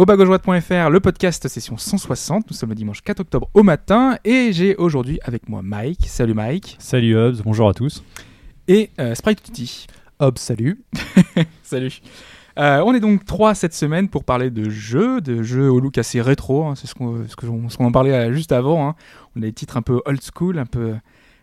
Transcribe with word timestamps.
Au 0.00 0.06
bagaujoie.fr, 0.06 0.88
le 0.88 0.98
podcast 0.98 1.46
session 1.46 1.76
160. 1.76 2.50
Nous 2.50 2.56
sommes 2.56 2.70
le 2.70 2.74
dimanche 2.74 3.02
4 3.02 3.20
octobre 3.20 3.50
au 3.52 3.62
matin 3.62 4.16
et 4.24 4.50
j'ai 4.50 4.74
aujourd'hui 4.76 5.20
avec 5.24 5.46
moi 5.46 5.60
Mike. 5.62 6.06
Salut 6.06 6.32
Mike. 6.32 6.78
Salut 6.78 7.14
Hobbs, 7.18 7.42
bonjour 7.44 7.68
à 7.68 7.74
tous. 7.74 8.02
Et 8.66 8.88
euh, 8.98 9.14
Sprite 9.14 9.42
Tutti. 9.42 9.88
Hop, 10.18 10.38
salut. 10.38 10.82
salut. 11.62 12.00
Euh, 12.58 12.82
on 12.82 12.94
est 12.94 13.00
donc 13.00 13.26
trois 13.26 13.54
cette 13.54 13.74
semaine 13.74 14.08
pour 14.08 14.24
parler 14.24 14.48
de 14.48 14.70
jeux, 14.70 15.20
de 15.20 15.42
jeux 15.42 15.70
au 15.70 15.80
look 15.80 15.98
assez 15.98 16.22
rétro. 16.22 16.64
hein, 16.64 16.76
c'est 16.76 16.86
ce 16.86 16.94
qu'on 16.94 17.28
ce 17.28 17.36
qu'on 17.76 17.84
en 17.84 17.92
parlait 17.92 18.14
euh, 18.14 18.32
juste 18.32 18.52
avant. 18.52 18.88
hein. 18.88 18.94
On 19.36 19.40
a 19.40 19.42
des 19.42 19.52
titres 19.52 19.76
un 19.76 19.82
peu 19.82 20.00
old 20.06 20.22
school, 20.22 20.58
un 20.58 20.64
peu 20.64 20.94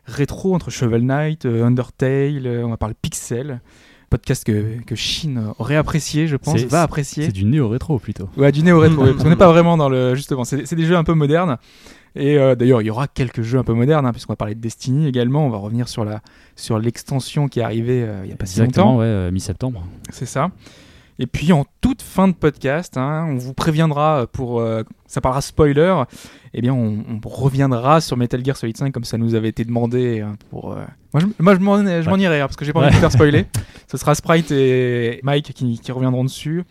rétro 0.05 0.55
entre 0.55 0.71
Shovel 0.71 1.03
Knight, 1.03 1.45
euh, 1.45 1.63
Undertale. 1.63 2.47
on 2.66 2.69
va 2.69 2.77
parler 2.77 2.95
Pixel. 2.99 3.61
Podcast 4.09 4.45
que, 4.45 4.81
que 4.85 4.95
Shin 4.95 5.53
aurait 5.59 5.75
apprécié, 5.75 6.27
je 6.27 6.38
pense, 6.38 6.61
va 6.63 6.81
apprécier. 6.84 7.25
C'est 7.25 7.31
du 7.31 7.43
néo-rétro 7.45 7.99
plutôt. 7.99 8.30
Ouais, 8.38 8.52
du 8.52 8.63
néo-rétro, 8.63 9.03
oui, 9.03 9.11
parce 9.11 9.23
qu'on 9.23 9.30
n'est 9.30 9.35
pas 9.38 9.52
vraiment 9.52 9.75
dans 9.75 9.89
le. 9.89 10.16
Justement, 10.16 10.45
c'est 10.45 10.75
des 10.75 10.85
jeux 10.85 10.95
un 10.95 11.03
peu 11.03 11.13
modernes. 11.13 11.57
Et 12.16 12.38
euh, 12.38 12.55
d'ailleurs, 12.55 12.81
il 12.81 12.85
y 12.85 12.89
aura 12.89 13.07
quelques 13.07 13.41
jeux 13.41 13.59
un 13.59 13.63
peu 13.63 13.73
modernes, 13.73 14.05
hein, 14.05 14.11
puisqu'on 14.11 14.33
va 14.33 14.38
parler 14.38 14.55
de 14.55 14.59
Destiny 14.61 15.07
également. 15.07 15.45
On 15.45 15.49
va 15.49 15.57
revenir 15.57 15.88
sur 15.88 16.03
la 16.03 16.21
sur 16.55 16.80
l'extension 16.80 17.47
qui 17.47 17.59
est 17.59 17.63
arrivée 17.63 18.03
euh, 18.03 18.22
il 18.23 18.30
y 18.30 18.33
a 18.33 18.35
pas 18.35 18.45
si 18.45 18.59
longtemps. 18.59 18.97
ouais, 18.97 19.05
euh, 19.05 19.31
mi-septembre. 19.31 19.85
C'est 20.09 20.25
ça. 20.25 20.50
Et 21.19 21.25
puis 21.27 21.51
en 21.51 21.65
toute 21.81 22.01
fin 22.03 22.27
de 22.27 22.33
podcast, 22.33 22.95
hein, 22.97 23.25
on 23.29 23.37
vous 23.37 23.53
préviendra 23.53 24.27
pour. 24.31 24.59
euh, 24.59 24.83
ça 25.07 25.19
parlera 25.21 25.41
spoiler. 25.41 26.03
Eh 26.53 26.61
bien, 26.61 26.73
on, 26.73 27.03
on 27.09 27.27
reviendra 27.27 28.01
sur 28.01 28.17
Metal 28.17 28.43
Gear 28.45 28.55
Solid 28.57 28.77
5 28.77 28.91
comme 28.93 29.03
ça 29.03 29.17
nous 29.17 29.33
avait 29.35 29.49
été 29.49 29.65
demandé. 29.65 30.21
hein, 30.21 30.35
pour, 30.49 30.73
euh, 30.73 30.83
Moi, 31.13 31.21
je, 31.21 31.43
moi, 31.43 31.55
je 31.55 31.59
m'en 31.59 31.75
Ouais. 31.75 32.19
irai 32.21 32.41
hein, 32.41 32.45
parce 32.47 32.55
que 32.55 32.65
j'ai 32.65 32.73
pas 32.73 32.79
envie 32.81 32.89
de 32.89 32.93
vous 32.95 32.99
faire 32.99 33.11
spoiler. 33.11 33.45
Ce 33.91 33.97
sera 33.97 34.13
Sprite 34.15 34.51
et 34.51 35.19
Mike 35.23 35.53
qui, 35.53 35.79
qui 35.79 35.91
reviendront 35.91 36.23
dessus. 36.23 36.63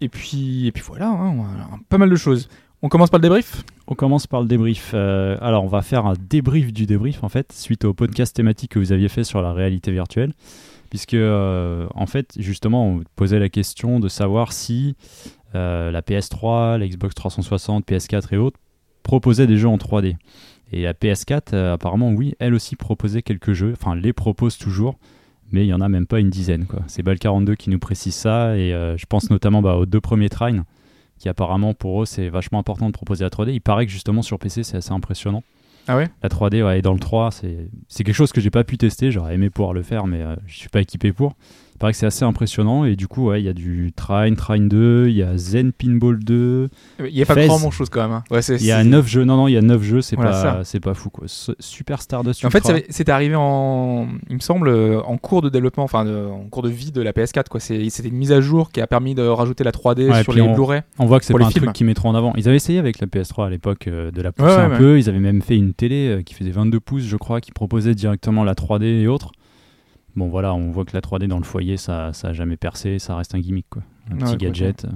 Et 0.00 0.08
puis, 0.08 0.66
et 0.66 0.72
puis 0.72 0.82
voilà, 0.86 1.08
hein, 1.08 1.34
on 1.36 1.42
a 1.44 1.78
pas 1.88 1.98
mal 1.98 2.10
de 2.10 2.16
choses. 2.16 2.48
On 2.82 2.88
commence 2.88 3.10
par 3.10 3.18
le 3.18 3.22
débrief? 3.22 3.62
On 3.86 3.94
commence 3.94 4.26
par 4.26 4.40
le 4.42 4.48
débrief. 4.48 4.90
Euh, 4.94 5.36
alors, 5.40 5.62
on 5.64 5.68
va 5.68 5.82
faire 5.82 6.04
un 6.06 6.14
débrief 6.28 6.72
du 6.72 6.84
débrief 6.86 7.22
en 7.22 7.28
fait, 7.28 7.52
suite 7.52 7.84
au 7.84 7.94
podcast 7.94 8.34
thématique 8.34 8.72
que 8.72 8.78
vous 8.80 8.90
aviez 8.92 9.08
fait 9.08 9.22
sur 9.24 9.40
la 9.42 9.52
réalité 9.52 9.92
virtuelle. 9.92 10.32
Puisque, 10.92 11.14
euh, 11.14 11.86
en 11.94 12.04
fait, 12.04 12.34
justement, 12.36 12.86
on 12.86 13.02
posait 13.16 13.38
la 13.38 13.48
question 13.48 13.98
de 13.98 14.08
savoir 14.08 14.52
si 14.52 14.94
euh, 15.54 15.90
la 15.90 16.02
PS3, 16.02 16.76
la 16.76 16.86
Xbox 16.86 17.14
360, 17.14 17.88
PS4 17.88 18.34
et 18.34 18.36
autres 18.36 18.60
proposaient 19.02 19.46
des 19.46 19.56
jeux 19.56 19.68
en 19.68 19.78
3D. 19.78 20.16
Et 20.70 20.82
la 20.82 20.92
PS4, 20.92 21.54
euh, 21.54 21.72
apparemment, 21.72 22.10
oui, 22.10 22.34
elle 22.40 22.52
aussi 22.52 22.76
proposait 22.76 23.22
quelques 23.22 23.54
jeux, 23.54 23.72
enfin, 23.72 23.96
les 23.96 24.12
propose 24.12 24.58
toujours, 24.58 24.98
mais 25.50 25.64
il 25.64 25.68
n'y 25.68 25.72
en 25.72 25.80
a 25.80 25.88
même 25.88 26.06
pas 26.06 26.20
une 26.20 26.28
dizaine. 26.28 26.66
C'est 26.88 27.02
Bal42 27.02 27.56
qui 27.56 27.70
nous 27.70 27.78
précise 27.78 28.14
ça, 28.14 28.54
et 28.58 28.72
je 28.72 29.06
pense 29.06 29.30
notamment 29.30 29.62
bah, 29.62 29.76
aux 29.76 29.86
deux 29.86 30.02
premiers 30.02 30.28
Trine, 30.28 30.64
qui 31.18 31.30
apparemment, 31.30 31.72
pour 31.72 32.02
eux, 32.02 32.06
c'est 32.06 32.28
vachement 32.28 32.58
important 32.58 32.88
de 32.88 32.92
proposer 32.92 33.24
la 33.24 33.30
3D. 33.30 33.54
Il 33.54 33.62
paraît 33.62 33.86
que 33.86 33.92
justement, 33.92 34.20
sur 34.20 34.38
PC, 34.38 34.62
c'est 34.62 34.76
assez 34.76 34.92
impressionnant. 34.92 35.42
Ah 35.88 35.96
ouais 35.96 36.08
La 36.22 36.28
3D, 36.28 36.62
ouais, 36.62 36.82
dans 36.82 36.92
le 36.92 37.00
3, 37.00 37.30
c'est 37.32 37.68
c'est 37.88 38.04
quelque 38.04 38.14
chose 38.14 38.32
que 38.32 38.40
j'ai 38.40 38.50
pas 38.50 38.64
pu 38.64 38.78
tester. 38.78 39.10
J'aurais 39.10 39.34
aimé 39.34 39.50
pouvoir 39.50 39.72
le 39.72 39.82
faire, 39.82 40.06
mais 40.06 40.22
euh, 40.22 40.36
je 40.46 40.56
suis 40.56 40.68
pas 40.68 40.80
équipé 40.80 41.12
pour. 41.12 41.34
Il 41.74 41.78
paraît 41.78 41.92
que 41.92 41.98
c'est 41.98 42.06
assez 42.06 42.24
impressionnant. 42.24 42.84
Et 42.84 42.94
du 42.94 43.08
coup, 43.08 43.28
ouais, 43.28 43.40
il 43.42 43.44
y 43.44 43.48
a 43.48 43.52
du 43.52 43.92
Trine, 43.96 44.36
Trine 44.36 44.68
2, 44.68 45.06
il 45.08 45.16
y 45.16 45.22
a 45.22 45.36
Zen 45.36 45.72
Pinball 45.72 46.18
2. 46.22 46.68
Il 47.00 47.06
y 47.08 47.22
a 47.22 47.26
pas 47.26 47.34
Fez. 47.34 47.46
grand 47.48 47.70
chose 47.72 47.88
quand 47.88 48.02
même. 48.02 48.12
hein. 48.12 48.24
Ouais, 48.30 48.40
Il 48.40 48.64
y 48.64 48.70
a 48.70 48.82
c'est- 48.82 48.88
9 48.88 49.06
jeux. 49.08 49.24
Non, 49.24 49.36
non, 49.36 49.48
il 49.48 49.52
y 49.52 49.56
a 49.56 49.62
9 49.62 49.82
jeux. 49.82 50.00
C'est 50.00 50.14
Voilà, 50.16 50.62
pas, 50.62 50.78
pas 50.80 50.94
fou, 50.94 51.10
quoi. 51.10 51.26
Super 51.58 52.00
Stardust 52.00 52.44
En 52.44 52.50
fait, 52.50 52.62
c'est 52.88 53.08
arrivé 53.08 53.34
en, 53.36 54.06
il 54.28 54.36
me 54.36 54.40
semble, 54.40 54.68
euh, 54.68 55.00
en 55.02 55.16
cours 55.16 55.42
de 55.42 55.48
développement, 55.48 55.82
enfin, 55.84 56.04
de- 56.04 56.26
en 56.30 56.44
cours 56.50 56.62
de 56.62 56.68
vie 56.68 56.92
de 56.92 57.02
la 57.02 57.12
PS4. 57.12 57.48
Quoi. 57.48 57.58
C'était 57.60 58.08
une 58.08 58.14
mise 58.16 58.32
à 58.32 58.40
jour 58.40 58.70
qui 58.70 58.80
a 58.80 58.86
permis 58.86 59.14
de 59.14 59.22
rajouter 59.22 59.64
la 59.64 59.72
3D 59.72 60.08
Ouais, 60.08 60.22
sur 60.22 60.32
les 60.32 60.40
on- 60.42 60.54
Blu-ray. 60.54 60.82
On 60.98 61.06
voit 61.06 61.18
que 61.18 61.24
c'est 61.24 61.32
pas 61.34 61.44
un 61.44 61.48
films. 61.50 61.64
truc 61.64 61.74
qu'ils 61.76 61.86
mettront 61.86 62.10
en 62.10 62.14
avant. 62.14 62.32
Ils 62.36 62.46
avaient 62.48 62.56
essayé 62.56 62.78
avec 62.78 63.00
la 63.00 63.06
PS3 63.06 63.46
à 63.46 63.50
l'époque 63.50 63.88
euh, 63.88 64.10
de 64.10 64.22
la 64.22 64.30
pousser 64.32 64.50
un 64.52 64.70
peu. 64.76 64.98
Ils 64.98 65.08
avaient 65.08 65.18
même 65.18 65.42
fait 65.42 65.56
une 65.56 65.74
télé 65.74 66.08
euh, 66.08 66.22
qui 66.22 66.34
faisait 66.34 66.50
22 66.50 66.80
pouces, 66.80 67.02
je 67.04 67.16
crois, 67.16 67.40
qui 67.40 67.50
proposait 67.52 67.94
directement 67.94 68.44
la 68.44 68.54
3D 68.54 68.84
et 69.02 69.06
autres. 69.08 69.32
Bon, 70.16 70.28
voilà, 70.28 70.54
on 70.54 70.70
voit 70.70 70.84
que 70.84 70.92
la 70.94 71.00
3D 71.00 71.26
dans 71.26 71.38
le 71.38 71.44
foyer, 71.44 71.76
ça, 71.76 72.12
ça 72.12 72.28
a 72.28 72.32
jamais 72.32 72.56
percé. 72.56 72.98
Ça 72.98 73.16
reste 73.16 73.34
un 73.34 73.40
gimmick, 73.40 73.66
quoi. 73.70 73.82
Un 74.10 74.14
Ouais, 74.16 74.24
petit 74.24 74.36
gadget. 74.36 74.86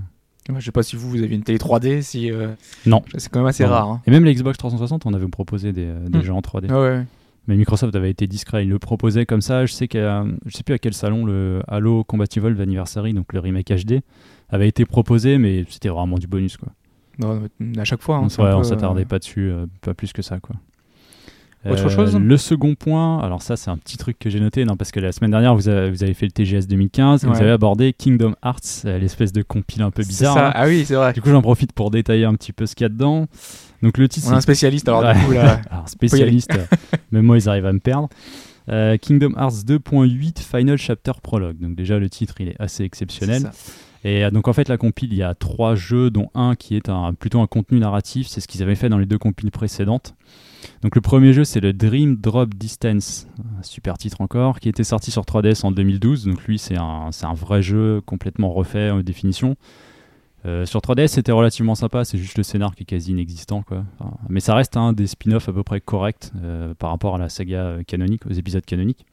Je 0.54 0.60
sais 0.65 0.71
pas 0.72 0.82
si 0.82 0.94
vous, 0.94 1.09
vous 1.10 1.22
avez 1.22 1.34
une 1.34 1.43
télé 1.43 1.59
3D, 1.59 2.03
si. 2.03 2.31
euh, 2.31 2.53
Non. 2.87 3.03
C'est 3.16 3.31
quand 3.32 3.41
même 3.41 3.49
assez 3.49 3.65
Non. 3.65 3.71
rare. 3.71 3.88
hein. 3.88 4.03
Et 4.06 4.10
même 4.10 4.25
la 4.25 4.32
Xbox 4.32 4.59
360, 4.59 5.06
on 5.06 5.15
avait 5.15 5.26
proposé 5.26 5.72
des, 5.72 5.87
euh, 5.87 6.09
des 6.09 6.19
Hmm. 6.19 6.22
jeux 6.22 6.32
en 6.34 6.41
3D. 6.41 6.69
Ouais, 6.71 6.76
ouais. 6.78 7.05
Mais 7.49 7.56
Microsoft 7.56 7.94
avait 7.97 8.10
été 8.10 8.26
discret, 8.26 8.65
il 8.65 8.69
le 8.69 8.78
proposait 8.78 9.25
comme 9.25 9.41
ça. 9.41 9.66
Je 9.66 9.72
sais 9.72 9.87
qu'à, 9.88 10.25
je 10.47 10.56
sais 10.56 10.62
plus 10.65 10.75
à 10.75 10.78
quel 10.78 10.93
salon 10.94 11.25
le 11.25 11.62
Halo 11.69 12.03
Combat 12.05 12.25
Evolved 12.37 12.60
Anniversary, 12.60 13.12
donc 13.15 13.32
le 13.32 13.38
remake 13.41 13.69
HD, 13.72 14.00
avait 14.50 14.66
été 14.69 14.84
proposé, 14.84 15.38
mais 15.38 15.65
c'était 15.69 15.88
vraiment 15.88 16.19
du 16.19 16.26
bonus 16.26 16.56
quoi. 16.56 16.69
Non, 17.19 17.41
à 17.78 17.84
chaque 17.84 18.03
fois. 18.03 18.16
hein, 18.16 18.28
on 18.38 18.43
ouais, 18.44 18.53
on 18.53 18.62
s'attardait 18.65 19.03
euh, 19.03 19.06
pas 19.06 19.19
dessus, 19.21 19.49
euh, 19.50 19.66
pas 19.81 19.94
plus 19.94 20.12
que 20.12 20.22
ça 20.22 20.41
quoi. 20.41 20.56
Autre 21.71 21.88
chose 21.88 22.16
Le 22.16 22.37
second 22.37 22.75
point, 22.75 23.21
alors 23.21 23.43
ça 23.43 23.56
c'est 23.56 23.71
un 23.71 23.77
petit 23.77 23.97
truc 23.97 24.19
que 24.19 24.31
j'ai 24.31 24.41
noté, 24.41 24.65
non 24.65 24.77
parce 24.77 24.91
que 24.93 25.00
la 25.00 25.12
semaine 25.12 25.31
dernière 25.31 25.54
vous 25.54 25.69
avez, 25.69 25.91
vous 25.91 26.03
avez 26.03 26.15
fait 26.15 26.27
le 26.27 26.32
TGS 26.32 26.66
2015, 26.69 27.25
et 27.25 27.27
Ouais. 27.27 27.32
vous 27.34 27.41
avez 27.41 27.50
abordé 27.50 27.93
Kingdom 27.93 28.34
Hearts, 28.44 28.82
euh, 28.84 28.99
l'espèce 28.99 29.32
de 29.32 29.43
compile 29.43 29.82
un 29.82 29.91
peu 29.91 30.03
bizarre. 30.03 30.34
ça. 30.34 30.49
hein. 30.49 30.53
Ah 30.55 30.66
oui, 30.66 30.84
c'est 30.87 30.94
vrai. 30.94 31.12
Du 31.12 31.22
coup 31.22 31.31
j'en 31.31 31.43
profite 31.43 31.72
pour 31.72 31.91
détailler 31.91 32.25
un 32.25 32.34
petit 32.34 32.53
peu 32.53 32.66
ce 32.66 32.75
qu'il 32.75 32.84
y 32.84 32.87
a 32.87 32.91
dedans. 32.91 33.26
Donc 33.82 33.99
le 33.99 34.09
titre 34.09 34.26
On 34.31 34.32
a 34.32 34.37
un 34.37 34.41
spécialiste, 34.41 34.88
alors 34.88 35.03
Ouais. 35.03 35.15
du 35.15 35.21
coup, 35.25 35.32
là. 35.32 35.60
Alors, 35.71 35.88
spécialiste, 35.88 36.53
euh, 36.56 36.65
même 37.12 37.25
moi, 37.26 37.37
ils 37.38 37.49
arrivent 37.49 37.66
à 37.66 37.72
me 37.72 37.78
perdre. 37.81 38.09
Euh, 38.69 38.97
Kingdom 38.97 39.32
Hearts 39.37 39.65
2.8 39.66 40.41
Final 40.41 40.76
Chapter 40.78 41.12
Prologue. 41.22 41.59
Donc, 41.60 41.76
déjà, 41.76 41.99
le 41.99 42.09
titre, 42.09 42.34
il 42.41 42.49
est 42.49 42.56
assez 42.59 42.82
exceptionnel. 42.84 43.50
Et 44.03 44.25
euh, 44.25 44.31
donc, 44.31 44.49
en 44.49 44.53
fait, 44.53 44.69
la 44.69 44.76
compile, 44.76 45.12
il 45.12 45.19
y 45.19 45.22
a 45.22 45.34
trois 45.34 45.75
jeux, 45.76 46.10
dont 46.10 46.31
un 46.34 46.55
qui 46.56 46.75
est 46.75 46.88
un, 46.88 47.12
plutôt 47.15 47.41
un 47.41 47.47
contenu 47.47 47.78
narratif. 47.78 48.26
C'est 48.28 48.41
ce 48.41 48.49
qu'ils 48.49 48.62
avaient 48.62 48.75
fait 48.75 48.88
dans 48.88 48.99
les 48.99 49.06
deux 49.06 49.19
compiles 49.19 49.50
précédentes. 49.53 50.15
Donc, 50.82 50.94
le 50.94 51.00
premier 51.00 51.32
jeu, 51.32 51.44
c'est 51.44 51.60
le 51.60 51.72
Dream 51.72 52.16
Drop 52.16 52.54
Distance. 52.54 53.27
Un 53.59 53.62
super 53.62 53.99
titre 53.99 54.21
encore, 54.21 54.60
qui 54.60 54.69
était 54.69 54.84
sorti 54.84 55.10
sur 55.10 55.22
3DS 55.22 55.65
en 55.65 55.72
2012. 55.72 56.27
Donc, 56.27 56.44
lui, 56.44 56.59
c'est 56.59 56.77
un, 56.77 57.10
un 57.22 57.34
vrai 57.34 57.62
jeu 57.62 58.00
complètement 58.04 58.53
refait 58.53 58.91
en 58.91 59.00
définition. 59.00 59.56
Euh, 60.44 60.65
sur 60.65 60.81
3DS, 60.81 61.09
c'était 61.09 61.32
relativement 61.32 61.75
sympa, 61.75 62.05
c'est 62.05 62.19
juste 62.19 62.38
le 62.38 62.44
scénar 62.44 62.76
qui 62.76 62.84
est 62.84 62.87
quasi 62.87 63.10
inexistant. 63.10 63.62
Quoi. 63.62 63.84
Mais 64.28 64.41
ça 64.41 64.55
reste 64.55 64.76
un 64.76 64.93
des 64.93 65.09
spin-offs 65.09 65.49
à 65.49 65.53
peu 65.53 65.65
près 65.65 65.81
corrects 65.81 66.31
euh, 66.41 66.72
par 66.75 66.91
rapport 66.91 67.16
à 67.16 67.19
la 67.19 67.28
saga 67.28 67.65
euh, 67.65 67.82
canonique, 67.82 68.26
aux 68.26 68.32
épisodes 68.32 68.65
canoniques. 68.65 69.05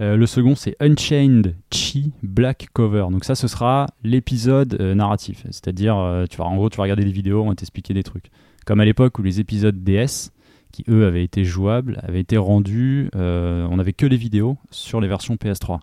Euh, 0.00 0.16
le 0.16 0.26
second, 0.26 0.54
c'est 0.54 0.76
Unchained 0.80 1.56
Chi 1.70 2.12
Black 2.22 2.68
Cover. 2.72 3.06
Donc 3.10 3.24
ça, 3.24 3.34
ce 3.34 3.48
sera 3.48 3.86
l'épisode 4.02 4.76
euh, 4.80 4.94
narratif. 4.94 5.44
C'est-à-dire, 5.50 5.96
euh, 5.98 6.24
tu 6.28 6.38
vas, 6.38 6.44
en 6.44 6.56
gros, 6.56 6.70
tu 6.70 6.78
vas 6.78 6.84
regarder 6.84 7.04
des 7.04 7.12
vidéos, 7.12 7.42
on 7.42 7.50
va 7.50 7.54
t'expliquer 7.54 7.92
des 7.92 8.02
trucs. 8.02 8.30
Comme 8.64 8.80
à 8.80 8.84
l'époque 8.84 9.18
où 9.18 9.22
les 9.22 9.40
épisodes 9.40 9.82
DS, 9.82 10.30
qui 10.72 10.84
eux 10.88 11.06
avaient 11.06 11.24
été 11.24 11.44
jouables, 11.44 12.00
avaient 12.02 12.20
été 12.20 12.36
rendus, 12.36 13.10
euh, 13.16 13.66
on 13.70 13.76
n'avait 13.76 13.92
que 13.92 14.06
les 14.06 14.16
vidéos 14.16 14.56
sur 14.70 15.00
les 15.00 15.08
versions 15.08 15.34
PS3. 15.36 15.80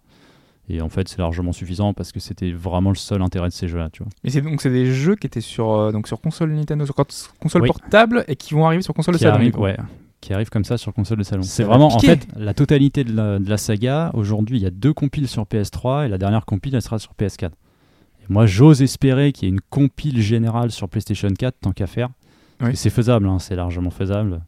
Et 0.70 0.82
en 0.82 0.90
fait, 0.90 1.08
c'est 1.08 1.20
largement 1.20 1.54
suffisant 1.54 1.94
parce 1.94 2.12
que 2.12 2.20
c'était 2.20 2.52
vraiment 2.52 2.90
le 2.90 2.96
seul 2.98 3.22
intérêt 3.22 3.48
de 3.48 3.54
ces 3.54 3.68
jeux-là, 3.70 3.90
tu 3.92 4.04
vois. 4.04 4.12
Mais 4.24 4.30
c'est 4.30 4.42
donc 4.42 4.62
c'est 4.62 4.70
des 4.70 4.92
jeux 4.94 5.16
qui 5.16 5.26
étaient 5.26 5.40
sur 5.40 5.72
euh, 5.72 5.92
donc 5.94 6.08
sur 6.10 6.20
console 6.20 6.52
Nintendo, 6.52 6.84
sur 6.86 6.94
cons- 6.94 7.06
console 7.40 7.62
Oui. 7.62 7.68
portable 7.70 8.26
et 8.28 8.36
qui 8.36 8.54
vont 8.54 8.66
arriver 8.66 8.82
sur 8.84 8.94
console 8.94 9.14
de 9.14 9.20
salon. 9.20 9.36
arrive, 9.36 9.58
ouais, 9.58 9.78
qui 10.20 10.34
arrive 10.34 10.50
comme 10.50 10.66
ça 10.66 10.78
sur 10.78 10.94
console 10.94 11.20
de 11.20 11.24
salon. 11.24 11.44
C'est 11.44 11.64
vraiment, 11.64 11.88
en 11.88 12.00
fait, 12.00 12.28
la 12.36 12.54
totalité 12.54 13.06
de 13.06 13.16
la, 13.16 13.40
de 13.40 13.50
la 13.50 13.58
saga. 13.58 14.12
Aujourd'hui, 14.14 14.58
il 14.58 14.64
y 14.64 14.66
a 14.66 14.70
deux 14.72 14.92
compiles 14.94 15.30
sur 15.30 15.44
PS3 15.44 16.06
et 16.06 16.10
la 16.10 16.18
dernière 16.18 16.44
compile, 16.46 16.76
elle 16.76 16.82
sera 16.82 17.00
sur 17.00 17.14
PS4. 17.18 17.46
Et 17.46 18.26
moi, 18.28 18.46
j'ose 18.46 18.82
espérer 18.82 19.32
qu'il 19.32 19.48
y 19.48 19.52
ait 19.52 19.54
une 19.54 19.62
compile 19.70 20.20
générale 20.22 20.72
sur 20.72 20.90
PlayStation 20.90 21.30
4, 21.30 21.56
tant 21.62 21.72
qu'à 21.72 21.88
faire. 21.88 22.10
Oui. 22.62 22.72
Et 22.72 22.76
c'est 22.76 22.90
faisable, 22.90 23.28
hein, 23.28 23.40
c'est 23.40 23.56
largement 23.56 23.92
faisable. 23.92 24.42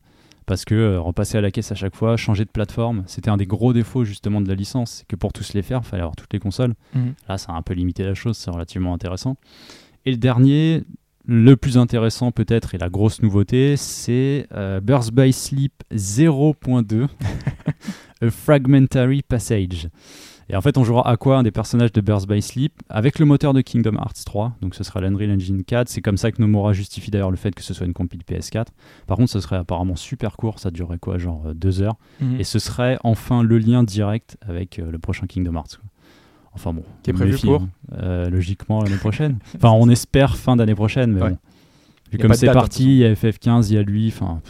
Parce 0.50 0.66
que 0.66 0.74
euh, 0.74 1.00
repasser 1.00 1.38
à 1.38 1.42
la 1.42 1.52
caisse 1.52 1.72
à 1.72 1.76
chaque 1.76 1.96
fois, 1.96 2.18
changer 2.18 2.44
de 2.44 2.50
plateforme, 2.50 3.04
c'était 3.06 3.30
un 3.30 3.38
des 3.38 3.46
gros 3.46 3.72
défauts 3.72 4.04
justement 4.04 4.42
de 4.42 4.48
la 4.48 4.56
licence, 4.56 4.90
c'est 4.90 5.08
que 5.08 5.16
pour 5.16 5.32
tous 5.32 5.54
les 5.54 5.62
faire, 5.62 5.82
il 5.84 5.88
fallait 5.88 6.02
avoir 6.02 6.16
toutes 6.16 6.34
les 6.34 6.40
consoles. 6.40 6.74
Mhm. 6.96 7.14
Là, 7.28 7.38
ça 7.38 7.52
a 7.52 7.56
un 7.56 7.62
peu 7.62 7.76
limité 7.76 8.04
la 8.04 8.16
chose, 8.16 8.36
c'est 8.36 8.50
relativement 8.50 8.96
intéressant. 8.96 9.38
Et 10.08 10.12
le 10.12 10.18
dernier, 10.18 10.86
le 11.28 11.56
plus 11.56 11.78
intéressant 11.78 12.32
peut-être 12.32 12.74
et 12.74 12.80
la 12.80 12.90
grosse 12.90 13.22
nouveauté, 13.22 13.78
c'est 13.78 14.48
euh, 14.52 14.80
Birth 14.80 15.12
by 15.12 15.32
Sleep 15.32 15.84
0.2, 15.94 17.06
A 18.24 18.32
Fragmentary 18.32 19.22
Passage. 19.22 19.88
Et 20.52 20.56
en 20.56 20.62
fait, 20.62 20.78
on 20.80 20.84
jouera 20.84 21.08
à 21.08 21.16
quoi 21.16 21.38
un 21.38 21.44
des 21.44 21.52
personnages 21.52 21.92
de 21.92 22.02
Birth 22.02 22.28
by 22.28 22.42
Sleep 22.42 22.74
avec 22.90 23.20
le 23.20 23.26
moteur 23.26 23.54
de 23.54 23.62
Kingdom 23.62 23.96
Hearts 23.98 24.24
3. 24.26 24.56
Donc 24.62 24.74
ce 24.74 24.84
sera 24.84 25.00
l'Unreal 25.00 25.32
Engine 25.32 25.64
4. 25.64 25.88
C'est 25.90 26.02
comme 26.02 26.18
ça 26.18 26.32
que 26.32 26.42
Nomura 26.42 26.74
justifie 26.74 27.12
d'ailleurs 27.12 27.30
le 27.30 27.38
fait 27.38 27.54
que 27.54 27.62
ce 27.62 27.74
soit 27.76 27.86
une 27.86 27.94
compile 27.94 28.22
PS4. 28.28 28.66
Par 29.06 29.18
contre, 29.18 29.30
ce 29.32 29.40
serait 29.42 29.58
apparemment 29.58 29.96
super 29.96 30.38
court. 30.38 30.58
Ça 30.60 30.72
durerait 30.72 30.98
quoi, 30.98 31.20
genre 31.20 31.44
euh, 31.46 31.54
deux 31.54 31.82
heures. 31.84 31.98
Mhm. 32.20 32.40
Et 32.40 32.44
ce 32.44 32.58
serait 32.58 32.98
enfin 33.04 33.44
le 33.44 33.60
lien 33.60 33.84
direct 33.84 34.38
avec 34.42 34.80
euh, 34.80 34.90
le 34.90 34.98
prochain 34.98 35.28
Kingdom 35.28 35.54
Hearts. 35.54 35.78
quoi. 35.80 35.86
Enfin 36.54 36.74
bon, 36.74 36.84
Qui 37.04 37.12
est 37.12 37.14
prévu 37.14 37.34
méfie, 37.34 37.46
pour 37.46 37.62
hein. 37.62 37.70
Euh, 37.94 38.30
Logiquement 38.30 38.82
l'année 38.84 38.98
prochaine. 38.98 39.38
enfin, 39.56 39.70
on 39.70 39.88
espère 39.88 40.36
fin 40.36 40.56
d'année 40.56 40.74
prochaine, 40.76 41.12
mais 41.14 41.22
Ouais. 41.22 41.30
bon. 41.30 41.38
Vu 42.12 42.18
comme 42.18 42.34
c'est 42.34 42.52
parti, 42.52 42.86
il 42.86 42.98
y 42.98 43.06
a 43.06 43.14
FF15, 43.14 43.68
il 43.70 43.76
y 43.76 43.78
a 43.78 43.84
lui. 43.84 44.08
Enfin, 44.08 44.42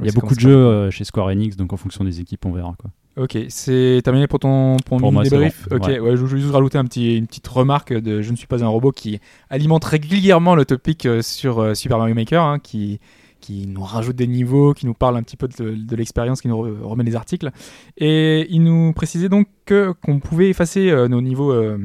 il 0.00 0.06
y 0.06 0.08
a 0.10 0.12
beaucoup 0.12 0.34
de 0.34 0.40
jeux 0.40 0.54
euh, 0.54 0.90
chez 0.90 1.04
Square 1.04 1.28
Enix, 1.28 1.56
donc 1.56 1.72
en 1.72 1.78
fonction 1.78 2.04
des 2.04 2.20
équipes, 2.20 2.44
on 2.44 2.52
verra 2.52 2.74
quoi. 2.78 2.90
Ok, 3.18 3.36
c'est 3.48 4.00
terminé 4.04 4.26
pour 4.28 4.38
ton 4.38 4.76
pour, 4.86 4.98
Pour 4.98 5.10
mini 5.10 5.12
moi, 5.12 5.24
c'est 5.24 5.30
débrief. 5.30 5.68
bon. 5.68 5.76
Ok, 5.76 5.86
Ouais. 5.86 5.98
ouais, 5.98 6.16
je 6.16 6.24
voulais 6.24 6.40
juste 6.40 6.52
rajouter 6.54 6.78
un 6.78 6.84
petit, 6.84 7.16
une 7.16 7.26
petite 7.26 7.48
remarque 7.48 7.92
de 7.92 8.22
je 8.22 8.30
ne 8.30 8.36
suis 8.36 8.46
pas 8.46 8.62
un 8.62 8.68
robot 8.68 8.92
qui 8.92 9.18
alimente 9.50 9.84
régulièrement 9.84 10.54
le 10.54 10.64
topic 10.64 11.04
euh, 11.06 11.20
sur 11.22 11.58
euh, 11.60 11.74
Super 11.74 11.98
Mario 11.98 12.14
Maker, 12.14 12.42
hein, 12.42 12.58
qui 12.58 13.00
qui 13.40 13.68
nous 13.68 13.82
rajoute 13.82 14.16
des 14.16 14.26
niveaux, 14.26 14.74
qui 14.74 14.84
nous 14.84 14.94
parle 14.94 15.16
un 15.16 15.22
petit 15.22 15.36
peu 15.36 15.46
de, 15.46 15.70
de 15.76 15.96
l'expérience, 15.96 16.40
qui 16.40 16.48
nous 16.48 16.56
re- 16.56 16.80
remet 16.82 17.04
des 17.04 17.14
articles. 17.14 17.50
Et 17.96 18.46
il 18.50 18.64
nous 18.64 18.92
précisait 18.92 19.28
donc 19.28 19.46
qu'on 19.66 20.18
pouvait 20.18 20.48
effacer 20.50 20.90
euh, 20.90 21.06
nos 21.06 21.20
niveaux. 21.20 21.52
euh, 21.52 21.78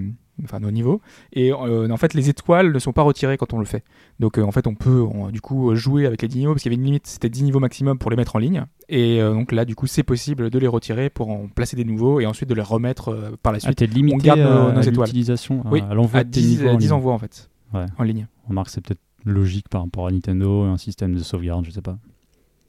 Enfin, 0.43 0.59
nos 0.59 0.71
niveaux. 0.71 0.99
Et 1.33 1.51
euh, 1.53 1.89
en 1.91 1.97
fait, 1.97 2.15
les 2.15 2.27
étoiles 2.29 2.71
ne 2.73 2.79
sont 2.79 2.91
pas 2.91 3.03
retirées 3.03 3.37
quand 3.37 3.53
on 3.53 3.59
le 3.59 3.65
fait. 3.65 3.83
Donc, 4.19 4.39
euh, 4.39 4.43
en 4.43 4.51
fait, 4.51 4.65
on 4.65 4.73
peut 4.73 5.01
on- 5.01 5.29
du 5.29 5.41
coup 5.41 5.75
jouer 5.75 6.07
avec 6.07 6.23
les 6.23 6.27
10 6.27 6.39
niveaux 6.39 6.53
parce 6.53 6.63
qu'il 6.63 6.71
y 6.71 6.75
avait 6.75 6.79
une 6.81 6.85
limite, 6.87 7.05
c'était 7.05 7.29
10 7.29 7.43
niveaux 7.43 7.59
maximum 7.59 7.99
pour 7.99 8.09
les 8.09 8.17
mettre 8.17 8.35
en 8.35 8.39
ligne. 8.39 8.65
Et 8.89 9.21
euh, 9.21 9.33
donc 9.33 9.51
là, 9.51 9.63
du 9.63 9.75
coup, 9.75 9.85
c'est 9.85 10.01
possible 10.03 10.49
de 10.49 10.57
les 10.59 10.67
retirer 10.67 11.11
pour 11.11 11.29
en 11.29 11.47
placer 11.47 11.75
des 11.75 11.85
nouveaux 11.85 12.19
et 12.19 12.25
ensuite 12.25 12.49
de 12.49 12.55
les 12.55 12.61
remettre 12.63 13.09
euh, 13.09 13.37
par 13.43 13.53
la 13.53 13.57
Ah, 13.57 13.67
suite 13.67 13.77
t'es 13.77 13.85
limité 13.85 14.17
garde 14.27 14.39
nos- 14.39 14.45
à, 14.47 14.71
nos 14.71 14.79
à 14.79 14.83
étoiles. 14.87 15.05
l'utilisation, 15.07 15.63
Oui, 15.69 15.81
à 15.87 15.93
l'envoi 15.93 16.21
à 16.21 16.23
de 16.23 16.31
tes 16.31 16.39
10, 16.41 16.57
niveaux 16.57 16.69
en 16.69 16.77
10 16.77 16.85
ligne. 16.87 16.93
envois 16.93 17.13
en 17.13 17.19
fait, 17.19 17.49
Ouais. 17.73 17.85
en 17.99 18.03
ligne. 18.03 18.27
On 18.45 18.49
remarque 18.49 18.67
que 18.67 18.73
c'est 18.73 18.81
peut-être 18.81 19.01
logique 19.25 19.69
par 19.69 19.83
rapport 19.83 20.07
à 20.07 20.11
Nintendo, 20.11 20.63
un 20.63 20.77
système 20.77 21.13
de 21.13 21.19
sauvegarde, 21.19 21.63
je 21.65 21.71
sais 21.71 21.81
pas. 21.81 21.97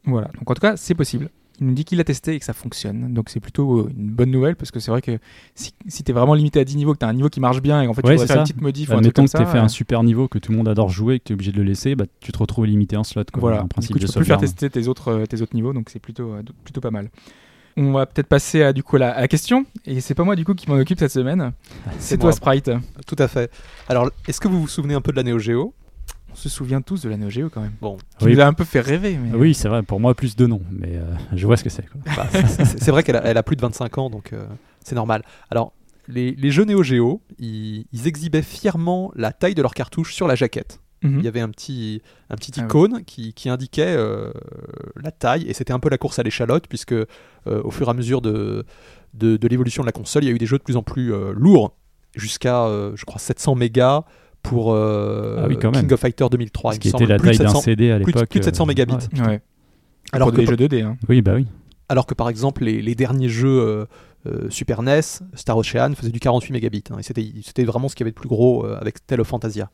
Voilà. 0.05 0.29
Donc 0.39 0.51
en 0.51 0.55
tout 0.55 0.61
cas, 0.61 0.77
c'est 0.77 0.95
possible. 0.95 1.31
Il 1.61 1.67
nous 1.69 1.73
dit 1.75 1.85
qu'il 1.85 2.01
a 2.01 2.05
testé 2.05 2.35
et 2.35 2.39
que 2.41 2.45
ça 2.45 2.53
fonctionne. 2.53 3.15
Donc 3.15 3.29
c'est 3.29 3.39
plutôt 3.39 3.79
euh, 3.83 3.91
une 3.97 4.11
bonne 4.11 4.31
nouvelle 4.31 4.57
parce 4.57 4.71
que 4.73 4.81
c'est 4.81 4.91
vrai 4.91 5.01
que 5.03 5.19
si, 5.55 5.73
si 5.87 6.03
t'es 6.03 6.13
vraiment 6.13 6.35
limité 6.35 6.59
à 6.59 6.65
10 6.65 6.77
niveaux, 6.77 6.93
que 6.95 6.99
t'as 6.99 7.07
un 7.09 7.13
niveau 7.13 7.29
qui 7.29 7.39
marche 7.39 7.63
bien 7.63 7.81
et 7.81 7.87
qu'en 7.87 7.95
fait 7.95 8.05
Ouais, 8.05 8.15
tu 8.15 8.19
vas 8.19 8.23
c'est 8.23 8.33
faire 8.33 8.41
une 8.41 8.47
ça. 8.47 8.53
petite 8.53 8.63
modif 8.63 8.89
ou 8.89 8.93
un 8.93 8.97
truc 8.97 9.07
Admettons 9.17 9.23
comme 9.23 9.25
que 9.27 9.47
ça. 9.47 9.53
fait 9.53 9.59
euh, 9.59 9.63
un 9.63 9.69
super 9.69 10.03
niveau 10.03 10.27
que 10.27 10.39
tout 10.39 10.51
le 10.51 10.59
monde 10.59 10.67
adore 10.69 10.89
jouer 10.89 11.15
et 11.15 11.19
que 11.21 11.25
t'es 11.25 11.35
obligé 11.35 11.53
de 11.53 11.57
le 11.59 11.63
laisser, 11.63 11.95
bah, 11.95 12.07
tu 12.21 12.33
te 12.33 12.39
retrouves 12.39 12.67
limité 12.67 12.97
en 12.97 13.05
slot. 13.05 13.23
Quoi, 13.33 13.41
Voilà, 13.41 13.61
un 13.61 13.63
du 13.63 13.69
principe 13.69 13.93
coup, 13.93 13.99
tu 14.01 14.07
de 14.07 14.13
peux 14.13 14.19
plus 14.21 14.27
faire 14.27 14.39
tester 14.39 14.69
tes 14.69 14.89
autres, 14.89 15.09
euh, 15.13 15.27
tes 15.27 15.41
autres 15.43 15.55
niveaux, 15.55 15.73
donc 15.73 15.91
c'est 15.91 16.01
plutôt, 16.01 16.33
euh, 16.33 16.43
plutôt 16.65 16.81
pas 16.81 16.91
mal. 16.91 17.09
On 17.77 17.93
va 17.93 18.07
peut-être 18.07 18.29
passer 18.29 18.63
à, 18.63 18.73
du 18.73 18.83
coup, 18.83 18.97
à 18.97 18.99
la, 19.01 19.11
à 19.17 19.21
la 19.21 19.29
question, 19.29 19.65
et 19.87 20.01
c'est 20.01 20.15
pas 20.15 20.23
moi 20.25 20.37
du 20.37 20.45
coup 20.45 20.55
qui 20.55 20.69
m'en 20.69 20.77
occupe 20.77 20.99
cette 20.99 21.11
semaine, 21.13 21.53
c'est 21.99 22.17
toi 22.19 22.27
moi. 22.31 22.33
Sprite. 22.33 22.71
Tout 23.07 23.17
à 23.19 23.27
fait. 23.29 23.51
Alors, 23.89 24.11
est-ce 24.29 24.41
que 24.41 24.47
vous 24.49 24.61
vous 24.61 24.69
souvenez 24.69 24.95
un 24.95 25.01
peu 25.01 25.11
de 25.13 25.17
la 25.17 25.23
Neo 25.25 25.39
Geo? 25.39 25.75
On 26.35 26.37
se 26.37 26.49
souvient 26.49 26.83
tous 26.83 27.01
de 27.03 27.09
la 27.09 27.17
Neo 27.17 27.31
Geo 27.31 27.49
quand 27.49 27.61
même. 27.61 27.73
Bon, 27.81 27.97
Qui 28.19 28.25
Oui. 28.27 28.35
nous 28.35 28.41
a 28.41 28.45
un 28.47 28.53
peu 28.53 28.65
fait 28.65 28.81
rêver. 28.81 29.17
Mais... 29.17 29.37
Oui, 29.39 29.55
c'est 29.55 29.69
vrai, 29.69 29.83
pour 29.85 30.01
moi, 30.01 30.15
plus 30.15 30.35
de 30.35 30.47
noms, 30.47 30.63
mais 30.71 30.97
euh, 30.97 31.05
je 31.33 31.47
vois 31.47 31.57
ce 31.57 31.63
que 31.65 31.71
c'est. 31.71 31.85
bah, 32.17 32.27
c'est 32.77 32.91
vrai 32.91 33.03
qu'elle 33.05 33.17
a, 33.17 33.25
elle 33.25 33.37
a 33.39 33.43
plus 33.45 33.55
de 33.57 33.61
25 33.63 33.99
ans, 33.99 34.11
donc 34.11 34.33
euh, 34.33 34.45
c'est 34.85 34.97
normal. 34.97 35.23
Alors, 35.51 35.73
les, 36.09 36.33
les 36.33 36.51
jeux 36.51 36.65
Neo 36.65 36.83
Geo, 36.83 37.23
ils, 37.39 37.87
ils 37.93 38.07
exhibaient 38.09 38.43
fièrement 38.43 39.13
la 39.15 39.33
taille 39.33 39.55
de 39.55 39.63
leur 39.63 39.75
cartouche 39.75 40.13
sur 40.13 40.27
la 40.27 40.35
jaquette. 40.35 40.81
Mhm. 41.03 41.19
Il 41.21 41.25
y 41.25 41.29
avait 41.29 41.41
un 41.41 41.51
petit, 41.51 42.03
un 42.31 42.35
petit 42.37 42.51
Ah 42.57 42.61
oui. 42.63 42.67
icône 42.67 43.05
qui, 43.05 43.33
qui 43.33 43.49
indiquait 43.49 43.95
euh, 43.97 44.33
la 45.01 45.13
taille, 45.13 45.45
et 45.49 45.53
c'était 45.55 45.73
un 45.73 45.79
peu 45.79 45.89
la 45.89 45.99
course 45.99 46.19
à 46.19 46.23
l'échalote, 46.25 46.67
puisque 46.69 46.93
euh, 46.93 47.07
au 47.47 47.71
fur 47.71 47.87
et 47.87 47.91
à 47.91 47.95
mesure 47.95 48.21
de, 48.23 48.65
de, 49.15 49.37
de 49.37 49.49
l'évolution 49.49 49.83
de 49.83 49.87
la 49.87 49.93
console, 49.93 50.25
il 50.25 50.29
y 50.29 50.31
a 50.31 50.35
eu 50.35 50.39
des 50.39 50.47
jeux 50.47 50.59
de 50.59 50.63
plus 50.65 50.77
en 50.77 50.83
plus 50.83 51.13
euh, 51.15 51.33
lourds, 51.37 51.77
jusqu'à, 52.17 52.65
euh, 52.65 52.93
je 52.97 53.05
crois, 53.05 53.21
700 53.21 53.55
mégas 53.55 54.05
pour 54.45 54.73
euh, 54.73 55.41
Ah 55.43 55.47
oui, 55.49 55.57
quand 55.61 55.73
même. 55.73 55.83
King 55.83 55.93
of 55.95 56.01
Fighter 56.01 56.27
2003. 56.31 56.73
Ce 56.73 56.77
il 56.77 56.81
qui 56.81 56.89
était 56.91 57.07
la 57.07 57.17
plus 57.19 57.31
taille 57.31 57.39
d'un 57.39 57.49
700 57.49 57.61
CD 57.63 57.91
à 57.91 57.97
plus 57.99 58.07
l'époque. 58.13 58.29
plus 58.29 58.39
de 58.41 58.45
700 58.45 58.63
euh, 58.63 58.67
mégabits. 58.69 58.95
ouais. 58.95 59.27
Ouais. 59.27 59.43
Alors 60.13 60.29
Pour 60.29 60.37
que, 60.37 60.41
des 60.43 60.47
jeux 60.47 60.57
2D. 60.57 60.83
Hein. 60.85 60.97
Oui, 61.09 61.23
bah 61.23 61.33
oui. 61.35 61.47
alors 61.89 62.07
que 62.07 62.15
par 62.15 62.29
exemple 62.29 62.63
les, 62.63 62.81
les 62.83 62.95
derniers 62.95 63.29
jeux 63.31 63.59
euh, 63.61 63.87
euh, 64.27 64.49
Super 64.51 64.83
NES, 64.83 65.01
Star 65.35 65.57
Ocean 65.57 65.93
faisaient 65.97 66.13
du 66.13 66.21
48 66.21 66.53
mégabits. 66.53 66.85
hein, 66.91 66.99
et 66.99 67.03
c'était, 67.03 67.27
c'était 67.43 67.65
vraiment 67.65 67.89
ce 67.89 67.95
qu'il 67.97 68.05
y 68.05 68.07
avait 68.07 68.13
de 68.13 68.17
plus 68.17 68.29
gros 68.29 68.65
euh, 68.65 68.79
avec 68.81 69.05
Tale 69.07 69.21
of 69.21 69.27
Fantasia. 69.27 69.71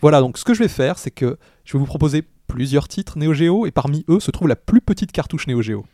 Voilà, 0.00 0.20
donc 0.20 0.38
ce 0.38 0.44
que 0.44 0.54
je 0.54 0.60
vais 0.60 0.68
faire, 0.68 0.98
c'est 0.98 1.10
que 1.10 1.38
je 1.64 1.72
vais 1.74 1.78
vous 1.78 1.86
proposer 1.86 2.24
plusieurs 2.46 2.88
titres 2.88 3.18
Neo 3.18 3.34
Geo, 3.34 3.66
et 3.66 3.70
parmi 3.70 4.04
eux 4.08 4.20
se 4.20 4.30
trouve 4.30 4.48
la 4.48 4.56
plus 4.56 4.80
petite 4.80 5.12
cartouche 5.12 5.46
Neo 5.46 5.60
Geo. 5.62 5.84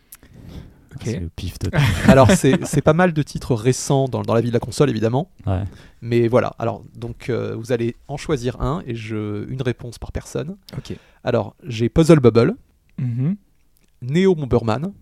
Ok. 0.96 1.02
C'est 1.04 1.20
le 1.20 1.28
pif 1.28 1.58
total. 1.58 1.80
Alors 2.08 2.30
c'est, 2.30 2.82
pas 2.82 2.92
mal 2.92 3.12
de 3.12 3.22
titres 3.22 3.54
récents 3.54 4.06
dans, 4.06 4.22
dans 4.22 4.34
la 4.34 4.40
vie 4.40 4.48
de 4.48 4.52
la 4.54 4.60
console, 4.60 4.90
évidemment. 4.90 5.30
Ouais. 5.46 5.64
Mais 6.02 6.28
voilà, 6.28 6.54
alors 6.58 6.84
donc 6.94 7.30
euh, 7.30 7.54
vous 7.56 7.72
allez 7.72 7.96
en 8.08 8.16
choisir 8.16 8.60
un, 8.60 8.82
et 8.86 8.94
je, 8.94 9.48
une 9.50 9.62
réponse 9.62 9.98
par 9.98 10.12
personne. 10.12 10.56
Ok. 10.76 10.96
Alors 11.24 11.56
j'ai 11.66 11.88
Puzzle 11.88 12.20
Bubble, 12.20 12.54
Mhm. 12.98 13.36
Neo 14.02 14.34
Bomberman, 14.34 14.92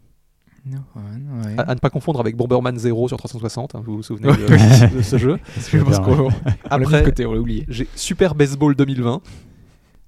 ouais. 0.64 1.58
à, 1.58 1.62
à 1.62 1.74
ne 1.74 1.80
pas 1.80 1.90
confondre 1.90 2.20
avec 2.20 2.36
Bomberman 2.36 2.78
0 2.78 3.08
sur 3.08 3.16
360, 3.18 3.74
hein, 3.74 3.82
vous 3.84 3.96
vous 3.96 4.02
souvenez 4.02 4.28
de- 4.28 4.96
de 4.96 5.02
ce 5.02 5.18
jeu. 5.18 5.38
Je 5.70 5.78
pense 5.78 5.98
qu'on 5.98 6.28
Après, 6.70 7.02
côté, 7.04 7.26
on 7.26 7.32
l'a 7.34 7.40
oublié. 7.40 7.64
j'ai 7.68 7.88
Super 7.96 8.34
Baseball 8.36 8.74
2020, 8.76 9.20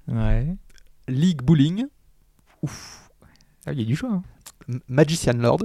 Ouais. 0.08 0.46
League 1.08 1.42
Bowling, 1.42 1.86
Ah, 3.66 3.72
il 3.72 3.81
y 3.81 3.82
a 3.82 3.86
du 3.86 3.96
choix. 3.96 4.10
hein. 4.12 4.22
Magician 4.88 5.34
Lord, 5.34 5.61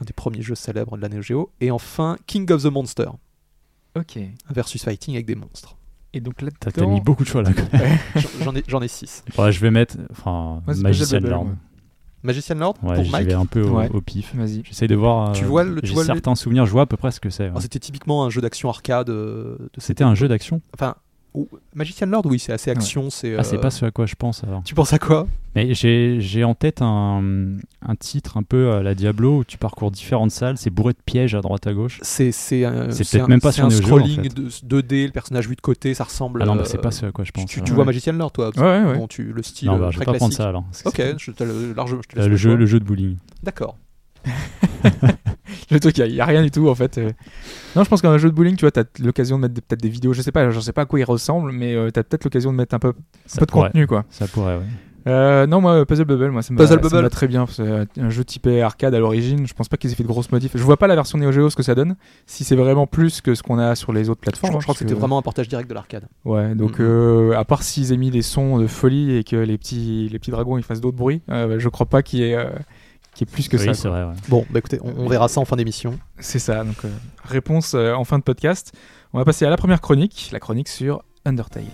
un 0.00 0.04
des 0.04 0.12
premiers 0.12 0.42
jeux 0.42 0.54
célèbres 0.54 0.96
de 0.96 1.02
la 1.02 1.08
Neo 1.08 1.22
Geo, 1.22 1.50
et 1.60 1.70
enfin 1.70 2.16
King 2.26 2.50
of 2.52 2.62
the 2.62 2.66
Monster, 2.66 3.08
Ok. 3.96 4.16
un 4.16 4.52
versus 4.52 4.82
fighting 4.84 5.14
avec 5.14 5.26
des 5.26 5.34
monstres. 5.34 5.76
Et 6.14 6.20
donc 6.20 6.40
là, 6.40 6.48
T'as 6.58 6.70
t'as 6.70 6.86
mis 6.86 7.00
beaucoup 7.02 7.22
de 7.24 7.28
choix 7.28 7.42
là. 7.42 7.50
J'en- 8.16 8.44
J'en 8.44 8.54
ai, 8.56 8.64
j'en 8.66 8.80
ai 8.80 8.88
six. 8.88 9.24
Ouais, 9.36 9.52
je 9.52 9.60
vais 9.60 9.70
mettre 9.70 9.96
enfin, 10.10 10.62
Ouais, 10.66 10.74
Magician 10.76 11.20
Lord. 11.20 11.48
Magician 12.22 12.54
Lord 12.56 12.74
Ouais, 12.82 12.94
pour 12.96 13.10
Mike. 13.10 13.26
vais 13.26 13.34
un 13.34 13.46
peu 13.46 13.62
au, 13.62 13.76
Ouais. 13.76 13.88
au 13.90 14.00
pif. 14.00 14.34
Vas-y. 14.34 14.62
J'essaye 14.64 14.88
de 14.88 14.96
voir. 14.96 15.32
Tu 15.32 15.44
euh, 15.44 15.46
vois 15.46 15.64
le- 15.64 15.80
tu 15.82 15.86
J'ai 15.88 15.94
vois 15.94 16.02
le- 16.02 16.06
certains 16.06 16.34
souvenirs, 16.34 16.64
je 16.66 16.72
vois 16.72 16.82
à 16.82 16.86
peu 16.86 16.96
près 16.96 17.10
ce 17.12 17.20
que 17.20 17.30
c'est. 17.30 17.44
ouais. 17.44 17.48
Alors, 17.50 17.62
C'était 17.62 17.78
typiquement 17.78 18.24
un 18.24 18.30
jeu 18.30 18.40
d'action 18.40 18.68
arcade. 18.70 19.10
euh, 19.10 19.56
de 19.58 19.80
C'était 19.80 20.02
un 20.02 20.14
jeu 20.14 20.26
d'action? 20.28 20.60
Enfin, 20.74 20.96
Magician 21.74 22.06
Lord, 22.06 22.26
oui, 22.26 22.38
c'est 22.38 22.52
assez 22.52 22.70
action. 22.70 23.10
C'est. 23.10 23.36
Ah, 23.36 23.44
c'est 23.44 23.56
euh, 23.56 23.60
pas 23.60 23.70
ce 23.70 23.84
à 23.84 23.90
quoi 23.90 24.06
je 24.06 24.14
pense 24.16 24.42
alors. 24.44 24.62
Tu 24.64 24.74
penses 24.74 24.92
à 24.92 24.98
quoi? 24.98 25.26
Mais 25.54 25.72
j'ai 25.74 26.20
j'ai 26.20 26.42
en 26.44 26.54
tête 26.54 26.82
un, 26.82 27.22
un 27.82 27.94
titre 27.96 28.36
un 28.36 28.42
peu 28.42 28.72
à 28.72 28.82
la 28.82 28.94
Diablo 28.94 29.38
où 29.38 29.44
tu 29.44 29.58
parcours 29.58 29.90
différentes 29.90 30.30
salles, 30.30 30.56
c'est 30.58 30.70
bourré 30.70 30.92
de 30.94 30.98
pièges 31.04 31.34
à 31.34 31.40
droite 31.40 31.66
à 31.66 31.74
gauche. 31.74 32.00
C'est 32.02 32.32
c'est 32.32 32.64
un- 32.64 32.90
C'est 32.90 33.08
peut-être 33.08 33.24
un- 33.24 33.28
même 33.28 33.40
pas 33.40 33.52
sur 33.52 33.64
un 33.66 33.70
Geo, 33.70 33.78
en 33.78 33.82
scrolling 33.82 34.22
fait. 34.22 34.28
de 34.34 34.48
2D, 34.66 35.06
le 35.06 35.12
personnage 35.12 35.48
vu 35.48 35.54
de 35.56 35.60
côté, 35.60 35.94
ça 35.94 36.04
ressemble. 36.04 36.42
Ah 36.42 36.46
non, 36.46 36.54
euh, 36.54 36.58
bah, 36.58 36.64
c'est 36.64 36.80
pas 36.80 36.90
ce 36.90 37.06
à 37.06 37.12
quoi 37.12 37.24
je 37.24 37.32
pense. 37.32 37.46
Tu, 37.46 37.62
tu 37.62 37.70
vois 37.72 37.80
Ouais. 37.80 37.86
Magician 37.86 38.12
Lord, 38.14 38.32
toi? 38.32 38.50
Ouais, 38.56 38.62
ouais, 38.62 38.84
ouais. 38.84 38.98
Bon, 38.98 39.06
tu, 39.06 39.24
le 39.32 39.42
style 39.42 39.68
Non, 39.68 39.76
euh, 39.76 39.78
bah, 39.78 39.88
je 39.90 39.96
très 39.96 40.06
vais 40.06 40.12
pas 40.12 40.18
prendre 40.18 40.34
ça 40.34 40.48
alors. 40.48 40.64
Ok, 40.84 41.02
je 41.18 41.30
te 41.30 41.44
le, 41.44 41.72
large, 41.74 41.90
je 41.90 42.08
te 42.08 42.18
Euh, 42.18 42.22
laisse 42.22 42.28
le, 42.30 42.36
jeu, 42.36 42.56
le 42.56 42.66
jeu 42.66 42.80
de 42.80 42.84
bowling. 42.84 43.16
D'accord. 43.42 43.76
Le 45.70 45.80
truc, 45.80 45.98
il 45.98 46.12
n'y 46.12 46.20
a, 46.20 46.24
rien 46.24 46.42
du 46.42 46.50
tout 46.50 46.68
en 46.68 46.74
fait. 46.74 46.98
euh. 46.98 47.10
Non, 47.76 47.84
je 47.84 47.88
pense 47.88 48.00
qu'un 48.02 48.16
jeu 48.18 48.30
de 48.30 48.34
bowling, 48.34 48.56
tu 48.56 48.62
vois, 48.62 48.70
tu 48.70 48.80
as 48.80 48.84
l'occasion 49.00 49.36
de 49.36 49.42
mettre 49.42 49.54
peut-être 49.54 49.80
des 49.82 49.88
vidéos. 49.88 50.12
Je 50.12 50.22
sais 50.22 50.32
pas, 50.32 50.50
je 50.50 50.60
sais 50.60 50.72
pas 50.72 50.82
à 50.82 50.86
quoi 50.86 50.98
il 50.98 51.04
ressemble, 51.04 51.52
mais 51.52 51.74
tu 51.92 51.98
as 51.98 52.04
peut-être 52.04 52.24
l'occasion 52.24 52.52
de 52.52 52.56
mettre 52.56 52.74
un 52.74 52.78
peu, 52.78 52.88
un 52.88 52.92
peu 53.38 53.46
de 53.46 53.50
pourrait. 53.50 53.68
contenu 53.68 53.86
quoi. 53.86 54.04
Ça 54.10 54.26
pourrait, 54.26 54.56
ouais. 54.56 54.64
Euh, 55.06 55.46
non, 55.46 55.62
moi, 55.62 55.86
Puzzle 55.86 56.04
Bubble, 56.04 56.30
moi, 56.30 56.42
ça 56.42 56.52
me, 56.52 56.58
Puzzle 56.58 56.80
va, 57.02 57.08
très 57.08 57.28
bien. 57.28 57.46
C'est 57.46 57.86
un 57.98 58.10
jeu 58.10 58.24
typé 58.24 58.60
arcade 58.60 58.94
à 58.94 58.98
l'origine. 58.98 59.46
Je 59.46 59.54
pense 59.54 59.68
pas 59.68 59.78
qu'ils 59.78 59.90
aient 59.90 59.94
fait 59.94 60.02
de 60.02 60.08
grosses 60.08 60.30
modifs. 60.30 60.50
Je 60.54 60.62
vois 60.62 60.76
pas 60.76 60.86
la 60.86 60.96
version 60.96 61.16
Neo 61.16 61.32
Geo 61.32 61.48
ce 61.48 61.56
que 61.56 61.62
ça 61.62 61.74
donne. 61.74 61.96
Si 62.26 62.44
c'est 62.44 62.56
vraiment 62.56 62.86
plus 62.86 63.22
que 63.22 63.34
ce 63.34 63.42
qu'on 63.42 63.58
a 63.58 63.74
sur 63.74 63.92
les 63.94 64.10
autres 64.10 64.20
Je, 64.22 64.30
plateformes. 64.30 64.50
crois- 64.50 64.60
je 64.60 64.64
crois 64.64 64.74
parce 64.74 64.82
que 64.82 64.88
c'était 64.88 64.98
vraiment 64.98 65.16
un 65.16 65.22
portage 65.22 65.48
direct 65.48 65.68
de 65.70 65.74
l'arcade. 65.74 66.04
Ouais, 66.26 66.54
donc 66.54 66.78
Mhm. 66.78 66.84
euh, 66.86 67.38
à 67.38 67.44
part 67.46 67.62
s'ils 67.62 67.92
aient 67.92 67.96
mis 67.96 68.10
des 68.10 68.20
sons 68.22 68.58
de 68.58 68.66
folie 68.66 69.16
et 69.16 69.24
que 69.24 69.36
les 69.36 69.56
petits, 69.56 70.10
les 70.12 70.18
petits 70.18 70.30
dragons 70.32 70.58
ils 70.58 70.64
fassent 70.64 70.80
d'autres 70.82 70.98
bruits, 70.98 71.22
euh, 71.30 71.58
je 71.58 71.68
crois 71.70 71.86
pas 71.86 72.02
qu'il 72.02 72.18
y 72.18 72.24
ait, 72.24 72.36
y 73.26 73.30
ait 73.30 73.32
plus 73.32 73.48
que 73.48 73.56
oui, 73.56 73.64
ça. 73.64 73.74
c'est 73.74 73.88
vrai. 73.88 74.04
ouais. 74.04 74.14
Bon, 74.28 74.44
bah 74.50 74.58
écoutez, 74.58 74.78
on, 74.82 75.04
on 75.04 75.08
verra 75.08 75.28
ça 75.28 75.40
en 75.40 75.44
fin 75.44 75.56
d'émission. 75.56 75.98
C'est 76.18 76.38
ça, 76.38 76.64
donc 76.64 76.84
euh, 76.84 76.88
réponse 77.24 77.74
euh, 77.74 77.92
en 77.94 78.04
fin 78.04 78.18
de 78.18 78.22
podcast. 78.24 78.72
On 79.12 79.18
va 79.18 79.24
passer 79.24 79.44
à 79.46 79.50
la 79.50 79.56
première 79.56 79.80
chronique, 79.80 80.28
la 80.32 80.40
chronique 80.40 80.68
sur 80.68 81.02
Undertale. 81.24 81.64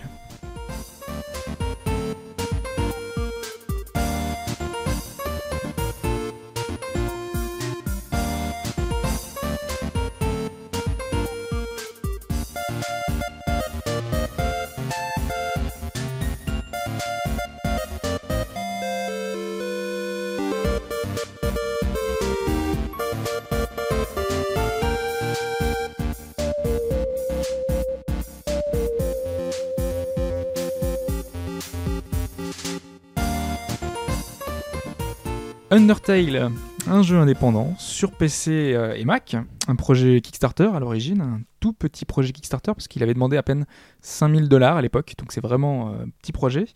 Undertale. 35.75 36.51
un 36.87 37.01
jeu 37.01 37.17
indépendant 37.17 37.75
sur 37.77 38.13
PC 38.13 38.71
euh, 38.73 38.95
et 38.95 39.03
Mac, 39.03 39.35
un 39.67 39.75
projet 39.75 40.21
Kickstarter 40.21 40.69
à 40.73 40.79
l'origine, 40.79 41.19
un 41.19 41.41
tout 41.59 41.73
petit 41.73 42.05
projet 42.05 42.31
Kickstarter 42.31 42.71
parce 42.73 42.87
qu'il 42.87 43.03
avait 43.03 43.13
demandé 43.13 43.35
à 43.35 43.43
peine 43.43 43.65
5000 43.99 44.47
dollars 44.47 44.77
à 44.77 44.81
l'époque, 44.81 45.15
donc 45.17 45.33
c'est 45.33 45.41
vraiment 45.41 45.89
un 45.89 46.07
petit 46.21 46.31
projet. 46.31 46.67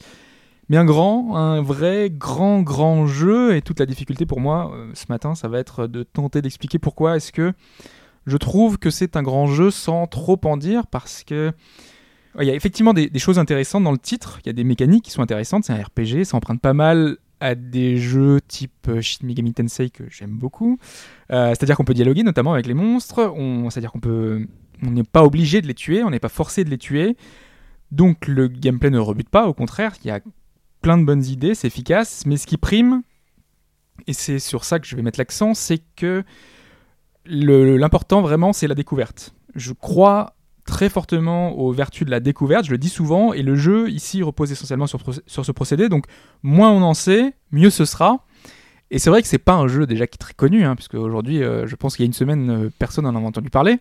Mais 0.67 0.75
un 0.75 0.83
grand, 0.83 1.37
un 1.37 1.61
vrai 1.61 2.11
grand 2.11 2.61
grand 2.61 3.07
jeu 3.07 3.55
et 3.55 3.61
toute 3.61 3.79
la 3.79 3.85
difficulté 3.85 4.25
pour 4.25 4.41
moi 4.41 4.73
euh, 4.75 4.91
ce 4.95 5.05
matin, 5.07 5.33
ça 5.33 5.47
va 5.47 5.59
être 5.59 5.87
de 5.87 6.03
tenter 6.03 6.41
d'expliquer 6.41 6.77
pourquoi 6.77 7.15
est-ce 7.15 7.31
que 7.31 7.53
je 8.25 8.35
trouve 8.35 8.79
que 8.79 8.89
c'est 8.89 9.15
un 9.15 9.23
grand 9.23 9.47
jeu 9.47 9.71
sans 9.71 10.07
trop 10.07 10.41
en 10.43 10.57
dire 10.57 10.87
parce 10.87 11.23
que 11.23 11.53
il 12.37 12.45
y 12.45 12.51
a 12.51 12.53
effectivement 12.53 12.93
des, 12.93 13.09
choses 13.17 13.39
intéressantes 13.39 13.85
dans 13.85 13.93
le 13.93 13.97
titre, 13.97 14.39
il 14.43 14.47
y 14.47 14.49
a 14.49 14.53
des 14.53 14.65
mécaniques 14.65 15.05
qui 15.05 15.11
sont 15.11 15.21
intéressantes, 15.21 15.63
c'est 15.63 15.73
un 15.73 15.81
RPG, 15.81 16.25
ça 16.25 16.35
emprunte 16.35 16.59
pas 16.59 16.73
mal 16.73 17.17
à 17.39 17.55
des 17.55 17.97
jeux 17.97 18.39
type 18.41 18.87
euh, 18.87 19.01
Shin 19.01 19.25
Megami 19.25 19.53
Tensei 19.53 19.89
que 19.89 20.03
j'aime 20.09 20.37
beaucoup. 20.37 20.77
Euh, 21.31 21.49
c'est-à-dire 21.49 21.77
qu'on 21.77 21.85
peut 21.85 21.93
dialoguer 21.93 22.23
notamment 22.23 22.53
avec 22.53 22.65
les 22.67 22.73
monstres. 22.73 23.33
C'est-à-dire 23.69 23.91
qu'on 23.91 23.99
peut, 23.99 24.47
on 24.83 24.91
n'est 24.91 25.03
pas 25.03 25.23
obligé 25.23 25.61
de 25.61 25.67
les 25.67 25.73
tuer, 25.73 26.03
on 26.03 26.09
n'est 26.09 26.19
pas 26.19 26.29
forcé 26.29 26.63
de 26.63 26.69
les 26.69 26.77
tuer. 26.77 27.15
Donc 27.91 28.27
le 28.27 28.47
gameplay 28.47 28.89
ne 28.89 28.99
rebute 28.99 29.29
pas, 29.29 29.47
au 29.47 29.53
contraire, 29.53 29.95
il 30.03 30.07
y 30.07 30.11
a 30.11 30.19
plein 30.81 30.97
de 30.97 31.03
bonnes 31.03 31.25
idées, 31.25 31.55
c'est 31.55 31.67
efficace. 31.67 32.25
Mais 32.25 32.37
ce 32.37 32.45
qui 32.45 32.57
prime, 32.57 33.01
et 34.07 34.13
c'est 34.13 34.39
sur 34.39 34.63
ça 34.63 34.79
que 34.79 34.87
je 34.87 34.95
vais 34.95 35.01
mettre 35.01 35.19
l'accent, 35.19 35.53
c'est 35.53 35.81
que 35.95 36.23
l'important 37.25 38.21
vraiment, 38.21 38.53
c'est 38.53 38.67
la 38.67 38.75
découverte. 38.75 39.33
Je 39.55 39.73
crois 39.73 40.35
très 40.69 40.87
fortement 40.87 41.57
aux 41.57 41.71
vertus 41.71 42.05
de 42.05 42.11
la 42.11 42.19
découverte, 42.19 42.65
je 42.65 42.71
le 42.71 42.77
dis 42.77 42.89
souvent, 42.89 43.33
et 43.33 43.41
le 43.41 43.55
jeu 43.55 43.89
ici 43.89 44.21
repose 44.21 44.51
essentiellement 44.51 44.87
sur, 44.87 44.99
sur 45.25 45.45
ce 45.45 45.51
procédé, 45.51 45.89
donc 45.89 46.05
moins 46.43 46.71
on 46.71 46.83
en 46.83 46.93
sait, 46.93 47.33
mieux 47.51 47.71
ce 47.71 47.85
sera. 47.85 48.25
Et 48.91 48.99
c'est 48.99 49.09
vrai 49.09 49.21
que 49.21 49.27
c'est 49.27 49.39
pas 49.39 49.53
un 49.53 49.67
jeu 49.67 49.85
déjà 49.85 50.07
qui 50.07 50.15
est 50.15 50.19
très 50.19 50.33
connu, 50.33 50.63
hein, 50.63 50.75
puisque 50.75 50.93
aujourd'hui, 50.93 51.43
euh, 51.43 51.67
je 51.67 51.75
pense 51.75 51.95
qu'il 51.95 52.03
y 52.03 52.07
a 52.07 52.07
une 52.07 52.13
semaine, 52.13 52.49
euh, 52.49 52.69
personne 52.79 53.05
n'en 53.05 53.15
a 53.15 53.19
entendu 53.19 53.49
parler. 53.49 53.77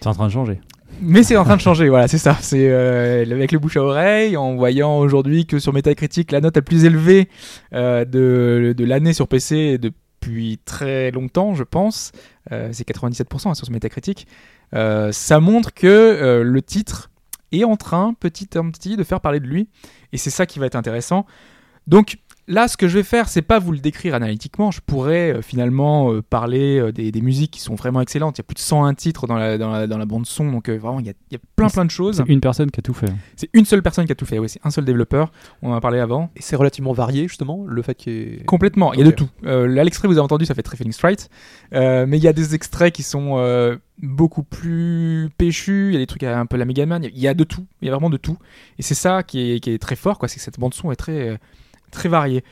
C'est 0.00 0.08
en 0.08 0.14
train 0.14 0.26
de 0.26 0.32
changer. 0.32 0.60
Mais 1.02 1.22
c'est 1.22 1.36
en 1.36 1.44
train 1.44 1.56
de 1.56 1.60
changer, 1.60 1.88
voilà, 1.88 2.08
c'est 2.08 2.18
ça. 2.18 2.36
C'est 2.40 2.68
euh, 2.70 3.22
avec 3.30 3.52
le 3.52 3.58
bouche 3.58 3.76
à 3.76 3.82
oreille, 3.82 4.36
en 4.36 4.56
voyant 4.56 4.98
aujourd'hui 4.98 5.46
que 5.46 5.58
sur 5.58 5.72
Metacritic, 5.72 6.32
la 6.32 6.40
note 6.40 6.56
la 6.56 6.62
plus 6.62 6.84
élevée 6.84 7.28
de, 7.72 8.74
de 8.76 8.84
l'année 8.84 9.12
sur 9.12 9.28
PC 9.28 9.78
depuis 10.20 10.58
très 10.64 11.10
longtemps, 11.10 11.54
je 11.54 11.64
pense, 11.64 12.12
c'est 12.50 12.86
97% 12.86 13.48
hein, 13.48 13.54
sur 13.54 13.70
Metacritic. 13.70 14.26
Euh, 14.74 15.12
ça 15.12 15.40
montre 15.40 15.72
que 15.74 15.86
euh, 15.86 16.42
le 16.42 16.62
titre 16.62 17.10
est 17.52 17.64
en 17.64 17.76
train, 17.76 18.14
petit 18.14 18.56
à 18.56 18.62
petit, 18.62 18.96
de 18.96 19.04
faire 19.04 19.20
parler 19.20 19.40
de 19.40 19.46
lui. 19.46 19.68
Et 20.12 20.16
c'est 20.18 20.30
ça 20.30 20.46
qui 20.46 20.58
va 20.58 20.66
être 20.66 20.76
intéressant. 20.76 21.26
Donc, 21.86 22.18
Là, 22.50 22.66
ce 22.66 22.76
que 22.76 22.88
je 22.88 22.98
vais 22.98 23.04
faire, 23.04 23.28
c'est 23.28 23.42
pas 23.42 23.60
vous 23.60 23.70
le 23.70 23.78
décrire 23.78 24.14
analytiquement. 24.14 24.70
Je 24.70 24.80
pourrais 24.84 25.34
euh, 25.34 25.42
finalement 25.42 26.12
parler 26.28 26.92
des, 26.92 27.20
musiques 27.20 27.52
qui 27.52 27.60
sont 27.60 27.76
vraiment 27.76 28.00
excellentes. 28.00 28.38
Il 28.38 28.40
y 28.40 28.44
a 28.44 28.44
plus 28.44 28.54
de 28.54 28.60
101 28.60 28.94
titres 28.94 29.26
dans 29.26 29.36
la, 29.36 29.56
dans 29.56 29.70
la, 29.70 30.04
bande 30.06 30.26
son, 30.26 30.50
donc 30.50 30.68
vraiment, 30.68 30.98
il 30.98 31.06
y, 31.06 31.10
a, 31.10 31.12
il 31.30 31.34
y, 31.34 31.36
a, 31.36 31.40
plein 31.54 31.68
plein 31.68 31.84
de 31.84 31.90
choses. 31.90 32.16
C'est 32.16 32.32
une 32.32 32.40
personne 32.40 32.70
qui 32.70 32.80
a 32.80 32.82
tout 32.82 32.94
fait. 32.94 33.12
C'est 33.36 33.48
une 33.52 33.64
seule 33.64 33.82
personne 33.82 34.04
qui 34.06 34.12
a 34.12 34.14
tout 34.14 34.26
fait, 34.26 34.38
oui, 34.38 34.48
c'est 34.48 34.60
un 34.64 34.70
seul 34.70 34.84
développeur. 34.84 35.30
On 35.62 35.70
en 35.70 35.74
a 35.74 35.80
parlé 35.80 36.00
avant. 36.00 36.30
Et 36.34 36.42
c'est 36.42 36.56
relativement 36.56 36.92
varié, 36.92 37.28
justement, 37.28 37.64
le 37.66 37.82
fait 37.82 37.94
qu'il 37.94 38.12
y 38.12 38.16
ait... 38.16 38.44
Complètement, 38.44 38.92
il 38.94 39.00
y 39.00 39.02
a 39.02 39.06
de 39.06 39.12
tout. 39.12 39.28
là, 39.42 39.84
l'extrait 39.84 40.08
vous 40.08 40.14
avez 40.14 40.24
entendu, 40.24 40.44
ça 40.44 40.54
fait 40.54 40.62
très 40.62 40.76
Feeling 40.76 40.92
Strike. 40.92 41.30
mais 41.72 42.18
il 42.18 42.22
y 42.22 42.28
a 42.28 42.32
des 42.32 42.54
extraits 42.54 42.92
qui 42.92 43.04
sont 43.04 43.38
beaucoup 44.02 44.42
plus 44.42 45.28
péchu, 45.36 45.88
il 45.88 45.92
y 45.94 45.96
a 45.96 45.98
des 45.98 46.06
trucs 46.06 46.22
un 46.22 46.46
peu 46.46 46.56
la 46.56 46.64
Mega 46.64 46.86
Man, 46.86 47.04
il 47.04 47.18
y 47.18 47.28
a 47.28 47.34
de 47.34 47.44
tout, 47.44 47.66
il 47.80 47.86
y 47.86 47.88
a 47.88 47.92
vraiment 47.92 48.10
de 48.10 48.16
tout. 48.16 48.38
Et 48.78 48.82
c'est 48.82 48.94
ça 48.94 49.22
qui 49.22 49.52
est, 49.52 49.60
qui 49.60 49.70
est, 49.70 49.78
très 49.78 49.96
fort, 49.96 50.18
quoi, 50.18 50.28
c'est 50.28 50.36
que 50.36 50.42
cette 50.42 50.58
bande 50.58 50.74
son 50.74 50.90
est 50.90 50.96
très, 50.96 51.38
très 51.90 52.08
variée. 52.08 52.44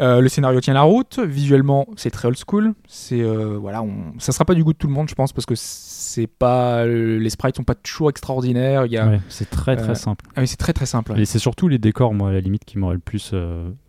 Euh, 0.00 0.22
le 0.22 0.28
scénario 0.30 0.60
tient 0.60 0.72
la 0.72 0.82
route, 0.82 1.18
visuellement 1.18 1.86
c'est 1.96 2.10
très 2.10 2.26
old 2.26 2.38
school, 2.38 2.72
c'est 2.88 3.20
euh, 3.20 3.58
voilà, 3.60 3.82
on... 3.82 4.14
ça 4.18 4.32
sera 4.32 4.46
pas 4.46 4.54
du 4.54 4.64
goût 4.64 4.72
de 4.72 4.78
tout 4.78 4.86
le 4.86 4.94
monde 4.94 5.10
je 5.10 5.14
pense 5.14 5.34
parce 5.34 5.44
que 5.44 5.54
c'est 5.56 6.26
pas 6.26 6.86
les 6.86 7.28
sprites 7.28 7.56
sont 7.56 7.64
pas 7.64 7.74
toujours 7.74 8.08
extraordinaires, 8.08 8.86
il 8.86 8.92
y 8.92 8.96
a 8.96 9.18
c'est 9.28 9.50
très 9.50 9.76
très 9.76 9.90
euh, 9.90 9.94
simple. 9.94 10.24
Ah 10.36 10.46
c'est 10.46 10.56
très 10.56 10.72
très 10.72 10.86
simple. 10.86 11.18
Et 11.20 11.26
c'est 11.26 11.38
surtout 11.38 11.68
les 11.68 11.76
décors 11.76 12.14
moi 12.14 12.30
à 12.30 12.32
la 12.32 12.40
limite 12.40 12.64
qui 12.64 12.78
m'auraient 12.78 12.94
le 12.94 13.00
plus 13.00 13.34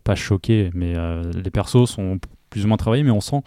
pas 0.03 0.15
choqué, 0.15 0.69
mais 0.74 0.95
les 1.33 1.51
persos 1.51 1.89
sont 1.89 2.19
plus 2.50 2.65
ou 2.65 2.67
moins 2.67 2.77
travaillés 2.77 3.03
mais 3.03 3.12
on 3.12 3.21
sent 3.21 3.41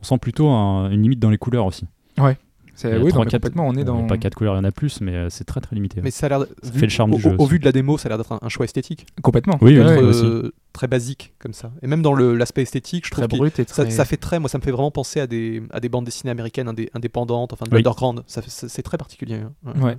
on 0.00 0.04
sent 0.04 0.18
plutôt 0.18 0.48
une 0.48 1.02
limite 1.02 1.20
dans 1.20 1.30
les 1.30 1.38
couleurs 1.38 1.66
aussi. 1.66 1.86
Ouais. 2.18 2.36
Oui, 2.84 3.10
3, 3.10 3.24
complètement, 3.24 3.66
on 3.66 3.74
est 3.74 3.84
dans. 3.84 4.06
Pas 4.06 4.18
quatre 4.18 4.34
couleurs, 4.34 4.54
il 4.54 4.58
y 4.58 4.60
en 4.60 4.64
a 4.64 4.70
plus, 4.70 5.00
mais 5.00 5.14
euh, 5.14 5.30
c'est 5.30 5.44
très 5.44 5.60
très 5.60 5.74
limité. 5.74 6.00
Mais 6.02 6.10
ça 6.10 6.26
a 6.26 6.28
l'air. 6.28 6.46
fait 6.62 6.82
le 6.82 6.88
charme 6.88 7.12
au, 7.12 7.16
du 7.16 7.22
jeu. 7.22 7.34
Au, 7.38 7.46
vu 7.46 7.58
de 7.58 7.64
la 7.64 7.72
démo, 7.72 7.98
ça 7.98 8.06
a 8.06 8.08
l'air 8.10 8.18
d'être 8.18 8.38
un, 8.40 8.48
choix 8.48 8.64
esthétique. 8.64 9.06
Complètement. 9.22 9.58
Oui, 9.60 9.76
euh, 9.76 10.50
très 10.72 10.86
basique 10.86 11.34
comme 11.38 11.52
ça. 11.52 11.72
Et 11.82 11.86
même 11.86 12.02
dans 12.02 12.14
l'aspect 12.14 12.62
esthétique, 12.62 13.06
je 13.06 13.10
trouve 13.10 13.26
que 13.26 13.64
ça, 13.66 13.90
ça, 13.90 14.04
fait 14.04 14.16
très. 14.16 14.38
Moi, 14.38 14.48
ça 14.48 14.58
me 14.58 14.62
fait 14.62 14.70
vraiment 14.70 14.90
penser 14.90 15.20
à 15.20 15.26
des, 15.26 15.62
à 15.70 15.80
des 15.80 15.88
bandes 15.88 16.04
dessinées 16.04 16.30
américaines 16.30 16.72
indépendantes, 16.94 17.52
enfin 17.52 17.66
de 17.68 17.74
l'underground. 17.74 18.22
C'est 18.26 18.82
très 18.82 18.98
particulier. 18.98 19.40
Hein. 19.66 19.80
Ouais. 19.80 19.96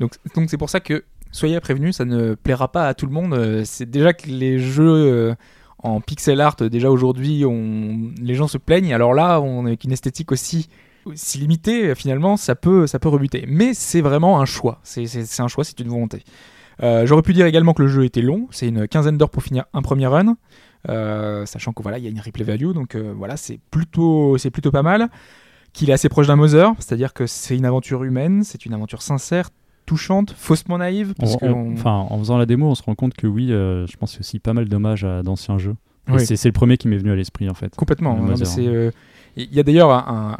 Donc 0.00 0.12
donc 0.36 0.48
c'est 0.48 0.58
pour 0.58 0.70
ça 0.70 0.78
que 0.78 1.04
soyez 1.32 1.58
prévenus, 1.60 1.96
ça 1.96 2.04
ne 2.04 2.34
plaira 2.34 2.70
pas 2.70 2.88
à 2.88 2.94
tout 2.94 3.06
le 3.06 3.12
monde. 3.12 3.34
Euh, 3.34 3.62
c'est 3.64 3.90
déjà 3.90 4.12
que 4.12 4.28
les 4.28 4.58
jeux 4.58 5.34
en 5.80 6.00
pixel 6.00 6.40
art 6.40 6.56
déjà 6.56 6.90
aujourd'hui, 6.90 7.44
on... 7.44 8.12
les 8.20 8.34
gens 8.34 8.48
se 8.48 8.58
plaignent. 8.58 8.94
Alors 8.94 9.12
là, 9.12 9.40
on 9.40 9.64
est 9.64 9.70
avec 9.70 9.84
une 9.84 9.92
esthétique 9.92 10.32
aussi 10.32 10.68
si 11.14 11.38
limité, 11.38 11.94
finalement, 11.94 12.36
ça 12.36 12.54
peut, 12.54 12.86
ça 12.86 12.98
peut 12.98 13.08
rebuter. 13.08 13.44
Mais 13.48 13.74
c'est 13.74 14.00
vraiment 14.00 14.40
un 14.40 14.44
choix. 14.44 14.80
C'est 14.82 15.40
un 15.40 15.48
choix, 15.48 15.64
c'est 15.64 15.78
une 15.80 15.88
volonté. 15.88 16.24
Euh, 16.82 17.06
j'aurais 17.06 17.22
pu 17.22 17.32
dire 17.32 17.46
également 17.46 17.74
que 17.74 17.82
le 17.82 17.88
jeu 17.88 18.04
était 18.04 18.22
long. 18.22 18.46
C'est 18.50 18.68
une 18.68 18.86
quinzaine 18.86 19.18
d'heures 19.18 19.30
pour 19.30 19.42
finir 19.42 19.64
un 19.72 19.82
premier 19.82 20.06
run. 20.06 20.36
Euh, 20.88 21.44
sachant 21.44 21.72
que 21.72 21.82
voilà, 21.82 21.98
il 21.98 22.04
y 22.04 22.06
a 22.06 22.10
une 22.10 22.20
replay 22.20 22.44
value, 22.44 22.72
donc 22.72 22.94
euh, 22.94 23.12
voilà, 23.16 23.36
c'est 23.36 23.58
plutôt, 23.70 24.38
c'est 24.38 24.50
plutôt 24.50 24.70
pas 24.70 24.82
mal. 24.82 25.08
Qu'il 25.72 25.90
est 25.90 25.92
assez 25.92 26.08
proche 26.08 26.28
d'un 26.28 26.36
Mother, 26.36 26.72
c'est-à-dire 26.78 27.12
que 27.12 27.26
c'est 27.26 27.56
une 27.56 27.64
aventure 27.64 28.04
humaine, 28.04 28.42
c'est 28.44 28.64
une 28.64 28.72
aventure 28.72 29.02
sincère, 29.02 29.50
touchante, 29.86 30.34
faussement 30.36 30.78
naïve. 30.78 31.14
Enfin, 31.20 32.06
en 32.08 32.18
faisant 32.18 32.38
la 32.38 32.46
démo, 32.46 32.68
on 32.68 32.74
se 32.74 32.82
rend 32.82 32.94
compte 32.94 33.14
que 33.14 33.26
oui, 33.26 33.48
je 33.48 33.96
pense 33.96 34.14
y 34.14 34.18
a 34.18 34.20
aussi 34.20 34.38
pas 34.38 34.54
mal 34.54 34.68
d'hommages 34.68 35.04
à 35.04 35.22
d'anciens 35.22 35.58
jeux. 35.58 35.76
C'est 36.16 36.42
le 36.44 36.52
premier 36.52 36.78
qui 36.78 36.88
m'est 36.88 36.96
venu 36.96 37.10
à 37.10 37.16
l'esprit 37.16 37.50
en 37.50 37.54
fait. 37.54 37.74
Complètement. 37.74 38.18
C'est 38.36 38.92
il 39.38 39.54
y 39.54 39.60
a 39.60 39.62
d'ailleurs 39.62 39.90
un, 39.90 40.36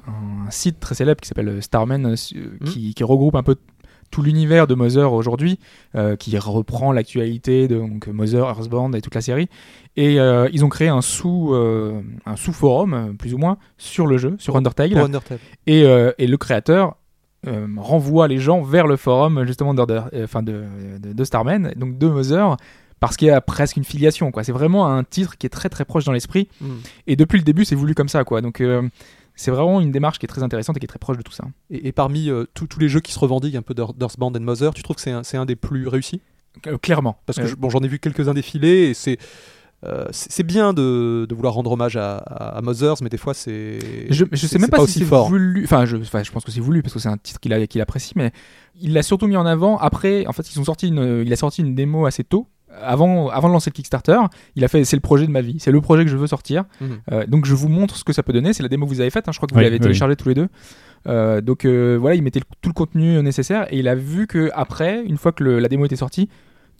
site 0.50 0.80
très 0.80 0.94
célèbre 0.94 1.20
qui 1.20 1.28
s'appelle 1.28 1.62
Starman 1.62 2.06
euh, 2.06 2.14
hmm. 2.60 2.64
qui, 2.64 3.04
regroupe 3.04 3.34
un 3.34 3.42
peu 3.42 3.56
tout 4.10 4.22
l'univers 4.22 4.66
de 4.66 4.74
Mother 4.74 5.12
aujourd'hui, 5.12 5.58
euh, 5.94 6.16
qui 6.16 6.36
reprend 6.38 6.92
l'actualité 6.92 7.68
de 7.68 7.76
donc, 7.76 8.06
Mother, 8.06 8.48
Earthbound 8.48 8.94
et 8.94 9.02
toute 9.02 9.14
la 9.14 9.20
série. 9.20 9.48
Et 9.96 10.18
euh, 10.18 10.48
ils 10.52 10.64
ont 10.64 10.70
créé 10.70 10.88
un 10.88 11.02
sous, 11.02 11.54
un 11.54 12.36
sous 12.36 12.52
forum, 12.52 13.14
plus 13.18 13.34
ou 13.34 13.38
moins, 13.38 13.58
sur 13.76 14.06
le 14.06 14.16
jeu, 14.16 14.36
sur 14.38 14.56
Undertale. 14.56 14.94
Et, 15.66 15.82
le 15.82 16.36
créateur 16.36 16.96
renvoie 17.76 18.26
les 18.26 18.38
gens 18.38 18.62
vers 18.62 18.86
le 18.86 18.96
forum 18.96 19.44
justement 19.44 19.74
de, 19.74 19.84
de, 19.84 21.12
de, 21.12 21.24
Starman, 21.24 21.72
donc 21.76 21.98
de 21.98 22.08
Mother, 22.08 22.56
parce 23.00 23.16
qu'il 23.16 23.28
y 23.28 23.30
a 23.30 23.40
presque 23.40 23.76
une 23.76 23.84
filiation. 23.84 24.30
quoi. 24.30 24.44
C'est 24.44 24.52
vraiment 24.52 24.86
un 24.86 25.04
titre 25.04 25.36
qui 25.38 25.46
est 25.46 25.50
très 25.50 25.68
très 25.68 25.84
proche 25.84 26.04
dans 26.04 26.12
l'esprit. 26.12 26.48
Mm. 26.60 26.70
Et 27.06 27.16
depuis 27.16 27.38
le 27.38 27.44
début, 27.44 27.64
c'est 27.64 27.74
voulu 27.74 27.94
comme 27.94 28.08
ça. 28.08 28.24
quoi. 28.24 28.40
Donc 28.40 28.60
euh, 28.60 28.88
c'est 29.34 29.50
vraiment 29.50 29.80
une 29.80 29.92
démarche 29.92 30.18
qui 30.18 30.26
est 30.26 30.28
très 30.28 30.42
intéressante 30.42 30.76
et 30.76 30.80
qui 30.80 30.86
est 30.86 30.88
très 30.88 30.98
proche 30.98 31.16
de 31.16 31.22
tout 31.22 31.32
ça. 31.32 31.44
Et, 31.70 31.92
parmi 31.92 32.28
euh, 32.28 32.44
tous 32.54 32.78
les 32.78 32.88
jeux 32.88 33.00
qui 33.00 33.12
se 33.12 33.18
revendiquent 33.18 33.54
un 33.54 33.62
peu 33.62 33.74
d'Earthbound 33.74 34.36
and 34.36 34.40
Mother, 34.40 34.74
tu 34.74 34.82
trouves 34.82 34.96
que 34.96 35.02
c'est 35.02 35.12
un, 35.12 35.22
un, 35.34 35.46
des 35.46 35.56
plus 35.56 35.86
réussis? 35.88 36.20
Euh, 36.66 36.78
Clairement. 36.78 37.18
Parce 37.26 37.38
que 37.38 37.54
bon, 37.54 37.70
j'en 37.70 37.80
ai 37.80 37.88
vu 37.88 37.98
quelques-uns 37.98 38.34
défiler 38.34 38.88
et 38.88 38.94
c'est. 38.94 39.18
c'est 40.10 40.42
bien 40.42 40.72
de, 40.72 41.24
de, 41.28 41.34
vouloir 41.36 41.54
rendre 41.54 41.70
hommage 41.70 41.96
à, 41.96 42.16
à, 42.16 42.60
Mothers, 42.62 42.96
mais 43.00 43.10
des 43.10 43.16
fois 43.16 43.32
c'est. 43.32 43.78
Je, 44.10 44.24
je 44.32 44.46
sais 44.48 44.58
même 44.58 44.70
pas, 44.70 44.84
si 44.88 44.98
c'est 44.98 45.04
voulu. 45.04 45.62
Enfin, 45.62 45.84
je, 45.84 45.98
je 45.98 46.30
pense 46.32 46.44
que 46.44 46.50
c'est 46.50 46.60
voulu 46.60 46.82
parce 46.82 46.94
que 46.94 46.98
c'est 46.98 47.08
un 47.08 47.16
titre 47.16 47.38
qu'il 47.38 47.68
qu'il 47.68 47.80
apprécie, 47.80 48.14
mais 48.16 48.32
il 48.80 48.92
l'a 48.92 49.04
surtout 49.04 49.28
mis 49.28 49.36
en 49.36 49.46
avant. 49.46 49.78
Après, 49.78 50.26
en 50.26 50.32
fait, 50.32 50.52
ils 50.52 50.58
ont 50.58 50.64
sorti 50.64 50.88
une, 50.88 51.22
il 51.24 51.32
a 51.32 51.36
sorti 51.36 51.60
une 51.60 51.76
démo 51.76 52.06
assez 52.06 52.24
tôt 52.24 52.48
avant, 52.82 53.28
avant 53.28 53.48
de 53.48 53.52
lancer 53.52 53.70
le 53.70 53.74
Kickstarter, 53.74 54.18
il 54.56 54.64
a 54.64 54.68
fait 54.68 54.84
c'est 54.84 54.96
le 54.96 55.00
projet 55.00 55.26
de 55.26 55.30
ma 55.30 55.40
vie, 55.40 55.56
c'est 55.58 55.70
le 55.70 55.80
projet 55.80 56.04
que 56.04 56.10
je 56.10 56.16
veux 56.16 56.26
sortir. 56.26 56.64
Mhm. 56.80 56.88
Euh, 57.12 57.26
donc 57.26 57.46
je 57.46 57.54
vous 57.54 57.68
montre 57.68 57.96
ce 57.96 58.04
que 58.04 58.12
ça 58.12 58.22
peut 58.22 58.32
donner. 58.32 58.52
C'est 58.52 58.62
la 58.62 58.68
démo 58.68 58.86
que 58.86 58.90
vous 58.90 59.00
avez 59.00 59.10
faite, 59.10 59.28
hein, 59.28 59.32
je 59.32 59.38
crois 59.38 59.48
que 59.48 59.54
vous 59.54 59.60
l'avez 59.60 59.78
téléchargé 59.78 60.16
tous 60.16 60.28
les 60.28 60.34
deux. 60.34 60.48
Euh, 61.06 61.40
donc 61.40 61.64
euh, 61.64 61.96
voilà, 62.00 62.16
il 62.16 62.22
mettait 62.22 62.40
tout 62.60 62.68
le 62.68 62.74
contenu 62.74 63.22
nécessaire 63.22 63.72
et 63.72 63.78
il 63.78 63.88
a 63.88 63.94
vu 63.94 64.26
que 64.26 64.50
après, 64.54 65.02
une 65.04 65.16
fois 65.16 65.32
que 65.32 65.44
la 65.44 65.68
démo 65.68 65.84
était 65.84 65.96
sortie, 65.96 66.28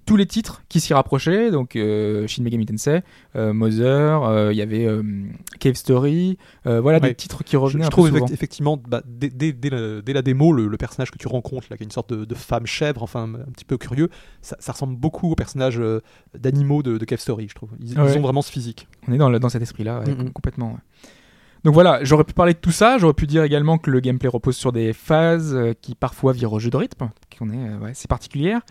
tous 0.09 0.17
les 0.17 0.27
titres 0.27 0.63
qui 0.71 0.81
s'y 0.81 0.95
rapprochaient, 0.95 1.51
donc 1.51 1.77
euh, 1.77 2.27
Shin 2.27 2.43
Megami 2.43 2.65
Tensei, 2.65 3.03
euh, 3.37 3.53
Mother, 3.53 4.23
euh, 4.23 4.53
il 4.53 4.57
y 4.57 4.63
avait 4.63 4.89
Cave 5.61 5.75
Story, 5.75 6.39
voilà 6.65 6.99
des 6.99 7.15
titres 7.15 7.45
qui 7.45 7.57
revenaient 7.57 7.85
je, 7.85 7.89
un 7.89 7.91
trouve 7.91 8.11
peu 8.11 8.17
souvent. 8.17 8.33
effectivement, 8.33 8.79
bah, 8.89 9.03
dès, 9.05 9.29
dès, 9.29 9.53
dès, 9.53 10.13
la, 10.13 10.23
démo, 10.23 10.53
le, 10.53 10.77
personnage 10.79 11.11
que 11.11 11.19
tu 11.19 11.29
rencontres, 11.29 11.67
là, 11.71 11.77
qui 11.77 11.83
est 11.83 11.87
une 11.87 11.93
sorte 11.93 12.13
de, 12.13 12.35
femme 12.35 12.67
chèvre, 12.67 13.03
enfin 13.03 13.25
un 13.35 13.53
petit 13.53 13.67
peu 13.67 13.77
curieux, 13.77 14.09
ça, 14.41 14.57
ressemble 14.73 14.97
beaucoup 14.97 15.31
au 15.31 15.35
personnage 15.35 15.81
d'animaux 16.35 16.83
de, 16.83 17.05
Cave 17.05 17.21
Story, 17.21 17.49
je 17.51 17.55
trouve. 17.55 17.71
Ils, 17.81 17.99
ont 18.01 18.21
vraiment 18.21 18.43
ce 18.43 18.51
physique. 18.51 18.89
On 19.07 19.13
est 19.13 19.19
dans, 19.19 19.31
dans 19.31 19.49
cet 19.51 19.61
esprit-là, 19.61 20.05
complètement. 20.33 20.79
Donc 21.65 21.75
voilà, 21.75 22.03
j'aurais 22.03 22.25
pu 22.25 22.33
parler 22.33 22.55
de 22.55 22.59
tout 22.59 22.71
ça, 22.71 22.97
j'aurais 22.97 23.15
pu 23.15 23.27
dire 23.27 23.43
également 23.43 23.77
que 23.77 23.91
le 23.91 24.01
gameplay 24.01 24.29
repose 24.29 24.57
sur 24.57 24.73
des 24.73 24.95
phases 24.95 25.55
qui 25.83 25.95
parfois 25.95 26.33
virent 26.33 26.55
au 26.55 26.59
jeu 26.61 26.71
de 26.71 26.77
rythme, 26.79 27.11
qui 27.29 27.45
est, 27.45 27.95
c'est 27.95 28.09
particulière 28.09 28.63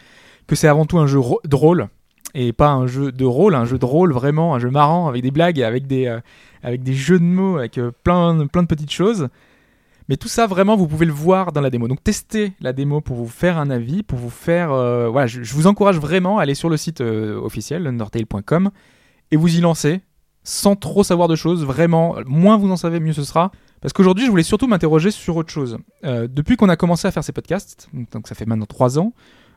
que 0.48 0.56
c'est 0.56 0.68
avant 0.68 0.86
tout 0.86 0.98
un 0.98 1.08
jeu 1.08 1.20
drôle. 1.46 1.90
et 2.34 2.54
pas 2.54 2.70
un 2.70 2.88
jeu 2.88 3.12
de 3.12 3.26
rôle, 3.26 3.56
un 3.56 3.66
jeu 3.66 3.78
de 3.80 3.86
rôle 3.86 4.14
vraiment, 4.14 4.54
un 4.56 4.60
jeu 4.60 4.70
marrant 4.70 5.08
avec 5.08 5.22
des 5.24 5.32
blagues, 5.32 5.62
avec 5.62 5.88
des, 5.88 6.08
euh, 6.08 6.20
avec 6.64 6.84
des 6.84 6.94
jeux 6.94 7.20
de 7.20 7.24
mots, 7.24 7.58
avec 7.58 7.78
euh, 7.78 7.92
plein, 8.04 8.48
plein 8.48 8.64
de 8.64 8.68
petites 8.68 8.92
choses. 8.92 9.28
Mais 10.10 10.18
tout 10.18 10.28
ça, 10.30 10.48
vraiment, 10.48 10.78
vous 10.78 10.88
pouvez 10.88 11.06
le 11.06 11.12
voir 11.12 11.52
dans 11.52 11.60
la 11.62 11.70
démo. 11.70 11.88
Donc, 11.88 12.02
testez 12.04 12.54
la 12.62 12.72
démo 12.74 13.02
pour 13.02 13.18
vous 13.18 13.28
faire 13.28 13.58
un 13.58 13.70
avis, 13.70 14.04
pour 14.04 14.20
vous 14.20 14.30
faire. 14.30 14.72
euh, 14.72 15.10
voilà, 15.10 15.28
je, 15.28 15.44
je 15.44 15.54
vous 15.54 15.68
encourage 15.68 15.98
vraiment 16.00 16.38
à 16.40 16.44
aller 16.44 16.56
sur 16.56 16.70
le 16.70 16.78
site 16.78 17.02
officiel, 17.02 17.88
undertale.com, 17.88 18.70
et 19.32 19.36
vous 19.36 19.58
y 19.58 19.60
lancer, 19.60 20.00
sans 20.44 20.78
trop 20.78 21.04
savoir 21.04 21.28
de 21.28 21.36
choses. 21.36 21.66
Vraiment, 21.66 22.16
moins 22.26 22.56
vous 22.58 22.72
en 22.72 22.78
savez, 22.78 23.02
mieux 23.02 23.14
ce 23.14 23.24
sera. 23.24 23.52
Parce 23.82 23.92
qu'aujourd'hui, 23.94 24.26
je 24.26 24.30
voulais 24.32 24.44
surtout 24.44 24.68
m'interroger 24.68 25.12
sur 25.12 25.36
autre 25.36 25.52
chose. 25.52 25.78
Depuis 26.04 26.56
qu'on 26.56 26.70
a 26.70 26.78
commencé 26.78 27.06
à 27.08 27.12
faire 27.12 27.24
ces 27.24 27.34
podcasts, 27.34 27.90
donc 28.14 28.28
ça 28.28 28.34
fait 28.36 28.46
maintenant 28.46 28.66
trois 28.66 28.98
ans, 28.98 29.12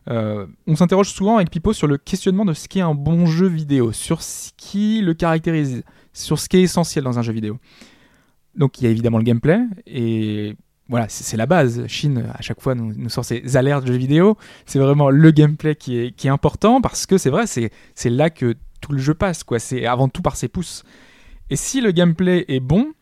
euh, 0.08 0.46
on 0.66 0.76
s'interroge 0.76 1.10
souvent 1.10 1.36
avec 1.36 1.50
Pipo 1.50 1.72
sur 1.72 1.86
le 1.86 1.98
questionnement 1.98 2.44
de 2.44 2.54
ce 2.54 2.68
qu'est 2.68 2.80
un 2.80 2.94
bon 2.94 3.26
jeu 3.26 3.46
vidéo, 3.46 3.92
sur 3.92 4.22
ce 4.22 4.50
qui 4.56 5.02
le 5.02 5.14
caractérise, 5.14 5.82
sur 6.12 6.38
ce 6.38 6.48
qui 6.48 6.58
est 6.58 6.62
essentiel 6.62 7.04
dans 7.04 7.18
un 7.18 7.22
jeu 7.22 7.32
vidéo. 7.32 7.58
Donc 8.56 8.80
il 8.80 8.84
y 8.84 8.86
a 8.86 8.90
évidemment 8.90 9.18
le 9.18 9.24
gameplay, 9.24 9.60
et 9.86 10.56
voilà, 10.88 11.06
c'est 11.08 11.36
la 11.36 11.46
base. 11.46 11.86
Chine, 11.86 12.32
à 12.34 12.42
chaque 12.42 12.60
fois, 12.60 12.74
nous, 12.74 13.08
sort 13.08 13.24
ses 13.24 13.56
alertes 13.56 13.84
de 13.84 13.92
jeux 13.92 13.98
vidéo. 13.98 14.36
C'est 14.66 14.80
vraiment 14.80 15.08
le 15.08 15.30
gameplay 15.30 15.76
qui 15.76 15.96
est, 15.96 16.10
qui 16.10 16.26
est 16.26 16.30
important, 16.30 16.80
parce 16.80 17.06
que 17.06 17.16
c'est 17.16 17.30
vrai, 17.30 17.46
c'est 17.46 18.10
là 18.10 18.28
que 18.28 18.56
tout 18.80 18.90
le 18.92 18.98
jeu 18.98 19.14
passe, 19.14 19.44
quoi. 19.44 19.60
C'est 19.60 19.86
avant 19.86 20.08
tout 20.08 20.20
par 20.20 20.34
ses 20.34 20.48
pouces. 20.48 20.82
Et 21.48 21.54
si 21.54 21.80
le 21.80 21.92
gameplay 21.92 22.44
est 22.48 22.58
bon, 22.58 22.92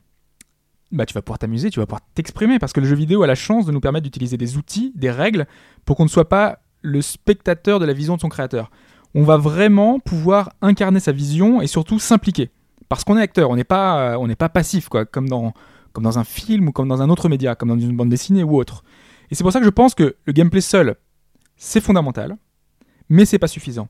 bah, 0.93 1.07
tu 1.07 1.15
vas 1.15 1.23
pouvoir 1.23 1.39
t'amuser, 1.39 1.71
tu 1.71 1.81
vas 1.81 1.87
pouvoir 1.87 2.03
t'exprimer, 2.15 2.59
parce 2.59 2.75
que 2.75 2.81
le 2.81 2.87
jeu 2.87 2.95
vidéo 2.95 3.23
a 3.23 3.27
la 3.27 3.35
chance 3.35 3.65
de 3.65 3.73
nous 3.73 3.81
permettre 3.81 4.05
d'utiliser 4.05 4.37
des 4.37 4.59
outils, 4.59 4.93
des 4.95 5.11
règles, 5.11 5.47
pour 5.87 5.97
qu'on 5.97 6.05
ne 6.05 6.11
soit 6.11 6.29
pas 6.29 6.59
le 6.83 7.03
spectateur 7.03 7.81
de 7.81 7.85
la 7.85 7.93
vision 7.93 8.17
de 8.17 8.21
son 8.21 8.29
créateur. 8.29 8.71
On 9.15 9.23
va 9.23 9.37
vraiment 9.37 10.01
pouvoir 10.01 10.53
incarner 10.61 11.01
sa 11.01 11.13
vision 11.13 11.61
et 11.61 11.67
surtout 11.67 11.99
s'impliquer. 11.99 12.51
Parce 12.89 13.05
qu'on 13.05 13.17
est 13.19 13.23
acteur, 13.23 13.51
on 13.51 13.57
n'est 13.57 13.65
pas, 13.65 14.15
euh, 14.15 14.17
on 14.19 14.29
pas 14.35 14.49
passif, 14.49 14.89
quoi, 14.89 15.05
comme 15.05 15.29
dans, 15.29 15.53
comme 15.93 16.05
dans 16.05 16.19
un 16.19 16.25
film 16.25 16.69
ou 16.69 16.73
comme 16.73 16.89
dans 16.89 17.03
un 17.03 17.11
autre 17.11 17.29
média, 17.29 17.55
comme 17.55 17.69
dans 17.69 17.79
une 17.79 17.97
bande 17.97 18.09
dessinée 18.09 18.43
ou 18.43 18.57
autre. 18.57 18.85
Et 19.31 19.35
c'est 19.35 19.45
pour 19.45 19.53
ça 19.53 19.59
que 19.59 19.65
je 19.65 19.71
pense 19.71 19.95
que 19.95 20.17
le 20.25 20.33
gameplay 20.33 20.61
seul, 20.61 20.97
c'est 21.57 21.81
fondamental, 21.81 22.37
mais 23.09 23.25
c'est 23.25 23.39
pas 23.39 23.49
suffisant. 23.49 23.89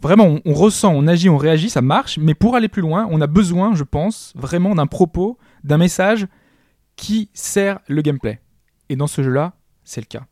Vraiment, 0.00 0.38
on 0.44 0.54
ressent, 0.54 0.92
on 0.94 1.06
agit, 1.06 1.28
on 1.28 1.36
réagit, 1.36 1.70
ça 1.70 1.82
marche, 1.82 2.18
mais 2.18 2.34
pour 2.34 2.56
aller 2.56 2.68
plus 2.68 2.82
loin, 2.82 3.06
on 3.10 3.20
a 3.20 3.26
besoin, 3.26 3.74
je 3.74 3.84
pense, 3.84 4.32
vraiment 4.36 4.74
d'un 4.74 4.86
propos, 4.86 5.38
d'un 5.62 5.78
message 5.78 6.26
qui 6.96 7.30
sert 7.32 7.80
le 7.88 8.02
gameplay. 8.02 8.40
Et 8.88 8.96
dans 8.96 9.06
ce 9.06 9.22
jeu-là, 9.22 9.54
c'est 9.82 10.00
le 10.00 10.06
cas. 10.06 10.26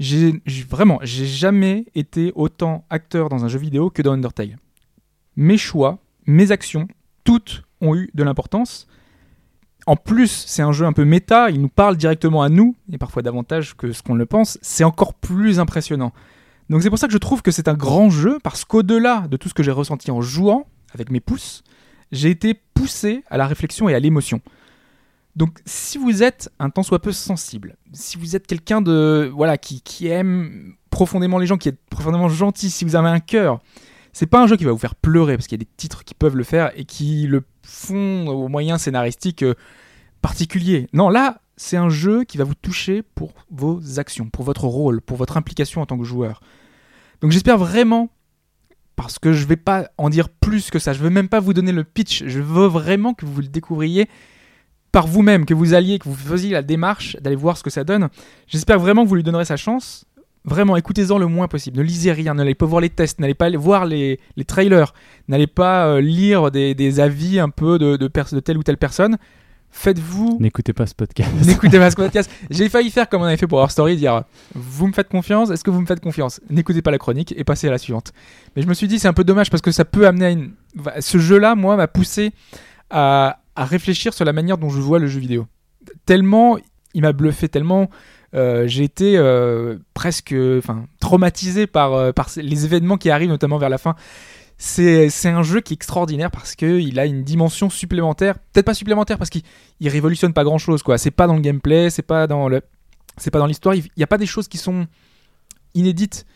J'ai 0.00 0.40
vraiment, 0.68 0.98
j'ai 1.02 1.26
jamais 1.26 1.84
été 1.94 2.32
autant 2.34 2.86
acteur 2.88 3.28
dans 3.28 3.44
un 3.44 3.48
jeu 3.48 3.58
vidéo 3.58 3.90
que 3.90 4.00
dans 4.00 4.12
Undertale. 4.12 4.56
Mes 5.36 5.58
choix, 5.58 5.98
mes 6.26 6.52
actions, 6.52 6.88
toutes 7.22 7.64
ont 7.82 7.94
eu 7.94 8.10
de 8.14 8.22
l'importance. 8.22 8.86
En 9.86 9.96
plus, 9.96 10.44
c'est 10.46 10.62
un 10.62 10.72
jeu 10.72 10.86
un 10.86 10.94
peu 10.94 11.04
méta, 11.04 11.50
il 11.50 11.60
nous 11.60 11.68
parle 11.68 11.98
directement 11.98 12.42
à 12.42 12.48
nous, 12.48 12.74
et 12.90 12.96
parfois 12.96 13.20
davantage 13.20 13.76
que 13.76 13.92
ce 13.92 14.02
qu'on 14.02 14.14
le 14.14 14.24
pense, 14.24 14.58
c'est 14.62 14.84
encore 14.84 15.12
plus 15.12 15.60
impressionnant. 15.60 16.12
Donc 16.70 16.82
c'est 16.82 16.88
pour 16.88 16.98
ça 16.98 17.06
que 17.06 17.12
je 17.12 17.18
trouve 17.18 17.42
que 17.42 17.50
c'est 17.50 17.68
un 17.68 17.74
grand 17.74 18.08
jeu, 18.08 18.38
parce 18.42 18.64
qu'au-delà 18.64 19.26
de 19.28 19.36
tout 19.36 19.50
ce 19.50 19.54
que 19.54 19.62
j'ai 19.62 19.70
ressenti 19.70 20.10
en 20.10 20.22
jouant, 20.22 20.66
avec 20.94 21.10
mes 21.10 21.20
pouces, 21.20 21.62
j'ai 22.10 22.30
été 22.30 22.54
poussé 22.54 23.22
à 23.28 23.36
la 23.36 23.46
réflexion 23.46 23.88
et 23.90 23.94
à 23.94 24.00
l'émotion. 24.00 24.40
Donc 25.40 25.58
si 25.64 25.96
vous 25.96 26.22
êtes 26.22 26.50
un 26.58 26.68
tant 26.68 26.82
soit 26.82 26.98
peu 26.98 27.12
sensible, 27.12 27.78
si 27.94 28.18
vous 28.18 28.36
êtes 28.36 28.46
quelqu'un 28.46 28.82
de 28.82 29.32
voilà 29.34 29.56
qui, 29.56 30.06
aime 30.06 30.74
profondément 30.90 31.38
les 31.38 31.46
gens, 31.46 31.56
qui 31.56 31.70
est 31.70 31.78
profondément 31.88 32.28
gentil, 32.28 32.68
si 32.68 32.84
vous 32.84 32.94
avez 32.94 33.08
un 33.08 33.20
cœur, 33.20 33.58
c'est 34.12 34.26
pas 34.26 34.42
un 34.42 34.46
jeu 34.46 34.58
qui 34.58 34.66
va 34.66 34.72
vous 34.72 34.76
faire 34.76 34.94
pleurer 34.94 35.38
parce 35.38 35.46
qu'il 35.46 35.58
y 35.58 35.62
a 35.62 35.64
des 35.64 35.70
titres 35.78 36.04
qui 36.04 36.12
peuvent 36.12 36.36
le 36.36 36.44
faire 36.44 36.72
et 36.78 36.84
qui 36.84 37.26
le 37.26 37.42
font 37.62 38.28
aux 38.28 38.48
moyens 38.48 38.82
scénaristiques 38.82 39.42
euh, 39.42 39.54
particuliers. 40.20 40.88
Non, 40.92 41.08
là, 41.08 41.40
c'est 41.56 41.78
un 41.78 41.88
jeu 41.88 42.24
qui 42.24 42.36
va 42.36 42.44
vous 42.44 42.54
toucher 42.54 43.02
pour 43.02 43.32
vos 43.50 43.98
actions, 43.98 44.28
pour 44.28 44.44
votre 44.44 44.66
rôle, 44.66 45.00
pour 45.00 45.16
votre 45.16 45.38
implication 45.38 45.80
en 45.80 45.86
tant 45.86 45.96
que 45.96 46.04
joueur. 46.04 46.42
Donc 47.22 47.30
j'espère 47.30 47.56
vraiment 47.56 48.10
parce 48.94 49.18
que 49.18 49.32
je 49.32 49.46
vais 49.46 49.56
pas 49.56 49.88
en 49.96 50.10
dire 50.10 50.28
plus 50.28 50.70
que 50.70 50.78
ça, 50.78 50.92
je 50.92 50.98
veux 50.98 51.08
même 51.08 51.30
pas 51.30 51.40
vous 51.40 51.54
donner 51.54 51.72
le 51.72 51.84
pitch, 51.84 52.24
je 52.26 52.40
veux 52.40 52.66
vraiment 52.66 53.14
que 53.14 53.24
vous 53.24 53.40
le 53.40 53.48
découvriez 53.48 54.06
par 54.92 55.06
vous-même, 55.06 55.44
que 55.46 55.54
vous 55.54 55.74
alliez, 55.74 55.98
que 55.98 56.08
vous 56.08 56.14
faisiez 56.14 56.50
la 56.50 56.62
démarche 56.62 57.16
d'aller 57.20 57.36
voir 57.36 57.56
ce 57.56 57.62
que 57.62 57.70
ça 57.70 57.84
donne. 57.84 58.08
J'espère 58.46 58.78
vraiment 58.78 59.04
que 59.04 59.08
vous 59.08 59.14
lui 59.14 59.22
donnerez 59.22 59.44
sa 59.44 59.56
chance. 59.56 60.04
Vraiment, 60.44 60.76
écoutez-en 60.76 61.18
le 61.18 61.26
moins 61.26 61.48
possible. 61.48 61.78
Ne 61.78 61.82
lisez 61.82 62.12
rien, 62.12 62.34
n'allez 62.34 62.54
pas 62.54 62.64
voir 62.64 62.80
les 62.80 62.88
tests, 62.88 63.20
n'allez 63.20 63.34
pas 63.34 63.50
voir 63.50 63.84
les, 63.84 64.18
les 64.36 64.44
trailers, 64.44 64.94
n'allez 65.28 65.46
pas 65.46 65.86
euh, 65.86 66.00
lire 66.00 66.50
des, 66.50 66.74
des 66.74 66.98
avis 66.98 67.38
un 67.38 67.50
peu 67.50 67.78
de, 67.78 67.96
de, 67.96 68.08
telle 68.08 68.56
ou 68.56 68.62
telle 68.62 68.78
personne. 68.78 69.18
Faites-vous 69.72 70.38
N'écoutez 70.40 70.72
pas 70.72 70.86
ce 70.86 70.94
podcast. 70.94 71.30
N'écoutez 71.46 71.78
pas 71.78 71.90
ce 71.90 71.96
podcast. 71.96 72.30
J'ai 72.48 72.70
failli 72.70 72.90
faire 72.90 73.08
comme 73.08 73.20
on 73.20 73.26
avait 73.26 73.36
fait 73.36 73.46
pour 73.46 73.58
Our 73.58 73.70
Story, 73.70 73.96
dire 73.96 74.24
vous 74.54 74.86
me 74.86 74.92
faites 74.92 75.08
confiance, 75.08 75.50
est-ce 75.50 75.62
que 75.62 75.70
vous 75.70 75.80
me 75.80 75.86
faites 75.86 76.00
confiance? 76.00 76.40
N'écoutez 76.48 76.80
pas 76.80 76.90
la 76.90 76.98
chronique 76.98 77.34
et 77.36 77.44
passez 77.44 77.68
à 77.68 77.70
la 77.70 77.78
suivante. 77.78 78.12
Mais 78.56 78.62
je 78.62 78.66
me 78.66 78.74
suis 78.74 78.88
dit 78.88 78.98
c'est 78.98 79.08
un 79.08 79.12
peu 79.12 79.24
dommage 79.24 79.50
parce 79.50 79.62
que 79.62 79.70
ça 79.70 79.84
peut 79.84 80.06
amener 80.06 80.24
à 80.24 80.30
une. 80.30 80.52
Ce 81.00 81.18
jeu-là, 81.18 81.54
moi, 81.54 81.76
m'a 81.76 81.86
poussé 81.86 82.32
à, 82.88 83.39
à 83.60 83.66
réfléchir 83.66 84.14
sur 84.14 84.24
la 84.24 84.32
manière 84.32 84.56
dont 84.56 84.70
je 84.70 84.80
vois 84.80 84.98
le 84.98 85.06
jeu 85.06 85.20
vidéo. 85.20 85.46
Tellement 86.06 86.56
il 86.94 87.02
m'a 87.02 87.12
bluffé, 87.12 87.48
tellement 87.48 87.90
euh, 88.34 88.66
j'ai 88.66 88.84
été 88.84 89.18
euh, 89.18 89.76
presque 89.92 90.34
enfin, 90.58 90.86
traumatisé 90.98 91.66
par, 91.66 91.92
euh, 91.92 92.12
les 92.36 92.64
événements 92.64 92.96
qui 92.96 93.10
arrivent, 93.10 93.28
notamment 93.28 93.58
vers 93.58 93.68
la 93.68 93.76
fin. 93.76 93.96
C'est 94.56 95.10
un 95.26 95.42
jeu 95.42 95.60
qui 95.60 95.74
est 95.74 95.76
extraordinaire 95.76 96.30
parce 96.30 96.54
qu'il 96.54 96.98
a 96.98 97.04
une 97.06 97.22
dimension 97.22 97.68
supplémentaire, 97.68 98.38
peut-être 98.52 98.66
pas 98.66 98.74
supplémentaire 98.74 99.18
parce 99.18 99.30
qu'il 99.30 99.42
il 99.80 99.88
révolutionne 99.88 100.32
pas 100.32 100.44
grand 100.44 100.58
chose 100.58 100.82
quoi. 100.82 100.96
C'est 100.96 101.10
pas 101.10 101.26
dans 101.26 101.34
le 101.34 101.40
gameplay, 101.40 101.90
c'est 101.90 102.02
pas 102.02 102.26
dans 102.26 102.48
l'histoire. 103.46 103.74
Il 103.74 103.84
y 103.96 104.02
a 104.02 104.06
pas 104.06 104.18
des 104.18 104.26
choses 104.26 104.48
qui 104.48 104.58
sont 104.58 104.86
inédites, 105.74 106.26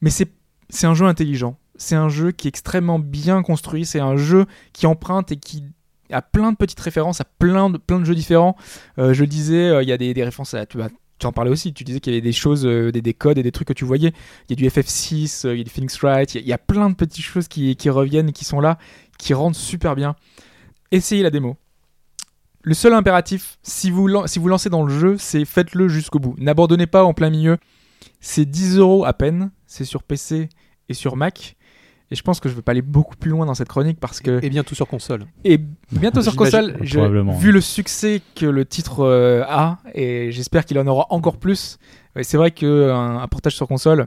mais 0.00 0.10
c'est 0.10 0.86
un 0.86 0.94
jeu 0.94 1.06
intelligent. 1.06 1.56
C'est 1.76 1.94
un 1.94 2.08
jeu 2.08 2.32
qui 2.32 2.48
est 2.48 2.50
extrêmement 2.50 2.98
bien 2.98 3.42
construit. 3.42 3.86
C'est 3.86 4.00
un 4.00 4.16
jeu 4.16 4.46
qui 4.72 4.86
emprunte 4.88 5.30
et 5.30 5.36
qui 5.36 5.62
a 6.14 6.22
plein 6.22 6.52
de 6.52 6.56
petites 6.56 6.80
références 6.80 7.20
à 7.20 7.24
plein 7.24 7.70
de 7.70 7.78
plein 7.78 8.00
de 8.00 8.04
jeux 8.04 8.14
différents. 8.14 8.56
Euh, 8.98 9.12
je 9.12 9.24
disais, 9.24 9.68
euh, 9.68 9.82
il 9.82 9.88
y 9.88 9.92
a 9.92 9.98
des, 9.98 10.14
des 10.14 10.24
références 10.24 10.54
à 10.54 10.66
tu 10.66 10.78
tu 11.18 11.26
en 11.26 11.32
parlais 11.32 11.50
aussi, 11.50 11.74
tu 11.74 11.82
disais 11.84 11.98
qu'il 12.00 12.12
y 12.12 12.16
avait 12.16 12.22
des 12.22 12.32
choses, 12.32 12.64
euh, 12.64 12.92
des, 12.92 13.02
des 13.02 13.14
codes 13.14 13.38
et 13.38 13.42
des 13.42 13.50
trucs 13.50 13.66
que 13.68 13.72
tu 13.72 13.84
voyais. 13.84 14.12
Il 14.48 14.50
y 14.50 14.52
a 14.52 14.56
du 14.56 14.68
FF6, 14.68 15.46
euh, 15.46 15.54
il 15.54 15.58
y 15.58 15.60
a 15.60 15.64
du 15.64 15.70
Phoenix 15.70 15.98
il 16.34 16.46
y 16.46 16.52
a- 16.52 16.58
plein 16.58 16.90
de 16.90 16.94
petites 16.94 17.24
choses 17.24 17.48
qui, 17.48 17.74
qui 17.76 17.90
reviennent, 17.90 18.32
qui 18.32 18.44
sont 18.44 18.60
là, 18.60 18.78
qui 19.18 19.34
rendent 19.34 19.56
super 19.56 19.96
bien. 19.96 20.14
Essayez 20.92 21.22
la 21.22 21.30
démo. 21.30 21.56
Le 22.62 22.74
seul 22.74 22.92
impératif, 22.92 23.58
si 23.62 23.90
vous, 23.90 24.08
si 24.26 24.38
vous 24.38 24.48
lancez 24.48 24.70
dans 24.70 24.84
le 24.84 24.96
jeu, 24.96 25.16
c'est 25.18 25.44
faites-le 25.44 25.88
jusqu'au 25.88 26.18
bout. 26.18 26.34
N'abandonnez 26.38 26.86
pas 26.86 27.04
en 27.04 27.14
plein 27.14 27.30
milieu. 27.30 27.56
C'est 28.20 28.44
10 28.44 28.78
euros 28.78 29.04
à 29.04 29.12
peine. 29.12 29.50
C'est 29.66 29.84
sur 29.84 30.02
PC 30.02 30.48
et 30.88 30.94
sur 30.94 31.16
Mac. 31.16 31.56
Et 32.10 32.14
je 32.16 32.22
pense 32.22 32.40
que 32.40 32.48
je 32.48 32.54
vais 32.54 32.62
pas 32.62 32.72
aller 32.72 32.80
beaucoup 32.82 33.16
plus 33.16 33.30
loin 33.30 33.44
dans 33.44 33.54
cette 33.54 33.68
chronique 33.68 34.00
parce 34.00 34.20
que 34.20 34.42
Et 34.42 34.48
bientôt 34.48 34.74
sur 34.74 34.86
console. 34.88 35.26
et 35.44 35.60
bientôt 35.92 36.22
sur 36.22 36.36
console, 36.36 36.76
je- 36.80 36.94
probablement. 36.96 37.36
vu 37.36 37.52
le 37.52 37.60
succès 37.60 38.22
que 38.34 38.46
le 38.46 38.64
titre 38.64 39.00
euh, 39.04 39.44
a, 39.46 39.78
et 39.94 40.32
j'espère 40.32 40.64
qu'il 40.64 40.78
en 40.78 40.86
aura 40.86 41.06
encore 41.10 41.36
plus. 41.36 41.78
Ouais, 42.16 42.22
c'est 42.24 42.38
vrai 42.38 42.50
qu'un 42.50 43.18
un 43.18 43.28
portage 43.28 43.54
sur 43.56 43.68
console, 43.68 44.06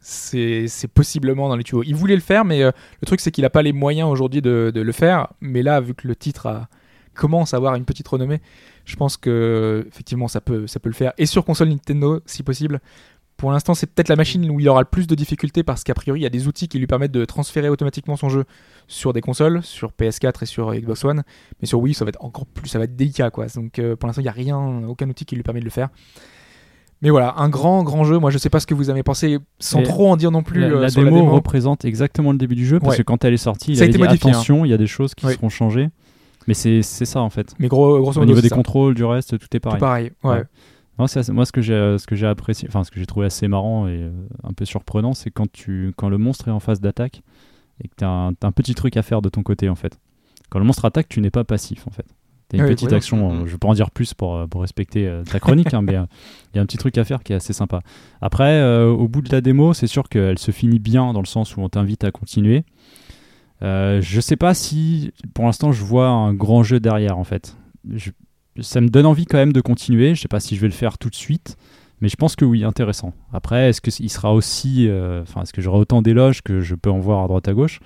c'est 0.00 0.66
c'est 0.68 0.88
possiblement 0.88 1.48
dans 1.48 1.56
les 1.56 1.64
tuyaux. 1.64 1.82
Il 1.84 1.94
voulait 1.94 2.14
le 2.14 2.20
faire, 2.20 2.44
mais 2.44 2.62
euh, 2.62 2.70
le 3.02 3.06
truc 3.06 3.20
c'est 3.20 3.30
qu'il 3.30 3.42
n'a 3.42 3.50
pas 3.50 3.62
les 3.62 3.72
moyens 3.72 4.08
aujourd'hui 4.08 4.40
de, 4.40 4.70
de 4.74 4.80
le 4.80 4.92
faire. 4.92 5.28
Mais 5.40 5.62
là, 5.62 5.80
vu 5.80 5.94
que 5.94 6.08
le 6.08 6.16
titre 6.16 6.46
a, 6.46 6.68
commence 7.14 7.52
à 7.54 7.56
avoir 7.58 7.74
une 7.74 7.84
petite 7.84 8.08
renommée, 8.08 8.40
je 8.84 8.96
pense 8.96 9.16
que 9.16 9.84
effectivement 9.88 10.28
ça 10.28 10.40
peut, 10.40 10.66
ça 10.66 10.80
peut 10.80 10.88
le 10.88 10.94
faire. 10.94 11.12
Et 11.18 11.26
sur 11.26 11.44
console 11.44 11.68
Nintendo, 11.68 12.20
si 12.24 12.42
possible. 12.42 12.80
Pour 13.40 13.50
l'instant, 13.52 13.72
c'est 13.72 13.86
peut-être 13.86 14.08
la 14.10 14.16
machine 14.16 14.50
où 14.50 14.60
il 14.60 14.68
aura 14.68 14.80
le 14.80 14.86
plus 14.86 15.06
de 15.06 15.14
difficultés 15.14 15.62
parce 15.62 15.82
qu'a 15.82 15.94
priori, 15.94 16.20
il 16.20 16.22
y 16.22 16.26
a 16.26 16.30
des 16.30 16.46
outils 16.46 16.68
qui 16.68 16.78
lui 16.78 16.86
permettent 16.86 17.10
de 17.12 17.24
transférer 17.24 17.70
automatiquement 17.70 18.16
son 18.16 18.28
jeu 18.28 18.44
sur 18.86 19.14
des 19.14 19.22
consoles, 19.22 19.62
sur 19.62 19.92
PS4 19.92 20.42
et 20.42 20.46
sur 20.46 20.74
Xbox 20.74 21.04
One. 21.06 21.22
Mais 21.62 21.66
sur 21.66 21.80
Wii, 21.80 21.94
ça 21.94 22.04
va 22.04 22.10
être 22.10 22.22
encore 22.22 22.44
plus, 22.44 22.68
ça 22.68 22.78
va 22.78 22.84
être 22.84 22.96
délicat, 22.96 23.30
quoi. 23.30 23.46
Donc, 23.54 23.78
euh, 23.78 23.96
pour 23.96 24.06
l'instant, 24.08 24.20
il 24.20 24.24
n'y 24.24 24.28
a 24.28 24.32
rien, 24.32 24.58
aucun 24.86 25.08
outil 25.08 25.24
qui 25.24 25.36
lui 25.36 25.42
permet 25.42 25.60
de 25.60 25.64
le 25.64 25.70
faire. 25.70 25.88
Mais 27.02 27.08
voilà, 27.08 27.32
un 27.38 27.48
grand, 27.48 27.82
grand 27.82 28.04
jeu. 28.04 28.18
Moi, 28.18 28.30
je 28.30 28.36
sais 28.36 28.50
pas 28.50 28.60
ce 28.60 28.66
que 28.66 28.74
vous 28.74 28.90
avez 28.90 29.02
pensé, 29.02 29.38
sans 29.58 29.80
Et 29.80 29.84
trop 29.84 30.10
en 30.10 30.16
dire 30.18 30.30
non 30.30 30.42
plus 30.42 30.60
la, 30.60 30.66
euh, 30.66 30.80
la 30.82 30.90
sur 30.90 31.02
démo, 31.02 31.16
la 31.16 31.22
démo. 31.22 31.32
représente 31.34 31.86
exactement 31.86 32.32
le 32.32 32.36
début 32.38 32.56
du 32.56 32.66
jeu 32.66 32.78
parce 32.78 32.90
Ouais. 32.92 32.98
que 32.98 33.02
quand 33.04 33.24
elle 33.24 33.32
est 33.32 33.38
sortie, 33.38 33.72
il 33.72 33.76
Ça 33.78 33.84
a 33.84 33.86
été 33.86 33.96
dit 33.96 34.04
modifié, 34.04 34.28
hein. 34.28 34.34
attention, 34.34 34.64
il 34.66 34.70
y 34.70 34.74
a 34.74 34.76
des 34.76 34.86
choses 34.86 35.14
qui 35.14 35.24
Ouais. 35.24 35.32
seront 35.32 35.48
changées. 35.48 35.88
Mais 36.46 36.52
c'est 36.52 36.82
ça 36.82 37.20
en 37.22 37.30
fait. 37.30 37.54
Mais 37.58 37.68
gros, 37.68 37.98
grosso 38.00 38.18
Au 38.18 38.20
modo, 38.20 38.26
niveau 38.26 38.36
c'est 38.38 38.42
des 38.42 38.48
ça. 38.50 38.54
contrôles, 38.56 38.94
du 38.94 39.04
reste, 39.04 39.38
tout 39.38 39.46
est 39.56 39.60
Tout 39.60 39.68
pareil. 39.68 39.80
pareil. 39.80 40.12
Ouais. 40.24 40.30
Ouais. 40.30 40.42
Non, 40.98 41.06
c'est 41.06 41.20
assez- 41.20 41.32
moi, 41.32 41.46
ce 41.46 41.52
que 41.52 41.62
j'ai 41.62 41.72
euh, 41.74 41.96
ce 41.98 42.06
que 42.06 42.14
j'ai 42.16 42.26
apprécié, 42.26 42.68
enfin 42.68 42.84
ce 42.84 42.90
que 42.90 43.00
j'ai 43.00 43.06
trouvé 43.06 43.26
assez 43.26 43.48
marrant 43.48 43.86
et 43.88 43.92
euh, 44.02 44.10
un 44.42 44.52
peu 44.52 44.64
surprenant, 44.66 45.14
c'est 45.14 45.30
quand 45.30 45.50
tu 45.50 45.92
quand 45.96 46.08
le 46.10 46.18
monstre 46.18 46.48
est 46.48 46.52
en 46.52 46.60
phase 46.60 46.80
d'attaque 46.80 47.22
et 47.82 47.88
que 47.88 47.94
tu 47.96 48.04
as 48.04 48.08
un, 48.10 48.34
t'as 48.34 48.48
un 48.48 48.52
petit 48.52 48.74
truc 48.74 48.96
à 48.98 49.02
faire 49.02 49.22
de 49.22 49.28
ton 49.30 49.42
côté 49.42 49.68
en 49.70 49.74
fait. 49.76 49.98
Quand 50.50 50.58
le 50.58 50.64
monstre 50.66 50.84
attaque, 50.84 51.08
tu 51.08 51.20
n'es 51.20 51.30
pas 51.30 51.44
passif 51.44 51.86
en 51.86 51.90
fait. 51.90 52.04
T'as 52.48 52.58
une 52.58 52.64
Oui, 52.64 52.70
petite 52.70 52.92
action, 52.92 53.32
euh, 53.32 53.46
je 53.46 53.52
vais 53.52 53.58
pas 53.58 53.68
en 53.68 53.74
dire 53.74 53.92
plus 53.92 54.12
pour, 54.12 54.46
pour 54.48 54.60
respecter 54.62 55.06
euh, 55.06 55.22
ta 55.22 55.38
chronique, 55.38 55.72
hein, 55.72 55.82
mais 55.82 55.94
euh, 55.94 56.04
il 56.52 56.56
y 56.56 56.58
a 56.58 56.62
un 56.62 56.66
petit 56.66 56.76
truc 56.78 56.98
à 56.98 57.04
faire 57.04 57.22
qui 57.22 57.32
est 57.32 57.36
assez 57.36 57.52
sympa. 57.52 57.80
Après, 58.20 58.60
au 58.84 59.06
bout 59.06 59.22
de 59.22 59.30
la 59.30 59.40
démo, 59.40 59.72
c'est 59.72 59.86
sûr 59.86 60.08
qu'elle 60.08 60.38
se 60.38 60.50
finit 60.50 60.80
bien 60.80 61.12
dans 61.12 61.20
le 61.20 61.26
sens 61.26 61.56
où 61.56 61.60
on 61.60 61.68
t'invite 61.68 62.02
à 62.02 62.10
continuer. 62.10 62.64
Je 63.62 64.20
sais 64.20 64.36
pas 64.36 64.52
si, 64.54 65.12
pour 65.32 65.44
l'instant, 65.44 65.70
je 65.72 65.84
vois 65.84 66.08
un 66.08 66.34
grand 66.34 66.62
jeu 66.62 66.80
derrière, 66.80 67.16
en 67.18 67.24
fait. 67.24 67.56
Je- 67.94 68.10
ça 68.60 68.80
me 68.80 68.88
donne 68.88 69.06
envie 69.06 69.24
quand 69.26 69.38
même 69.38 69.52
de 69.52 69.60
continuer. 69.60 70.14
Je 70.14 70.20
sais 70.22 70.28
pas 70.28 70.40
si 70.40 70.56
je 70.56 70.60
vais 70.60 70.66
le 70.68 70.72
faire 70.74 70.98
tout 70.98 71.08
de 71.10 71.14
suite, 71.14 71.56
mais 72.00 72.08
je 72.08 72.16
pense 72.16 72.36
que 72.36 72.44
oui, 72.44 72.64
intéressant. 72.64 73.12
Après, 73.32 73.68
est-ce 73.70 73.80
qu'il 73.80 74.10
sera 74.10 74.34
aussi, 74.34 74.88
euh, 74.88 75.22
enfin, 75.22 75.42
est-ce 75.42 75.52
que 75.52 75.62
j'aurai 75.62 75.78
autant 75.78 76.02
d'éloges 76.02 76.42
que 76.42 76.60
je 76.60 76.74
peux 76.74 76.90
en 76.90 76.98
voir 76.98 77.24
à 77.24 77.28
droite 77.28 77.46
à 77.48 77.52
gauche? 77.54 77.80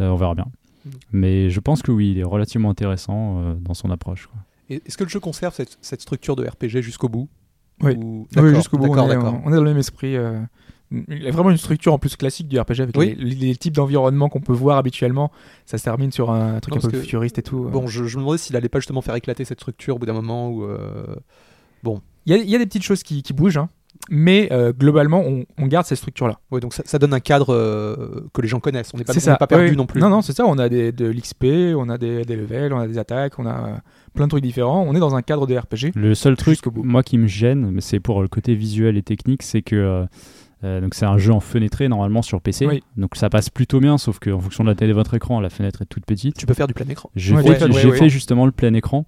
Euh, 0.00 0.08
On 0.08 0.16
verra 0.16 0.34
bien. 0.34 0.46
Mais 1.12 1.48
je 1.50 1.60
pense 1.60 1.80
que 1.82 1.90
oui, 1.90 2.10
il 2.12 2.18
est 2.18 2.24
relativement 2.24 2.68
intéressant 2.70 3.38
euh, 3.40 3.54
dans 3.54 3.74
son 3.74 3.90
approche. 3.90 4.26
quoi. 4.26 4.38
Et 4.70 4.82
Est-ce 4.86 4.96
que 4.98 5.04
le 5.04 5.10
jeu 5.10 5.20
conserve 5.20 5.54
cette, 5.54 5.78
cette 5.80 6.00
structure 6.02 6.36
de 6.36 6.44
RPG 6.46 6.80
jusqu'au 6.82 7.08
bout? 7.08 7.28
Oui. 7.82 7.94
Ou- 7.96 8.20
Oui, 8.22 8.28
D'accord, 8.34 8.54
jusqu'au 8.54 8.78
bout, 8.78 8.86
est, 8.86 8.90
on 8.90 9.10
est 9.10 9.16
dans 9.16 9.50
le 9.50 9.62
même 9.62 9.78
esprit. 9.78 10.14
Euh, 10.94 11.02
Il 11.16 11.22
y 11.22 11.28
a 11.28 11.30
vraiment 11.30 11.50
une 11.50 11.56
structure 11.56 11.92
en 11.92 11.98
plus 11.98 12.16
classique 12.16 12.48
du 12.48 12.58
RPG 12.58 12.80
avec 12.80 12.96
Oui. 12.96 13.16
les, 13.18 13.34
les 13.34 13.56
types 13.56 13.74
d'environnement 13.74 14.28
qu'on 14.28 14.40
peut 14.40 14.52
voir 14.52 14.78
habituellement. 14.78 15.30
Ça 15.66 15.78
se 15.78 15.84
termine 15.84 16.12
sur 16.12 16.30
un 16.30 16.60
truc 16.60 16.74
Non, 16.74 16.84
un 16.84 16.90
peu 16.90 17.00
futuriste 17.00 17.38
et 17.38 17.42
tout. 17.42 17.64
Bon, 17.64 17.86
je, 17.86 18.04
je 18.04 18.16
me 18.16 18.22
demandais 18.22 18.38
s'il 18.38 18.56
allait 18.56 18.68
pas 18.68 18.78
justement 18.80 19.00
faire 19.02 19.14
éclater 19.16 19.44
cette 19.44 19.60
structure 19.60 19.96
au 19.96 19.98
bout 19.98 20.06
d'un 20.06 20.12
moment 20.12 20.50
où. 20.50 20.64
euh, 20.64 21.04
Il 22.26 22.32
y, 22.32 22.32
a- 22.34 22.38
il 22.38 22.48
y 22.50 22.54
a 22.54 22.58
des 22.58 22.66
petites 22.66 22.82
choses 22.84 23.02
qui, 23.02 23.22
qui 23.22 23.32
bougent, 23.34 23.58
hein, 23.58 23.68
mais 24.10 24.48
euh, 24.50 24.72
globalement, 24.72 25.20
on, 25.20 25.44
on 25.58 25.66
garde 25.66 25.86
cette 25.86 25.98
structure-là. 25.98 26.38
Ouais, 26.50 26.60
donc 26.60 26.72
ça, 26.74 26.82
ça 26.86 26.98
donne 26.98 27.12
un 27.14 27.20
cadre 27.20 27.54
euh, 27.54 28.26
que 28.32 28.40
les 28.42 28.48
gens 28.48 28.60
connaissent. 28.60 28.90
On 28.94 28.98
n'est 28.98 29.04
pas, 29.04 29.12
on 29.14 29.46
perdu 29.46 29.76
non 29.76 29.86
plus. 29.86 30.00
Non, 30.00 30.08
non, 30.08 30.20
c'est 30.22 30.32
ça. 30.34 30.46
On 30.46 30.58
a 30.58 30.68
des, 30.68 30.90
de 30.92 31.06
l'XP, 31.06 31.44
on 31.76 31.88
a 31.88 31.96
des, 31.98 32.24
des 32.24 32.36
levels, 32.36 32.72
on 32.72 32.78
a 32.80 32.86
des 32.88 32.98
attaques, 32.98 33.38
on 33.38 33.46
a 33.46 33.50
euh, 33.68 33.74
plein 34.14 34.24
de 34.26 34.30
trucs 34.30 34.42
différents. 34.42 34.82
On 34.86 34.94
est 34.94 35.00
dans 35.00 35.14
un 35.14 35.22
cadre 35.22 35.46
de 35.46 35.56
RPG. 35.56 35.92
Le 35.94 36.14
seul 36.14 36.36
truc, 36.36 36.58
moi, 36.74 37.02
qui 37.02 37.18
me 37.18 37.26
gêne, 37.26 37.80
c'est 37.80 38.00
pour 38.00 38.20
le 38.22 38.28
côté 38.28 38.54
visuel 38.54 38.96
et 38.96 39.02
technique, 39.02 39.42
c'est 39.42 39.62
que 39.62 40.06
euh, 40.64 40.78
euh, 40.78 40.80
donc 40.80 40.94
c'est 40.94 41.04
un 41.06 41.18
jeu 41.18 41.32
en 41.32 41.40
fenêtré 41.40 41.88
normalement 41.88 42.22
sur 42.22 42.40
PC. 42.40 42.66
Oui. 42.66 42.82
Donc 42.96 43.16
ça 43.16 43.28
passe 43.30 43.50
plutôt 43.50 43.80
bien, 43.80 43.98
sauf 43.98 44.18
qu'en 44.18 44.40
fonction 44.40 44.64
de 44.64 44.68
la 44.70 44.74
taille 44.74 44.88
de 44.88 44.94
votre 44.94 45.14
écran, 45.14 45.40
la 45.40 45.50
fenêtre 45.50 45.82
est 45.82 45.86
toute 45.86 46.06
petite. 46.06 46.36
Tu 46.36 46.46
peux 46.46 46.54
faire 46.54 46.66
du 46.66 46.74
plein 46.74 46.88
écran. 46.88 47.10
J'ai 47.14 47.34
Ouais, 47.34 47.42
fait, 47.42 47.50
ouais, 47.64 47.72
j'ai 47.72 47.88
ouais, 47.90 47.96
fait 47.96 48.04
ouais. 48.04 48.08
justement 48.08 48.46
le 48.46 48.52
plein 48.52 48.72
écran, 48.74 49.06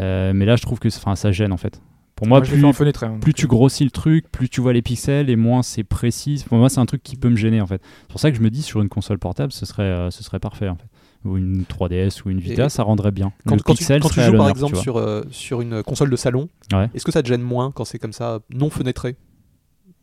euh, 0.00 0.32
mais 0.34 0.44
là 0.46 0.56
je 0.56 0.62
trouve 0.62 0.78
que 0.78 0.88
enfin, 0.88 1.14
ça 1.16 1.30
gêne 1.32 1.52
en 1.52 1.56
fait. 1.56 1.80
Pour 2.16 2.28
moi, 2.28 2.40
plus, 2.40 2.58
fait 2.60 2.64
en 2.64 2.72
fenêtre. 2.72 3.02
hein, 3.02 3.18
plus 3.20 3.34
tu 3.34 3.48
grossis 3.48 3.82
le 3.84 3.90
truc, 3.90 4.30
plus 4.30 4.48
tu 4.48 4.60
vois 4.60 4.72
les 4.72 4.82
pixels 4.82 5.28
et 5.30 5.34
moins 5.36 5.62
c'est 5.64 5.82
précis. 5.82 6.44
Pour 6.48 6.58
moi, 6.58 6.68
c'est 6.68 6.78
un 6.78 6.86
truc 6.86 7.02
qui 7.02 7.16
peut 7.16 7.28
me 7.28 7.36
gêner 7.36 7.60
en 7.60 7.66
fait. 7.66 7.82
C'est 8.02 8.08
pour 8.08 8.20
ça 8.20 8.30
que 8.30 8.36
je 8.36 8.42
me 8.42 8.50
dis 8.50 8.62
sur 8.62 8.80
une 8.80 8.88
console 8.88 9.18
portable, 9.18 9.50
ce 9.52 9.66
serait, 9.66 9.82
euh, 9.82 10.10
ce 10.12 10.22
serait 10.22 10.38
parfait 10.38 10.68
en 10.68 10.76
fait. 10.76 10.86
Ou 11.24 11.36
une 11.38 11.64
3DS 11.64 12.22
ou 12.24 12.30
une 12.30 12.38
Vita, 12.38 12.66
Et- 12.66 12.68
ça 12.68 12.82
rendrait 12.84 13.10
bien. 13.10 13.32
Quand, 13.46 13.56
le 13.56 13.62
quand 13.62 13.72
tu, 13.72 13.78
pixel 13.78 14.00
quand 14.00 14.08
tu 14.08 14.14
serait 14.14 14.26
à 14.26 14.30
joues 14.30 14.36
par 14.36 14.48
exemple 14.48 14.76
tu 14.76 14.82
sur, 14.82 14.96
euh, 14.98 15.22
sur 15.30 15.60
une 15.60 15.82
console 15.82 16.08
de 16.10 16.16
salon, 16.16 16.48
Ouais. 16.72 16.88
est-ce 16.94 17.04
que 17.04 17.10
ça 17.12 17.22
te 17.22 17.26
gêne 17.28 17.42
moins 17.42 17.72
quand 17.72 17.84
c'est 17.84 17.98
comme 17.98 18.12
ça, 18.12 18.38
non 18.54 18.70
fenêtré? 18.70 19.16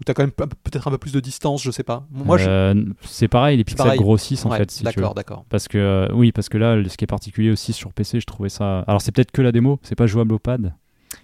Ou 0.01 0.03
t'as 0.03 0.15
quand 0.15 0.23
même 0.23 0.31
peut-être 0.31 0.87
un 0.87 0.91
peu 0.91 0.97
plus 0.97 1.13
de 1.13 1.19
distance, 1.19 1.61
je 1.61 1.69
sais 1.69 1.83
pas. 1.83 2.07
Moi, 2.11 2.39
je. 2.39 2.49
Euh, 2.49 2.73
c'est 3.03 3.27
pareil, 3.27 3.55
les 3.57 3.63
pixels 3.63 3.85
pareil. 3.85 3.99
grossissent 3.99 4.43
en 4.47 4.49
Ouais, 4.49 4.57
fait. 4.57 4.71
Si 4.71 4.79
tu 4.79 4.83
veux. 4.85 4.91
d'accord, 4.95 5.13
d'accord. 5.13 5.45
Parce 5.49 5.67
que 5.67 5.77
euh, 5.77 6.07
oui, 6.13 6.31
parce 6.31 6.49
que 6.49 6.57
là, 6.57 6.75
ce 6.89 6.97
qui 6.97 7.03
est 7.03 7.07
particulier 7.07 7.51
aussi 7.51 7.71
sur 7.71 7.93
PC, 7.93 8.19
je 8.19 8.25
trouvais 8.25 8.49
ça. 8.49 8.79
Alors 8.87 8.99
c'est 9.01 9.11
peut-être 9.11 9.31
que 9.31 9.43
la 9.43 9.51
démo, 9.51 9.79
c'est 9.83 9.93
pas 9.95 10.07
jouable 10.07 10.33
au 10.33 10.39
pad? 10.39 10.73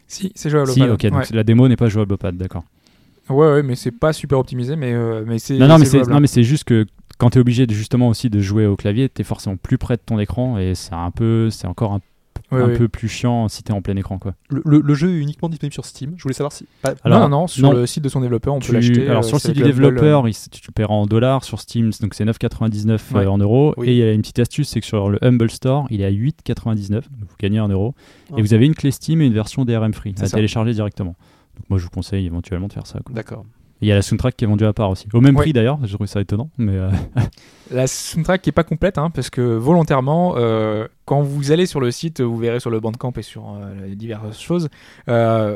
Si, 0.06 0.32
c'est 0.36 0.52
jouable. 0.52 0.70
au 0.70 0.74
Si, 0.74 0.80
pad. 0.82 0.90
ok, 0.92 1.02
donc 1.08 1.14
ouais. 1.22 1.26
la 1.32 1.44
démo 1.44 1.68
n'est 1.68 1.76
pas 1.76 1.90
jouable 1.90 2.14
au 2.14 2.18
pad, 2.18 2.38
d'accord. 2.38 2.64
ouais, 3.30 3.36
ouais, 3.54 3.64
mais 3.64 3.76
c'est 3.76 3.90
pas 3.92 4.14
super 4.14 4.38
optimisé, 4.38 4.76
mais, 4.76 4.94
euh, 4.94 5.24
mais 5.26 5.40
c'est. 5.40 5.58
Non, 5.58 5.68
non, 5.68 5.80
mais 5.80 5.86
c'est 5.86 5.98
jouable, 5.98 6.12
non, 6.12 6.18
hein. 6.18 6.20
mais 6.20 6.28
c'est 6.28 6.44
juste 6.44 6.66
que 6.66 6.86
quand 7.18 7.32
tu 7.32 7.40
es 7.40 7.42
obligé 7.42 7.66
de, 7.66 7.74
justement 7.74 8.10
aussi 8.10 8.30
de 8.30 8.40
jouer 8.40 8.68
au 8.68 8.76
clavier, 8.76 9.10
tu 9.10 9.22
es 9.22 9.26
forcément 9.26 9.58
plus 9.58 9.80
près 9.80 9.96
de 9.96 10.02
ton 10.06 10.20
écran 10.20 10.60
et 10.60 10.76
c'est 10.76 10.94
un 10.94 11.10
peu, 11.10 11.50
c'est 11.50 11.66
encore 11.66 11.94
un, 11.94 12.00
Ouais, 12.52 12.62
un 12.62 12.68
ouais. 12.68 12.78
peu 12.78 12.88
plus 12.88 13.08
chiant 13.08 13.48
si 13.48 13.64
tu 13.64 13.72
es 13.72 13.76
en 13.76 13.82
plein 13.82 13.96
écran, 13.96 14.18
quoi. 14.20 14.34
Le, 14.50 14.62
le- 14.66 14.80
le 14.82 14.94
jeu 14.94 15.10
est 15.16 15.18
uniquement 15.20 15.50
disponible 15.50 15.74
sur 15.74 15.86
Steam. 15.86 16.14
Je 16.18 16.24
voulais 16.24 16.34
savoir 16.34 16.52
si. 16.52 16.66
ah, 16.84 16.94
Alors, 17.04 17.20
non, 17.22 17.30
non, 17.30 17.38
non, 17.42 17.48
sur 17.48 17.64
non. 17.64 17.74
le 17.74 17.86
site 17.86 18.04
de 18.04 18.10
son 18.10 18.22
développeur, 18.22 18.54
on 18.56 18.60
Tu- 18.60 18.70
peut 18.70 18.76
l'acheter. 18.76 19.08
alors 19.08 19.24
euh, 19.24 19.28
sur 19.28 19.36
le 19.38 19.42
site 19.42 19.52
du 19.52 19.60
le 19.62 19.66
bundle, 19.72 19.82
développeur, 19.82 20.28
il- 20.28 20.34
tu, 20.34 20.62
tu 20.62 20.72
paieras 20.72 20.94
en 20.94 21.06
dollars 21.06 21.44
sur 21.44 21.60
Steam, 21.60 21.92
donc 22.02 22.14
c'est 22.14 22.26
9,99 22.26 23.12
Ouais. 23.14 23.26
euh, 23.26 23.32
en 23.32 23.38
euros. 23.38 23.74
Oui. 23.78 23.90
Et 23.90 23.92
il 23.94 23.98
y 23.98 24.04
a 24.04 24.12
une 24.14 24.22
petite 24.22 24.40
astuce, 24.40 24.70
c'est 24.70 24.80
que 24.82 24.86
sur 24.86 25.10
le 25.10 25.18
Humble 25.24 25.50
Store, 25.50 25.88
il 25.90 26.02
est 26.02 26.06
à 26.06 26.12
8,99, 26.12 26.92
donc 26.92 27.04
vous 27.30 27.36
gagnez 27.40 27.60
un 27.60 27.68
euro. 27.68 27.96
Ah. 28.32 28.36
Et 28.38 28.42
vous 28.42 28.54
avez 28.54 28.66
une 28.66 28.76
clé 28.76 28.92
Steam 28.92 29.22
et 29.22 29.26
une 29.26 29.34
version 29.34 29.66
DRM 29.66 29.94
free 29.94 30.14
C'est 30.16 30.24
à 30.24 30.28
ça. 30.28 30.36
télécharger 30.38 30.74
directement. 30.74 31.16
Donc 31.58 31.70
moi 31.70 31.80
je 31.80 31.84
vous 31.86 31.90
conseille 31.90 32.26
éventuellement 32.26 32.68
de 32.68 32.74
faire 32.74 32.86
ça. 32.88 33.00
D'accord. 33.10 33.44
Il 33.82 33.88
y 33.88 33.92
a 33.92 33.96
la 33.96 34.02
soundtrack 34.02 34.36
qui 34.36 34.44
est 34.46 34.48
vendue 34.48 34.66
à 34.66 34.74
part 34.74 34.90
aussi. 34.90 35.08
Au 35.14 35.22
même 35.22 35.36
Ouais. 35.36 35.44
prix 35.44 35.54
d'ailleurs, 35.54 35.80
je 35.84 35.94
trouve 35.94 36.08
ça 36.08 36.20
étonnant. 36.20 36.50
Mais 36.58 36.76
euh, 36.76 36.90
La 37.72 37.86
soundtrack 37.86 38.42
qui 38.42 38.50
est 38.50 38.54
pas 38.54 38.64
complète, 38.64 38.98
hein, 38.98 39.10
parce 39.12 39.30
que 39.30 39.42
volontairement, 39.42 40.34
euh, 40.38 40.88
quand 41.06 41.22
vous 41.22 41.52
allez 41.52 41.66
sur 41.66 41.80
le 41.80 41.92
site, 41.92 42.22
vous 42.22 42.38
verrez 42.38 42.60
sur 42.60 42.70
le 42.70 42.80
Bandcamp 42.80 43.14
et 43.18 43.22
sur 43.22 43.54
euh, 43.56 43.94
diverses 43.94 44.40
choses, 44.40 44.70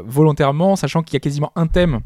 volontairement, 0.06 0.76
sachant 0.76 1.04
qu'il 1.04 1.14
y 1.16 1.18
a 1.18 1.20
quasiment 1.22 1.52
un 1.56 1.68
thème 1.68 2.00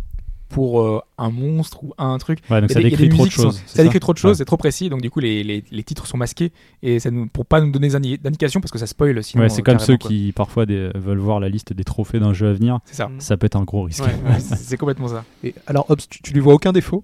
pour 0.50 0.82
euh, 0.82 1.02
un 1.18 1.30
monstre 1.32 1.84
ou 1.84 1.94
un 1.98 2.18
truc. 2.18 2.40
ouais, 2.50 2.62
donc 2.62 2.72
ça 2.72 2.80
des- 2.80 2.90
décrit 2.90 3.10
trop 3.10 3.26
de 3.26 3.32
sont- 3.32 3.44
choses. 3.44 3.62
c'est 3.66 3.78
Ça 3.78 3.84
décrit 3.84 4.00
trop 4.00 4.14
de 4.14 4.18
choses, 4.18 4.32
Ouais. 4.32 4.36
c'est 4.38 4.46
trop 4.46 4.58
précis, 4.58 4.90
donc 4.90 5.02
du 5.02 5.10
coup 5.10 5.20
les, 5.20 5.44
les, 5.44 5.64
les 5.72 5.84
titres 5.84 6.06
sont 6.08 6.18
masqués 6.18 6.52
et 6.84 7.00
ça 7.00 7.12
nous, 7.12 7.28
pour 7.28 7.46
pas 7.46 7.62
nous 7.62 7.72
donner 7.72 7.90
d'indications 8.18 8.62
parce 8.62 8.72
que 8.72 8.78
ça 8.78 8.88
spoil 8.88 9.24
sinon. 9.24 9.44
Ouais, 9.44 9.50
c'est 9.50 9.62
euh, 9.62 9.64
comme 9.64 9.80
ceux 9.80 9.98
quoi. 9.98 10.10
qui 10.10 10.32
parfois 10.34 10.66
des- 10.66 10.92
veulent 10.96 11.18
voir 11.20 11.40
la 11.40 11.50
liste 11.50 11.74
des 11.74 11.84
trophées 11.84 12.20
d'un 12.20 12.34
jeu 12.34 12.48
à 12.48 12.54
venir. 12.54 12.80
C'est 12.86 12.96
ça. 12.96 13.10
Ça 13.20 13.38
peut 13.38 13.46
être 13.48 13.56
un 13.58 13.64
gros 13.64 13.84
risque. 13.84 14.04
Ouais, 14.04 14.14
ouais, 14.30 14.40
c'est 14.40 14.78
complètement 14.78 15.08
ça. 15.08 15.24
Et 15.44 15.56
alors, 15.68 15.90
Hobbs, 15.90 16.02
tu, 16.10 16.22
tu 16.22 16.34
lui 16.34 16.40
vois 16.42 16.54
aucun 16.54 16.72
défaut? 16.72 17.04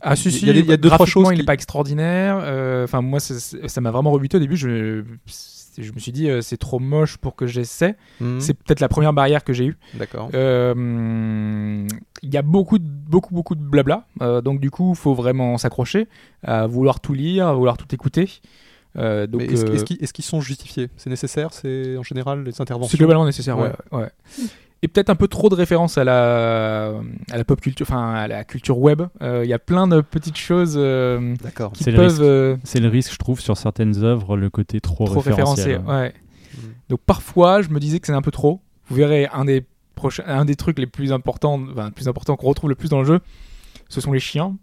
Ah 0.00 0.16
si 0.16 0.28
Il 0.28 0.32
y 0.46 0.50
a 0.50 0.54
si, 0.54 0.60
il 0.60 0.66
y 0.66 0.72
a 0.72 0.76
deux, 0.78 0.88
trois 0.88 1.04
choses 1.06 1.26
il 1.30 1.34
qui- 1.34 1.38
n'est 1.40 1.44
pas 1.44 1.52
extraordinaire. 1.54 2.38
euh, 2.42 2.84
Enfin 2.84 3.02
moi 3.02 3.20
ça 3.20 3.80
m'a 3.82 3.90
vraiment 3.90 4.10
rebuté 4.10 4.38
au 4.38 4.40
début. 4.40 4.56
Je, 4.56 5.04
je 5.78 5.92
me 5.92 5.98
suis 5.98 6.12
dit 6.12 6.28
euh, 6.28 6.40
c'est 6.42 6.56
trop 6.56 6.78
moche 6.78 7.16
pour 7.16 7.34
que 7.36 7.46
j'essaie. 7.46 7.96
Hmm, 8.20 8.40
C'est 8.40 8.54
peut-être 8.54 8.80
la 8.80 8.88
première 8.88 9.12
barrière 9.12 9.42
que 9.44 9.52
j'ai 9.52 9.64
eue. 9.66 9.76
D'accord. 9.94 10.28
Euh, 10.34 11.86
Il 12.22 12.32
y 12.34 12.36
a 12.36 12.42
beaucoup 12.42 12.78
de, 12.78 12.84
beaucoup 12.86 13.34
beaucoup 13.34 13.54
de 13.54 13.62
blabla. 13.62 14.06
euh, 14.20 14.40
donc 14.40 14.60
du 14.60 14.70
coup 14.70 14.90
il 14.92 14.96
faut 14.98 15.14
vraiment 15.14 15.56
s'accrocher 15.58 16.08
à 16.42 16.66
vouloir 16.66 17.00
tout 17.00 17.14
lire, 17.14 17.46
à 17.48 17.54
vouloir 17.54 17.76
tout 17.76 17.92
écouter. 17.94 18.28
Euh, 18.98 19.26
donc 19.26 19.42
est-ce 19.42 19.64
euh, 19.64 19.72
est-ce 19.74 19.84
qu'ils 19.84 20.02
est-ce 20.02 20.12
qu'ils 20.12 20.24
sont 20.24 20.40
justifiés? 20.42 20.90
C'est 20.98 21.08
nécessaire? 21.10 21.52
C'est 21.52 21.96
en 21.96 22.02
général 22.02 22.44
les 22.44 22.60
interventions? 22.60 22.90
C'est 22.90 22.98
globalement 22.98 23.24
nécessaire, 23.24 23.58
ouais. 23.58 23.72
Ouais. 23.90 24.00
ouais. 24.00 24.10
Et 24.84 24.88
peut-être 24.88 25.10
un 25.10 25.14
peu 25.14 25.28
trop 25.28 25.48
de 25.48 25.54
références 25.54 25.96
à 25.96 26.02
la, 26.04 26.88
à 27.30 27.36
la 27.36 27.44
pop 27.44 27.60
culture, 27.60 27.86
enfin 27.88 28.14
à 28.14 28.26
la 28.26 28.42
culture 28.44 28.78
web. 28.78 29.02
Euh, 29.22 29.42
Il 29.44 29.48
y 29.48 29.52
a 29.52 29.58
plein 29.60 29.86
de 29.86 30.00
petites 30.00 30.36
choses 30.36 30.74
euh, 30.76 31.36
D'accord. 31.42 31.70
qui 31.72 31.84
C'est 31.84 31.92
le 31.92 31.96
peuvent 31.98 32.08
risque. 32.08 32.22
euh, 32.22 32.56
C'est 32.64 32.80
le 32.80 32.88
risque, 32.88 33.12
je 33.12 33.18
trouve, 33.18 33.40
sur 33.40 33.56
certaines 33.56 34.02
œuvres, 34.02 34.36
le 34.36 34.50
côté 34.50 34.80
trop, 34.80 35.04
trop 35.04 35.20
référencées. 35.20 35.74
référentiel. 35.76 35.82
Ouais. 35.86 36.12
Mm. 36.56 36.60
Donc 36.88 37.00
parfois, 37.06 37.62
je 37.62 37.68
me 37.68 37.78
disais 37.78 38.00
que 38.00 38.06
c'est 38.08 38.12
un 38.12 38.22
peu 38.22 38.32
trop. 38.32 38.60
Vous 38.88 38.96
verrez, 38.96 39.28
un 39.32 39.44
des, 39.44 39.64
prochains, 39.94 40.24
un 40.26 40.44
des 40.44 40.56
trucs 40.56 40.80
les 40.80 40.86
plus 40.88 41.12
importants, 41.12 41.60
enfin, 41.70 41.92
plus 41.92 42.08
important 42.08 42.34
qu'on 42.34 42.48
retrouve 42.48 42.68
le 42.70 42.74
plus 42.76 42.88
dans 42.88 42.98
le 42.98 43.06
jeu, 43.06 43.20
ce 43.88 44.00
sont 44.00 44.10
les 44.12 44.18
chiens. 44.20 44.56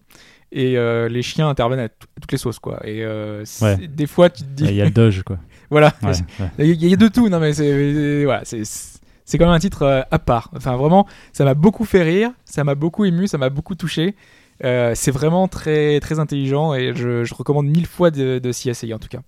Et 0.52 0.78
euh, 0.78 1.08
les 1.08 1.22
chiens 1.22 1.48
interviennent 1.48 1.80
à, 1.80 1.90
t- 1.90 1.96
à 2.18 2.20
toutes 2.22 2.32
les 2.32 2.38
sauces, 2.40 2.60
quoi. 2.60 2.80
Et 2.84 3.06
euh, 3.06 3.46
Ouais. 3.62 3.88
des 3.88 4.08
fois, 4.08 4.30
tu 4.32 4.42
te 4.44 4.48
dis, 4.50 4.66
Il 4.66 4.74
y 4.76 4.82
a 4.82 4.86
le 4.86 4.92
Doge, 4.92 5.22
quoi. 5.24 5.38
voilà, 5.70 5.94
Ouais, 6.04 6.10
ouais. 6.10 6.50
Il 6.60 6.66
y, 6.66 6.72
a- 6.72 6.74
il 6.74 6.90
y 6.90 6.94
a 6.94 6.98
de 6.98 7.08
tout, 7.08 7.30
non 7.30 7.40
mais 7.40 7.54
c'est 7.54 7.72
c'est- 7.72 8.24
voilà, 8.26 8.42
c'est 8.44 8.66
c'est 8.66 8.99
quand 9.38 9.46
même 9.46 9.54
un 9.54 9.60
titre 9.60 9.84
euh, 9.84 10.02
à 10.12 10.20
part. 10.20 10.50
Enfin 10.56 10.76
vraiment, 10.76 11.08
ça 11.34 11.46
m'a 11.46 11.54
beaucoup 11.54 11.86
fait 11.86 12.04
rire, 12.04 12.32
ça 12.46 12.64
m'a 12.64 12.76
beaucoup 12.76 13.06
ému, 13.06 13.28
ça 13.28 13.38
m'a 13.38 13.50
beaucoup 13.50 13.76
touché. 13.76 14.16
Euh, 14.64 14.94
c'est 14.96 15.12
vraiment 15.12 15.48
très 15.48 16.00
très 16.02 16.20
intelligent 16.20 16.74
et 16.74 16.94
je, 16.94 17.34
recommande 17.34 17.68
mille 17.68 17.88
fois 17.88 18.12
de, 18.12 18.52
s'y 18.52 18.70
essayer 18.70 18.94
en 18.94 19.00
tout 19.00 19.08
cas. 19.08 19.22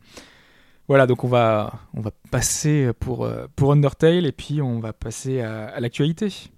Voilà, 0.88 1.08
donc 1.08 1.24
on 1.24 1.28
va 1.28 1.74
on 1.94 2.02
va 2.02 2.12
passer 2.32 2.92
pour 3.00 3.24
euh, 3.24 3.46
pour 3.56 3.72
Undertale 3.72 4.26
et 4.26 4.32
puis 4.34 4.62
on 4.62 4.80
va 4.80 4.92
passer 4.92 5.42
à 5.42 5.80
l'actualité. 5.80 6.52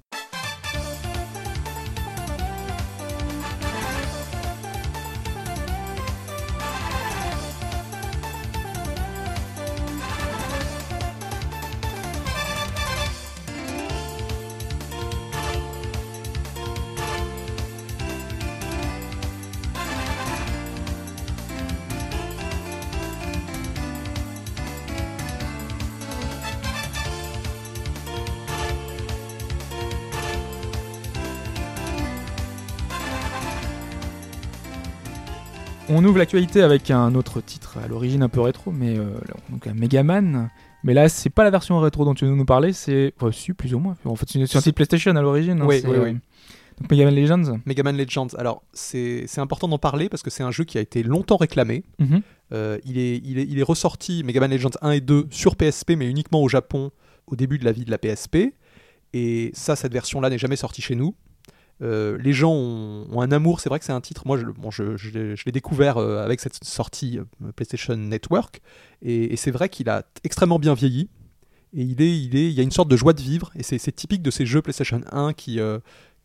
On 35.95 36.03
ouvre 36.05 36.17
l'actualité 36.17 36.61
avec 36.61 36.91
un 36.91 37.13
autre 37.15 37.41
titre 37.41 37.77
à 37.83 37.87
l'origine 37.87 38.23
un 38.23 38.29
peu 38.29 38.41
rétro, 38.41 38.71
mais 38.71 38.97
euh, 38.97 39.11
donc 39.49 39.67
un 39.67 39.73
Megaman. 39.73 40.49
Mais 40.83 40.93
là, 40.93 41.07
c'est 41.07 41.29
pas 41.29 41.43
la 41.43 41.49
version 41.51 41.79
rétro 41.79 42.03
dont 42.05 42.13
tu 42.13 42.25
veux 42.25 42.35
nous 42.35 42.45
parler, 42.45 42.73
c'est 42.73 43.13
enfin, 43.17 43.31
si, 43.31 43.53
plus 43.53 43.73
ou 43.73 43.79
moins. 43.79 43.95
En 44.05 44.15
fait, 44.15 44.25
c'est 44.29 44.37
une- 44.39 44.43
un 44.43 44.47
titre 44.47 44.71
PlayStation 44.71 45.15
à 45.15 45.21
l'origine. 45.21 45.61
hein, 45.61 45.65
Oui, 45.67 45.81
oui, 45.85 45.97
oui. 46.03 46.17
Donc 46.81 46.89
Megaman 46.91 47.13
Legends. 47.15 47.59
Megaman 47.65 47.95
Legends. 47.95 48.27
Alors, 48.37 48.63
c'est 48.73 49.25
c'est 49.27 49.39
important 49.39 49.67
d'en 49.67 49.77
parler 49.77 50.09
parce 50.09 50.23
que 50.23 50.29
c'est 50.31 50.43
un 50.43 50.51
jeu 50.51 50.63
qui 50.63 50.77
a 50.77 50.81
été 50.81 51.03
longtemps 51.03 51.37
réclamé. 51.37 51.83
Mhm. 51.99 52.21
Euh, 52.51 52.77
il, 52.85 52.97
est, 52.97 53.21
il, 53.23 53.37
est, 53.39 53.45
il 53.47 53.59
est 53.59 53.63
ressorti, 53.63 54.23
Megaman 54.23 54.49
Legends 54.51 54.71
1 54.81 54.91
et 54.91 55.01
2, 55.01 55.27
sur 55.29 55.55
PSP, 55.55 55.91
mais 55.97 56.09
uniquement 56.09 56.41
au 56.41 56.49
Japon, 56.49 56.91
au 57.27 57.35
début 57.35 57.57
de 57.59 57.65
la 57.65 57.71
vie 57.71 57.85
de 57.85 57.91
la 57.91 57.97
PSP. 57.97 58.53
Et 59.13 59.51
ça, 59.53 59.75
cette 59.75 59.93
version-là 59.93 60.29
n'est 60.31 60.39
jamais 60.39 60.55
sortie 60.55 60.81
chez 60.81 60.95
nous. 60.95 61.13
Euh, 61.81 62.17
les 62.21 62.33
gens 62.33 62.51
ont, 62.53 63.21
un 63.21 63.31
amour, 63.31 63.59
c'est 63.59 63.69
vrai 63.69 63.79
que 63.79 63.85
c'est 63.85 63.91
un 63.91 64.01
titre, 64.01 64.23
moi 64.25 64.37
je, 64.37 64.45
l'ai- 65.09 65.51
découvert 65.51 65.97
euh, 65.97 66.23
avec 66.23 66.39
cette 66.39 66.63
sortie 66.63 67.19
euh, 67.19 67.51
PlayStation 67.55 67.95
Network, 67.95 68.61
et, 69.01 69.33
et 69.33 69.35
c'est 69.35 69.51
vrai 69.51 69.69
qu'il 69.69 69.89
a 69.89 70.03
extrêmement 70.23 70.59
bien 70.59 70.75
vieilli, 70.75 71.09
et 71.73 71.81
il, 71.81 72.01
est, 72.01 72.17
il, 72.17 72.35
est, 72.35 72.45
il 72.47 72.53
y 72.53 72.59
a 72.59 72.63
une 72.63 72.71
sorte 72.71 72.89
de 72.89 72.95
joie 72.95 73.13
de 73.13 73.21
vivre, 73.21 73.51
et 73.55 73.63
c'est 73.63 73.91
typique 73.91 74.21
de 74.21 74.31
ces 74.31 74.45
jeux 74.45 74.61
PlayStation 74.61 75.01
1 75.11 75.33
qui, 75.33 75.59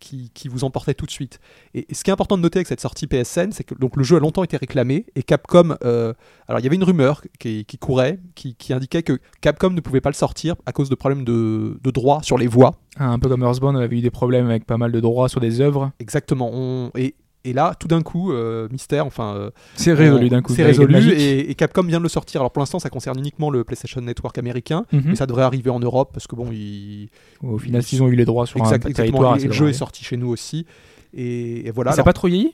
qui, 0.01 0.31
qui 0.35 0.49
vous 0.49 0.65
emportaient 0.65 0.95
tout 0.95 1.07
de 1.07 1.11
suite. 1.11 1.41
Et, 1.75 1.87
et 1.91 1.95
ce 1.95 2.05
qui 2.05 2.11
est 2.11 2.13
important 2.13 2.37
de 2.37 2.43
noter 2.43 2.59
avec 2.59 2.67
cette 2.67 2.81
sortie 2.81 3.07
PSN, 3.07 3.53
c'est 3.53 3.65
que 3.65 3.75
donc, 3.75 3.97
le 3.97 4.03
jeu 4.03 4.17
a 4.17 4.21
longtemps 4.21 4.45
été 4.45 4.57
réclamé, 4.57 5.07
et 5.15 5.23
Capcom, 5.23 5.77
euh, 5.85 6.13
alors 6.47 6.61
il 6.61 6.65
y 6.65 6.67
avait 6.67 6.77
une 6.77 6.85
rumeur 6.85 7.23
qui, 7.39 7.65
qui 7.65 7.79
courait, 7.79 8.19
qui, 8.35 8.55
qui 8.55 8.73
indiquait 8.73 9.03
que 9.03 9.19
Capcom 9.41 9.71
ne 9.71 9.81
pouvait 9.81 10.01
pas 10.01 10.11
le 10.11 10.15
sortir 10.15 10.57
à 10.67 10.73
cause 10.73 10.89
de 10.89 10.95
problèmes 10.95 11.25
de, 11.25 11.79
de 11.83 11.91
droit 11.91 12.23
sur 12.23 12.39
les 12.39 12.47
voix. 12.47 12.75
Ah, 12.97 13.09
un 13.09 13.19
peu 13.19 13.29
comme 13.29 13.43
Earthbound, 13.43 13.77
on 13.77 13.81
avait 13.81 13.99
eu 13.99 14.01
des 14.01 14.11
problèmes 14.11 14.47
avec 14.47 14.65
pas 14.65 14.77
mal 14.77 14.93
de 14.93 15.01
droits 15.01 15.29
sur 15.29 15.41
des 15.41 15.61
œuvres. 15.61 15.93
Exactement. 16.01 16.51
On, 16.53 16.91
et, 16.97 17.15
et 17.45 17.53
là, 17.53 17.75
tout 17.79 17.89
d'un 17.89 18.03
coup, 18.03 18.33
euh, 18.33 18.69
mystère, 18.71 19.07
enfin, 19.07 19.35
euh, 19.37 19.51
C'est 19.77 19.93
résolu 19.93 20.27
on- 20.27 20.29
d'un 20.29 20.43
coup. 20.43 20.55
C'est 20.55 20.65
résolu 20.65 21.11
et, 21.13 21.51
et 21.51 21.55
Capcom 21.55 21.83
vient 21.85 21.99
de 21.99 22.03
le 22.03 22.09
sortir. 22.09 22.41
Alors 22.41 22.51
pour 22.53 22.61
l'instant, 22.61 22.79
ça 22.79 22.91
concerne 22.91 23.19
uniquement 23.19 23.51
le 23.51 23.65
PlayStation 23.65 24.01
Network 24.01 24.37
américain, 24.39 24.85
Mhm. 24.93 25.03
mais 25.07 25.15
ça 25.17 25.27
devrait 25.27 25.45
arriver 25.45 25.71
en 25.71 25.81
Europe 25.81 26.11
parce 26.13 26.27
que 26.27 26.35
bon, 26.37 26.49
il... 26.53 27.09
Au 27.43 27.59
final, 27.59 27.83
s'ils 27.83 28.03
ont 28.03 28.09
eu 28.09 28.17
les 28.17 28.25
droits 28.25 28.47
sur 28.47 28.59
Exact- 28.59 28.85
un 28.85 28.89
exactement. 28.91 29.19
territoire, 29.19 29.37
Et 29.39 29.45
le 29.47 29.53
jeu 29.53 29.69
est 29.69 29.73
sorti 29.73 30.05
chez 30.05 30.17
nous 30.17 30.29
aussi. 30.29 30.67
Et, 31.15 31.67
et 31.67 31.71
voilà. 31.71 31.93
Ça 31.93 31.99
n'a 31.99 32.05
pas 32.05 32.13
trop 32.13 32.29
vieilli? 32.29 32.53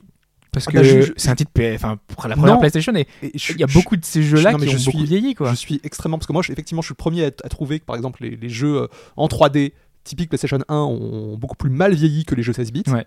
Parce 0.53 0.66
Ah 0.68 0.73
que 0.73 0.79
bah, 1.07 1.12
c'est 1.16 1.31
un 1.31 1.35
titre, 1.35 1.51
enfin, 1.75 1.99
pour 2.07 2.29
la 2.29 2.37
première 2.37 2.55
Non. 2.55 2.61
PlayStation, 2.61 2.94
et 2.94 3.09
il 3.23 3.59
y 3.59 3.64
a 3.64 3.66
beaucoup 3.66 3.97
de 3.97 4.05
ces 4.05 4.23
jeux-là 4.23 4.55
qui 4.55 4.68
je 4.68 4.77
ont 4.77 4.85
beaucoup 4.85 4.99
suis- 4.99 5.05
vieilli, 5.07 5.35
quoi. 5.35 5.51
Je 5.51 5.57
suis 5.57 5.81
extrêmement 5.83 6.16
parce 6.16 6.29
que 6.29 6.33
moi, 6.33 6.42
je- 6.42 6.53
effectivement, 6.53 6.81
je 6.81 6.87
suis 6.87 6.92
le 6.92 6.97
premier 6.97 7.25
à, 7.25 7.27
à 7.27 7.49
trouver 7.49 7.81
que 7.81 7.85
par 7.85 7.97
exemple 7.97 8.23
les, 8.23 8.37
les 8.37 8.49
jeux 8.49 8.83
euh, 8.83 8.87
en 9.16 9.27
3D 9.27 9.73
typiques 10.05 10.29
PlayStation 10.29 10.59
1 10.68 10.77
ont 10.77 11.37
beaucoup 11.37 11.57
plus 11.57 11.70
mal 11.70 11.92
vieilli 11.94 12.25
que 12.25 12.37
les 12.37 12.44
jeux 12.44 12.53
16 12.53 12.70
bits. 12.70 12.85
Ouais. 12.87 13.05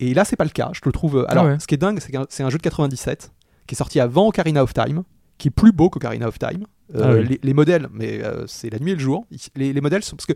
Et 0.00 0.12
là, 0.14 0.24
c'est 0.24 0.36
pas 0.36 0.44
le 0.44 0.50
cas. 0.50 0.70
Je 0.72 0.80
le 0.84 0.92
trouve. 0.92 1.18
euh, 1.18 1.24
Alors, 1.30 1.44
Ah 1.44 1.48
ouais. 1.52 1.58
ce 1.60 1.66
qui 1.66 1.74
est 1.74 1.78
dingue, 1.78 1.98
c'est 2.00 2.12
c'est 2.28 2.42
un 2.42 2.50
jeu 2.50 2.58
de 2.58 2.62
97 2.62 3.32
qui 3.66 3.74
est 3.74 3.78
sorti 3.78 4.00
avant 4.00 4.28
Ocarina 4.28 4.62
of 4.62 4.74
Time, 4.74 5.04
qui 5.38 5.48
est 5.48 5.50
plus 5.50 5.72
beau 5.72 5.88
qu'Ocarina 5.90 6.28
of 6.28 6.38
Time. 6.38 6.64
Euh, 6.94 7.00
Ah 7.02 7.14
oui. 7.14 7.26
les, 7.28 7.40
les 7.42 7.54
modèles, 7.54 7.88
mais 7.92 8.22
euh, 8.22 8.46
c'est 8.46 8.70
la 8.70 8.78
nuit 8.78 8.90
et 8.90 8.94
le 8.94 9.00
jour. 9.00 9.26
Les, 9.56 9.72
les 9.72 9.80
modèles 9.80 10.02
sont 10.02 10.16
parce 10.16 10.26
que 10.26 10.34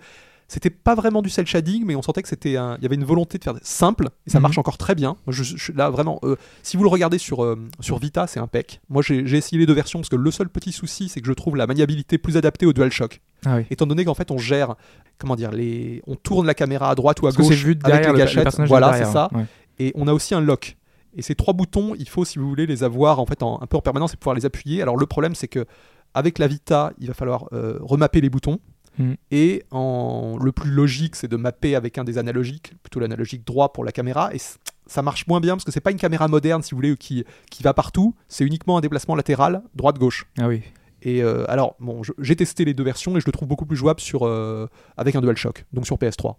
c'était 0.50 0.70
pas 0.70 0.94
vraiment 0.94 1.20
du 1.20 1.28
cel 1.28 1.46
shading, 1.46 1.84
mais 1.84 1.94
on 1.94 2.00
sentait 2.02 2.22
que 2.22 2.28
c'était 2.28 2.56
un- 2.56 2.76
il 2.78 2.82
y 2.82 2.86
avait 2.86 2.94
une 2.94 3.04
volonté 3.04 3.36
de 3.36 3.44
faire 3.44 3.54
simple 3.62 4.08
et 4.26 4.30
ça 4.30 4.38
Mhm. 4.38 4.42
marche 4.44 4.56
encore 4.58 4.78
très 4.78 4.94
bien. 4.94 5.16
Moi, 5.26 5.34
je, 5.34 5.42
je- 5.44 5.72
là 5.72 5.90
vraiment, 5.90 6.18
euh, 6.24 6.36
si 6.62 6.76
vous 6.78 6.82
le 6.84 6.88
regardez 6.88 7.18
sur 7.18 7.44
euh, 7.44 7.56
sur 7.80 7.98
Vita, 7.98 8.26
c'est 8.26 8.40
impec. 8.40 8.80
Moi, 8.88 9.02
j'ai 9.02 9.20
essayé 9.36 9.58
les 9.58 9.66
deux 9.66 9.74
versions 9.74 9.98
parce 10.00 10.08
que 10.08 10.16
le 10.16 10.30
seul 10.30 10.48
petit 10.48 10.72
souci, 10.72 11.08
c'est 11.10 11.20
que 11.20 11.26
je 11.26 11.32
trouve 11.34 11.54
la 11.56 11.66
maniabilité 11.66 12.16
plus 12.18 12.36
adaptée 12.38 12.64
au 12.66 12.72
DualShock. 12.72 13.20
Ah 13.44 13.56
oui. 13.56 13.66
Étant 13.70 13.86
donné 13.86 14.04
qu'en 14.06 14.14
fait, 14.14 14.30
on 14.30 14.38
gère, 14.38 14.74
comment 15.18 15.36
dire, 15.36 15.50
les, 15.52 16.02
on 16.06 16.16
tourne 16.16 16.46
la 16.46 16.54
caméra 16.54 16.90
à 16.90 16.94
droite 16.94 17.20
ou 17.20 17.26
à 17.26 17.30
Parce 17.30 17.36
gauche 17.36 17.48
c'est 17.48 17.54
vu 17.64 17.78
avec 17.84 18.00
les 18.00 18.06
le, 18.06 18.12
le 18.14 18.18
gâchettes. 18.18 18.42
personnage 18.44 18.68
voilà, 18.70 18.94
c'est 18.94 19.04
ça. 19.04 19.28
ouais. 19.34 19.44
Et 19.78 19.92
on 19.96 20.08
a 20.08 20.12
aussi 20.14 20.34
un 20.34 20.40
lock. 20.40 20.76
Et 21.14 21.22
ces 21.22 21.34
trois 21.34 21.52
boutons, 21.54 21.94
il 21.98 22.08
faut, 22.08 22.24
si 22.24 22.38
vous 22.38 22.48
voulez, 22.48 22.66
les 22.66 22.82
avoir 22.84 23.20
en 23.20 23.26
fait 23.26 23.42
en- 23.42 23.60
un 23.60 23.66
peu 23.66 23.76
en 23.76 23.80
permanence 23.80 24.14
et 24.14 24.16
pouvoir 24.16 24.34
les 24.34 24.46
appuyer. 24.46 24.80
Alors 24.82 24.96
le 24.96 25.06
problème, 25.06 25.34
c'est 25.34 25.46
que 25.48 25.66
avec 26.14 26.38
la 26.38 26.46
Vita, 26.48 26.92
il 26.98 27.08
va 27.08 27.14
falloir 27.14 27.46
euh, 27.52 27.78
remapper 27.80 28.20
les 28.22 28.30
boutons. 28.30 28.58
Mhm. 28.98 29.16
Et 29.30 29.62
en... 29.70 30.36
le 30.42 30.52
plus 30.52 30.70
logique, 30.70 31.16
c'est 31.16 31.28
de 31.28 31.36
mapper 31.36 31.74
avec 31.74 31.98
un 31.98 32.04
des 32.04 32.18
analogiques, 32.18 32.72
plutôt 32.82 33.00
l'analogique 33.00 33.46
droit 33.46 33.72
pour 33.72 33.84
la 33.84 33.92
caméra. 33.92 34.34
Et 34.34 34.38
ça 34.86 35.02
marche 35.02 35.26
moins 35.26 35.40
bien 35.40 35.54
parce 35.54 35.64
que 35.64 35.70
c'est 35.72 35.80
pas 35.80 35.90
une 35.90 35.98
caméra 35.98 36.28
moderne, 36.28 36.62
si 36.62 36.72
vous 36.72 36.78
voulez, 36.78 36.96
qui, 36.96 37.24
qui 37.50 37.62
va 37.62 37.74
partout. 37.74 38.14
C'est 38.28 38.44
uniquement 38.44 38.78
un 38.78 38.80
déplacement 38.80 39.14
latéral, 39.14 39.62
droite-gauche. 39.74 40.26
Ah 40.38 40.48
oui. 40.48 40.62
Et 41.02 41.22
euh, 41.22 41.44
alors, 41.48 41.76
bon, 41.78 42.02
j'ai 42.18 42.34
testé 42.34 42.64
les 42.64 42.74
deux 42.74 42.82
versions 42.82 43.16
et 43.16 43.20
je 43.20 43.26
le 43.26 43.32
trouve 43.32 43.46
beaucoup 43.46 43.66
plus 43.66 43.76
jouable 43.76 44.00
sur, 44.00 44.26
euh, 44.26 44.66
avec 44.96 45.14
un 45.14 45.20
DualShock, 45.20 45.64
donc 45.72 45.86
sur 45.86 45.96
PS3. 45.96 46.34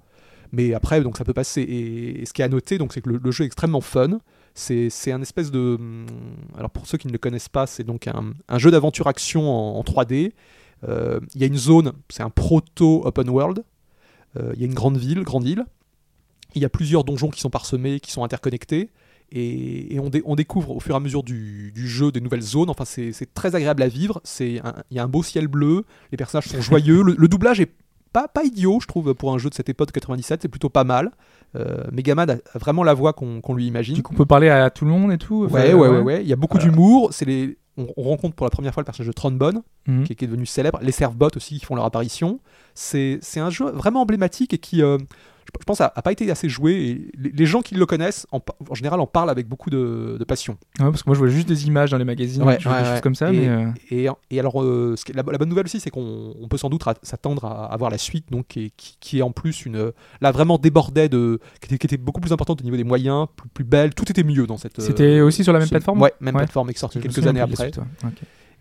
Mais 0.52 0.74
après, 0.74 1.02
donc 1.02 1.18
ça 1.18 1.24
peut 1.24 1.34
passer. 1.34 1.62
Et, 1.62 2.22
et 2.22 2.26
ce 2.26 2.34
qui 2.34 2.42
est 2.42 2.46
à 2.46 2.50
noter, 2.50 2.78
donc, 2.78 2.92
c'est 2.94 3.02
que 3.02 3.10
le, 3.10 3.22
le 3.24 3.32
jeu 3.32 3.44
est 3.44 3.48
extrêmement 3.48 3.82
fun. 3.82 4.20
C'est 4.56 4.90
c'est 4.90 5.12
un 5.12 5.22
espèce 5.22 5.52
de. 5.52 5.76
hum, 5.80 6.08
Alors, 6.58 6.72
pour 6.72 6.88
ceux 6.88 6.98
qui 6.98 7.08
ne 7.08 7.12
le 7.12 7.20
connaissent 7.20 7.50
pas, 7.50 7.68
c'est 7.68 7.84
donc 7.84 8.08
un, 8.08 8.34
un 8.48 8.58
jeu 8.58 8.72
d'aventure-action 8.72 9.48
en, 9.48 9.78
en 9.78 9.84
3D. 9.84 10.32
Euh, 10.88 11.20
Il 11.36 11.42
y 11.42 11.44
a 11.44 11.48
une 11.48 11.58
zone, 11.58 11.94
c'est 12.10 12.24
un 12.24 12.30
proto-open 12.30 13.30
world. 13.30 13.64
Euh, 14.38 14.52
Il 14.56 14.60
y 14.62 14.64
a 14.64 14.68
une 14.68 14.74
grande 14.74 14.98
ville, 14.98 15.24
grande 15.24 15.46
île. 15.46 15.66
Il 16.56 16.62
y 16.62 16.66
a 16.66 16.70
plusieurs 16.70 17.04
donjons 17.04 17.30
qui 17.30 17.40
sont 17.42 17.50
parsemés, 17.50 18.00
qui 18.00 18.12
sont 18.12 18.24
interconnectés. 18.24 18.90
Et, 19.32 19.94
et 19.94 20.00
on, 20.00 20.10
dé- 20.10 20.24
on 20.26 20.36
découvre 20.36 20.72
au 20.76 20.80
fur 20.80 20.96
et 20.96 20.98
à 20.98 21.00
mesure 21.00 21.22
du, 21.22 21.72
du 21.72 21.88
jeu 21.88 22.12
des 22.12 22.20
nouvelles 22.22 22.42
zones. 22.42 22.70
Enfin, 22.70 22.86
c'est 22.86 23.14
très 23.36 23.56
agréable 23.56 23.84
à 23.84 23.88
vivre. 23.88 24.22
Il 24.40 24.62
y 24.92 25.00
a 25.00 25.04
un 25.04 25.08
beau 25.08 25.22
ciel 25.22 25.48
bleu. 25.48 25.84
Les 26.12 26.18
personnages 26.18 26.48
sont 26.48 26.62
joyeux. 26.62 27.04
Le, 27.04 27.14
le 27.18 27.28
doublage 27.28 27.60
est 27.60 27.72
pas, 28.12 28.28
pas 28.28 28.44
idiot, 28.44 28.80
je 28.82 28.88
trouve, 28.88 29.14
pour 29.14 29.32
un 29.32 29.38
jeu 29.38 29.52
de 29.52 29.54
cette 29.54 29.70
époque 29.70 29.92
97. 29.92 30.42
C'est 30.42 30.48
plutôt 30.48 30.70
pas 30.70 30.84
mal. 30.84 31.12
Euh, 31.56 31.84
Megaman 31.92 32.28
a, 32.32 32.38
vraiment 32.58 32.84
la 32.84 32.96
voix 32.96 33.14
qu'on 33.14 33.54
lui 33.54 33.68
imagine. 33.68 33.94
Du 33.94 34.02
coup, 34.02 34.14
on 34.16 34.18
peut 34.18 34.26
parler 34.26 34.50
à 34.50 34.72
tout 34.72 34.86
le 34.86 34.92
monde 34.92 35.12
et 35.12 35.20
tout 35.20 35.46
enfin, 35.46 35.54
Ouais, 35.62 35.74
ouais, 35.74 35.88
ouais, 35.90 36.00
ouais. 36.00 36.22
Il 36.24 36.28
y 36.28 36.34
a 36.34 36.36
beaucoup 36.36 36.58
Euh. 36.58 36.62
d'humour. 36.62 37.10
C'est 37.14 37.26
les. 37.26 37.58
On, 37.80 37.88
on 37.98 38.04
rencontre 38.04 38.36
pour 38.36 38.46
la 38.46 38.50
première 38.52 38.74
fois 38.74 38.82
le 38.82 38.86
personnage 38.86 39.08
de 39.08 39.14
Trombone, 39.14 39.62
Mhm. 39.88 40.04
qui, 40.04 40.12
est- 40.14 40.16
qui 40.16 40.26
est 40.26 40.28
devenu 40.28 40.46
célèbre. 40.46 40.80
Les 40.82 40.92
Servbots 40.92 41.30
aussi 41.36 41.58
qui 41.60 41.66
font 41.66 41.76
leur 41.76 41.86
apparition. 41.86 42.40
C'est 42.76 43.18
c'est 43.22 43.40
un 43.40 43.50
jeu 43.50 43.72
vraiment 43.72 44.02
emblématique 44.02 44.54
et 44.54 44.58
qui, 44.58 44.84
euh, 44.84 44.98
je, 45.60 45.66
pense, 45.66 45.82
a, 45.82 45.92
a 45.96 46.02
pas 46.02 46.12
été 46.12 46.30
assez 46.30 46.50
joué. 46.50 46.74
Et 46.74 47.12
les, 47.18 47.30
les 47.32 47.46
gens 47.46 47.62
qui 47.62 47.76
le 47.76 47.86
connaissent, 47.86 48.28
en, 48.32 48.42
général, 48.74 49.00
en 49.00 49.08
parlent 49.08 49.30
avec 49.30 49.48
beaucoup 49.48 49.70
de, 49.70 50.18
de 50.20 50.24
passion. 50.24 50.58
Ouais, 50.80 50.86
parce 50.86 51.04
que 51.04 51.10
moi, 51.10 51.16
je 51.16 51.20
vois 51.20 51.30
juste 51.30 51.48
des 51.48 51.68
images 51.68 51.92
dans 51.92 51.98
les 51.98 52.06
magazines, 52.06 52.44
Ouais, 52.44 52.58
des 52.58 52.64
choses- 52.64 52.72
ouais, 52.74 52.80
des 52.80 52.86
choses 52.86 52.94
ouais. 52.96 53.02
comme 53.02 53.16
ça, 53.16 53.32
Et- 53.34 53.38
mais. 53.38 53.48
euh, 53.48 53.68
Et, 53.92 54.08
et 54.32 54.40
alors, 54.40 54.62
euh, 54.62 54.96
ce 54.98 55.06
qui 55.06 55.12
est- 55.12 55.16
la, 55.16 55.24
la 55.30 55.38
bonne 55.38 55.50
nouvelle 55.50 55.66
aussi, 55.66 55.80
c'est 55.80 55.90
qu'on 55.90 56.34
on 56.40 56.48
peut 56.48 56.58
sans 56.58 56.70
doute 56.70 56.84
s'attendre 57.04 57.46
à 57.46 57.66
avoir 57.74 57.90
la 57.92 57.98
suite, 57.98 58.26
donc 58.32 58.48
qui 58.48 58.66
est, 58.66 58.72
qui, 58.78 58.98
qui 59.00 59.20
est 59.20 59.22
en 59.22 59.32
plus 59.32 59.66
une, 59.66 59.92
là 60.22 60.32
vraiment 60.32 60.58
débordait 60.58 61.10
de, 61.10 61.40
qui 61.62 61.68
était, 61.68 61.78
qui 61.78 61.88
était 61.88 61.98
beaucoup 61.98 62.22
plus 62.22 62.32
importante 62.34 62.62
au 62.62 62.64
niveau 62.64 62.78
des 62.78 62.84
moyens, 62.84 63.28
plus, 63.36 63.50
plus 63.50 63.64
belle, 63.66 63.94
tout 63.94 64.10
était 64.10 64.24
mieux 64.24 64.48
dans 64.48 64.58
cette. 64.58 64.82
C'était 64.82 65.22
aussi 65.22 65.44
sur 65.44 65.54
la 65.54 65.60
même 65.60 65.70
plateforme 65.70 66.02
Ouais, 66.02 66.14
même 66.22 66.36
plateforme, 66.36 66.70
et 66.70 66.74
qui 66.74 66.80
sortie 66.80 67.00
quelques 67.00 67.26
années 67.28 67.40
après. 67.42 67.72
suite. 67.72 67.80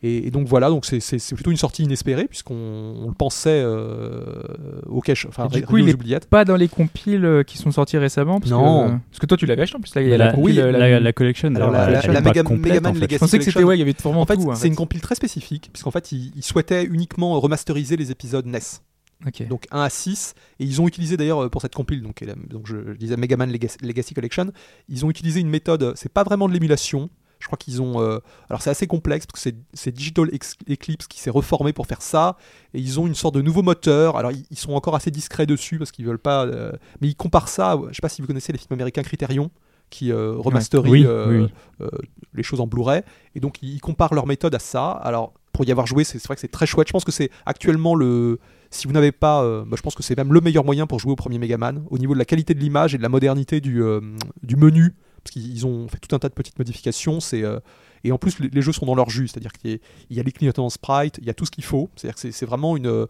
Et, 0.02 0.28
et 0.28 0.30
donc 0.30 0.46
voilà, 0.46 0.68
donc 0.70 0.84
c'est- 0.87 1.34
plutôt 1.34 1.50
une 1.50 1.56
sortie 1.56 1.82
inespérée 1.82 2.26
puisqu'on 2.26 2.54
on 2.54 3.08
le 3.08 3.14
pensait 3.14 3.62
euh, 3.64 4.42
au 4.87 5.00
cache, 5.00 5.26
enfin 5.26 5.46
du 5.46 5.62
coup, 5.62 5.76
il 5.78 5.84
aux 5.84 5.88
est 5.88 5.94
oubliettes. 5.94 6.26
Pas 6.28 6.44
dans 6.44 6.56
les 6.56 6.68
compiles 6.68 7.24
euh, 7.24 7.42
qui 7.42 7.58
sont 7.58 7.70
sortis 7.72 7.98
récemment 7.98 8.38
parce 8.40 8.50
Non. 8.52 8.87
Que, 8.88 8.92
euh, 8.92 8.96
parce 9.11 9.18
que 9.18 9.26
toi, 9.26 9.37
tu 9.37 9.46
l'avais 9.46 9.62
acheté 9.62 9.76
en 9.76 9.80
plus. 9.80 9.94
Là, 9.94 10.02
il 10.02 10.08
y 10.08 10.14
a 10.14 10.16
la, 10.18 10.26
la, 10.26 10.32
compile, 10.32 10.54
oui, 10.54 10.61
euh, 10.61 10.70
la, 10.72 11.00
la 11.00 11.12
collection, 11.12 11.52
Alors, 11.54 11.70
la- 11.72 11.90
la- 11.90 12.00
la 12.02 12.22
pas 12.22 12.30
Mega- 12.30 12.42
complète, 12.42 12.74
Megaman 12.74 12.90
en 12.90 12.94
fait. 12.94 13.00
Legacy 13.00 13.14
Je 13.14 13.18
pensais 13.18 13.38
que 13.38 13.44
c'était, 13.44 13.54
Collection. 13.54 13.68
ouais, 13.68 13.76
il 13.76 13.80
y 13.80 13.82
avait 13.82 13.94
vraiment 14.00 14.20
En 14.22 14.26
fait, 14.26 14.37
tout. 14.37 14.50
hein, 14.50 14.54
c'est 14.54 14.68
une 14.68 14.76
compile 14.76 15.00
très 15.00 15.14
spécifique 15.16 15.70
puisqu'en 15.72 15.90
fait, 15.90 16.12
ils, 16.12 16.32
souhaitaient 16.42 16.84
uniquement 16.84 17.38
remasteriser 17.40 17.96
les 17.96 18.11
épisodes 18.11 18.46
NES. 18.46 18.61
Ok. 19.26 19.48
donc 19.48 19.66
1 19.72 19.80
à 19.82 19.90
6 19.90 20.34
et 20.61 20.64
ils 20.64 20.80
ont 20.80 20.87
utilisé 20.87 21.16
d'ailleurs 21.16 21.50
pour 21.50 21.61
cette 21.61 21.74
compile 21.74 22.02
donc, 22.02 22.20
la- 22.20 22.34
je, 22.64 22.76
je 22.92 22.96
disais 22.96 23.16
Megaman 23.16 23.50
Legacy, 23.50 23.76
Legacy 23.82 24.14
Collection 24.14 24.52
ils 24.88 25.04
ont 25.04 25.11
utilisé 25.11 25.40
une 25.40 25.48
méthode 25.48 25.92
c'est 25.96 26.12
pas 26.12 26.22
vraiment 26.22 26.46
de 26.46 26.52
l'émulation 26.52 27.11
je 27.40 27.46
crois 27.46 27.57
qu'ils 27.59 27.81
ont 27.83 28.01
euh, 28.01 28.18
alors 28.51 28.62
c'est 28.62 28.70
assez 28.70 28.87
complexe 28.87 29.27
parce 29.27 29.42
que 29.44 29.51
c'est- 29.72 29.90
Digital 29.92 30.31
Eclipse 30.68 31.07
qui 31.07 31.20
s'est 31.20 31.31
reformé 31.31 31.72
pour 31.72 31.87
faire 31.87 32.03
ça 32.03 32.37
et 32.74 32.79
ils 32.81 32.98
ont 33.01 33.07
une 33.07 33.14
sorte 33.14 33.35
de 33.35 33.42
nouveau 33.42 33.62
moteur. 33.62 34.16
Alors 34.16 34.33
ils, 34.33 34.44
ils 34.51 34.59
sont 34.59 34.72
encore 34.72 34.94
assez 34.94 35.11
discrets 35.11 35.46
dessus 35.46 35.79
parce 35.79 35.90
qu'ils 35.92 36.05
veulent 36.07 36.18
pas 36.18 36.44
euh, 36.46 36.72
mais 37.01 37.09
ils 37.09 37.14
comparent 37.16 37.48
ça 37.48 37.79
je 37.90 37.94
sais 37.94 38.01
pas 38.03 38.09
si 38.09 38.20
vous 38.20 38.27
connaissez 38.27 38.53
les 38.53 38.59
films 38.59 38.72
américains 38.74 39.03
Criterion 39.03 39.51
qui 39.90 40.12
euh, 40.12 40.35
Oui, 40.85 41.07
euh, 41.07 41.46
oui, 41.46 41.53
oui. 41.81 41.87
les 42.35 42.42
choses 42.42 42.61
en 42.61 42.66
Blu-ray 42.66 43.03
et 43.35 43.40
donc 43.40 43.62
ils 43.62 43.81
comparent 43.81 44.14
leur 44.14 44.27
méthode 44.27 44.55
à 44.55 44.59
ça. 44.59 44.90
Alors 44.90 45.33
pour 45.53 45.64
y 45.64 45.70
avoir 45.70 45.87
joué 45.87 46.05
c'est 46.05 46.18
c'est 46.18 46.27
vrai 46.27 46.35
que 46.35 46.40
c'est 46.40 46.48
très 46.48 46.66
chouette. 46.66 46.88
Je 46.88 46.92
pense 46.92 47.05
que 47.05 47.12
c'est 47.12 47.31
actuellement 47.46 47.94
le 47.94 48.38
si 48.70 48.87
vous 48.87 48.92
n'avez 48.92 49.12
pas 49.12 49.42
euh, 49.42 49.64
bah, 49.66 49.77
je 49.79 49.83
pense 49.83 49.94
que 49.94 50.03
c'est 50.03 50.16
même 50.16 50.33
le 50.33 50.40
meilleur 50.42 50.64
moyen 50.64 50.87
pour 50.87 50.98
jouer 51.01 51.12
au 51.12 51.16
premier 51.16 51.38
Megaman 51.38 51.85
au 51.90 51.96
niveau 51.98 52.12
de 52.12 52.18
la 52.18 52.27
qualité 52.27 52.53
de 52.53 52.61
l'image 52.61 52.94
et 52.94 52.98
de 52.98 53.03
la 53.03 53.09
modernité 53.09 53.61
du, 53.62 53.83
euh, 53.83 54.01
du 54.42 54.57
menu 54.57 54.94
parce 55.22 55.33
qu'ils 55.33 55.66
ont 55.66 55.88
fait 55.88 55.98
tout 55.98 56.14
un 56.14 56.18
tas 56.18 56.28
de 56.28 56.35
petites 56.35 56.59
modifications 56.59 57.20
c'est 57.20 57.42
euh, 57.42 57.61
et 58.04 58.12
en 58.12 58.18
plus 58.18 58.38
les, 58.38 58.48
les 58.48 58.62
jeux 58.62 58.72
sont 58.72 58.87
dans 58.87 58.94
leur 58.94 59.11
jus 59.11 59.28
c'est 59.28 59.38
à 59.38 59.40
dire 59.40 59.52
qu'il 59.52 59.70
y, 59.70 59.74
a- 59.74 59.78
il 60.11 60.16
y 60.16 60.20
a 60.20 60.22
les 60.22 60.33
clignotants 60.33 60.68
sprite 60.70 61.18
il 61.20 61.26
y 61.26 61.31
a 61.31 61.35
tout 61.35 61.44
ce 61.46 61.50
qu'il 61.50 61.64
faut 61.64 61.90
c'est 61.96 62.07
à 62.07 62.11
dire 62.11 62.20
que 62.20 62.31
c'est- 62.33 62.46
vraiment 62.46 62.76
une 62.76 62.87
euh, 62.87 63.07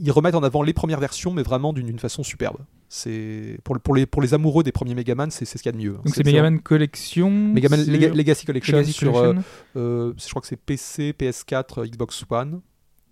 ils 0.00 0.10
remettent 0.10 0.34
en 0.34 0.42
avant 0.42 0.62
les 0.62 0.72
premières 0.72 1.00
versions 1.00 1.32
mais 1.32 1.42
vraiment 1.42 1.72
d'une 1.72 1.98
façon 1.98 2.22
superbe 2.22 2.58
c'est 2.88 3.58
pour, 3.64 3.74
le- 3.74 3.80
pour, 3.80 3.94
les, 3.94 4.04
pour 4.06 4.20
les 4.22 4.34
amoureux 4.34 4.62
des 4.62 4.72
premiers 4.72 4.94
Megaman 4.94 5.30
c'est 5.30 5.44
c'est 5.44 5.56
ce 5.58 5.62
qu'il 5.62 5.70
y 5.72 5.74
a 5.74 5.78
de 5.78 5.82
mieux 5.82 5.92
Donc 6.04 6.14
c'est 6.14 6.24
Megaman 6.26 6.60
Collection. 6.60 7.30
Megaman 7.30 7.80
Lega- 7.84 8.12
Legacy 8.14 8.44
Collection 8.46 8.76
Legacy 8.76 8.92
sur 8.92 9.16
euh, 9.16 9.28
Collection. 9.28 9.44
euh, 9.76 10.12
je 10.18 10.28
crois 10.28 10.42
que 10.42 10.48
c'est 10.48 10.56
PC, 10.56 11.14
PS4, 11.18 11.86
Xbox 11.88 12.24
One. 12.28 12.60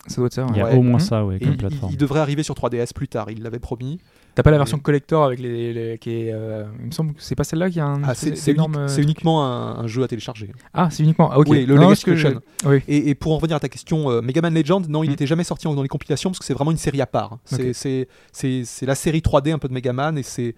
Ça 0.06 0.16
doit 0.16 0.26
être 0.26 0.34
ça. 0.34 0.46
Il 0.50 0.56
y 0.56 0.60
a 0.60 0.64
ouais. 0.66 0.76
au 0.76 0.82
moins 0.82 0.94
Mhm. 0.94 1.00
ça, 1.00 1.24
ouais, 1.24 1.38
comme 1.38 1.50
il, 1.52 1.56
plateforme. 1.56 1.92
il 1.92 1.96
devrait 1.98 2.20
arriver 2.20 2.42
sur 2.42 2.54
3DS 2.54 2.92
plus 2.94 3.08
tard, 3.08 3.30
il 3.30 3.42
l'avait 3.42 3.58
promis. 3.58 3.98
T'as 4.34 4.42
pas 4.42 4.50
la 4.50 4.58
version 4.58 4.78
collector 4.78 5.24
avec 5.24 5.38
les, 5.40 5.72
les- 5.72 5.98
qui 5.98 6.10
est. 6.10 6.32
euh, 6.32 6.64
il 6.80 6.86
me 6.86 6.90
semble 6.92 7.14
que 7.14 7.22
c'est 7.22 7.34
pas 7.34 7.44
celle-là 7.44 7.68
qui 7.70 7.80
a 7.80 7.86
un. 7.86 8.02
Ah, 8.04 8.14
c'est 8.14 8.36
c'est 8.36 8.52
énorme, 8.52 8.76
euh, 8.76 8.88
c'est 8.88 9.02
uniquement 9.02 9.44
un, 9.44 9.80
un 9.80 9.86
jeu 9.86 10.02
à 10.02 10.08
télécharger. 10.08 10.52
Ah, 10.72 10.88
c'est 10.90 11.02
uniquement. 11.02 11.30
ah, 11.32 11.38
ok. 11.38 11.46
Oui, 11.50 11.66
le 11.66 11.74
Non, 11.74 11.82
Legacy 11.90 12.16
je-. 12.16 12.28
Oui. 12.66 12.82
Et, 12.88 13.10
et 13.10 13.14
pour 13.14 13.32
en 13.32 13.36
revenir 13.36 13.56
à 13.56 13.60
ta 13.60 13.68
question, 13.68 14.10
euh, 14.10 14.20
Mega 14.22 14.40
Man 14.40 14.54
Legend, 14.54 14.88
non, 14.88 15.02
il 15.02 15.08
Mm. 15.08 15.10
n'était 15.10 15.26
jamais 15.26 15.44
sorti 15.44 15.64
dans 15.66 15.82
les 15.82 15.88
compilations 15.88 16.30
parce 16.30 16.38
que 16.38 16.44
c'est 16.44 16.54
vraiment 16.54 16.70
une 16.70 16.76
série 16.76 17.00
à 17.00 17.06
part. 17.06 17.38
C'est 17.44 17.68
Ok. 17.70 17.74
c'est- 17.74 18.08
c'est- 18.32 18.62
c'est 18.64 18.86
la 18.86 18.94
série 18.94 19.20
3D 19.20 19.50
un 19.52 19.58
peu 19.58 19.68
de 19.68 19.74
Mega 19.74 19.92
Man 19.92 20.16
et 20.16 20.22
c'est 20.22 20.54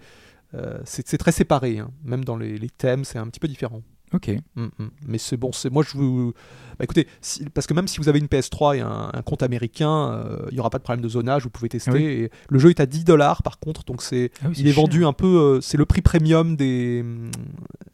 euh, 0.55 0.77
c'est 0.85 1.07
c'est 1.07 1.17
très 1.17 1.31
séparé. 1.31 1.79
hein. 1.79 1.89
Même 2.05 2.23
dans 2.23 2.37
les, 2.37 2.57
les 2.59 2.69
thèmes, 2.69 3.03
c'est 3.05 3.17
un 3.17 3.25
petit 3.27 3.39
peu 3.39 3.47
différent. 3.47 3.81
Ok. 4.13 4.29
Mm, 4.55 4.63
mm. 4.63 4.69
Mais 5.07 5.17
c'est 5.17 5.37
bon, 5.37 5.51
c'est 5.51 5.69
moi 5.71 5.83
je 5.87 5.97
vous. 5.97 6.33
Bah, 6.79 6.83
écoutez, 6.85 7.07
si- 7.21 7.45
parce 7.53 7.67
que 7.67 7.73
même 7.75 7.87
si 7.87 7.99
vous 7.99 8.09
avez 8.09 8.17
une 8.19 8.25
PS3 8.27 8.77
et 8.77 8.81
un, 8.81 9.11
un 9.13 9.21
compte 9.21 9.43
américain, 9.43 10.11
euh, 10.25 10.37
il 10.49 10.55
n'y 10.55 10.59
aura 10.59 10.69
pas 10.71 10.79
de 10.79 10.83
problème 10.83 11.03
de 11.03 11.09
zonage, 11.09 11.43
vous 11.43 11.49
pouvez 11.51 11.69
tester. 11.69 11.91
Ah 11.91 11.95
oui. 11.95 12.03
Et 12.03 12.31
le 12.49 12.59
jeu 12.59 12.69
est 12.71 12.79
à 12.79 12.85
10 12.87 13.03
dollars 13.03 13.43
par 13.43 13.59
contre, 13.59 13.83
donc 13.85 14.01
c'est 14.01 14.31
Ah 14.43 14.47
oui, 14.49 14.55
il 14.57 14.67
est 14.67 14.71
vendu 14.71 15.05
un 15.05 15.13
peu. 15.13 15.27
euh, 15.27 15.61
c'est 15.61 15.77
le 15.77 15.85
prix 15.85 16.01
premium 16.01 16.55
des, 16.55 17.03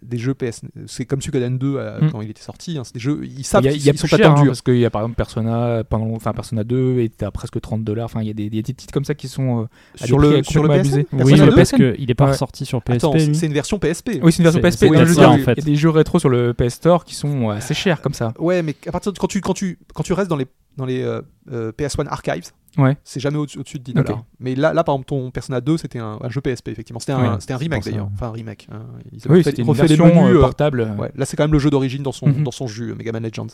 des 0.02 0.18
jeux 0.18 0.34
PS. 0.34 0.62
C'est 0.88 1.06
comme 1.06 1.22
Suikoden 1.22 1.58
2 1.58 1.76
euh, 1.78 2.00
Mm. 2.02 2.12
quand 2.12 2.22
il 2.22 2.30
était 2.30 2.42
sorti. 2.42 2.78
hein, 2.78 2.84
c'est 2.86 2.94
des 2.94 3.00
jeux, 3.02 3.20
ils 3.24 3.44
savent 3.44 3.64
qu'ils 3.68 3.98
sont 3.98 4.08
cher, 4.08 4.20
hein, 4.30 4.32
attendus. 4.34 4.48
parce 4.48 4.62
qu'il 4.62 4.78
y 4.78 4.86
a 4.86 4.90
par 4.90 5.02
exemple 5.02 5.18
Persona, 5.18 5.84
pendant, 5.84 6.14
enfin 6.16 6.32
Persona 6.34 6.64
2 6.64 7.00
était 7.02 7.26
à 7.26 7.32
presque 7.32 7.60
30 7.60 7.84
dollars. 7.84 8.06
Enfin, 8.06 8.22
il 8.22 8.28
y 8.28 8.32
a 8.32 8.34
des, 8.34 8.50
des 8.50 8.64
titres 8.64 8.94
comme 8.94 9.06
ça 9.06 9.14
qui 9.14 9.28
sont. 9.28 9.62
euh, 9.64 9.66
à 10.02 10.06
sur 10.08 10.20
des 10.22 10.38
le 10.38 10.44
sur 10.44 10.64
le 10.64 10.70
PSN. 10.70 11.00
Oui, 11.00 11.06
Persona 11.18 11.44
mais 11.46 11.50
2? 11.52 11.56
parce 11.56 11.72
qu'il 11.72 12.10
est 12.12 12.14
pas 12.16 12.26
Ouais. 12.26 12.32
ressorti 12.32 12.66
sur 12.66 12.82
PSP. 12.82 13.34
C'est 13.34 13.46
une 13.48 13.54
version 13.54 13.78
PSP. 13.78 14.20
Oui, 14.24 14.32
c'est 14.32 14.40
une 14.40 14.44
version 14.50 14.62
PSP. 14.62 14.84
Il 14.84 15.44
fait. 15.44 15.56
y 15.58 15.62
a 15.62 15.66
des 15.66 15.76
jeux 15.76 15.90
rétro 16.10 16.20
sur 16.20 16.30
le 16.30 16.54
PS 16.54 16.74
Store 16.76 17.06
qui 17.06 17.16
sont 17.16 17.50
assez 17.50 17.74
chers 17.74 18.02
comme 18.02 18.14
ça. 18.14 18.34
Ouais, 18.40 18.62
mais 18.64 18.76
à 18.88 18.92
partir 18.92 19.14
de 19.14 19.18
quand 19.20 19.28
tu 19.28 19.42
quand 19.42 19.54
tu 19.54 19.78
quand 19.94 20.04
tu 20.04 20.14
restes 20.14 20.30
dans 20.30 20.36
les 20.36 20.48
dans 20.78 20.86
les 20.86 21.02
euh, 21.04 21.22
euh, 21.52 21.72
PS1 21.72 22.08
archives, 22.08 22.52
Ouais. 22.78 22.96
c'est 23.04 23.20
jamais 23.20 23.38
au- 23.38 23.42
au-dessus 23.44 23.80
de 23.80 23.84
10 23.84 23.92
Ok. 23.98 24.06
dollars. 24.06 24.24
Mais 24.40 24.56
là, 24.56 24.74
là, 24.74 24.84
par 24.86 24.96
exemple, 24.96 25.08
ton 25.08 25.30
Persona 25.32 25.60
2, 25.60 25.78
c'était 25.78 26.00
un, 26.00 26.18
un 26.22 26.30
jeu 26.30 26.40
PSP, 26.40 26.70
effectivement. 26.70 27.00
C'était 27.00 27.12
un, 27.14 27.34
Ouais, 27.34 27.38
c'était 27.42 27.54
un 27.54 27.58
remake 27.58 27.84
d'ailleurs. 27.84 28.10
Enfin, 28.14 28.28
un 28.28 28.32
remake. 28.32 28.68
hein. 28.72 28.84
Ils 29.12 29.20
Oui, 29.30 29.44
c'était 29.44 29.62
une 29.62 29.68
les 29.68 29.74
version 29.74 30.06
menus. 30.06 30.22
euh, 30.36 30.38
euh, 30.38 30.40
portable. 30.42 30.96
ouais. 30.98 31.12
Là, 31.16 31.26
c'est 31.26 31.36
quand 31.36 31.44
même 31.44 31.52
le 31.52 31.60
jeu 31.60 31.70
d'origine 31.70 32.02
dans 32.04 32.12
son, 32.14 32.28
Mhm. 32.28 32.44
dans 32.44 32.52
son 32.52 32.68
jus, 32.68 32.94
Mega 32.96 33.12
Man 33.12 33.24
Legends. 33.24 33.48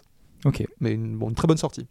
Ok. 0.43 0.63
Mais 0.81 0.91
une, 0.93 1.17
bon, 1.17 1.29
une 1.29 1.35
très 1.35 1.47
bonne 1.47 1.57
sortie. 1.57 1.87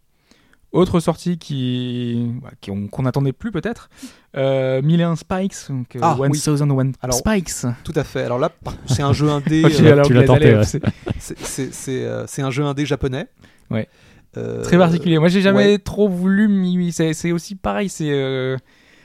Autre 0.74 0.98
sortie 0.98 1.38
qui 1.38 2.32
bah, 2.42 2.50
qu'on 2.64 2.88
qu'on 2.88 3.02
n'attendait 3.02 3.32
plus 3.32 3.52
peut-être, 3.52 3.88
euh, 4.36 4.82
1001 4.82 5.14
Spikes, 5.14 5.54
donc 5.68 5.94
euh, 5.94 6.00
Ah, 6.02 6.16
oui. 6.18 6.28
1001 6.30 6.92
Alors, 7.00 7.16
Spikes. 7.16 7.66
Tout 7.84 7.92
à 7.94 8.02
fait. 8.02 8.22
Alors 8.24 8.40
là, 8.40 8.50
c'est 8.86 9.02
un 9.02 9.12
jeu 9.12 9.28
indé. 9.30 9.62
Ok, 9.64 9.72
euh, 9.80 9.92
alors 9.92 10.06
tu 10.06 10.12
que 10.12 10.14
l'as 10.14 10.20
les 10.22 10.26
tenté, 10.26 10.46
allées, 10.46 10.56
ouais. 10.56 12.26
c'est 12.26 12.42
un 12.42 12.50
jeu 12.50 12.64
indé 12.64 12.84
japonais. 12.84 13.28
Ouais. 13.70 13.88
Euh, 14.36 14.62
Très 14.62 14.78
particulier. 14.78 15.18
Moi, 15.18 15.28
j'ai 15.28 15.40
jamais 15.42 15.72
ouais. 15.74 15.78
trop 15.78 16.08
voulu. 16.08 16.90
C'est 16.90 17.12
c'est 17.12 17.32
aussi 17.32 17.54
pareil. 17.54 17.88
C'est 17.88 18.10
euh, 18.10 18.56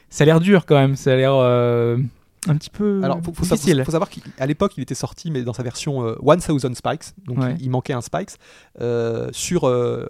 ça 0.10 0.24
a 0.24 0.26
l'air 0.26 0.40
dur 0.40 0.66
quand 0.66 0.76
même. 0.76 0.96
Ça 0.96 1.14
a 1.14 1.16
l'air 1.16 1.34
euh, 1.36 1.98
un 2.48 2.56
petit 2.56 2.70
peu 2.70 3.02
Alors, 3.04 3.20
faut, 3.24 3.34
faut, 3.34 3.44
difficile. 3.44 3.84
faut 3.86 3.92
savoir 3.92 4.10
qu'à 4.10 4.46
l'époque, 4.46 4.74
il 4.78 4.82
était 4.84 4.96
sorti, 4.96 5.30
mais 5.32 5.44
dans 5.44 5.54
sa 5.54 5.64
version 5.64 6.06
euh, 6.06 6.16
1000 6.22 6.76
Spikes, 6.76 7.14
donc 7.26 7.40
Ouais. 7.40 7.56
il, 7.60 7.66
il 7.66 7.70
manquait 7.70 7.94
un 7.94 8.02
Spikes, 8.02 8.32
euh, 8.80 9.30
sur 9.34 9.66
euh, 9.68 10.06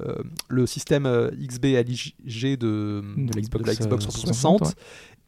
le 0.47 0.67
système 0.67 1.05
euh, 1.05 1.31
XB-LIG 1.31 2.57
de, 2.57 3.03
De 3.17 3.35
la 3.35 3.41
Xbox, 3.41 3.65
la 3.65 3.73
Xbox 3.73 4.05
euh, 4.05 4.07
360. 4.09 4.59
360, 4.59 4.61
ouais. 4.61 4.73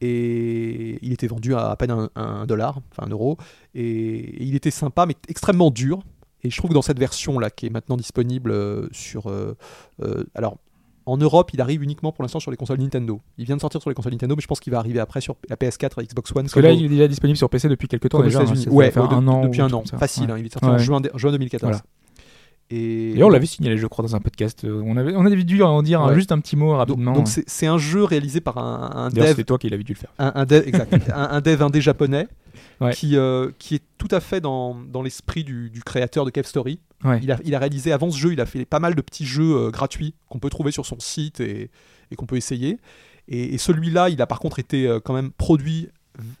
Et 0.00 0.98
il 1.02 1.12
était 1.12 1.26
vendu 1.28 1.54
à 1.54 1.70
à 1.70 1.76
peine 1.76 1.90
un, 1.92 2.10
un 2.16 2.44
dollar, 2.46 2.80
enfin 2.90 3.06
un 3.06 3.10
euro. 3.10 3.36
Et, 3.74 3.84
et 3.84 4.42
il 4.42 4.54
était 4.56 4.70
sympa, 4.72 5.06
mais 5.06 5.14
extrêmement 5.28 5.70
dur. 5.70 6.02
Et 6.42 6.50
je 6.50 6.56
trouve 6.56 6.70
que 6.70 6.74
dans 6.74 6.82
cette 6.82 6.98
version-là, 6.98 7.50
qui 7.50 7.66
est 7.66 7.70
maintenant 7.70 7.96
disponible 7.96 8.50
euh, 8.50 8.88
sur. 8.90 9.28
euh, 9.30 9.56
euh, 10.02 10.24
alors, 10.34 10.58
en 11.06 11.16
Europe, 11.16 11.50
il 11.52 11.60
arrive 11.60 11.82
uniquement 11.82 12.12
pour 12.12 12.22
l'instant 12.22 12.40
sur 12.40 12.50
les 12.50 12.56
consoles 12.56 12.78
Nintendo. 12.78 13.20
Il 13.38 13.44
vient 13.44 13.56
de 13.56 13.60
sortir 13.60 13.80
sur 13.80 13.90
les 13.90 13.94
consoles 13.94 14.12
Nintendo, 14.12 14.34
mais 14.36 14.42
je 14.42 14.46
pense 14.46 14.60
qu'il 14.60 14.72
va 14.72 14.78
arriver 14.78 15.00
après 15.00 15.20
sur 15.20 15.36
la 15.48 15.56
PS4 15.56 16.00
et 16.02 16.06
Xbox 16.06 16.30
One. 16.30 16.42
Parce 16.44 16.54
que 16.54 16.60
là, 16.60 16.70
il 16.72 16.84
est 16.84 16.88
déjà 16.88 17.08
disponible 17.08 17.36
sur 17.36 17.48
PC 17.50 17.68
depuis 17.68 17.88
quelques 17.88 18.08
temps 18.08 18.22
déjà. 18.22 18.40
hein. 18.40 18.44
Ouais, 18.70 18.86
ouais, 18.96 18.98
un 18.98 19.22
de- 19.22 19.28
an. 19.28 19.42
depuis 19.44 19.60
un 19.60 19.72
an, 19.72 19.82
facile. 19.98 20.26
Ouais. 20.26 20.32
hein, 20.32 20.36
il 20.38 20.46
est 20.46 20.52
sorti 20.52 20.68
en 20.68 20.78
juin, 20.78 21.00
juin 21.14 21.30
2014. 21.32 21.70
Voilà. 21.70 21.84
Et 22.74 23.12
D'ailleurs, 23.12 23.28
on 23.28 23.30
l'avait 23.30 23.46
signalé, 23.46 23.76
je 23.76 23.86
crois, 23.86 24.02
dans 24.04 24.16
un 24.16 24.20
podcast. 24.20 24.64
Euh, 24.64 24.82
On 24.84 24.96
avait, 24.96 25.14
on 25.14 25.26
avait 25.26 25.42
dû 25.44 25.62
en 25.62 25.82
dire 25.82 26.02
Ouais. 26.02 26.14
juste 26.14 26.32
un 26.32 26.38
petit 26.40 26.56
mot 26.56 26.74
rapidement. 26.76 27.12
donc 27.12 27.28
c'est 27.28 27.66
un 27.66 27.78
jeu 27.78 28.02
réalisé 28.04 28.40
par 28.40 28.56
un, 28.58 28.90
un 28.94 29.08
dev 29.10 29.34
c'est 29.36 29.44
toi 29.44 29.58
qui 29.58 29.68
l'avais 29.68 29.82
dû 29.84 29.92
le 29.92 29.98
faire. 29.98 30.12
un, 30.18 30.32
un 30.34 30.44
dev, 30.46 30.62
exact, 30.66 30.92
un, 31.14 31.28
un 31.30 31.40
dev 31.40 31.62
indé 31.62 31.80
japonais 31.80 32.28
Ouais. 32.80 32.92
qui, 32.94 33.16
euh, 33.16 33.50
qui 33.58 33.76
est 33.76 33.82
tout 33.96 34.08
à 34.10 34.18
fait 34.20 34.40
dans, 34.40 34.74
dans 34.74 35.02
l'esprit 35.02 35.44
du, 35.44 35.70
du 35.70 35.82
créateur 35.82 36.24
de 36.24 36.30
Cave 36.30 36.46
Story. 36.46 36.80
Ouais. 37.04 37.20
Il, 37.22 37.30
a, 37.30 37.38
il 37.44 37.54
a 37.54 37.58
réalisé 37.60 37.92
avant 37.92 38.10
ce 38.10 38.18
jeu, 38.18 38.32
il 38.32 38.40
a 38.40 38.46
fait 38.46 38.64
pas 38.64 38.80
mal 38.80 38.94
de 38.96 39.00
petits 39.00 39.24
jeux 39.26 39.54
euh, 39.56 39.70
gratuits 39.70 40.14
qu'on 40.28 40.38
peut 40.40 40.50
trouver 40.50 40.72
sur 40.72 40.84
son 40.84 40.98
site 40.98 41.38
et, 41.40 41.70
et 42.10 42.16
qu'on 42.16 42.26
peut 42.26 42.36
essayer. 42.36 42.78
Et, 43.28 43.54
et 43.54 43.58
celui-là, 43.58 44.08
il 44.08 44.20
a 44.20 44.26
par 44.26 44.40
contre 44.40 44.58
été 44.58 44.86
euh, 44.88 44.98
quand 44.98 45.14
même 45.14 45.30
produit 45.30 45.88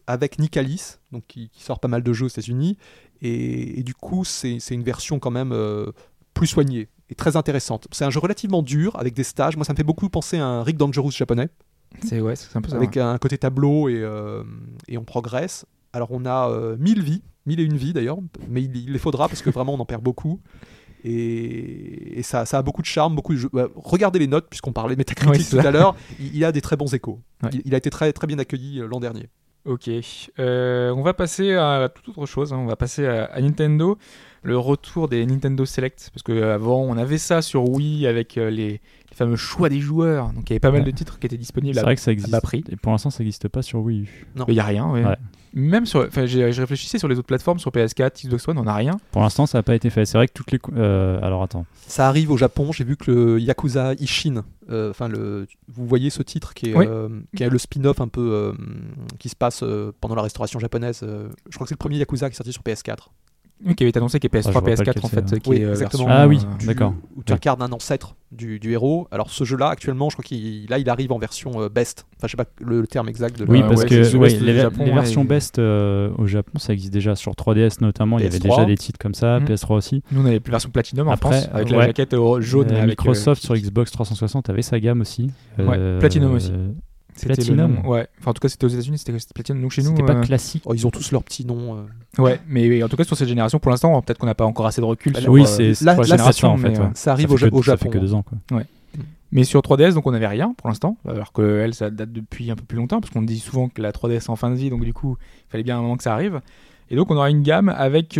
avec 0.06 0.38
Nicalis, 0.38 0.96
donc 1.12 1.22
qui, 1.28 1.48
qui 1.50 1.62
sort 1.62 1.78
pas 1.80 1.88
mal 1.88 2.02
de 2.02 2.12
jeux 2.12 2.26
aux 2.26 2.30
États-Unis. 2.30 2.76
Et, 3.22 3.78
et 3.78 3.82
du 3.84 3.94
coup, 3.94 4.24
c'est 4.24 4.58
c'est 4.58 4.74
une 4.74 4.82
version 4.82 5.18
quand 5.20 5.30
même 5.30 5.52
euh, 5.52 5.92
plus 6.34 6.46
soignée 6.46 6.88
et 7.10 7.14
très 7.14 7.36
intéressante. 7.36 7.88
C'est 7.92 8.04
un 8.04 8.10
jeu 8.10 8.20
relativement 8.20 8.62
dur 8.62 8.96
avec 8.98 9.14
des 9.14 9.24
stages. 9.24 9.56
Moi, 9.56 9.64
ça 9.64 9.72
me 9.72 9.76
fait 9.76 9.82
beaucoup 9.84 10.08
penser 10.08 10.38
à 10.38 10.46
un 10.46 10.62
Rick 10.62 10.76
Dangerous 10.76 11.10
japonais 11.10 11.48
C'est 12.04 12.20
ouais, 12.20 12.36
c'est 12.36 12.56
un 12.56 12.62
peu 12.62 12.70
ça. 12.70 12.76
avec 12.76 12.96
ouais. 12.96 13.02
un 13.02 13.18
côté 13.18 13.38
tableau 13.38 13.88
et, 13.88 14.00
euh, 14.00 14.42
et 14.88 14.98
on 14.98 15.04
progresse. 15.04 15.66
Alors 15.92 16.08
on 16.10 16.24
a 16.24 16.48
euh, 16.50 16.76
1000 16.78 17.02
vies, 17.02 17.22
1000 17.46 17.60
et 17.60 17.64
une 17.64 17.76
vies 17.76 17.92
d'ailleurs, 17.92 18.18
mais 18.48 18.62
il, 18.62 18.74
il 18.76 18.92
les 18.92 18.98
faudra 18.98 19.28
parce 19.28 19.42
que 19.42 19.50
vraiment 19.50 19.74
on 19.74 19.80
en 19.80 19.84
perd 19.84 20.02
beaucoup. 20.02 20.40
Et, 21.04 22.18
et 22.18 22.22
ça, 22.22 22.46
ça 22.46 22.58
a 22.58 22.62
beaucoup 22.62 22.80
de 22.80 22.86
charme, 22.86 23.14
beaucoup 23.14 23.32
de 23.34 23.38
jeux. 23.38 23.50
Ouais, 23.52 23.66
regardez 23.74 24.18
les 24.18 24.26
notes 24.28 24.46
puisqu'on 24.48 24.72
parlait 24.72 24.94
de 24.94 25.00
Metacritic 25.00 25.42
c'est 25.46 25.60
tout 25.60 25.66
à 25.66 25.70
l'heure. 25.70 25.94
Il, 26.20 26.34
il 26.36 26.44
a 26.44 26.52
des 26.52 26.60
très 26.60 26.76
bons 26.76 26.94
échos. 26.94 27.20
Ouais. 27.42 27.50
Il, 27.52 27.62
il 27.66 27.74
a 27.74 27.78
été 27.78 27.90
très, 27.90 28.12
très 28.12 28.26
bien 28.26 28.38
accueilli 28.38 28.80
euh, 28.80 28.86
l'an 28.86 29.00
dernier. 29.00 29.28
Ok. 29.64 29.88
Euh, 30.38 30.90
on 30.90 31.02
va 31.02 31.14
passer 31.14 31.54
à 31.54 31.88
toute 31.94 32.08
autre 32.08 32.26
chose. 32.26 32.52
hein. 32.52 32.58
On 32.58 32.66
va 32.66 32.76
passer 32.76 33.06
à, 33.06 33.24
à 33.26 33.40
Nintendo. 33.40 33.96
Le 34.42 34.58
retour 34.58 35.08
des 35.08 35.24
Nintendo 35.24 35.64
Select. 35.64 36.10
Parce 36.12 36.22
qu'avant, 36.24 36.80
on 36.82 36.96
avait 36.96 37.18
ça 37.18 37.42
sur 37.42 37.68
Wii 37.68 38.06
avec 38.08 38.36
euh, 38.38 38.50
les, 38.50 38.70
les 38.70 38.80
fameux 39.14 39.36
choix 39.36 39.68
des 39.68 39.78
joueurs. 39.80 40.32
Donc 40.32 40.50
il 40.50 40.50
y 40.50 40.52
avait 40.54 40.60
pas 40.60 40.72
mal 40.72 40.82
de 40.84 40.90
titres 40.90 41.18
qui 41.20 41.26
étaient 41.26 41.36
disponibles 41.36 41.74
C'est 41.74 41.80
à, 41.80 41.84
vrai 41.84 41.94
que 41.94 42.00
ça 42.00 42.10
à 42.10 42.12
existe. 42.12 42.30
bas 42.32 42.40
prix. 42.40 42.64
Et 42.70 42.76
pour 42.76 42.90
l'instant, 42.90 43.10
ça 43.10 43.22
n'existe 43.22 43.46
pas 43.48 43.62
sur 43.62 43.78
Wii 43.80 44.00
U. 44.02 44.26
Non. 44.34 44.44
Il 44.48 44.54
n'y 44.54 44.60
a 44.60 44.64
rien, 44.64 44.90
ouais. 44.90 45.04
Ouais. 45.04 45.16
Même 45.54 45.84
sur. 45.86 46.00
Enfin, 46.06 46.26
j'ai- 46.26 46.52
je 46.52 46.60
réfléchissais 46.60 46.98
sur 46.98 47.08
les 47.08 47.18
autres 47.18 47.26
plateformes, 47.26 47.58
sur 47.58 47.70
PS4, 47.70 48.24
Xbox 48.26 48.48
One, 48.48 48.58
on 48.58 48.62
n'a 48.64 48.74
rien. 48.74 48.98
Pour 49.10 49.22
l'instant, 49.22 49.46
ça 49.46 49.58
n'a 49.58 49.62
pas 49.62 49.74
été 49.74 49.90
fait. 49.90 50.06
C'est 50.06 50.16
vrai 50.18 50.26
que 50.28 50.32
toutes 50.32 50.50
les. 50.52 50.58
euh, 50.76 51.18
alors 51.22 51.42
attends. 51.42 51.66
Ça 51.86 52.08
arrive 52.08 52.30
au 52.30 52.36
Japon. 52.36 52.72
J'ai 52.72 52.84
vu 52.84 52.96
que 52.96 53.10
le 53.10 53.40
Yakuza 53.40 53.94
Ishin, 53.94 54.44
euh, 54.70 54.90
enfin 54.90 55.08
le, 55.08 55.46
vous 55.68 55.86
voyez 55.86 56.08
ce 56.10 56.22
titre 56.22 56.54
qui 56.54 56.70
est, 56.70 56.76
Oui. 56.76 56.86
euh, 56.88 57.08
qui 57.36 57.42
est 57.42 57.50
le 57.50 57.58
spin-off 57.58 58.00
un 58.00 58.08
peu 58.08 58.30
euh, 58.32 58.52
qui 59.18 59.28
se 59.28 59.36
passe 59.36 59.62
euh, 59.62 59.92
pendant 60.00 60.14
la 60.14 60.22
restauration 60.22 60.58
japonaise. 60.58 61.00
euh, 61.02 61.28
je 61.50 61.54
crois 61.56 61.64
que 61.66 61.68
c'est 61.68 61.74
le 61.74 61.78
premier 61.78 61.98
Yakuza 61.98 62.28
qui 62.30 62.34
est 62.34 62.36
sorti 62.36 62.52
sur 62.52 62.62
PS4. 62.62 63.08
Oui, 63.64 63.74
qui 63.74 63.84
avait 63.84 63.90
été 63.90 63.98
annoncé 63.98 64.18
qui 64.18 64.26
est 64.26 64.30
Ah, 64.34 64.40
je 64.40 64.48
PS3, 64.48 64.52
vois 64.52 64.62
pas 64.62 64.70
PS4 64.72 64.78
lequel 64.88 65.04
en 65.04 65.08
fait. 65.08 65.40
Qui 65.40 65.50
Oui, 65.50 65.56
est, 65.58 65.64
euh, 65.64 65.70
exactement. 65.70 66.06
version, 66.06 66.22
Ah 66.22 66.26
oui, 66.28 66.38
euh, 66.62 66.66
D'accord. 66.66 66.94
Où 67.16 67.22
tu 67.22 67.32
Oui. 67.32 67.36
incarnes 67.36 67.62
un 67.62 67.70
ancêtre 67.72 68.16
du, 68.32 68.58
du 68.58 68.72
héros. 68.72 69.06
Alors 69.10 69.30
ce 69.30 69.44
jeu-là, 69.44 69.68
actuellement, 69.68 70.10
je 70.10 70.16
crois 70.16 70.24
qu'il 70.24 70.66
là, 70.68 70.78
il 70.78 70.88
arrive 70.90 71.12
en 71.12 71.18
version 71.18 71.60
euh, 71.60 71.68
best. 71.68 72.06
Enfin, 72.16 72.26
je 72.26 72.30
sais 72.32 72.36
pas 72.36 72.46
le, 72.60 72.80
le 72.80 72.86
terme 72.86 73.08
exact 73.08 73.38
de 73.38 73.44
Oui, 73.48 73.62
Euh, 73.62 73.68
parce 73.68 73.82
ouais, 73.82 73.88
que 73.88 74.16
ouais, 74.16 74.28
les, 74.30 74.54
Japon, 74.56 74.76
les 74.84 74.90
ouais, 74.90 74.94
versions 74.94 75.22
et- 75.22 75.26
best 75.26 75.58
euh, 75.58 76.10
au 76.18 76.26
Japon, 76.26 76.58
ça 76.58 76.72
existe 76.72 76.92
déjà 76.92 77.14
sur 77.14 77.32
3DS 77.32 77.80
notamment. 77.80 78.18
Il 78.18 78.24
y 78.24 78.26
avait 78.26 78.38
PS3. 78.38 78.42
déjà 78.56 78.64
des 78.64 78.76
titres 78.76 78.98
comme 78.98 79.14
ça, 79.14 79.38
Mhm. 79.38 79.46
PS3 79.46 79.74
aussi. 79.76 80.02
Nous, 80.10 80.22
on 80.22 80.26
avait 80.26 80.40
plus 80.40 80.50
version 80.50 80.70
Platinum 80.70 81.08
en 81.08 81.12
Après, 81.12 81.40
France, 81.42 81.48
avec 81.52 81.70
la 81.70 81.82
jaquette 81.86 82.16
jaune. 82.40 82.68
Euh, 82.70 82.76
avec, 82.78 82.88
Microsoft 82.90 83.44
euh, 83.44 83.46
sur 83.46 83.54
Xbox 83.56 83.90
360 83.92 84.50
avait 84.50 84.62
sa 84.62 84.80
gamme 84.80 85.00
aussi. 85.02 85.30
Ouais, 85.58 85.66
Euh, 85.78 86.00
Platinum 86.00 86.34
aussi. 86.34 86.52
Le 87.22 87.26
Platinum. 87.34 87.74
nom. 87.82 87.88
Ouais. 87.88 88.06
Enfin, 88.20 88.30
en 88.30 88.34
tout 88.34 88.40
cas, 88.40 88.48
c'était 88.48 88.64
aux 88.64 88.68
États-Unis, 88.68 88.98
c'était 88.98 89.18
c'était 89.18 89.34
Platinum. 89.34 89.62
Donc 89.62 89.70
chez 89.72 89.82
nous. 89.82 89.90
C'était 89.90 90.02
pas 90.02 90.14
euh, 90.14 90.22
classique. 90.22 90.62
Oh, 90.66 90.74
ils 90.74 90.86
ont 90.86 90.90
tous 90.90 91.10
leurs 91.12 91.22
petits 91.22 91.44
noms. 91.46 91.76
euh. 92.18 92.22
Ouais, 92.22 92.40
mais 92.48 92.82
en 92.82 92.88
tout 92.88 92.96
cas, 92.96 93.04
sur 93.04 93.16
cette 93.16 93.28
génération, 93.28 93.58
pour 93.58 93.70
l'instant, 93.70 94.00
peut-être 94.02 94.18
qu'on 94.18 94.26
n'a 94.26 94.34
pas 94.34 94.44
encore 94.46 94.66
assez 94.66 94.80
de 94.80 94.86
recul 94.86 95.12
Bah, 95.12 95.20
sur, 95.20 95.32
oui, 95.32 95.42
euh, 95.42 95.46
c'est 95.46 95.84
la 95.84 95.96
c'est 95.96 96.04
génération 96.04 96.48
ça, 96.48 96.54
en 96.54 96.56
fait. 96.56 96.70
mais, 96.70 96.78
ouais. 96.78 96.84
euh, 96.86 96.90
Ça 96.94 97.12
arrive 97.12 97.28
fait 97.28 97.34
au, 97.46 97.50
que- 97.50 97.54
au 97.56 97.62
Ça 97.62 97.72
Japon. 97.72 97.84
fait 97.84 97.90
que 97.90 97.98
deux 97.98 98.14
ans. 98.14 98.22
Quoi. 98.22 98.62
Mais 99.34 99.44
sur 99.44 99.60
3DS, 99.62 99.94
donc 99.94 100.06
on 100.06 100.10
n'avait 100.12 100.26
rien 100.26 100.52
pour 100.58 100.68
l'instant, 100.68 100.98
alors 101.08 101.32
que 101.32 101.60
elle, 101.60 101.72
ça 101.74 101.88
date 101.90 102.12
depuis 102.12 102.50
un 102.50 102.54
peu 102.54 102.64
plus 102.64 102.76
longtemps, 102.76 103.00
parce 103.00 103.10
qu'on 103.12 103.22
dit 103.22 103.38
souvent 103.38 103.68
que 103.70 103.80
la 103.80 103.90
3DS 103.90 104.16
est 104.26 104.30
en 104.30 104.36
fin 104.36 104.50
de 104.50 104.56
vie, 104.56 104.68
donc 104.68 104.84
du 104.84 104.92
coup, 104.92 105.16
il 105.48 105.50
fallait 105.50 105.64
bien 105.64 105.78
un 105.78 105.80
moment 105.80 105.96
que 105.96 106.02
ça 106.02 106.12
arrive. 106.12 106.40
Et 106.90 106.96
donc 106.96 107.10
on 107.10 107.16
aura 107.16 107.30
une 107.30 107.42
gamme 107.42 107.70
avec 107.70 108.18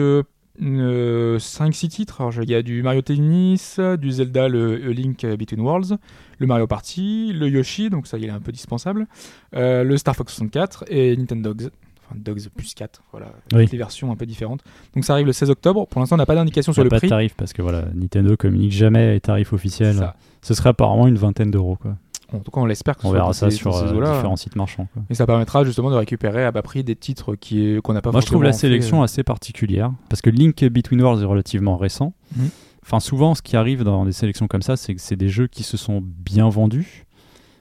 5-6 0.60 1.88
titres. 1.88 2.20
Alors, 2.20 2.32
il 2.42 2.50
y 2.50 2.54
a 2.54 2.62
du 2.62 2.82
Mario 2.82 3.02
Tennis, 3.02 3.80
du 3.98 4.10
Zelda, 4.10 4.48
le 4.48 4.74
A 4.88 4.92
Link 4.92 5.24
Between 5.24 5.60
Worlds, 5.60 5.96
le 6.38 6.46
Mario 6.46 6.66
Party, 6.66 7.32
le 7.32 7.48
Yoshi, 7.48 7.90
donc 7.90 8.06
ça 8.06 8.18
il 8.18 8.24
est 8.24 8.30
un 8.30 8.40
peu 8.40 8.52
dispensable, 8.52 9.06
euh, 9.54 9.84
le 9.84 9.96
Star 9.96 10.14
Fox 10.16 10.32
64 10.34 10.84
et 10.88 11.16
Nintendo 11.16 11.54
Dogs. 11.54 11.70
Enfin, 12.04 12.16
Dogs 12.18 12.48
plus 12.56 12.74
4, 12.74 13.02
voilà, 13.12 13.26
Oui. 13.54 13.62
toutes 13.64 13.72
les 13.72 13.78
versions 13.78 14.10
un 14.12 14.16
peu 14.16 14.26
différentes. 14.26 14.62
Donc 14.94 15.04
ça 15.04 15.12
arrive 15.14 15.26
le 15.26 15.32
16 15.32 15.50
octobre. 15.50 15.86
Pour 15.86 16.00
l'instant, 16.00 16.16
on 16.16 16.18
n'a 16.18 16.26
pas 16.26 16.34
d'indication 16.34 16.72
Il 16.72 16.74
sur 16.74 16.82
n'y 16.82 16.90
le 16.90 16.94
a 16.94 16.96
pas 16.96 16.98
prix. 16.98 17.06
de 17.08 17.10
tarif 17.10 17.34
parce 17.36 17.52
que 17.52 17.62
voilà, 17.62 17.84
Nintendo 17.94 18.36
communique 18.36 18.72
jamais 18.72 19.12
les 19.14 19.20
tarifs 19.20 19.52
officiels. 19.52 20.12
Ce 20.42 20.54
serait 20.54 20.70
apparemment 20.70 21.06
une 21.06 21.16
vingtaine 21.16 21.50
d'euros. 21.50 21.76
quoi. 21.80 21.96
En 22.34 22.40
tout 22.40 22.50
cas, 22.50 22.60
on 22.60 22.66
l'espère 22.66 22.96
que 22.96 23.02
ce 23.02 23.06
On 23.06 23.10
soit 23.10 23.18
verra 23.18 23.32
ça 23.32 23.50
ces- 23.50 23.56
sur 23.56 23.74
ces 23.74 23.84
euh, 23.84 23.92
différents 23.92 24.36
sites 24.36 24.56
marchands. 24.56 24.88
quoi. 24.92 25.02
Et 25.10 25.14
ça 25.14 25.26
permettra 25.26 25.64
justement 25.64 25.90
de 25.90 25.96
récupérer 25.96 26.44
à 26.44 26.50
bas 26.52 26.62
prix 26.62 26.82
des 26.84 26.96
titres 26.96 27.34
qui 27.34 27.78
qu'on 27.82 27.92
n'a 27.92 28.02
pas 28.02 28.10
Moi, 28.12 28.20
je 28.20 28.26
trouve 28.26 28.42
la 28.42 28.52
fait, 28.52 28.58
sélection 28.58 29.00
euh, 29.00 29.04
assez 29.04 29.22
particulière 29.22 29.92
parce 30.08 30.22
que 30.22 30.30
Link 30.30 30.64
Between 30.64 31.00
Worlds 31.02 31.22
est 31.22 31.26
relativement 31.26 31.76
récent. 31.76 32.14
Mhm. 32.36 32.48
Enfin, 32.84 32.98
souvent, 33.00 33.34
ce 33.34 33.42
qui 33.42 33.56
arrive 33.56 33.84
dans 33.84 34.04
des 34.04 34.12
sélections 34.12 34.48
comme 34.48 34.62
ça, 34.62 34.76
c'est 34.76 34.94
que 34.94 35.00
c'est 35.00 35.16
des 35.16 35.28
jeux 35.28 35.46
qui 35.46 35.62
se 35.62 35.76
sont 35.76 36.02
bien 36.02 36.48
vendus. 36.48 37.04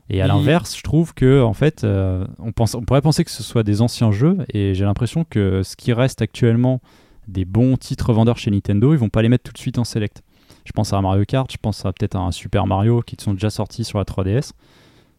Et 0.10 0.22
à 0.22 0.28
l'inverse, 0.28 0.76
je 0.76 0.84
trouve 0.84 1.14
que 1.14 1.42
en 1.42 1.54
fait, 1.54 1.84
euh, 1.84 2.26
on, 2.40 2.52
pense, 2.52 2.76
on 2.76 2.82
pourrait 2.82 3.02
penser 3.02 3.24
que 3.24 3.32
ce 3.32 3.44
soit 3.44 3.64
des 3.64 3.82
anciens 3.82 4.12
jeux, 4.12 4.40
et 4.54 4.74
j'ai 4.74 4.84
l'impression 4.84 5.24
que 5.24 5.62
ce 5.64 5.76
qui 5.78 5.94
reste 5.94 6.22
actuellement 6.22 6.82
des 7.30 7.46
bons 7.46 7.78
titres 7.78 8.12
vendeurs 8.12 8.38
chez 8.38 8.52
Nintendo, 8.52 8.94
ils 8.94 8.98
vont 9.00 9.08
pas 9.10 9.22
les 9.22 9.30
mettre 9.30 9.44
tout 9.44 9.54
de 9.54 9.58
suite 9.58 9.78
en 9.78 9.84
select. 9.86 10.22
Je 10.66 10.72
pense 10.74 10.94
à 10.94 10.98
un 10.98 11.02
Mario 11.02 11.24
Kart, 11.26 11.52
je 11.52 11.58
pense 11.62 11.86
à 11.86 11.92
peut-être 11.94 12.16
à 12.16 12.20
un 12.20 12.32
Super 12.32 12.68
Mario 12.68 13.02
qui 13.02 13.16
sont 13.20 13.34
déjà 13.34 13.50
sortis 13.50 13.84
sur 13.84 13.98
la 13.98 14.04
3DS. 14.06 14.52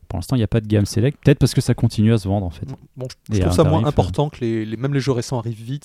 Pour 0.09 0.19
l'instant, 0.19 0.37
il 0.37 0.41
n'y 0.41 0.45
a 0.45 0.49
pas 0.49 0.61
de 0.61 0.67
gamme 0.67 0.85
select, 0.85 1.19
peut-être 1.25 1.39
parce 1.39 1.55
que 1.55 1.61
ça 1.63 1.73
continue 1.75 2.13
à 2.13 2.19
se 2.19 2.29
vendre 2.29 2.45
en 2.47 2.51
fait. 2.51 2.67
Bon, 2.97 3.07
je 3.31 3.41
trouve 3.41 3.53
ça 3.53 3.63
moins 3.65 3.73
tarif, 3.81 3.87
euh, 3.87 3.89
important 3.89 4.29
que 4.29 4.41
les, 4.41 4.65
les- 4.67 4.77
même 4.77 4.93
les 4.93 5.01
jeux 5.01 5.13
récents 5.13 5.39
arrivent 5.39 5.63
vite, 5.63 5.85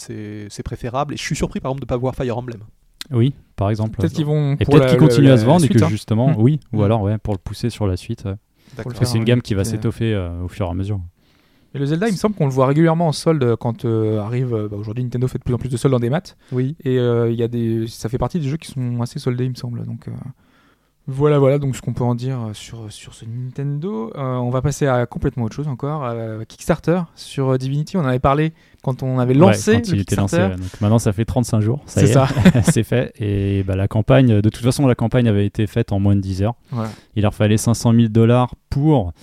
c'est 0.49 0.64
préférable. 0.64 1.14
Et 1.14 1.18
je 1.18 1.24
suis 1.24 1.36
surpris 1.36 1.60
par 1.62 1.72
exemple 1.72 1.82
de 1.82 1.86
ne 1.86 1.89
pas 1.89 1.97
voir 1.97 2.14
Fire 2.16 2.38
Emblem. 2.38 2.60
Oui, 3.12 3.34
par 3.55 3.70
exemple. 3.70 3.95
Peut-être 3.97 4.12
qu'ils 4.14 4.26
vont. 4.26 4.53
Et 4.60 4.66
peut-être 4.66 4.88
qu'ils 4.88 4.99
la- 4.99 5.08
continuent 5.08 5.30
à 5.32 5.38
se 5.38 5.45
vendre 5.45 5.64
et 5.64 5.70
que 5.70 5.82
hein. 5.82 5.88
justement, 5.88 6.34
oui, 6.38 6.60
ou 6.74 6.80
Mm. 6.82 6.84
alors 6.84 7.01
ouais, 7.03 7.18
pour 7.18 7.34
le 7.34 7.39
pousser 7.39 7.70
sur 7.70 7.88
la 7.88 7.95
suite. 7.95 8.26
ouais. 8.26 8.36
Parce 8.84 8.99
que 8.99 9.05
c'est 9.05 9.18
une 9.18 9.24
gamme 9.24 9.41
qui 9.41 9.53
va 9.53 9.64
s'étoffer 9.64 10.14
euh, 10.14 10.41
au 10.43 10.49
fur 10.49 10.68
et 10.68 10.70
à 10.70 10.74
mesure. 10.74 10.99
Et 11.76 11.80
le 11.80 11.86
Zelda, 11.86 12.07
il 12.07 12.13
me 12.13 12.18
semble 12.18 12.36
qu'on 12.36 12.45
le 12.45 12.51
voit 12.51 12.65
régulièrement 12.68 13.07
en 13.07 13.11
solde 13.11 13.55
quand 13.57 13.86
euh, 13.86 14.20
arrive. 14.20 14.53
euh, 14.53 14.68
bah, 14.70 14.78
Aujourd'hui, 14.78 15.03
Nintendo 15.03 15.28
fait 15.28 15.38
de 15.38 15.43
plus 15.43 15.53
en 15.53 15.57
plus 15.57 15.70
de 15.70 15.78
soldes 15.78 15.91
dans 15.93 15.99
des 15.99 16.09
maths. 16.09 16.38
Oui. 16.51 16.76
Et 16.84 16.97
euh, 16.97 17.30
il 17.30 17.38
y 17.38 17.43
a 17.43 17.47
des, 17.47 17.86
ça 17.88 18.09
fait 18.09 18.18
partie 18.18 18.39
des 18.39 18.47
jeux 18.47 18.57
qui 18.57 18.72
sont 18.72 19.01
assez 19.01 19.20
soldés, 19.20 19.43
il 19.45 19.51
me 19.51 19.55
semble. 19.55 19.84
Donc 19.86 20.07
euh, 20.07 20.11
voilà, 21.09 21.39
voilà. 21.39 21.57
Donc 21.57 21.76
ce 21.76 21.82
qu'on 21.82 21.93
peut 21.93 22.03
en 22.03 22.15
dire 22.15 22.38
sur 22.53 22.91
sur 22.91 23.13
ce 23.13 23.24
Nintendo. 23.26 24.11
Euh, 24.15 24.36
on 24.36 24.49
va 24.49 24.61
passer 24.61 24.88
à 24.88 25.05
complètement 25.05 25.43
autre 25.45 25.55
chose 25.55 25.68
encore. 25.70 26.05
Kickstarter 26.47 27.01
sur 27.15 27.49
euh, 27.53 27.57
Divinity. 27.57 27.95
On 27.95 28.01
en 28.01 28.05
avait 28.05 28.20
parlé 28.20 28.53
quand 28.84 29.03
on 29.03 29.18
avait 29.20 29.34
lancé 29.34 29.72
Ouais, 29.76 29.82
quand 29.82 29.89
le 29.91 29.95
il 29.95 30.01
était 30.01 30.15
lancé. 30.18 30.36
Kickstarter. 30.38 30.55
ouais. 30.61 30.70
Donc 30.70 30.82
maintenant, 30.82 30.99
ça 30.99 31.13
fait 31.13 31.24
35 31.26 31.61
jours. 31.61 31.82
Ça 31.86 32.01
C'est 32.01 32.07
y 32.07 32.09
est, 32.09 32.13
ça. 32.13 32.28
c'est 32.63 32.84
fait. 32.84 33.13
Et 33.20 33.63
bah, 33.63 33.76
la 33.78 33.88
campagne, 33.88 34.41
de 34.41 34.49
toute 34.49 34.63
façon, 34.63 34.86
la 34.88 34.95
campagne 34.95 35.28
avait 35.30 35.45
été 35.45 35.65
faite 35.68 35.91
en 35.93 35.99
moins 35.99 36.15
de 36.15 36.22
10 36.22 36.41
heures. 36.43 36.55
Voilà. 36.72 36.89
Il 37.15 37.22
leur 37.24 37.34
fallait 37.34 37.57
500 37.57 37.93
000 37.93 38.07
dollars 38.09 38.53
pour. 38.70 39.13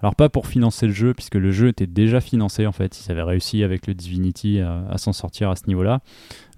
Alors, 0.00 0.14
pas 0.14 0.28
pour 0.28 0.46
financer 0.46 0.86
le 0.86 0.92
jeu, 0.92 1.14
puisque 1.14 1.34
le 1.34 1.50
jeu 1.50 1.68
était 1.68 1.86
déjà 1.86 2.20
financé 2.20 2.66
en 2.66 2.72
fait. 2.72 3.00
Ils 3.04 3.10
avaient 3.10 3.22
réussi 3.22 3.62
avec 3.62 3.86
le 3.86 3.94
Divinity 3.94 4.60
à, 4.60 4.84
à 4.90 4.98
s'en 4.98 5.12
sortir 5.12 5.50
à 5.50 5.56
ce 5.56 5.66
niveau-là. 5.66 6.00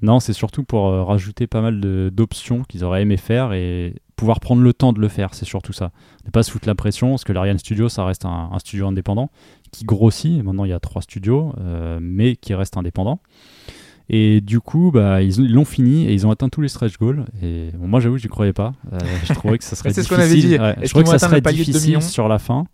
Non, 0.02 0.20
c'est 0.20 0.32
surtout 0.32 0.64
pour 0.64 0.88
euh, 0.88 1.04
rajouter 1.04 1.46
pas 1.46 1.60
mal 1.60 1.80
d'options 2.10 2.64
qu'ils 2.64 2.84
auraient 2.84 3.02
aimé 3.02 3.16
faire 3.16 3.52
et 3.52 3.94
pouvoir 4.16 4.40
prendre 4.40 4.62
le 4.62 4.72
temps 4.74 4.92
de 4.92 5.00
le 5.00 5.08
faire. 5.08 5.34
C'est 5.34 5.46
surtout 5.46 5.72
ça. 5.72 5.90
Ne 6.26 6.30
pas 6.30 6.42
se 6.42 6.50
foutre 6.50 6.68
la 6.68 6.74
pression, 6.74 7.10
parce 7.10 7.24
que 7.24 7.32
l'Ariane 7.32 7.58
Studio, 7.58 7.88
ça 7.88 8.04
reste 8.04 8.24
un, 8.24 8.50
un 8.52 8.58
studio 8.58 8.86
indépendant 8.86 9.30
qui 9.72 9.84
grossit. 9.84 10.42
Maintenant, 10.42 10.64
il 10.64 10.70
y 10.70 10.74
a 10.74 10.80
trois 10.80 11.02
studios, 11.02 11.54
euh, 11.58 11.98
mais 12.00 12.36
qui 12.36 12.54
reste 12.54 12.76
indépendant. 12.76 13.20
Et 14.12 14.40
du 14.40 14.60
coup, 14.60 14.90
bah, 14.92 15.22
ils 15.22 15.52
l'ont 15.52 15.64
fini 15.64 16.06
et 16.06 16.12
ils 16.12 16.26
ont 16.26 16.32
atteint 16.32 16.48
tous 16.48 16.60
les 16.60 16.68
stretch 16.68 16.98
goals. 16.98 17.24
Et 17.42 17.70
bon, 17.74 17.86
moi, 17.86 18.00
j'avoue, 18.00 18.18
je 18.18 18.24
n'y 18.24 18.28
croyais 18.28 18.52
pas. 18.52 18.74
Euh, 18.92 18.98
je 19.24 19.32
trouvais 19.34 19.56
que 19.56 19.64
ça 19.64 19.76
serait 19.76 19.90
difficile. 19.90 20.60
Ouais, 20.60 20.76
je 20.82 20.88
trouvais 20.88 21.04
que 21.04 21.10
ça 21.10 21.20
serait 21.20 21.40
palier 21.40 21.64
de 21.64 21.72
2 21.72 21.78
difficile 21.78 22.02
sur 22.02 22.26
la 22.26 22.40
fin. 22.40 22.64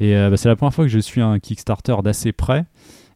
Et 0.00 0.16
euh, 0.16 0.30
bah, 0.30 0.36
c'est 0.36 0.48
la 0.48 0.56
première 0.56 0.74
fois 0.74 0.84
que 0.84 0.90
je 0.90 0.98
suis 0.98 1.20
un 1.20 1.38
Kickstarter 1.38 1.96
d'assez 2.02 2.32
près. 2.32 2.64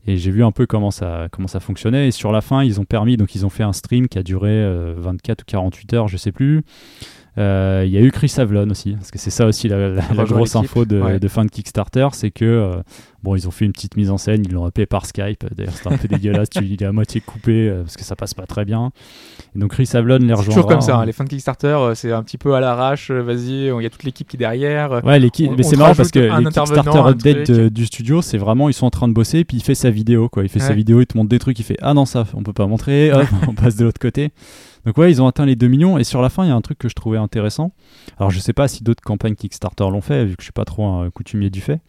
Et 0.06 0.16
j'ai 0.16 0.30
vu 0.30 0.42
un 0.42 0.52
peu 0.52 0.66
comment 0.66 0.90
ça, 0.90 1.28
comment 1.30 1.48
ça 1.48 1.60
fonctionnait. 1.60 2.08
Et 2.08 2.10
sur 2.12 2.32
la 2.32 2.40
fin, 2.40 2.62
ils 2.62 2.80
ont 2.80 2.84
permis, 2.84 3.16
donc 3.16 3.34
ils 3.34 3.44
ont 3.44 3.50
fait 3.50 3.62
un 3.62 3.74
stream 3.74 4.08
qui 4.08 4.18
a 4.18 4.22
duré 4.22 4.50
euh, 4.50 4.94
24 4.96 5.42
ou 5.42 5.44
48 5.46 5.92
heures, 5.92 6.08
je 6.08 6.16
sais 6.16 6.32
plus. 6.32 6.64
Euh, 7.38 7.84
Il 7.86 7.92
y 7.92 7.96
a 7.96 8.00
eu 8.00 8.10
Chris 8.10 8.34
Avlon 8.38 8.68
aussi, 8.70 8.92
parce 8.92 9.10
que 9.10 9.18
c'est 9.18 9.30
ça 9.30 9.46
aussi 9.46 9.68
la, 9.68 9.76
la- 9.90 9.94
la 9.94 10.02
rejoint 10.22 10.38
grosse 10.38 10.56
info 10.56 10.84
de, 10.84 11.00
ouais. 11.00 11.20
de 11.20 11.28
fin 11.28 11.44
de 11.44 11.50
Kickstarter, 11.50 12.08
c'est 12.12 12.30
que 12.32 12.44
euh, 12.44 12.82
bon, 13.22 13.36
ils 13.36 13.46
ont 13.46 13.50
fait 13.52 13.64
une 13.64 13.72
petite 13.72 13.96
mise 13.96 14.10
en 14.10 14.18
scène, 14.18 14.42
ils 14.44 14.52
l'ont 14.52 14.64
appelé 14.64 14.86
par 14.86 15.06
Skype. 15.06 15.44
D'ailleurs, 15.54 15.72
c'était 15.74 15.92
un 15.94 15.96
peu 15.98 16.08
dégueulasse, 16.08 16.50
tu, 16.50 16.64
il 16.64 16.82
est 16.82 16.86
à 16.86 16.90
moitié 16.92 17.20
coupé 17.20 17.68
euh, 17.68 17.82
parce 17.82 17.96
que 17.96 18.02
ça 18.02 18.16
passe 18.16 18.34
pas 18.34 18.46
très 18.46 18.64
bien. 18.64 18.90
Et 19.54 19.58
donc 19.60 19.70
Chris 19.70 19.88
Avlon 19.94 20.18
les 20.18 20.32
rejoindra. 20.32 20.44
toujours 20.44 20.66
comme 20.66 20.80
ça. 20.80 20.96
hein. 20.96 21.06
Les 21.06 21.12
fins 21.12 21.24
de 21.24 21.28
Kickstarter, 21.30 21.78
c'est 21.94 22.12
un 22.12 22.22
petit 22.24 22.38
peu 22.38 22.54
à 22.54 22.60
l'arrache. 22.60 23.10
Vas-y, 23.10 23.66
il 23.68 23.82
y 23.82 23.86
a 23.86 23.90
toute 23.90 24.04
l'équipe 24.04 24.26
qui 24.28 24.36
est 24.36 24.38
derrière. 24.38 25.00
Ouais, 25.04 25.18
l'équipe, 25.20 25.52
mais 25.56 25.62
c'est 25.62 25.76
marrant 25.76 25.94
parce 25.94 26.10
que 26.10 26.18
les 26.18 26.44
Kickstarter 26.44 26.98
update 27.08 27.50
de- 27.50 27.68
du 27.68 27.86
studio, 27.86 28.20
c'est 28.20 28.38
vraiment 28.38 28.68
ils 28.68 28.74
sont 28.74 28.86
en 28.86 28.90
train 28.90 29.06
de 29.08 29.12
bosser, 29.14 29.44
puis 29.44 29.58
il 29.58 29.62
fait 29.62 29.74
sa 29.76 29.90
vidéo, 29.90 30.28
quoi. 30.28 30.42
Il 30.42 30.48
fait 30.48 30.58
sa 30.58 30.72
vidéo, 30.74 31.00
il 31.00 31.06
te 31.06 31.16
montre 31.16 31.28
des 31.28 31.38
trucs, 31.38 31.58
il 31.58 31.64
fait 31.64 31.76
ah 31.82 31.94
non 31.94 32.04
ça, 32.04 32.24
on 32.34 32.42
peut 32.42 32.52
pas 32.52 32.66
montrer, 32.66 33.12
hop, 33.12 33.24
on 33.48 33.54
passe 33.54 33.76
de 33.76 33.84
l'autre 33.84 34.00
côté. 34.00 34.30
Donc 34.86 34.96
ouais, 34.98 35.10
ils 35.10 35.20
ont 35.20 35.26
atteint 35.26 35.44
les 35.46 35.56
2 35.56 35.66
millions 35.68 35.98
et 35.98 36.04
sur 36.04 36.22
la 36.22 36.28
fin, 36.28 36.44
il 36.44 36.48
y 36.48 36.50
a 36.50 36.54
un 36.54 36.60
truc 36.60 36.78
que 36.78 36.88
je 36.88 36.94
trouvais 36.94 37.18
intéressant. 37.18 37.72
Alors 38.18 38.30
je 38.30 38.38
sais 38.40 38.52
pas 38.52 38.68
si 38.68 38.82
d'autres 38.84 39.02
campagnes 39.02 39.34
Kickstarter 39.34 39.84
l'ont 39.90 40.00
fait, 40.00 40.24
vu 40.24 40.36
que 40.36 40.42
je 40.42 40.46
suis 40.46 40.52
pas 40.52 40.64
trop 40.64 40.86
un 40.86 41.10
coutumier 41.10 41.50
du 41.50 41.60
fait. 41.60 41.80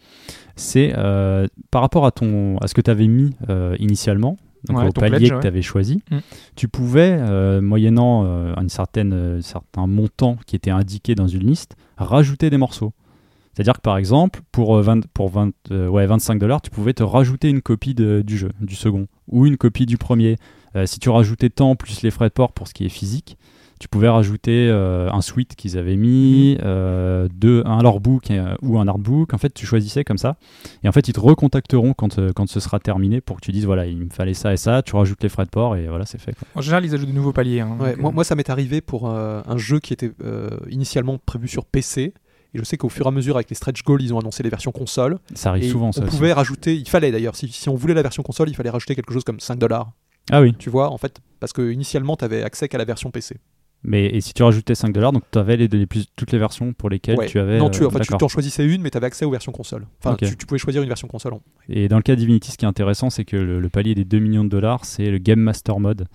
C'est 0.56 0.92
euh, 0.96 1.46
par 1.70 1.82
rapport 1.82 2.04
à 2.06 2.10
ton 2.10 2.58
à 2.58 2.66
ce 2.68 2.74
que 2.74 2.80
tu 2.80 2.90
avais 2.90 3.06
mis 3.08 3.30
euh, 3.48 3.76
initialement. 3.78 4.36
Donc 4.68 4.76
Ouais, 4.78 4.88
au 4.88 4.92
palier 4.92 5.16
pledge, 5.28 5.30
que 5.30 5.40
tu 5.40 5.46
avais 5.46 5.62
choisi, 5.62 6.02
Mm. 6.10 6.18
tu 6.54 6.68
pouvais, 6.68 7.16
euh, 7.18 7.62
moyennant 7.62 8.24
euh, 8.26 8.52
certain 8.68 9.86
montant 9.86 10.36
qui 10.46 10.54
était 10.54 10.70
indiqué 10.70 11.14
dans 11.14 11.28
une 11.28 11.46
liste, 11.46 11.76
rajouter 11.96 12.50
des 12.50 12.58
morceaux. 12.58 12.92
C'est-à-dire 13.54 13.72
que 13.74 13.80
par 13.80 13.96
exemple, 13.96 14.40
pour, 14.52 14.76
euh, 14.76 14.82
20 14.82 15.06
pour 15.14 15.30
20, 15.30 15.52
euh, 15.70 15.88
ouais, 15.88 16.06
25 16.06 16.38
dollars, 16.38 16.60
tu 16.60 16.70
pouvais 16.70 16.92
te 16.92 17.02
rajouter 17.02 17.48
une 17.48 17.62
copie 17.62 17.94
de- 17.94 18.22
du 18.24 18.36
jeu, 18.36 18.50
du 18.60 18.74
second, 18.74 19.06
ou 19.28 19.46
une 19.46 19.56
copie 19.56 19.86
du 19.86 19.96
premier. 19.96 20.36
Euh, 20.76 20.86
si 20.86 20.98
tu 21.00 21.08
rajoutais 21.10 21.50
tant 21.50 21.74
plus 21.76 22.02
les 22.02 22.10
frais 22.10 22.28
de 22.28 22.32
port 22.34 22.52
pour 22.52 22.68
ce 22.68 22.74
qui 22.74 22.84
est 22.84 22.88
physique, 22.90 23.36
tu 23.80 23.88
pouvais 23.88 24.10
rajouter 24.10 24.68
euh, 24.68 25.10
un 25.10 25.22
suite 25.22 25.54
qu'ils 25.56 25.78
avaient 25.78 25.96
mis, 25.96 26.58
euh, 26.62 27.28
deux, 27.34 27.62
un 27.64 27.82
lorebook 27.82 28.30
euh, 28.30 28.54
ou 28.60 28.78
un 28.78 28.86
artbook. 28.86 29.32
En 29.32 29.38
fait, 29.38 29.54
tu 29.54 29.64
choisissais 29.64 30.04
comme 30.04 30.18
ça. 30.18 30.36
Et 30.84 30.88
en 30.88 30.92
fait, 30.92 31.08
ils 31.08 31.14
te 31.14 31.20
recontacteront 31.20 31.94
quand, 31.94 32.18
euh, 32.18 32.30
quand 32.34 32.46
ce 32.46 32.60
sera 32.60 32.78
terminé 32.78 33.22
pour 33.22 33.36
que 33.36 33.40
tu 33.40 33.52
dises 33.52 33.64
voilà, 33.64 33.86
il 33.86 33.96
me 33.96 34.10
fallait 34.10 34.34
ça 34.34 34.52
et 34.52 34.58
ça. 34.58 34.82
Tu 34.82 34.94
rajoutes 34.94 35.22
les 35.22 35.30
frais 35.30 35.46
de 35.46 35.50
port 35.50 35.76
et 35.76 35.88
voilà, 35.88 36.04
c'est 36.04 36.20
fait. 36.20 36.34
quoi. 36.34 36.46
En 36.56 36.60
général, 36.60 36.84
ils 36.84 36.94
ajoutent 36.94 37.08
de 37.08 37.14
nouveaux 37.14 37.32
paliers. 37.32 37.60
hein. 37.60 37.74
Ouais, 37.80 37.92
Donc, 37.92 38.00
moi, 38.00 38.10
euh, 38.10 38.14
moi, 38.16 38.24
ça 38.24 38.34
m'est 38.34 38.50
arrivé 38.50 38.82
pour 38.82 39.08
euh, 39.08 39.40
un 39.46 39.56
jeu 39.56 39.80
qui 39.80 39.94
était 39.94 40.12
euh, 40.22 40.50
initialement 40.68 41.16
prévu 41.16 41.48
sur 41.48 41.64
PC. 41.64 42.12
Et 42.52 42.58
je 42.58 42.64
sais 42.64 42.76
qu'au 42.76 42.90
fur 42.90 43.06
et 43.06 43.08
à 43.08 43.12
mesure, 43.12 43.36
avec 43.36 43.48
les 43.48 43.56
stretch 43.56 43.82
goals, 43.82 44.02
ils 44.02 44.12
ont 44.12 44.18
annoncé 44.18 44.42
les 44.42 44.50
versions 44.50 44.72
console. 44.72 45.18
Ça 45.34 45.48
arrive 45.50 45.64
Et 45.64 45.68
souvent, 45.70 45.92
ça 45.92 46.02
on 46.02 46.04
aussi. 46.06 46.16
pouvait 46.18 46.32
rajouter, 46.34 46.76
il 46.76 46.86
fallait 46.88 47.12
d'ailleurs, 47.12 47.34
si, 47.36 47.48
si 47.48 47.68
on 47.70 47.76
voulait 47.76 47.94
la 47.94 48.02
version 48.02 48.22
console, 48.22 48.50
il 48.50 48.54
fallait 48.56 48.68
rajouter 48.70 48.94
quelque 48.94 49.14
chose 49.14 49.24
comme 49.24 49.40
5 49.40 49.58
dollars. 49.58 49.90
Ah 50.32 50.40
oui. 50.42 50.54
Tu 50.58 50.70
vois, 50.70 50.90
en 50.90 50.98
fait, 50.98 51.20
parce 51.40 51.52
que 51.52 51.70
initialement, 51.72 52.16
tu 52.16 52.24
avais 52.24 52.42
accès 52.42 52.68
qu'à 52.68 52.78
la 52.78 52.84
version 52.84 53.10
PC. 53.10 53.36
Mais 53.82 54.06
et 54.06 54.20
si 54.20 54.34
tu 54.34 54.42
rajoutais 54.42 54.74
5 54.74 54.92
dollars, 54.92 55.10
donc 55.12 55.22
tu 55.32 55.38
avais 55.38 55.56
les, 55.56 55.66
les 55.66 55.86
plus, 55.86 56.06
toutes 56.14 56.32
les 56.32 56.38
versions 56.38 56.74
pour 56.74 56.90
lesquelles 56.90 57.16
Ouais. 57.16 57.26
tu 57.26 57.38
avais. 57.38 57.56
non, 57.58 57.70
tu, 57.70 57.82
euh, 57.82 57.86
en 57.86 57.90
fait, 57.90 58.00
tu 58.00 58.08
t'en 58.08 58.28
choisissais 58.28 58.66
une, 58.66 58.82
mais 58.82 58.90
tu 58.90 58.98
avais 58.98 59.06
accès 59.06 59.24
aux 59.24 59.30
versions 59.30 59.52
console. 59.52 59.86
Enfin, 60.04 60.16
tu, 60.16 60.36
tu 60.36 60.44
pouvais 60.44 60.58
choisir 60.58 60.82
une 60.82 60.88
version 60.88 61.08
console. 61.08 61.32
en- 61.32 61.40
Et 61.70 61.88
dans 61.88 61.96
le 61.96 62.02
cas 62.02 62.14
Divinity, 62.14 62.50
ce 62.52 62.58
qui 62.58 62.66
est 62.66 62.68
intéressant, 62.68 63.08
c'est 63.08 63.24
que 63.24 63.36
le, 63.38 63.58
le 63.58 63.68
palier 63.70 63.94
des 63.94 64.04
2 64.04 64.18
millions 64.18 64.44
de 64.44 64.50
dollars, 64.50 64.84
c'est 64.84 65.10
le 65.10 65.16
Game 65.16 65.40
Master 65.40 65.80
Mode. 65.80 66.06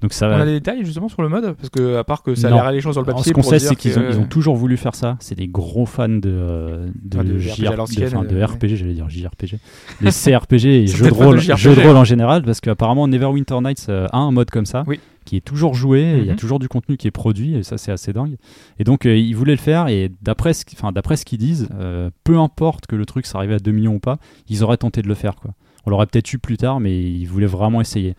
Donc 0.00 0.12
ça 0.12 0.28
On 0.28 0.40
a 0.40 0.44
des 0.44 0.52
détails 0.52 0.84
justement 0.84 1.08
sur 1.08 1.22
le 1.22 1.28
mode 1.28 1.54
Parce 1.54 1.70
que, 1.70 1.96
à 1.96 2.04
part 2.04 2.22
que 2.22 2.34
ça 2.34 2.48
a 2.48 2.50
l'air 2.50 2.64
alléchant 2.64 2.92
sur 2.92 3.00
le 3.02 3.06
papier. 3.06 3.24
ce 3.24 3.32
qu'on 3.32 3.42
sait, 3.42 3.58
c'est 3.58 3.74
qu'ils 3.74 3.98
ont, 3.98 4.24
toujours 4.26 4.56
voulu 4.56 4.76
faire 4.76 4.94
ça. 4.94 5.16
C'est 5.20 5.34
des 5.36 5.48
gros 5.48 5.86
fans 5.86 6.08
de, 6.08 6.88
RPG 7.14 7.64
euh, 7.64 8.46
RPG, 8.46 8.76
j'allais 8.76 8.94
dire 8.94 9.08
JRPG. 9.08 9.58
Des 10.00 10.10
CRPG 10.10 10.64
et 10.66 10.86
jeux 10.86 11.06
de 11.08 11.14
rôle, 11.14 11.40
JRPG, 11.40 11.56
jeux 11.58 11.74
de 11.74 11.80
rôle 11.80 11.96
en 11.96 12.04
général, 12.04 12.42
parce 12.42 12.60
qu'apparemment 12.60 13.08
Neverwinter 13.08 13.60
Nights 13.60 13.86
euh, 13.88 14.06
a 14.12 14.18
un 14.18 14.30
mode 14.30 14.50
comme 14.50 14.66
ça, 14.66 14.84
Oui. 14.86 15.00
qui 15.24 15.36
est 15.36 15.40
toujours 15.40 15.74
joué, 15.74 16.18
il 16.18 16.26
y 16.26 16.30
a 16.30 16.32
Mhm. 16.32 16.38
toujours 16.38 16.58
du 16.58 16.68
contenu 16.68 16.96
qui 16.96 17.08
est 17.08 17.12
produit, 17.12 17.56
et 17.56 17.62
ça 17.62 17.78
c'est 17.78 17.90
assez 17.92 18.12
dingue. 18.12 18.36
Et 18.78 18.84
donc 18.84 19.04
euh, 19.06 19.16
ils 19.16 19.34
voulaient 19.34 19.52
le 19.52 19.58
faire, 19.58 19.88
et 19.88 20.10
d'après 20.22 20.52
ce, 20.54 20.64
enfin, 20.74 20.92
d'après 20.92 21.16
ce 21.16 21.24
qu'ils 21.24 21.38
disent, 21.38 21.68
euh, 21.74 22.10
peu 22.24 22.38
importe 22.38 22.86
que 22.86 22.94
le 22.96 23.04
truc 23.06 23.26
s'arrivait 23.26 23.54
à 23.54 23.58
2 23.58 23.72
millions 23.72 23.94
ou 23.94 24.00
pas, 24.00 24.18
ils 24.48 24.62
auraient 24.62 24.76
tenté 24.76 25.02
de 25.02 25.08
le 25.08 25.14
faire. 25.14 25.34
Quoi. 25.36 25.52
On 25.86 25.90
l'aurait 25.90 26.06
peut-être 26.06 26.32
eu 26.32 26.38
plus 26.38 26.56
tard, 26.56 26.80
mais 26.80 27.00
ils 27.00 27.26
voulaient 27.26 27.46
vraiment 27.46 27.80
essayer. 27.80 28.14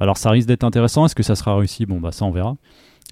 Alors 0.00 0.16
ça 0.18 0.30
risque 0.30 0.48
d'être 0.48 0.64
intéressant, 0.64 1.04
est-ce 1.06 1.14
que 1.14 1.22
ça 1.22 1.36
sera 1.36 1.56
réussi? 1.56 1.86
Bon 1.86 2.00
bah 2.00 2.12
ça 2.12 2.24
on 2.24 2.30
verra. 2.30 2.56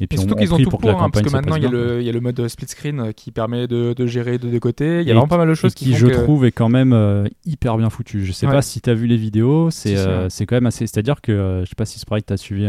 Et 0.01 0.07
puis 0.07 0.19
on, 0.19 0.23
surtout 0.23 0.35
on 0.37 0.39
qu'ils 0.39 0.55
ont 0.55 0.57
tout 0.57 0.71
pour 0.71 0.81
la 0.87 0.95
hein, 0.95 1.11
parce 1.11 1.25
que 1.25 1.31
maintenant 1.31 1.55
il 1.55 1.63
y, 1.63 1.67
a 1.67 1.71
le, 1.71 2.01
il 2.01 2.07
y 2.07 2.09
a 2.09 2.13
le 2.13 2.21
mode 2.21 2.49
split 2.49 2.67
screen 2.67 2.99
euh, 2.99 3.13
qui 3.13 3.31
permet 3.31 3.69
de, 3.69 3.93
de 3.93 4.07
gérer 4.07 4.39
de 4.39 4.49
deux 4.49 4.59
côtés. 4.59 5.03
Il 5.03 5.07
y 5.07 5.11
a 5.11 5.11
Et 5.11 5.13
vraiment 5.13 5.29
pas 5.29 5.37
mal 5.37 5.47
de 5.49 5.55
choses 5.55 5.75
qui, 5.75 5.85
qui, 5.85 5.95
je 5.95 6.07
que- 6.07 6.15
trouve, 6.15 6.47
est 6.47 6.51
quand 6.51 6.71
même 6.71 6.95
euh, 6.95 7.29
hyper 7.45 7.77
bien 7.77 7.91
foutu. 7.91 8.25
Je 8.25 8.33
sais 8.33 8.47
Ouais. 8.47 8.53
pas 8.53 8.63
si 8.63 8.81
tu 8.81 8.89
as 8.89 8.95
vu 8.95 9.07
les 9.07 9.19
vidéos, 9.19 9.71
c'est 9.71 9.91
Si, 9.91 9.97
si, 9.97 10.09
euh, 10.09 10.29
ouais. 10.29 10.47
quand 10.47 10.57
même 10.57 10.65
assez. 10.67 10.87
C'est-à-dire 10.87 11.21
que, 11.21 11.31
euh, 11.31 11.65
je 11.65 11.69
sais 11.69 11.75
pas 11.77 11.85
si 11.85 11.99
Sprite 11.99 12.25
t'as 12.25 12.39
suivi, 12.39 12.67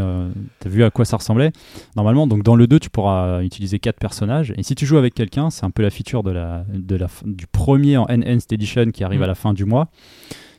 t'as 0.59 0.69
vu 0.69 0.83
à 0.83 0.91
quoi 0.91 1.05
ça 1.05 1.15
ressemblait. 1.15 1.53
Normalement, 1.95 2.27
donc 2.27 2.43
dans 2.43 2.57
le 2.57 2.67
2, 2.67 2.77
tu 2.79 2.89
pourras 2.89 3.41
utiliser 3.41 3.79
quatre 3.79 3.99
personnages. 3.99 4.53
Et 4.57 4.61
si 4.63 4.75
tu 4.75 4.85
joues 4.85 4.97
avec 4.97 5.13
quelqu'un, 5.15 5.49
c'est 5.49 5.63
un 5.63 5.71
peu 5.71 5.81
la 5.81 5.89
feature 5.91 6.23
de 6.23 6.31
la, 6.31 6.65
de 6.73 6.95
la, 6.97 7.07
du 7.25 7.47
premier 7.47 7.95
en 7.97 8.03
Enhanced 8.09 8.51
Edition 8.51 8.91
qui 8.91 9.03
arrive 9.05 9.21
Mm. 9.21 9.23
à 9.23 9.27
la 9.27 9.35
fin 9.35 9.53
du 9.53 9.63
mois. 9.63 9.87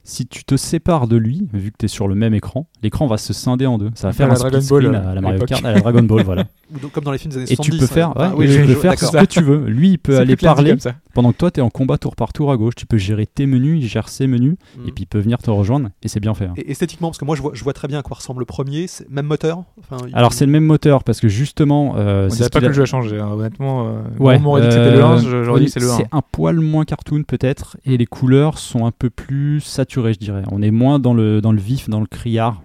Si 0.06 0.26
tu 0.26 0.44
te 0.44 0.56
sépares 0.56 1.06
de 1.08 1.16
lui, 1.16 1.48
vu 1.54 1.70
que 1.72 1.76
tu 1.78 1.86
es 1.86 1.88
sur 1.88 2.08
le 2.08 2.14
même 2.14 2.34
écran, 2.34 2.66
l'écran 2.82 3.06
va 3.06 3.16
se 3.16 3.32
scinder 3.32 3.64
en 3.64 3.78
deux. 3.78 3.90
Ça 3.94 4.08
va 4.08 4.12
faire 4.12 4.26
la 4.28 4.34
un 4.34 4.36
split 4.36 4.50
Dragon 4.50 4.66
Ball, 4.68 4.82
screen 4.82 4.94
à 4.96 5.14
la 5.14 5.20
Mario. 5.22 5.44
Kart, 5.46 5.64
à 5.64 5.72
la 5.72 5.80
Dragon 5.80 6.02
Ball, 6.02 6.22
voilà. 6.24 6.44
Donc, 6.82 6.92
Comme 6.92 7.04
dans 7.04 7.12
les 7.12 7.18
films 7.18 7.30
des 7.32 7.36
années 7.38 7.44
Et 7.52 7.56
tu 7.56 7.70
70. 7.72 7.78
peux 7.78 7.86
faire, 7.86 8.12
oui, 8.36 8.46
je- 8.48 8.60
tu 8.60 8.66
peux 8.66 8.74
faire 8.74 8.98
ce 8.98 9.16
que 9.16 9.24
tu 9.24 9.40
veux. 9.42 9.64
Lui, 9.66 9.90
il 9.92 9.98
peut 9.98 10.18
aller 10.18 10.36
parler 10.36 10.76
pendant 11.14 11.32
que 11.32 11.36
toi, 11.38 11.50
tu 11.50 11.60
es 11.60 11.62
en 11.62 11.70
combat 11.70 11.96
tour 11.98 12.16
par 12.16 12.32
tour 12.34 12.50
à 12.52 12.56
gauche. 12.56 12.74
Tu 12.74 12.84
peux 12.86 12.96
gérer 12.98 13.26
tes 13.26 13.46
menus, 13.46 13.82
il 13.82 13.88
gère 13.88 14.08
ses 14.08 14.26
menus, 14.26 14.56
Mm. 14.76 14.88
et 14.88 14.92
puis 14.92 15.04
il 15.04 15.06
peut 15.06 15.20
venir 15.20 15.38
te 15.38 15.50
rejoindre, 15.50 15.88
et 16.02 16.08
c'est 16.08 16.20
bien 16.20 16.34
fait. 16.34 16.46
hein. 16.46 16.54
Et 16.56 16.70
esthétiquement, 16.70 17.08
parce 17.08 17.18
que 17.18 17.24
moi 17.24 17.36
je 17.36 17.42
vois, 17.42 17.52
je 17.54 17.62
vois 17.64 17.72
très 17.72 17.88
bien 17.88 17.98
à 18.00 18.02
quoi 18.02 18.16
ressemble 18.16 18.40
le 18.40 18.44
premier, 18.46 18.86
c'est 18.88 19.08
même 19.10 19.26
moteur? 19.26 19.64
Enfin, 19.78 20.04
il- 20.08 20.14
Alors 20.14 20.32
c'est 20.34 20.44
le 20.46 20.52
même 20.52 20.64
moteur 20.64 21.02
parce 21.04 21.20
que 21.20 21.28
justement, 21.28 21.94
euh, 21.96 22.26
On 22.26 22.30
c'est 22.30 22.36
dirait 22.38 22.50
pas 22.50 22.60
que 22.60 22.66
le 22.66 22.72
jeu 22.72 22.82
a 22.82 22.86
changé, 22.86 23.18
hein, 23.20 23.28
honnêtement. 23.32 23.86
euh, 23.88 24.02
Ouais, 24.18 24.38
on 24.44 24.56
dit 24.58 24.66
que 24.66 24.70
c'était 24.72 24.90
le 24.90 25.02
1, 25.04 25.24
euh, 25.24 25.44
j'aurais 25.44 25.60
dit 25.60 25.66
que 25.66 25.72
c'est 25.72 25.80
le 25.80 25.90
1. 25.90 25.96
C'est 25.96 26.08
un 26.12 26.22
poil 26.32 26.60
moins 26.60 26.84
cartoon 26.84 27.22
peut-être, 27.22 27.76
et 27.86 27.96
les 27.96 28.06
couleurs 28.06 28.58
sont 28.58 28.84
un 28.86 28.90
peu 28.92 29.08
plus 29.10 29.60
saturées, 29.60 29.93
je 29.94 30.18
dirais. 30.18 30.42
On 30.50 30.62
est 30.62 30.70
moins 30.70 30.98
dans 30.98 31.14
le, 31.14 31.40
dans 31.40 31.52
le 31.52 31.60
vif, 31.60 31.88
dans 31.88 32.00
le 32.00 32.06
criard. 32.06 32.62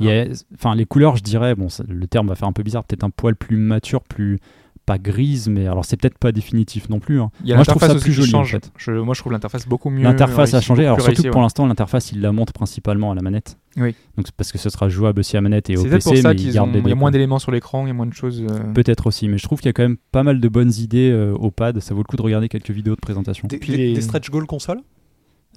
Il 0.00 0.06
y 0.06 0.10
a- 0.10 0.26
Enfin, 0.54 0.74
les 0.74 0.86
couleurs, 0.86 1.16
je 1.16 1.22
dirais, 1.22 1.54
bon, 1.54 1.68
ça- 1.68 1.84
le 1.88 2.06
terme 2.06 2.28
va 2.28 2.34
faire 2.34 2.48
un 2.48 2.52
peu 2.52 2.62
bizarre, 2.62 2.84
peut-être 2.84 3.04
un 3.04 3.10
poil 3.10 3.36
plus 3.36 3.56
mature, 3.56 4.02
plus 4.02 4.38
pas 4.86 4.98
grise, 4.98 5.48
mais 5.48 5.66
alors 5.66 5.82
c'est 5.86 5.96
peut-être 5.96 6.18
pas 6.18 6.30
définitif 6.30 6.90
non 6.90 6.98
plus. 7.00 7.18
hein. 7.18 7.30
Il 7.42 7.48
y 7.48 7.52
a 7.52 7.54
Moi, 7.54 7.64
je 7.64 7.70
trouve 7.70 7.80
ça 7.80 7.94
aussi 7.94 8.04
plus 8.04 8.12
joli 8.12 8.34
en 8.34 8.44
fait. 8.44 8.70
Je- 8.76 8.92
moi, 8.92 9.14
je 9.14 9.20
trouve 9.20 9.32
l'interface 9.32 9.66
beaucoup 9.66 9.88
mieux. 9.88 10.02
L'interface 10.02 10.52
a 10.52 10.60
changé, 10.60 10.84
alors 10.84 11.00
surtout 11.00 11.22
que 11.22 11.28
pour 11.28 11.36
ouais. 11.36 11.42
l'instant, 11.42 11.66
l'interface 11.66 12.12
il 12.12 12.20
la 12.20 12.32
monte 12.32 12.52
principalement 12.52 13.10
à 13.10 13.14
la 13.14 13.22
manette. 13.22 13.56
Oui. 13.78 13.94
Donc 14.18 14.26
parce 14.36 14.52
que 14.52 14.58
ce 14.58 14.68
sera 14.68 14.90
jouable 14.90 15.20
aussi 15.20 15.38
à 15.38 15.40
manette 15.40 15.70
et 15.70 15.78
au 15.78 15.84
PC, 15.84 15.98
pour 16.10 16.16
ça 16.18 16.28
mais 16.34 16.34
les 16.34 16.54
y 16.54 16.58
a 16.58 16.94
moins 16.94 17.10
d'éléments 17.10 17.38
sur 17.38 17.50
l'écran, 17.50 17.84
il 17.86 17.88
y 17.88 17.90
a 17.92 17.94
moins 17.94 18.04
de 18.04 18.12
choses. 18.12 18.42
euh, 18.42 18.72
Peut-être 18.74 19.06
aussi, 19.06 19.26
mais 19.26 19.38
je 19.38 19.44
trouve 19.44 19.60
qu'il 19.60 19.68
y 19.68 19.70
a 19.70 19.72
quand 19.72 19.84
même 19.84 19.96
pas 20.12 20.22
mal 20.22 20.38
de 20.38 20.48
bonnes 20.48 20.72
idées 20.78 21.10
euh, 21.10 21.32
au 21.32 21.50
pad. 21.50 21.80
Ça 21.80 21.94
vaut 21.94 22.00
le 22.00 22.04
coup 22.06 22.16
de 22.16 22.22
regarder 22.22 22.50
quelques 22.50 22.70
vidéos 22.70 22.94
de 22.94 23.00
présentation. 23.00 23.48
Des, 23.48 23.56
Puis 23.56 23.72
les- 23.72 23.94
des 23.94 24.00
stretch 24.02 24.28
goals 24.28 24.46
console? 24.46 24.80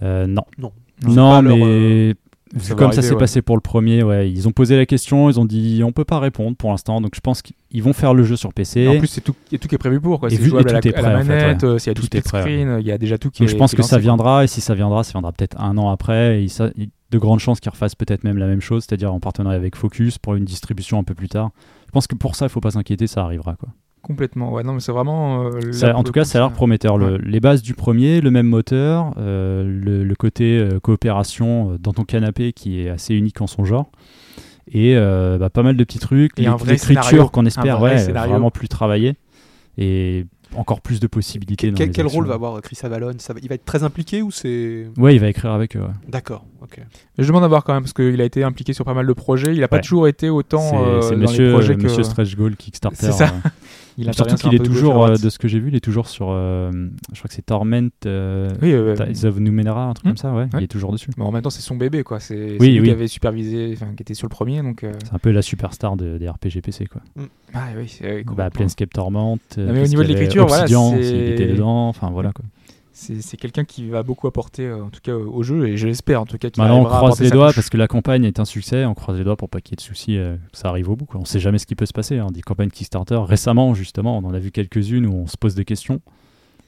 Non. 0.01 0.43
Non. 0.57 0.71
Non. 1.05 1.11
Non, 1.13 1.41
leur, 1.41 1.55
mais 1.57 2.15
Vu 2.55 2.69
va 2.69 2.75
comme 2.75 2.91
ça 2.93 3.01
s'est 3.01 3.11
ouais. 3.11 3.17
passé 3.19 3.41
pour 3.41 3.57
le 3.57 3.61
premier, 3.61 4.03
ouais, 4.03 4.31
ils 4.31 4.47
ont 4.47 4.53
posé 4.53 4.77
la 4.77 4.85
question, 4.85 5.29
ils 5.29 5.37
ont 5.37 5.45
dit 5.45 5.81
on 5.83 5.91
peut 5.91 6.05
pas 6.05 6.17
répondre 6.17 6.55
pour 6.55 6.71
l'instant, 6.71 7.01
donc 7.01 7.11
je 7.13 7.19
pense 7.19 7.41
qu'ils 7.41 7.83
vont 7.83 7.91
faire 7.91 8.13
le 8.13 8.23
jeu 8.23 8.37
sur 8.37 8.53
PC. 8.53 8.81
Et 8.81 8.87
en 8.87 8.97
plus, 8.99 9.07
c'est 9.07 9.19
tout, 9.21 9.35
il 9.51 9.53
y 9.53 9.55
a 9.55 9.59
tout 9.59 9.67
qui 9.67 9.75
est 9.75 9.77
prévu 9.77 9.99
pour. 9.99 10.21
Quoi. 10.21 10.31
Et 10.31 10.37
vu- 10.37 10.47
jouable 10.49 10.69
et 10.69 10.71
à 10.71 10.73
la, 10.75 10.81
tout 10.81 10.87
est 10.87 10.95
à 10.95 11.01
la 11.01 11.09
prêt, 11.09 11.15
en 11.15 11.25
fait, 11.25 11.27
manette, 11.27 11.63
ouais. 11.63 11.69
euh, 11.69 11.77
s'il 11.77 11.89
y 11.89 11.91
a 11.91 11.93
Tout 11.93 12.03
split 12.03 12.17
est 12.19 12.21
prêt, 12.21 12.37
ouais. 12.37 12.43
screen, 12.43 12.77
il 12.79 12.87
y 12.87 12.91
a 12.91 12.97
déjà 12.97 13.17
tout 13.17 13.29
qui 13.29 13.41
donc 13.41 13.49
est 13.49 13.51
je 13.51 13.57
pense 13.57 13.71
qui 13.71 13.75
que 13.77 13.83
ça 13.83 13.97
quoi. 13.97 13.99
viendra, 13.99 14.43
et 14.45 14.47
si 14.47 14.61
ça 14.61 14.73
viendra, 14.75 15.03
ça 15.03 15.11
viendra 15.11 15.33
peut-être 15.33 15.59
un 15.59 15.77
an 15.77 15.89
après, 15.89 16.39
et 16.39 16.43
il 16.43 16.49
ça- 16.49 16.69
de 17.11 17.17
grandes 17.17 17.39
chances 17.39 17.59
qu'ils 17.59 17.69
refassent 17.71 17.95
peut-être 17.95 18.23
même 18.23 18.37
la 18.37 18.47
même 18.47 18.61
chose, 18.61 18.85
c'est-à-dire 18.87 19.13
en 19.13 19.19
partenariat 19.19 19.57
avec 19.57 19.75
Focus 19.75 20.17
pour 20.17 20.35
une 20.35 20.45
distribution 20.45 20.97
un 20.99 21.03
peu 21.03 21.13
plus 21.15 21.29
tard. 21.29 21.51
Je 21.87 21.91
pense 21.91 22.07
que 22.07 22.15
pour 22.15 22.35
ça, 22.35 22.45
il 22.45 22.49
faut 22.49 22.61
pas 22.61 22.71
s'inquiéter, 22.71 23.07
ça 23.07 23.23
arrivera. 23.23 23.55
Quoi. 23.57 23.69
Complètement. 24.07 24.53
Ouais, 24.53 24.63
non, 24.63 24.73
mais 24.73 24.79
c'est 24.79 24.91
vraiment. 24.93 25.43
euh, 25.51 25.71
Ça- 25.73 25.95
en 25.95 26.03
tout 26.03 26.13
cas, 26.13 26.23
ça 26.23 26.37
a 26.39 26.41
l'air 26.41 26.53
prometteur. 26.53 26.97
Le- 26.97 27.17
les 27.17 27.39
bases 27.41 27.61
du 27.61 27.73
premier, 27.73 28.21
le 28.21 28.31
même 28.31 28.47
moteur, 28.47 29.13
euh, 29.17 29.63
le, 29.63 30.03
le 30.05 30.15
côté 30.15 30.57
euh, 30.57 30.79
coopération 30.79 31.77
dans 31.79 31.91
ton 31.93 32.05
canapé 32.05 32.53
qui 32.53 32.81
est 32.81 32.89
assez 32.89 33.13
unique 33.13 33.41
en 33.41 33.47
son 33.47 33.65
genre. 33.65 33.91
Et 34.71 34.95
euh, 34.95 35.37
bah, 35.37 35.49
pas 35.49 35.61
mal 35.63 35.75
de 35.77 35.83
petits 35.83 35.99
trucs, 35.99 36.39
l'écriture 36.39 37.31
qu'on 37.31 37.45
espère 37.45 37.79
vrai 37.79 37.91
ouais, 37.95 37.97
scénario. 37.99 38.31
vraiment 38.31 38.49
plus 38.51 38.67
travaillée 38.67 39.15
et 39.77 40.25
encore 40.55 40.79
plus 40.81 40.99
de 41.01 41.07
possibilités. 41.07 41.71
Quel, 41.73 41.87
dans 41.87 41.93
quel- 41.93 42.07
rôle 42.07 42.27
va 42.27 42.33
avoir 42.35 42.61
Chris 42.61 42.77
Avalon? 42.83 43.11
Ça 43.17 43.33
va- 43.33 43.39
Il 43.43 43.49
va 43.49 43.55
être 43.55 43.65
très 43.65 43.83
impliqué 43.83 44.21
ou 44.21 44.31
c'est. 44.31 44.87
Ouais, 44.97 45.15
il 45.15 45.19
va 45.19 45.27
écrire 45.27 45.51
avec 45.51 45.75
eux. 45.75 45.81
ouais. 45.81 45.87
D'accord, 46.07 46.45
ok. 46.61 46.79
Je 47.17 47.27
demande 47.27 47.43
à 47.43 47.47
voir 47.47 47.63
quand 47.63 47.73
même, 47.73 47.83
parce 47.83 47.93
qu'il 47.93 48.19
a 48.21 48.25
été 48.25 48.43
impliqué 48.43 48.71
sur 48.73 48.83
pas 48.85 48.93
mal 48.93 49.05
de 49.05 49.13
projets. 49.13 49.53
Il 49.55 49.63
a 49.63 49.67
pas 49.67 49.79
toujours 49.79 50.07
été 50.07 50.29
autant 50.29 50.69
C'est 50.69 51.13
euh, 51.13 51.17
monsieur, 51.17 51.45
les 51.47 51.51
projets 51.53 51.75
que. 51.75 51.83
monsieur 51.83 52.03
Stretch 52.03 52.35
Goal 52.35 52.55
Kickstarter. 52.55 52.97
C'est 52.97 53.11
ça. 53.11 53.33
il 53.97 54.13
Surtout 54.13 54.35
qu'il 54.35 54.53
est 54.53 54.59
toujours, 54.59 55.03
euh, 55.05 55.15
de 55.15 55.29
ce 55.29 55.39
que 55.39 55.47
j'ai 55.47 55.59
vu, 55.59 55.69
il 55.69 55.75
est 55.75 55.79
toujours 55.83 56.07
sur. 56.07 56.27
euh, 56.29 56.71
je 57.13 57.17
crois 57.19 57.27
que 57.27 57.33
c'est 57.33 57.45
Torment, 57.45 57.89
euh, 58.05 58.47
Oui, 58.61 58.71
euh, 58.71 58.95
Tides 58.95 59.25
of 59.25 59.39
Numenera, 59.39 59.85
un 59.85 59.93
truc 59.93 60.05
Hmm. 60.05 60.09
comme 60.09 60.17
ça, 60.17 60.31
ouais, 60.33 60.43
Ouais. 60.43 60.47
Il 60.59 60.63
est 60.63 60.67
toujours 60.67 60.91
dessus. 60.91 61.09
mais 61.17 61.23
en 61.23 61.31
même 61.31 61.41
temps, 61.41 61.49
c'est 61.49 61.61
son 61.61 61.75
bébé, 61.75 62.03
quoi. 62.03 62.19
C'est 62.19 62.57
Oui, 62.59 62.69
lui 62.73 62.79
oui. 62.81 62.85
qui 62.87 62.91
avait 62.91 63.07
supervisé, 63.07 63.71
enfin, 63.73 63.87
qui 63.95 64.03
était 64.03 64.13
sur 64.13 64.25
le 64.27 64.31
premier, 64.31 64.61
donc. 64.61 64.83
euh, 64.83 64.91
C'est 65.03 65.13
un 65.13 65.19
peu 65.19 65.31
la 65.31 65.41
superstar 65.41 65.97
de- 65.97 66.17
des 66.17 66.29
RPG 66.29 66.61
PC, 66.63 66.85
quoi. 66.85 67.01
Ah 67.53 67.67
oui, 67.77 67.99
Bah. 68.35 68.49
Planescape 68.51 68.93
Torment. 68.93 69.39
Non, 69.57 69.73
mais 69.73 69.83
au 69.83 69.87
niveau 69.87 70.03
de 70.03 70.07
l'écriture, 70.09 70.45
voilà, 70.47 70.65
il 70.67 71.31
était 71.31 71.47
dedans. 71.47 71.87
Enfin, 71.89 72.09
voilà, 72.11 72.31
quoi. 72.33 72.45
C'est 73.21 73.37
quelqu'un 73.37 73.63
qui 73.63 73.87
va 73.89 74.01
beaucoup 74.01 74.25
apporter, 74.27 74.65
euh, 74.65 74.83
en 74.83 74.89
tout 74.89 75.01
cas, 75.03 75.13
au 75.13 75.43
jeu, 75.43 75.67
et 75.67 75.77
je 75.77 75.87
l'espère, 75.87 76.21
en 76.21 76.25
tout 76.25 76.37
cas. 76.37 76.49
qu'il 76.49 76.63
Maintenant, 76.63 76.81
on 76.81 76.85
croise 76.85 77.19
les 77.21 77.29
doigts 77.29 77.53
parce 77.53 77.69
que 77.69 77.77
la 77.77 77.87
campagne 77.87 78.23
est 78.25 78.39
un 78.39 78.45
succès. 78.45 78.85
On 78.85 78.95
croise 78.95 79.17
les 79.17 79.23
doigts 79.23 79.35
pour 79.37 79.49
pas 79.49 79.61
qu'il 79.61 79.73
y 79.73 79.75
ait 79.75 79.77
de 79.77 79.81
soucis, 79.81 80.17
euh, 80.17 80.35
que 80.51 80.57
ça 80.57 80.69
arrive 80.69 80.89
au 80.89 80.95
bout. 80.95 81.05
Quoi. 81.05 81.21
On 81.21 81.25
sait 81.25 81.39
jamais 81.39 81.59
ce 81.59 81.65
qui 81.67 81.75
peut 81.75 81.85
se 81.85 81.93
passer. 81.93 82.17
Hein. 82.17 82.27
Des 82.33 82.41
campagnes 82.41 82.69
Kickstarter, 82.69 83.19
récemment, 83.25 83.73
justement, 83.75 84.17
on 84.17 84.23
en 84.25 84.33
a 84.33 84.39
vu 84.39 84.51
quelques-unes 84.51 85.05
où 85.05 85.13
on 85.13 85.27
se 85.27 85.37
pose 85.37 85.53
des 85.53 85.65
questions. 85.65 86.01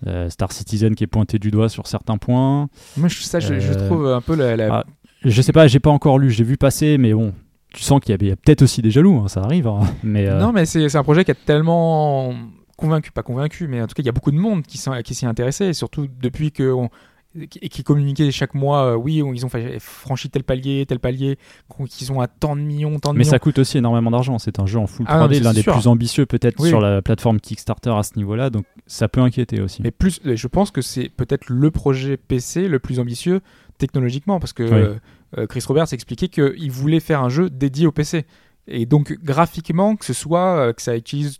Euh, 0.08 0.30
Star 0.30 0.52
Citizen 0.52 0.96
qui 0.96 1.04
est 1.04 1.08
pointé 1.08 1.40
du 1.40 1.52
doigt 1.52 1.68
sur 1.68 1.88
certains 1.88 2.18
points. 2.18 2.70
Moi, 2.96 3.10
ça, 3.10 3.40
je, 3.40 3.60
je 3.60 3.74
trouve 3.74 4.08
un 4.08 4.22
peu 4.22 4.36
la. 4.36 4.56
la- 4.56 4.74
ah, 4.74 4.84
Je 5.26 5.42
sais 5.42 5.52
pas, 5.52 5.68
j'ai 5.68 5.80
pas 5.80 5.90
encore 5.90 6.20
lu, 6.20 6.32
j'ai 6.32 6.46
vu 6.46 6.56
passer, 6.58 6.98
mais 6.98 7.14
bon, 7.14 7.34
tu 7.74 7.84
sens 7.84 8.00
qu'il 8.00 8.12
y 8.24 8.32
a, 8.32 8.36
peut-être 8.36 8.62
aussi 8.62 8.82
des 8.82 8.92
jaloux, 8.92 9.18
hein, 9.18 9.28
ça 9.28 9.42
arrive. 9.42 9.68
hein. 9.68 9.82
Mais 10.04 10.28
euh, 10.28 10.40
Non, 10.40 10.52
mais 10.54 10.66
c'est 10.66 10.88
c'est 10.88 10.98
un 10.98 11.04
projet 11.04 11.26
qui 11.26 11.32
a 11.32 11.36
tellement 11.36 12.34
convaincu, 12.80 13.12
pas 13.12 13.24
convaincu, 13.24 13.68
mais 13.68 13.82
en 13.82 13.88
tout 13.88 13.94
cas, 13.94 14.02
il 14.02 14.06
y 14.06 14.10
a 14.10 14.14
beaucoup 14.14 14.32
de 14.32 14.38
monde 14.38 14.64
qui, 14.64 14.78
s'y 14.78 15.26
intéressait, 15.26 15.68
et 15.70 15.74
surtout 15.74 16.08
depuis 16.22 16.52
que. 16.52 16.72
on- 16.72 16.90
et 17.36 17.70
qui 17.70 17.84
communiquaient 17.84 18.32
chaque 18.32 18.56
mois, 18.56 18.86
euh, 18.86 18.96
oui, 18.96 19.22
ils 19.36 19.46
ont 19.46 19.50
franchi 19.80 20.32
tel 20.32 20.44
palier, 20.44 20.88
tel 20.88 20.98
palier, 21.00 21.38
qu'on- 21.68 21.86
qu'ils 21.86 22.12
ont 22.12 22.22
à 22.22 22.28
tant 22.28 22.56
de 22.56 22.62
millions, 22.62 22.98
tant 22.98 23.14
de 23.14 23.18
mais 23.18 23.20
millions. 23.20 23.30
ça 23.30 23.38
coûte 23.38 23.60
aussi 23.60 23.78
énormément 23.78 24.10
d'argent. 24.10 24.40
C'est 24.40 24.58
un 24.60 24.66
jeu 24.66 24.80
en 24.80 24.88
full 24.88 25.06
Ah 25.08 25.20
non, 25.20 25.28
mais 25.28 25.36
3D, 25.36 25.38
c'est 25.38 25.44
l'un 25.44 25.54
des 25.54 25.62
sûr. 25.62 25.74
plus 25.74 25.86
ambitieux 25.88 26.26
peut-être 26.26 26.60
Oui. 26.60 26.70
sur 26.70 26.82
la 26.82 27.04
plateforme 27.04 27.40
Kickstarter 27.40 27.92
à 27.92 28.02
ce 28.02 28.16
niveau-là, 28.18 28.50
donc 28.50 28.66
ça 28.88 29.08
peut 29.10 29.22
inquiéter 29.22 29.62
aussi. 29.62 29.84
Mais 29.84 29.92
plus, 29.92 30.20
je 30.26 30.48
pense 30.48 30.72
que 30.72 30.82
c'est 30.82 31.10
peut-être 31.10 31.50
le 31.50 31.70
projet 31.70 32.18
PC 32.18 32.68
le 32.68 32.80
plus 32.80 33.00
ambitieux 33.00 33.42
technologiquement, 33.78 34.40
parce 34.40 34.54
que 34.54 34.64
Oui. 34.64 34.98
euh, 35.38 35.46
Chris 35.46 35.64
Roberts 35.68 35.94
expliquait 35.94 36.30
qu'il 36.30 36.72
voulait 36.72 37.00
faire 37.00 37.22
un 37.22 37.30
jeu 37.30 37.52
dédié 37.52 37.86
au 37.86 37.92
PC. 37.92 38.26
Et 38.68 38.88
donc 38.88 39.14
graphiquement, 39.24 39.96
que 39.96 40.06
ce 40.06 40.14
soit 40.14 40.58
euh, 40.58 40.74
que 40.74 40.82
ça 40.82 40.98
utilise 40.98 41.38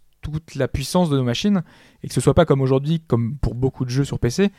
la 0.56 0.68
puissance 0.68 1.10
de 1.10 1.18
nos 1.18 1.24
machines, 1.24 1.64
et 2.04 2.08
que 2.08 2.14
ce 2.14 2.22
soit 2.22 2.34
pas 2.34 2.46
comme 2.46 2.62
aujourd'hui, 2.62 3.02
comme 3.08 3.38
pour 3.38 3.56
beaucoup 3.56 3.86
de 3.86 3.90
jeux 3.90 4.06
sur 4.06 4.20
PC, 4.20 4.52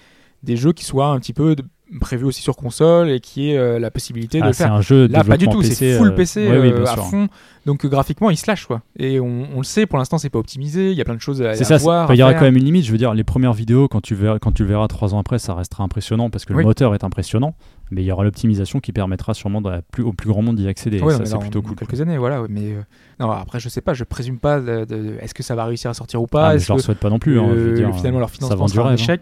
des 0.42 0.56
jeux 0.56 0.72
qui 0.72 0.84
soient 0.84 1.08
un 1.08 1.18
petit 1.18 1.32
peu 1.32 1.56
prévus 2.00 2.24
aussi 2.24 2.42
sur 2.42 2.54
console 2.56 3.10
et 3.10 3.20
qui 3.20 3.50
aient 3.50 3.58
euh, 3.58 3.78
la 3.78 3.90
possibilité 3.90 4.38
de 4.38 4.44
Ah, 4.44 4.46
le 4.48 4.52
c'est 4.52 4.64
faire. 4.64 4.72
un 4.74 4.80
jeu 4.80 5.08
de 5.08 5.12
Là, 5.12 5.24
pas 5.24 5.36
du 5.36 5.48
tout, 5.48 5.62
c'est 5.62 5.96
full 5.96 6.08
euh, 6.08 6.12
PC 6.12 6.46
oui, 6.48 6.70
euh, 6.70 6.84
à 6.84 6.92
sûr. 6.94 7.06
fond. 7.06 7.28
Donc 7.66 7.84
graphiquement, 7.86 8.30
il 8.30 8.36
se 8.38 8.46
lâche 8.46 8.64
quoi. 8.66 8.80
Et 8.98 9.20
on, 9.20 9.46
on 9.54 9.58
le 9.58 9.64
sait, 9.64 9.84
pour 9.86 9.98
l'instant, 9.98 10.16
c'est 10.16 10.30
pas 10.30 10.38
optimisé. 10.38 10.92
Il 10.92 10.96
y 10.96 11.00
a 11.00 11.04
plein 11.04 11.14
de 11.16 11.20
choses 11.20 11.42
à, 11.42 11.54
ça, 11.54 11.76
voir. 11.78 12.12
il 12.14 12.18
y 12.18 12.22
aura 12.22 12.32
quand 12.34 12.42
même 12.44 12.56
une 12.56 12.64
limite. 12.64 12.84
Je 12.86 12.92
veux 12.92 12.96
dire, 12.98 13.12
les 13.12 13.24
premières 13.24 13.52
vidéos, 13.52 13.86
quand 13.88 14.00
tu, 14.00 14.14
verras, 14.14 14.38
quand 14.38 14.52
tu 14.52 14.62
le 14.62 14.68
verras 14.68 14.88
trois 14.88 15.14
ans 15.14 15.18
après, 15.18 15.38
ça 15.38 15.54
restera 15.54 15.84
impressionnant 15.84 16.30
parce 16.30 16.44
que 16.44 16.52
Oui. 16.54 16.60
le 16.62 16.66
moteur 16.68 16.94
est 16.94 17.04
impressionnant. 17.04 17.54
Mais 17.92 18.02
il 18.02 18.06
y 18.06 18.12
aura 18.12 18.22
l'optimisation 18.22 18.78
qui 18.78 18.92
permettra 18.92 19.34
sûrement 19.34 19.60
de 19.60 19.82
plus, 19.90 20.04
au 20.04 20.12
plus 20.12 20.28
grand 20.28 20.42
monde 20.42 20.54
d'y 20.56 20.68
accéder. 20.68 21.00
Ouais, 21.00 21.12
ça, 21.16 21.24
c'est 21.26 21.38
plutôt 21.38 21.60
cool. 21.60 21.74
quelques 21.74 22.00
années, 22.00 22.18
voilà. 22.18 22.44
Mais 22.48 22.72
euh, 22.72 22.80
non, 23.18 23.30
après, 23.32 23.58
je 23.58 23.68
sais 23.68 23.80
pas. 23.80 23.94
Je 23.94 24.04
présume 24.04 24.38
pas. 24.38 24.60
de- 24.60 24.84
de- 24.84 25.16
Est-ce 25.20 25.34
que 25.34 25.42
ça 25.42 25.56
va 25.56 25.64
réussir 25.64 25.90
à 25.90 25.94
sortir 25.94 26.22
ou 26.22 26.26
quoi. 26.28 26.40
pas? 26.40 26.48
Ah, 26.50 26.56
je 26.58 26.68
leur 26.72 26.80
souhaite 26.80 26.98
pas 27.00 27.10
non 27.10 27.18
plus. 27.18 27.40
hein, 27.40 27.48
je 27.52 27.54
veux 27.58 27.74
dire, 27.74 27.92
finalement, 27.96 28.20
leur 28.20 28.30
financement 28.30 28.68
sera 28.68 28.86
un 28.86 28.90
rêve. 28.94 29.00
hein. 29.10 29.16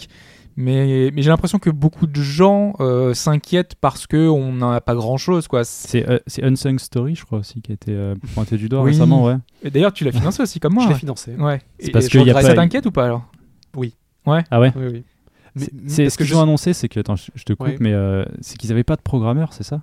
Mais, 0.61 1.13
mais 1.15 1.23
j'ai 1.23 1.29
l'impression 1.29 1.61
que 1.61 1.71
beaucoup 1.71 2.09
de 2.09 2.21
gens 2.21 2.73
euh, 2.81 3.15
s'inquiètent 3.15 3.77
parce 3.81 4.09
que 4.09 4.29
on 4.29 4.53
n'en 4.53 4.73
a 4.73 4.81
pas 4.81 4.97
grand 4.97 5.17
chose, 5.17 5.47
quoi. 5.47 5.63
C'est- 5.63 5.89
C'est 5.89 6.09
euh, 6.11 6.19
c'est 6.27 6.43
Unsung 6.43 6.81
Story, 6.81 7.15
je 7.15 7.25
crois 7.25 7.39
aussi, 7.39 7.63
qui 7.63 7.71
a 7.71 7.75
été 7.75 7.93
euh, 7.93 8.17
pointé 8.35 8.57
du 8.57 8.69
doigt 8.69 8.83
Oui. 8.83 8.91
récemment. 8.91 9.25
Ouais. 9.25 9.37
Et 9.63 9.71
D'ailleurs, 9.71 9.93
tu 9.93 10.03
l'as 10.05 10.11
financé 10.11 10.43
aussi 10.43 10.59
comme 10.59 10.75
moi. 10.75 10.83
Je 10.83 10.89
l'ai 10.89 10.95
ouais. 10.95 10.99
financé. 11.01 11.37
Ouais. 11.37 11.61
C'est 11.79 11.89
Et- 11.89 11.93
parce 11.93 12.09
que 12.09 12.19
y 12.19 12.29
a 12.31 12.35
pas- 12.35 12.43
Ça 12.43 12.55
t'inquiète 12.55 12.87
ou 12.87 12.91
pas 12.91 13.05
alors? 13.05 13.23
Ah 14.51 14.61
ouais? 14.61 14.73
Oui, 14.77 14.85
oui. 14.93 15.05
Mais- 15.55 15.67
C'est- 15.87 16.11
ce 16.11 16.19
que 16.19 16.25
qu'ils 16.25 16.33
je- 16.33 16.37
ont 16.37 16.43
annoncé, 16.43 16.73
c'est 16.73 16.89
que 16.89 17.01
attends, 17.01 17.17
je, 17.17 17.31
je 17.35 17.45
te 17.45 17.53
coupe, 17.53 17.67
Ouais. 17.69 17.77
mais 17.81 17.93
euh, 17.93 18.25
c'est 18.41 18.57
qu'ils 18.59 18.71
avaient 18.73 18.85
pas 18.85 18.97
de 18.97 19.01
programmeur, 19.01 19.53
c'est 19.53 19.63
ça? 19.65 19.83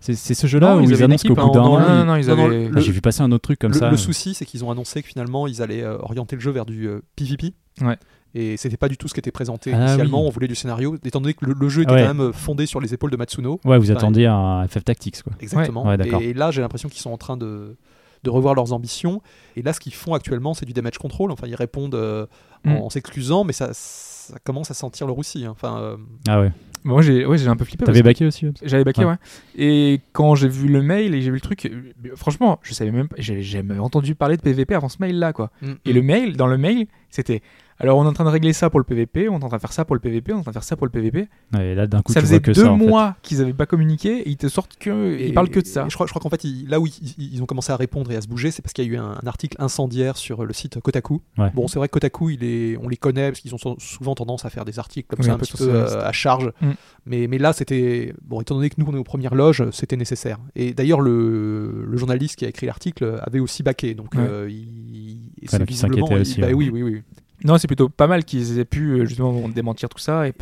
C'est 0.00 0.14
c'est 0.14 0.34
ce 0.34 0.46
jeu-là 0.46 0.74
Non, 0.74 0.80
où 0.80 0.84
ils 0.84 0.90
ils, 0.90 1.02
annoncent 1.02 1.26
qu'au 1.28 1.34
bout 1.34 1.40
hein, 1.40 1.50
d'un 1.52 1.62
non, 1.62 1.74
an, 1.76 1.80
non, 1.80 1.84
ils- 1.86 1.88
non, 1.88 2.04
non, 2.04 2.16
ils 2.16 2.26
Non, 2.26 2.36
non, 2.36 2.44
avaient- 2.44 2.70
Ah, 2.76 2.80
j'ai 2.80 2.92
vu 2.92 3.00
passer 3.00 3.22
un 3.22 3.30
autre 3.32 3.42
truc 3.42 3.58
comme 3.58 3.72
le, 3.72 3.78
ça. 3.78 3.90
le 3.90 3.96
souci, 3.96 4.34
c'est 4.34 4.44
qu'ils 4.44 4.64
ont 4.64 4.70
annoncé 4.70 5.02
que 5.02 5.08
finalement, 5.08 5.46
ils 5.46 5.62
allaient 5.62 5.82
euh, 5.82 5.96
orienter 6.00 6.36
le 6.36 6.42
jeu 6.42 6.50
vers 6.50 6.66
du 6.66 6.86
euh, 6.88 7.00
PvP. 7.16 7.54
Ouais. 7.80 7.96
Et 8.34 8.56
c'était 8.56 8.76
pas 8.78 8.88
du 8.88 8.96
tout 8.96 9.08
ce 9.08 9.14
qui 9.14 9.20
était 9.20 9.30
présenté 9.30 9.72
Ah 9.74 9.78
initialement. 9.88 10.20
oui. 10.22 10.26
On 10.28 10.30
voulait 10.30 10.48
du 10.48 10.54
scénario, 10.54 10.96
étant 11.04 11.20
donné 11.20 11.34
que 11.34 11.44
le, 11.44 11.52
le 11.52 11.68
jeu 11.68 11.82
était 11.82 11.92
ouais. 11.92 12.02
quand 12.02 12.08
même 12.14 12.20
euh, 12.28 12.32
fondé 12.32 12.64
sur 12.66 12.80
les 12.80 12.94
épaules 12.94 13.10
de 13.10 13.16
Matsuno. 13.16 13.60
Ouais, 13.64 13.78
vous 13.78 13.90
attendiez 13.90 14.26
un 14.26 14.66
FF 14.66 14.84
Tactics, 14.84 15.22
quoi. 15.22 15.32
Exactement. 15.40 15.86
Ouais, 15.86 15.96
et 16.22 16.32
là, 16.34 16.50
j'ai 16.50 16.62
l'impression 16.62 16.88
qu'ils 16.88 17.00
sont 17.02 17.10
en 17.12 17.18
train 17.18 17.36
de, 17.36 17.76
de 18.24 18.30
revoir 18.30 18.54
leurs 18.54 18.72
ambitions. 18.72 19.20
Et 19.56 19.62
là, 19.62 19.72
ce 19.74 19.80
qu'ils 19.80 19.94
font 19.94 20.14
actuellement, 20.14 20.54
c'est 20.54 20.64
du 20.66 20.72
damage 20.72 20.96
control. 20.98 21.30
Enfin, 21.30 21.46
ils 21.46 21.54
répondent 21.54 21.94
euh, 21.94 22.26
en, 22.66 22.70
Mm. 22.70 22.76
en 22.76 22.90
s'excusant, 22.90 23.42
mais 23.44 23.52
ça, 23.52 23.70
ça 23.74 24.38
commence 24.44 24.70
à 24.70 24.74
sentir 24.74 25.06
le 25.08 25.12
roussi. 25.12 25.44
hein. 25.44 25.50
Enfin, 25.50 25.78
euh, 25.80 25.96
Ah 26.28 26.40
ouais. 26.40 26.52
Moi, 26.84 27.02
j'ai 27.02 27.26
ouais, 27.26 27.38
j'ai 27.38 27.46
un 27.48 27.54
peu 27.56 27.64
flippé. 27.64 27.84
T'avais 27.84 28.02
baqué 28.02 28.24
aussi 28.26 28.46
J'avais 28.62 28.82
baqué, 28.84 29.04
Ouais. 29.04 29.10
ouais. 29.12 29.16
Et 29.56 30.00
quand 30.12 30.34
j'ai 30.36 30.48
vu 30.48 30.68
le 30.68 30.80
mail 30.82 31.14
et 31.14 31.20
j'ai 31.22 31.30
vu 31.30 31.36
le 31.36 31.40
truc, 31.40 31.70
franchement, 32.16 32.58
je 32.62 32.72
savais 32.74 32.90
même 32.90 33.08
pas, 33.08 33.16
j'ai 33.18 33.42
jamais 33.42 33.78
entendu 33.78 34.14
parler 34.16 34.36
de 34.36 34.42
PVP 34.42 34.74
avant 34.74 34.88
ce 34.88 34.96
mail-là, 35.00 35.32
quoi. 35.32 35.50
mm, 35.60 35.72
Et 35.84 35.92
le 35.92 36.02
mail, 36.02 36.36
dans 36.36 36.46
le 36.48 36.56
mail, 36.58 36.86
c'était 37.10 37.40
alors 37.82 37.98
on 37.98 38.04
est 38.04 38.08
en 38.08 38.12
train 38.12 38.24
de 38.24 38.30
régler 38.30 38.52
ça 38.52 38.70
pour 38.70 38.80
le 38.80 38.84
PVP, 38.84 39.28
on 39.28 39.32
est 39.32 39.44
en 39.44 39.48
train 39.48 39.56
de 39.58 39.60
faire 39.60 39.72
ça 39.72 39.84
pour 39.84 39.94
le 39.94 40.00
PVP, 40.00 40.32
on 40.32 40.36
est 40.36 40.38
en 40.38 40.42
train 40.42 40.50
de 40.50 40.54
faire 40.54 40.64
ça 40.64 40.76
pour 40.76 40.86
le 40.86 40.90
PVP. 40.92 41.28
Ouais, 41.52 41.68
Et 41.70 41.74
là, 41.74 41.86
d'un 41.86 42.00
coup, 42.02 42.12
ça 42.12 42.20
tu 42.20 42.26
faisait 42.26 42.36
vois 42.36 42.40
que 42.42 42.50
deux 42.52 42.62
ça, 42.62 42.72
en 42.72 42.78
fait. 42.78 42.86
mois 42.86 43.16
qu'ils 43.22 43.40
avaient 43.42 43.52
pas 43.52 43.66
communiqué 43.66 44.20
et 44.20 44.28
ils 44.30 44.36
te 44.36 44.48
sortent 44.48 44.76
que, 44.78 45.16
Et- 45.18 45.28
ils 45.28 45.34
parlent 45.34 45.50
que 45.50 45.60
de 45.60 45.66
ça. 45.66 45.86
je 45.88 45.94
crois, 45.94 46.06
je 46.06 46.12
crois 46.12 46.20
qu'en 46.22 46.30
fait, 46.30 46.44
ils- 46.44 46.68
là 46.68 46.80
où 46.80 46.86
ils, 47.18 47.42
ont 47.42 47.46
commencé 47.46 47.72
à 47.72 47.76
répondre 47.76 48.10
et 48.12 48.16
à 48.16 48.20
se 48.20 48.28
bouger, 48.28 48.50
c'est 48.50 48.62
parce 48.62 48.72
qu'il 48.72 48.84
y 48.86 48.88
a 48.88 48.92
eu 48.92 48.96
un, 48.96 49.18
un 49.22 49.26
article 49.26 49.56
incendiaire 49.60 50.16
sur 50.16 50.44
le 50.44 50.52
site 50.52 50.80
Kotaku. 50.80 51.20
Ouais. 51.38 51.50
Bon, 51.54 51.66
c'est 51.68 51.78
vrai 51.78 51.88
que 51.88 51.92
Kotaku, 51.92 52.30
il 52.30 52.44
est, 52.44 52.76
on 52.78 52.88
les 52.88 52.96
connaît 52.96 53.30
parce 53.30 53.40
qu'ils 53.40 53.54
ont 53.54 53.58
sou- 53.58 53.76
souvent 53.78 54.14
tendance 54.14 54.44
à 54.44 54.50
faire 54.50 54.64
des 54.64 54.78
articles 54.78 55.08
comme 55.08 55.18
Oui, 55.20 55.26
ça 55.26 55.32
un 55.32 55.34
un 55.34 55.38
peu 55.38 55.46
petit 55.46 55.56
peu 55.56 55.68
euh, 55.68 56.04
à 56.06 56.12
charge. 56.12 56.50
Mm. 56.60 56.70
Mais, 57.06 57.26
mais 57.26 57.38
là, 57.38 57.52
c'était 57.52 58.14
bon, 58.22 58.40
étant 58.40 58.54
donné 58.54 58.70
que 58.70 58.76
nous 58.78 58.86
on 58.88 58.94
est 58.94 58.98
aux 58.98 59.04
premières 59.04 59.34
loges, 59.34 59.64
c'était 59.72 59.96
nécessaire. 59.96 60.38
Et 60.54 60.72
d'ailleurs, 60.72 61.00
le, 61.00 61.84
le 61.86 61.96
journaliste 61.96 62.36
qui 62.36 62.44
a 62.44 62.48
écrit 62.48 62.66
l'article 62.66 63.18
avait 63.22 63.40
aussi 63.40 63.62
baqué, 63.62 63.94
donc 63.94 64.14
Ouais. 64.14 64.20
euh, 64.20 64.48
il, 64.50 65.20
c'est 65.46 65.58
donc 65.58 65.68
il 65.68 65.72
visiblement- 65.74 66.12
aussi, 66.12 66.40
bah 66.40 66.46
ouais. 66.48 66.52
oui, 66.54 66.70
oui, 66.72 66.82
oui. 66.82 67.02
Non, 67.44 67.58
c'est 67.58 67.66
plutôt 67.66 67.88
pas 67.88 68.06
mal 68.06 68.24
qu'ils 68.24 68.58
aient 68.58 68.64
pu 68.64 68.92
euh, 69.00 69.04
justement 69.04 69.48
démentir 69.48 69.88
tout 69.88 69.98
ça 69.98 70.28
et, 70.28 70.32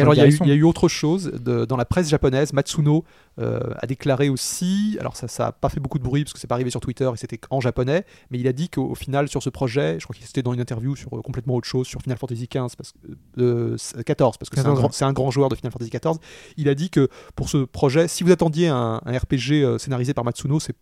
alors, 0.00 0.14
il 0.14 0.18
y, 0.18 0.20
a 0.20 0.24
eu- 0.24 0.28
direction. 0.28 0.44
il 0.44 0.48
y 0.48 0.52
a 0.52 0.54
eu 0.54 0.62
autre 0.64 0.88
chose 0.88 1.32
de- 1.40 1.64
dans 1.64 1.76
la 1.76 1.84
presse 1.84 2.08
japonaise. 2.08 2.52
Matsuno 2.52 3.04
euh, 3.38 3.60
a 3.78 3.86
déclaré 3.86 4.28
aussi, 4.28 4.96
alors 5.00 5.14
ça 5.16 5.26
n'a 5.44 5.52
pas 5.52 5.68
fait 5.68 5.78
beaucoup 5.80 5.98
de 5.98 6.02
bruit 6.04 6.24
parce 6.24 6.32
que 6.32 6.40
c'est 6.40 6.46
pas 6.48 6.56
arrivé 6.56 6.70
sur 6.70 6.80
Twitter 6.80 7.08
et 7.12 7.16
c'était 7.16 7.40
en 7.50 7.60
japonais, 7.60 8.04
mais 8.30 8.38
il 8.38 8.48
a 8.48 8.52
dit 8.52 8.68
qu'au 8.68 8.86
au 8.90 8.94
final, 8.94 9.28
sur 9.28 9.42
ce 9.42 9.50
projet, 9.50 9.96
je 10.00 10.04
crois 10.04 10.14
qu'il 10.16 10.24
était 10.24 10.42
dans 10.42 10.52
une 10.52 10.60
interview 10.60 10.96
sur 10.96 11.16
euh, 11.16 11.22
complètement 11.22 11.54
autre 11.54 11.68
chose, 11.68 11.86
sur 11.86 12.02
Final 12.02 12.18
Fantasy 12.18 12.48
XV, 12.52 12.74
parce 12.76 12.92
que, 12.92 12.98
euh, 13.42 13.76
euh, 13.96 14.02
14, 14.02 14.36
parce 14.38 14.50
que 14.50 14.56
c'est 14.56 14.62
un, 14.62 14.74
14, 14.74 15.14
grand- 15.14 15.28
un 15.28 15.30
joueur 15.30 15.48
de 15.48 15.54
Final 15.54 15.70
Fantasy 15.72 15.90
XIV. 15.90 16.16
Il 16.56 16.68
a 16.68 16.74
dit 16.74 16.90
que 16.90 17.08
pour 17.36 17.48
ce 17.48 17.58
projet, 17.64 18.08
si 18.08 18.24
vous 18.24 18.32
attendiez 18.32 18.68
un, 18.68 19.00
un 19.04 19.12
RPG 19.18 19.78
scénarisé 19.78 20.14
par 20.14 20.24
Matsuno, 20.24 20.58
c'est 20.60 20.74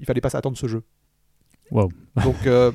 il 0.00 0.06
fallait 0.06 0.20
pas 0.22 0.30
s'attendre 0.30 0.56
ce 0.56 0.66
jeu. 0.66 0.82
Wow. 1.72 1.88
Donc 2.22 2.36
euh, 2.46 2.70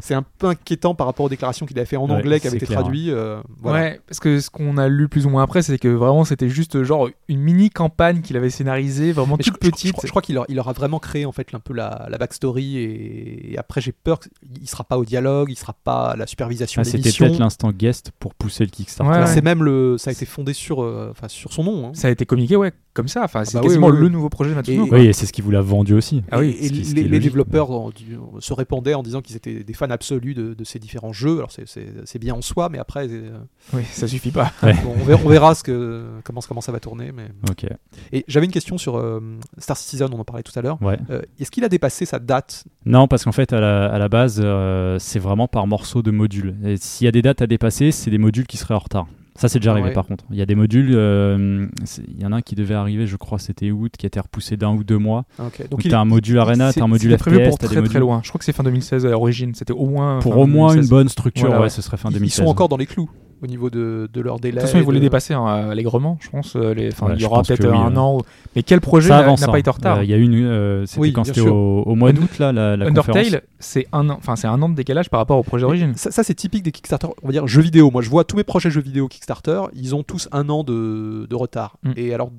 c'est 0.00 0.14
un 0.14 0.22
peu 0.38 0.46
inquiétant 0.46 0.94
par 0.94 1.08
rapport 1.08 1.26
aux 1.26 1.28
déclarations 1.28 1.66
qu'il 1.66 1.78
a 1.80 1.84
fait 1.84 1.96
en 1.96 2.06
Ouais, 2.08 2.12
anglais 2.14 2.38
qui 2.38 2.46
avaient 2.46 2.56
été 2.58 2.66
clair. 2.66 2.78
traduites. 2.80 3.08
euh, 3.08 3.42
voilà. 3.58 3.80
Ouais, 3.80 4.00
parce 4.06 4.20
que 4.20 4.38
ce 4.38 4.48
qu'on 4.48 4.78
a 4.78 4.86
lu 4.88 5.08
plus 5.08 5.26
ou 5.26 5.30
moins 5.30 5.42
après, 5.42 5.62
c'est 5.62 5.76
que 5.78 5.88
vraiment 5.88 6.24
c'était 6.24 6.48
juste 6.48 6.82
genre 6.84 7.08
une 7.26 7.40
mini 7.40 7.68
campagne 7.70 8.20
qu'il 8.20 8.36
avait 8.36 8.48
scénarisée, 8.50 9.10
vraiment 9.10 9.34
Mais 9.36 9.42
je, 9.44 9.50
toute 9.50 9.60
je- 9.60 9.66
je 9.66 9.70
petite. 9.72 9.96
je 10.04 10.08
crois 10.10 10.22
qu'il 10.22 10.36
leur, 10.36 10.44
il 10.48 10.54
leur 10.54 10.68
a 10.68 10.72
vraiment 10.72 11.00
créé 11.00 11.24
en 11.26 11.32
fait 11.32 11.48
un 11.52 11.58
peu 11.58 11.74
la, 11.74 12.06
la 12.08 12.16
backstory 12.18 12.76
et, 12.78 13.52
et 13.54 13.58
après 13.58 13.80
j'ai 13.80 13.90
peur 13.92 14.20
qu'il 14.20 14.68
sera 14.68 14.84
pas 14.84 14.96
au 14.98 15.04
dialogue, 15.04 15.48
il 15.50 15.56
sera 15.58 15.72
pas 15.84 16.10
à 16.10 16.16
la 16.16 16.28
supervision 16.28 16.66
Ah, 16.76 16.84
C'était 16.84 17.10
peut-être 17.10 17.38
l'instant 17.40 17.72
guest 17.72 18.12
pour 18.20 18.34
pousser 18.36 18.62
le 18.64 18.70
Kickstarter. 18.70 19.10
Ouais, 19.10 19.16
Enfin, 19.18 19.26
ouais. 19.28 19.34
C'est 19.34 19.42
même 19.44 19.64
le, 19.64 19.98
ça 19.98 20.10
a 20.10 20.12
été 20.12 20.26
fondé 20.26 20.52
sur, 20.52 20.82
euh, 20.84 21.08
enfin, 21.10 21.26
sur 21.26 21.52
son 21.52 21.64
nom. 21.64 21.88
hein. 21.88 21.90
Ça 21.94 22.06
a 22.06 22.10
été 22.12 22.24
communiqué, 22.24 22.54
ouais, 22.54 22.72
comme 22.94 23.08
ça. 23.08 23.22
Enfin, 23.24 23.44
c'est 23.44 23.54
bah 23.54 23.60
oui, 23.62 23.68
quasiment 23.68 23.86
oui, 23.88 23.92
oui. 23.94 24.00
le 24.00 24.08
nouveau 24.08 24.28
projet 24.28 24.50
de 24.50 24.54
Matsuno. 24.56 24.86
Et-. 24.86 24.90
Oui, 24.90 25.06
et 25.06 25.12
c'est 25.12 25.26
ce 25.26 25.32
qu'il 25.32 25.44
vous 25.44 25.50
l'a 25.50 25.60
vendu 25.60 25.94
aussi. 25.94 26.22
Ah 26.30 26.38
oui, 26.40 26.56
et 26.60 26.70
qui- 26.70 26.82
qui 26.82 26.94
les, 26.94 27.20
développeurs 27.20 27.70
ont 27.70 27.90
dû- 27.90 28.16
se 28.40 28.52
répandaient 28.52 28.94
en 28.94 29.02
disant 29.02 29.20
qu'ils 29.22 29.36
étaient 29.36 29.62
des 29.64 29.72
fans 29.74 29.90
absolus 29.90 30.34
de, 30.34 30.54
de 30.54 30.64
ces 30.64 30.78
différents 30.78 31.12
jeux. 31.12 31.38
Alors 31.38 31.50
c'est- 31.52 32.18
bien 32.18 32.34
en 32.34 32.42
soi, 32.42 32.68
mais 32.68 32.78
après, 32.78 33.06
euh, 33.08 33.30
Oui, 33.72 33.82
ça 33.90 34.06
suffit 34.08 34.30
pas. 34.30 34.52
Ouais. 34.62 34.74
bon, 34.84 34.94
on 35.00 35.04
verra, 35.04 35.20
on 35.24 35.28
verra 35.28 35.54
ce 35.54 35.62
que, 35.62 36.04
comment, 36.24 36.40
comment 36.46 36.60
ça 36.60 36.72
va 36.72 36.80
tourner. 36.80 37.12
Mais... 37.12 37.28
Ok. 37.50 37.66
Et 38.12 38.24
j'avais 38.28 38.46
une 38.46 38.52
question 38.52 38.76
sur 38.78 38.96
euh, 38.98 39.20
Star 39.58 39.76
Citizen, 39.76 40.08
on 40.12 40.18
en 40.18 40.24
parlait 40.24 40.42
tout 40.42 40.52
à 40.58 40.62
l'heure. 40.62 40.76
Ouais. 40.82 40.98
Euh, 41.10 41.22
Est-ce 41.38 41.50
qu'il 41.50 41.64
a 41.64 41.68
dépassé 41.68 42.04
sa 42.04 42.18
date? 42.18 42.64
Non, 42.84 43.08
parce 43.08 43.24
qu'en 43.24 43.32
fait, 43.32 43.52
à 43.52 43.60
la, 43.60 43.86
à 43.86 43.98
la 43.98 44.08
base, 44.08 44.40
euh, 44.44 44.98
c'est 44.98 45.18
vraiment 45.18 45.48
par 45.48 45.66
morceau 45.66 46.02
de 46.02 46.10
modules. 46.10 46.56
Et 46.64 46.76
S'il 46.76 47.04
y 47.04 47.08
a 47.08 47.12
des 47.12 47.22
dates 47.22 47.40
à 47.42 47.46
dépasser, 47.46 47.90
c'est 47.92 48.10
des 48.10 48.18
modules 48.18 48.46
qui 48.46 48.56
seraient 48.56 48.74
en 48.74 48.78
retard. 48.80 49.06
Ça, 49.40 49.48
c'est 49.48 49.58
déjà 49.58 49.70
arrivé 49.72 49.88
Ouais. 49.88 49.94
par 49.94 50.04
contre. 50.06 50.24
Il 50.30 50.36
y 50.36 50.42
a 50.42 50.46
des 50.46 50.54
modules, 50.54 50.90
euh, 50.94 51.66
il 52.08 52.20
y 52.20 52.26
en 52.26 52.32
a 52.32 52.36
un 52.36 52.40
qui 52.42 52.54
devait 52.54 52.74
arriver, 52.74 53.06
je 53.06 53.16
crois, 53.16 53.38
c'était 53.38 53.70
août, 53.70 53.90
qui 53.98 54.04
a 54.04 54.08
été 54.08 54.20
repoussé 54.20 54.58
d'un 54.58 54.70
ou 54.74 54.84
deux 54.84 54.98
mois. 54.98 55.24
Ah, 55.38 55.44
ok. 55.46 55.68
Donc, 55.70 55.82
il- 55.84 55.90
t'as 55.90 55.98
un 56.00 56.04
module 56.04 56.38
Arena, 56.38 56.72
c'est- 56.72 56.80
t'as 56.80 56.84
un 56.84 56.88
module 56.88 57.10
C'était 57.12 57.16
prévu 57.22 57.36
FPS, 57.38 57.48
pour 57.48 57.58
très 57.58 57.66
très 57.68 57.80
modules. 57.80 58.00
loin. 58.00 58.20
Je 58.22 58.28
crois 58.28 58.38
que 58.38 58.44
c'est 58.44 58.52
fin 58.52 58.62
2016 58.64 59.06
à 59.06 59.10
l'origine. 59.10 59.54
C'était 59.54 59.72
au 59.72 59.86
moins. 59.86 60.18
Pour 60.18 60.36
au 60.36 60.46
moins 60.46 60.68
une 60.68 60.74
2016. 60.82 60.90
bonne 60.90 61.08
structure, 61.08 61.46
Voilà, 61.46 61.60
ouais, 61.60 61.64
ouais. 61.64 61.70
ce 61.70 61.80
serait 61.80 61.96
fin 61.96 62.10
ils- 62.10 62.14
2016. 62.14 62.38
Ils 62.38 62.44
sont 62.44 62.50
encore 62.50 62.68
dans 62.68 62.76
les 62.76 62.84
clous 62.86 63.08
au 63.42 63.46
niveau 63.46 63.70
de, 63.70 64.08
de 64.12 64.20
leur 64.20 64.38
délai. 64.40 64.56
De 64.56 64.60
toute 64.60 64.66
façon, 64.68 64.78
ils 64.78 64.84
voulaient 64.84 64.98
de- 64.98 65.04
dépasser 65.04 65.34
hein, 65.34 65.44
allègrement, 65.70 66.18
je 66.20 66.28
pense. 66.30 66.56
euh, 66.56 66.74
les- 66.74 66.88
enfin, 66.92 67.06
Ouais, 67.06 67.12
il 67.16 67.22
y 67.22 67.24
aura 67.24 67.42
peut-être 67.42 67.66
oui, 67.66 67.76
un 67.76 67.90
ouais. 67.92 67.98
an. 67.98 68.16
où- 68.18 68.22
Mais 68.54 68.62
quel 68.62 68.80
projet 68.80 69.08
n'a 69.10 69.26
n'a 69.26 69.32
hein. 69.32 69.36
pas 69.50 69.58
été 69.58 69.70
en 69.70 69.72
retard 69.72 69.98
Euh, 69.98 70.04
Il 70.04 70.10
y 70.10 70.14
a 70.14 70.16
une, 70.16 70.34
euh, 70.34 70.84
c'était 70.86 71.00
Oui, 71.00 71.12
quand 71.12 71.24
c'était 71.24 71.40
au, 71.40 71.82
au 71.82 71.94
mois 71.94 72.12
d'août 72.12 72.38
là, 72.38 72.52
la, 72.52 72.76
la. 72.76 72.86
Undertale, 72.86 73.42
c'est 73.58 73.86
un 73.92 74.08
an. 74.10 74.16
Enfin, 74.18 74.36
c'est 74.36 74.46
un 74.48 74.60
an 74.62 74.68
de 74.68 74.74
décalage 74.74 75.08
par 75.10 75.18
rapport 75.18 75.38
au 75.38 75.42
projet 75.42 75.62
d'origine. 75.62 75.94
Ça, 75.96 76.10
ça, 76.10 76.22
c'est 76.22 76.34
typique 76.34 76.62
des 76.62 76.72
Kickstarter, 76.72 77.08
on 77.22 77.26
va 77.26 77.32
dire 77.32 77.46
jeux 77.46 77.62
vidéo. 77.62 77.90
Moi, 77.90 78.02
je 78.02 78.10
vois 78.10 78.24
tous 78.24 78.36
mes 78.36 78.44
projets 78.44 78.70
jeux 78.70 78.80
vidéo 78.82 79.08
Kickstarter, 79.08 79.62
ils 79.74 79.94
ont 79.94 80.02
tous 80.02 80.28
un 80.32 80.48
an 80.48 80.64
de, 80.64 81.26
de 81.28 81.34
retard. 81.36 81.76
Mm. 81.82 81.92
Et 81.96 82.14
alors, 82.14 82.30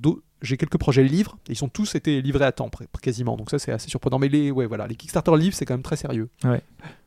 j'ai 0.43 0.57
quelques 0.57 0.77
projets 0.77 1.03
livres, 1.03 1.37
et 1.49 1.53
ils 1.53 1.63
ont 1.63 1.67
tous 1.69 1.93
été 1.95 2.21
livrés 2.21 2.45
à 2.45 2.51
temps, 2.51 2.69
quasiment. 3.01 3.37
Donc 3.37 3.49
ça, 3.51 3.59
c'est 3.59 3.71
assez 3.71 3.89
surprenant. 3.89 4.17
Mais 4.19 4.27
les, 4.27 4.49
ouais, 4.51 4.65
voilà, 4.65 4.87
les 4.87 4.95
Kickstarter 4.95 5.35
livres, 5.37 5.55
c'est 5.55 5.65
quand 5.65 5.73
même 5.75 5.83
très 5.83 5.95
sérieux. 5.97 6.29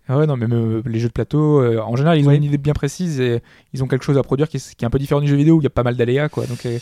Ah 0.06 0.18
ouais, 0.18 0.26
non, 0.26 0.36
mais 0.36 0.46
euh, 0.50 0.82
les 0.84 0.98
jeux 0.98 1.08
de 1.08 1.12
plateau, 1.14 1.62
euh, 1.62 1.78
en 1.80 1.96
général, 1.96 2.18
ils 2.18 2.26
ont 2.26 2.30
Oui. 2.30 2.36
une 2.36 2.44
idée 2.44 2.58
bien 2.58 2.74
précise 2.74 3.20
et 3.20 3.40
ils 3.72 3.82
ont 3.82 3.86
quelque 3.88 4.04
chose 4.04 4.18
à 4.18 4.22
produire 4.22 4.48
qui 4.50 4.58
est, 4.58 4.74
qui 4.76 4.84
est 4.84 4.86
un 4.86 4.90
peu 4.90 4.98
différent 4.98 5.22
du 5.22 5.26
jeu 5.28 5.36
vidéo 5.36 5.56
où 5.56 5.60
il 5.60 5.64
y 5.64 5.66
a 5.66 5.70
pas 5.70 5.82
mal 5.82 5.96
d'aléas, 5.96 6.28
quoi. 6.28 6.44
Donc 6.46 6.66
euh, 6.66 6.78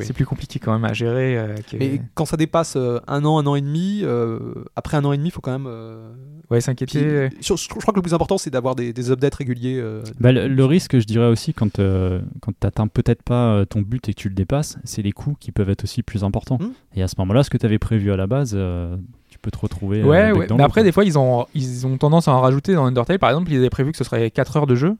c'est 0.00 0.14
plus 0.14 0.24
compliqué 0.24 0.58
quand 0.58 0.72
même 0.72 0.84
à 0.86 0.94
gérer. 0.94 1.36
euh, 1.36 1.54
que- 1.70 1.76
Mais 1.76 2.00
quand 2.14 2.24
ça 2.24 2.38
dépasse 2.38 2.74
euh, 2.76 2.98
un 3.06 3.24
an, 3.26 3.38
un 3.38 3.46
an 3.46 3.56
et 3.56 3.60
demi, 3.60 4.00
euh, 4.04 4.38
après 4.74 4.96
un 4.96 5.04
an 5.04 5.12
et 5.12 5.18
demi, 5.18 5.28
il 5.28 5.32
faut 5.32 5.42
quand 5.42 5.52
même. 5.52 5.66
euh, 5.68 6.12
Ouais, 6.50 6.60
s'inquiéter. 6.60 7.30
je 7.40 7.68
crois 7.68 7.92
que 7.92 7.98
le 7.98 8.02
plus 8.02 8.12
important, 8.14 8.36
c'est 8.36 8.50
d'avoir 8.50 8.74
des, 8.74 8.92
des 8.92 9.10
updates 9.10 9.34
réguliers. 9.36 9.78
euh, 9.78 10.02
Bah, 10.20 10.32
le, 10.32 10.48
le 10.48 10.64
risque, 10.66 10.98
je 10.98 11.06
dirais 11.06 11.26
aussi, 11.28 11.54
quand, 11.54 11.78
euh, 11.78 12.20
quand 12.40 12.52
tu 12.52 12.58
n'atteins 12.64 12.88
peut-être 12.88 13.22
pas 13.22 13.54
euh, 13.54 13.64
ton 13.64 13.80
but 13.80 14.08
et 14.08 14.14
que 14.14 14.18
tu 14.20 14.28
le 14.28 14.34
dépasses, 14.34 14.76
c'est 14.84 15.00
les 15.02 15.12
coûts 15.12 15.34
qui 15.40 15.50
peuvent 15.52 15.70
être 15.70 15.84
aussi 15.84 16.02
plus 16.02 16.24
importants. 16.24 16.58
Hmm. 16.60 16.72
Et 16.94 17.02
à 17.02 17.08
ce 17.08 17.14
moment-là, 17.18 17.42
ce 17.42 17.48
que 17.50 17.56
tu 17.56 17.64
avais 17.64 17.78
prévu 17.78 18.12
à 18.12 18.16
la 18.16 18.26
base, 18.26 18.52
euh, 18.54 18.96
peux 19.42 19.50
te 19.50 19.58
retrouver. 19.58 20.00
euh, 20.00 20.06
Ouais, 20.06 20.32
bec 20.32 20.40
ouais. 20.50 20.56
Mais 20.56 20.62
après, 20.62 20.80
quoi. 20.80 20.84
des 20.84 20.92
fois, 20.92 21.04
ils 21.04 21.18
ont, 21.18 21.46
ils 21.54 21.86
ont 21.86 21.98
tendance 21.98 22.28
à 22.28 22.32
en 22.32 22.40
rajouter 22.40 22.74
dans 22.74 22.84
Undertale. 22.86 23.18
Par 23.18 23.30
exemple, 23.30 23.50
ils 23.52 23.58
avaient 23.58 23.70
prévu 23.70 23.92
que 23.92 23.98
ce 23.98 24.04
serait 24.04 24.30
4 24.30 24.56
heures 24.56 24.66
de 24.66 24.74
jeu. 24.74 24.96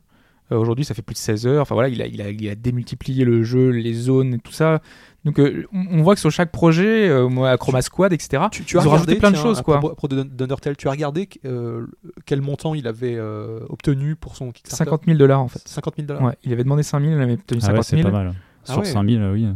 Euh, 0.51 0.57
Aujourd'hui, 0.59 0.85
ça 0.85 0.93
fait 0.95 1.03
plus 1.03 1.15
de 1.15 1.19
16 1.19 1.47
heures. 1.47 1.63
Enfin 1.63 1.75
voilà, 1.75 1.89
il 1.89 2.03
a, 2.03 2.07
il 2.07 2.21
a, 2.21 2.29
il 2.31 2.49
a 2.51 2.55
démultiplié 2.55 3.25
le 3.25 3.43
jeu, 3.45 3.71
les 3.71 3.95
zones 3.95 4.35
et 4.35 4.39
tout 4.39 4.53
ça. 4.53 4.81
Donc, 5.25 5.39
euh, 5.39 5.65
on 5.73 6.03
voit 6.03 6.15
que 6.15 6.21
sur 6.21 6.33
chaque 6.33 6.51
projet, 6.51 7.09
euh, 7.09 7.29
moi, 7.29 7.51
à 7.51 7.57
Chroma 7.57 7.81
Squad, 7.81 8.13
etc., 8.13 8.43
Tu, 8.51 8.65
tu 8.65 8.77
as 8.77 8.83
ils 8.83 8.89
ont 8.89 8.91
rajouté 8.91 9.15
plein 9.15 9.31
de 9.31 9.37
choses, 9.37 9.61
à 9.61 9.63
quoi. 9.63 9.79
propos- 9.79 9.93
à 9.93 9.95
propos 9.95 10.15
de- 10.17 10.25
d'Undertale, 10.25 10.77
tu 10.77 10.89
as 10.89 10.91
regardé 10.91 11.29
euh, 11.47 11.87
quel 12.27 12.43
montant 12.43 12.75
il 12.75 12.89
avait 12.89 13.15
euh, 13.17 13.61
obtenu 13.69 14.17
pour 14.17 14.35
son 14.35 14.51
Kickstarter 14.51 14.85
50 14.91 15.03
000 15.07 15.17
dollars 15.17 15.41
en 15.41 15.47
fait. 15.49 15.63
50 15.65 15.95
000 15.97 16.09
dollars. 16.09 16.25
Ouais, 16.25 16.37
il 16.43 16.53
avait 16.53 16.65
demandé 16.65 16.83
5 16.83 17.01
000, 17.01 17.13
il 17.13 17.23
avait 17.23 17.35
obtenu 17.35 17.61
Ah 17.63 17.67
ouais, 17.67 17.73
50 17.83 17.85
c'est 17.85 17.97
000. 17.99 18.11
pas 18.11 18.17
mal. 18.25 18.35
Ah 18.67 18.73
Sur 18.73 18.79
ouais. 18.81 18.85
5000, 18.85 19.21
euh, 19.23 19.33
oui. 19.33 19.47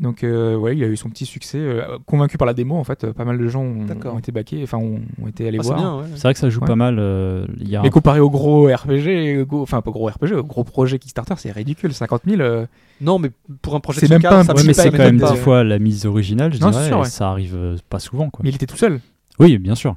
Donc, 0.00 0.24
euh, 0.24 0.56
ouais, 0.56 0.74
il 0.76 0.82
a 0.82 0.86
eu 0.86 0.96
son 0.96 1.10
petit 1.10 1.26
succès. 1.26 1.58
euh, 1.58 1.98
convaincu 2.06 2.38
par 2.38 2.46
la 2.46 2.54
démo, 2.54 2.74
en 2.76 2.84
fait, 2.84 3.04
euh, 3.04 3.12
pas 3.12 3.26
mal 3.26 3.38
de 3.38 3.46
gens 3.48 3.62
ont, 3.62 4.18
été 4.18 4.32
baqués, 4.32 4.60
enfin, 4.62 4.78
ont, 4.78 5.00
ont 5.22 5.26
été 5.28 5.46
allés 5.46 5.58
Ah, 5.60 5.62
c'est 5.62 5.74
voir. 5.74 5.98
ouais. 5.98 6.04
C'est 6.14 6.22
vrai 6.22 6.32
que 6.32 6.40
ça 6.40 6.48
joue 6.48 6.60
Ouais. 6.62 6.66
pas 6.66 6.74
mal. 6.74 6.96
euh, 6.98 7.46
Il 7.60 7.68
y 7.68 7.76
a 7.76 7.82
Mais 7.82 7.88
un- 7.88 7.90
comparé 7.90 8.18
au 8.18 8.30
gros 8.30 8.66
RPG, 8.66 9.46
enfin 9.52 9.82
pas 9.82 9.90
gros 9.90 10.06
RPG, 10.08 10.32
au 10.36 10.42
gros 10.42 10.64
projet 10.64 10.98
Kickstarter, 10.98 11.34
c'est 11.36 11.50
ridicule. 11.52 11.92
50 11.92 12.22
000, 12.26 12.40
euh, 12.40 12.64
Non, 13.02 13.18
mais 13.18 13.30
pour 13.60 13.74
un 13.74 13.80
projet 13.80 14.00
C'est 14.00 14.08
même 14.08 14.22
cas, 14.22 14.30
pas 14.30 14.38
un 14.40 14.44
ça 14.44 14.54
petit 14.54 14.62
Ouais, 14.62 14.66
mais 14.68 14.72
c'est 14.74 14.90
quand 14.90 14.98
même 14.98 15.20
pas. 15.20 15.34
fois 15.34 15.64
la 15.64 15.78
mise 15.78 16.06
originale, 16.06 16.54
je 16.54 16.60
Non, 16.60 16.70
dirais. 16.70 16.86
sûr. 16.88 17.04
Ça 17.06 17.28
arrive 17.30 17.76
pas 17.90 17.98
souvent. 17.98 18.30
Quoi. 18.30 18.40
mais 18.42 18.48
il 18.50 18.54
était 18.54 18.66
tout 18.66 18.76
seul. 18.78 19.00
Oui, 19.38 19.58
bien 19.58 19.74
sûr. 19.74 19.94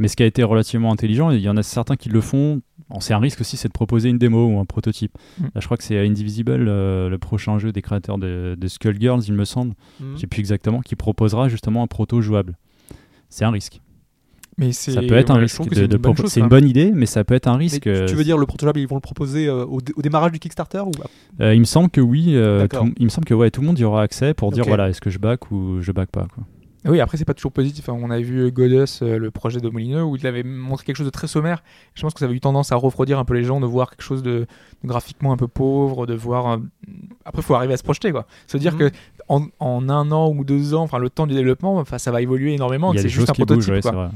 Mais 0.00 0.08
ce 0.08 0.16
qui 0.16 0.24
a 0.24 0.26
été 0.26 0.42
relativement 0.42 0.90
intelligent, 0.90 1.30
il 1.30 1.38
y 1.38 1.48
en 1.48 1.56
a 1.56 1.62
certains 1.62 1.94
qui 1.94 2.08
le 2.08 2.20
font. 2.20 2.60
C'est 3.00 3.14
un 3.14 3.18
risque 3.18 3.40
aussi, 3.40 3.56
c'est 3.56 3.68
de 3.68 3.72
proposer 3.72 4.08
une 4.10 4.18
démo 4.18 4.46
ou 4.46 4.58
un 4.60 4.64
prototype. 4.64 5.16
Mm. 5.40 5.44
Là, 5.44 5.60
je 5.60 5.64
crois 5.64 5.76
que 5.76 5.82
c'est 5.84 5.98
Indivisible, 5.98 6.52
euh, 6.68 7.08
le 7.08 7.18
prochain 7.18 7.58
jeu 7.58 7.72
des 7.72 7.82
créateurs 7.82 8.18
de, 8.18 8.56
de 8.58 8.68
Skullgirls, 8.68 9.22
il 9.26 9.34
me 9.34 9.44
semble. 9.44 9.74
Mhm. 10.00 10.12
Je 10.16 10.20
sais 10.20 10.26
plus 10.26 10.40
exactement, 10.40 10.80
qui 10.80 10.94
proposera 10.96 11.48
justement 11.48 11.82
un 11.82 11.86
proto 11.86 12.20
jouable. 12.20 12.56
C'est 13.30 13.44
un 13.44 13.50
risque. 13.50 13.80
Mais 14.56 14.70
Ça 14.70 15.00
peut 15.02 15.14
être 15.14 15.30
un 15.30 15.34
ouais, 15.34 15.40
risque. 15.40 15.68
de- 15.68 15.74
c'est 15.74 15.84
une 15.86 15.96
bonne 15.96 16.16
chose, 16.16 16.36
une 16.36 16.46
bonne 16.48 16.68
idée, 16.68 16.92
mais 16.94 17.06
ça 17.06 17.24
peut 17.24 17.34
être 17.34 17.48
un 17.48 17.56
risque. 17.56 17.82
tu, 17.82 17.88
euh, 17.88 18.06
tu 18.06 18.14
veux 18.14 18.22
dire 18.22 18.38
le 18.38 18.46
prototype, 18.46 18.76
ils 18.76 18.86
vont 18.86 18.94
le 18.94 19.00
proposer 19.00 19.48
euh, 19.48 19.64
au, 19.64 19.80
dé- 19.80 19.92
au 19.96 20.00
démarrage 20.02 20.30
du 20.30 20.38
Kickstarter 20.38 20.78
ou 20.86 20.92
euh, 21.40 21.52
Il 21.54 21.58
me 21.58 21.64
semble 21.64 21.90
que 21.90 22.00
oui. 22.00 22.36
euh, 22.36 22.68
tout- 22.68 22.92
il 22.98 23.04
me 23.04 23.08
semble 23.10 23.24
que 23.24 23.34
ouais, 23.34 23.50
tout 23.50 23.62
le 23.62 23.66
monde 23.66 23.78
y 23.80 23.84
aura 23.84 24.02
accès 24.02 24.32
pour 24.32 24.52
dire 24.52 24.64
voilà, 24.64 24.88
est-ce 24.90 25.00
que 25.00 25.10
je 25.10 25.18
back 25.18 25.50
ou 25.50 25.80
je 25.80 25.90
back 25.90 26.08
pas. 26.10 26.28
Quoi. 26.32 26.44
Oui, 26.86 27.00
après, 27.00 27.16
c'est 27.16 27.24
pas 27.24 27.32
toujours 27.34 27.52
positif. 27.52 27.88
Enfin, 27.88 27.98
on 28.00 28.10
avait 28.10 28.22
vu 28.22 28.50
Godus, 28.52 29.00
euh, 29.02 29.18
le 29.18 29.30
projet 29.30 29.60
de 29.60 29.68
Molineux, 29.68 30.02
où 30.04 30.16
il 30.16 30.26
avait 30.26 30.42
montré 30.42 30.84
quelque 30.84 30.96
chose 30.96 31.06
de 31.06 31.10
très 31.10 31.26
sommaire. 31.26 31.62
Je 31.94 32.02
pense 32.02 32.12
que 32.12 32.20
ça 32.20 32.26
avait 32.26 32.34
eu 32.34 32.40
tendance 32.40 32.72
à 32.72 32.76
refroidir 32.76 33.18
un 33.18 33.24
peu 33.24 33.32
les 33.34 33.42
gens, 33.44 33.58
de 33.60 33.66
voir 33.66 33.88
quelque 33.90 34.02
chose 34.02 34.22
de, 34.22 34.40
de 34.82 34.88
graphiquement 34.88 35.32
un 35.32 35.36
peu 35.38 35.48
pauvre, 35.48 36.06
de 36.06 36.14
voir. 36.14 36.46
un- 36.46 36.62
Après, 37.24 37.40
il 37.40 37.44
faut 37.44 37.54
arriver 37.54 37.72
à 37.74 37.76
se 37.78 37.82
projeter, 37.82 38.12
quoi. 38.12 38.26
Se 38.46 38.58
dire 38.58 38.72
Mhm. 38.74 38.78
que 38.78 38.90
en, 39.28 39.46
en 39.60 39.88
un 39.88 40.12
an 40.12 40.28
ou 40.30 40.44
deux 40.44 40.74
ans, 40.74 40.82
enfin, 40.82 40.98
le 40.98 41.08
temps 41.08 41.26
du 41.26 41.34
développement, 41.34 41.76
enfin, 41.78 41.96
ça 41.98 42.10
va 42.10 42.20
évoluer 42.20 42.52
énormément. 42.54 42.90
A 42.92 42.98
C'est 42.98 43.08
juste 43.08 43.30
un 43.30 43.32
prototype, 43.32 43.70
bougent, 43.70 43.70
ouais, 43.70 43.80
quoi. 43.80 44.10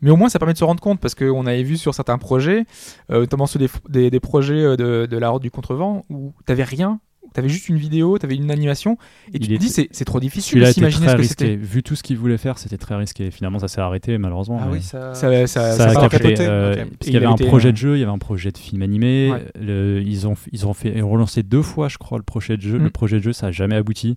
Mais 0.00 0.10
au 0.10 0.16
moins, 0.16 0.28
ça 0.28 0.38
permet 0.38 0.52
de 0.52 0.58
se 0.58 0.64
rendre 0.64 0.80
compte 0.80 1.00
parce 1.00 1.16
qu'on 1.16 1.44
avait 1.46 1.64
vu 1.64 1.76
sur 1.76 1.92
certains 1.92 2.18
projets, 2.18 2.64
euh, 3.10 3.20
notamment 3.20 3.46
ceux 3.46 3.58
des, 3.58 3.68
des, 3.88 4.10
des 4.10 4.20
projets 4.20 4.62
euh, 4.62 4.76
de, 4.76 5.06
de 5.10 5.16
la 5.18 5.30
Horde 5.30 5.42
du 5.42 5.50
Contrevent, 5.50 6.04
où 6.08 6.32
t'avais 6.46 6.62
rien, 6.62 7.00
t'avais 7.32 7.48
juste 7.48 7.68
une 7.68 7.76
vidéo, 7.76 8.18
t'avais 8.18 8.36
une 8.36 8.50
animation, 8.50 8.92
et 9.32 9.36
Il 9.36 9.40
tu 9.48 9.54
te 9.58 9.60
dis 9.60 9.68
c'est 9.68 10.04
trop 10.04 10.20
difficile 10.20 10.50
Celui-là 10.52 10.70
était 10.70 10.74
s'imaginer 10.74 11.06
très 11.06 11.12
ce 11.12 11.16
que 11.36 11.44
risqué. 11.44 11.56
Vu 11.56 11.82
tout 11.82 11.94
ce 11.96 12.02
qu'il 12.02 12.16
voulait 12.16 12.38
faire, 12.38 12.58
c'était 12.58 12.78
très 12.78 12.94
risqué. 12.96 13.30
Finalement, 13.30 13.58
ça 13.58 13.68
s'est 13.68 13.80
arrêté 13.80 14.18
malheureusement. 14.18 14.60
Ah 14.62 14.68
oui, 14.70 14.82
ça. 14.82 15.14
Ça, 15.14 15.46
ça, 15.46 15.72
ça 15.72 15.88
a 15.90 16.08
capoté, 16.08 16.34
euh, 16.40 16.72
ok. 16.72 16.78
parce 16.90 16.98
qu'il 17.04 17.12
y 17.14 17.16
avait 17.16 17.26
un 17.26 17.34
été, 17.34 17.46
projet 17.46 17.68
euh, 17.68 17.72
de 17.72 17.76
jeu, 17.76 17.96
il 17.96 18.00
y 18.00 18.02
avait 18.02 18.12
un 18.12 18.18
projet 18.18 18.50
de 18.50 18.58
film 18.58 18.82
animé. 18.82 19.30
Ouais. 19.30 19.44
le- 19.60 20.02
ils 20.04 20.26
ont 20.26 20.34
ils 20.52 20.66
ont 20.66 20.74
fait 20.74 20.92
ils 20.96 21.02
ont 21.02 21.10
relancé 21.10 21.42
deux 21.42 21.62
fois, 21.62 21.88
je 21.88 21.98
crois, 21.98 22.18
le 22.18 22.24
projet 22.24 22.56
de 22.56 22.62
jeu. 22.62 22.78
Mm. 22.78 22.84
Le 22.84 22.90
projet 22.90 23.16
de 23.18 23.22
jeu, 23.22 23.32
ça 23.32 23.48
a 23.48 23.50
jamais 23.50 23.76
abouti. 23.76 24.16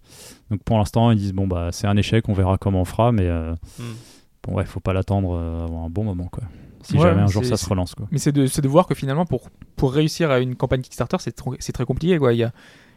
Donc 0.50 0.64
pour 0.64 0.78
l'instant, 0.78 1.12
ils 1.12 1.18
disent 1.18 1.34
bon 1.34 1.48
bah 1.48 1.70
c'est 1.72 1.88
un 1.88 1.98
échec, 1.98 2.28
on 2.30 2.34
verra 2.34 2.58
comment 2.58 2.82
on 2.82 2.86
fera, 2.86 3.12
mais 3.12 3.28
euh, 3.28 3.54
Mm. 3.80 3.84
bon 4.48 4.54
ouais, 4.56 4.66
faut 4.66 4.80
pas 4.80 4.94
l'attendre 4.94 5.36
euh, 5.36 5.64
avant 5.66 5.86
un 5.86 5.90
bon 5.90 6.04
moment 6.04 6.28
quoi. 6.32 6.44
Si 6.84 6.96
Ouais, 6.98 7.02
jamais 7.04 7.22
un 7.22 7.28
jour 7.28 7.46
ça 7.46 7.58
se 7.58 7.70
relance 7.70 7.94
quoi. 7.94 8.08
Mais 8.12 8.18
c'est 8.18 8.32
de, 8.32 8.48
c'est 8.48 8.62
de 8.64 8.68
voir 8.68 8.88
que 8.88 8.96
finalement, 8.96 9.26
pour, 9.28 9.50
pour 9.76 9.94
réussir 9.94 10.32
à 10.32 10.40
une 10.40 10.56
campagne 10.56 10.82
Kickstarter, 10.82 11.18
c'est 11.20 11.72
très 11.74 11.86
compliqué. 11.86 12.18
Quoi. 12.18 12.34
Il, 12.34 12.40
y 12.40 12.44
a, 12.44 12.52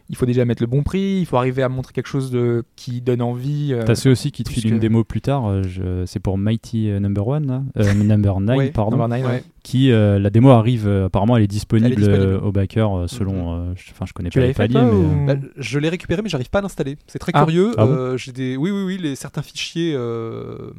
il 0.09 0.15
faut 0.15 0.25
déjà 0.27 0.45
mettre 0.45 0.61
le 0.61 0.67
bon 0.67 0.83
prix, 0.83 1.17
il 1.19 1.25
faut 1.25 1.37
arriver 1.37 1.63
à 1.63 1.69
montrer 1.69 1.91
quelque 1.93 2.07
chose 2.07 2.29
de, 2.31 2.63
qui 2.75 3.01
donne 3.01 3.21
envie. 3.21 3.69
euh, 3.73 3.83
T'as 3.83 3.95
ceux 3.95 4.11
aussi 4.11 4.31
qui 4.31 4.43
te 4.43 4.49
filent 4.51 4.67
une 4.71 4.79
démo 4.79 5.03
plus 5.03 5.21
tard. 5.21 5.47
euh, 5.47 5.63
je- 5.63 6.03
C'est 6.05 6.19
pour 6.19 6.37
Mighty 6.37 6.89
euh, 6.91 6.99
Number 6.99 7.27
One. 7.27 7.65
Euh, 7.77 7.83
Number 7.95 8.39
9, 8.39 8.57
Ouais, 8.57 8.69
pardon. 8.71 8.97
Number 8.97 9.17
Nine, 9.17 9.25
Ouais. 9.25 9.31
ouais. 9.31 9.43
Qui 9.63 9.91
euh, 9.91 10.19
la 10.19 10.29
démo 10.29 10.51
arrive 10.51 10.87
apparemment 10.87 11.37
elle 11.37 11.43
est 11.43 11.47
disponible, 11.47 11.87
Elle 11.87 11.93
est 11.93 12.07
disponible. 12.17 12.35
au 12.45 12.51
backer 12.51 12.95
euh, 12.97 13.07
selon. 13.07 13.55
euh, 13.55 13.73
je- 13.75 13.89
Enfin, 13.91 14.05
je 14.07 14.13
connais 14.13 14.29
Tu 14.29 14.39
pas 14.39 14.45
les 14.45 14.53
paliers, 14.53 14.73
toi, 14.73 14.83
mais. 14.83 14.91
ou- 14.91 15.25
Bah, 15.25 15.35
je 15.57 15.79
l'ai 15.79 15.89
récupéré, 15.89 16.21
mais 16.21 16.29
j'arrive 16.29 16.51
pas 16.51 16.59
à 16.59 16.61
l'installer. 16.61 16.97
C'est 17.07 17.17
très 17.17 17.31
Ah. 17.33 17.39
curieux. 17.43 17.71
Ah 17.77 17.85
bon 17.87 18.15
j'ai 18.17 18.31
des... 18.31 18.57
Oui, 18.57 18.69
oui, 18.69 18.83
oui, 18.85 18.97
les, 19.01 19.15
certains 19.15 19.41
fichiers 19.41 19.93
euh, 19.95 20.69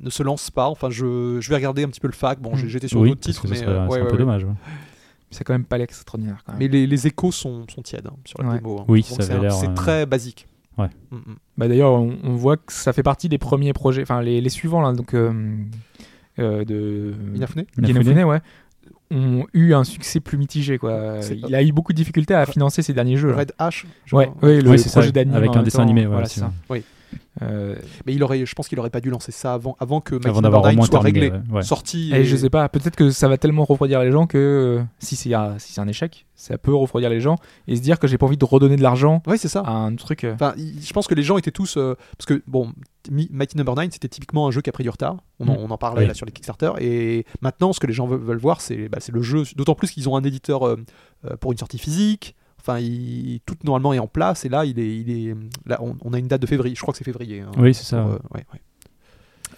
ne 0.00 0.10
se 0.10 0.22
lancent 0.22 0.50
pas. 0.50 0.66
Enfin, 0.68 0.90
je, 0.90 1.38
je 1.40 1.48
vais 1.48 1.54
regarder 1.56 1.82
un 1.84 1.88
petit 1.88 2.00
peu 2.00 2.08
le 2.08 2.12
fac. 2.12 2.40
Bon, 2.40 2.54
j'ai- 2.56 2.66
Mm. 2.66 2.68
j'étais 2.68 2.88
sur 2.88 3.00
oui, 3.00 3.08
d'autres 3.08 3.20
titres, 3.22 3.46
mais, 3.48 3.56
euh, 3.56 3.60
c'est 3.60 3.66
ouais, 3.66 3.72
un 3.78 3.88
ouais, 3.88 4.00
peu 4.08 4.12
ouais. 4.12 4.18
dommage. 4.18 4.46
C'est 5.34 5.44
quand 5.44 5.52
même 5.54 5.64
pas 5.64 5.78
l'extraordinaire. 5.78 6.42
Mais 6.58 6.68
les, 6.68 6.86
les 6.86 7.06
échos 7.06 7.32
sont, 7.32 7.66
sont 7.68 7.82
tièdes 7.82 8.06
hein, 8.06 8.16
sur 8.24 8.40
la 8.42 8.48
Ouais. 8.50 8.56
démo. 8.58 8.78
hein. 8.80 8.84
Oui, 8.88 9.00
Donc, 9.08 9.20
ça 9.20 9.26
c'est 9.26 9.32
avait 9.32 9.40
un- 9.40 9.42
l'air, 9.42 9.52
C'est 9.52 9.68
euh, 9.68 9.74
très 9.74 10.06
basique. 10.06 10.46
Ouais. 10.78 10.88
Mm, 11.10 11.16
mm. 11.16 11.36
Bah, 11.58 11.68
D'ailleurs, 11.68 11.92
on, 11.92 12.16
on 12.22 12.34
voit 12.34 12.56
que 12.56 12.72
ça 12.72 12.92
fait 12.92 13.02
partie 13.02 13.28
des 13.28 13.38
premiers 13.38 13.72
projets, 13.72 14.02
enfin 14.02 14.22
les, 14.22 14.40
les 14.40 14.48
suivants 14.48 14.80
là, 14.80 14.92
donc 14.92 15.14
euh, 15.14 15.32
euh, 16.38 16.64
de 16.64 17.14
Inafune 17.34 17.64
Inafune. 17.78 18.24
Ouais, 18.24 18.40
ont 19.10 19.46
eu 19.52 19.72
un 19.74 19.84
succès 19.84 20.18
plus 20.20 20.36
mitigé. 20.38 20.78
Quoi. 20.78 21.20
Il 21.46 21.54
a 21.54 21.62
eu 21.62 21.72
beaucoup 21.72 21.92
de 21.92 21.96
difficultés 21.96 22.34
à 22.34 22.46
financer 22.46 22.82
ses 22.82 22.92
derniers 22.92 23.16
jeux. 23.16 23.32
Red 23.34 23.52
H 23.60 23.84
Ouais, 24.12 24.30
ouais, 24.42 24.60
le 24.60 24.70
Oui, 24.70 24.78
c'est 24.78 24.88
ça, 24.88 25.00
projet 25.00 25.12
d'anime 25.12 25.34
avec 25.34 25.54
un 25.54 25.62
dessin 25.62 25.78
temps, 25.78 25.82
animé, 25.84 26.02
ouais, 26.02 26.06
voilà, 26.06 26.26
c'est 26.26 26.40
ça. 26.40 26.52
ouais. 26.70 26.82
Euh, 27.42 27.74
Mais 28.06 28.14
il 28.14 28.22
aurait, 28.22 28.46
je 28.46 28.54
pense 28.54 28.68
qu'il 28.68 28.78
aurait 28.78 28.90
pas 28.90 29.00
dû 29.00 29.10
lancer 29.10 29.32
ça 29.32 29.54
avant, 29.54 29.76
avant 29.80 30.00
que 30.00 30.14
Mighty 30.14 30.28
Avant 30.28 30.40
Number 30.40 30.50
d'avoir 30.50 30.62
au 30.64 30.66
9 30.68 30.76
moins 30.76 30.86
soit 30.86 31.00
terminé. 31.00 31.20
réglé. 31.20 31.38
ouais, 31.50 31.56
ouais. 31.56 31.62
Sorti. 31.62 32.12
Et 32.14 32.24
je 32.24 32.36
sais 32.36 32.50
pas, 32.50 32.68
peut-être 32.68 32.96
que 32.96 33.10
ça 33.10 33.28
va 33.28 33.38
tellement 33.38 33.64
refroidir 33.64 34.00
les 34.02 34.12
gens 34.12 34.26
que 34.26 34.38
euh, 34.38 34.84
si 34.98 35.16
c'est 35.16 35.34
un, 35.34 35.58
si 35.58 35.72
c'est 35.72 35.80
un 35.80 35.88
échec, 35.88 36.26
ça 36.36 36.58
peut 36.58 36.74
refroidir 36.74 37.10
les 37.10 37.20
gens 37.20 37.36
et 37.68 37.76
se 37.76 37.80
dire 37.82 37.98
que 37.98 38.06
j'ai 38.06 38.18
pas 38.18 38.26
envie 38.26 38.36
de 38.36 38.44
redonner 38.44 38.76
de 38.76 38.82
l'argent 38.82 39.22
Oui, 39.26 39.36
c'est 39.38 39.48
ça. 39.48 39.60
à 39.60 39.72
un 39.72 39.94
truc. 39.96 40.24
euh, 40.24 40.34
Enfin, 40.34 40.54
je 40.56 40.92
pense 40.92 41.06
que 41.06 41.14
les 41.14 41.22
gens 41.22 41.36
étaient 41.38 41.50
tous. 41.50 41.76
euh, 41.76 41.96
parce 42.16 42.26
que, 42.26 42.42
bon, 42.46 42.72
Mi- 43.10 43.28
Mighty 43.32 43.56
Number 43.56 43.74
9, 43.74 43.88
c'était 43.92 44.08
typiquement 44.08 44.46
un 44.46 44.50
jeu 44.50 44.60
qui 44.60 44.70
a 44.70 44.72
pris 44.72 44.84
du 44.84 44.90
retard. 44.90 45.16
On 45.40 45.48
en, 45.48 45.54
Mm. 45.54 45.58
on 45.64 45.70
en 45.70 45.78
parlait 45.78 46.02
Oui. 46.02 46.06
là 46.08 46.14
sur 46.14 46.26
les 46.26 46.32
Kickstarter. 46.32 46.70
Et 46.80 47.26
maintenant, 47.42 47.72
ce 47.72 47.80
que 47.80 47.86
les 47.86 47.92
gens 47.92 48.06
veulent, 48.06 48.20
veulent 48.20 48.38
voir, 48.38 48.60
c'est 48.60 48.88
bah, 48.88 48.98
c'est 49.00 49.12
le 49.12 49.22
jeu. 49.22 49.42
D'autant 49.56 49.74
plus 49.74 49.90
qu'ils 49.90 50.08
ont 50.08 50.16
un 50.16 50.22
éditeur 50.22 50.76
pour 51.40 51.52
une 51.52 51.58
sortie 51.58 51.78
physique. 51.78 52.34
Enfin, 52.66 52.78
il- 52.78 53.40
tout 53.44 53.56
normalement 53.64 53.92
est 53.92 53.98
en 53.98 54.06
place 54.06 54.44
et 54.46 54.48
là, 54.48 54.64
il 54.64 54.78
est, 54.78 54.96
il 54.98 55.10
est, 55.28 55.34
là, 55.66 55.78
on, 55.82 55.96
on 56.02 56.12
a 56.14 56.18
une 56.18 56.28
date 56.28 56.40
de 56.40 56.46
février. 56.46 56.74
Je 56.74 56.80
crois 56.80 56.92
que 56.92 56.98
c'est 56.98 57.04
février. 57.04 57.40
hein, 57.40 57.50
Oui, 57.58 57.74
c'est 57.74 57.84
ça. 57.84 58.00
pour, 58.02 58.10
ouais. 58.12 58.16
euh, 58.16 58.36
ouais, 58.38 58.46
ouais. 58.54 58.60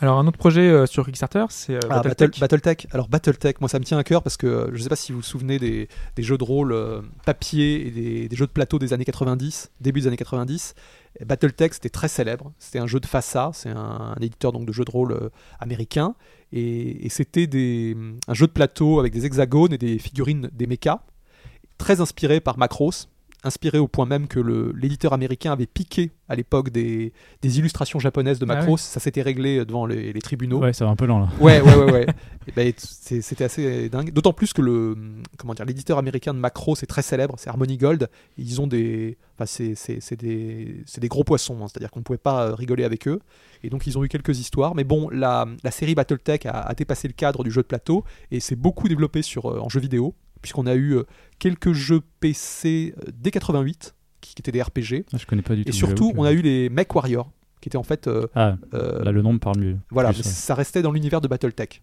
Alors, 0.00 0.18
un 0.18 0.26
autre 0.26 0.36
projet 0.36 0.68
euh, 0.68 0.84
sur 0.84 1.06
Kickstarter, 1.06 1.46
c'est 1.48 1.76
euh, 1.76 1.80
Ah, 1.88 2.02
Battletech. 2.02 2.38
Battle- 2.38 2.56
Battletech. 2.56 2.86
Alors 2.92 3.08
Battletech, 3.08 3.60
moi 3.62 3.68
ça 3.70 3.78
me 3.78 3.84
tient 3.84 3.96
à 3.96 4.04
cœur 4.04 4.22
parce 4.22 4.36
que 4.36 4.46
euh, 4.46 4.66
je 4.72 4.72
ne 4.72 4.78
sais 4.82 4.88
pas 4.90 4.96
si 4.96 5.10
vous 5.12 5.18
vous 5.18 5.24
souvenez 5.24 5.58
des, 5.58 5.88
des 6.16 6.22
jeux 6.22 6.36
de 6.36 6.44
rôle 6.44 6.72
euh, 6.72 7.00
papier 7.24 7.86
et 7.86 7.90
des, 7.90 8.28
des 8.28 8.36
jeux 8.36 8.46
de 8.46 8.50
plateau 8.50 8.78
des 8.78 8.92
années 8.92 9.06
90, 9.06 9.70
début 9.80 10.00
des 10.00 10.06
années 10.08 10.16
90. 10.18 10.74
Et 11.20 11.24
Battletech 11.24 11.72
c'était 11.72 11.88
très 11.88 12.08
célèbre. 12.08 12.52
C'était 12.58 12.78
un 12.78 12.86
jeu 12.86 13.00
de 13.00 13.06
FASA, 13.06 13.52
c'est 13.54 13.70
un, 13.70 13.76
un 14.16 14.20
éditeur 14.20 14.52
donc 14.52 14.66
de 14.66 14.72
jeux 14.72 14.84
de 14.84 14.90
rôle 14.90 15.12
euh, 15.12 15.30
américain. 15.60 16.14
Et, 16.52 17.06
et 17.06 17.08
c'était 17.08 17.46
des- 17.46 17.96
un 18.28 18.34
jeu 18.34 18.48
de 18.48 18.52
plateau 18.52 19.00
avec 19.00 19.14
des 19.14 19.24
hexagones 19.24 19.72
et 19.72 19.78
des 19.78 19.98
figurines 19.98 20.50
des 20.52 20.66
mechas, 20.66 21.00
très 21.78 22.00
inspiré 22.00 22.40
par 22.40 22.58
Macross. 22.58 23.08
Inspiré 23.44 23.78
au 23.78 23.86
point 23.86 24.06
même 24.06 24.26
que 24.26 24.40
l'éditeur 24.74 25.12
américain 25.12 25.52
avait 25.52 25.66
piqué 25.66 26.10
à 26.28 26.34
l'époque 26.34 26.70
des, 26.70 27.12
des 27.42 27.58
illustrations 27.60 28.00
japonaises 28.00 28.40
de 28.40 28.46
Ah 28.48 28.56
Macross. 28.56 28.80
Ça 28.80 28.98
s'était 28.98 29.22
réglé 29.22 29.64
devant 29.64 29.86
les, 29.86 30.12
les 30.12 30.20
tribunaux. 30.20 30.58
Ouais, 30.58 30.72
ça 30.72 30.84
va 30.84 30.90
un 30.90 30.96
peu 30.96 31.06
lent 31.06 31.20
là. 31.20 31.28
Ouais, 31.38 31.60
ouais, 31.60 31.74
ouais, 31.76 31.92
ouais. 31.92 32.06
Ben, 32.56 32.72
c'était 32.76 33.44
assez 33.44 33.88
dingue. 33.88 34.10
D'autant 34.12 34.32
plus 34.32 34.52
que 34.52 34.62
le, 34.62 34.96
comment 35.36 35.54
dire, 35.54 35.64
l'éditeur 35.64 35.98
américain 35.98 36.34
de 36.34 36.40
Macro, 36.40 36.74
c'est 36.74 36.86
très 36.86 37.02
célèbre, 37.02 37.34
c'est 37.38 37.48
Harmony 37.48 37.76
Gold. 37.76 38.08
Ils 38.36 38.60
ont 38.60 38.66
des, 38.66 39.16
enfin, 39.38 39.46
c'est, 39.46 40.14
des, 40.16 40.82
des 40.98 41.08
gros 41.08 41.22
poissons. 41.22 41.58
hein. 41.62 41.66
C'est-à-dire 41.68 41.90
qu'on 41.92 42.00
ne 42.00 42.04
pouvait 42.04 42.18
pas 42.18 42.48
euh, 42.48 42.54
rigoler 42.54 42.82
avec 42.84 43.06
eux. 43.06 43.20
Et 43.62 43.70
donc 43.70 43.86
ils 43.86 43.96
ont 43.96 44.02
eu 44.02 44.08
quelques 44.08 44.40
histoires. 44.40 44.74
Mais 44.74 44.84
bon, 44.84 45.08
la, 45.10 45.46
la 45.62 45.70
série 45.70 45.94
BattleTech 45.94 46.46
a, 46.46 46.52
a 46.62 46.74
dépassé 46.74 47.06
le 47.06 47.14
cadre 47.14 47.44
du 47.44 47.52
jeu 47.52 47.62
de 47.62 47.66
plateau 47.68 48.02
et 48.32 48.40
c'est 48.40 48.56
beaucoup 48.56 48.88
développé 48.88 49.22
sur, 49.22 49.46
euh, 49.52 49.60
en 49.60 49.68
jeu 49.68 49.78
vidéo, 49.78 50.14
puisqu'on 50.46 50.66
a 50.66 50.74
eu 50.76 50.92
euh, 50.96 51.02
quelques 51.40 51.72
jeux 51.72 52.00
PC 52.20 52.94
euh, 52.98 53.10
dès 53.12 53.32
88 53.32 53.96
qui, 54.20 54.34
qui 54.36 54.40
étaient 54.42 54.52
des 54.52 54.62
RPG. 54.62 55.04
Ah, 55.12 55.16
je 55.18 55.26
connais 55.26 55.42
pas 55.42 55.56
du 55.56 55.64
tout. 55.64 55.68
Et 55.68 55.72
surtout, 55.72 56.12
on 56.16 56.22
a 56.22 56.32
eu 56.32 56.40
les 56.40 56.68
Mech 56.70 56.94
Warriors, 56.94 57.32
qui 57.60 57.68
étaient 57.68 57.76
en 57.76 57.82
fait 57.82 58.06
euh, 58.06 58.28
Ah, 58.36 58.56
euh, 58.74 59.02
là 59.02 59.10
le 59.10 59.22
nom 59.22 59.32
me 59.32 59.38
parle 59.40 59.58
mieux. 59.58 59.76
voilà, 59.90 60.10
mais 60.16 60.22
ça 60.22 60.54
restait 60.54 60.82
dans 60.82 60.92
l'univers 60.92 61.20
de 61.20 61.26
Battletech. 61.26 61.82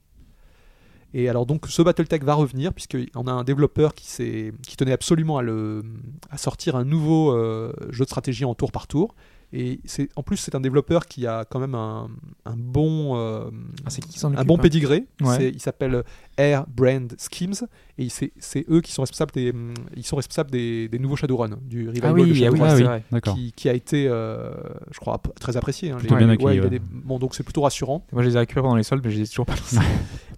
Et 1.15 1.29
alors 1.29 1.45
donc 1.45 1.67
ce 1.67 1.81
Battletech 1.81 2.23
va 2.23 2.33
revenir 2.33 2.73
puisqu'on 2.73 3.27
a 3.27 3.31
un 3.31 3.43
développeur 3.43 3.93
qui, 3.93 4.07
s'est- 4.07 4.51
qui 4.65 4.75
tenait 4.77 4.93
absolument 4.93 5.37
à, 5.37 5.43
le, 5.43 5.83
à 6.31 6.37
sortir 6.37 6.75
un 6.75 6.85
nouveau 6.85 7.31
euh, 7.33 7.71
jeu 7.91 8.05
de 8.05 8.09
stratégie 8.09 8.45
en 8.45 8.55
tour 8.55 8.71
par 8.71 8.87
tour. 8.87 9.13
Et 9.55 9.79
c'est, 9.85 10.09
en 10.15 10.23
plus 10.23 10.37
c'est 10.37 10.55
un 10.55 10.59
développeur 10.59 11.05
qui 11.05 11.27
a 11.27 11.45
quand 11.45 11.59
même 11.59 11.75
un, 11.75 12.09
un 12.45 12.55
bon, 12.57 13.15
euh, 13.15 13.51
Ah, 13.85 13.91
c'est 13.91 14.01
qui 14.01 14.09
qui 14.13 14.17
s'en 14.17 14.29
un 14.31 14.33
occupe, 14.37 14.47
bon 14.47 14.55
hein? 14.57 14.61
pédigré. 14.61 15.05
Ouais. 15.21 15.49
Il 15.53 15.59
s'appelle 15.61 16.03
Air 16.37 16.65
Brand 16.67 17.13
Schemes 17.31 17.67
et 17.97 18.07
c'est, 18.09 18.31
eux 18.71 18.81
qui 18.81 18.91
sont 18.91 19.03
responsables 19.03 19.31
des, 19.33 19.53
ils 19.95 20.03
sont 20.05 20.15
responsables 20.15 20.49
des, 20.49 20.87
des 20.87 20.97
nouveaux 20.99 21.15
Shadowrun, 21.15 21.59
du 21.61 21.87
revival 21.89 22.09
Ah 22.09 22.13
oui, 22.13 22.21
de 22.21 22.25
ah 22.25 22.49
oui, 22.51 22.57
Shadowrun 22.57 22.75
c'est 22.77 22.87
oui. 22.87 23.01
D'accord. 23.11 23.35
qui, 23.35 23.51
qui 23.51 23.69
a 23.69 23.73
été, 23.73 24.07
euh, 24.07 24.51
je 24.91 24.99
crois, 24.99 25.21
très 25.39 25.57
apprécié. 25.57 25.91
hein. 25.91 25.97
Plutôt 25.97 26.15
Les- 26.15 26.25
bien 26.25 26.29
accueilli, 26.33 26.55
il 26.55 26.57
y 26.57 26.59
a 26.59 26.63
ouais. 26.63 26.69
des- 26.69 26.79
Bon, 26.79 27.19
donc 27.19 27.35
c'est 27.35 27.43
plutôt 27.43 27.61
rassurant. 27.61 28.05
Moi, 28.11 28.23
je 28.23 28.29
les 28.29 28.35
ai 28.35 28.39
récupérés 28.39 28.63
pendant 28.63 28.75
les 28.77 28.83
soldes, 28.83 29.03
mais 29.05 29.11
je 29.11 29.17
les 29.19 29.23
ai 29.25 29.27
toujours 29.27 29.45
pas 29.45 29.55
lancés. 29.55 29.77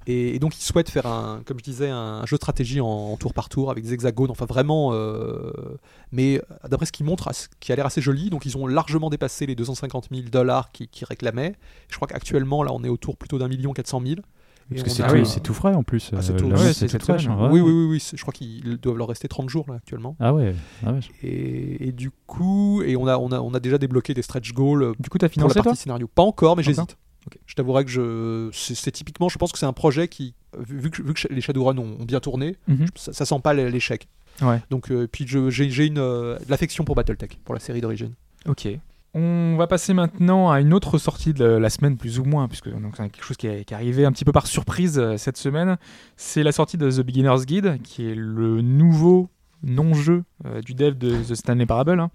Et, 0.08 0.36
et 0.36 0.40
donc, 0.40 0.56
ils 0.56 0.62
souhaitent 0.62 0.92
faire, 0.92 1.08
un, 1.08 1.42
comme 1.46 1.58
je 1.58 1.64
disais, 1.64 1.90
un 1.90 2.24
jeu 2.28 2.36
de 2.36 2.40
stratégie 2.40 2.80
en, 2.80 2.86
en 2.86 3.18
tour 3.18 3.34
par 3.34 3.50
tour 3.50 3.72
avec 3.72 3.84
des 3.84 3.92
hexagones, 3.94 4.30
enfin 4.30 4.46
vraiment. 4.46 4.92
euh, 4.94 5.52
mais 6.12 6.40
d'après 6.70 6.86
ce 6.86 6.92
qu'ils 6.92 7.08
montrent, 7.08 7.28
qui 7.60 7.72
a 7.72 7.76
l'air 7.76 7.88
assez 7.88 8.02
joli, 8.02 8.30
donc 8.30 8.46
ils 8.46 8.56
ont 8.56 8.68
largement 8.68 9.10
dépassé 9.10 9.48
les 9.48 9.56
250 9.56 10.10
000 10.12 10.28
dollars 10.32 10.72
qu'ils 10.72 10.90
qu'ils 10.90 11.08
réclamaient. 11.08 11.56
Je 11.90 11.96
crois 11.96 12.08
qu'actuellement, 12.08 12.62
là, 12.62 12.72
on 12.72 12.84
est 12.84 12.88
autour 12.90 13.18
plutôt 13.18 13.40
d'un 13.40 13.48
million 13.48 13.74
400 13.74 14.00
000. 14.06 14.16
Parce 14.70 14.84
que 14.84 14.90
c'est 14.90 15.04
Ah 15.04 15.10
tout, 15.10 15.16
oui. 15.16 15.42
tout 15.44 15.54
frais 15.54 15.74
en 15.76 15.84
plus. 15.84 16.10
Ah, 16.16 16.22
c'est 16.22 16.34
euh, 16.34 16.38
tout- 16.38 16.46
ouais, 16.48 16.74
c'est 16.74 16.88
semaine. 16.88 17.20
hein, 17.30 17.50
Oui, 17.52 17.60
ouais. 17.62 17.68
oui, 17.68 17.72
oui, 17.72 17.86
oui, 17.92 18.04
je 18.16 18.22
crois 18.22 18.34
qu'ils 18.34 18.78
doivent 18.78 18.98
leur 18.98 19.08
rester 19.08 19.28
30 19.28 19.48
jours 19.50 19.66
là 19.70 19.76
actuellement. 19.76 20.16
Ah 20.20 20.34
ouais. 20.34 20.56
Ah 20.86 20.94
ouais. 20.94 21.00
Et, 21.22 21.88
et 21.88 21.92
du 21.92 22.10
coup, 22.26 22.82
et 22.84 22.96
on 22.96 23.06
a, 23.08 23.18
on, 23.18 23.32
a, 23.32 23.40
on 23.40 23.54
a 23.54 23.60
déjà 23.60 23.78
débloqué 23.78 24.14
des 24.16 24.24
stretch 24.24 24.54
goals 24.54 24.82
euh, 24.84 24.94
Du 25.00 25.10
coup, 25.10 25.18
t'as 25.20 25.28
pour 25.30 25.34
la 25.38 25.44
financé, 25.44 25.54
toi 25.56 25.64
partie 25.64 25.82
scénario. 25.84 26.08
Pas 26.08 26.24
encore, 26.24 26.56
mais 26.58 26.64
j'hésite. 26.64 26.98
Ok. 27.28 27.38
Je 27.46 27.54
t'avouerai 27.56 27.86
que 27.86 27.92
je, 27.92 28.50
c'est 28.54 28.92
typiquement, 28.92 29.30
je 29.30 29.38
pense 29.38 29.52
que 29.52 29.58
c'est 29.58 29.66
un 29.66 29.74
projet 29.74 30.08
qui, 30.08 30.34
vu 30.60 30.90
que, 30.92 31.02
vu 31.02 31.14
que 31.14 31.28
les 31.32 31.42
Shadowrun 31.42 31.78
ont, 31.78 31.98
ont 32.00 32.06
bien 32.06 32.20
tourné, 32.20 32.56
Mhm. 32.68 32.86
ça, 32.96 33.14
ça 33.14 33.26
sent 33.26 33.40
pas 33.44 33.54
l'échec. 33.54 34.08
Ouais. 34.42 34.62
Donc, 34.70 34.92
euh, 34.92 35.08
puis 35.12 35.26
je- 35.28 35.50
j'ai 35.50 35.70
j'ai 35.70 35.86
une 35.86 35.98
euh, 35.98 36.38
de 36.38 36.50
l'affection 36.50 36.84
pour 36.84 36.94
BattleTech, 36.96 37.40
pour 37.46 37.54
la 37.56 37.60
série 37.60 37.82
d'origine. 37.82 38.14
Ok. 38.48 38.68
On 39.18 39.56
va 39.56 39.66
passer 39.66 39.94
maintenant 39.94 40.52
à 40.52 40.60
une 40.60 40.74
autre 40.74 40.98
sortie 40.98 41.34
de 41.34 41.46
la 41.46 41.70
semaine, 41.70 41.96
plus 41.96 42.20
ou 42.20 42.26
moins, 42.26 42.50
puisque 42.50 42.68
c'est 42.70 43.10
quelque 43.10 43.24
chose 43.24 43.38
qui 43.38 43.48
est, 43.48 43.64
qui 43.64 43.74
est 43.74 43.78
arrivé 43.78 44.04
un 44.04 44.12
petit 44.12 44.26
peu 44.26 44.34
par 44.34 44.46
surprise 44.46 45.00
euh, 45.00 45.16
cette 45.16 45.38
semaine. 45.38 45.78
C'est 46.18 46.44
la 46.44 46.52
sortie 46.52 46.78
de 46.78 46.92
The 46.92 47.00
Beginner's 47.00 47.46
Guide, 47.46 47.80
qui 47.82 48.06
est 48.06 48.14
le 48.14 48.62
nouveau 48.62 49.30
non-jeu 49.64 50.26
euh, 50.46 50.62
du 50.62 50.74
dev 50.74 50.98
de 50.98 51.16
The 51.16 51.34
Stanley 51.34 51.66
Parable, 51.66 51.98
hein, 51.98 52.12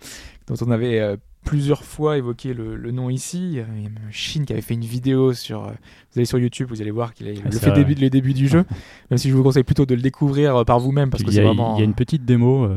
dont 0.46 0.57
on 0.61 0.70
avait 0.70 1.01
euh, 1.01 1.16
plusieurs 1.42 1.84
fois 1.84 2.18
évoqué 2.18 2.53
le, 2.53 2.76
le 2.76 2.90
nom 2.90 3.09
ici. 3.09 3.38
Il 3.48 3.55
y 3.55 3.61
a 3.61 3.64
même 3.64 3.98
Shin 4.11 4.44
qui 4.44 4.53
avait 4.53 4.61
fait 4.61 4.74
une 4.74 4.84
vidéo 4.84 5.32
sur. 5.32 5.62
vous 5.62 6.18
allez 6.18 6.26
sur 6.26 6.38
YouTube, 6.38 6.68
vous 6.68 6.82
allez 6.82 6.90
voir 6.90 7.14
qu'il 7.14 7.28
a 7.28 7.30
le 7.30 7.40
c'est 7.51 7.61
fait 7.61 7.72
début, 7.72 7.94
le 7.94 8.11
début 8.11 8.34
du 8.34 8.46
jeu, 8.46 8.66
même 9.11 9.16
si 9.16 9.30
je 9.30 9.34
vous 9.34 9.42
conseille 9.42 9.64
plutôt 9.64 9.86
de 9.86 9.94
le 9.94 10.03
découvrir 10.03 10.66
par 10.66 10.78
vous-même, 10.78 11.09
parce 11.09 11.22
Puis 11.22 11.28
que 11.30 11.34
c'est 11.34 11.40
a, 11.40 11.46
vraiment. 11.46 11.76
il 11.76 11.78
y 11.78 11.82
a 11.82 11.86
une 11.86 11.94
petite 11.94 12.26
démo 12.26 12.68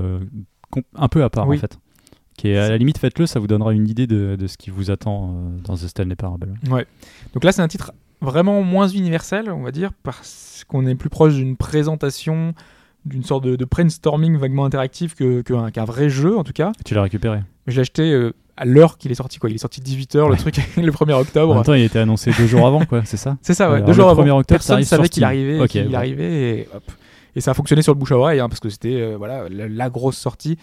un 0.96 1.08
peu 1.10 1.24
à 1.24 1.30
part 1.30 1.46
Oui. 1.48 1.58
en 1.58 1.60
fait. 1.60 1.78
Qui 2.44 2.50
est 2.50 2.58
à 2.58 2.68
la 2.70 2.78
limite, 2.78 2.98
faites-le, 2.98 3.26
ça 3.26 3.40
vous 3.40 3.48
donnera 3.48 3.72
une 3.72 3.88
idée 3.88 4.06
de, 4.06 4.36
de 4.38 4.48
ce 4.48 4.58
qui 4.58 4.70
vous 4.70 4.92
attend 4.92 5.30
euh, 5.34 5.58
dans 5.64 5.76
The 5.76 5.88
Stanley 5.88 6.18
Parable. 6.18 6.54
Ouais. 6.70 6.86
Donc 7.34 7.46
là, 7.46 7.54
c'est 7.54 7.62
un 7.62 7.70
titre 7.70 7.94
vraiment 8.20 8.62
moins 8.64 8.90
universel, 8.90 9.50
on 9.50 9.64
va 9.64 9.72
dire, 9.72 9.92
parce 10.04 10.66
qu'on 10.68 10.86
est 10.86 10.96
plus 10.96 11.10
proche 11.10 11.36
d'une 11.36 11.56
présentation, 11.56 12.54
d'une 13.06 13.24
sorte 13.24 13.46
de, 13.46 13.56
de 13.56 13.64
brainstorming 13.66 14.36
vaguement 14.38 14.66
interactif 14.66 15.16
que- 15.16 15.42
qu'un 15.42 15.72
qu'un 15.72 15.86
vrai 15.86 16.10
jeu, 16.10 16.38
en 16.38 16.44
tout 16.44 16.52
cas. 16.54 16.74
Tu 16.86 16.94
l'as 16.96 17.02
récupéré. 17.04 17.40
Je 17.68 17.76
l'ai 17.76 17.82
acheté 17.82 18.12
euh, 18.12 18.34
à 18.58 18.66
l'heure 18.66 18.98
qu'il 18.98 19.10
est 19.12 19.16
sorti, 19.16 19.40
quoi. 19.40 19.50
Il 19.50 19.56
est 19.56 19.60
sorti 19.60 19.80
18h, 19.80 20.30
le 20.30 20.36
truc, 20.36 20.58
le 20.78 20.92
1er 20.92 21.14
En 21.14 21.22
octobre. 21.22 21.56
même 21.56 21.64
temps, 21.64 21.74
il 21.74 21.82
a 21.82 21.86
été 21.86 22.00
annoncé 22.00 22.32
deux 22.38 22.48
jours 22.48 22.68
avant, 22.68 22.84
quoi, 22.86 23.04
c'est 23.06 23.16
ça 23.18 23.38
C'est 23.42 23.54
ça, 23.54 23.70
ouais. 23.70 23.76
Alors, 23.76 23.86
Deux 23.88 23.94
le 23.94 23.96
jours 23.96 24.10
avant. 24.10 24.24
1er 24.24 24.32
octobre, 24.32 24.46
Personne 24.48 24.74
arrive 24.76 24.88
savait 24.88 25.08
qu'il 25.10 25.24
arrivait, 25.24 25.60
Ok, 25.62 25.70
qu'il 25.70 25.88
bon. 25.88 25.94
arrivait, 25.96 26.60
et 26.60 26.68
hop. 26.76 26.84
Et 27.36 27.42
ça 27.42 27.52
a 27.52 27.54
fonctionné 27.54 27.82
sur 27.82 27.94
le 27.94 28.00
bouche 28.00 28.12
à 28.12 28.18
oreille, 28.18 28.40
hein, 28.42 28.48
parce 28.50 28.60
que 28.60 28.70
c'était 28.70 29.02
euh, 29.02 29.16
voilà 29.18 29.48
la, 29.50 29.68
la 29.68 29.90
grosse 29.90 30.18
sortie. 30.18 30.58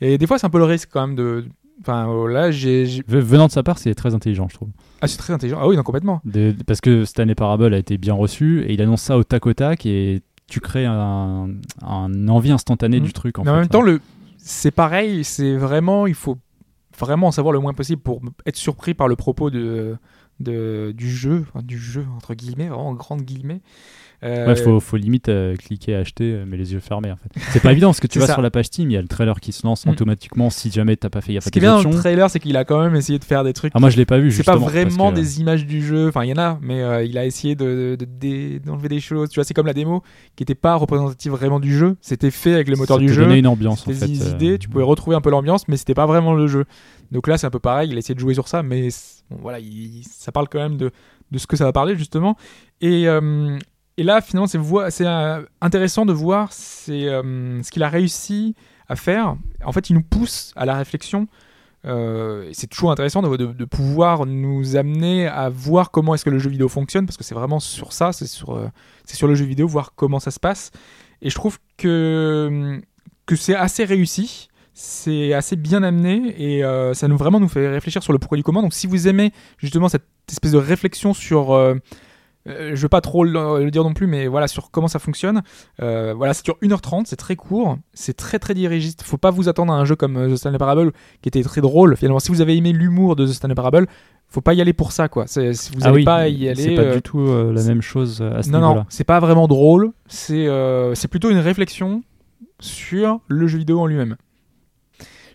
Et 0.00 0.18
des 0.18 0.26
fois, 0.26 0.38
c'est 0.38 0.46
un 0.46 0.50
peu 0.50 0.58
le 0.58 0.64
risque 0.64 0.88
quand 0.92 1.06
même 1.06 1.16
de. 1.16 1.46
Enfin, 1.80 2.06
là, 2.28 2.50
j'ai. 2.50 3.02
Venant 3.06 3.46
de 3.46 3.52
sa 3.52 3.62
part, 3.62 3.78
c'est 3.78 3.94
très 3.94 4.14
intelligent, 4.14 4.48
je 4.48 4.54
trouve. 4.54 4.68
Ah, 5.00 5.08
c'est 5.08 5.16
très 5.16 5.32
intelligent. 5.32 5.58
Ah 5.60 5.66
oui, 5.68 5.76
non, 5.76 5.82
complètement. 5.82 6.20
De- 6.24 6.54
parce 6.66 6.80
que 6.80 7.04
Stanley 7.04 7.34
Parable 7.34 7.72
a 7.72 7.78
été 7.78 7.96
bien 7.98 8.14
reçu 8.14 8.62
et 8.62 8.72
il 8.74 8.82
annonce 8.82 9.02
ça 9.02 9.16
au 9.16 9.24
tac 9.24 9.46
au 9.46 9.54
tac 9.54 9.86
et 9.86 10.20
tu 10.46 10.60
crées 10.60 10.84
un, 10.84 11.48
un 11.82 12.28
envie 12.28 12.50
instantanée 12.52 13.00
du 13.00 13.12
truc. 13.12 13.38
En 13.38 13.44
Mais 13.44 13.50
en 13.50 13.54
fait, 13.54 13.60
même 13.60 13.68
temps, 13.68 13.82
le, 13.82 14.00
c'est 14.36 14.72
pareil, 14.72 15.24
c'est 15.24 15.56
vraiment, 15.56 16.06
il 16.06 16.14
faut 16.14 16.36
vraiment 16.98 17.28
en 17.28 17.32
savoir 17.32 17.52
le 17.52 17.60
moins 17.60 17.72
possible 17.72 18.02
pour 18.02 18.20
être 18.44 18.56
surpris 18.56 18.92
par 18.94 19.08
le 19.08 19.16
propos 19.16 19.48
de, 19.48 19.96
de, 20.40 20.92
du 20.94 21.08
jeu, 21.08 21.44
enfin, 21.48 21.64
du 21.64 21.78
jeu, 21.78 22.04
entre 22.16 22.34
guillemets, 22.34 22.68
vraiment 22.68 22.88
en 22.88 22.94
grande 22.94 23.22
guillemets. 23.22 23.60
Euh, 24.22 24.46
Ouais, 24.48 24.56
faut, 24.56 24.80
faut 24.80 24.96
limite 24.98 25.30
euh, 25.30 25.56
cliquer 25.56 25.94
acheter, 25.94 26.32
euh, 26.34 26.44
mais 26.46 26.58
les 26.58 26.74
yeux 26.74 26.80
fermés 26.80 27.10
en 27.10 27.16
fait. 27.16 27.30
C'est 27.52 27.62
pas 27.62 27.72
évident 27.72 27.88
parce 27.88 28.00
que 28.00 28.06
tu 28.06 28.18
vas 28.18 28.26
ça. 28.26 28.34
sur 28.34 28.42
la 28.42 28.50
page 28.50 28.66
Steam, 28.66 28.90
il 28.90 28.94
y 28.94 28.96
a 28.98 29.00
le 29.02 29.08
trailer 29.08 29.40
qui 29.40 29.52
se 29.52 29.66
lance 29.66 29.86
Mm. 29.86 29.90
automatiquement 29.90 30.50
si 30.50 30.70
jamais 30.70 30.94
t'as 30.96 31.08
pas 31.08 31.22
fait 31.22 31.32
gaffe 31.32 31.44
Ce 31.44 31.48
à 31.48 31.50
qui 31.50 31.58
est 31.58 31.62
bien 31.62 31.80
dans 31.82 31.88
le 31.88 31.96
trailer, 31.96 32.28
c'est 32.28 32.38
qu'il 32.38 32.54
a 32.58 32.64
quand 32.66 32.82
même 32.82 32.94
essayé 32.96 33.18
de 33.18 33.24
faire 33.24 33.44
des 33.44 33.54
trucs. 33.54 33.72
Ah, 33.74 33.80
moi 33.80 33.88
je 33.88 33.96
l'ai 33.96 34.04
pas 34.04 34.18
vu 34.18 34.30
c'est 34.30 34.42
pas 34.42 34.56
vraiment 34.56 35.10
que- 35.10 35.16
des 35.16 35.40
images 35.40 35.64
du 35.64 35.82
jeu, 35.82 36.08
enfin 36.08 36.24
il 36.24 36.28
y 36.28 36.32
en 36.34 36.38
a, 36.38 36.58
mais 36.60 36.82
euh, 36.82 37.02
il 37.02 37.16
a 37.16 37.24
essayé 37.24 37.54
de, 37.54 37.96
de- 37.98 38.04
de- 38.04 38.58
d'enlever 38.58 38.88
des 38.88 39.00
choses. 39.00 39.30
Tu 39.30 39.36
vois, 39.36 39.44
c'est 39.44 39.54
comme 39.54 39.66
la 39.66 39.72
démo 39.72 40.02
qui 40.36 40.42
était 40.42 40.54
pas 40.54 40.74
représentative 40.74 41.32
vraiment 41.32 41.58
du 41.60 41.74
jeu. 41.76 41.96
C'était 42.02 42.30
fait 42.30 42.52
avec 42.54 42.68
le 42.68 42.76
moteur 42.76 42.98
ça 42.98 43.02
du 43.02 43.08
jeu. 43.08 43.22
donnait 43.22 43.38
une 43.38 43.46
ambiance 43.46 43.88
en 43.88 43.92
fait. 43.92 44.06
des 44.06 44.22
euh, 44.22 44.30
idées, 44.34 44.58
tu 44.58 44.68
pouvais 44.68 44.84
retrouver 44.84 45.16
un 45.16 45.20
peu 45.22 45.30
l'ambiance, 45.30 45.66
mais 45.68 45.78
c'était 45.78 45.94
pas 45.94 46.04
vraiment 46.06 46.34
le 46.34 46.46
jeu. 46.46 46.66
Donc 47.10 47.26
là, 47.26 47.38
c'est 47.38 47.46
un 47.46 47.50
peu 47.50 47.58
pareil, 47.58 47.88
il 47.90 47.96
a 47.96 47.98
essayé 47.98 48.14
de 48.14 48.20
jouer 48.20 48.34
sur 48.34 48.48
ça, 48.48 48.62
mais 48.62 48.88
bon, 49.30 49.38
voilà, 49.40 49.58
il- 49.60 50.02
ça 50.10 50.30
parle 50.30 50.48
quand 50.50 50.58
même 50.58 50.76
de, 50.76 50.90
de 51.32 51.38
ce 51.38 51.46
que 51.46 51.56
ça 51.56 51.64
va 51.64 51.72
parler, 51.72 51.96
justement. 51.96 52.36
Et, 52.82 53.08
euh, 53.08 53.56
et 54.00 54.02
là, 54.02 54.22
finalement, 54.22 54.46
c'est, 54.46 55.06
euh, 55.06 55.42
intéressant 55.60 56.06
de 56.06 56.14
voir 56.14 56.48
euh, 56.88 57.62
ce 57.62 57.70
qu'il 57.70 57.82
a 57.82 57.88
réussi 57.90 58.54
à 58.88 58.96
faire. 58.96 59.36
En 59.62 59.72
fait, 59.72 59.90
il 59.90 59.92
nous 59.92 60.02
pousse 60.02 60.54
à 60.56 60.64
la 60.64 60.74
réflexion. 60.74 61.28
Euh, 61.84 62.48
c'est 62.54 62.66
toujours 62.66 62.92
intéressant 62.92 63.20
de, 63.20 63.64
pouvoir 63.66 64.24
nous 64.24 64.74
amener 64.76 65.26
à 65.26 65.50
voir 65.50 65.90
comment 65.90 66.14
est-ce 66.14 66.24
que 66.24 66.30
le 66.30 66.38
jeu 66.38 66.48
vidéo 66.48 66.70
fonctionne, 66.70 67.04
parce 67.04 67.18
que 67.18 67.24
c'est 67.24 67.34
vraiment 67.34 67.60
sur 67.60 67.92
ça, 67.92 68.14
c'est 68.14 68.24
sur, 68.24 68.56
euh, 68.56 68.70
le 69.20 69.34
jeu 69.34 69.44
vidéo, 69.44 69.68
voir 69.68 69.92
comment 69.94 70.18
ça 70.18 70.30
se 70.30 70.40
passe. 70.40 70.70
Et 71.20 71.28
je 71.28 71.34
trouve 71.34 71.58
que, 71.76 72.80
c'est 73.36 73.54
assez 73.54 73.84
réussi, 73.84 74.48
c'est 74.72 75.34
assez 75.34 75.56
bien 75.56 75.82
amené, 75.82 76.34
et 76.38 76.62
ça 76.94 77.06
nous 77.06 77.18
vraiment 77.18 77.38
nous 77.38 77.48
fait 77.48 77.68
réfléchir 77.68 78.02
sur 78.02 78.14
le 78.14 78.18
pourquoi 78.18 78.38
du 78.38 78.44
comment. 78.44 78.62
Donc 78.62 78.72
si 78.72 78.86
vous 78.86 79.08
aimez 79.08 79.30
justement 79.58 79.90
cette 79.90 80.06
espèce 80.30 80.52
de 80.52 80.58
réflexion 80.58 81.12
sur... 81.12 81.54
euh, 82.50 82.70
je 82.74 82.80
veux 82.82 82.88
pas 82.88 83.00
trop 83.00 83.24
le, 83.24 83.64
le 83.64 83.70
dire 83.70 83.82
non 83.84 83.92
plus, 83.94 84.06
mais 84.06 84.26
voilà 84.26 84.48
sur 84.48 84.70
comment 84.70 84.88
ça 84.88 84.98
fonctionne. 84.98 85.42
Euh, 85.82 86.14
voilà, 86.16 86.34
ça 86.34 86.42
dure 86.42 86.56
1h30, 86.62 87.02
c'est 87.06 87.16
très 87.16 87.36
court, 87.36 87.76
c'est 87.94 88.16
très 88.16 88.38
très 88.38 88.54
dirigiste. 88.54 89.02
Faut 89.02 89.16
pas 89.18 89.30
vous 89.30 89.48
attendre 89.48 89.72
à 89.72 89.76
un 89.76 89.84
jeu 89.84 89.96
comme 89.96 90.16
euh, 90.16 90.28
The 90.32 90.36
Stanley 90.36 90.58
Parable 90.58 90.92
qui 91.22 91.28
était 91.28 91.42
très 91.42 91.60
drôle. 91.60 91.96
Finalement, 91.96 92.20
si 92.20 92.30
vous 92.30 92.40
avez 92.40 92.56
aimé 92.56 92.72
l'humour 92.72 93.16
de 93.16 93.26
The 93.26 93.32
Stanley 93.32 93.54
Parable, 93.54 93.86
faut 94.28 94.40
pas 94.40 94.54
y 94.54 94.60
aller 94.60 94.72
pour 94.72 94.92
ça 94.92 95.08
quoi. 95.08 95.24
C'est- 95.26 95.54
si 95.54 95.72
vous 95.72 95.80
ah 95.82 95.88
allez 95.88 95.96
oui, 95.98 96.04
pas 96.04 96.28
y 96.28 96.48
aller. 96.48 96.62
C'est 96.62 96.74
pas 96.76 96.94
du 96.94 97.02
tout 97.02 97.26
la 97.52 97.60
c'est- 97.60 97.68
même 97.68 97.82
chose 97.82 98.22
à 98.22 98.42
ce 98.42 98.50
non, 98.50 98.58
niveau-là. 98.60 98.80
non, 98.80 98.86
c'est 98.88 99.04
pas 99.04 99.18
vraiment 99.20 99.48
drôle. 99.48 99.90
C'est 100.06 100.46
c'est 100.94 101.08
plutôt 101.08 101.30
une 101.30 101.38
réflexion 101.38 102.02
sur 102.60 103.20
le 103.28 103.46
jeu 103.46 103.58
vidéo 103.58 103.80
en 103.80 103.86
lui-même. 103.86 104.16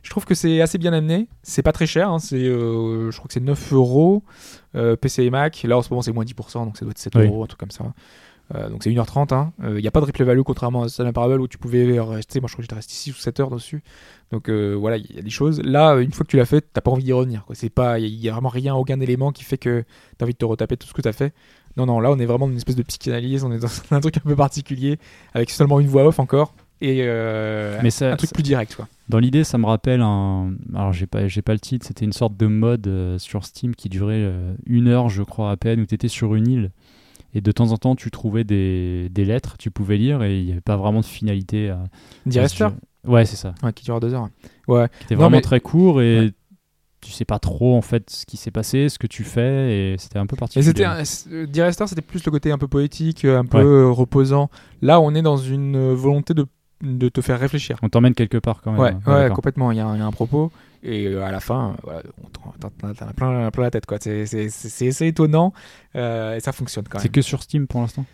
Je 0.05 0.09
trouve 0.11 0.25
que 0.25 0.35
c'est 0.35 0.61
assez 0.61 0.77
bien 0.77 0.93
amené. 0.93 1.27
C'est 1.41 1.63
pas 1.63 1.71
très 1.71 1.87
cher. 1.87 2.09
hein, 2.09 2.19
C'est, 2.19 2.35
euh, 2.37 3.09
je 3.09 3.17
crois 3.17 3.27
que 3.27 3.33
c'est 3.33 3.39
9 3.39 3.73
euros. 3.73 4.23
euh, 4.75 4.95
PC 4.95 5.23
et 5.23 5.29
Mac. 5.31 5.63
Là, 5.63 5.77
en 5.77 5.81
ce 5.81 5.89
moment, 5.89 6.01
c'est 6.03 6.11
moins 6.11 6.23
10%, 6.25 6.65
donc 6.65 6.77
ça 6.77 6.85
doit 6.85 6.91
être 6.91 6.97
7 6.99 7.15
Oui. 7.15 7.25
euros, 7.25 7.43
un 7.43 7.47
truc 7.47 7.59
comme 7.59 7.71
ça. 7.71 7.85
Euh, 8.53 8.69
donc 8.69 8.83
c'est 8.83 8.91
1h30. 8.91 9.51
Il 9.63 9.73
n'y 9.81 9.87
a 9.87 9.91
pas 9.91 9.99
de 10.01 10.05
replay 10.05 10.23
value, 10.23 10.41
contrairement 10.41 10.83
à 10.83 10.89
Stanley 10.89 11.11
Parable 11.11 11.41
où 11.41 11.47
tu 11.47 11.57
pouvais 11.57 11.99
rester. 11.99 12.39
Moi, 12.39 12.47
je 12.47 12.53
crois 12.53 12.57
que 12.61 12.63
j'étais 12.65 12.75
resté 12.75 12.93
6 12.93 13.11
ou 13.13 13.15
7 13.15 13.39
heures 13.39 13.49
dessus. 13.49 13.81
Donc 14.31 14.47
euh, 14.49 14.73
voilà, 14.75 14.97
il 14.97 15.15
y 15.15 15.17
a 15.17 15.23
des 15.23 15.29
choses. 15.31 15.59
Là, 15.63 15.95
une 15.95 16.11
fois 16.11 16.23
que 16.25 16.29
tu 16.29 16.37
l'as 16.37 16.45
fait, 16.45 16.61
t'as 16.71 16.81
pas 16.81 16.91
envie 16.91 17.03
d'y 17.03 17.13
revenir. 17.13 17.43
quoi. 17.45 17.55
C'est 17.55 17.69
pas, 17.71 17.97
il 17.97 18.13
y 18.13 18.29
a 18.29 18.33
vraiment 18.33 18.49
rien, 18.49 18.75
aucun 18.75 18.99
élément 18.99 19.31
qui 19.31 19.43
fait 19.43 19.57
que 19.57 19.83
t'as 20.19 20.25
envie 20.25 20.33
de 20.33 20.37
te 20.37 20.45
retaper 20.45 20.77
tout 20.77 20.87
ce 20.87 20.93
que 20.93 21.01
t'as 21.01 21.13
fait. 21.13 21.33
Non, 21.77 21.87
non, 21.87 21.99
là, 21.99 22.11
on 22.11 22.19
est 22.19 22.25
vraiment 22.27 22.45
dans 22.45 22.51
une 22.51 22.57
espèce 22.57 22.75
de 22.75 22.83
psychanalyse. 22.83 23.43
On 23.43 23.51
est 23.51 23.57
dans 23.57 23.67
un 23.95 23.99
truc 24.01 24.17
un 24.17 24.21
peu 24.21 24.35
particulier 24.35 24.99
avec 25.33 25.49
seulement 25.49 25.79
une 25.79 25.87
voix 25.87 26.05
off 26.05 26.19
encore 26.19 26.53
et 26.87 26.99
euh, 27.03 27.79
Mais 27.83 27.89
ça, 27.89 28.11
un 28.11 28.15
truc 28.15 28.29
ça- 28.29 28.33
plus 28.33 28.43
direct, 28.43 28.75
quoi. 28.75 28.87
Dans 29.09 29.19
l'idée, 29.19 29.43
ça 29.43 29.57
me 29.57 29.65
rappelle 29.65 30.01
un. 30.01 30.53
Alors, 30.73 30.93
j'ai 30.93 31.05
pas, 31.07 31.27
j'ai 31.27 31.41
pas 31.41 31.53
le 31.53 31.59
titre. 31.59 31.85
C'était 31.85 32.05
une 32.05 32.13
sorte 32.13 32.35
de 32.37 32.47
mode 32.47 32.87
euh, 32.87 33.17
sur 33.19 33.45
Steam 33.45 33.75
qui 33.75 33.87
durait 33.89 34.15
euh, 34.17 34.53
une 34.65 34.87
heure, 34.87 35.09
je 35.09 35.23
crois, 35.23 35.51
à 35.51 35.57
peine, 35.57 35.79
où 35.81 35.85
tu 35.85 35.95
étais 35.95 36.07
sur 36.07 36.35
une 36.35 36.47
île. 36.47 36.71
Et 37.33 37.41
de 37.41 37.51
temps 37.51 37.71
en 37.71 37.77
temps, 37.77 37.95
tu 37.95 38.09
trouvais 38.11 38.43
des, 38.45 39.09
des 39.11 39.25
lettres, 39.25 39.57
tu 39.57 39.69
pouvais 39.69 39.97
lire, 39.97 40.23
et 40.23 40.39
il 40.39 40.45
n'y 40.45 40.51
avait 40.53 40.61
pas 40.61 40.77
vraiment 40.77 41.01
de 41.01 41.05
finalité. 41.05 41.69
À, 41.69 41.83
jeu. 42.47 42.65
Ouais, 43.05 43.25
c'est 43.25 43.35
ça. 43.35 43.53
ouais, 43.61 43.73
qui 43.73 43.83
dure 43.83 43.99
deux 43.99 44.13
heures. 44.13 44.29
Ouais. 44.67 44.87
Qui 44.99 45.03
était 45.05 45.15
Non, 45.15 45.21
vraiment 45.21 45.37
mais- 45.37 45.41
très 45.41 45.59
court 45.59 46.01
et 46.01 46.19
Ouais. 46.19 46.31
tu 47.01 47.11
sais 47.11 47.25
pas 47.25 47.37
trop 47.37 47.75
en 47.75 47.81
fait 47.81 48.09
ce 48.09 48.25
qui 48.25 48.37
s'est 48.37 48.49
passé, 48.51 48.89
ce 48.89 48.97
que 48.97 49.05
tu 49.05 49.23
fais, 49.23 49.91
et 49.93 49.95
c'était 49.99 50.17
un 50.17 50.25
peu 50.25 50.35
particulier. 50.35 50.65
c'était 50.65 50.85
c'était 51.03 52.01
plus 52.01 52.25
le 52.25 52.31
côté 52.31 52.51
un 52.51 52.57
peu 52.57 52.67
poétique, 52.67 53.25
un 53.25 53.45
peu 53.45 53.85
Ouais. 53.87 53.91
reposant. 53.93 54.49
Là, 54.81 54.99
on 55.01 55.13
est 55.13 55.21
dans 55.21 55.37
une 55.37 55.93
volonté 55.93 56.33
de, 56.33 56.45
de 56.81 57.09
te 57.09 57.21
faire 57.21 57.39
réfléchir. 57.39 57.77
On 57.81 57.89
t'emmène 57.89 58.13
quelque 58.13 58.37
part 58.37 58.61
quand 58.61 58.71
même. 58.73 58.81
Ouais, 58.81 58.93
hein. 59.05 59.23
ouais, 59.23 59.29
complètement. 59.31 59.71
Il 59.71 59.77
y, 59.77 59.79
a 59.81 59.87
un 59.87 59.95
il 59.95 59.99
y 59.99 60.01
a 60.01 60.05
un 60.05 60.11
propos. 60.11 60.51
Et 60.83 61.07
euh, 61.07 61.23
à 61.23 61.31
la 61.31 61.39
fin, 61.39 61.75
voilà, 61.83 62.01
on 62.23 62.27
t'en- 62.29 62.53
as 63.07 63.13
plein, 63.13 63.49
plein 63.51 63.63
la 63.63 63.71
tête. 63.71 63.85
quoi. 63.87 63.97
C'est 63.99 64.25
c'est- 64.27 64.49
c'est- 64.49 64.69
c'est 64.69 64.87
assez 64.89 65.07
étonnant. 65.07 65.51
euh, 65.95 66.35
et 66.35 66.39
ça 66.39 66.51
fonctionne 66.51 66.85
quand 66.87 66.99
C'est 66.99 67.05
même. 67.05 67.11
que 67.13 67.21
sur 67.21 67.41
Steam 67.41 67.65
pour 67.67 67.81
l'instant? 67.81 68.05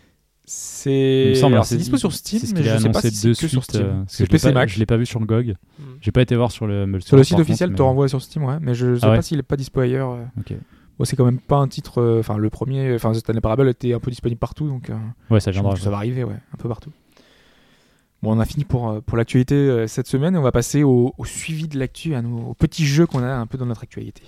Il 0.44 0.50
C'est 0.50 1.26
me 1.30 1.34
semble, 1.34 1.52
alors, 1.54 1.62
hein, 1.62 1.66
c'est 1.66 1.76
dispo 1.76 1.96
sur 1.96 2.12
Steam, 2.12 2.40
c'est 2.40 2.46
ce 2.48 2.54
mais 2.54 2.62
je 2.64 2.76
sais 2.78 2.88
pas 2.90 3.00
si 3.00 3.10
c'est 3.12 3.28
que 3.40 3.46
sur 3.48 3.62
Steam. 3.62 3.82
euh, 3.82 4.02
C'est 4.08 4.26
PC 4.28 4.48
pas- 4.48 4.54
Mac. 4.54 4.68
Je 4.68 4.78
l'ai 4.78 4.86
pas 4.86 4.96
vu 4.96 5.06
sur 5.06 5.20
le 5.20 5.26
GOG. 5.26 5.54
Mm. 5.78 5.82
J'ai 6.00 6.10
pas 6.10 6.20
été 6.22 6.34
voir 6.34 6.50
sur 6.50 6.66
le, 6.66 6.84
le 6.84 7.00
Sur 7.00 7.16
le 7.16 7.22
site 7.24 7.38
officiel, 7.38 7.68
contre, 7.70 7.76
te 7.78 7.82
mais- 7.82 7.88
renvoie 7.88 8.08
sur 8.08 8.20
Steam, 8.22 8.44
ouais. 8.44 8.56
Mais 8.60 8.74
je 8.74 8.96
sais 8.96 9.04
Ah 9.06 9.14
pas 9.14 9.22
s'il 9.22 9.38
est 9.38 9.42
pas 9.42 9.56
dispo 9.56 9.80
ailleurs. 9.80 10.10
euh. 10.12 10.24
Ok. 10.40 10.54
Bon, 10.98 11.04
c'est 11.04 11.14
quand 11.16 11.24
même 11.24 11.38
pas 11.38 11.56
un 11.58 11.68
titre. 11.68 12.00
euh, 12.02 12.18
Enfin, 12.20 12.38
le 12.38 12.50
premier, 12.50 12.92
enfin, 12.94 13.12
The 13.12 13.16
Stanley 13.16 13.40
Parable 13.40 13.68
était 13.68 13.92
un 13.94 14.00
peu 14.00 14.10
disponible 14.10 14.38
partout, 14.38 14.66
donc 14.66 14.90
euh, 14.90 14.94
Ouais, 15.30 15.40
ça 15.40 15.50
viendra. 15.52 15.76
ça 15.76 15.90
va 15.90 15.96
arriver, 15.98 16.24
ouais, 16.24 16.34
un 16.52 16.56
peu 16.58 16.68
partout. 16.68 16.90
Bon, 18.22 18.36
on 18.36 18.40
a 18.40 18.44
fini 18.44 18.64
pour, 18.64 18.88
euh, 18.88 19.00
l'actualité 19.14 19.56
euh, 19.56 19.88
cette 19.88 20.06
semaine 20.06 20.36
et 20.36 20.38
on 20.38 20.42
va 20.42 20.52
passer 20.52 20.84
au, 20.84 21.12
suivi 21.24 21.66
de 21.66 21.76
l'actu, 21.76 22.14
à 22.14 22.22
nos 22.22 22.50
aux 22.50 22.54
petits 22.54 22.86
jeux 22.86 23.04
qu'on 23.04 23.22
a 23.24 23.34
un 23.34 23.46
peu 23.48 23.58
dans 23.58 23.66
notre 23.66 23.82
actualité. 23.82 24.22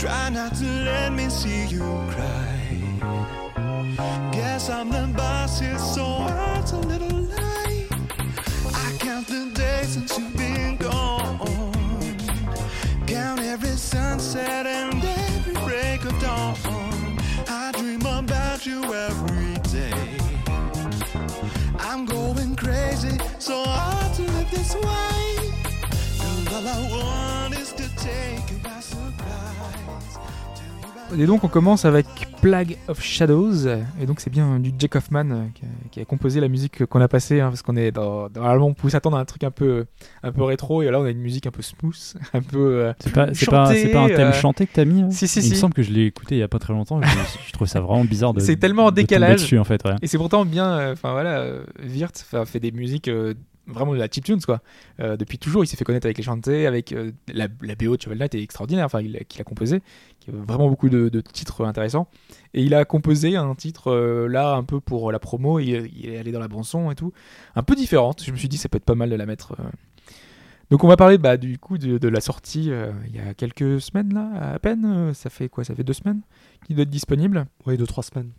Try 0.00 0.30
not 0.30 0.54
to 0.54 0.64
let 0.64 1.10
me 1.10 1.28
see 1.28 1.66
you 1.66 1.84
cry. 2.08 2.80
Guess 4.32 4.70
I'm 4.70 4.88
the 4.88 5.12
boss 5.14 5.60
here, 5.60 5.78
so 5.78 6.24
it's 6.56 6.72
a 6.72 6.78
little 6.78 7.28
lie. 7.28 7.86
I 8.72 8.96
count 8.98 9.26
the 9.26 9.50
days 9.54 9.88
since 9.88 10.18
you've 10.18 10.34
been 10.38 10.78
gone. 10.78 11.19
Count 13.30 13.42
every 13.42 13.76
sunset 13.76 14.66
and 14.66 15.04
every 15.04 15.54
break 15.64 16.04
of 16.04 16.20
dawn. 16.20 16.56
I 17.46 17.70
dream 17.78 18.00
about 18.00 18.66
you 18.66 18.82
every 18.92 19.54
day. 19.70 20.18
I'm 21.78 22.06
going 22.06 22.56
crazy, 22.56 23.16
so 23.38 23.62
hard 23.62 24.12
to 24.14 24.22
live 24.22 24.50
this 24.50 24.74
way. 24.74 25.52
And 26.26 26.48
all 26.48 26.66
I 26.66 26.80
want 26.90 27.54
is 27.54 27.72
to 27.74 27.88
take 27.98 28.50
you 28.50 28.58
by 28.64 28.80
surprise. 28.80 29.59
Et 31.18 31.26
donc 31.26 31.42
on 31.44 31.48
commence 31.48 31.84
avec 31.84 32.06
Plague 32.40 32.76
of 32.88 33.02
Shadows, 33.02 33.66
et 34.00 34.06
donc 34.06 34.20
c'est 34.20 34.30
bien 34.30 34.58
du 34.60 34.72
Jack 34.78 34.94
Hoffman 34.96 35.30
euh, 35.30 35.44
qui 35.54 35.64
a, 35.64 35.68
qui 35.90 36.00
a 36.00 36.04
composé 36.04 36.40
la 36.40 36.48
musique 36.48 36.86
qu'on 36.86 37.00
a 37.00 37.08
passée, 37.08 37.40
hein, 37.40 37.48
parce 37.48 37.62
qu'on 37.62 37.76
est 37.76 37.90
dans, 37.90 38.28
normalement 38.30 38.68
on 38.68 38.74
pouvait 38.74 38.92
s'attendre 38.92 39.16
à 39.16 39.20
un 39.20 39.24
truc 39.24 39.42
un 39.44 39.50
peu, 39.50 39.86
un 40.22 40.32
peu 40.32 40.44
rétro, 40.44 40.82
et 40.82 40.90
là 40.90 41.00
on 41.00 41.04
a 41.04 41.10
une 41.10 41.18
musique 41.18 41.46
un 41.46 41.50
peu 41.50 41.62
smooth, 41.62 41.96
un 42.32 42.40
peu... 42.42 42.58
euh, 42.58 42.92
C'est 43.00 43.12
pas, 43.50 43.68
un 43.68 44.08
thème 44.08 44.28
euh, 44.28 44.32
chanté 44.32 44.66
que 44.66 44.72
t'as 44.72 44.84
mis 44.84 45.02
hein 45.02 45.10
Si, 45.10 45.26
si, 45.26 45.40
Il 45.40 45.42
si. 45.42 45.50
me 45.50 45.54
semble 45.56 45.74
que 45.74 45.82
je 45.82 45.90
l'ai 45.90 46.04
écouté 46.06 46.36
il 46.36 46.38
y 46.38 46.42
a 46.44 46.48
pas 46.48 46.58
très 46.60 46.72
longtemps. 46.72 47.00
Je, 47.02 47.08
je 47.48 47.52
trouve 47.52 47.66
ça 47.66 47.80
vraiment 47.80 48.04
bizarre 48.04 48.32
de. 48.32 48.40
C'est 48.40 48.56
tellement 48.56 48.86
en 48.86 48.90
de 48.90 48.96
décalage. 48.96 49.40
dessus 49.42 49.58
en 49.58 49.64
fait. 49.64 49.84
Ouais. 49.84 49.96
Et 50.02 50.06
c'est 50.06 50.18
pourtant 50.18 50.44
bien, 50.44 50.66
euh, 50.78 50.92
enfin 50.92 51.12
voilà, 51.12 51.44
Wirth 51.82 52.24
fait 52.46 52.60
des 52.60 52.70
musiques 52.72 53.10
vraiment 53.70 53.94
de 53.94 53.98
la 53.98 54.08
chiptunes 54.08 54.40
quoi. 54.40 54.60
Euh, 55.00 55.16
depuis 55.16 55.38
toujours, 55.38 55.64
il 55.64 55.66
s'est 55.66 55.76
fait 55.76 55.84
connaître 55.84 56.06
avec 56.06 56.18
les 56.18 56.24
chantés, 56.24 56.66
avec 56.66 56.92
euh, 56.92 57.12
la, 57.32 57.48
la 57.62 57.74
BO 57.74 57.96
de 57.96 58.02
Shovel 58.02 58.18
Knight 58.18 58.34
est 58.34 58.42
extraordinaire, 58.42 58.86
enfin 58.86 59.02
qu'il 59.02 59.40
a 59.40 59.44
composé, 59.44 59.82
qui 60.20 60.30
a 60.30 60.32
vraiment 60.34 60.68
beaucoup 60.68 60.88
de, 60.88 61.08
de 61.08 61.20
titres 61.20 61.64
intéressants. 61.64 62.08
Et 62.54 62.62
il 62.62 62.74
a 62.74 62.84
composé 62.84 63.36
un 63.36 63.54
titre 63.54 63.90
euh, 63.90 64.28
là 64.28 64.54
un 64.54 64.64
peu 64.64 64.80
pour 64.80 65.12
la 65.12 65.18
promo, 65.18 65.58
il, 65.58 65.90
il 65.96 66.10
est 66.10 66.18
allé 66.18 66.32
dans 66.32 66.40
la 66.40 66.48
bande 66.48 66.64
son 66.64 66.90
et 66.90 66.94
tout, 66.94 67.12
un 67.54 67.62
peu 67.62 67.74
différente. 67.74 68.22
Je 68.24 68.32
me 68.32 68.36
suis 68.36 68.48
dit 68.48 68.56
ça 68.58 68.68
peut 68.68 68.76
être 68.76 68.84
pas 68.84 68.94
mal 68.94 69.10
de 69.10 69.16
la 69.16 69.26
mettre. 69.26 69.56
Donc 70.70 70.84
on 70.84 70.88
va 70.88 70.96
parler 70.96 71.18
bah, 71.18 71.36
du 71.36 71.58
coup 71.58 71.78
de, 71.78 71.98
de 71.98 72.08
la 72.08 72.20
sortie 72.20 72.70
il 73.08 73.16
y 73.16 73.18
a 73.18 73.34
quelques 73.34 73.80
semaines 73.80 74.14
là, 74.14 74.52
à 74.54 74.58
peine. 74.58 75.12
ça 75.14 75.28
fait 75.30 75.48
quoi 75.48 75.64
Ça 75.64 75.74
fait 75.74 75.82
deux 75.82 75.92
semaines 75.92 76.20
qu'il 76.64 76.76
doit 76.76 76.84
être 76.84 76.90
disponible. 76.90 77.46
Oui, 77.66 77.76
deux, 77.76 77.86
trois 77.86 78.04
semaines. 78.04 78.30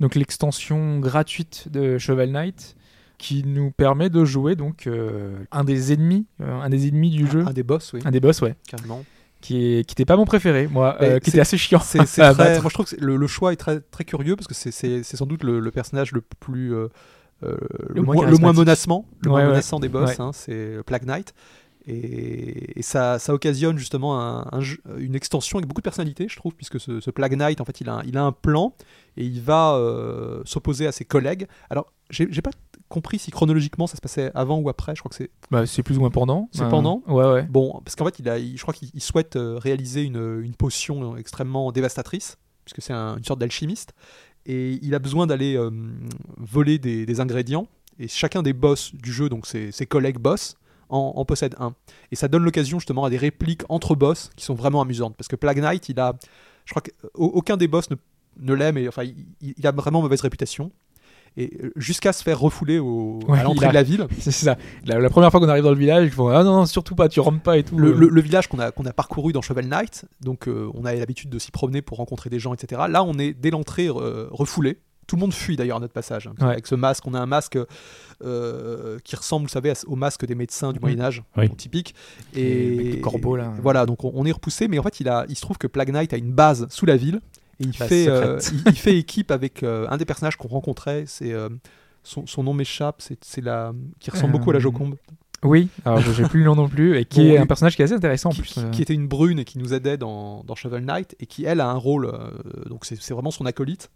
Donc 0.00 0.14
l'extension 0.14 0.98
gratuite 0.98 1.68
de 1.70 1.98
Shovel 1.98 2.32
Knight 2.32 2.76
qui 3.22 3.44
nous 3.44 3.70
permet 3.70 4.10
de 4.10 4.24
jouer 4.24 4.56
donc 4.56 4.86
euh, 4.86 5.36
un 5.52 5.64
des 5.64 5.92
ennemis, 5.92 6.26
euh, 6.40 6.60
un 6.60 6.68
des 6.68 6.88
ennemis 6.88 7.10
du 7.10 7.26
jeu, 7.26 7.44
Un 7.46 7.52
des 7.52 7.62
boss, 7.62 7.92
oui, 7.92 8.00
un 8.04 8.10
des 8.10 8.20
boss 8.20 8.40
ouais, 8.42 8.56
carrément. 8.68 9.04
qui 9.40 9.64
est 9.64 9.84
qui 9.86 9.92
était 9.94 10.04
pas 10.04 10.16
mon 10.16 10.24
préféré 10.24 10.66
moi, 10.66 10.96
euh, 11.00 11.20
qui 11.20 11.30
était 11.30 11.40
assez 11.40 11.56
chiant. 11.56 11.80
C'est 11.80 11.98
très- 12.04 12.60
moi 12.60 12.68
je 12.68 12.74
trouve 12.74 12.86
que 12.86 12.96
le, 12.98 13.16
le 13.16 13.26
choix 13.28 13.52
est 13.52 13.56
très, 13.64 13.80
très 13.80 14.04
curieux 14.04 14.34
parce 14.36 14.48
que 14.48 14.54
c'est- 14.54 15.02
sans 15.04 15.26
doute 15.26 15.44
le, 15.44 15.60
le 15.60 15.70
personnage 15.70 16.10
le 16.12 16.20
plus 16.20 16.70
le, 17.42 18.02
moins 18.02 18.26
le 18.26 18.36
moins 18.38 18.52
menacement, 18.52 19.06
le 19.22 19.30
moins 19.30 19.40
Ouais, 19.42 19.48
menaçant 19.48 19.78
des 19.80 19.88
boss, 19.88 20.10
Ouais. 20.10 20.16
hein, 20.20 20.30
c'est 20.32 20.78
Plague 20.86 21.04
Knight. 21.06 21.32
Et, 21.88 22.78
et 22.78 22.82
ça, 22.82 23.18
ça 23.18 23.34
occasionne 23.34 23.76
justement 23.76 24.20
un- 24.20 24.46
un 24.52 24.60
jeu- 24.60 24.78
une 24.98 25.16
extension 25.16 25.58
avec 25.58 25.66
beaucoup 25.68 25.80
de 25.80 25.84
personnalité, 25.84 26.26
je 26.28 26.36
trouve, 26.36 26.54
puisque 26.54 26.78
ce, 26.78 27.00
ce 27.00 27.10
Plague 27.10 27.34
Knight, 27.36 27.60
en 27.60 27.64
fait, 27.64 27.80
il 27.80 27.88
a, 27.88 27.94
un- 27.94 28.02
il 28.04 28.16
a 28.16 28.22
un 28.22 28.30
plan 28.30 28.72
et 29.16 29.24
il 29.24 29.40
va 29.40 29.74
euh, 29.74 30.42
s'opposer 30.44 30.86
à 30.86 30.92
ses 30.92 31.04
collègues. 31.04 31.48
Alors, 31.70 31.92
j'ai 32.10 32.26
pas 32.42 32.50
compris 32.92 33.18
si 33.18 33.30
chronologiquement 33.30 33.86
ça 33.88 33.96
se 33.96 34.00
passait 34.00 34.30
avant 34.34 34.58
ou 34.58 34.68
après. 34.68 34.94
Je 34.94 35.00
crois 35.00 35.10
que 35.10 35.16
c'est 35.16 35.30
Bah, 35.50 35.66
c'est 35.66 35.82
plus 35.82 35.96
ou 35.96 36.00
moins 36.00 36.10
pendant. 36.10 36.48
C'est 36.52 36.62
Euh, 36.62 36.68
pendant 36.68 37.02
Ouais 37.08 37.24
ouais. 37.26 37.42
Bon, 37.44 37.80
parce 37.84 37.96
qu'en 37.96 38.04
fait, 38.04 38.18
il 38.20 38.28
a, 38.28 38.38
il- 38.38 38.56
je 38.56 38.62
crois 38.62 38.74
qu'il 38.74 38.90
il 38.94 39.00
souhaite 39.02 39.36
euh, 39.36 39.58
réaliser 39.58 40.02
une, 40.02 40.40
une 40.44 40.54
potion 40.54 41.16
extrêmement 41.16 41.72
dévastatrice, 41.72 42.36
puisque 42.64 42.80
c'est 42.82 42.92
un- 42.92 43.16
une 43.16 43.24
sorte 43.24 43.40
d'alchimiste, 43.40 43.92
et 44.46 44.78
il 44.82 44.94
a 44.94 44.98
besoin 44.98 45.26
d'aller 45.26 45.56
euh, 45.56 45.70
voler 46.38 46.78
des, 46.78 47.06
des 47.06 47.20
ingrédients, 47.20 47.66
et 47.98 48.08
chacun 48.08 48.42
des 48.42 48.52
boss 48.52 48.94
du 48.94 49.12
jeu, 49.12 49.28
donc 49.28 49.46
ses, 49.46 49.72
ses 49.72 49.86
collègues 49.86 50.18
boss, 50.18 50.54
en, 50.88 51.12
en 51.16 51.24
possède 51.24 51.54
un. 51.58 51.74
Et 52.10 52.16
ça 52.16 52.28
donne 52.28 52.44
l'occasion 52.44 52.78
justement 52.78 53.04
à 53.04 53.10
des 53.10 53.16
répliques 53.16 53.62
entre 53.68 53.94
boss 53.94 54.30
qui 54.36 54.44
sont 54.44 54.54
vraiment 54.54 54.80
amusantes, 54.82 55.16
parce 55.16 55.28
que 55.28 55.36
Plague 55.36 55.58
Knight, 55.60 55.88
il 55.88 55.98
a, 56.00 56.14
je 56.66 56.72
crois 56.74 56.82
qu'aucun 56.82 57.56
des 57.56 57.68
boss 57.68 57.88
ne, 57.90 57.96
ne 58.40 58.52
l'aime, 58.54 58.76
et 58.78 58.88
enfin, 58.88 59.04
il, 59.04 59.14
il 59.40 59.66
a 59.66 59.72
vraiment 59.72 60.02
mauvaise 60.02 60.20
réputation. 60.20 60.70
Et 61.36 61.50
euh, 61.62 61.70
jusqu'à 61.76 62.12
se 62.12 62.22
faire 62.22 62.38
refouler 62.38 62.78
au, 62.78 63.20
Ouais, 63.26 63.38
à 63.38 63.42
l'entrée 63.44 63.66
a- 63.66 63.68
de 63.70 63.74
la 63.74 63.82
ville. 63.82 64.06
C'est 64.20 64.30
ça. 64.30 64.56
La, 64.84 64.98
la 65.00 65.08
première 65.10 65.30
fois 65.30 65.40
qu'on 65.40 65.48
arrive 65.48 65.64
dans 65.64 65.70
le 65.70 65.76
village, 65.78 66.04
ils 66.04 66.10
font 66.10 66.28
ah 66.28 66.44
non, 66.44 66.56
non 66.56 66.66
surtout 66.66 66.94
pas, 66.94 67.08
tu 67.08 67.20
rentres 67.20 67.40
pas 67.40 67.56
et 67.58 67.62
tout. 67.62 67.78
le, 67.78 67.92
le- 67.92 68.08
le 68.08 68.20
village 68.20 68.48
qu'on 68.48 68.58
a, 68.58 68.70
qu'on 68.70 68.84
a 68.84 68.92
parcouru 68.92 69.32
dans 69.32 69.40
Shovel 69.42 69.66
Knight, 69.68 70.04
donc 70.20 70.46
euh, 70.48 70.70
on 70.74 70.84
avait 70.84 70.98
l'habitude 70.98 71.30
de 71.30 71.38
s'y 71.38 71.50
promener 71.50 71.80
pour 71.80 71.98
rencontrer 71.98 72.28
des 72.30 72.38
gens, 72.38 72.52
etc. 72.52 72.82
Là, 72.88 73.02
on 73.02 73.18
est 73.18 73.32
dès 73.32 73.50
l'entrée 73.50 73.88
euh, 73.88 74.28
refoulé. 74.30 74.78
Tout 75.08 75.16
le 75.16 75.20
monde 75.20 75.32
fuit 75.34 75.56
d'ailleurs 75.56 75.78
à 75.78 75.80
notre 75.80 75.92
passage. 75.92 76.26
hein. 76.28 76.34
Ouais. 76.40 76.52
Avec 76.52 76.66
ce 76.66 76.74
masque, 76.74 77.06
on 77.06 77.14
a 77.14 77.18
un 77.18 77.26
masque 77.26 77.58
euh, 78.24 78.98
qui 79.04 79.16
ressemble, 79.16 79.46
vous 79.46 79.52
savez, 79.52 79.72
au 79.86 79.96
masque 79.96 80.24
des 80.26 80.34
médecins 80.34 80.72
du 80.72 80.80
Moyen 80.80 81.00
Âge, 81.00 81.22
Oui. 81.36 81.50
typique. 81.50 81.94
Et 82.34 82.96
de 82.96 83.00
corbeau, 83.00 83.36
là. 83.36 83.52
Voilà, 83.62 83.86
donc 83.86 84.04
on, 84.04 84.12
on 84.14 84.24
est 84.24 84.32
repoussé, 84.32 84.68
mais 84.68 84.78
en 84.78 84.82
fait, 84.82 85.00
il, 85.00 85.08
a, 85.08 85.24
il 85.28 85.36
se 85.36 85.40
trouve 85.42 85.58
que 85.58 85.66
Plague 85.66 85.90
Knight 85.90 86.12
a 86.12 86.16
une 86.16 86.32
base 86.32 86.66
sous 86.70 86.86
la 86.86 86.96
ville 86.96 87.20
et 87.62 87.66
il, 87.68 87.72
fait, 87.74 88.08
euh, 88.08 88.38
il, 88.52 88.62
il 88.72 88.76
fait 88.76 88.96
équipe 88.98 89.30
avec 89.30 89.62
euh, 89.62 89.86
un 89.90 89.96
des 89.96 90.04
personnages 90.04 90.36
qu'on 90.36 90.48
rencontrait. 90.48 91.04
C'est 91.06 91.32
euh, 91.32 91.48
son, 92.02 92.26
son 92.26 92.42
nom 92.42 92.52
m'échappe, 92.54 93.00
c'est 93.02 93.40
la 93.44 93.72
qui 94.00 94.10
ressemble 94.10 94.34
Euh, 94.34 94.38
beaucoup 94.38 94.50
à 94.50 94.54
la 94.54 94.58
Joconde. 94.60 94.96
Oui, 95.44 95.68
alors 95.84 96.00
j'ai 96.00 96.22
plus 96.24 96.38
le 96.40 96.46
nom 96.46 96.54
non 96.54 96.68
plus, 96.68 96.96
et 96.96 97.04
qui 97.04 97.20
Bon, 97.20 97.34
est 97.34 97.38
un 97.38 97.46
personnage 97.46 97.74
qui 97.74 97.82
est 97.82 97.84
assez 97.84 97.94
intéressant 97.94 98.28
en 98.28 98.32
qui, 98.32 98.42
plus. 98.42 98.50
qui- 98.54 98.70
qui 98.70 98.82
était 98.82 98.94
une 98.94 99.08
brune 99.08 99.40
et 99.40 99.44
qui 99.44 99.58
nous 99.58 99.74
aidait 99.74 99.96
dans, 99.96 100.44
dans 100.44 100.54
Shovel 100.54 100.84
Knight 100.84 101.16
et 101.18 101.26
qui 101.26 101.44
elle 101.44 101.60
a 101.60 101.68
un 101.68 101.74
rôle 101.76 102.06
euh, 102.06 102.30
donc 102.68 102.84
c'est 102.84 103.10
vraiment 103.10 103.32
son 103.32 103.44
acolyte 103.44 103.90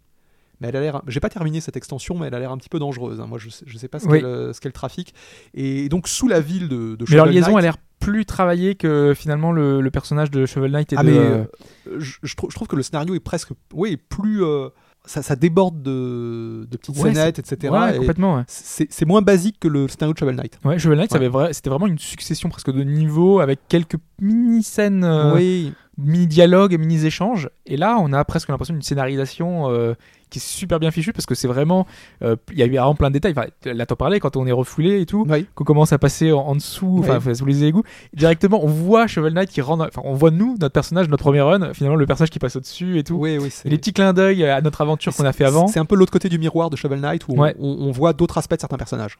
mais 0.59 0.67
elle 0.67 0.75
a 0.75 0.81
l'air 0.81 1.01
j'ai 1.07 1.21
pas 1.21 1.29
terminé 1.29 1.61
cette 1.61 1.77
extension 1.77 2.17
mais 2.17 2.27
elle 2.27 2.33
a 2.35 2.39
l'air 2.39 2.51
un 2.51 2.57
petit 2.57 2.67
peu 2.67 2.79
dangereuse 2.79 3.21
hein. 3.21 3.27
moi 3.27 3.37
je 3.37 3.47
sais, 3.49 3.63
je 3.65 3.77
sais 3.77 3.87
pas 3.87 3.99
ce 3.99 4.07
Oui. 4.09 4.21
qu'elle 4.59 4.73
trafique 4.73 5.13
et 5.53 5.87
donc 5.87 6.09
sous 6.09 6.27
la 6.27 6.41
ville 6.41 6.67
de, 6.67 6.95
de 6.97 7.05
Mais 7.07 7.15
leur 7.15 7.25
Shovel 7.27 7.33
liaison 7.35 7.51
Knight- 7.51 7.57
a 7.59 7.61
l'air 7.61 7.77
plus 7.99 8.25
travaillée 8.25 8.75
que 8.75 9.13
finalement 9.15 9.51
le, 9.51 9.81
le 9.81 9.91
personnage 9.91 10.31
de 10.31 10.45
Shovel 10.45 10.71
Knight 10.71 10.93
et 10.93 10.95
ah 10.97 11.03
de. 11.03 11.09
mais 11.09 11.17
euh, 11.17 11.43
euh, 11.87 11.99
je, 11.99 12.17
je 12.23 12.35
trouve, 12.35 12.49
je 12.51 12.55
trouve 12.55 12.67
que 12.67 12.75
le 12.75 12.83
scénario 12.83 13.15
est 13.15 13.19
presque 13.19 13.49
oui 13.73 13.97
plus 13.97 14.43
euh, 14.43 14.69
ça, 15.05 15.21
ça 15.23 15.35
déborde 15.35 15.81
de, 15.81 16.67
de 16.69 16.77
petites 16.77 16.97
Ouais, 16.97 17.13
scénettes, 17.13 17.39
etc. 17.39 17.73
Ouais, 17.73 17.95
et 17.95 17.97
complètement. 17.99 18.35
Ouais. 18.35 18.43
c'est 18.47 19.05
moins 19.05 19.21
basique 19.21 19.57
que 19.59 19.67
le 19.69 19.87
scénario 19.87 20.13
de 20.13 20.19
Shovel 20.19 20.35
Knight. 20.35 20.59
Ouais, 20.65 20.77
Shovel 20.77 20.97
Knight, 20.99 21.11
c'était 21.53 21.69
vraiment 21.69 21.87
une 21.87 21.97
succession 21.97 22.49
presque 22.49 22.71
de 22.71 22.83
niveaux 22.83 23.39
avec 23.39 23.59
quelques 23.69 23.95
mini-scènes, 24.21 25.03
euh, 25.05 25.33
oui, 25.33 25.73
mini-dialogues 25.97 26.73
et 26.73 26.77
mini-échanges. 26.77 27.49
Et 27.65 27.77
là, 27.77 27.97
on 27.99 28.13
a 28.13 28.23
presque 28.25 28.49
l'impression 28.49 28.73
d'une 28.73 28.81
scénarisation 28.83 29.69
euh, 29.71 29.93
qui 30.29 30.39
est 30.39 30.41
super 30.45 30.79
bien 30.79 30.91
fichue 30.91 31.13
parce 31.13 31.25
que 31.25 31.35
c'est 31.35 31.47
vraiment. 31.47 31.87
euh, 32.21 32.35
Il 32.51 32.57
y 32.57 32.61
a 32.63 32.65
eu 32.65 32.69
vraiment 32.69 32.95
plein 32.95 33.09
de 33.09 33.13
détails. 33.13 33.33
Enfin, 33.37 33.47
là, 33.65 33.85
t'en 33.85 33.95
parlais 33.95 34.19
quand 34.19 34.35
on 34.37 34.45
est 34.45 34.51
refoulé 34.51 35.01
et 35.01 35.05
tout. 35.05 35.25
oui. 35.29 35.47
qu'on 35.55 35.63
commence 35.63 35.93
à 35.93 35.97
passer 35.97 36.31
en, 36.31 36.39
en 36.39 36.55
dessous, 36.55 37.03
enfin 37.07 37.33
sous 37.33 37.45
les 37.45 37.63
égouts, 37.63 37.83
directement 38.13 38.63
on 38.63 38.67
voit 38.67 39.07
Shovel 39.07 39.33
Knight 39.33 39.49
qui 39.49 39.61
rentre, 39.61 39.85
enfin 39.87 40.01
on 40.03 40.13
voit 40.13 40.31
nous, 40.31 40.55
notre 40.59 40.73
personnage, 40.73 41.07
notre 41.09 41.23
premier 41.23 41.41
run, 41.41 41.73
finalement 41.73 41.95
le 41.97 42.05
personnage 42.05 42.29
qui 42.29 42.39
passe 42.39 42.55
au-dessus 42.55 42.97
et 42.99 43.03
tout. 43.03 43.15
oui, 43.15 43.37
oui, 43.37 43.47
Et 43.47 43.49
c'est- 43.49 43.69
les 43.69 43.77
petits 43.77 43.93
clins 43.93 44.13
d'œil 44.13 44.43
à 44.45 44.61
notre 44.61 44.81
aventure 44.81 45.15
qu'on 45.15 45.25
a 45.25 45.33
fait 45.33 45.45
avant. 45.45 45.67
C'est 45.67 45.79
un 45.79 45.85
peu 45.85 45.95
l'autre 45.95 46.11
côté 46.11 46.29
du 46.29 46.37
miroir 46.39 46.69
de 46.69 46.75
Shovel 46.75 46.99
Knight 46.99 47.27
où 47.27 47.33
on- 47.35 47.39
Ouais. 47.41 47.55
on, 47.59 47.67
on 47.87 47.91
voit 47.91 48.13
d'autres 48.13 48.37
aspects 48.37 48.55
de 48.55 48.59
certains 48.59 48.77
personnages. 48.77 49.17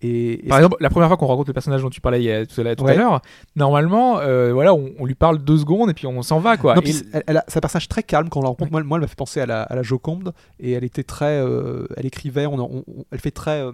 Et, 0.00 0.44
et 0.46 0.48
Par 0.48 0.58
exemple, 0.58 0.76
la 0.78 0.90
première 0.90 1.08
fois 1.08 1.16
qu'on 1.16 1.26
rencontre 1.26 1.48
le 1.48 1.54
personnage 1.54 1.82
dont 1.82 1.90
tu 1.90 2.00
parlais 2.00 2.20
il 2.20 2.24
y 2.24 2.30
a- 2.30 2.46
tout 2.46 2.60
à 2.60 2.94
l'heure, 2.94 3.14
à 3.14 3.22
normalement, 3.56 4.20
euh, 4.20 4.52
voilà, 4.52 4.72
on, 4.72 4.92
on 4.98 5.04
lui 5.04 5.16
parle 5.16 5.38
deux 5.38 5.58
secondes 5.58 5.90
et 5.90 5.94
puis 5.94 6.06
on 6.06 6.22
s'en 6.22 6.38
va 6.38 6.56
quoi. 6.56 6.76
Non, 6.76 6.82
Et- 6.82 6.92
elle, 7.12 7.24
elle 7.26 7.36
a- 7.38 7.44
un 7.52 7.60
personnage 7.60 7.88
très 7.88 8.04
calme 8.04 8.28
quand 8.28 8.38
on 8.40 8.42
la 8.44 8.48
rencontre. 8.48 8.70
Moi, 8.70 8.82
moi, 8.84 8.98
elle 8.98 9.02
m'a 9.02 9.06
fait 9.08 9.16
penser 9.16 9.40
à 9.40 9.46
la, 9.46 9.62
à 9.62 9.74
la 9.74 9.82
Joconde 9.82 10.32
et 10.60 10.72
elle 10.72 10.84
était 10.84 11.02
très. 11.02 11.40
euh, 11.40 11.86
elle 11.96 12.06
écrivait, 12.06 12.46
on, 12.46 12.84
elle 13.10 13.18
fait 13.18 13.32
très 13.32 13.60
euh, 13.60 13.72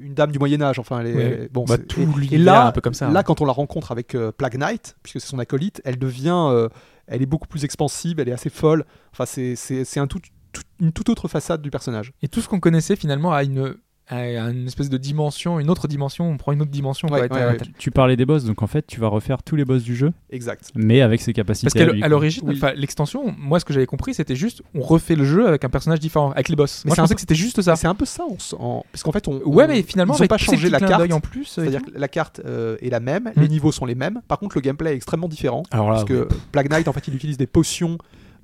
une 0.00 0.14
dame 0.14 0.30
du 0.30 0.38
Moyen 0.38 0.62
Âge. 0.62 0.78
Enfin, 0.78 1.00
elle 1.00 1.06
est, 1.08 1.14
Ouais. 1.14 1.22
elle- 1.42 1.48
bon, 1.52 1.64
Bah, 1.64 1.76
tout 1.78 2.00
et- 2.00 2.34
et, 2.34 2.38
là, 2.38 2.66
un 2.68 2.72
peu 2.72 2.80
comme 2.80 2.94
ça, 2.94 3.10
là, 3.10 3.20
hein. 3.20 3.22
quand 3.24 3.40
on 3.40 3.44
la 3.44 3.52
rencontre 3.52 3.90
avec 3.90 4.16
Plague 4.38 4.56
Knight, 4.56 4.96
puisque 5.02 5.20
c'est 5.20 5.28
son 5.28 5.38
acolyte, 5.40 5.82
elle 5.84 5.98
devient, 5.98 6.68
elle 7.08 7.20
est 7.20 7.26
beaucoup 7.26 7.48
plus 7.48 7.64
expansive, 7.64 8.20
elle 8.20 8.28
est 8.28 8.32
assez 8.32 8.48
folle. 8.50 8.84
Enfin, 9.12 9.26
c'est 9.26 9.56
c'est 9.56 9.84
c'est 9.84 9.98
un 9.98 10.06
tout, 10.06 10.20
tout- 10.52 10.62
une 10.80 10.92
toute 10.92 11.08
autre 11.08 11.26
façade 11.26 11.62
du 11.62 11.70
personnage. 11.70 12.12
Et 12.22 12.28
tout 12.28 12.40
ce 12.40 12.48
qu'on 12.48 12.60
connaissait 12.60 12.94
finalement 12.96 13.32
a 13.32 13.42
une, 13.42 13.74
a 14.08 14.50
une 14.50 14.66
espèce 14.66 14.90
de 14.90 14.98
dimension, 14.98 15.58
une 15.60 15.70
autre 15.70 15.88
dimension, 15.88 16.28
on 16.28 16.36
prend 16.36 16.52
une 16.52 16.60
autre 16.62 16.70
dimension. 16.70 17.08
Ouais, 17.08 17.22
ouais, 17.22 17.28
ouais. 17.30 17.56
Tu, 17.58 17.72
tu 17.72 17.90
parlais 17.90 18.16
des 18.16 18.26
boss, 18.26 18.44
donc 18.44 18.62
en 18.62 18.66
fait, 18.66 18.86
tu 18.86 19.00
vas 19.00 19.08
refaire 19.08 19.42
tous 19.42 19.56
les 19.56 19.64
boss 19.64 19.82
du 19.82 19.96
jeu, 19.96 20.12
Exact. 20.30 20.70
mais 20.74 21.00
avec 21.00 21.20
ses 21.22 21.32
capacités. 21.32 21.70
Parce 21.78 21.98
qu'à 22.00 22.08
l'origine, 22.08 22.42
Oui. 22.46 22.60
l'extension, 22.76 23.34
moi 23.38 23.60
ce 23.60 23.64
que 23.64 23.72
j'avais 23.72 23.86
compris, 23.86 24.12
c'était 24.14 24.36
juste 24.36 24.62
on 24.74 24.80
refait 24.82 25.16
le 25.16 25.24
jeu 25.24 25.48
avec 25.48 25.64
un 25.64 25.70
personnage 25.70 26.00
différent, 26.00 26.32
avec 26.32 26.48
les 26.50 26.56
boss. 26.56 26.82
Mais 26.84 26.90
moi 26.90 26.94
c'est 26.94 26.96
je 26.96 27.00
un 27.00 27.04
pensais 27.04 27.14
peu- 27.14 27.16
que 27.16 27.20
c'était 27.20 27.34
juste 27.34 27.62
ça. 27.62 27.76
C'est 27.76 27.86
un 27.86 27.94
peu 27.94 28.04
ça, 28.04 28.24
on 28.28 28.36
en- 28.62 28.84
parce 28.92 29.02
qu'en 29.02 29.12
fait, 29.12 29.26
on. 29.28 29.40
Ouais, 29.44 29.64
on- 29.64 29.68
mais 29.68 29.82
finalement, 29.82 30.14
ils 30.18 30.28
pas 30.28 30.36
changé 30.38 30.68
la 30.70 30.80
carte. 30.80 31.10
en 31.12 31.20
plus. 31.20 31.42
et 31.58 31.62
C'est-à-dire 31.62 31.82
que 31.82 31.90
la 31.98 32.08
carte 32.08 32.40
euh, 32.44 32.76
est 32.82 32.90
la 32.90 33.00
même, 33.00 33.30
Hmm. 33.34 33.40
les 33.40 33.48
niveaux 33.48 33.72
sont 33.72 33.86
les 33.86 33.94
mêmes. 33.94 34.20
Par 34.28 34.38
contre, 34.38 34.56
le 34.56 34.60
gameplay 34.60 34.92
est 34.92 34.96
extrêmement 34.96 35.28
différent. 35.28 35.62
Alors 35.70 35.88
là, 35.88 35.94
parce 35.94 36.04
que 36.04 36.28
Plague 36.52 36.68
Knight, 36.70 36.88
en 36.88 36.92
fait, 36.92 37.08
il 37.08 37.14
utilise 37.14 37.36
des 37.38 37.46
potions, 37.46 37.96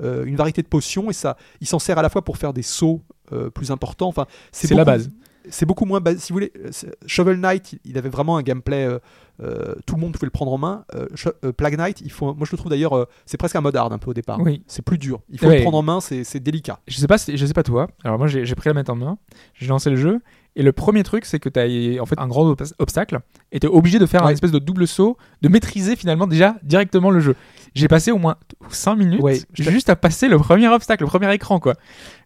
euh, 0.03 0.25
une 0.25 0.37
variété 0.37 0.63
de 0.63 0.67
potions, 0.69 1.11
et 1.11 1.13
ça, 1.13 1.37
il 1.61 1.67
s'en 1.67 1.79
sert 1.79 1.99
à 1.99 2.03
la 2.03 2.09
fois 2.09 2.23
pour 2.25 2.39
faire 2.39 2.53
des 2.55 2.63
sauts 2.63 3.03
euh, 3.33 3.51
plus 3.51 3.71
importants. 3.71 4.09
Enfin, 4.09 4.27
C'est 4.53 4.73
la 4.75 4.85
base. 4.85 5.11
C'est 5.49 5.67
beaucoup 5.67 5.85
moins 5.87 6.01
bas- 6.01 6.17
Si 6.17 6.33
vous 6.33 6.37
voulez, 6.37 6.53
euh, 6.59 6.71
Shovel 7.07 7.39
Knight, 7.41 7.79
il- 7.85 7.97
avait 7.99 8.09
vraiment 8.11 8.37
un 8.37 8.43
gameplay. 8.43 8.85
euh, 8.87 8.99
euh, 9.43 9.75
tout 9.87 9.95
le 9.95 10.01
monde 10.03 10.13
pouvait 10.13 10.27
le 10.27 10.31
prendre 10.31 10.53
en 10.53 10.59
main. 10.59 10.85
Euh, 10.95 11.53
Plague 11.53 11.77
Knight, 11.79 12.03
il 12.03 12.13
faut, 12.13 12.35
moi 12.35 12.45
je 12.45 12.53
le 12.53 12.59
trouve 12.59 12.71
d'ailleurs, 12.71 13.07
c'est 13.25 13.39
presque 13.39 13.57
un 13.57 13.63
mode 13.63 13.75
hard 13.75 13.91
un 13.91 13.97
peu 13.99 14.11
au 14.11 14.15
départ. 14.15 14.39
Oui. 14.41 14.63
C'est 14.67 14.83
plus 14.85 14.99
dur. 14.99 15.21
Il 15.31 15.39
faut 15.39 15.47
Ouais. 15.47 15.57
le 15.57 15.63
prendre 15.63 15.79
en 15.79 15.83
main, 15.83 16.01
c'est 16.01 16.41
délicat. 16.41 16.79
Je 16.87 16.99
sais 16.99 17.07
pas, 17.07 17.17
je 17.17 17.47
sais 17.47 17.53
pas 17.55 17.63
toi. 17.63 17.89
Alors 18.05 18.19
moi, 18.19 18.27
j'ai 18.27 18.55
pris 18.55 18.69
la 18.69 18.75
manette 18.75 18.91
en 18.91 18.97
main, 18.97 19.17
j'ai 19.55 19.67
lancé 19.67 19.89
le 19.89 19.97
jeu, 19.97 20.21
et 20.57 20.63
le 20.63 20.73
premier 20.73 21.03
truc, 21.05 21.25
c'est 21.25 21.39
que 21.39 21.49
tu 21.49 21.59
as 21.59 22.03
en 22.03 22.07
fait 22.07 22.19
un 22.19 22.27
grand 22.29 22.51
ob- 22.51 22.63
obstacle, 22.79 23.21
et 23.51 23.61
tu 23.61 23.67
es 23.67 23.71
obligé 23.71 23.99
de 23.99 24.05
faire 24.05 24.25
un 24.27 24.29
espèce 24.31 24.53
de 24.53 24.59
double 24.59 24.87
saut, 24.87 25.17
de 25.41 25.49
maîtriser 25.49 25.97
finalement 25.97 26.27
déjà 26.27 26.57
directement 26.63 27.11
le 27.11 27.21
jeu. 27.21 27.35
J'ai 27.75 27.89
passé 27.89 28.11
au 28.11 28.19
moins 28.19 28.37
5 28.71 28.97
minutes 28.97 29.21
Ouais, 29.23 29.41
juste 29.59 29.89
à 29.91 29.97
passer 29.97 30.29
le 30.29 30.39
premier 30.39 30.69
obstacle, 30.69 31.05
le 31.05 31.09
premier 31.09 31.33
écran, 31.35 31.61
quoi. 31.61 31.75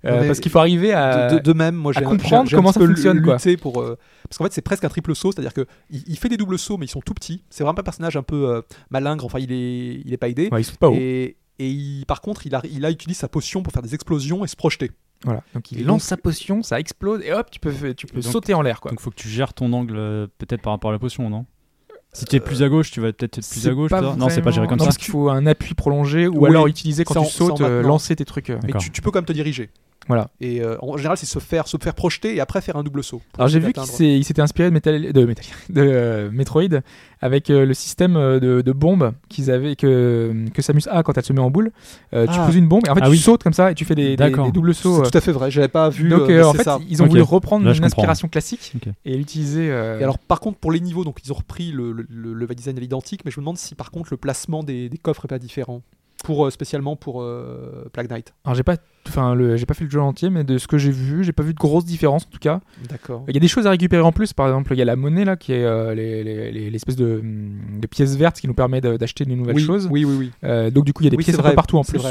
Euh, 0.04 0.26
parce 0.26 0.40
qu'il 0.40 0.50
faut 0.50 0.58
arriver 0.58 0.92
à. 0.92 1.28
de, 1.30 1.34
de- 1.36 1.40
de 1.40 1.52
même, 1.52 1.74
moi 1.74 1.92
à 1.94 2.00
comprendre 2.02 2.50
comment 2.50 2.72
ça 2.72 2.80
fonctionne, 2.80 3.22
quoi. 3.22 3.36
pour 3.60 3.80
euh, 3.82 3.98
parce 4.28 4.38
qu'en 4.38 4.44
fait 4.44 4.52
c'est 4.52 4.62
presque 4.62 4.84
un 4.84 4.88
triple 4.88 5.14
saut, 5.14 5.32
c'est-à-dire 5.32 5.52
que 5.54 5.66
il, 5.90 6.02
il 6.06 6.18
fait 6.18 6.28
des 6.28 6.36
doubles 6.36 6.58
sauts 6.58 6.76
mais 6.78 6.86
ils 6.86 6.90
sont 6.90 7.00
tout 7.00 7.14
petits. 7.14 7.44
C'est 7.50 7.62
vraiment 7.64 7.78
un 7.78 7.82
personnage 7.82 8.16
un 8.16 8.22
peu 8.22 8.48
euh, 8.48 8.62
malingre. 8.90 9.24
Enfin 9.24 9.38
il 9.38 9.52
est 9.52 10.00
il 10.04 10.12
est 10.12 10.16
pas 10.16 10.28
aidé. 10.28 10.48
Ouais, 10.50 10.60
il 10.62 10.64
saute 10.64 10.76
pas 10.78 10.88
haut. 10.88 10.94
et 10.94 11.36
et 11.58 11.68
il- 11.68 12.04
par 12.06 12.20
contre 12.20 12.46
il 12.46 12.54
a 12.54 12.62
il 12.70 12.84
a 12.84 12.90
utilisé 12.90 13.18
sa 13.20 13.28
potion 13.28 13.62
pour 13.62 13.72
faire 13.72 13.82
des 13.82 13.94
explosions 13.94 14.44
et 14.44 14.48
se 14.48 14.56
projeter. 14.56 14.90
Voilà. 15.24 15.42
Donc 15.54 15.72
il 15.72 15.80
Et 15.80 15.82
lance 15.84 15.88
donc- 15.88 16.00
sa 16.02 16.16
potion, 16.18 16.62
ça 16.62 16.78
explose, 16.78 17.22
et 17.24 17.32
hop, 17.32 17.50
tu 17.50 17.58
peux, 17.58 17.72
tu 17.94 18.06
peux 18.06 18.20
donc- 18.20 18.30
sauter 18.32 18.52
en 18.52 18.60
l'air, 18.60 18.80
quoi. 18.82 18.90
Donc 18.90 19.00
faut 19.00 19.08
que 19.10 19.14
tu 19.14 19.28
gères 19.28 19.54
ton 19.54 19.72
angle 19.72 19.94
euh, 19.96 20.26
peut-être 20.36 20.60
par 20.60 20.72
rapport 20.74 20.90
à 20.90 20.92
la 20.92 20.98
potion, 20.98 21.30
non? 21.30 21.46
Si 22.14 22.24
tu 22.24 22.36
es 22.36 22.40
plus 22.40 22.62
à 22.62 22.68
gauche, 22.68 22.90
tu 22.92 23.00
vas 23.00 23.12
peut-être 23.12 23.38
être 23.38 23.48
plus 23.50 23.68
à 23.68 23.72
gauche. 23.74 23.90
pas 23.90 24.00
Non, 24.00 24.28
c'est 24.28 24.40
pas 24.40 24.50
géré 24.52 24.66
comme 24.68 24.78
non, 24.78 24.84
ça. 24.84 24.88
parce 24.90 24.98
qu'il 24.98 25.10
faut 25.10 25.28
un 25.30 25.46
appui 25.46 25.74
prolongé, 25.74 26.28
ou 26.28 26.44
Oui. 26.44 26.50
alors 26.50 26.66
utiliser 26.68 27.04
quand 27.04 27.14
tu 27.14 27.18
en- 27.18 27.24
sautes, 27.24 27.60
euh, 27.60 27.82
lancer 27.82 28.14
tes 28.16 28.24
trucs. 28.24 28.50
euh. 28.50 28.58
Mais 28.64 28.72
tu, 28.78 28.90
tu 28.92 29.02
peux 29.02 29.10
quand 29.10 29.18
même 29.18 29.24
te 29.26 29.32
diriger. 29.32 29.68
Voilà. 30.08 30.28
Et 30.40 30.60
euh, 30.62 30.76
en 30.80 30.96
général 30.96 31.16
c'est 31.16 31.26
se 31.26 31.38
faire 31.38 31.66
se 31.66 31.76
faire 31.80 31.94
projeter 31.94 32.34
et 32.36 32.40
après 32.40 32.60
faire 32.60 32.76
un 32.76 32.82
double 32.82 33.02
saut. 33.02 33.22
Alors 33.38 33.48
j'ai 33.48 33.58
vu 33.60 33.72
qu'il 33.72 34.24
s'était 34.24 34.42
inspiré 34.42 34.68
de, 34.68 34.74
Metal, 34.74 35.12
de, 35.12 35.24
Metal- 35.24 35.44
de 35.70 35.80
euh, 35.82 36.30
Metroid 36.30 36.80
avec 37.22 37.48
euh, 37.48 37.64
le 37.64 37.72
système 37.74 38.16
euh, 38.16 38.38
de, 38.38 38.60
de 38.60 38.72
bombes 38.72 39.12
qu'ils 39.30 39.50
avaient 39.50 39.76
que, 39.76 40.34
que 40.52 40.60
Samus 40.60 40.82
a 40.90 41.02
quand 41.02 41.16
elle 41.16 41.24
se 41.24 41.32
met 41.32 41.40
en 41.40 41.50
boule. 41.50 41.72
Euh, 42.12 42.26
tu 42.26 42.34
Ah. 42.36 42.44
poses 42.46 42.56
une 42.56 42.68
bombe 42.68 42.82
et 42.86 42.90
en 42.90 42.94
fait 42.94 43.00
Ah 43.02 43.06
tu 43.06 43.12
oui. 43.12 43.18
sautes 43.18 43.42
comme 43.42 43.54
ça 43.54 43.70
et 43.70 43.74
tu 43.74 43.84
fais 43.86 43.94
des, 43.94 44.16
des, 44.16 44.30
doubles 44.52 44.74
sauts. 44.74 45.00
euh. 45.00 45.04
C'est 45.04 45.10
tout 45.10 45.18
à 45.18 45.20
fait 45.22 45.32
vrai. 45.32 45.50
J'avais 45.50 45.68
pas 45.68 45.88
vu. 45.88 46.08
Donc 46.10 46.28
euh, 46.28 46.40
euh, 46.42 46.44
en 46.44 46.52
fait 46.52 46.64
ça. 46.64 46.78
ils 46.88 47.02
ont 47.02 47.06
voulu 47.06 47.22
reprendre 47.22 47.64
Là, 47.64 47.70
une 47.72 47.76
comprends. 47.76 47.86
inspiration 47.86 48.28
classique 48.28 48.72
et 49.06 49.16
l'utiliser. 49.16 49.70
euh, 49.70 49.98
Et 50.00 50.02
alors, 50.02 50.18
par 50.18 50.40
contre, 50.40 50.58
pour 50.58 50.70
les 50.70 50.80
niveaux, 50.80 51.04
donc 51.04 51.18
ils 51.24 51.32
ont 51.32 51.36
repris 51.36 51.72
le, 51.72 51.92
le, 51.92 52.06
le 52.10 52.34
level 52.34 52.56
design 52.56 52.76
à 52.76 52.80
l'identique, 52.80 53.22
mais 53.24 53.30
je 53.30 53.40
me 53.40 53.42
demande 53.42 53.56
si 53.56 53.74
par 53.74 53.90
contre 53.90 54.08
le 54.10 54.16
placement 54.18 54.62
des, 54.62 54.88
des 54.90 54.98
coffres 54.98 55.24
est 55.24 55.28
pas 55.28 55.38
différent. 55.38 55.80
Pour, 56.22 56.46
euh, 56.46 56.50
spécialement 56.50 56.96
pour 56.96 57.20
euh, 57.20 57.84
Plague 57.92 58.08
Knight. 58.08 58.32
Alors 58.46 58.54
j'ai 58.54 58.62
pas, 58.62 58.76
enfin 59.06 59.34
le, 59.34 59.56
j'ai 59.58 59.66
pas 59.66 59.74
fait 59.74 59.84
le 59.84 59.90
jeu 59.90 60.00
entier, 60.00 60.30
mais 60.30 60.42
de 60.42 60.56
ce 60.56 60.66
que 60.66 60.78
j'ai 60.78 60.90
vu, 60.90 61.22
j'ai 61.22 61.32
pas 61.32 61.42
vu 61.42 61.52
de 61.52 61.58
grosses 61.58 61.84
différences 61.84 62.24
en 62.24 62.30
tout 62.30 62.38
cas. 62.38 62.60
D'accord. 62.88 63.24
Il 63.28 63.34
y 63.34 63.36
a 63.36 63.40
des 63.40 63.48
choses 63.48 63.66
à 63.66 63.70
récupérer 63.70 64.00
en 64.02 64.12
plus, 64.12 64.32
par 64.32 64.46
exemple 64.46 64.72
il 64.72 64.78
y 64.78 64.82
a 64.82 64.86
la 64.86 64.96
monnaie 64.96 65.26
là 65.26 65.36
qui 65.36 65.52
est 65.52 65.64
euh, 65.64 65.94
les- 65.94 66.24
les- 66.24 66.50
les- 66.50 66.70
l'espèce 66.70 66.96
de, 66.96 67.18
hum, 67.18 67.78
de 67.78 67.86
pièces 67.86 68.16
vertes 68.16 68.40
qui 68.40 68.46
nous 68.46 68.54
permet 68.54 68.80
d'acheter 68.80 69.26
de 69.26 69.34
nouvelles 69.34 69.56
oui, 69.56 69.62
choses. 69.64 69.86
Oui, 69.90 70.06
oui, 70.06 70.14
oui. 70.18 70.30
Euh, 70.44 70.70
donc 70.70 70.86
du 70.86 70.94
coup 70.94 71.02
il 71.02 71.06
y 71.06 71.08
a 71.08 71.10
des 71.10 71.16
Oui, 71.18 71.24
pièces 71.24 71.34
c'est 71.36 71.40
un 71.40 71.42
peu 71.42 71.48
vrai, 71.48 71.56
partout 71.56 71.76
en 71.76 71.84
plus. 71.84 72.00
Il 72.00 72.06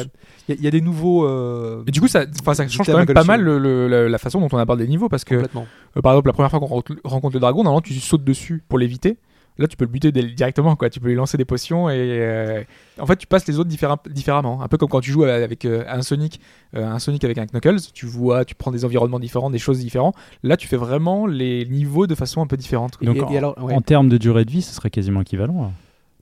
y, 0.50 0.52
a- 0.52 0.56
il 0.60 0.64
y 0.64 0.68
a 0.68 0.72
des 0.72 0.82
nouveaux. 0.82 1.26
Et 1.88 1.92
du 1.92 2.00
coup, 2.00 2.08
ça, 2.08 2.26
enfin, 2.42 2.54
ça 2.54 2.66
Des 2.66 2.70
change 2.70 2.86
quand 2.86 2.98
même 2.98 3.08
pas 3.08 3.24
mal 3.24 3.40
gauche, 3.40 3.46
le, 3.48 3.58
le- 3.58 3.88
la, 3.88 4.10
la 4.10 4.18
façon 4.20 4.40
dont 4.42 4.50
on 4.52 4.58
aborde 4.58 4.80
les 4.80 4.88
niveaux 4.88 5.10
parce 5.10 5.24
que, 5.24 5.36
par 6.04 6.12
exemple, 6.14 6.28
la 6.28 6.34
première 6.34 6.52
fois 6.52 6.60
qu'on 6.60 6.68
rencontre 6.68 7.34
le 7.36 7.40
dragon, 7.40 7.64
normalement, 7.64 7.82
tu 7.82 7.94
sautes 7.96 8.24
dessus 8.26 8.62
pour 8.70 8.78
l'éviter. 8.78 9.18
Là, 9.58 9.68
tu 9.68 9.78
peux 9.78 9.86
le 9.86 9.92
buter 9.92 10.12
directement, 10.12 10.76
quoi. 10.76 10.90
Tu 10.90 11.00
peux 11.00 11.08
lui 11.10 11.16
lancer 11.16 11.38
des 11.38 11.46
potions 11.46 11.90
et 11.90 11.94
euh, 11.98 12.64
en 13.00 13.06
fait, 13.06 13.18
tu 13.18 13.28
passes 13.28 13.48
les 13.48 13.60
autres 13.60 13.70
différem- 13.70 13.98
différemment. 14.10 14.62
Un 14.64 14.68
peu 14.68 14.78
comme 14.78 14.90
quand 14.90 15.02
tu 15.02 15.12
joues 15.12 15.26
avec 15.26 15.66
euh, 15.66 15.84
un 15.88 16.02
Sonic, 16.02 16.40
euh, 16.76 16.86
un 16.86 16.98
Sonic 17.00 17.24
avec 17.24 17.38
un 17.38 17.46
Knuckles. 17.46 17.80
Tu 17.94 18.06
vois, 18.08 18.46
tu 18.46 18.56
prends 18.56 18.72
des 18.72 18.84
environnements 18.84 19.20
différents, 19.20 19.52
des 19.52 19.60
choses 19.60 19.80
différentes. 19.80 20.16
Là, 20.42 20.58
tu 20.58 20.68
fais 20.68 20.78
vraiment 20.78 21.28
les 21.28 21.66
niveaux 21.68 22.08
de 22.08 22.16
façon 22.16 22.42
un 22.42 22.48
peu 22.48 22.58
différente. 22.58 22.98
quoi. 22.98 23.06
Donc, 23.14 23.32
et 23.32 23.38
alors, 23.38 23.56
ouais. 23.64 23.74
En 23.76 23.82
termes 23.82 24.10
de 24.10 24.18
durée 24.18 24.44
de 24.46 24.52
vie, 24.52 24.62
ce 24.64 24.74
serait 24.74 24.90
quasiment 24.90 25.22
équivalent. 25.22 25.54
alors. 25.60 25.72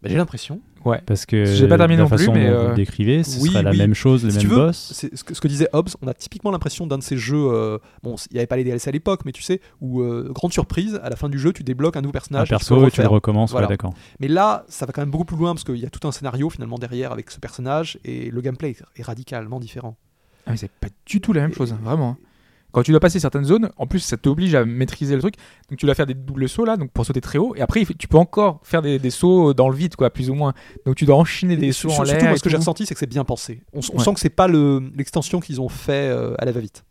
Bah, 0.02 0.10
J'ai 0.10 0.18
l'impression. 0.18 0.60
Ouais. 0.84 1.00
Parce 1.06 1.26
que 1.26 1.46
J'ai 1.46 1.68
pas 1.68 1.78
terminé 1.78 1.98
la 1.98 2.04
non 2.04 2.10
plus, 2.10 2.18
façon 2.18 2.34
mais, 2.34 2.48
dont 2.50 2.54
euh, 2.56 2.62
vous 2.64 2.70
le 2.70 2.76
décrivez, 2.76 3.24
ce 3.24 3.40
oui, 3.40 3.50
serait 3.50 3.64
la 3.64 3.72
oui. 3.72 3.78
même 3.78 3.94
chose, 3.94 4.24
les 4.26 4.32
Si 4.32 4.38
mêmes 4.38 4.42
tu 4.42 4.48
veux, 4.50 4.56
boss? 4.56 4.92
C'est 4.96 5.16
ce 5.16 5.24
que, 5.24 5.34
ce 5.34 5.42
que 5.42 5.48
disait 5.48 5.68
Hobbes, 5.74 5.90
on 6.02 6.08
a 6.08 6.14
typiquement 6.14 6.52
l'impression 6.52 6.88
d'un 6.88 6.98
de 6.98 7.04
ces 7.04 7.18
jeux. 7.18 7.38
euh, 7.52 7.78
bon, 8.04 8.16
il 8.32 8.34
n'y 8.34 8.40
avait 8.40 8.48
pas 8.48 8.56
les 8.58 8.64
DLC 8.64 8.90
à 8.90 8.92
l'époque, 8.92 9.22
mais 9.26 9.32
tu 9.32 9.42
sais, 9.44 9.62
où 9.80 10.02
euh, 10.02 10.30
grande 10.34 10.54
surprise, 10.54 11.00
à 11.04 11.10
la 11.10 11.16
fin 11.16 11.30
du 11.30 11.38
jeu, 11.38 11.54
tu 11.54 11.64
débloques 11.64 11.98
un 11.98 12.02
nouveau 12.02 12.12
Un 12.12 12.14
personnage. 12.14 12.50
peux 12.50 12.56
perso, 12.56 12.88
et 12.88 12.92
tu 12.92 13.02
le 13.02 13.08
recommences, 13.08 13.52
Voilà. 13.52 13.68
ouais, 13.68 13.74
d'accord. 13.74 13.94
Mais 14.20 14.28
là, 14.28 14.66
ça 14.70 14.86
va 14.86 14.94
quand 14.94 15.02
même 15.02 15.12
beaucoup 15.12 15.26
plus 15.26 15.38
loin 15.38 15.54
parce 15.54 15.64
qu'il 15.64 15.78
y 15.78 15.86
a 15.86 15.90
tout 15.90 16.08
un 16.08 16.12
scénario 16.12 16.50
finalement 16.50 16.78
derrière 16.78 17.12
avec 17.12 17.30
ce 17.32 17.40
personnage 17.40 18.00
et 18.04 18.32
le 18.32 18.42
gameplay 18.42 18.76
est, 18.96 19.04
radicalement 19.04 19.60
différent. 19.60 19.98
Ah, 20.48 20.52
mais 20.52 20.58
c'est 20.58 20.72
pas 20.72 20.88
du 21.06 21.22
tout 21.22 21.34
la 21.34 21.42
même 21.42 21.54
chose, 21.54 21.74
hein, 21.74 21.80
vraiment. 21.84 22.18
Quand 22.72 22.84
tu 22.84 22.91
dois 22.91 22.99
passer 22.99 23.19
certaines 23.19 23.43
zones, 23.45 23.69
en 23.78 23.86
plus 23.88 23.99
ça 23.99 24.17
t'oblige 24.17 24.55
à 24.55 24.63
maîtriser 24.65 25.15
le 25.15 25.22
truc. 25.22 25.36
Donc 25.69 25.78
tu 25.80 25.86
dois 25.86 25.95
faire 25.95 26.05
des 26.07 26.13
doubles 26.13 26.47
sauts 26.47 26.65
là, 26.65 26.78
donc 26.78 26.91
pour 26.91 27.05
sauter 27.05 27.22
très 27.22 27.38
haut. 27.38 27.53
Et 27.55 27.61
après 27.61 27.84
tu 27.86 28.07
peux 28.07 28.17
encore 28.17 28.59
faire 28.63 28.82
des, 28.82 28.97
des 28.99 29.09
sauts 29.09 29.53
dans 29.53 29.69
le 29.69 29.76
vide, 29.76 29.95
quoi, 29.95 30.09
plus 30.09 30.30
ou 30.30 30.34
moins. 30.36 30.53
Donc 30.86 30.95
tu 30.95 31.05
dois 31.05 31.15
enchaîner 31.15 31.57
des 31.57 31.72
sauts 31.72 31.89
sur- 31.89 31.99
en 32.01 32.05
surtout, 32.05 32.11
l'air. 32.11 32.24
moi, 32.24 32.34
et 32.34 32.38
ce 32.38 32.43
que 32.43 32.49
j'ai 32.49 32.57
ressenti, 32.57 32.86
c'est 32.86 32.93
que 32.93 32.99
c'est 32.99 33.07
bien 33.07 33.24
pensé. 33.26 33.61
On, 33.74 33.80
s- 33.80 33.89
on 33.93 33.97
Ouais. 33.97 34.03
sent 34.03 34.13
que 34.13 34.19
c'est 34.19 34.30
pas 34.30 34.47
le- 34.47 34.91
l'extension 34.95 35.39
qu'ils 35.39 35.59
ont 35.61 35.69
fait 35.69 36.09
euh, 36.09 36.34
à 36.38 36.45
la 36.45 36.51
va-vite. 36.51 36.86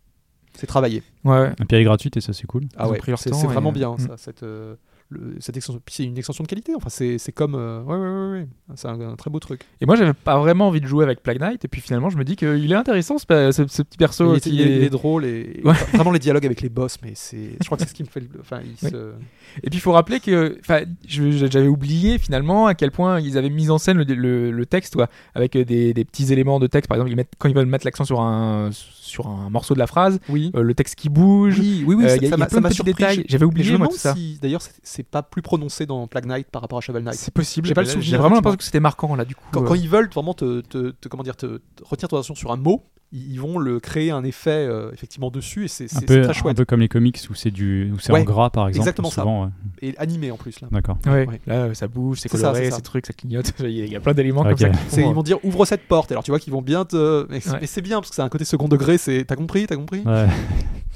C'est 0.55 0.67
travaillé. 0.67 1.03
Ouais. 1.25 1.51
Et 1.53 1.65
puis 1.65 1.69
elle 1.77 1.81
est 1.81 1.85
gratuite 1.85 2.17
et 2.17 2.21
ça, 2.21 2.33
c'est 2.33 2.47
cool. 2.47 2.65
Ah 2.77 2.89
ouais, 2.89 2.99
c'est 3.17 3.31
et, 3.31 3.33
vraiment 3.47 3.71
euh, 3.71 3.73
bien 3.73 3.93
mm. 3.95 3.99
ça, 4.01 4.17
cette, 4.17 4.43
euh, 4.43 4.75
le- 5.11 5.37
cette 5.41 5.57
extension. 5.57 5.81
Puis 5.85 5.95
c'est 5.97 6.05
une 6.05 6.17
extension 6.17 6.43
de 6.45 6.49
qualité. 6.49 6.73
Enfin, 6.75 6.89
c'est 6.89 7.19
c'est 7.19 7.33
comme. 7.33 7.55
euh, 7.55 7.83
ouais, 7.83 7.97
ouais, 7.97 8.09
ouais, 8.09 8.41
ouais. 8.43 8.49
C'est 8.77 8.89
un, 8.89 9.01
un 9.01 9.17
très 9.17 9.29
beau 9.31 9.39
truc. 9.41 9.61
Et 9.81 9.87
moi 9.87 9.97
j'avais 9.97 10.13
pas 10.15 10.39
vraiment 10.39 10.69
envie 10.69 10.81
de 10.81 10.87
jouer 10.87 11.05
avec 11.05 11.23
Plague 11.23 11.41
Knight. 11.41 11.65
Et 11.65 11.69
puis 11.69 11.81
finalement 11.81 12.11
je 12.11 12.17
me 12.17 12.25
dis 12.25 12.37
qu'il 12.37 12.71
est 12.71 12.75
intéressant 12.77 13.19
ce, 13.19 13.25
ce- 13.53 13.67
ce 13.69 13.83
petit 13.83 13.99
perso 13.99 14.33
il, 14.33 14.37
est, 14.37 14.41
qui 14.41 14.61
est- 14.61 14.65
est- 14.65 14.77
il 14.79 14.83
est 14.85 14.91
drôle 14.91 15.25
et, 15.25 15.63
vraiment 15.93 16.13
les 16.13 16.19
dialogues 16.19 16.47
avec 16.47 16.61
les 16.63 16.69
boss, 16.69 16.97
mais 17.03 17.13
c'est. 17.15 17.57
Je 17.61 17.65
crois 17.67 17.77
que 17.77 17.83
c'est 17.85 17.91
ce 17.91 17.95
qui 17.95 18.03
me 18.05 18.09
fait. 18.09 18.21
le- 18.21 18.29
Enfin, 18.41 18.61
il 18.65 18.71
Oui. 18.83 18.91
se- 18.91 19.13
Et 19.65 19.69
puis 19.71 19.79
il 19.79 19.81
faut 19.81 19.93
rappeler 19.93 20.21
que, 20.21 20.59
je- 21.07 21.47
j'avais 21.51 21.67
oublié 21.69 22.19
finalement 22.19 22.67
à 22.67 22.75
quel 22.75 22.91
point 22.93 23.21
ils 23.21 23.37
avaient 23.37 23.51
mis 23.51 23.71
en 23.71 23.79
scène 23.79 23.99
le, 23.99 24.05
le- 24.15 24.51
le 24.53 24.67
texte, 24.67 24.95
quoi, 24.95 25.09
avec 25.35 25.57
euh, 25.57 25.65
des, 25.65 25.93
des 25.93 26.05
petits 26.05 26.33
éléments 26.33 26.61
de 26.61 26.67
texte. 26.69 26.89
Par 26.89 26.97
exemple, 26.97 27.11
ils 27.11 27.17
mettent, 27.17 27.33
quand 27.39 27.49
ils 27.49 27.55
veulent 27.55 27.67
mettre 27.67 27.85
l'accent 27.85 28.05
sur 28.05 28.21
un 28.21 28.71
sur 28.73 29.27
un 29.27 29.51
morceau 29.51 29.75
de 29.75 29.81
la 29.81 29.89
phrase, 29.89 30.21
Oui. 30.29 30.53
euh, 30.55 30.63
le 30.63 30.73
texte 30.75 30.95
qui 30.95 31.09
bouge. 31.09 31.59
Oui, 31.59 31.83
oui, 31.85 31.95
oui, 31.97 32.05
Euh, 32.05 32.09
ça- 32.11 32.17
il 32.17 32.23
y 32.23 32.27
a- 32.27 32.29
ça 32.29 32.29
il 32.29 32.31
y 32.31 32.35
a 32.35 32.37
m'a 32.37 32.47
plein 32.47 32.49
ça 32.55 32.57
de 32.59 32.63
m'a 32.63 32.69
petits 32.69 32.77
surpris. 32.77 32.93
détails. 32.93 33.25
J'avais 33.29 33.45
oublié, 33.45 33.77
moi, 33.77 33.89
tout 33.89 33.97
ça. 33.97 34.15
d'ailleurs 34.41 34.63
c'est- 34.63 35.00
c'est 35.01 35.09
pas 35.11 35.23
plus 35.23 35.41
prononcé 35.43 35.87
dans 35.87 36.07
Plague 36.07 36.27
Knight 36.27 36.49
par 36.51 36.61
rapport 36.63 36.79
à 36.79 36.81
Shovel 36.83 37.03
Knight. 37.03 37.15
C'est 37.17 37.33
possible. 37.33 37.67
J'ai 37.67 37.75
pas 37.75 37.81
le 37.83 37.87
J'ai 37.87 37.93
souvenir, 37.95 38.11
vraiment 38.19 38.35
effectivement. 38.37 38.37
l'impression 38.51 38.57
que 38.59 38.65
c'était 38.65 38.81
marquant 38.81 39.15
là 39.17 39.25
du 39.25 39.35
coup. 39.35 39.45
Quand, 39.53 39.63
euh. 39.63 39.67
quand 39.67 39.75
ils 39.75 39.89
veulent 39.89 40.11
vraiment 40.13 40.35
te, 40.35 40.61
te- 40.61 40.91
te- 40.91 41.09
comment 41.09 41.23
dire, 41.23 41.37
te, 41.37 41.47
te 41.59 41.85
retenir 41.85 42.09
ton 42.09 42.17
attention 42.17 42.35
sur 42.35 42.53
un 42.53 42.57
mot, 42.57 42.85
ils 43.13 43.33
ils 43.33 43.41
vont 43.41 43.59
le 43.59 43.81
créer 43.81 44.11
un 44.13 44.23
effet 44.23 44.51
euh, 44.69 44.91
effectivement 44.93 45.31
dessus 45.31 45.65
et 45.65 45.69
c'est 45.69 45.85
Un 45.85 45.89
c'est- 45.89 45.99
c'est 46.01 46.07
peu, 46.07 46.21
très 46.23 46.31
un 46.31 46.33
chouette. 46.33 46.57
peu 46.57 46.65
comme 46.65 46.81
les 46.81 46.89
comics 46.89 47.19
où 47.31 47.35
c'est 47.35 47.51
du, 47.51 47.91
où 47.93 47.99
c'est 47.99 48.13
Ouais, 48.13 48.21
en 48.21 48.25
gras 48.25 48.51
par 48.51 48.69
exemple. 48.69 48.83
exactement 48.83 49.11
ça. 49.11 49.23
souvent, 49.23 49.45
ouais. 49.47 49.51
Et 49.83 49.99
animé 49.99 50.31
en 50.31 50.37
plus 50.37 50.61
là. 50.61 50.69
D'accord. 50.71 50.99
Ouais, 51.07 51.27
Ouais. 51.27 51.41
Là, 51.47 51.55
euh, 51.65 51.75
ça 51.75 51.89
bouge, 51.89 52.19
c'est 52.21 52.29
C'est 52.29 52.37
ça, 52.39 52.49
coloré, 52.49 52.65
c'est 52.67 52.71
ça. 52.71 52.77
ces 52.77 52.83
trucs, 52.83 53.07
ça 53.07 53.13
clignote. 53.13 53.53
Il 53.61 53.71
y 53.71 53.97
a- 53.97 54.01
plein 54.01 54.15
d'éléments 54.15 54.43
Ok. 54.43 54.49
comme 54.49 54.59
ça. 54.59 54.73
font, 54.73 55.09
ils 55.11 55.15
vont 55.15 55.23
dire 55.25 55.39
ouvre 55.45 55.65
cette 55.65 55.89
porte. 55.89 56.13
Alors 56.13 56.23
tu 56.23 56.31
vois 56.31 56.39
qu'ils 56.39 56.53
vont 56.53 56.63
bien 56.63 56.85
te. 56.85 57.27
Mais 57.31 57.41
c'est 57.41 57.51
Ouais. 57.51 57.59
mais 57.63 57.67
c'est 57.67 57.83
bien 57.83 57.97
parce 57.99 58.11
que 58.11 58.17
c'est 58.17 58.23
un 58.23 58.29
côté 58.29 58.45
second 58.45 58.69
degré. 58.69 58.97
C'est 58.99 59.25
t'as 59.25 59.37
compris, 59.37 59.67
t'as 59.67 59.77
compris? 59.77 60.05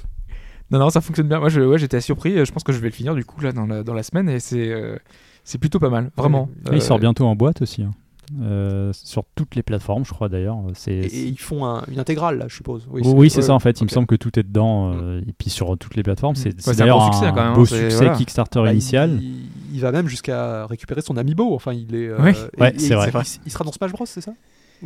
Non, 0.74 0.80
non, 0.80 0.90
ça 0.90 1.00
fonctionne 1.00 1.28
bien. 1.28 1.38
Moi, 1.40 1.48
je, 1.48 1.60
ouais, 1.60 1.78
j'étais 1.78 2.00
surpris. 2.00 2.44
Je 2.44 2.52
pense 2.52 2.64
que 2.64 2.72
je 2.72 2.78
vais 2.78 2.88
le 2.88 2.92
finir 2.94 3.14
du 3.14 3.24
coup 3.24 3.40
là 3.40 3.52
dans 3.52 3.64
la, 3.66 3.82
dans 3.82 3.94
la 3.94 4.02
semaine 4.02 4.28
et 4.28 4.40
c'est 4.40 4.70
euh, 4.70 4.96
c'est 5.44 5.58
plutôt 5.58 5.78
pas 5.78 5.88
mal, 5.88 6.10
vraiment. 6.16 6.48
Et 6.66 6.70
il 6.72 6.74
Euh, 6.78 6.80
sort 6.80 6.98
bientôt 6.98 7.26
en 7.26 7.36
boîte 7.36 7.62
aussi. 7.62 7.82
hein. 7.82 7.92
Euh, 8.40 8.90
sur 8.94 9.24
toutes 9.34 9.54
les 9.54 9.62
plateformes, 9.62 10.04
je 10.06 10.10
crois 10.14 10.30
d'ailleurs. 10.30 10.56
C'est, 10.74 10.92
Et, 10.94 11.04
et 11.14 11.26
ils 11.26 11.38
font 11.38 11.66
un- 11.66 11.84
une 11.92 11.98
intégrale 12.00 12.38
là, 12.38 12.46
je 12.48 12.56
suppose. 12.56 12.88
oui, 12.90 13.02
oui, 13.04 13.28
c'est 13.30 13.36
ouais, 13.36 13.42
ça 13.42 13.52
en 13.54 13.58
fait. 13.60 13.80
Il 13.80 13.84
me 13.84 13.88
semble 13.90 14.06
que 14.06 14.14
tout 14.16 14.38
est 14.38 14.42
dedans. 14.42 14.94
euh, 14.94 15.20
Et 15.28 15.32
puis 15.34 15.50
sur 15.50 15.76
toutes 15.78 15.94
les 15.94 16.02
plateformes, 16.02 16.34
c'est, 16.34 16.48
Ouais, 16.48 16.54
c'est 16.58 16.70
un 16.70 16.74
d'ailleurs 16.74 17.02
un, 17.02 17.12
succès, 17.12 17.26
quand 17.34 17.44
même, 17.44 17.52
beau 17.54 17.66
c'est- 17.66 17.82
succès 17.90 17.96
voilà. 18.04 18.16
Kickstarter 18.16 18.62
Bah, 18.62 18.72
initial. 18.72 19.18
Il, 19.22 19.42
il 19.74 19.80
va 19.80 19.92
même 19.92 20.08
jusqu'à 20.08 20.64
récupérer 20.66 21.02
son 21.02 21.16
amiibo. 21.18 21.54
Enfin, 21.54 21.74
il 21.74 21.94
est. 21.94 22.08
euh, 22.08 22.16
Oui. 22.20 22.30
et- 22.56 22.60
Ouais, 22.62 22.72
et 22.74 22.78
c'est 22.78 22.86
il- 22.88 22.94
vrai. 22.96 23.10
Il, 23.14 23.40
il 23.46 23.52
sera 23.52 23.62
dans 23.64 23.72
Smash 23.72 23.92
Bros, 23.92 24.06
c'est 24.06 24.22
ça? 24.22 24.32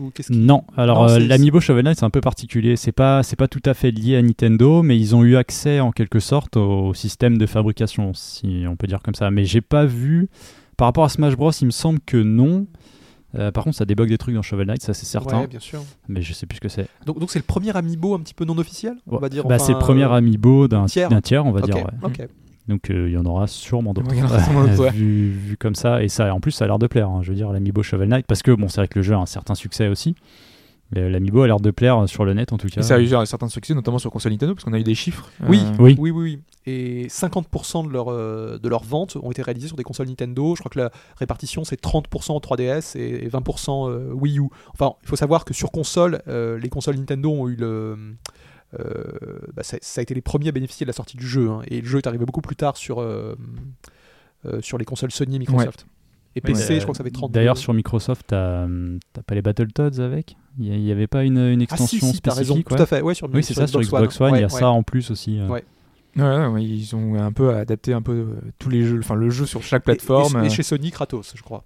Ou 0.01 0.11
qu'est-ce 0.11 0.29
qu'il- 0.29 0.45
Non, 0.45 0.65
alors 0.77 1.05
euh, 1.05 1.09
c'est- 1.19 1.27
l'Amiibo 1.27 1.61
Shovel 1.61 1.85
Knight 1.85 1.99
c'est 1.99 2.05
un 2.05 2.11
peu 2.11 2.21
particulier. 2.21 2.77
C'est 2.77 2.93
pas 2.93 3.23
c'est 3.23 3.37
pas 3.37 3.49
tout 3.49 3.63
à 3.65 3.75
fait 3.75 3.91
lié 3.91 4.17
à 4.17 4.23
Nintendo, 4.23 4.83
mais 4.83 4.99
ils 4.99 5.15
ont 5.17 5.25
eu 5.25 5.37
accès 5.37 5.81
en 5.81 5.91
quelque 5.93 6.21
sorte 6.21 6.57
au 6.57 6.95
système 6.95 7.39
de 7.39 7.47
fabrication, 7.47 8.13
si 8.15 8.65
on 8.69 8.77
peut 8.77 8.87
dire 8.87 9.01
comme 9.03 9.15
ça. 9.15 9.31
Mais 9.31 9.45
j'ai 9.45 9.61
pas 9.61 9.85
vu 9.85 10.29
par 10.77 10.87
rapport 10.89 11.05
à 11.05 11.09
Smash 11.09 11.37
Bros. 11.37 11.51
Il 11.51 11.67
me 11.67 11.71
semble 11.71 11.99
que 12.05 12.17
non. 12.17 12.67
Euh, 13.35 13.51
par 13.53 13.63
contre, 13.65 13.77
ça 13.77 13.85
débug 13.85 14.09
des 14.09 14.17
trucs 14.17 14.35
dans 14.35 14.41
Shovel 14.41 14.67
Knight, 14.69 14.81
ça 14.83 14.95
c'est 14.95 15.05
certain. 15.05 15.41
Ouais, 15.41 15.47
bien 15.47 15.61
sûr. 15.61 15.83
Mais 16.09 16.23
je 16.23 16.33
sais 16.33 16.47
plus 16.47 16.57
ce 16.57 16.61
que 16.63 16.71
c'est. 16.71 16.87
Donc, 17.05 17.19
donc 17.19 17.31
c'est 17.31 17.39
le 17.39 17.45
premier 17.45 17.77
amiibo 17.77 18.15
un 18.15 18.21
petit 18.21 18.33
peu 18.33 18.47
non 18.47 18.57
officiel, 18.57 18.95
on 19.07 19.19
va 19.19 19.29
dire. 19.29 19.45
Bah, 19.45 19.57
enfin, 19.57 19.65
c'est 19.67 19.73
le 19.73 19.79
premier 19.79 20.05
euh, 20.05 20.13
Amiibo 20.13 20.67
d'un 20.67 20.87
tiers. 20.87 21.45
on 21.45 21.51
va 21.53 21.61
dire. 21.61 21.75
ouais. 21.77 21.93
Donc 22.69 22.91
euh, 22.91 23.09
il 23.09 23.15
y 23.15 23.17
en 23.17 23.25
aura 23.25 23.47
sûrement 23.47 23.95
d'autres. 23.95 24.09
Ouais, 24.11 24.17
il 24.17 24.21
y 24.21 24.23
en 24.23 24.27
aura 24.27 24.43
sûrement 24.43 24.65
d'autres, 24.65 24.81
ouais. 24.83 24.91
vu, 24.91 25.31
vu 25.31 25.57
comme 25.57 25.75
ça, 25.75 26.03
et 26.03 26.09
ça, 26.09 26.33
en 26.35 26.41
plus, 26.41 26.53
ça 26.53 26.65
a 26.65 26.69
l'air 26.69 26.79
de 26.79 26.87
plaire. 26.87 27.09
hein, 27.09 27.21
je 27.23 27.31
veux 27.31 27.35
dire, 27.37 27.51
l'Amiibo 27.53 27.83
Shovel 27.83 28.09
Knight, 28.09 28.27
parce 28.27 28.43
que 28.43 28.51
bon, 28.51 28.69
c'est 28.69 28.81
vrai 28.81 28.89
que 28.89 28.99
le 28.99 29.03
jeu 29.03 29.15
a 29.15 29.19
un 29.19 29.27
certain 29.27 29.55
succès 29.55 29.89
aussi. 29.89 30.15
Mais 30.95 31.11
L'Amiibo 31.11 31.43
a 31.43 31.47
l'air 31.47 31.61
de 31.61 31.71
plaire 31.71 31.99
euh, 31.99 32.07
sur 32.07 32.25
le 32.25 32.33
net 32.33 32.51
en 32.55 32.57
tout 32.57 32.69
cas. 32.69 32.81
Et 32.81 32.83
ça 32.83 32.95
a 32.95 32.99
eu 32.99 33.15
un 33.15 33.27
certain 33.27 33.49
succès, 33.49 33.75
notamment 33.75 33.99
sur 33.99 34.11
console 34.11 34.33
Nintendo, 34.33 34.55
parce 34.55 34.65
qu'on 34.65 34.73
a 34.73 34.79
eu 34.79 34.85
des 34.85 34.95
chiffres. 34.95 35.31
Oui, 35.47 35.61
Euh, 35.63 35.73
Oui. 35.79 35.97
Oui, 35.99 36.11
oui, 36.11 36.23
oui. 36.23 36.39
Et 36.71 37.07
50% 37.09 37.87
de, 37.87 37.93
leur, 37.93 38.09
euh, 38.11 38.59
de 38.59 38.69
leurs 38.69 38.85
ventes 38.85 39.17
ont 39.23 39.31
été 39.31 39.43
réalisées 39.43 39.69
sur 39.69 39.77
des 39.77 39.83
consoles 39.85 40.09
Nintendo. 40.09 40.55
Je 40.55 40.61
crois 40.61 40.71
que 40.71 40.79
la 40.79 40.91
répartition, 41.17 41.65
c'est 41.65 41.81
30% 41.83 42.33
en 42.33 42.39
3DS 42.41 42.97
et 42.99 43.25
et 43.25 43.29
20% 43.29 43.89
euh, 43.91 44.13
Wii 44.13 44.39
U. 44.39 44.49
Enfin, 44.75 44.95
il 45.03 45.09
faut 45.09 45.17
savoir 45.17 45.45
que 45.45 45.53
sur 45.55 45.71
console, 45.71 46.23
euh, 46.29 46.59
les 46.59 46.69
consoles 46.71 46.97
Nintendo 46.97 47.31
ont 47.33 47.49
eu 47.49 47.57
le. 47.57 47.97
Euh, 48.79 49.39
bah, 49.55 49.63
ça, 49.63 49.79
ça 49.81 50.01
a 50.01 50.03
été 50.03 50.15
les 50.15 50.21
premiers 50.21 50.49
à 50.49 50.53
bénéficier 50.53 50.85
de 50.85 50.89
la 50.89 50.93
sortie 50.95 51.17
du 51.17 51.27
jeu. 51.27 51.49
hein. 51.51 51.63
Et 51.69 51.81
le 51.81 51.87
jeu 51.87 51.99
est 51.99 52.07
arrivé 52.07 52.25
beaucoup 52.27 52.41
plus 52.43 52.57
tard 52.57 52.77
sur, 52.77 53.01
euh, 53.01 53.35
euh, 54.47 54.61
sur 54.61 54.79
les 54.79 54.85
consoles 54.85 55.11
Sony 55.11 55.37
et 55.37 55.39
Microsoft. 55.39 55.87
Et 56.37 56.41
PC, 56.41 56.75
Euh, 56.75 56.77
je 56.77 56.83
crois 56.83 56.93
que 56.93 56.99
ça 56.99 57.05
fait 57.05 57.11
30 57.11 57.33
D'ailleurs, 57.33 57.57
sur 57.57 57.73
Microsoft, 57.75 58.27
t'as 58.29 58.69
t'as 59.13 59.23
pas 59.23 59.35
les 59.35 59.43
Battletoads 59.43 59.99
avec? 60.01 60.37
Il 60.59 60.71
n'y 60.71 60.93
avait 60.93 61.07
pas 61.07 61.25
une, 61.25 61.39
une 61.39 61.61
Ah, 61.61 61.65
extension 61.65 62.07
si, 62.09 62.15
si, 62.17 62.21
t'as 62.21 62.33
raison, 62.35 62.55
spécifique 62.55 62.69
tout 62.69 62.83
à 62.83 62.87
fait. 62.87 63.01
Ouais, 63.01 63.15
sur, 63.15 63.29
Oui, 63.33 63.43
c'est 63.43 63.55
ça, 63.55 63.67
sur 63.67 63.81
Xbox 63.81 64.21
One, 64.21 64.35
il 64.35 64.41
y 64.41 64.43
a 64.43 64.47
Ouais, 64.47 64.49
ça 64.49 64.69
en 64.69 64.83
plus 64.83 65.11
aussi. 65.11 65.39
euh. 65.39 65.49
Ouais. 65.49 65.65
Ouais, 66.17 66.65
ils 66.65 66.95
ont 66.97 67.15
un 67.15 67.33
peu 67.33 67.55
adapté 67.55 67.93
un 67.93 68.03
peu 68.03 68.13
euh, 68.13 68.27
tous 68.59 68.69
les 68.71 68.83
jeux, 68.85 68.99
enfin 68.99 69.15
le 69.15 69.31
jeu 69.31 69.47
sur 69.47 69.63
chaque 69.63 69.83
Et- 69.83 69.93
et- 69.93 69.95
plateforme. 69.97 70.45
Et, 70.45 70.51
chez 70.51 70.63
Sony, 70.63 70.91
Kratos, 70.91 71.33
je 71.35 71.43
crois. 71.43 71.65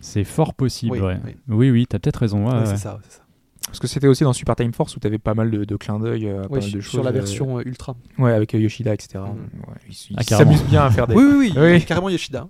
C'est 0.00 0.24
fort 0.24 0.54
possible, 0.54 0.92
Oui, 0.92 1.00
ouais. 1.00 1.18
oui. 1.24 1.36
Oui, 1.48 1.70
oui, 1.70 1.86
t'as 1.88 1.98
peut-être 1.98 2.16
raison. 2.18 2.46
ouais, 2.46 2.52
Ouais, 2.52 2.58
ouais. 2.60 2.66
c'est 2.66 2.76
ça, 2.76 2.98
c'est 3.04 3.16
ça. 3.16 3.22
Parce 3.66 3.78
que 3.78 3.86
c'était 3.86 4.06
aussi 4.06 4.24
dans 4.24 4.32
Super 4.32 4.54
Time 4.56 4.72
Force 4.74 4.96
où 4.96 5.00
t'avais 5.00 5.18
pas 5.18 5.34
mal 5.34 5.50
de, 5.50 5.64
de 5.64 5.76
clins 5.76 5.98
d'œil, 5.98 6.26
euh, 6.28 6.42
pas 6.42 6.48
Ouais, 6.56 6.60
mal 6.60 6.70
de 6.72 6.80
sur 6.80 7.02
la 7.02 7.08
euh, 7.10 7.12
version 7.12 7.58
euh, 7.58 7.62
Ultra. 7.64 7.96
ouais, 8.18 8.32
avec 8.32 8.54
euh, 8.54 8.58
Yoshida, 8.58 8.92
etc. 8.92 9.20
Mm. 9.20 9.70
Ouais, 9.70 9.76
ils 9.88 10.14
Ah, 10.18 10.22
s'amusent 10.24 10.64
bien 10.64 10.84
à 10.84 10.90
faire 10.90 11.06
des. 11.06 11.14
Oui, 11.14 11.24
oui, 11.24 11.52
oui, 11.56 11.62
Oui. 11.72 11.84
carrément 11.84 12.08
Yoshida. 12.10 12.48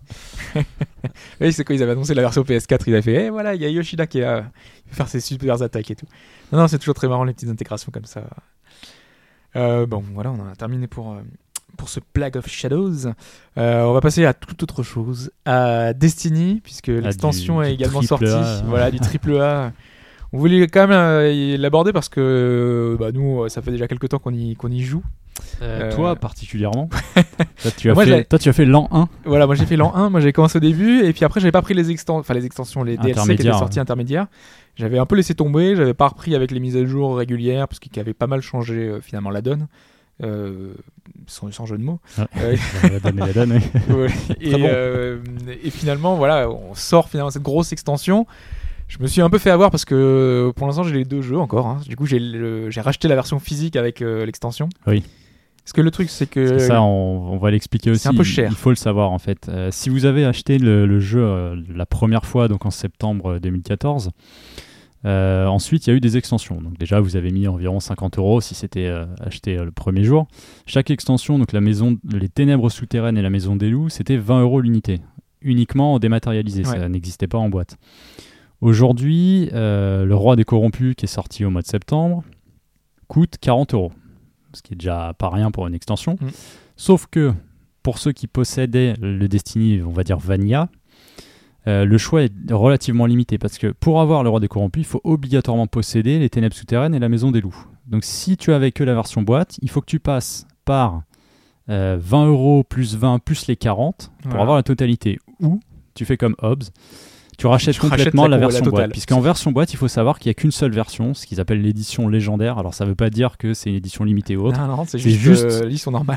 Oui, 1.40 1.52
c'est 1.52 1.64
quand 1.64 1.74
ils 1.74 1.82
avaient 1.82 1.92
annoncé 1.92 2.14
la 2.14 2.22
version 2.22 2.42
PS4, 2.42 2.82
ils 2.86 2.92
avaient 2.94 3.02
fait, 3.02 3.26
eh 3.26 3.30
voilà, 3.30 3.54
il 3.54 3.60
y 3.60 3.64
a 3.64 3.68
Yoshida 3.68 4.06
qui 4.06 4.20
va 4.20 4.44
faire 4.86 5.08
ses 5.08 5.20
super 5.20 5.60
attaques 5.60 5.90
et 5.90 5.96
tout. 5.96 6.06
Non, 6.52 6.58
non, 6.60 6.68
c'est 6.68 6.78
toujours 6.78 6.94
très 6.94 7.08
marrant 7.08 7.24
les 7.24 7.32
petites 7.34 7.48
intégrations 7.50 7.90
comme 7.92 8.04
ça. 8.04 8.22
Euh, 9.56 9.84
bon, 9.86 10.02
voilà, 10.14 10.30
on 10.30 10.40
en 10.40 10.48
a 10.48 10.54
terminé 10.54 10.86
pour, 10.86 11.12
euh, 11.12 11.20
pour 11.76 11.88
ce 11.88 11.98
Plague 12.00 12.36
of 12.36 12.48
Shadows. 12.48 13.08
Euh, 13.58 13.82
on 13.82 13.92
va 13.92 14.00
passer 14.00 14.24
à 14.24 14.32
toute 14.32 14.62
autre 14.62 14.82
chose, 14.82 15.30
à 15.44 15.92
Destiny, 15.92 16.60
puisque 16.62 16.86
l'extension 16.88 17.60
du 17.60 17.66
est 17.68 17.74
également 17.74 18.02
sortie. 18.02 18.26
A. 18.26 18.62
Voilà, 18.66 18.90
du 18.90 19.00
triple 19.00 19.36
A. 19.40 19.72
On 20.32 20.38
voulait 20.38 20.66
quand 20.66 20.86
même 20.88 20.92
euh, 20.98 21.56
l'aborder 21.58 21.92
parce 21.92 22.08
que 22.08 22.96
bah, 22.98 23.12
nous, 23.12 23.48
ça 23.48 23.60
fait 23.62 23.70
déjà 23.70 23.86
quelques 23.86 24.08
temps 24.08 24.18
qu'on 24.18 24.32
y, 24.32 24.54
qu'on 24.56 24.70
y 24.70 24.80
joue. 24.80 25.02
Euh, 25.62 25.90
Euh, 25.90 25.94
Toi 25.94 26.14
particulièrement 26.16 26.88
toi, 27.62 27.70
tu 27.76 27.90
as 27.90 27.94
Moi, 27.94 28.04
fait, 28.04 28.24
toi, 28.24 28.38
tu 28.38 28.48
as 28.48 28.52
fait 28.52 28.64
l'an 28.66 28.88
1. 28.92 29.08
Voilà, 29.24 29.46
moi 29.46 29.54
j'ai 29.54 29.64
fait 29.66 29.76
l'an 29.76 29.94
1, 29.94 30.10
moi 30.10 30.20
j'ai 30.20 30.32
commencé 30.32 30.58
au 30.58 30.60
début, 30.60 31.04
et 31.04 31.12
puis 31.12 31.24
après 31.24 31.40
j'avais 31.40 31.52
pas 31.52 31.62
pris 31.62 31.74
les, 31.74 31.90
exten- 31.92 32.20
enfin, 32.20 32.34
les 32.34 32.44
extensions, 32.46 32.82
les 32.84 32.96
DLC 32.96 33.14
qui 33.36 33.42
étaient 33.42 33.42
sortis 33.58 33.80
intermédiaires. 33.80 34.26
J'avais 34.76 34.98
un 34.98 35.06
peu 35.06 35.16
laissé 35.16 35.34
tomber, 35.34 35.74
j'avais 35.76 35.94
pas 35.94 36.08
repris 36.08 36.34
avec 36.34 36.50
les 36.50 36.60
mises 36.60 36.76
à 36.76 36.84
jour 36.84 37.16
régulières, 37.16 37.66
parce 37.68 37.78
qu'il 37.78 37.98
avait 38.00 38.14
pas 38.14 38.26
mal 38.26 38.40
changé 38.42 38.74
euh, 38.88 39.00
finalement 39.00 39.30
la 39.30 39.40
donne, 39.42 39.68
euh, 40.22 40.74
sans, 41.26 41.50
sans 41.52 41.66
jeu 41.66 41.76
de 41.78 41.82
mots. 41.84 42.00
Ah. 42.18 42.26
Euh, 42.38 42.56
la 43.14 43.32
donne 43.32 43.52
et. 43.52 43.92
Ouais. 43.92 44.06
et, 44.40 44.50
bon. 44.52 44.58
euh, 44.62 45.18
et 45.62 45.70
finalement, 45.70 46.16
voilà, 46.16 46.48
on 46.50 46.74
sort 46.74 47.08
finalement 47.08 47.30
cette 47.30 47.42
grosse 47.42 47.72
extension. 47.72 48.26
Je 48.98 49.02
me 49.02 49.06
suis 49.06 49.22
un 49.22 49.30
peu 49.30 49.38
fait 49.38 49.50
avoir 49.50 49.70
parce 49.70 49.84
que 49.86 50.52
pour 50.54 50.66
l'instant 50.66 50.82
j'ai 50.82 50.94
les 50.94 51.04
deux 51.04 51.22
jeux 51.22 51.38
encore. 51.38 51.66
hein. 51.66 51.80
Du 51.88 51.96
coup, 51.96 52.04
j'ai 52.06 52.18
le- 52.18 52.68
j'ai 52.70 52.80
racheté 52.82 53.08
la 53.08 53.14
version 53.14 53.38
physique 53.38 53.76
avec 53.76 54.02
euh, 54.02 54.26
l'extension. 54.26 54.68
Oui. 54.86 55.02
Parce 55.64 55.72
que 55.72 55.80
le 55.80 55.90
truc, 55.90 56.10
c'est 56.10 56.26
que. 56.28 56.58
C'est 56.58 56.66
ça, 56.66 56.82
on, 56.82 57.32
on 57.32 57.38
va 57.38 57.50
l'expliquer 57.50 57.90
aussi. 57.90 58.00
c'est 58.02 58.08
un 58.10 58.14
peu 58.14 58.22
cher. 58.24 58.48
Il 58.50 58.56
faut 58.56 58.70
le 58.70 58.76
savoir 58.76 59.10
en 59.12 59.18
fait. 59.18 59.48
Euh, 59.48 59.70
si 59.70 59.88
vous 59.88 60.04
avez 60.04 60.24
acheté 60.24 60.58
le, 60.58 60.84
le 60.86 61.00
jeu 61.00 61.22
euh, 61.24 61.56
la 61.74 61.86
première 61.86 62.26
fois, 62.26 62.48
donc 62.48 62.66
en 62.66 62.70
septembre 62.70 63.38
2014, 63.38 64.10
euh, 65.04 65.46
ensuite 65.46 65.86
il 65.86 65.90
y 65.90 65.92
a 65.92 65.96
eu 65.96 66.00
des 66.00 66.16
extensions. 66.16 66.60
Donc 66.60 66.76
déjà 66.78 67.00
vous 67.00 67.16
avez 67.16 67.30
mis 67.30 67.48
environ 67.48 67.80
50 67.80 68.18
euros 68.18 68.40
si 68.40 68.54
c'était 68.54 68.86
euh, 68.88 69.06
acheté 69.20 69.56
euh, 69.56 69.64
le 69.64 69.70
premier 69.72 70.04
jour. 70.04 70.26
Chaque 70.66 70.90
extension, 70.90 71.38
donc 71.38 71.52
la 71.52 71.60
maison, 71.60 71.96
les 72.12 72.28
ténèbres 72.28 72.68
souterraines 72.70 73.16
et 73.16 73.22
la 73.22 73.30
maison 73.30 73.56
des 73.56 73.70
loups, 73.70 73.88
c'était 73.88 74.16
20 74.16 74.42
euros 74.42 74.60
l'unité, 74.60 75.00
uniquement 75.40 75.98
dématérialisé. 75.98 76.64
Ça 76.64 76.88
n'existait 76.88 77.26
pas 77.28 77.38
en 77.38 77.48
boîte. 77.48 77.76
Aujourd'hui, 78.62 79.50
euh, 79.52 80.04
le 80.04 80.14
roi 80.14 80.36
des 80.36 80.44
corrompus 80.44 80.94
qui 80.94 81.04
est 81.04 81.08
sorti 81.08 81.44
au 81.44 81.50
mois 81.50 81.62
de 81.62 81.66
septembre 81.66 82.22
coûte 83.08 83.34
40 83.40 83.74
euros, 83.74 83.92
ce 84.52 84.62
qui 84.62 84.72
est 84.74 84.76
déjà 84.76 85.14
pas 85.18 85.30
rien 85.30 85.50
pour 85.50 85.66
une 85.66 85.74
extension. 85.74 86.14
Mm. 86.20 86.28
Sauf 86.76 87.06
que 87.10 87.32
pour 87.82 87.98
ceux 87.98 88.12
qui 88.12 88.28
possédaient 88.28 88.94
le 89.00 89.26
Destiny, 89.26 89.82
on 89.82 89.90
va 89.90 90.04
dire 90.04 90.18
Vanilla, 90.18 90.68
euh, 91.66 91.84
le 91.84 91.98
choix 91.98 92.22
est 92.22 92.32
relativement 92.52 93.06
limité 93.06 93.36
parce 93.36 93.58
que 93.58 93.66
pour 93.72 94.00
avoir 94.00 94.22
le 94.22 94.28
roi 94.30 94.38
des 94.38 94.46
corrompus, 94.46 94.82
il 94.82 94.88
faut 94.88 95.00
obligatoirement 95.02 95.66
posséder 95.66 96.20
les 96.20 96.30
ténèbres 96.30 96.54
souterraines 96.54 96.94
et 96.94 97.00
la 97.00 97.08
maison 97.08 97.32
des 97.32 97.40
loups. 97.40 97.66
Donc 97.88 98.04
si 98.04 98.36
tu 98.36 98.52
avais 98.52 98.70
que 98.70 98.84
la 98.84 98.94
version 98.94 99.22
boîte, 99.22 99.58
il 99.60 99.70
faut 99.70 99.80
que 99.80 99.86
tu 99.86 99.98
passes 99.98 100.46
par 100.64 101.02
euh, 101.68 101.98
20 102.00 102.26
euros 102.26 102.62
plus 102.62 102.94
20 102.96 103.18
plus 103.18 103.48
les 103.48 103.56
40 103.56 104.12
pour 104.22 104.30
Voilà. 104.30 104.42
avoir 104.42 104.56
la 104.56 104.62
totalité. 104.62 105.18
Ou 105.40 105.58
tu 105.94 106.04
fais 106.04 106.16
comme 106.16 106.36
Hobbs, 106.40 106.70
tu 107.38 107.46
rachètes 107.46 107.74
Tu 107.74 107.80
complètement 107.80 108.26
la 108.28 108.36
la, 108.36 108.36
co- 108.36 108.40
la 108.40 108.48
version 108.58 108.70
boîte. 108.70 108.90
Puisqu'en 108.92 109.20
version 109.20 109.52
boîte, 109.52 109.72
il 109.72 109.76
faut 109.76 109.88
savoir 109.88 110.18
qu'il 110.18 110.28
n'y 110.28 110.32
a 110.32 110.34
qu'une 110.34 110.50
seule 110.50 110.72
version, 110.72 111.14
ce 111.14 111.26
qu'ils 111.26 111.40
appellent 111.40 111.62
l'édition 111.62 112.08
légendaire. 112.08 112.58
Alors 112.58 112.74
ça 112.74 112.84
ne 112.84 112.90
veut 112.90 112.94
pas 112.94 113.10
dire 113.10 113.36
que 113.38 113.54
c'est 113.54 113.70
une 113.70 113.76
édition 113.76 114.04
limitée 114.04 114.36
ou 114.36 114.46
autre. 114.46 114.60
Non, 114.60 114.76
non, 114.76 114.84
c'est 114.86 114.98
juste, 114.98 115.18
juste- 115.20 115.44
euh. 115.44 115.68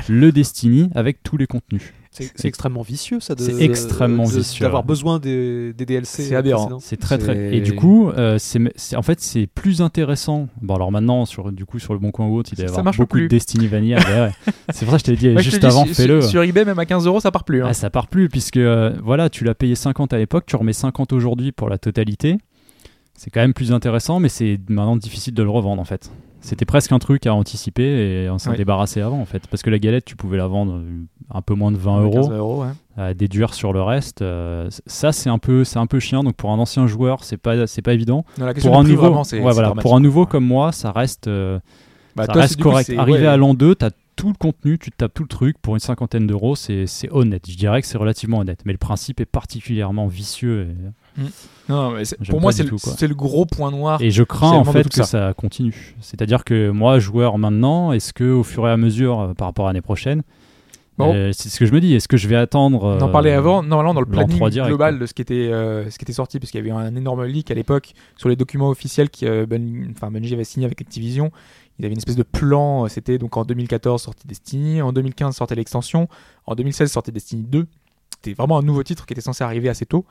Le 0.08 0.30
Destiny 0.32 0.90
avec 0.94 1.22
tous 1.22 1.36
les 1.36 1.46
contenus. 1.46 1.92
C'est 2.34 2.48
extrêmement 2.48 2.82
vicieux, 2.82 3.20
ça. 3.20 3.34
de- 3.34 3.40
C'est 3.42 3.62
extrêmement 3.62 4.24
de- 4.24 4.30
vicieux, 4.38 4.64
D'avoir 4.64 4.84
besoin 4.84 5.18
des, 5.18 5.72
des 5.72 5.86
DLC. 5.86 6.22
C'est 6.24 6.34
aberrant. 6.36 6.78
C'est 6.80 6.96
très 6.98 7.18
très. 7.18 7.54
Et 7.56 7.60
du 7.60 7.74
coup, 7.74 8.08
euh, 8.10 8.36
c'est 8.38 8.60
en 8.96 9.02
fait 9.02 9.20
c'est 9.20 9.46
plus 9.46 9.82
intéressant. 9.82 10.48
Bon 10.62 10.74
alors 10.74 10.90
maintenant 10.92 11.24
sur 11.26 11.52
du 11.52 11.64
coup 11.64 11.78
sur 11.78 11.92
le 11.92 11.98
bon 11.98 12.10
coin 12.10 12.26
ou 12.26 12.36
autre, 12.36 12.50
il 12.52 12.56
doit 12.56 12.64
y 12.66 12.68
avoir 12.68 12.84
beaucoup 12.84 13.06
plus. 13.06 13.22
de 13.22 13.28
Destiny 13.28 13.66
Vanilla. 13.66 13.98
C'est 14.72 14.84
pour 14.84 14.92
ça 14.92 14.98
que 14.98 15.06
je 15.06 15.12
t'ai 15.12 15.16
dit 15.16 15.28
Moi, 15.30 15.42
je 15.42 15.50
te 15.50 15.54
juste 15.54 15.64
avant, 15.64 15.84
fais-le. 15.84 16.20
Sur, 16.22 16.30
sur 16.30 16.42
eBay, 16.42 16.64
même 16.64 16.78
à 16.78 16.86
15 16.86 17.06
euros, 17.06 17.20
ça 17.20 17.30
part 17.30 17.44
plus. 17.44 17.62
hein. 17.62 17.66
Ah, 17.70 17.74
ça 17.74 17.90
part 17.90 18.06
plus 18.08 18.28
puisque 18.28 18.56
euh, 18.56 18.92
voilà, 19.02 19.28
tu 19.30 19.44
l'as 19.44 19.54
payé 19.54 19.74
50 19.74 20.12
à 20.12 20.18
l'époque, 20.18 20.44
tu 20.46 20.56
remets 20.56 20.72
50 20.72 21.12
aujourd'hui 21.12 21.52
pour 21.52 21.68
la 21.68 21.78
totalité. 21.78 22.38
C'est 23.14 23.30
quand 23.30 23.40
même 23.40 23.54
plus 23.54 23.72
intéressant, 23.72 24.20
mais 24.20 24.28
c'est 24.28 24.58
maintenant 24.68 24.96
difficile 24.96 25.32
de 25.34 25.42
le 25.42 25.48
revendre 25.50 25.80
en 25.80 25.84
fait. 25.86 26.10
C'était 26.46 26.64
presque 26.64 26.92
un 26.92 26.98
truc 26.98 27.26
à 27.26 27.34
anticiper 27.34 27.82
et 28.24 28.30
on 28.30 28.38
s'en 28.38 28.52
Ouais. 28.52 28.56
débarrassait 28.56 29.00
avant 29.00 29.20
en 29.20 29.24
fait. 29.24 29.46
Parce 29.48 29.62
que 29.62 29.70
la 29.70 29.78
galette, 29.78 30.04
tu 30.04 30.16
pouvais 30.16 30.36
la 30.36 30.46
vendre 30.46 30.74
euh, 30.76 31.04
un 31.30 31.42
peu 31.42 31.54
moins 31.54 31.72
de 31.72 31.76
20 31.76 32.02
euros. 32.02 32.12
15 32.28 32.30
euros, 32.30 32.62
ouais. 32.62 32.68
à 32.96 33.14
déduire 33.14 33.52
sur 33.52 33.72
le 33.72 33.82
reste. 33.82 34.22
euh, 34.22 34.68
ça, 34.86 35.12
c'est 35.12 35.28
un 35.28 35.38
peu, 35.38 35.64
un 35.74 35.86
peu 35.86 35.98
chiant. 36.00 36.22
Donc 36.22 36.36
pour 36.36 36.50
un 36.52 36.58
ancien 36.58 36.86
joueur, 36.86 37.24
c'est 37.24 37.36
pas, 37.36 37.54
pas 37.84 37.92
évident. 37.94 38.24
Non, 38.38 38.52
Pour 38.62 38.76
un 38.78 38.84
nouveau, 38.84 39.02
vraiment, 39.10 39.22
ouais, 39.22 39.52
voilà, 39.52 39.72
pour 39.72 39.96
un 39.96 40.00
nouveau 40.00 40.24
comme 40.26 40.44
moi, 40.46 40.72
ça 40.72 40.92
reste, 40.92 41.26
euh, 41.28 41.58
Bah, 42.14 42.26
ça 42.26 42.32
toi, 42.32 42.42
reste 42.42 42.56
coup, 42.56 42.62
correct. 42.70 42.86
c'est- 42.86 42.96
Arrivé 42.96 43.26
à 43.26 43.36
l'an 43.36 43.52
2, 43.54 43.74
t'as 43.74 43.90
tout 44.14 44.28
le 44.28 44.34
contenu, 44.34 44.78
tu 44.78 44.90
te 44.90 44.96
tapes 44.96 45.12
tout 45.12 45.24
le 45.24 45.28
truc 45.28 45.58
pour 45.60 45.74
une 45.74 45.80
cinquantaine 45.80 46.26
d'euros, 46.26 46.54
c'est, 46.56 46.86
c'est 46.86 47.10
honnête. 47.12 47.44
Je 47.50 47.56
dirais 47.56 47.82
que 47.82 47.86
c'est 47.86 47.98
relativement 47.98 48.38
honnête. 48.38 48.60
Mais 48.64 48.72
le 48.72 48.78
principe 48.78 49.20
est 49.20 49.26
particulièrement 49.26 50.06
vicieux. 50.06 50.68
et 50.70 50.74
Non, 51.68 51.90
mais 51.92 52.04
c'est- 52.04 52.16
J'aime 52.20 52.30
pour 52.32 52.40
moi, 52.40 52.52
c'est 52.52 52.62
le, 53.08 53.14
gros 53.14 53.44
point 53.46 53.70
noir. 53.70 54.00
Et 54.00 54.10
je 54.10 54.22
crains 54.22 54.52
en 54.52 54.64
fait 54.64 54.88
que 54.88 54.94
ça. 54.94 55.04
ça 55.04 55.34
continue. 55.34 55.96
C'est-à-dire 56.00 56.44
que 56.44 56.70
moi, 56.70 56.98
joueur 56.98 57.38
maintenant, 57.38 57.92
est-ce 57.92 58.12
que 58.12 58.24
au 58.32 58.44
fur 58.44 58.68
et 58.68 58.70
à 58.70 58.76
mesure, 58.76 59.20
euh, 59.20 59.34
par 59.34 59.48
rapport 59.48 59.66
à 59.66 59.70
l'année 59.70 59.80
prochaine, 59.80 60.22
Bon. 60.98 61.12
euh, 61.12 61.30
c'est 61.32 61.48
ce 61.48 61.58
que 61.58 61.66
je 61.66 61.72
me 61.72 61.80
dis. 61.80 61.94
Est-ce 61.94 62.08
que 62.08 62.16
je 62.16 62.28
vais 62.28 62.36
attendre 62.36 62.82
On 62.84 63.00
en 63.02 63.08
euh, 63.08 63.12
parlait 63.12 63.32
avant, 63.32 63.62
normalement 63.62 63.94
dans 63.94 64.00
le 64.00 64.06
l'an 64.06 64.12
planning 64.12 64.36
3 64.36 64.50
direct, 64.50 64.68
global 64.68 64.98
de 64.98 65.06
ce 65.06 65.12
qui 65.12 65.22
était, 65.22 65.34
euh, 65.52 65.90
ce 65.90 65.98
qui 65.98 66.04
était 66.04 66.12
sorti, 66.12 66.38
parce 66.38 66.50
qu'il 66.52 66.64
y 66.64 66.70
avait 66.70 66.70
un 66.70 66.94
énorme 66.94 67.24
leak 67.24 67.50
à 67.50 67.54
l'époque 67.54 67.92
sur 68.16 68.28
les 68.28 68.36
documents 68.36 68.68
officiels 68.70 69.10
que 69.10 69.26
euh, 69.26 69.46
enfin, 69.96 70.10
Bungie 70.10 70.34
avait 70.34 70.44
signé 70.44 70.66
avec 70.66 70.80
Activision. 70.80 71.32
Il 71.78 71.82
y 71.82 71.84
avait 71.86 71.92
une 71.92 71.98
espèce 71.98 72.16
de 72.16 72.22
plan, 72.22 72.84
euh, 72.84 72.88
c'était 72.88 73.18
donc 73.18 73.36
en 73.36 73.44
2014 73.44 74.00
sorti 74.02 74.26
Destiny, 74.26 74.80
en 74.80 74.92
2015 74.92 75.34
sortait 75.36 75.56
l'extension, 75.56 76.08
en 76.46 76.54
2016 76.54 76.90
sortait 76.92 77.12
Destiny 77.12 77.42
2. 77.42 77.66
C'était 78.22 78.34
vraiment 78.34 78.58
un 78.58 78.62
nouveau 78.62 78.82
titre 78.82 79.06
qui 79.06 79.12
était 79.12 79.20
censé 79.20 79.44
arriver 79.44 79.68
assez 79.68 79.86
tôt. 79.86 80.04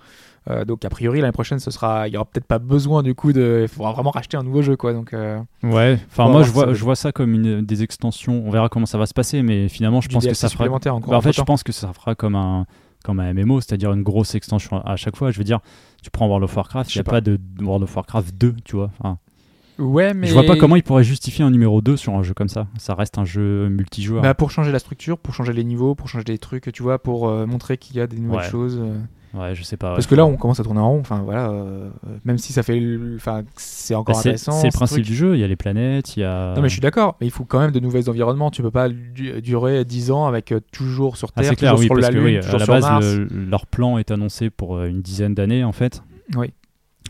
Euh, 0.49 0.64
donc 0.64 0.86
a 0.86 0.90
priori 0.90 1.22
l'année 1.22 1.32
prochaine 1.32 1.60
ce 1.60 1.72
sera, 1.72 2.07
il 2.07 2.14
y 2.14 2.18
aura 2.18 2.26
peut-être 2.26 2.45
pas 2.45 2.60
besoin 2.60 3.02
du 3.02 3.15
coup 3.15 3.34
de, 3.34 3.61
il 3.64 3.68
faudra 3.68 3.94
vraiment 3.94 4.11
racheter 4.11 4.38
un 4.38 4.44
nouveau 4.44 4.61
jeu 4.61 4.76
quoi. 4.76 4.94
Donc 4.94 5.14
euh, 5.14 5.40
Ouais. 5.64 5.99
Enfin, 6.11 6.30
moi, 6.30 6.44
je 6.44 6.52
vois, 6.52 6.73
je 6.73 6.84
vois 6.84 6.95
ça 6.95 7.11
comme 7.11 7.34
une 7.34 7.61
des 7.61 7.84
extensions. 7.84 8.44
On 8.45 8.52
verra 8.52 8.69
comment 8.69 8.86
ça 8.86 8.98
va 8.98 9.06
se 9.06 9.14
passer, 9.14 9.41
mais 9.41 9.69
finalement, 9.69 10.02
je 10.02 10.10
du 10.10 10.14
pense 10.14 10.26
que 10.26 10.34
ça 10.34 10.49
fera. 10.49 10.65
encore. 10.69 11.02
Bah, 11.02 11.18
en 11.18 11.22
fait, 11.22 11.34
je 11.34 11.41
pense 11.41 11.64
que 11.64 11.72
ça 11.72 11.91
fera 11.94 12.15
comme 12.15 12.36
un 12.36 12.65
comme 13.03 13.19
un 13.19 13.34
MMO, 13.34 13.61
c'est-à-dire 13.61 13.94
une 13.94 14.02
grosse 14.02 14.34
extension 14.34 14.84
à 14.84 14.95
chaque 14.95 15.15
fois. 15.15 15.30
Je 15.32 15.38
veux 15.38 15.44
dire, 15.44 15.60
tu 16.02 16.10
prends 16.10 16.27
World 16.27 16.44
of 16.44 16.56
Warcraft, 16.56 16.94
il 16.94 16.98
n'y 16.98 17.02
a 17.02 17.03
pas. 17.03 17.22
de 17.22 17.40
World 17.61 17.84
of 17.84 17.95
Warcraft 17.95 18.36
2, 18.36 18.56
tu 18.65 18.76
vois. 18.76 18.90
Enfin, 18.99 19.19
ouais, 19.80 20.14
mais 20.14 20.27
Je 20.27 20.34
vois 20.34 20.43
pas 20.43 20.56
comment 20.56 20.76
ils 20.76 20.84
pourraient 20.84 21.03
justifier 21.03 21.43
un 21.45 21.52
numéro 21.52 21.81
2 21.81 21.97
sur 21.97 22.14
un 22.15 22.23
jeu 22.23 22.34
comme 22.34 22.49
ça. 22.49 22.68
Ça 22.77 22.93
reste 22.95 23.18
un 23.18 23.26
jeu 23.26 23.69
multijoueur. 23.69 24.22
Bah, 24.22 24.34
pour 24.34 24.52
changer 24.52 24.72
la 24.72 24.80
structure, 24.80 25.18
pour 25.18 25.34
changer 25.34 25.53
les 25.53 25.64
niveaux, 25.64 25.95
pour 25.95 26.07
changer 26.10 26.23
des 26.26 26.38
trucs, 26.38 26.72
tu 26.72 26.84
vois, 26.84 26.99
pour 26.99 27.27
euh, 27.30 27.45
montrer 27.45 27.77
qu'il 27.77 27.95
y 27.95 28.02
a 28.02 28.07
des 28.07 28.18
nouvelles 28.18 28.39
Ouais. 28.41 28.49
choses. 28.49 28.80
euh. 28.81 29.39
ouais, 29.39 29.53
je 29.56 29.64
sais 29.64 29.77
pas. 29.77 29.93
Parce 29.93 30.07
que 30.07 30.15
là, 30.15 30.26
on 30.26 30.38
commence 30.38 30.60
à 30.60 30.64
tourner 30.64 30.80
en 30.80 30.89
rond. 30.91 30.99
Enfin, 30.99 31.22
voilà. 31.26 31.49
euh, 31.49 31.89
même 32.23 32.38
si 32.38 32.53
ça 32.53 32.64
fait, 32.64 32.81
enfin, 33.15 33.43
c'est 33.57 33.93
Bah, 33.93 33.99
encore 33.99 34.15
c'est 34.15 34.30
intéressant. 34.30 34.52
c'est 34.53 34.68
le 34.68 34.72
ce 34.72 34.77
principe 34.77 34.95
truc. 34.97 35.06
du 35.07 35.15
jeu. 35.15 35.35
Il 35.35 35.41
y 35.41 35.43
a 35.43 35.47
les 35.47 35.56
planètes, 35.56 36.15
il 36.18 36.22
y 36.22 36.23
a. 36.23 36.53
Non, 36.56 36.61
mais 36.61 36.69
je 36.69 36.73
suis 36.73 36.81
d'accord. 36.81 37.18
Mais 37.19 37.27
il 37.27 37.31
faut 37.31 37.43
quand 37.45 37.60
même 37.60 37.72
de 37.72 37.80
nouveaux 37.80 38.07
environnements. 38.10 38.49
Tu 38.52 38.61
peux 38.61 38.72
pas 38.72 38.88
du- 38.89 39.41
durer 39.41 39.84
10 39.85 40.11
ans 40.11 40.26
avec 40.26 40.52
euh, 40.52 40.60
toujours 40.72 41.18
sur 41.18 41.30
Ah, 41.35 41.41
Terre, 41.41 41.49
c'est 41.52 41.56
clair, 41.57 41.72
toujours 41.76 41.80
oui, 41.81 41.85
sur 41.88 41.95
la 41.95 42.10
que 42.10 42.14
Lune, 42.15 42.23
oui, 42.26 42.38
à 42.38 42.41
toujours 42.41 42.60
la 42.60 42.65
sur 42.65 42.73
base, 42.73 42.84
Mars. 42.84 43.06
le- 43.06 43.27
leur 43.49 43.65
plan 43.68 43.97
est 43.97 44.10
annoncé 44.11 44.49
pour 44.49 44.81
une 44.84 45.02
dizaine 45.02 45.34
d'années 45.35 45.64
en 45.64 45.72
fait. 45.73 46.02
Oui. 46.35 46.53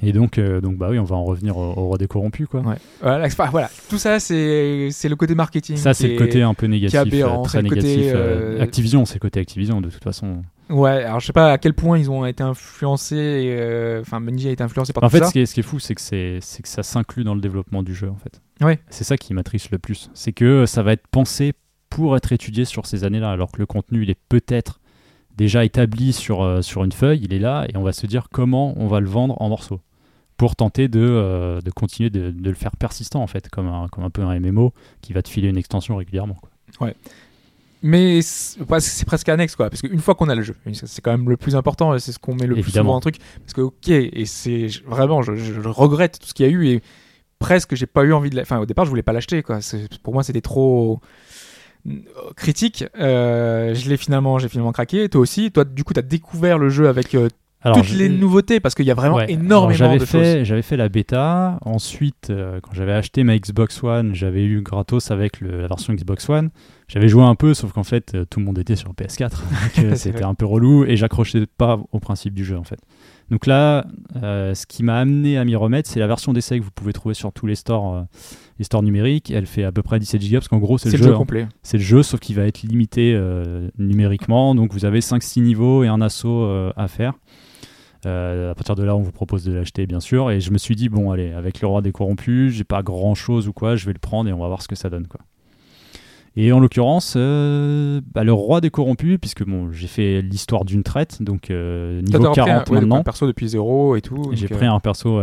Et 0.02 0.12
donc, 0.12 0.38
euh, 0.38 0.60
donc 0.60 0.76
bah 0.78 0.90
oui, 0.92 1.00
on 1.00 1.06
va 1.06 1.16
en 1.16 1.24
revenir 1.24 1.56
au, 1.58 1.62
au 1.72 1.86
roi 1.88 1.98
des 1.98 2.08
corrompus 2.08 2.48
quoi. 2.48 2.60
Ouais. 2.62 2.76
Voilà, 3.02 3.26
enfin, 3.28 3.48
voilà. 3.50 3.70
Tout 3.90 3.98
ça, 3.98 4.20
c'est 4.20 4.36
le 4.38 5.16
côté 5.16 5.36
marketing. 5.36 5.78
Ça, 5.78 5.94
c'est 5.94 6.10
le 6.10 6.18
côté 6.18 6.42
un 6.42 6.54
peu 6.54 6.68
négatif, 6.68 7.00
aberrant, 7.00 7.44
euh, 7.46 7.48
c'est 7.50 7.60
très 7.60 7.70
côté, 7.70 8.12
euh, 8.12 8.58
euh, 8.58 8.62
Activision, 8.62 9.06
c'est 9.06 9.16
le 9.16 9.20
côté 9.22 9.40
Activision 9.40 9.80
de 9.80 9.90
toute 9.90 10.04
façon. 10.04 10.42
Ouais. 10.70 11.04
Alors, 11.04 11.20
je 11.22 11.28
sais 11.28 11.34
pas 11.34 11.54
à 11.54 11.58
quel 11.58 11.74
point 11.74 11.98
ils 11.98 12.12
ont 12.12 12.26
été 12.26 12.44
influencés. 12.44 13.16
euh, 13.58 14.02
Enfin, 14.02 14.20
Bungie 14.20 14.50
a 14.50 14.52
été 14.52 14.64
influencé 14.64 14.92
par 14.94 15.04
En 15.04 15.08
tout 15.08 15.14
fait, 15.18 15.24
ça. 15.24 15.32
qui 15.32 15.40
est, 15.40 15.46
ce 15.46 15.54
qui 15.54 15.62
est 15.62 15.64
fou, 15.64 15.80
c'est 15.80 15.96
que, 15.96 16.02
c'est 16.02 16.40
que 16.62 16.68
ça 16.68 16.84
s'inclut 16.84 17.24
dans 17.24 17.36
le 17.36 17.42
développement 17.42 17.82
du 17.84 17.96
jeu 17.96 18.10
en 18.10 18.18
fait. 18.18 18.42
Ouais. 18.66 18.80
C'est 18.90 19.04
ça 19.06 19.16
qui 19.16 19.34
m'attriste 19.34 19.72
le 19.72 19.78
plus. 19.80 20.10
C'est 20.14 20.34
que 20.34 20.66
ça 20.66 20.84
va 20.84 20.92
être 20.94 21.08
pensé 21.08 21.54
pour 21.90 22.18
être 22.18 22.34
étudié 22.34 22.66
sur 22.66 22.86
ces 22.86 23.06
années-là, 23.06 23.32
alors 23.32 23.52
que 23.52 23.60
le 23.60 23.66
contenu, 23.66 24.04
il 24.04 24.10
est 24.10 24.20
peut-être 24.28 24.82
déjà 25.38 25.64
établi 25.66 26.14
sur, 26.14 26.42
euh, 26.44 26.62
sur 26.62 26.84
une 26.84 26.92
feuille, 26.94 27.20
il 27.24 27.34
est 27.34 27.40
là, 27.40 27.66
et 27.70 27.78
on 27.78 27.84
va 27.84 27.92
se 27.94 28.08
dire 28.08 28.28
comment 28.32 28.74
on 28.78 28.88
va 28.88 29.00
le 29.02 29.08
vendre 29.10 29.40
en 29.42 29.50
morceaux 29.50 29.82
pour 30.38 30.56
tenter 30.56 30.88
de, 30.88 31.00
euh, 31.02 31.62
de 31.62 31.72
continuer 31.72 32.10
de, 32.10 32.32
de 32.32 32.50
le 32.50 32.56
faire 32.56 32.76
persistant 32.76 33.22
en 33.22 33.28
fait, 33.28 33.50
comme 33.50 33.68
un, 33.68 33.88
comme 33.88 34.04
un 34.04 34.10
peu 34.10 34.22
un 34.24 34.38
MMO 34.40 34.74
qui 35.02 35.14
va 35.14 35.22
te 35.22 35.30
filer 35.30 35.48
une 35.50 35.58
extension 35.58 35.96
régulièrement. 35.96 36.36
quoi. 36.36 36.50
Mais 37.82 38.22
c'est 38.24 39.06
presque 39.06 39.30
annexe, 39.30 39.56
quoi. 39.56 39.70
Parce 39.70 39.82
qu'une 39.82 40.00
fois 40.00 40.16
qu'on 40.16 40.28
a 40.30 40.36
le 40.36 40.42
jeu, 40.42 40.56
c'est 40.74 41.02
quand 41.02 41.12
même 41.12 41.30
le 41.30 41.38
plus 41.38 41.56
important, 41.56 41.98
c'est 42.00 42.12
ce 42.12 42.18
qu'on 42.20 42.34
met 42.34 42.48
le 42.48 42.56
plus 42.64 42.72
souvent 42.84 42.96
en 42.96 43.00
truc. 43.00 43.18
Parce 43.42 43.54
que, 43.54 43.62
ok, 43.62 43.90
et 43.90 44.26
c'est 44.26 44.68
vraiment, 44.88 45.22
je, 45.22 45.36
je- 45.36 45.62
je 45.62 45.70
regrette 45.70 46.18
tout 46.20 46.26
ce 46.28 46.34
qu'il 46.34 46.48
y 46.48 46.50
a 46.50 46.52
eu, 46.52 46.68
et 46.68 46.82
presque, 47.38 47.76
j'ai 47.76 47.86
pas 47.86 48.04
eu 48.04 48.12
envie 48.14 48.32
de. 48.32 48.36
la- 48.38 48.42
Enfin, 48.42 48.58
au 48.60 48.66
départ, 48.66 48.86
je 48.86 48.90
voulais 48.90 49.04
pas 49.04 49.14
l'acheter, 49.14 49.44
quoi. 49.44 49.60
Pour 50.02 50.14
moi, 50.14 50.24
c'était 50.24 50.42
trop 50.42 51.00
euh, 51.88 51.92
critique. 52.36 52.86
Euh, 52.98 53.76
je 53.76 53.88
l'ai 53.88 53.98
finalement, 53.98 54.40
j'ai 54.40 54.50
finalement 54.50 54.72
craqué. 54.72 55.08
Toi 55.08 55.22
aussi, 55.22 55.52
toi, 55.52 55.64
du 55.64 55.84
coup, 55.84 55.94
t'as 55.94 56.02
découvert 56.02 56.58
le 56.58 56.70
jeu 56.70 56.88
avec 56.88 57.14
euh, 57.14 57.30
Alors, 57.66 57.78
toutes 57.80 57.88
je- 57.88 57.98
les 57.98 58.10
nouveautés, 58.10 58.60
parce 58.60 58.76
qu'il 58.76 58.86
y 58.86 58.92
a 58.92 58.94
vraiment 58.94 59.16
Ouais. 59.16 59.32
énormément 59.32 59.86
Alors, 59.86 59.98
de 59.98 60.06
fait, 60.06 60.36
choses. 60.38 60.44
J'avais 60.48 60.62
fait 60.62 60.78
la 60.78 60.88
bêta. 60.88 61.58
Ensuite, 61.66 62.30
euh, 62.30 62.60
quand 62.62 62.74
j'avais 62.74 62.94
acheté 62.94 63.24
ma 63.24 63.38
Xbox 63.38 63.84
One, 63.84 64.14
j'avais 64.16 64.44
eu 64.46 64.62
gratos 64.62 65.12
avec 65.12 65.42
le- 65.42 65.62
la 65.62 65.68
version 65.68 65.94
Xbox 65.94 66.30
One. 66.30 66.50
J'avais 66.88 67.08
joué 67.08 67.24
un 67.24 67.34
peu, 67.36 67.54
sauf 67.56 67.72
qu'en 67.74 67.84
fait, 67.84 68.14
euh, 68.14 68.26
tout 68.30 68.40
le 68.40 68.46
monde 68.46 68.60
était 68.60 68.76
sur 68.76 68.94
PS4. 68.94 69.42
donc, 69.78 69.84
euh, 69.86 69.96
C'était 69.96 70.24
un 70.24 70.36
peu 70.36 70.46
relou 70.46 70.86
et 70.86 70.96
j'accrochais 70.96 71.46
pas 71.58 71.80
au 71.92 72.00
principe 72.00 72.34
du 72.36 72.46
jeu 72.46 72.58
en 72.58 72.64
fait. 72.64 72.80
Donc 73.32 73.48
là, 73.48 73.88
euh, 74.22 74.54
ce 74.54 74.68
qui 74.68 74.84
m'a 74.84 75.00
amené 75.00 75.40
à 75.40 75.46
m'y 75.46 75.56
remettre, 75.56 75.90
c'est 75.90 76.00
la 76.00 76.06
version 76.06 76.32
d'essai 76.32 76.60
que 76.60 76.64
vous 76.64 76.70
pouvez 76.70 76.94
trouver 76.94 77.16
sur 77.16 77.32
tous 77.34 77.48
les 77.48 77.56
stores, 77.56 77.96
euh, 77.96 78.02
les 78.60 78.66
stores 78.66 78.84
numériques. 78.84 79.32
Elle 79.32 79.48
fait 79.48 79.64
à 79.64 79.72
peu 79.72 79.82
près 79.82 79.98
17 79.98 80.22
Go 80.22 80.36
parce 80.38 80.48
qu'en 80.48 80.60
gros, 80.60 80.78
c'est 80.78 80.92
le 80.92 80.98
le 81.00 81.04
jeu. 81.06 81.14
hein. 81.16 81.18
complet. 81.18 81.48
C'est 81.64 81.78
le 81.78 81.84
jeu, 81.84 82.04
sauf 82.04 82.20
qu'il 82.20 82.36
va 82.36 82.44
être 82.44 82.62
limité 82.62 83.14
euh, 83.16 83.70
numériquement. 83.80 84.54
Donc 84.54 84.72
vous 84.74 84.86
avez 84.86 85.02
5-6 85.02 85.42
niveaux 85.42 85.84
et 85.84 85.88
un 85.88 86.02
assaut 86.02 86.48
à 86.78 86.88
faire. 86.88 87.14
Euh, 88.06 88.52
à 88.52 88.56
partir 88.56 88.76
de 88.76 88.84
là, 88.84 88.96
on 88.96 89.02
vous 89.02 89.12
propose 89.12 89.44
de 89.44 89.52
l'acheter, 89.54 89.88
bien 89.88 90.00
sûr. 90.00 90.30
Et 90.32 90.40
je 90.40 90.52
me 90.52 90.58
suis 90.58 90.76
dit, 90.76 90.90
bon, 90.90 91.12
allez, 91.12 91.32
avec 91.32 91.62
le 91.62 91.68
roi 91.68 91.82
des 91.82 91.92
corrompus, 91.92 92.54
j'ai 92.54 92.64
pas 92.64 92.84
grand 92.84 93.16
chose 93.16 93.48
ou 93.48 93.54
quoi, 93.54 93.76
je 93.76 93.86
vais 93.86 93.94
le 93.94 94.00
prendre 94.00 94.30
et 94.30 94.34
on 94.34 94.40
va 94.40 94.48
voir 94.48 94.62
ce 94.62 94.68
que 94.68 94.76
ça 94.76 94.90
donne. 94.90 95.08
quoi. 95.08 95.22
Et 96.38 96.52
en 96.52 96.60
l'occurrence, 96.60 97.14
euh, 97.16 98.02
bah, 98.14 98.26
le 98.26 98.34
roi 98.34 98.60
des 98.60 98.70
corrompus, 98.70 99.18
puisque 99.20 99.46
bon, 99.46 99.72
j'ai 99.72 99.88
fait 99.88 100.22
l'histoire 100.22 100.66
d'une 100.66 100.84
traite, 100.84 101.24
donc 101.24 101.50
euh, 101.50 102.02
niveau 102.02 102.20
t'as 102.20 102.28
repris 102.30 102.42
un- 102.42 102.46
40 102.46 102.70
ouais, 102.70 102.80
maintenant. 102.82 102.96
un 102.98 103.04
perso 103.04 103.26
depuis 103.26 103.48
zéro 103.48 103.96
et 103.96 104.02
tout. 104.02 104.32
J'ai 104.34 104.50
pris 104.50 104.66
euh, 104.68 104.72
un 104.74 104.80
perso 104.82 105.22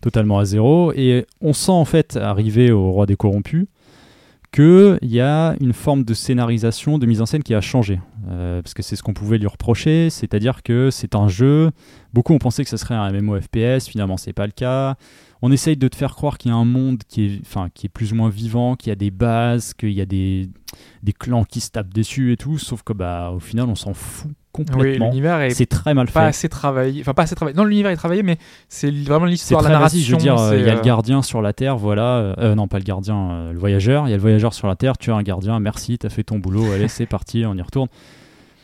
totalement 0.00 0.38
à 0.40 0.44
zéro. 0.44 0.92
Et 0.96 1.24
on 1.40 1.52
sent 1.52 1.70
en 1.70 1.84
fait, 1.84 2.16
arrivé 2.16 2.72
au 2.72 2.90
Roi 2.90 3.06
des 3.06 3.14
Corrompus, 3.16 3.66
qu'il 4.52 4.98
y 5.02 5.20
a 5.20 5.54
une 5.60 5.72
forme 5.72 6.04
de 6.04 6.14
scénarisation, 6.14 6.98
de 6.98 7.06
mise 7.06 7.20
en 7.20 7.26
scène 7.26 7.42
qui 7.42 7.54
a 7.54 7.60
changé. 7.60 8.00
Euh, 8.28 8.62
parce 8.62 8.74
que 8.74 8.82
c'est 8.82 8.96
ce 8.96 9.02
qu'on 9.02 9.14
pouvait 9.14 9.38
lui 9.38 9.46
reprocher, 9.46 10.10
c'est-à-dire 10.10 10.62
que 10.62 10.90
c'est 10.90 11.14
un 11.14 11.28
jeu. 11.28 11.70
Beaucoup 12.12 12.32
ont 12.34 12.38
pensé 12.38 12.64
que 12.64 12.70
ce 12.70 12.76
serait 12.76 12.94
un 12.94 13.10
MMO 13.12 13.40
FPS, 13.40 13.88
finalement, 13.88 14.16
c'est 14.16 14.32
pas 14.32 14.46
le 14.46 14.52
cas. 14.52 14.96
On 15.42 15.52
essaye 15.52 15.76
de 15.76 15.88
te 15.88 15.96
faire 15.96 16.14
croire 16.14 16.36
qu'il 16.36 16.50
y 16.50 16.54
a 16.54 16.56
un 16.56 16.64
monde 16.64 17.02
qui 17.08 17.26
est, 17.26 17.40
enfin, 17.42 17.68
qui 17.72 17.86
est 17.86 17.90
plus 17.90 18.12
ou 18.12 18.16
moins 18.16 18.28
vivant, 18.28 18.76
qu'il 18.76 18.90
y 18.90 18.92
a 18.92 18.96
des 18.96 19.10
bases, 19.10 19.72
qu'il 19.74 19.92
y 19.92 20.00
a 20.00 20.06
des, 20.06 20.50
des 21.02 21.12
clans 21.12 21.44
qui 21.44 21.60
se 21.60 21.70
tapent 21.70 21.94
dessus 21.94 22.32
et 22.32 22.36
tout, 22.36 22.58
sauf 22.58 22.82
que 22.82 22.92
bah, 22.92 23.30
au 23.30 23.40
final, 23.40 23.68
on 23.68 23.74
s'en 23.74 23.94
fout 23.94 24.30
Oui, 24.58 24.64
complètement. 24.66 25.06
l'univers 25.06 25.40
est 25.40 25.50
c'est 25.50 25.66
très 25.66 25.94
mal 25.94 26.06
pas 26.06 26.22
fait. 26.22 26.26
assez 26.26 26.48
travaillé. 26.48 27.00
Enfin, 27.02 27.14
pas 27.14 27.22
assez 27.22 27.34
travaillé. 27.34 27.56
Non, 27.56 27.64
l'univers 27.64 27.90
est 27.92 27.96
travaillé, 27.96 28.22
mais 28.22 28.36
c'est 28.68 28.90
vraiment 28.90 29.26
C'est 29.26 29.30
l'histoire, 29.30 29.62
la 29.62 29.78
vas-y, 29.78 30.00
je 30.00 30.12
narration. 30.12 30.16
veux 30.16 30.22
dire, 30.22 30.38
euh, 30.38 30.58
il 30.58 30.66
y 30.66 30.70
a 30.70 30.74
le 30.74 30.80
gardien 30.80 31.22
sur 31.22 31.40
la 31.40 31.52
Terre, 31.52 31.76
voilà. 31.76 32.16
euh, 32.16 32.34
euh, 32.38 32.54
non, 32.54 32.66
pas 32.66 32.78
le 32.78 32.84
gardien, 32.84 33.30
euh, 33.30 33.52
le 33.52 33.58
voyageur. 33.58 34.08
Il 34.08 34.10
y 34.10 34.12
a 34.12 34.16
le 34.16 34.22
voyageur 34.22 34.52
sur 34.52 34.66
la 34.66 34.74
Terre, 34.76 34.98
tu 34.98 35.12
as 35.12 35.14
un 35.14 35.22
gardien, 35.22 35.60
merci, 35.60 35.98
t'as 35.98 36.08
fait 36.08 36.24
ton 36.24 36.38
boulot, 36.38 36.72
allez, 36.72 36.88
c'est 36.88 37.06
parti, 37.06 37.44
on 37.46 37.54
y 37.54 37.62
retourne. 37.62 37.88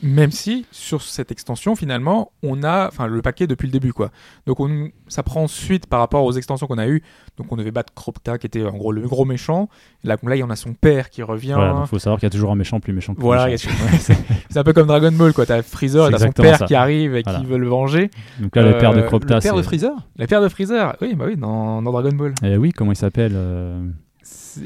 Même 0.02 0.30
si 0.30 0.66
sur 0.70 1.00
cette 1.02 1.32
extension 1.32 1.74
finalement 1.74 2.30
on 2.42 2.62
a 2.62 2.88
enfin 2.88 3.06
le 3.06 3.22
paquet 3.22 3.46
depuis 3.46 3.66
le 3.66 3.72
début 3.72 3.92
quoi. 3.94 4.10
Donc 4.46 4.60
on 4.60 4.90
ça 5.08 5.22
prend 5.22 5.46
suite 5.48 5.86
par 5.86 6.00
rapport 6.00 6.24
aux 6.24 6.32
extensions 6.32 6.66
qu'on 6.66 6.76
a 6.78 6.86
eues. 6.86 7.02
Donc 7.38 7.50
on 7.50 7.56
devait 7.56 7.70
battre 7.70 7.94
Kropta 7.94 8.36
qui 8.38 8.46
était 8.46 8.62
en 8.64 8.76
gros 8.76 8.92
le 8.92 9.00
gros 9.08 9.24
méchant. 9.24 9.68
Là, 10.04 10.16
là 10.22 10.36
il 10.36 10.40
y 10.40 10.42
en 10.42 10.50
a 10.50 10.56
son 10.56 10.74
père 10.74 11.08
qui 11.08 11.22
revient. 11.22 11.54
Voilà, 11.56 11.72
donc 11.72 11.86
faut 11.86 11.98
savoir 11.98 12.20
qu'il 12.20 12.26
y 12.26 12.30
a 12.30 12.30
toujours 12.30 12.50
un 12.50 12.56
méchant 12.56 12.78
plus 12.78 12.92
méchant 12.92 13.14
que 13.14 13.20
le 13.20 13.24
Voilà, 13.24 13.46
méchant. 13.46 13.70
il 13.92 13.98
c'est 14.50 14.58
un 14.58 14.64
peu 14.64 14.72
comme 14.74 14.86
Dragon 14.86 15.12
Ball 15.12 15.32
quoi. 15.32 15.46
T'as 15.46 15.62
Freezer 15.62 16.10
t'as 16.10 16.18
son 16.18 16.32
père 16.32 16.58
ça. 16.58 16.66
qui 16.66 16.74
arrive 16.74 17.16
et 17.16 17.22
Voilà. 17.22 17.38
qui 17.40 17.46
veut 17.46 17.58
le 17.58 17.68
venger. 17.68 18.10
Donc 18.40 18.54
là, 18.54 18.62
le 18.62 18.76
père 18.78 18.92
de 18.92 19.00
Euh, 19.00 19.02
Cropta, 19.06 19.36
le 19.36 19.40
père 19.40 19.56
de 19.56 19.62
Freezer? 19.62 19.92
La 20.16 20.26
père 20.26 20.42
de 20.42 20.48
Freezer, 20.48 20.94
oui 21.00 21.14
bah 21.14 21.24
oui 21.28 21.36
dans, 21.36 21.80
dans 21.80 21.90
Dragon 21.92 22.12
Ball. 22.14 22.34
Eh 22.42 22.56
oui, 22.58 22.72
comment 22.72 22.92
il 22.92 22.96
s'appelle 22.96 23.32
euh, 23.34 23.82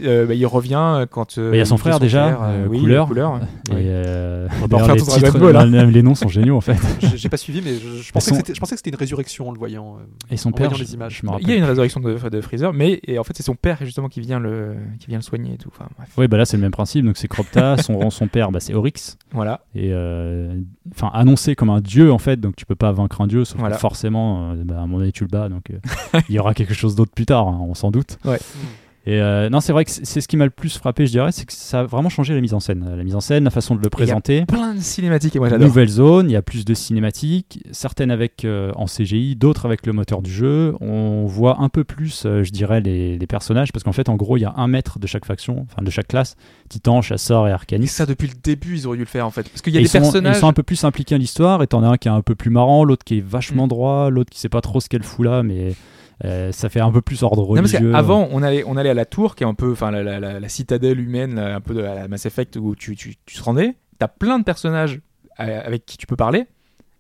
euh, 0.03 0.27
bah, 0.27 0.35
il 0.35 0.47
revient 0.47 1.07
quand. 1.11 1.39
euh, 1.39 1.51
Bah, 1.51 1.57
il 1.57 1.59
y 1.59 1.62
a 1.62 1.65
son 1.65 1.77
frère 1.77 1.99
déjà, 2.01 2.23
frère, 2.25 2.43
euh, 2.43 2.65
euh, 2.65 2.67
oui, 2.69 2.81
couleur. 2.81 3.07
couleur. 3.07 3.37
et, 3.71 3.73
euh, 3.75 4.47
On 4.51 4.55
va 4.55 4.61
pas 4.61 4.67
d'ailleurs, 4.69 4.81
refaire 4.81 4.95
les 4.95 5.01
tout 5.01 5.07
Dragon 5.07 5.27
titres, 5.27 5.39
Ball, 5.39 5.57
hein. 5.57 5.67
même 5.67 5.91
les 5.91 6.03
noms 6.03 6.15
sont 6.15 6.29
géniaux 6.29 6.57
en 6.57 6.61
fait. 6.61 6.77
J'ai 7.17 7.29
pas 7.29 7.37
suivi, 7.37 7.61
mais 7.65 7.75
je, 7.75 8.03
je 8.03 8.12
pensais 8.12 8.31
son- 8.31 8.37
que 8.37 8.37
c'était- 8.39 8.55
je 8.55 8.61
pensais 8.61 8.75
que 8.75 8.79
c'était 8.79 8.91
une 8.91 8.97
résurrection 8.97 9.49
en 9.49 9.53
le 9.53 9.59
voyant. 9.59 9.97
euh. 9.99 10.05
Et 10.31 10.37
son 10.37 10.51
En 10.51 10.53
père, 10.53 10.69
voyant 10.71 10.79
je, 10.79 10.85
les 10.85 10.95
images. 10.95 11.23
Il 11.41 11.49
y 11.49 11.53
a 11.53 11.57
une 11.57 11.65
résurrection 11.65 12.01
de, 12.01 12.17
de 12.29 12.41
Freezer, 12.41 12.73
mais 12.73 13.01
et 13.07 13.19
en 13.19 13.25
fait 13.25 13.33
c'est 13.37 13.43
son 13.43 13.55
père 13.55 13.79
justement 13.83 14.09
qui 14.09 14.21
vient 14.21 14.39
le 14.41 14.75
qui 14.99 15.07
vient 15.09 15.19
le 15.19 15.23
soigner 15.23 15.55
et 15.55 15.59
tout. 15.59 15.71
Enfin 15.75 15.89
bref. 15.97 16.09
Oui, 16.17 16.29
bah 16.29 16.37
là 16.37 16.45
c'est 16.45 16.57
le 16.57 16.62
même 16.62 16.71
principe. 16.71 17.05
Donc 17.05 17.17
c'est 17.17 17.29
Cropta, 17.29 17.77
son, 17.83 18.11
son 18.11 18.27
père, 18.29 18.51
bah, 18.51 18.61
c'est 18.61 18.75
Oryx. 18.75 19.17
Voilà. 19.33 19.61
et 19.75 19.91
euh, 19.93 20.55
enfin 20.93 21.11
annoncé 21.15 21.55
comme 21.55 21.71
un 21.71 21.81
dieu 21.81 22.12
en 22.12 22.19
fait 22.19 22.39
donc 22.41 22.57
tu 22.57 22.67
peux 22.67 22.75
pas 22.75 22.91
vaincre 22.91 23.21
un 23.21 23.27
dieu 23.29 23.45
sauf 23.45 23.59
Voilà. 23.61 23.77
que 23.77 23.81
forcément 23.81 24.51
euh, 24.51 24.62
bah, 24.65 24.75
à 24.75 24.79
un 24.79 24.87
moment 24.87 24.99
donné 24.99 25.12
tu 25.12 25.23
le 25.23 25.29
bats 25.29 25.49
donc 25.49 25.71
euh, 25.71 26.19
il 26.29 26.35
y 26.35 26.39
aura 26.41 26.53
quelque 26.53 26.75
chose 26.75 26.97
d'autre 26.97 27.12
plus 27.15 27.27
tard 27.27 27.47
hein, 27.47 27.59
on 27.62 27.75
s'en 27.75 27.91
doute 27.93 28.19
Ouais. 28.25 28.39
Et 29.06 29.18
euh, 29.18 29.48
non, 29.48 29.60
c'est 29.60 29.72
vrai 29.72 29.86
que 29.86 29.90
c'est 29.90 30.20
ce 30.20 30.28
qui 30.28 30.36
m'a 30.36 30.44
le 30.44 30.51
plus 30.51 30.77
frappé, 30.77 31.06
je 31.06 31.12
dirais, 31.12 31.32
c'est 31.32 31.47
que 31.47 31.55
ça 31.55 31.81
a 31.81 31.82
vraiment 31.85 32.10
changé 32.10 32.35
la 32.35 32.40
mise 32.43 32.52
en 32.52 32.60
scène. 32.60 32.85
La 32.97 33.02
mise 33.02 33.14
en 33.16 33.20
scène, 33.20 33.44
la 33.44 33.51
façon 33.51 33.74
de 33.74 33.81
le 33.82 33.89
présenter. 33.89 34.44
Plein 34.44 34.74
de 34.74 34.81
cinématiques 34.81 35.35
et 35.35 35.39
moi 35.39 35.48
j'adore. 35.48 35.66
Nouvelle 35.66 35.89
zone, 35.89 36.28
il 36.28 36.35
y 36.35 36.36
a 36.36 36.43
plus 36.43 36.66
de 36.66 36.74
cinématiques, 36.74 37.64
certaines 37.70 38.10
avec 38.10 38.44
euh, 38.44 38.72
en 38.77 38.85
CGI, 38.85 39.36
d'autres 39.36 39.64
avec 39.64 39.86
le 39.86 39.94
moteur 39.94 40.20
du 40.20 40.31
jeu. 40.31 40.74
On 40.82 41.24
voit 41.24 41.62
un 41.62 41.70
peu 41.70 41.82
plus, 41.82 42.24
euh, 42.27 42.43
je 42.44 42.51
dirais, 42.51 42.82
les, 42.82 43.16
les 43.16 43.27
personnages, 43.27 43.72
parce 43.72 43.85
qu'en 43.85 43.93
fait, 43.93 44.10
en 44.10 44.16
gros, 44.16 44.36
il 44.36 44.40
y 44.40 44.44
a 44.44 44.52
un 44.56 44.68
maître 44.68 44.98
de 44.98 45.06
chaque 45.06 45.24
faction, 45.24 45.66
enfin 45.72 45.82
de 45.82 45.90
chaque 45.90 46.09
classe, 46.09 46.36
Titan, 46.68 47.01
Chasseur 47.01 47.47
et 47.47 47.51
Et 47.51 47.52
Arcanis. 47.55 47.86
ça 47.89 48.05
depuis 48.05 48.28
le 48.28 48.35
début 48.43 48.77
ils 48.77 48.86
auraient 48.86 48.98
dû 48.98 49.05
le 49.05 49.09
faire 49.09 49.27
en 49.27 49.31
fait. 49.31 49.48
Parce 49.48 49.62
qu'il 49.62 49.72
y 49.72 49.78
a 49.78 49.81
Et 49.81 49.85
des 49.85 49.89
ils 49.89 49.90
sont, 49.93 50.01
personnages. 50.01 50.36
ils 50.36 50.40
sont 50.40 50.48
un 50.48 50.52
peu 50.52 50.62
plus 50.62 50.85
impliqués 50.85 51.14
dans 51.14 51.20
l'histoire, 51.20 51.62
et 51.62 51.66
t'en 51.66 51.82
as 51.82 51.89
un 51.89 51.97
qui 51.97 52.09
est 52.09 52.12
un 52.12 52.20
peu 52.20 52.35
plus 52.35 52.51
marrant, 52.51 52.85
l'autre 52.85 53.05
qui 53.05 53.16
est 53.18 53.24
vachement 53.27 53.64
Mm. 53.64 53.68
droit, 53.68 54.10
l'autre 54.10 54.28
qui 54.31 54.39
sait 54.39 54.48
pas 54.51 54.60
trop 54.60 54.78
ce 54.81 54.89
qu'elle 54.90 55.02
fout 55.02 55.24
là, 55.24 55.43
mais 55.43 55.72
euh, 56.24 56.52
ça 56.52 56.68
fait 56.68 56.80
un 56.80 56.90
peu 56.92 57.01
plus 57.01 57.22
ordre 57.22 57.42
Non, 57.42 57.62
parce 57.62 57.72
religieux. 57.72 57.92
qu'avant, 57.92 58.28
on 58.30 58.42
allait, 58.42 58.62
on 58.66 58.76
allait 58.76 58.90
à 58.90 58.94
la 58.94 59.05
tour, 59.06 59.34
qui 59.36 59.44
est 59.44 59.47
un 59.47 59.55
peu, 59.55 59.72
enfin, 59.72 59.90
la, 59.90 60.02
la- 60.02 60.20
la- 60.20 60.40
la 60.40 60.48
citadelle 60.48 61.01
humaine, 61.01 61.34
là, 61.36 61.55
un 61.56 61.60
peu 61.60 61.74
de 61.74 61.80
la 61.80 62.09
Mass 62.09 62.26
Effect 62.26 62.56
où 62.56 62.74
tu, 62.76 62.94
tu, 62.97 63.14
tu 63.24 63.36
te 63.36 63.42
rendais. 63.42 63.74
T'as 63.98 64.09
plein 64.09 64.38
de 64.38 64.44
personnages 64.44 65.01
euh, 65.40 65.60
avec 65.64 65.86
qui 65.86 65.97
tu 65.97 66.06
peux 66.06 66.16
parler, 66.16 66.47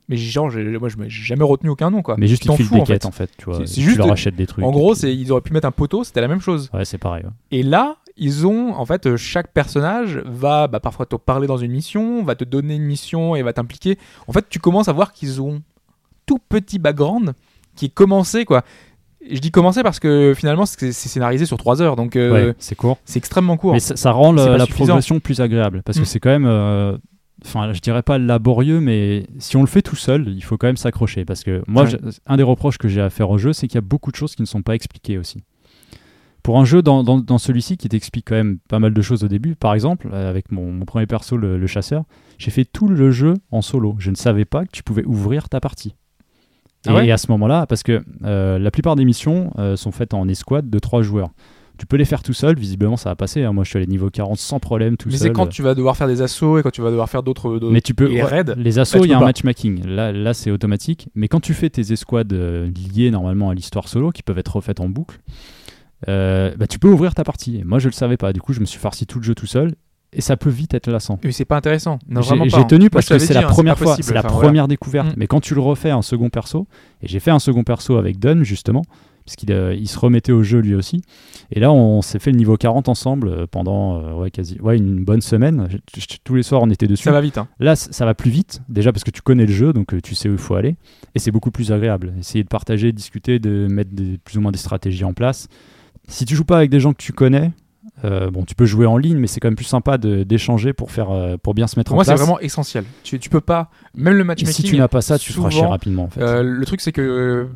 mais 0.08 0.16
genre, 0.16 0.50
moi, 0.80 0.88
je 0.88 0.96
m'ai 0.96 1.08
jamais 1.10 1.44
retenu 1.44 1.70
aucun 1.70 1.90
nom, 1.90 2.02
quoi. 2.02 2.16
mais 2.18 2.26
juste 2.26 2.44
ils 2.46 2.52
filent 2.56 2.70
des 2.70 2.82
quêtes 2.84 3.06
en 3.06 3.10
fait, 3.10 3.30
tu 3.36 3.44
vois. 3.44 3.58
C'est- 3.58 3.66
c'est 3.66 3.74
tu 3.74 3.82
juste- 3.82 3.98
leur 3.98 4.10
achètes 4.10 4.36
des 4.36 4.46
trucs. 4.46 4.64
En 4.64 4.70
gros, 4.70 4.94
c'est, 4.94 5.14
ils 5.14 5.30
auraient 5.32 5.40
pu 5.42 5.52
mettre 5.52 5.66
un 5.68 5.72
poteau, 5.72 6.02
c'était 6.04 6.20
la 6.20 6.28
même 6.28 6.40
chose. 6.40 6.70
Ouais, 6.72 6.84
c'est 6.84 6.98
pareil. 6.98 7.24
ouais. 7.24 7.30
Et 7.50 7.62
là, 7.62 7.96
ils 8.16 8.46
ont, 8.46 8.74
en 8.74 8.84
fait, 8.86 9.06
euh, 9.06 9.16
chaque 9.16 9.52
personnage 9.52 10.20
va 10.26 10.66
bah, 10.66 10.80
parfois 10.80 11.06
te 11.06 11.16
parler 11.16 11.46
dans 11.46 11.56
une 11.58 11.72
mission, 11.72 12.22
va 12.24 12.34
te 12.34 12.44
donner 12.44 12.74
une 12.76 12.82
mission 12.84 13.36
et 13.36 13.42
va 13.42 13.52
t'impliquer. 13.52 13.98
En 14.26 14.32
fait, 14.32 14.46
tu 14.48 14.58
commences 14.58 14.88
à 14.88 14.92
voir 14.92 15.12
qu'ils 15.12 15.40
ont 15.40 15.62
tout 16.26 16.38
petit 16.38 16.78
background 16.78 17.34
qui 17.76 17.86
est 17.86 17.94
commencé, 17.94 18.44
quoi. 18.44 18.62
Je 19.28 19.38
dis 19.38 19.50
commencé 19.50 19.82
parce 19.82 20.00
que 20.00 20.32
finalement, 20.36 20.64
c'est 20.66 20.92
scénarisé 20.92 21.44
sur 21.46 21.58
3 21.58 21.82
heures, 21.82 21.96
donc 21.96 22.16
euh, 22.16 22.32
Ouais, 22.48 22.54
c'est 22.58 22.74
court. 22.74 22.98
c'est 23.04 23.18
extrêmement 23.18 23.56
court. 23.56 23.74
Mais 23.74 23.80
ça, 23.80 23.96
ça 23.96 24.12
rend 24.12 24.32
le- 24.32 24.56
la 24.56 24.64
suffisant. 24.64 24.84
progression 24.86 25.20
plus 25.20 25.40
agréable 25.40 25.82
parce 25.84 25.98
que 25.98 26.02
Mm. 26.02 26.06
c'est 26.06 26.20
quand 26.20 26.30
même, 26.30 26.46
euh, 26.46 26.96
enfin, 27.44 27.72
je 27.74 27.80
dirais 27.80 28.02
pas 28.02 28.18
laborieux, 28.18 28.80
mais 28.80 29.26
si 29.38 29.56
on 29.56 29.60
le 29.60 29.66
fait 29.66 29.82
tout 29.82 29.96
seul, 29.96 30.28
il 30.28 30.42
faut 30.42 30.56
quand 30.56 30.68
même 30.68 30.78
s'accrocher 30.78 31.24
parce 31.26 31.44
que 31.44 31.62
moi, 31.68 31.84
Ouais. 31.84 31.98
un 32.26 32.36
des 32.38 32.42
reproches 32.42 32.78
que 32.78 32.88
j'ai 32.88 33.02
à 33.02 33.10
faire 33.10 33.28
au 33.30 33.36
jeu, 33.38 33.52
c'est 33.52 33.66
qu'il 33.68 33.74
y 33.74 33.78
a 33.78 33.82
beaucoup 33.82 34.10
de 34.10 34.16
choses 34.16 34.34
qui 34.34 34.40
ne 34.42 34.46
sont 34.46 34.62
pas 34.62 34.74
expliquées 34.74 35.18
aussi. 35.18 35.42
Pour 36.42 36.58
un 36.58 36.64
jeu 36.64 36.80
dans, 36.80 37.04
dans- 37.04 37.18
dans 37.18 37.36
celui-ci 37.36 37.76
qui 37.76 37.90
t'explique 37.90 38.26
quand 38.28 38.34
même 38.34 38.58
pas 38.70 38.78
mal 38.78 38.94
de 38.94 39.02
choses 39.02 39.22
au 39.22 39.28
début, 39.28 39.54
par 39.54 39.74
exemple, 39.74 40.08
euh, 40.14 40.30
avec 40.30 40.50
mon, 40.50 40.72
mon 40.72 40.86
premier 40.86 41.04
perso, 41.06 41.36
le, 41.36 41.58
le 41.58 41.66
chasseur, 41.66 42.04
j'ai 42.38 42.50
fait 42.50 42.64
tout 42.64 42.88
le 42.88 43.10
jeu 43.10 43.34
en 43.50 43.60
solo. 43.60 43.96
Je 43.98 44.10
ne 44.10 44.16
savais 44.16 44.46
pas 44.46 44.64
que 44.64 44.70
tu 44.72 44.82
pouvais 44.82 45.04
ouvrir 45.04 45.50
ta 45.50 45.60
partie. 45.60 45.94
Ah 46.86 46.92
et, 46.92 46.94
ouais 46.94 47.06
et 47.08 47.12
à 47.12 47.18
ce 47.18 47.30
moment-là, 47.32 47.66
parce 47.66 47.82
que 47.82 48.02
euh, 48.24 48.58
la 48.58 48.70
plupart 48.70 48.96
des 48.96 49.04
missions 49.04 49.52
euh, 49.58 49.76
sont 49.76 49.92
faites 49.92 50.14
en 50.14 50.26
escouade 50.28 50.70
de 50.70 50.78
trois 50.78 51.02
joueurs. 51.02 51.30
Tu 51.78 51.86
peux 51.86 51.96
les 51.96 52.04
faire 52.04 52.22
tout 52.22 52.34
seul, 52.34 52.58
visiblement 52.58 52.98
ça 52.98 53.08
va 53.08 53.16
passer. 53.16 53.42
hein. 53.42 53.52
Moi 53.54 53.64
je 53.64 53.70
suis 53.70 53.78
allé 53.78 53.86
niveau 53.86 54.10
40 54.10 54.36
sans 54.38 54.60
problème 54.60 54.98
tout 54.98 55.08
Mais 55.08 55.16
seul. 55.16 55.28
c'est 55.28 55.32
quand 55.32 55.46
tu 55.46 55.62
vas 55.62 55.74
devoir 55.74 55.96
faire 55.96 56.08
des 56.08 56.20
assauts 56.20 56.58
et 56.58 56.62
quand 56.62 56.70
tu 56.70 56.82
vas 56.82 56.90
devoir 56.90 57.08
faire 57.08 57.22
d'autres. 57.22 57.58
Mais 57.70 57.80
tu 57.80 57.94
peux. 57.94 58.06
ouais, 58.06 58.44
les 58.56 58.78
assauts, 58.78 58.98
Bah, 58.98 59.02
tu 59.04 59.08
il 59.08 59.10
y 59.10 59.14
a 59.14 59.16
un 59.16 59.20
pas. 59.20 59.26
matchmaking. 59.26 59.86
Là, 59.86 60.12
là 60.12 60.34
c'est 60.34 60.50
automatique. 60.50 61.08
Mais 61.14 61.28
quand 61.28 61.40
tu 61.40 61.54
fais 61.54 61.70
tes 61.70 61.90
escouades 61.92 62.32
euh, 62.34 62.70
liées 62.94 63.10
normalement 63.10 63.48
à 63.48 63.54
l'histoire 63.54 63.88
solo, 63.88 64.10
qui 64.10 64.22
peuvent 64.22 64.38
être 64.38 64.56
refaites 64.56 64.80
en 64.80 64.90
boucle, 64.90 65.20
euh, 66.08 66.54
bah, 66.58 66.66
tu 66.66 66.78
peux 66.78 66.88
ouvrir 66.88 67.14
ta 67.14 67.24
partie. 67.24 67.58
Et 67.58 67.64
moi 67.64 67.78
je 67.78 67.88
le 67.88 67.92
savais 67.94 68.16
pas. 68.18 68.32
Du 68.34 68.40
coup, 68.42 68.52
je 68.52 68.60
me 68.60 68.66
suis 68.66 68.78
farci 68.78 69.06
tout 69.06 69.18
le 69.18 69.24
jeu 69.24 69.34
tout 69.34 69.46
seul. 69.46 69.72
Et 70.12 70.20
ça 70.20 70.36
peut 70.36 70.50
vite 70.50 70.74
être 70.74 70.90
lassant. 70.90 71.20
Mais 71.22 71.30
c'est 71.32 71.44
pas 71.44 71.56
intéressant. 71.56 71.98
J'ai 72.10 72.56
hein. 72.56 72.64
tenu 72.64 72.90
parce 72.90 73.08
que 73.08 73.18
c'est 73.18 73.32
la 73.34 73.46
hein, 73.46 73.50
première 73.50 73.78
fois, 73.78 73.96
c'est 74.00 74.12
la 74.12 74.20
Enfin, 74.20 74.28
voilà. 74.30 74.48
première 74.48 74.68
découverte. 74.68 75.08
Mm. 75.08 75.14
Mais 75.16 75.26
quand 75.28 75.40
tu 75.40 75.54
le 75.54 75.60
refais 75.60 75.92
en 75.92 76.02
second 76.02 76.30
perso, 76.30 76.66
et 77.02 77.06
j'ai 77.08 77.20
fait 77.20 77.30
un 77.30 77.38
second 77.38 77.62
perso 77.62 77.96
avec 77.96 78.18
Dunn 78.18 78.42
justement, 78.42 78.82
puisqu'il 79.24 79.52
euh, 79.52 79.72
il 79.72 79.86
se 79.86 79.96
remettait 79.98 80.32
au 80.32 80.42
jeu 80.42 80.58
lui 80.58 80.74
aussi. 80.74 81.02
Et 81.52 81.60
là, 81.60 81.70
on 81.70 82.02
s'est 82.02 82.18
fait 82.18 82.32
le 82.32 82.38
niveau 82.38 82.56
40 82.56 82.88
ensemble 82.88 83.28
euh, 83.28 83.46
pendant 83.48 83.98
euh, 84.02 84.14
ouais, 84.14 84.32
quasi 84.32 84.58
ouais, 84.60 84.78
une 84.78 85.04
bonne 85.04 85.20
semaine. 85.20 85.68
Je- 85.94 86.00
je- 86.00 86.06
tous 86.24 86.34
les 86.34 86.42
soirs, 86.42 86.62
on 86.62 86.70
était 86.70 86.88
dessus. 86.88 87.04
Ça 87.04 87.12
va 87.12 87.20
vite. 87.20 87.38
Hein. 87.38 87.46
Là, 87.60 87.76
ça 87.76 88.04
va 88.04 88.14
plus 88.14 88.30
vite, 88.32 88.62
déjà 88.68 88.90
parce 88.92 89.04
que 89.04 89.12
tu 89.12 89.22
connais 89.22 89.46
le 89.46 89.52
jeu, 89.52 89.72
donc 89.72 89.94
euh, 89.94 90.00
tu 90.00 90.16
sais 90.16 90.28
où 90.28 90.32
il 90.32 90.38
faut 90.38 90.56
aller, 90.56 90.74
et 91.14 91.20
c'est 91.20 91.30
beaucoup 91.30 91.52
plus 91.52 91.70
agréable. 91.70 92.14
Essayer 92.18 92.42
de 92.42 92.48
partager, 92.48 92.90
discuter, 92.90 93.38
de 93.38 93.68
mettre 93.70 93.90
des- 93.92 94.18
plus 94.18 94.38
ou 94.38 94.40
moins 94.40 94.50
des 94.50 94.58
stratégies 94.58 95.04
en 95.04 95.12
place. 95.12 95.46
Si 96.08 96.24
tu 96.24 96.34
joues 96.34 96.44
pas 96.44 96.56
avec 96.56 96.70
des 96.70 96.80
gens 96.80 96.92
que 96.92 97.00
tu 97.02 97.12
connais, 97.12 97.52
euh, 98.04 98.30
bon, 98.30 98.44
tu 98.44 98.54
peux 98.54 98.64
jouer 98.64 98.86
en 98.86 98.96
ligne, 98.96 99.18
mais 99.18 99.26
c'est 99.26 99.40
quand 99.40 99.48
même 99.48 99.56
plus 99.56 99.64
sympa 99.66 99.98
de- 99.98 100.22
d'échanger 100.22 100.72
pour 100.72 100.90
faire, 100.90 101.10
euh, 101.10 101.36
pour 101.36 101.54
bien 101.54 101.66
se 101.66 101.78
mettre 101.78 101.88
Pour 101.88 101.94
en 101.94 101.98
moi, 101.98 102.04
c'est 102.04 102.12
place. 102.12 102.20
vraiment 102.20 102.40
essentiel. 102.40 102.84
Tu, 103.02 103.18
tu 103.18 103.28
peux 103.28 103.40
pas. 103.42 103.70
Même 103.94 104.14
le 104.14 104.20
Et 104.20 104.24
matchmaking. 104.24 104.54
si 104.54 104.62
tu 104.62 104.76
n'as 104.78 104.88
pas 104.88 105.02
ça, 105.02 105.18
tu 105.18 105.32
te 105.32 105.36
feras 105.36 105.50
chier 105.50 105.58
souvent, 105.60 105.70
rapidement. 105.70 106.04
En 106.04 106.10
fait. 106.10 106.22
Euh, 106.22 106.42
le 106.42 106.64
truc, 106.66 106.80
c'est 106.80 106.92
que 106.92 107.48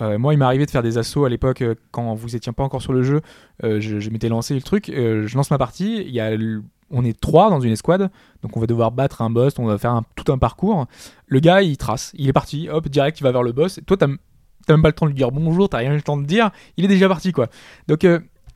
euh, 0.00 0.18
moi, 0.18 0.32
il 0.32 0.38
m'est 0.38 0.44
arrivé 0.44 0.64
de 0.64 0.70
faire 0.70 0.82
des 0.82 0.96
assauts 0.98 1.24
à 1.24 1.28
l'époque 1.28 1.62
quand 1.90 2.14
vous 2.14 2.34
étiez 2.36 2.52
pas 2.52 2.62
encore 2.62 2.80
sur 2.82 2.92
le 2.92 3.02
jeu. 3.02 3.20
je 3.62 3.98
je 4.00 4.10
m'étais 4.10 4.28
lancé 4.28 4.54
le 4.54 4.62
truc. 4.62 4.86
je 4.94 5.36
lance 5.36 5.50
ma 5.50 5.58
partie. 5.58 6.02
Il 6.06 6.12
y 6.14 6.20
a 6.20 6.30
on 6.92 7.04
est 7.04 7.18
trois 7.20 7.50
dans 7.50 7.60
une 7.60 7.70
escouade, 7.70 8.10
donc 8.42 8.56
on 8.56 8.60
va 8.60 8.66
devoir 8.66 8.90
battre 8.90 9.22
un 9.22 9.30
boss. 9.30 9.52
On 9.58 9.66
va 9.66 9.78
faire 9.78 9.92
un- 9.92 10.02
tout 10.16 10.32
un 10.32 10.38
parcours. 10.38 10.86
Le 11.26 11.38
gars, 11.40 11.62
il 11.62 11.76
trace. 11.76 12.10
Il 12.16 12.28
est 12.28 12.32
parti. 12.32 12.68
Hop, 12.68 12.88
direct, 12.88 13.20
il 13.20 13.22
va 13.22 13.30
vers 13.32 13.42
le 13.44 13.52
boss. 13.52 13.78
Et 13.78 13.82
toi, 13.82 13.96
t'as 13.96 14.08
t'as 14.66 14.74
même 14.74 14.82
pas 14.82 14.88
le 14.88 14.92
temps 14.94 15.06
de 15.06 15.10
lui 15.10 15.16
dire 15.16 15.30
bonjour. 15.30 15.68
T'as 15.68 15.78
rien 15.78 15.92
eu 15.92 15.96
le 15.96 16.02
temps 16.02 16.16
de 16.16 16.24
dire. 16.24 16.50
Il 16.76 16.84
est 16.84 16.88
déjà 16.88 17.08
parti, 17.08 17.30
quoi. 17.32 17.48
Donc 17.86 18.04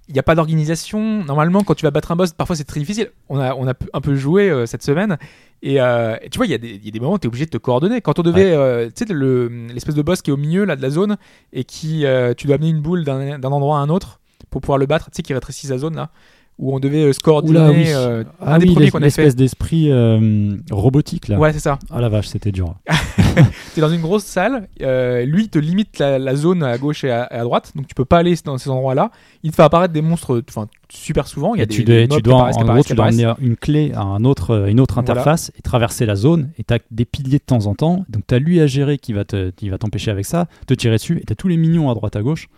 il 0.09 0.13
n'y 0.15 0.19
a 0.21 0.23
pas 0.23 0.35
d'organisation. 0.35 1.25
Normalement, 1.25 1.63
quand 1.63 1.75
tu 1.75 1.85
vas 1.85 1.91
battre 1.91 2.13
un 2.13 2.17
boss, 2.17 2.33
parfois 2.33 2.57
c'est 2.57 2.65
très 2.65 2.81
difficile. 2.81 3.11
On 3.29 3.39
a, 3.39 3.55
on 3.55 3.67
a 3.69 3.75
un 3.93 4.01
peu 4.01 4.15
joué 4.15 4.51
euh, 4.51 4.67
cette 4.67 4.83
semaine. 4.83 5.17
Et, 5.63 5.81
euh, 5.81 6.17
et 6.21 6.29
tu 6.29 6.37
vois, 6.39 6.47
il 6.47 6.51
y, 6.51 6.55
a 6.55 6.59
des- 6.59 6.75
il 6.75 6.85
y 6.85 6.89
a 6.89 6.91
des 6.91 7.01
moments 7.01 7.15
où 7.15 7.19
tu 7.19 7.27
es 7.27 7.29
obligé 7.29 7.47
de 7.47 7.51
te 7.51 7.57
coordonner. 7.57 8.01
Quand 8.03 8.19
on 8.19 8.23
devait, 8.23 8.53
euh, 8.53 8.87
tu 8.95 9.07
sais, 9.07 9.13
le- 9.13 9.49
l'espèce 9.73 9.95
de 9.95 10.03
boss 10.03 10.21
qui 10.21 10.31
est 10.31 10.33
au 10.35 10.37
milieu 10.37 10.65
là, 10.65 10.77
de 10.77 10.83
la 10.83 10.91
zone 10.91 11.17
et 11.53 11.65
qui, 11.65 12.05
tu 12.37 12.47
dois 12.47 12.57
amener 12.57 12.69
une 12.71 12.81
boule 12.83 13.05
d'un 13.05 13.39
d'un 13.39 13.51
endroit 13.53 13.79
à 13.79 13.81
un 13.81 13.89
autre 13.89 14.21
pour 14.51 14.61
pouvoir 14.61 14.79
le 14.79 14.87
battre, 14.87 15.07
tu 15.07 15.17
sais, 15.17 15.23
qui 15.23 15.33
rétrécit 15.33 15.67
sa 15.69 15.79
zone 15.79 15.97
là, 15.97 16.11
où 16.59 16.75
on 16.75 16.79
devait 16.79 17.03
euh, 17.05 17.13
se 17.13 17.19
coordonner. 17.21 17.59
Oula, 17.59 17.71
oui. 17.73 17.85
euh, 17.89 18.25
Ah 18.41 18.55
un 18.55 18.59
des 18.59 18.67
premiers 18.67 18.91
qu'on 18.91 19.03
a 19.03 19.11
fait. 19.11 19.35
d'esprit 19.35 19.91
euh, 19.91 20.57
robotique 20.71 21.29
là. 21.29 21.39
Ouais, 21.39 21.53
c'est 21.53 21.59
ça. 21.61 21.79
Ah 21.91 22.01
la 22.01 22.09
vache, 22.09 22.29
c'était 22.29 22.53
dur. 22.53 22.75
T'es 23.75 23.81
dans 23.81 23.89
une 23.91 24.01
grosse 24.01 24.23
salle, 24.25 24.69
euh, 24.81 25.25
lui 25.25 25.45
il 25.45 25.49
te 25.49 25.59
limite 25.59 25.99
la, 25.99 26.19
la 26.21 26.37
zone 26.37 26.63
à 26.63 26.79
gauche 26.79 27.03
et 27.03 27.11
à, 27.11 27.43
droite, 27.43 27.73
donc 27.75 27.89
tu 27.89 27.95
peux 27.95 28.05
pas 28.05 28.19
aller 28.19 28.35
dans 28.45 28.57
ces 28.59 28.71
endroits-là. 28.71 29.11
Il 29.43 29.51
te 29.51 29.57
fait 29.57 29.63
apparaître 29.65 29.93
des 29.93 30.03
monstres, 30.03 30.41
enfin 30.49 30.69
super 30.89 31.27
souvent. 31.27 31.55
Il 31.55 31.59
y 31.59 31.61
a 31.61 31.65
Et 31.65 31.67
des, 31.67 31.75
tu 31.75 31.83
des 31.85 32.07
tu 32.09 32.23
dois 32.23 32.51
en 32.57 32.65
gros, 32.65 32.85
tu 32.85 32.95
dois 32.95 33.07
amener 33.07 33.33
une 33.41 33.57
clé 33.57 33.91
à 33.95 34.03
un 34.03 34.25
autre, 34.25 34.69
une 34.69 34.79
autre 34.79 34.95
Voilà. 34.95 35.11
interface 35.11 35.51
et 35.59 35.63
traverser 35.63 36.07
la 36.07 36.15
zone. 36.15 36.51
Et 36.59 36.63
tu 36.65 36.73
as 36.75 36.79
des 36.93 37.05
piliers 37.05 37.39
de 37.39 37.45
temps 37.45 37.67
en 37.67 37.75
temps. 37.75 38.05
Donc 38.09 38.23
tu 38.29 38.35
as 38.35 38.39
lui 38.39 38.61
à 38.61 38.69
gérer 38.69 38.99
qui 38.99 39.13
va 39.13 39.25
te- 39.25 39.51
qui 39.51 39.69
va 39.71 39.79
t'empêcher 39.79 40.13
avec 40.13 40.25
ça, 40.27 40.47
te 40.69 40.75
tirer 40.75 40.97
dessus. 40.97 41.19
Et 41.21 41.25
tu 41.25 41.33
as 41.33 41.37
tous 41.37 41.49
les 41.49 41.57
mignons 41.57 41.91
à 41.91 41.95
droite 41.95 42.15
à 42.15 42.23
gauche. 42.23 42.49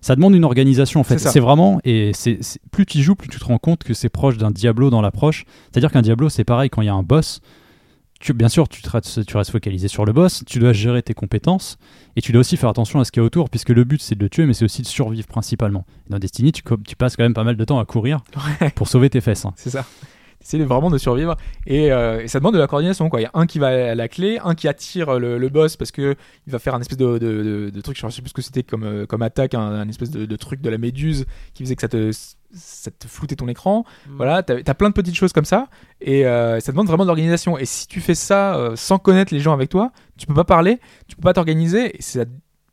Ça 0.00 0.16
demande 0.16 0.34
une 0.34 0.44
organisation 0.44 1.00
en 1.00 1.04
fait. 1.04 1.18
C'est 1.18 1.40
vraiment. 1.40 1.80
Et 1.84 2.12
c'est 2.14 2.38
plus 2.70 2.86
tu 2.86 2.98
y 2.98 3.02
joues, 3.02 3.14
plus 3.14 3.28
tu 3.28 3.38
te 3.38 3.44
rends 3.44 3.58
compte 3.58 3.84
que 3.84 3.94
c'est 3.94 4.08
proche 4.08 4.36
d'un 4.38 4.50
Diablo 4.50 4.90
dans 4.90 5.02
l'approche. 5.02 5.44
C'est-à-dire 5.70 5.90
qu'un 5.92 6.02
Diablo, 6.02 6.28
c'est 6.28 6.44
pareil 6.44 6.70
quand 6.70 6.82
il 6.82 6.86
y 6.86 6.88
a 6.88 6.94
un 6.94 7.02
boss. 7.02 7.40
Tu, 8.22 8.34
bien 8.34 8.50
sûr, 8.50 8.68
tu, 8.68 8.82
te 8.82 9.20
tu 9.22 9.36
restes 9.38 9.50
focalisé 9.50 9.88
sur 9.88 10.04
le 10.04 10.12
boss, 10.12 10.42
tu 10.46 10.58
dois 10.58 10.74
gérer 10.74 11.02
tes 11.02 11.14
compétences 11.14 11.78
et 12.16 12.20
tu 12.20 12.32
dois 12.32 12.40
aussi 12.40 12.58
faire 12.58 12.68
attention 12.68 13.00
à 13.00 13.04
ce 13.06 13.10
qu'il 13.12 13.22
y 13.22 13.24
a 13.24 13.26
autour, 13.26 13.48
puisque 13.48 13.70
le 13.70 13.82
but 13.84 14.02
c'est 14.02 14.14
de 14.14 14.20
le 14.22 14.28
tuer, 14.28 14.44
mais 14.44 14.52
c'est 14.52 14.66
aussi 14.66 14.82
de 14.82 14.86
survivre 14.86 15.26
principalement. 15.26 15.86
Dans 16.10 16.18
Destiny, 16.18 16.52
tu, 16.52 16.62
passes 16.98 17.16
quand 17.16 17.22
même 17.22 17.32
pas 17.32 17.44
mal 17.44 17.56
de 17.56 17.64
temps 17.64 17.78
à 17.78 17.86
courir 17.86 18.20
Ouais. 18.60 18.68
pour 18.74 18.88
sauver 18.88 19.08
tes 19.08 19.22
fesses. 19.22 19.46
hein. 19.46 19.54
C'est 19.56 19.70
ça. 19.70 19.86
C'est 20.42 20.58
vraiment 20.58 20.90
de 20.90 20.96
survivre. 20.98 21.36
Et, 21.66 21.92
euh, 21.92 22.22
et 22.22 22.28
ça 22.28 22.38
demande 22.38 22.54
de 22.54 22.58
la 22.58 22.66
coordination. 22.66 23.08
Quoi. 23.10 23.20
Il 23.20 23.24
y 23.24 23.26
a 23.26 23.30
un 23.34 23.46
qui 23.46 23.58
va 23.58 23.68
à 23.90 23.94
la 23.94 24.08
clé, 24.08 24.38
un 24.42 24.54
qui 24.54 24.68
attire 24.68 25.18
le, 25.18 25.36
le 25.36 25.48
boss 25.50 25.76
parce 25.76 25.90
que 25.90 26.16
il 26.46 26.52
va 26.52 26.58
faire 26.58 26.74
un 26.74 26.80
espèce 26.80 26.96
de, 26.96 27.18
de, 27.18 27.42
de- 27.42 27.70
de 27.70 27.80
truc, 27.82 27.98
je 28.00 28.08
sais 28.08 28.22
plus 28.22 28.30
ce 28.30 28.34
que 28.34 28.40
c'était 28.42 28.62
comme, 28.62 28.84
euh, 28.84 29.06
comme 29.06 29.20
attaque, 29.22 29.52
un, 29.54 29.60
un 29.60 29.88
espèce 29.88 30.10
de, 30.10 30.36
truc 30.36 30.62
de 30.62 30.70
la 30.70 30.78
méduse 30.78 31.26
qui 31.52 31.62
faisait 31.62 31.76
que 31.76 31.82
ça 31.82 31.88
te, 31.88 32.10
ça 32.54 32.90
te 32.90 33.06
floutait 33.06 33.36
ton 33.36 33.48
écran. 33.48 33.84
Voilà, 34.16 34.42
t'as 34.42 34.56
as 34.66 34.74
plein 34.74 34.88
de 34.88 34.94
petites 34.94 35.14
choses 35.14 35.32
comme 35.34 35.44
ça. 35.44 35.68
Et 36.00 36.26
euh, 36.26 36.58
ça 36.60 36.72
demande 36.72 36.86
vraiment 36.86 37.04
de 37.04 37.08
l'organisation. 37.08 37.58
Et 37.58 37.66
si 37.66 37.86
tu 37.86 38.00
fais 38.00 38.14
ça 38.14 38.56
euh, 38.56 38.76
sans 38.76 38.98
connaître 38.98 39.34
les 39.34 39.40
gens 39.40 39.52
avec 39.52 39.68
toi, 39.68 39.92
tu 40.18 40.26
peux 40.26 40.34
pas 40.34 40.44
parler, 40.44 40.80
tu 41.06 41.16
peux 41.16 41.22
pas 41.22 41.34
t'organiser. 41.34 41.96
Et 41.98 42.02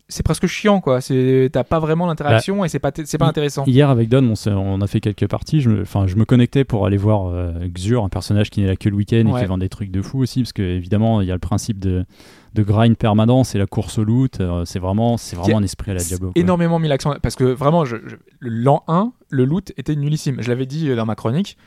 c'est 0.09 0.23
presque 0.23 0.47
chiant 0.47 0.79
quoi. 0.81 1.01
C'est 1.01 1.49
t'as 1.51 1.63
pas 1.63 1.79
vraiment 1.79 2.05
l'interaction 2.07 2.63
et 2.63 2.69
c'est 2.69 2.79
pas 2.79 2.91
c'est 3.03 3.17
pas 3.17 3.27
intéressant. 3.27 3.65
Hier 3.65 3.89
avec 3.89 4.07
Don, 4.09 4.33
on, 4.47 4.81
a 4.81 4.87
fait 4.87 4.99
quelques 5.01 5.27
parties. 5.27 5.61
Je 5.61 5.69
me, 5.69 5.81
enfin, 5.81 6.07
je 6.07 6.15
me 6.15 6.23
connectais 6.25 6.63
pour 6.63 6.85
aller 6.85 6.97
voir 6.97 7.27
euh, 7.27 7.51
Xur, 7.67 8.03
un 8.03 8.09
personnage 8.09 8.49
qui 8.49 8.61
n'est 8.61 8.67
là 8.67 8.75
que 8.75 8.87
le 8.89 8.95
week-end 8.95 9.17
et 9.27 9.31
Ouais. 9.31 9.41
qui 9.41 9.45
vend 9.47 9.57
des 9.57 9.69
trucs 9.69 9.91
de 9.91 10.01
fou 10.01 10.19
aussi, 10.21 10.41
parce 10.43 10.53
que 10.53 10.61
évidemment 10.61 11.21
il 11.21 11.27
y 11.27 11.31
a 11.31 11.33
le 11.33 11.39
principe 11.39 11.79
de, 11.79 12.05
de 12.53 12.63
grind 12.63 12.95
permanent, 12.97 13.43
c'est 13.43 13.57
la 13.59 13.65
course 13.67 13.97
au 13.97 14.03
loot. 14.03 14.39
euh, 14.39 14.63
c'est 14.65 14.79
vraiment, 14.79 15.17
c'est 15.17 15.35
vraiment 15.35 15.57
un 15.57 15.63
esprit 15.63 15.91
à 15.91 15.95
la 15.95 16.03
Diablo. 16.03 16.31
quoi. 16.31 16.41
énormément 16.41 16.79
mis 16.79 16.87
l'accent 16.87 17.13
parce 17.21 17.35
que 17.35 17.43
vraiment 17.43 17.83
je, 17.85 17.97
je- 18.05 18.15
le 18.39 18.49
l'an 18.49 18.83
1 18.87 19.11
le 19.29 19.43
loot 19.45 19.73
était 19.77 19.95
nullissime 19.95 20.37
je 20.41 20.47
l'avais 20.49 20.65
dit 20.65 20.89
euh, 20.89 20.95
dans 20.95 21.05
ma 21.05 21.15
chronique 21.15 21.57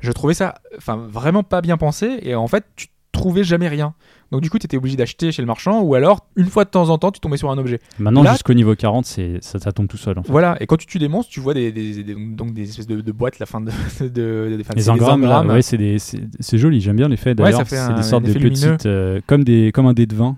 je 0.00 0.12
trouvais 0.12 0.34
ça 0.34 0.56
enfin 0.76 0.96
vraiment 0.96 1.42
pas 1.42 1.62
bien 1.62 1.76
pensé 1.78 2.18
et 2.22 2.34
en 2.34 2.46
fait 2.46 2.64
tu 2.76 2.88
trouvais 3.12 3.42
jamais 3.44 3.68
rien 3.68 3.94
donc 4.32 4.40
du 4.42 4.50
coup 4.50 4.58
tu 4.58 4.66
étais 4.66 4.76
obligé 4.76 4.96
d'acheter 4.96 5.30
chez 5.32 5.40
le 5.42 5.46
marchand 5.46 5.80
ou 5.82 5.94
alors 5.94 6.26
une 6.36 6.46
fois 6.46 6.64
de 6.64 6.70
temps 6.70 6.88
en 6.90 6.98
temps 6.98 7.10
tu 7.10 7.20
tombais 7.20 7.36
sur 7.36 7.50
un 7.50 7.58
objet 7.58 7.80
Maintenant 7.98 8.22
Là- 8.22 8.32
jusqu'au 8.32 8.54
niveau 8.54 8.74
40, 8.74 9.06
c'est, 9.06 9.38
ça, 9.42 9.58
ça 9.58 9.72
tombe 9.72 9.86
tout 9.88 9.96
seul. 9.96 10.18
En 10.18 10.22
fait. 10.22 10.30
voilà 10.32 10.56
et 10.60 10.66
quand 10.66 10.76
tu 10.76 10.86
tues 10.86 10.98
des 10.98 11.08
monstres 11.08 11.30
tu 11.32 11.40
vois 11.40 11.54
des, 11.54 11.70
des- 11.72 12.02
des- 12.02 12.14
donc 12.14 12.52
des 12.54 12.62
espèces 12.68 12.86
de, 12.86 13.00
de 13.00 13.12
boîtes 13.12 13.38
la 13.38 13.46
fin 13.46 13.60
de, 13.60 13.66
de, 14.00 14.06
de- 14.08 14.62
c'est 14.66 14.74
Les 14.74 14.74
des 14.82 14.90
engrammes, 14.90 15.22
là, 15.22 15.44
ouais, 15.44 15.62
c'est, 15.62 15.98
c'est, 15.98 16.20
c'est 16.40 16.58
joli, 16.58 16.80
j'aime 16.80 16.96
bien 16.96 17.08
l'effet 17.08 17.30
Ouais, 17.30 17.34
d'ailleurs. 17.34 17.58
ça 17.60 17.64
fait 17.64 17.76
c'est 17.76 17.82
un- 17.82 17.96
des 17.96 18.02
sortes 18.02 18.24
de 18.24 18.32
lumineux. 18.32 18.72
petites, 18.76 18.86
euh, 18.86 19.20
comme, 19.26 19.44
des, 19.44 19.70
comme 19.72 19.86
un 19.86 19.92
dé 19.92 20.06
de 20.06 20.14
vin. 20.14 20.36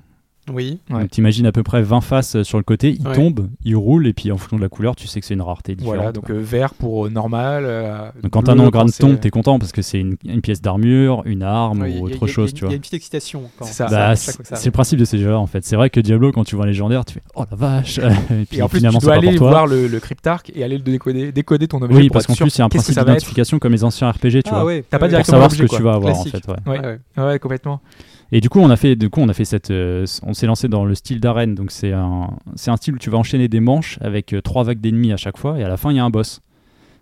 Oui. 0.52 0.78
Ouais. 0.90 1.00
Donc 1.02 1.10
t'imagines 1.10 1.46
à 1.46 1.52
peu 1.52 1.62
près 1.62 1.82
20 1.82 2.00
faces 2.00 2.36
euh, 2.36 2.44
sur 2.44 2.58
le 2.58 2.64
côté, 2.64 2.96
il 2.98 3.06
Ouais. 3.06 3.14
tombe, 3.14 3.48
il 3.64 3.76
roule, 3.76 4.06
et 4.06 4.12
puis 4.12 4.30
en 4.32 4.36
fonction 4.38 4.56
de 4.56 4.62
la 4.62 4.68
couleur, 4.68 4.96
tu 4.96 5.06
sais 5.06 5.20
que 5.20 5.26
c'est 5.26 5.34
une 5.34 5.42
rareté 5.42 5.74
différente. 5.74 5.96
Voilà, 5.96 6.12
donc 6.12 6.30
euh, 6.30 6.38
vert 6.40 6.74
pour 6.74 7.06
euh, 7.06 7.10
normal. 7.10 7.64
euh, 7.66 8.10
Donc 8.22 8.32
quand 8.32 8.42
bleu 8.42 8.52
un 8.52 8.58
engramme 8.58 8.90
tombe, 8.90 9.18
t'es 9.20 9.30
content 9.30 9.58
parce 9.58 9.72
que 9.72 9.82
c'est 9.82 9.98
une, 10.00 10.16
une 10.24 10.40
pièce 10.40 10.60
d'armure, 10.62 11.22
une 11.24 11.42
arme 11.42 11.82
a- 11.82 11.88
ou 11.88 11.88
a- 11.88 12.00
autre 12.02 12.16
il 12.22 12.26
y 12.26 12.30
a- 12.30 12.32
chose, 12.32 12.50
il 12.50 12.52
y 12.52 12.58
tu 12.58 12.64
a 12.64 12.66
vois. 12.68 12.74
une 12.74 12.80
petite 12.80 12.94
excitation. 12.94 13.42
quand- 13.58 13.64
C'est 13.64 13.72
ça. 13.74 13.86
Bah, 13.88 14.14
le 14.64 14.70
principe 14.70 14.98
de 14.98 15.04
ces 15.04 15.18
jeux-là 15.18 15.38
en 15.38 15.46
fait. 15.46 15.64
C'est 15.64 15.76
vrai 15.76 15.90
que 15.90 16.00
Diablo, 16.00 16.32
quand 16.32 16.44
tu 16.44 16.56
vois 16.56 16.64
un 16.64 16.68
légendaire, 16.68 17.04
tu 17.04 17.14
fais 17.14 17.22
oh 17.34 17.44
la 17.50 17.56
vache. 17.56 17.98
et 17.98 18.02
puis 18.50 18.58
Et 18.58 18.62
en 18.62 18.68
plus, 18.68 18.76
tu 18.76 18.80
finalement, 18.80 19.00
c'est 19.00 19.06
dois 19.06 19.14
aller 19.16 19.28
pour 19.30 19.38
toi. 19.38 19.50
voir 19.50 19.66
le, 19.66 19.86
le 19.88 20.00
cryptarque 20.00 20.52
et 20.54 20.62
aller 20.64 20.76
le 20.78 20.82
décoder, 20.82 21.32
décoder 21.32 21.68
ton 21.68 21.80
objet. 21.82 21.96
Oui, 21.96 22.08
parce 22.10 22.26
qu'en 22.26 22.34
plus, 22.34 22.54
il 22.54 22.58
y 22.58 22.62
a 22.62 22.64
un 22.64 22.68
principe 22.68 22.96
d'identification 22.98 23.58
comme 23.58 23.72
les 23.72 23.84
anciens 23.84 24.10
RPG, 24.10 24.42
tu 24.42 24.50
Ah 24.50 24.56
vois. 24.56 24.64
ouais. 24.64 24.84
T'as 24.88 24.98
pas 24.98 25.08
directement 25.08 25.36
savoir 25.36 25.50
ce 25.52 25.62
que 25.62 25.66
tu 25.76 25.82
vas 25.82 25.94
avoir 25.94 26.18
en 26.18 26.24
fait. 26.24 26.42
Ouais, 27.16 27.38
complètement. 27.38 27.80
Et 28.32 28.40
du 28.40 28.48
coup, 28.50 28.60
on 28.60 28.68
a 28.70 28.76
fait, 28.76 28.94
du 28.94 29.08
coup, 29.08 29.20
on 29.20 29.28
a 29.28 29.32
fait 29.32 29.46
cette, 29.46 29.70
euh, 29.70 30.04
on 30.22 30.34
s'est 30.34 30.46
lancé 30.46 30.68
dans 30.68 30.84
le 30.84 30.94
style 30.94 31.18
d'arène. 31.20 31.54
Donc 31.54 31.70
c'est 31.70 31.92
un, 31.92 32.30
c'est 32.56 32.70
un 32.70 32.76
style 32.76 32.94
où 32.94 32.98
tu 32.98 33.08
vas 33.10 33.16
enchaîner 33.18 33.48
des 33.48 33.60
manches 33.60 33.98
avec 34.02 34.32
euh, 34.34 34.42
trois 34.42 34.64
vagues 34.64 34.80
d'ennemis 34.80 35.12
à 35.12 35.16
chaque 35.16 35.38
fois, 35.38 35.58
et 35.58 35.64
à 35.64 35.68
la 35.68 35.76
fin 35.78 35.90
il 35.90 35.96
y 35.96 35.98
a 35.98 36.04
un 36.04 36.10
boss. 36.10 36.40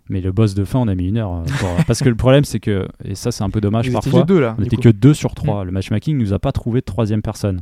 Mais 0.09 0.21
le 0.21 0.31
boss 0.31 0.53
de 0.55 0.63
fin, 0.63 0.79
on 0.79 0.87
a 0.87 0.95
mis 0.95 1.09
une 1.09 1.17
heure. 1.17 1.33
euh, 1.33 1.43
pour- 1.59 1.85
parce 1.85 1.99
que 2.01 2.07
le 2.07 2.15
problème, 2.15 2.45
c'est 2.45 2.61
que, 2.61 2.87
et 3.03 3.13
ça 3.15 3.31
c'est 3.31 3.43
un 3.43 3.49
peu 3.49 3.59
dommage 3.59 3.89
Vous 3.89 3.97
étiez 3.97 4.09
parfois, 4.11 4.21
que 4.21 4.27
deux 4.27 4.39
là. 4.39 4.53
on 4.53 4.61
du 4.61 4.63
n'était 4.63 4.77
coup. 4.77 4.83
que 4.83 4.89
deux 4.89 5.13
sur 5.13 5.35
trois. 5.35 5.65
Le 5.65 5.71
matchmaking 5.71 6.17
nous 6.17 6.31
a 6.33 6.39
pas 6.39 6.53
trouvé 6.53 6.79
de 6.79 6.85
troisième 6.85 7.21
personne. 7.21 7.59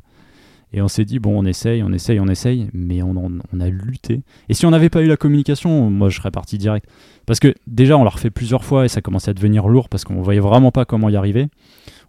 Et 0.73 0.81
on 0.81 0.87
s'est 0.87 1.05
dit, 1.05 1.19
bon, 1.19 1.39
on 1.39 1.45
essaye, 1.45 1.81
on 1.83 1.91
essaye, 1.93 2.19
on 2.19 2.27
essaye, 2.27 2.67
mais 2.73 3.01
on, 3.01 3.11
en- 3.11 3.31
on 3.53 3.59
a 3.61 3.69
lutté. 3.69 4.21
Et 4.49 4.53
si 4.53 4.65
on 4.67 4.71
n'avait 4.71 4.89
pas 4.89 5.01
eu 5.01 5.07
la 5.07 5.15
communication, 5.17 5.89
moi 5.89 6.09
je 6.09 6.17
serais 6.17 6.31
parti 6.31 6.57
direct. 6.59 6.85
Parce 7.25 7.39
que 7.39 7.55
déjà, 7.65 7.97
on 7.97 8.03
l'a 8.03 8.09
refait 8.11 8.29
plusieurs 8.29 8.63
fois 8.63 8.85
et 8.85 8.89
ça 8.89 9.01
commençait 9.01 9.31
à 9.31 9.33
devenir 9.33 9.67
lourd 9.67 9.89
parce 9.89 10.03
qu'on 10.03 10.21
voyait 10.21 10.39
vraiment 10.41 10.71
pas 10.71 10.85
comment 10.85 11.09
y 11.09 11.15
arriver. 11.15 11.47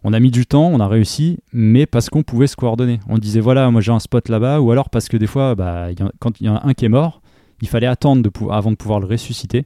On 0.03 0.13
a 0.13 0.19
mis 0.19 0.31
du 0.31 0.45
temps, 0.45 0.67
on 0.67 0.79
a 0.79 0.87
réussi, 0.87 1.39
mais 1.53 1.85
parce 1.85 2.09
qu'on 2.09 2.23
pouvait 2.23 2.47
se 2.47 2.55
coordonner. 2.55 2.99
On 3.07 3.17
disait, 3.17 3.39
voilà, 3.39 3.69
moi 3.71 3.81
j'ai 3.81 3.91
un 3.91 3.99
spot 3.99 4.29
là-bas, 4.29 4.61
ou 4.61 4.71
alors 4.71 4.89
parce 4.89 5.07
que 5.07 5.17
des 5.17 5.27
fois, 5.27 5.55
bah, 5.55 5.87
quand 6.19 6.39
il 6.39 6.47
y 6.47 6.49
en 6.49 6.55
a 6.55 6.67
un 6.67 6.73
qui 6.73 6.85
est 6.85 6.89
mort, 6.89 7.21
il 7.61 7.67
fallait 7.67 7.87
attendre 7.87 8.29
avant 8.51 8.71
de 8.71 8.75
pouvoir 8.75 8.99
le 8.99 9.07
ressusciter. 9.07 9.65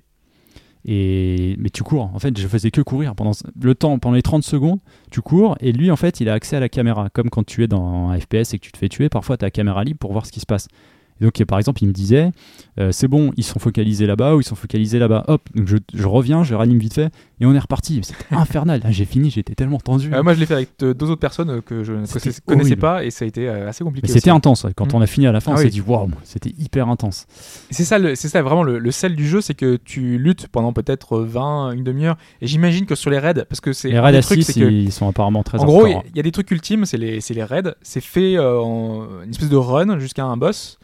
Et 0.83 1.55
mais 1.59 1.69
tu 1.69 1.83
cours. 1.83 2.09
En 2.13 2.19
fait, 2.19 2.35
je 2.39 2.47
faisais 2.47 2.71
que 2.71 2.81
courir 2.81 3.13
pendant 3.13 3.33
le 3.61 3.75
temps, 3.75 3.99
pendant 3.99 4.15
les 4.15 4.23
30 4.23 4.43
secondes 4.43 4.79
tu 5.11 5.21
cours 5.21 5.55
et 5.59 5.71
lui 5.71 5.91
en 5.91 5.95
fait 5.95 6.19
il 6.21 6.29
a 6.29 6.33
accès 6.33 6.55
à 6.55 6.59
la 6.59 6.69
caméra 6.69 7.09
comme 7.13 7.29
quand 7.29 7.45
tu 7.45 7.63
es 7.63 7.67
dans 7.67 8.09
un 8.09 8.19
FPS 8.19 8.53
et 8.53 8.57
que 8.57 8.63
tu 8.63 8.71
te 8.71 8.79
fais 8.79 8.89
tuer 8.89 9.07
parfois 9.07 9.37
tu 9.37 9.45
as 9.45 9.47
la 9.47 9.51
caméra 9.51 9.83
libre 9.83 9.99
pour 9.99 10.11
voir 10.11 10.25
ce 10.25 10.31
qui 10.31 10.39
se 10.39 10.47
passe 10.47 10.69
et 11.21 11.23
donc 11.23 11.41
par 11.45 11.59
exemple 11.59 11.83
il 11.83 11.87
me 11.87 11.93
disait 11.93 12.31
euh, 12.79 12.91
c'est 12.91 13.07
bon 13.07 13.31
ils 13.37 13.43
sont 13.43 13.59
focalisés 13.59 14.07
là-bas 14.07 14.35
ou 14.35 14.41
ils 14.41 14.43
sont 14.43 14.55
focalisés 14.55 14.97
là-bas 14.99 15.23
hop 15.27 15.41
donc 15.55 15.67
je, 15.67 15.77
je 15.93 16.07
reviens 16.07 16.43
je 16.43 16.55
ranime 16.55 16.79
vite 16.79 16.95
fait 16.95 17.11
et 17.39 17.45
on 17.45 17.53
est 17.53 17.59
reparti 17.59 18.01
c'était 18.03 18.25
infernal 18.35 18.81
Là, 18.83 18.91
j'ai 18.91 19.05
fini 19.05 19.29
j'étais 19.29 19.53
tellement 19.55 19.79
tendu 19.79 20.11
Euh, 20.13 20.23
moi, 20.23 20.33
je 20.33 20.39
l'ai 20.39 20.45
fait 20.45 20.53
avec 20.55 20.69
deux 20.79 21.09
autres 21.09 21.15
personnes 21.19 21.61
que 21.61 21.83
je 21.83 21.93
ne 21.93 22.05
connaissais- 22.45 22.75
pas 22.75 23.03
et 23.05 23.11
ça 23.11 23.25
a 23.25 23.27
été 23.27 23.47
euh, 23.47 23.69
assez 23.69 23.83
compliqué. 23.83 24.07
mais 24.07 24.13
c'était 24.13 24.29
intense 24.31 24.63
ouais. 24.63 24.71
quand 24.75 24.91
Mm. 24.93 24.95
on 24.97 25.01
a 25.01 25.07
fini 25.07 25.27
à 25.27 25.31
la 25.31 25.39
fin 25.39 25.51
Ah 25.51 25.55
on 25.55 25.57
s'est 25.57 25.65
oui. 25.65 25.69
dit 25.71 25.81
waouh 25.81 26.09
c'était 26.23 26.53
hyper 26.59 26.87
intense 26.89 27.25
C'est 27.69 27.83
ça, 27.83 27.97
c'est 28.15 28.27
ça 28.27 28.41
vraiment 28.41 28.63
le, 28.63 28.79
le 28.79 28.91
sel 28.91 29.15
du 29.15 29.27
jeu, 29.27 29.41
c'est 29.41 29.53
que 29.53 29.77
tu 29.83 30.17
luttes 30.17 30.47
pendant 30.47 30.73
peut-être 30.73 31.19
20, 31.19 31.71
une 31.73 31.83
demi-heure. 31.83 32.17
Et 32.41 32.47
j'imagine 32.47 32.85
que 32.85 32.95
sur 32.95 33.09
les 33.11 33.19
raids, 33.19 33.45
parce 33.49 33.61
que 33.61 33.73
c'est 33.73 33.89
les 33.89 33.99
raids 33.99 34.15
à 34.17 34.21
trucs, 34.21 34.39
6 34.39 34.43
c'est 34.53 34.59
que 34.59 34.65
ils 34.69 34.91
sont 34.91 35.07
apparemment 35.07 35.43
très 35.43 35.59
en 35.59 35.65
gros, 35.65 35.87
il 35.87 35.95
y, 36.15 36.19
a 36.19 36.23
des 36.23 36.31
trucs 36.31 36.49
ultimes, 36.51 36.85
c'est 36.85 36.97
les, 36.97 37.21
c'est 37.21 37.33
les 37.33 37.43
raids. 37.43 37.73
C'est 37.81 38.01
fait 38.01 38.37
euh, 38.37 38.59
en 38.59 39.07
une 39.23 39.29
espèce 39.31 39.49
de 39.49 39.55
run 39.57 39.99
jusqu'à 39.99 40.23
un 40.25 40.37
boss 40.37 40.77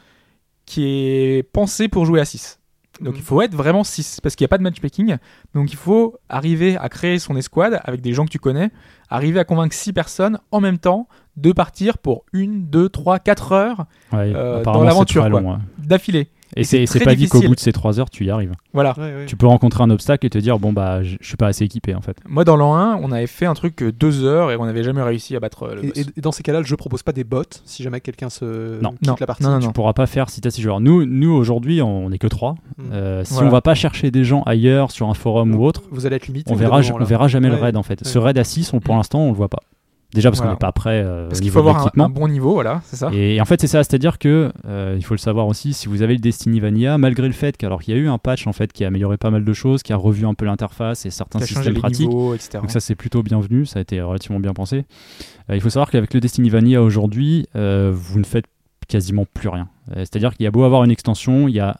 qui 0.67 0.83
est 0.85 1.43
pensé 1.51 1.87
pour 1.87 2.05
jouer 2.05 2.19
à 2.19 2.25
6. 2.25 2.59
Donc 3.01 3.13
Mhm. 3.13 3.19
il 3.19 3.23
faut 3.23 3.41
être 3.43 3.55
vraiment 3.55 3.83
6 3.83 4.19
parce 4.21 4.35
qu'il 4.35 4.43
n'y 4.43 4.47
a 4.47 4.49
pas 4.49 4.57
de 4.57 4.63
matchmaking. 4.63 5.17
Donc 5.55 5.71
il 5.71 5.75
faut 5.77 6.17
arriver 6.29 6.77
à 6.77 6.89
créer 6.89 7.17
son 7.19 7.35
escouade 7.35 7.79
avec 7.83 8.01
des 8.01 8.13
gens 8.13 8.25
que 8.25 8.31
tu 8.31 8.39
connais, 8.39 8.69
arriver 9.09 9.39
à 9.39 9.43
convaincre 9.45 9.75
6 9.75 9.93
personnes 9.93 10.39
en 10.51 10.59
même 10.61 10.77
temps 10.79 11.07
de 11.35 11.51
partir 11.51 11.99
pour 11.99 12.25
une, 12.33 12.65
deux, 12.67 12.89
trois, 12.89 13.19
quatre 13.19 13.51
heures 13.51 13.85
Ouais, 14.11 14.33
euh, 14.35 14.63
dans 14.63 14.83
l'aventure, 14.83 15.25
ouais. 15.25 15.55
d'affilée. 15.77 16.29
Et 16.55 16.61
Et 16.61 16.63
c'est 16.63 17.03
pas 17.03 17.15
dit 17.15 17.27
qu'au 17.27 17.41
bout 17.41 17.55
de 17.55 17.59
ces 17.59 17.71
3 17.71 17.99
heures 17.99 18.09
tu 18.09 18.25
y 18.25 18.29
arrives 18.29 18.53
Voilà. 18.73 18.93
Ouais, 18.97 19.03
ouais. 19.03 19.25
tu 19.27 19.35
peux 19.35 19.47
rencontrer 19.47 19.83
un 19.83 19.89
obstacle 19.89 20.25
et 20.25 20.29
te 20.29 20.37
dire 20.37 20.59
bon 20.59 20.73
bah 20.73 21.03
je 21.03 21.17
je 21.19 21.27
suis 21.27 21.37
pas 21.37 21.47
assez 21.47 21.65
équipé 21.65 21.93
en 21.95 22.01
fait 22.01 22.17
Moi 22.27 22.43
dans 22.45 22.55
l'an 22.55 22.75
1, 22.75 22.95
on 23.01 23.11
avait 23.11 23.27
fait 23.27 23.45
un 23.45 23.53
truc 23.53 23.81
euh, 23.83 23.91
deux 23.91 24.23
heures 24.23 24.51
et 24.51 24.55
on 24.55 24.65
n'avait 24.65 24.83
jamais 24.83 25.01
réussi 25.01 25.35
à 25.35 25.39
battre 25.39 25.63
euh, 25.63 25.75
le 25.75 25.81
boss. 25.81 25.91
Et, 26.15 26.21
dans 26.21 26.31
ces 26.31 26.43
cas-là, 26.43 26.59
le 26.59 26.65
jeu 26.65 26.77
propose 26.77 27.03
pas 27.03 27.11
des 27.11 27.23
bots 27.23 27.43
si 27.65 27.83
jamais 27.83 27.99
quelqu'un 27.99 28.29
se 28.29 28.79
Non. 28.81 28.91
quitte 28.91 29.07
Non. 29.07 29.15
la 29.19 29.25
partie. 29.27 29.43
Non, 29.43 29.49
non, 29.51 29.59
tu 29.59 29.71
pourras 29.73 29.93
pas 29.93 30.05
faire 30.05 30.29
si 30.29 30.39
t'as 30.41 30.49
six 30.51 30.61
joueurs. 30.61 30.79
Nous, 30.79 31.05
nous 31.05 31.31
aujourd'hui, 31.33 31.81
on 31.81 32.09
n'est 32.09 32.17
que 32.17 32.27
trois. 32.27 32.55
Mm. 32.77 32.83
Euh, 32.93 33.23
si 33.25 33.33
Voilà. 33.33 33.47
on 33.47 33.51
va 33.51 33.61
pas 33.61 33.75
chercher 33.75 34.11
des 34.11 34.23
gens 34.23 34.43
ailleurs 34.43 34.91
sur 34.91 35.09
un 35.09 35.13
forum 35.13 35.55
ou 35.55 35.65
autre, 35.65 35.83
Vous 35.91 36.05
allez 36.05 36.15
être 36.17 36.27
limité. 36.27 36.51
on 36.51 36.55
verra, 36.55 36.79
on 36.93 37.03
verra 37.03 37.27
jamais 37.27 37.49
le 37.49 37.55
raid 37.55 37.75
en 37.75 37.83
fait. 37.83 38.05
Ce 38.05 38.17
raid 38.17 38.37
à 38.37 38.43
6, 38.43 38.73
on, 38.73 38.79
pour 38.79 38.95
l'instant, 38.95 39.19
on 39.19 39.31
le 39.31 39.35
voit 39.37 39.49
pas. 39.49 39.59
Déjà 40.13 40.29
parce 40.29 40.41
qu'on 40.41 40.49
n'est 40.49 40.55
pas 40.55 40.71
prêt 40.71 41.03
euh, 41.03 41.27
Parce 41.27 41.41
qu'il 41.41 41.51
faut 41.51 41.59
avoir 41.59 41.91
un, 41.97 42.09
bon 42.09 42.29
niveau, 42.29 42.53
voilà, 42.53 42.81
c'est 42.85 42.95
ça. 42.95 43.09
Et 43.11 43.41
en 43.41 43.45
fait, 43.45 43.59
c'est 43.59 43.67
ça, 43.67 43.83
c'est-à-dire 43.83 44.19
que 44.19 44.51
euh, 44.65 44.95
il 44.97 45.03
faut 45.03 45.13
le 45.13 45.19
savoir 45.19 45.47
aussi, 45.47 45.73
si 45.73 45.87
vous 45.89 46.01
avez 46.01 46.13
le 46.13 46.19
Destiny 46.19 46.61
Vanilla, 46.61 46.97
malgré 46.97 47.27
le 47.27 47.33
fait 47.33 47.57
qu'alors 47.57 47.81
qu'il 47.81 47.93
y 47.93 47.97
a 47.97 47.99
eu 47.99 48.07
un 48.07 48.17
patch 48.17 48.47
en 48.47 48.53
fait 48.53 48.71
qui 48.71 48.85
a 48.85 48.87
amélioré 48.87 49.17
pas 49.17 49.31
mal 49.31 49.43
de 49.43 49.53
choses, 49.53 49.83
qui 49.83 49.91
a 49.91 49.97
revu 49.97 50.25
un 50.25 50.33
peu 50.33 50.45
l'interface 50.45 51.05
et 51.05 51.09
certains 51.09 51.39
Qui 51.39 51.43
a 51.43 51.47
changé 51.47 51.55
systèmes 51.55 51.73
les 51.73 51.79
pratiques, 51.79 52.07
niveaux, 52.07 52.33
etc. 52.33 52.59
donc 52.61 52.71
ça 52.71 52.79
c'est 52.79 52.95
plutôt 52.95 53.21
bienvenu, 53.21 53.65
ça 53.65 53.79
a 53.79 53.81
été 53.81 54.01
relativement 54.01 54.39
bien 54.39 54.53
pensé. 54.53 54.85
Euh, 55.49 55.55
il 55.55 55.61
faut 55.61 55.69
savoir 55.69 55.91
qu'avec 55.91 56.13
le 56.13 56.21
Destiny 56.21 56.49
Vanilla 56.49 56.81
aujourd'hui, 56.81 57.47
euh, 57.57 57.91
vous 57.93 58.19
ne 58.19 58.25
faites 58.25 58.45
quasiment 58.87 59.25
plus 59.33 59.49
rien. 59.49 59.67
C'est-à-dire 59.95 60.33
qu'il 60.33 60.45
y 60.45 60.47
a 60.47 60.51
beau 60.51 60.63
avoir 60.63 60.83
une 60.85 60.91
extension, 60.91 61.49
il 61.49 61.55
y 61.55 61.59
a 61.59 61.77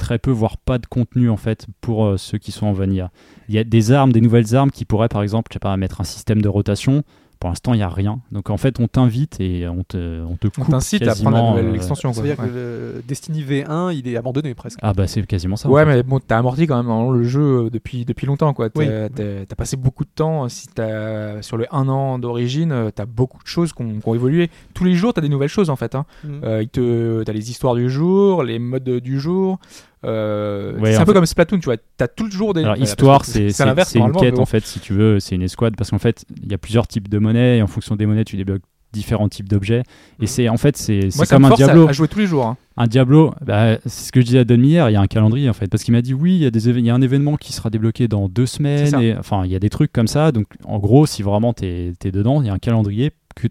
très 0.00 0.18
peu, 0.18 0.32
voire 0.32 0.56
pas 0.56 0.78
de 0.78 0.86
contenu 0.86 1.30
en 1.30 1.36
fait 1.36 1.66
pour 1.80 2.04
euh, 2.06 2.16
ceux 2.16 2.38
qui 2.38 2.50
sont 2.50 2.66
en 2.66 2.72
Vanilla. 2.72 3.10
Il 3.48 3.54
y 3.54 3.58
a 3.58 3.64
des 3.64 3.92
armes, 3.92 4.12
des 4.12 4.20
nouvelles 4.20 4.56
armes 4.56 4.70
qui 4.72 4.84
pourraient 4.84 5.08
par 5.08 5.22
exemple, 5.22 5.48
je 5.52 5.54
sais 5.54 5.60
pas, 5.60 5.76
mettre 5.76 6.00
un 6.00 6.04
système 6.04 6.42
de 6.42 6.48
rotation. 6.48 7.04
Pour 7.40 7.48
l'instant, 7.48 7.72
il 7.72 7.78
n'y 7.78 7.82
a 7.82 7.88
rien. 7.88 8.20
Donc 8.32 8.50
en 8.50 8.58
fait, 8.58 8.78
on 8.80 8.86
t'invite 8.86 9.40
et 9.40 9.66
on 9.66 9.82
te, 9.82 10.22
on 10.22 10.36
te 10.36 10.48
On 10.48 10.50
coupe 10.62 10.68
t'incite 10.70 11.02
à 11.02 11.14
prendre 11.14 11.30
la 11.30 11.32
quasiment, 11.32 11.50
nouvelle 11.52 11.66
euh, 11.70 11.74
extension. 11.74 12.12
Ça 12.12 12.20
quoi. 12.20 12.28
veut 12.28 12.34
dire 12.36 12.44
Ouais. 12.44 12.50
que 12.50 12.54
le 12.54 13.02
Destiny 13.08 13.42
V1, 13.42 13.94
il 13.96 14.06
est 14.08 14.16
abandonné 14.18 14.54
presque. 14.54 14.78
Ah 14.82 14.92
bah 14.92 15.06
c'est 15.06 15.26
quasiment 15.26 15.56
ça. 15.56 15.68
en 15.68 15.72
Ouais, 15.72 15.84
fait. 15.86 15.90
mais 15.96 16.02
bon, 16.02 16.20
t'as 16.20 16.36
amorti 16.38 16.66
quand 16.66 16.76
même 16.76 16.86
dans 16.86 17.10
le 17.10 17.22
jeu 17.24 17.40
euh, 17.64 17.70
depuis, 17.70 18.04
depuis 18.04 18.26
longtemps, 18.26 18.52
quoi. 18.52 18.68
T'as 18.68 18.78
Oui. 18.80 18.86
t'as- 19.14 19.46
t'as 19.46 19.56
passé 19.56 19.76
beaucoup 19.78 20.04
de 20.04 20.10
temps. 20.14 20.48
Si 20.50 20.66
t'as 20.68 21.40
sur 21.40 21.56
le 21.56 21.66
un 21.74 21.88
an 21.88 22.18
d'origine, 22.18 22.72
euh, 22.72 22.90
t'as 22.94 23.06
beaucoup 23.06 23.42
de 23.42 23.48
choses 23.48 23.72
qui 23.72 23.82
ont, 23.82 24.14
évolué. 24.14 24.50
Tous 24.74 24.84
les 24.84 24.92
jours, 24.94 25.14
t'as 25.14 25.22
des 25.22 25.28
nouvelles 25.30 25.48
choses 25.48 25.70
en 25.70 25.76
fait. 25.76 25.94
Hein. 25.94 26.04
Mm. 26.24 26.28
Euh, 26.44 26.62
il 26.62 26.68
te, 26.68 27.22
t'as 27.22 27.32
les 27.32 27.50
histoires 27.50 27.74
du 27.74 27.88
jour, 27.88 28.42
les 28.42 28.58
modes 28.58 28.84
du 29.00 29.18
jour. 29.18 29.58
Euh, 30.04 30.78
Ouais, 30.78 30.92
c'est 30.92 30.98
un 30.98 31.04
peu 31.04 31.12
fait- 31.12 31.14
comme 31.18 31.26
Splatoon, 31.26 31.58
tu 31.58 31.66
vois. 31.66 31.76
T'as 31.96 32.08
tout 32.08 32.24
le 32.24 32.30
jour 32.30 32.54
des. 32.54 32.62
Alors 32.62 32.74
euh, 32.74 32.78
histoire, 32.78 33.24
c'est 33.24 33.48
une 33.96 34.12
quête 34.12 34.34
bon. 34.36 34.42
en 34.42 34.46
fait, 34.46 34.64
si 34.64 34.80
tu 34.80 34.92
veux, 34.94 35.20
c'est 35.20 35.34
une 35.34 35.42
escouade 35.42 35.76
parce 35.76 35.90
qu'en 35.90 35.98
fait, 35.98 36.24
il 36.42 36.50
y 36.50 36.54
a 36.54 36.58
plusieurs 36.58 36.86
types 36.88 37.08
de 37.08 37.18
monnaies 37.18 37.58
et 37.58 37.62
en 37.62 37.66
fonction 37.66 37.96
des 37.96 38.06
monnaies, 38.06 38.24
tu 38.24 38.36
débloques 38.36 38.62
différents 38.92 39.28
types 39.28 39.48
d'objets. 39.48 39.82
Et 40.18 40.22
Mhm. 40.22 40.26
c'est 40.26 40.48
en 40.48 40.56
fait, 40.56 40.76
c'est 40.76 41.10
comme 41.28 41.42
me 41.42 41.48
un 41.48 41.52
à- 41.52 41.56
Diablo. 41.56 41.88
à, 41.88 41.92
jouer 41.92 42.08
tous 42.08 42.18
les 42.18 42.26
jours. 42.26 42.46
hein. 42.46 42.56
Un 42.76 42.86
Diablo, 42.86 43.32
bah, 43.44 43.76
c'est 43.86 44.06
ce 44.06 44.10
que 44.12 44.20
je 44.20 44.26
disais 44.26 44.38
à 44.40 44.44
Don 44.44 44.60
hier, 44.60 44.88
il 44.90 44.94
y 44.94 44.96
a 44.96 45.00
un 45.00 45.06
calendrier 45.06 45.48
en 45.48 45.52
fait, 45.52 45.68
parce 45.68 45.84
qu'il 45.84 45.92
m'a 45.92 46.02
dit 46.02 46.12
oui, 46.14 46.34
il 46.34 46.42
y, 46.42 46.46
a 46.46 46.50
des 46.50 46.68
éve- 46.70 46.78
il 46.78 46.86
y 46.86 46.90
a 46.90 46.94
un 46.94 47.02
événement 47.02 47.36
qui 47.36 47.52
sera 47.52 47.70
débloqué 47.70 48.08
dans 48.08 48.28
deux 48.28 48.46
semaines, 48.46 49.00
et, 49.00 49.14
enfin 49.16 49.42
il 49.44 49.50
y 49.52 49.54
a 49.54 49.58
des 49.60 49.70
trucs 49.70 49.92
comme 49.92 50.08
ça, 50.08 50.32
donc 50.32 50.46
en 50.64 50.78
gros 50.78 51.06
si 51.06 51.22
vraiment 51.22 51.52
t'es 51.52 51.92
es 52.04 52.10
dedans, 52.10 52.40
il 52.42 52.46
y 52.46 52.50
a 52.50 52.52
un 52.54 52.58
calendrier 52.58 53.12
que, 53.36 53.46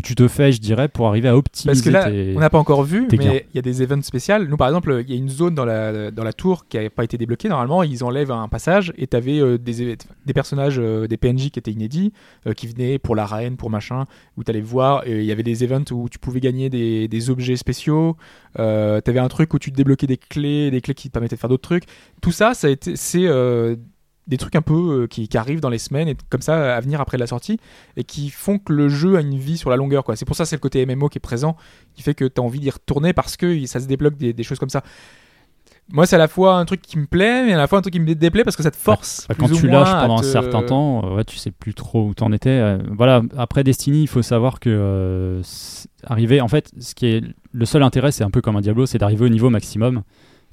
que 0.00 0.06
tu 0.06 0.14
te 0.14 0.28
fais, 0.28 0.52
je 0.52 0.60
dirais, 0.60 0.88
pour 0.88 1.06
arriver 1.08 1.28
à 1.28 1.36
optimiser 1.36 1.68
Parce 1.68 1.82
que 1.82 1.90
là, 1.90 2.10
tes... 2.10 2.34
on 2.36 2.40
n'a 2.40 2.50
pas 2.50 2.58
encore 2.58 2.82
vu, 2.82 3.06
mais 3.12 3.46
il 3.52 3.56
y 3.56 3.58
a 3.58 3.62
des 3.62 3.82
events 3.82 4.02
spéciaux. 4.02 4.38
Nous, 4.46 4.56
par 4.56 4.68
exemple, 4.68 5.02
il 5.06 5.10
y 5.10 5.16
a 5.16 5.18
une 5.18 5.28
zone 5.28 5.54
dans 5.54 5.64
la, 5.64 6.10
dans 6.10 6.24
la 6.24 6.32
tour 6.32 6.66
qui 6.68 6.76
n'avait 6.76 6.90
pas 6.90 7.04
été 7.04 7.18
débloquée. 7.18 7.48
Normalement, 7.48 7.82
ils 7.82 8.04
enlèvent 8.04 8.30
un 8.30 8.48
passage 8.48 8.92
et 8.96 9.06
tu 9.06 9.16
avais 9.16 9.58
des, 9.58 9.82
éve- 9.82 9.98
des 10.26 10.32
personnages, 10.32 10.78
euh, 10.78 11.06
des 11.06 11.16
PNJ 11.16 11.50
qui 11.50 11.58
étaient 11.58 11.72
inédits, 11.72 12.12
euh, 12.46 12.52
qui 12.52 12.66
venaient 12.66 12.98
pour 12.98 13.14
la 13.14 13.26
reine, 13.26 13.56
pour 13.56 13.70
machin, 13.70 14.06
où 14.36 14.44
tu 14.44 14.50
allais 14.50 14.60
voir. 14.60 15.06
Il 15.06 15.24
y 15.24 15.32
avait 15.32 15.42
des 15.42 15.64
events 15.64 15.90
où 15.92 16.08
tu 16.08 16.18
pouvais 16.18 16.40
gagner 16.40 16.70
des, 16.70 17.08
des 17.08 17.30
objets 17.30 17.56
spéciaux. 17.56 18.16
Euh, 18.58 19.00
tu 19.04 19.10
avais 19.10 19.20
un 19.20 19.28
truc 19.28 19.54
où 19.54 19.58
tu 19.58 19.70
débloquais 19.70 20.06
des 20.06 20.16
clés, 20.16 20.70
des 20.70 20.80
clés 20.80 20.94
qui 20.94 21.08
te 21.08 21.12
permettaient 21.12 21.36
de 21.36 21.40
faire 21.40 21.50
d'autres 21.50 21.68
trucs. 21.68 21.84
Tout 22.20 22.32
ça, 22.32 22.54
ça 22.54 22.66
a 22.66 22.70
été, 22.70 22.96
c'est 22.96 23.26
euh, 23.26 23.76
des 24.30 24.38
trucs 24.38 24.56
un 24.56 24.62
peu 24.62 25.02
euh, 25.02 25.06
qui, 25.06 25.28
qui 25.28 25.36
arrivent 25.36 25.60
dans 25.60 25.68
les 25.68 25.78
semaines 25.78 26.08
et 26.08 26.16
comme 26.30 26.40
ça 26.40 26.76
à 26.76 26.80
venir 26.80 27.00
après 27.02 27.18
la 27.18 27.26
sortie 27.26 27.58
et 27.98 28.04
qui 28.04 28.30
font 28.30 28.58
que 28.58 28.72
le 28.72 28.88
jeu 28.88 29.16
a 29.16 29.20
une 29.20 29.36
vie 29.36 29.58
sur 29.58 29.68
la 29.68 29.76
longueur. 29.76 30.02
quoi. 30.04 30.16
C'est 30.16 30.24
pour 30.24 30.36
ça 30.36 30.46
c'est 30.46 30.56
le 30.56 30.60
côté 30.60 30.86
MMO 30.86 31.08
qui 31.08 31.18
est 31.18 31.20
présent, 31.20 31.56
qui 31.94 32.02
fait 32.02 32.14
que 32.14 32.24
tu 32.24 32.40
as 32.40 32.44
envie 32.44 32.60
d'y 32.60 32.70
retourner 32.70 33.12
parce 33.12 33.36
que 33.36 33.66
ça 33.66 33.80
se 33.80 33.86
débloque 33.86 34.16
des, 34.16 34.32
des 34.32 34.42
choses 34.42 34.58
comme 34.58 34.70
ça. 34.70 34.82
Moi, 35.92 36.06
c'est 36.06 36.14
à 36.14 36.20
la 36.20 36.28
fois 36.28 36.54
un 36.54 36.64
truc 36.66 36.82
qui 36.82 36.96
me 36.98 37.06
plaît, 37.06 37.44
mais 37.46 37.52
à 37.54 37.56
la 37.56 37.66
fois 37.66 37.80
un 37.80 37.82
truc 37.82 37.92
qui 37.94 37.98
me 37.98 38.14
déplaît 38.14 38.44
parce 38.44 38.54
que 38.56 38.62
ça 38.62 38.70
te 38.70 38.76
force. 38.76 39.26
Bah, 39.28 39.34
plus 39.34 39.42
quand 39.48 39.50
ou 39.52 39.56
tu 39.56 39.66
moins 39.66 39.80
lâches 39.80 40.00
pendant 40.02 40.20
te- 40.20 40.24
un 40.24 40.30
certain 40.30 40.62
temps, 40.62 41.02
euh, 41.04 41.16
ouais, 41.16 41.24
tu 41.24 41.36
sais 41.36 41.50
plus 41.50 41.74
trop 41.74 42.06
où 42.06 42.14
t'en 42.14 42.30
étais. 42.30 42.48
euh, 42.50 42.78
voilà, 42.96 43.22
après 43.36 43.64
Destiny, 43.64 44.02
il 44.02 44.06
faut 44.06 44.22
savoir 44.22 44.60
que 44.60 44.70
euh, 44.70 45.42
arriver, 46.04 46.40
en 46.40 46.46
fait, 46.46 46.70
ce 46.78 46.94
qui 46.94 47.06
est 47.06 47.24
le 47.52 47.64
seul 47.64 47.82
intérêt, 47.82 48.12
c'est 48.12 48.22
un 48.22 48.30
peu 48.30 48.40
comme 48.40 48.54
un 48.54 48.60
Diablo, 48.60 48.86
c'est 48.86 48.98
d'arriver 48.98 49.24
au 49.24 49.28
niveau 49.30 49.50
maximum 49.50 50.02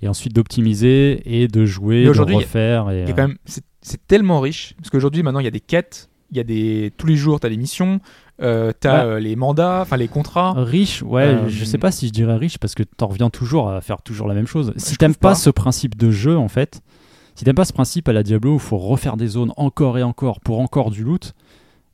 et 0.01 0.07
ensuite 0.07 0.33
d'optimiser 0.33 1.21
et 1.25 1.47
de 1.47 1.65
jouer, 1.65 2.05
de 2.05 2.13
refaire. 2.37 2.89
Et, 2.89 3.03
euh, 3.03 3.05
c'est, 3.45 3.63
c'est 3.81 4.05
tellement 4.07 4.39
riche 4.39 4.73
parce 4.77 4.89
qu'aujourd'hui, 4.89 5.23
maintenant, 5.23 5.39
il 5.39 5.45
y 5.45 5.47
a 5.47 5.51
des 5.51 5.59
quêtes, 5.59 6.09
il 6.31 6.37
y 6.37 6.39
a 6.39 6.43
des 6.43 6.91
tous 6.97 7.07
les 7.07 7.15
jours, 7.15 7.39
tu 7.39 7.47
as 7.47 7.49
des 7.49 7.57
missions, 7.57 7.99
euh, 8.41 8.71
tu 8.79 8.87
as 8.87 9.07
Ouais. 9.07 9.21
les 9.21 9.35
mandats, 9.35 9.79
enfin 9.81 9.97
les 9.97 10.07
contrats. 10.07 10.53
Riche, 10.57 11.01
ouais, 11.03 11.23
Euh, 11.23 11.47
je 11.49 11.63
sais 11.65 11.77
pas 11.77 11.91
si 11.91 12.07
je 12.07 12.11
dirais 12.11 12.35
riche 12.35 12.57
parce 12.57 12.75
que 12.75 12.83
t'en 12.83 13.07
reviens 13.07 13.29
toujours 13.29 13.69
à 13.69 13.79
faire 13.81 14.01
toujours 14.01 14.27
la 14.27 14.33
même 14.33 14.47
chose. 14.47 14.73
Si 14.77 14.97
t'aimes 14.97 15.15
pas, 15.15 15.29
pas. 15.29 15.35
ce 15.35 15.49
principe 15.49 15.95
de 15.97 16.11
jeu, 16.11 16.37
en 16.37 16.47
fait, 16.49 16.81
si 17.35 17.45
t'aimes 17.45 17.55
pas 17.55 17.65
ce 17.65 17.73
principe 17.73 18.09
à 18.09 18.13
la 18.13 18.23
Diablo 18.23 18.51
où 18.51 18.55
il 18.55 18.59
faut 18.59 18.77
refaire 18.77 19.15
des 19.15 19.27
zones 19.27 19.53
encore 19.57 19.97
et 19.97 20.03
encore 20.03 20.39
pour 20.41 20.59
encore 20.59 20.91
du 20.91 21.03
loot, 21.03 21.33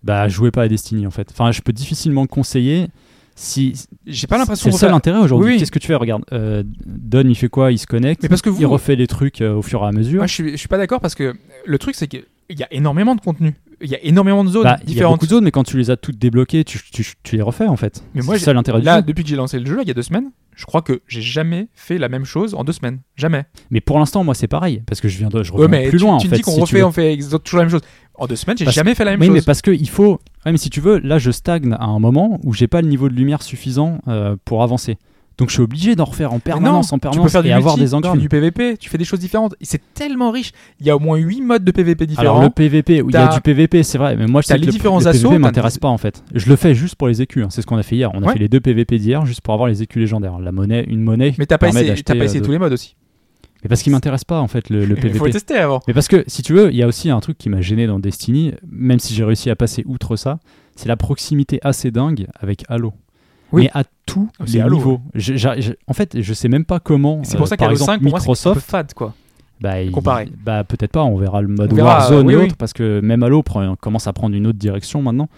bah 0.03 0.27
jouez 0.27 0.51
pas 0.51 0.63
à 0.63 0.67
Destiny 0.67 1.05
en 1.07 1.11
fait. 1.11 1.29
Enfin, 1.31 1.51
je 1.51 1.61
peux 1.61 1.73
difficilement 1.73 2.21
le 2.23 2.27
conseiller. 2.27 2.87
Si 3.35 3.73
J'ai 4.05 4.27
pas 4.27 4.37
l'impression 4.37 4.65
c'est 4.69 4.75
le 4.75 4.77
seul 4.79 4.93
intérêt 4.93 5.19
aujourd'hui. 5.19 5.47
Oui, 5.47 5.53
oui. 5.53 5.59
Qu'est-ce 5.59 5.71
que 5.71 5.79
tu 5.79 5.87
fais? 5.87 5.95
Regarde, 5.95 6.23
euh, 6.33 6.63
Don 6.85 7.23
il 7.27 7.35
fait 7.35 7.49
quoi? 7.49 7.71
Il 7.71 7.79
se 7.79 7.87
connecte, 7.87 8.21
Mais 8.23 8.29
parce 8.29 8.41
que 8.41 8.49
vous, 8.49 8.61
il 8.61 8.65
refait 8.65 8.95
les 8.95 9.07
trucs 9.07 9.41
euh, 9.41 9.55
au 9.55 9.61
fur 9.61 9.81
et 9.83 9.87
à 9.87 9.91
mesure. 9.91 10.17
Moi, 10.19 10.27
je 10.27 10.33
suis, 10.33 10.51
je 10.51 10.57
suis 10.57 10.67
pas 10.67 10.77
d'accord 10.77 10.99
parce 10.99 11.15
que 11.15 11.33
le 11.65 11.77
truc, 11.79 11.95
c'est 11.95 12.07
qu'il 12.07 12.23
y 12.51 12.63
a 12.63 12.67
énormément 12.71 13.15
de 13.15 13.21
contenu. 13.21 13.55
Il 13.81 13.89
y 13.89 13.95
a 13.95 14.03
énormément 14.05 14.45
de 14.45 14.49
zones 14.49 14.63
Bah, 14.63 14.77
il 14.83 14.89
y 14.89 14.91
a 14.91 14.93
différentes. 14.93 15.15
beaucoup 15.15 15.25
de 15.25 15.31
zones, 15.31 15.43
mais 15.43 15.51
quand 15.51 15.63
tu 15.63 15.77
les 15.77 15.89
as 15.91 15.97
toutes 15.97 16.17
débloquées, 16.17 16.63
tu, 16.63 16.79
tu- 16.91 17.03
tu 17.21 17.35
les 17.35 17.41
refais 17.41 17.67
en 17.67 17.75
fait. 17.75 18.01
Mais 18.13 18.21
moi, 18.21 18.37
c'est 18.37 18.45
ça 18.45 18.53
l'intérêt 18.53 18.79
du 18.79 18.85
jeu. 18.87 19.01
depuis 19.01 19.23
que 19.23 19.29
j'ai 19.29 19.35
lancé 19.35 19.59
le 19.59 19.65
jeu, 19.65 19.75
là, 19.75 19.81
il 19.81 19.87
y 19.87 19.91
a 19.91 19.93
deux 19.93 20.03
semaines, 20.03 20.31
je 20.55 20.65
crois 20.65 20.81
que 20.81 21.01
j'ai 21.07 21.21
jamais 21.21 21.67
fait 21.73 21.97
la 21.97 22.07
même 22.07 22.23
chose 22.23 22.53
en 22.53 22.63
deux 22.63 22.71
semaines. 22.71 22.99
Jamais. 23.17 23.43
Mais 23.71 23.81
pour 23.81 23.99
l'instant, 23.99 24.23
moi, 24.23 24.35
c'est 24.35 24.47
pareil, 24.47 24.83
parce 24.85 25.01
que 25.01 25.09
je 25.09 25.17
viens 25.17 25.27
de, 25.27 25.43
je 25.43 25.51
Ouais, 25.51 25.63
reviens 25.63 25.67
mais 25.81 25.89
plus 25.89 25.97
tu, 25.97 26.05
loin 26.05 26.17
tu 26.17 26.27
en 26.27 26.29
me 26.29 26.29
fait. 26.29 26.35
dis 26.37 26.41
qu'on 26.43 26.51
si 26.53 26.61
refait, 26.61 26.83
on 26.83 26.91
fait 26.93 27.17
toujours 27.43 27.57
la 27.57 27.63
même 27.65 27.71
chose. 27.71 27.81
En 28.15 28.27
deux 28.27 28.35
semaines, 28.35 28.57
j'ai 28.57 28.65
Parce- 28.65 28.75
jamais 28.75 28.93
fait 28.95 29.05
la 29.05 29.11
même 29.11 29.21
Oui, 29.21 29.27
chose. 29.27 29.35
mais 29.35 29.41
parce 29.41 29.61
que 29.61 29.71
il 29.71 29.89
faut. 29.89 30.19
Ouais, 30.45 30.51
mais 30.51 30.57
si 30.57 30.69
tu 30.69 30.81
veux, 30.81 30.99
là, 30.99 31.17
je 31.17 31.31
stagne 31.31 31.73
à 31.73 31.85
un 31.85 31.99
moment 31.99 32.39
où 32.43 32.53
j'ai 32.53 32.67
pas 32.67 32.81
le 32.81 32.87
niveau 32.87 33.09
de 33.09 33.15
lumière 33.15 33.41
suffisant 33.41 33.99
euh, 34.07 34.35
pour 34.45 34.61
avancer. 34.63 34.97
Donc, 35.39 35.49
je 35.49 35.53
suis 35.55 35.63
obligé 35.63 35.95
d'en 35.95 36.05
refaire 36.05 36.31
en 36.31 36.37
permanence, 36.37 36.91
non, 36.91 36.95
en 36.95 36.99
tu 36.99 37.01
peux 37.01 37.09
permanence, 37.09 37.31
faire 37.31 37.41
du 37.41 37.49
et 37.49 37.53
avoir 37.53 37.75
multi, 37.75 37.91
des 37.91 38.01
tu 38.01 38.07
fais 38.07 38.17
du 38.19 38.29
PVP, 38.29 38.77
tu 38.77 38.87
fais 38.91 38.99
des 38.99 39.03
choses 39.03 39.19
différentes. 39.19 39.55
C'est 39.61 39.81
tellement 39.95 40.29
riche. 40.29 40.51
Il 40.79 40.85
y 40.85 40.91
a 40.91 40.95
au 40.95 40.99
moins 40.99 41.17
8 41.17 41.41
modes 41.41 41.63
de 41.63 41.71
PVP 41.71 42.05
différents. 42.05 42.35
Alors 42.35 42.43
le 42.43 42.49
PVP, 42.51 43.01
oui, 43.01 43.11
il 43.11 43.13
y 43.15 43.17
a 43.17 43.29
du 43.33 43.41
PVP, 43.41 43.81
c'est 43.81 43.97
vrai, 43.97 44.15
mais 44.15 44.27
moi 44.27 44.41
je 44.41 44.47
sais 44.47 44.53
que 44.53 44.59
les 44.59 44.67
le, 44.67 44.71
différents 44.71 44.99
le 44.99 45.07
assauts, 45.07 45.29
PVP 45.29 45.39
m'intéresse 45.41 45.79
pas 45.79 45.87
en 45.87 45.97
fait. 45.97 46.23
Je 46.35 46.47
le 46.47 46.55
fais 46.55 46.75
juste 46.75 46.93
pour 46.97 47.07
les 47.07 47.23
écus, 47.23 47.43
hein, 47.43 47.47
c'est 47.49 47.63
ce 47.63 47.65
qu'on 47.65 47.77
a 47.77 47.83
fait 47.83 47.95
hier. 47.95 48.11
On 48.13 48.21
a 48.21 48.27
Ouais. 48.27 48.33
fait 48.33 48.39
les 48.39 48.47
deux 48.47 48.59
PVP 48.59 48.99
d'hier 48.99 49.25
juste 49.25 49.41
pour 49.41 49.55
avoir 49.55 49.67
les 49.69 49.81
écus 49.81 49.99
légendaires. 49.99 50.37
La 50.37 50.51
monnaie, 50.51 50.83
une 50.87 51.01
monnaie. 51.01 51.33
mais 51.39 51.47
t'as 51.47 51.57
pas 51.57 51.69
essayé, 51.69 51.95
t'as 52.03 52.13
pas 52.13 52.19
euh, 52.21 52.23
essayé 52.25 52.41
de- 52.41 52.45
tous 52.45 52.51
les 52.51 52.59
modes 52.59 52.73
aussi. 52.73 52.95
Mais 53.63 53.69
parce 53.69 53.81
qu'il 53.81 53.91
m'intéresse 53.91 54.23
pas 54.25 54.39
en 54.41 54.47
fait 54.47 54.69
le, 54.69 54.79
le 54.85 54.95
Il 54.95 54.95
faut 54.95 55.01
PVP. 55.01 55.25
le 55.27 55.31
tester 55.31 55.57
avant. 55.57 55.79
Mais 55.87 55.93
parce 55.93 56.07
que 56.07 56.23
si 56.27 56.41
tu 56.41 56.53
veux, 56.53 56.69
il 56.71 56.75
y 56.77 56.83
a 56.83 56.87
aussi 56.87 57.09
un 57.09 57.19
truc 57.19 57.37
qui 57.37 57.49
m'a 57.49 57.61
gêné 57.61 57.87
dans 57.87 57.99
Destiny, 57.99 58.53
même 58.69 58.99
si 58.99 59.13
j'ai 59.13 59.23
réussi 59.23 59.49
à 59.49 59.55
passer 59.55 59.83
outre 59.87 60.15
ça, 60.15 60.39
c'est 60.75 60.87
la 60.89 60.97
proximité 60.97 61.59
assez 61.63 61.91
dingue 61.91 62.27
avec 62.39 62.65
Halo. 62.67 62.93
Oui. 63.51 63.63
Mais 63.63 63.69
à 63.73 63.83
tous 64.05 64.27
Ah, 64.39 64.43
les 64.47 64.59
Halo, 64.59 64.75
niveaux. 64.77 65.01
Je- 65.13 65.73
en 65.87 65.93
fait, 65.93 66.19
je 66.21 66.33
sais 66.33 66.47
même 66.49 66.65
pas 66.65 66.79
comment. 66.79 67.21
C'est 67.23 67.37
pour 67.37 67.45
euh, 67.45 67.49
ça 67.49 67.55
par 67.57 67.67
qu'Halo 67.67 67.75
exemple, 67.75 67.91
5, 67.91 68.01
pour 68.01 68.09
moi, 68.09 68.09
un 68.09 68.19
peu 68.19 68.23
Microsoft, 68.23 68.61
fade, 68.61 68.93
quoi. 68.95 69.13
bah, 69.61 69.81
il- 69.83 69.91
bah 70.43 70.63
peut-être 70.63 70.91
pas. 70.91 71.03
On 71.03 71.15
verra 71.17 71.41
le 71.43 71.47
mode 71.49 71.71
verra, 71.71 71.99
Warzone 71.99 72.27
euh, 72.27 72.31
et 72.31 72.35
oui. 72.35 72.43
autres, 72.45 72.55
parce 72.57 72.73
que 72.73 72.99
même 73.01 73.21
Halo 73.23 73.43
prend- 73.43 73.75
commence 73.75 74.07
à 74.07 74.13
prendre 74.13 74.35
une 74.35 74.47
autre 74.47 74.57
direction 74.57 75.01
maintenant. 75.03 75.29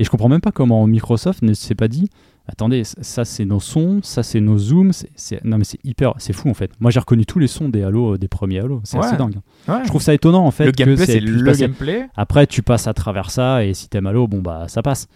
Et 0.00 0.04
je 0.04 0.10
comprends 0.10 0.28
même 0.30 0.40
pas 0.40 0.50
comment 0.50 0.84
Microsoft 0.86 1.42
ne 1.42 1.52
s'est 1.52 1.74
pas 1.74 1.86
dit. 1.86 2.08
Attendez, 2.48 2.82
ça 2.84 3.24
c'est 3.26 3.44
nos 3.44 3.60
sons, 3.60 4.00
ça 4.02 4.22
c'est 4.24 4.40
nos 4.40 4.56
zooms, 4.58 4.92
c'est- 5.14 5.44
non 5.44 5.58
mais 5.58 5.64
c'est 5.64 5.78
hyper, 5.84 6.14
c'est 6.18 6.32
fou 6.32 6.48
en 6.48 6.54
fait. 6.54 6.72
Moi 6.80 6.90
j'ai 6.90 6.98
reconnu 6.98 7.26
tous 7.26 7.38
les 7.38 7.46
sons 7.46 7.68
des 7.68 7.82
Halo, 7.84 8.14
euh, 8.14 8.18
des 8.18 8.26
premiers 8.26 8.58
Halo, 8.60 8.80
c'est 8.82 8.96
Ouais. 8.98 9.04
assez 9.04 9.16
dingue. 9.16 9.36
Ouais. 9.68 9.82
Je 9.84 9.88
trouve 9.88 10.00
ça 10.02 10.14
étonnant 10.14 10.44
en 10.46 10.50
fait. 10.50 10.64
le 10.64 10.72
que 10.72 10.76
gameplay, 10.78 11.04
c'est 11.06 11.20
le 11.20 11.44
passer. 11.44 11.60
gameplay. 11.60 12.08
Après, 12.16 12.46
tu 12.48 12.62
passes 12.62 12.88
à 12.88 12.94
travers 12.94 13.30
ça 13.30 13.64
et 13.64 13.74
si 13.74 13.88
t'aimes 13.88 14.06
Halo, 14.06 14.26
bon 14.26 14.40
bah 14.40 14.64
ça 14.68 14.82
passe. 14.82 15.06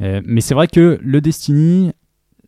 Euh, 0.00 0.22
mais 0.24 0.40
c'est 0.40 0.54
vrai 0.54 0.68
que 0.68 0.98
le 1.02 1.20
Destiny, 1.20 1.92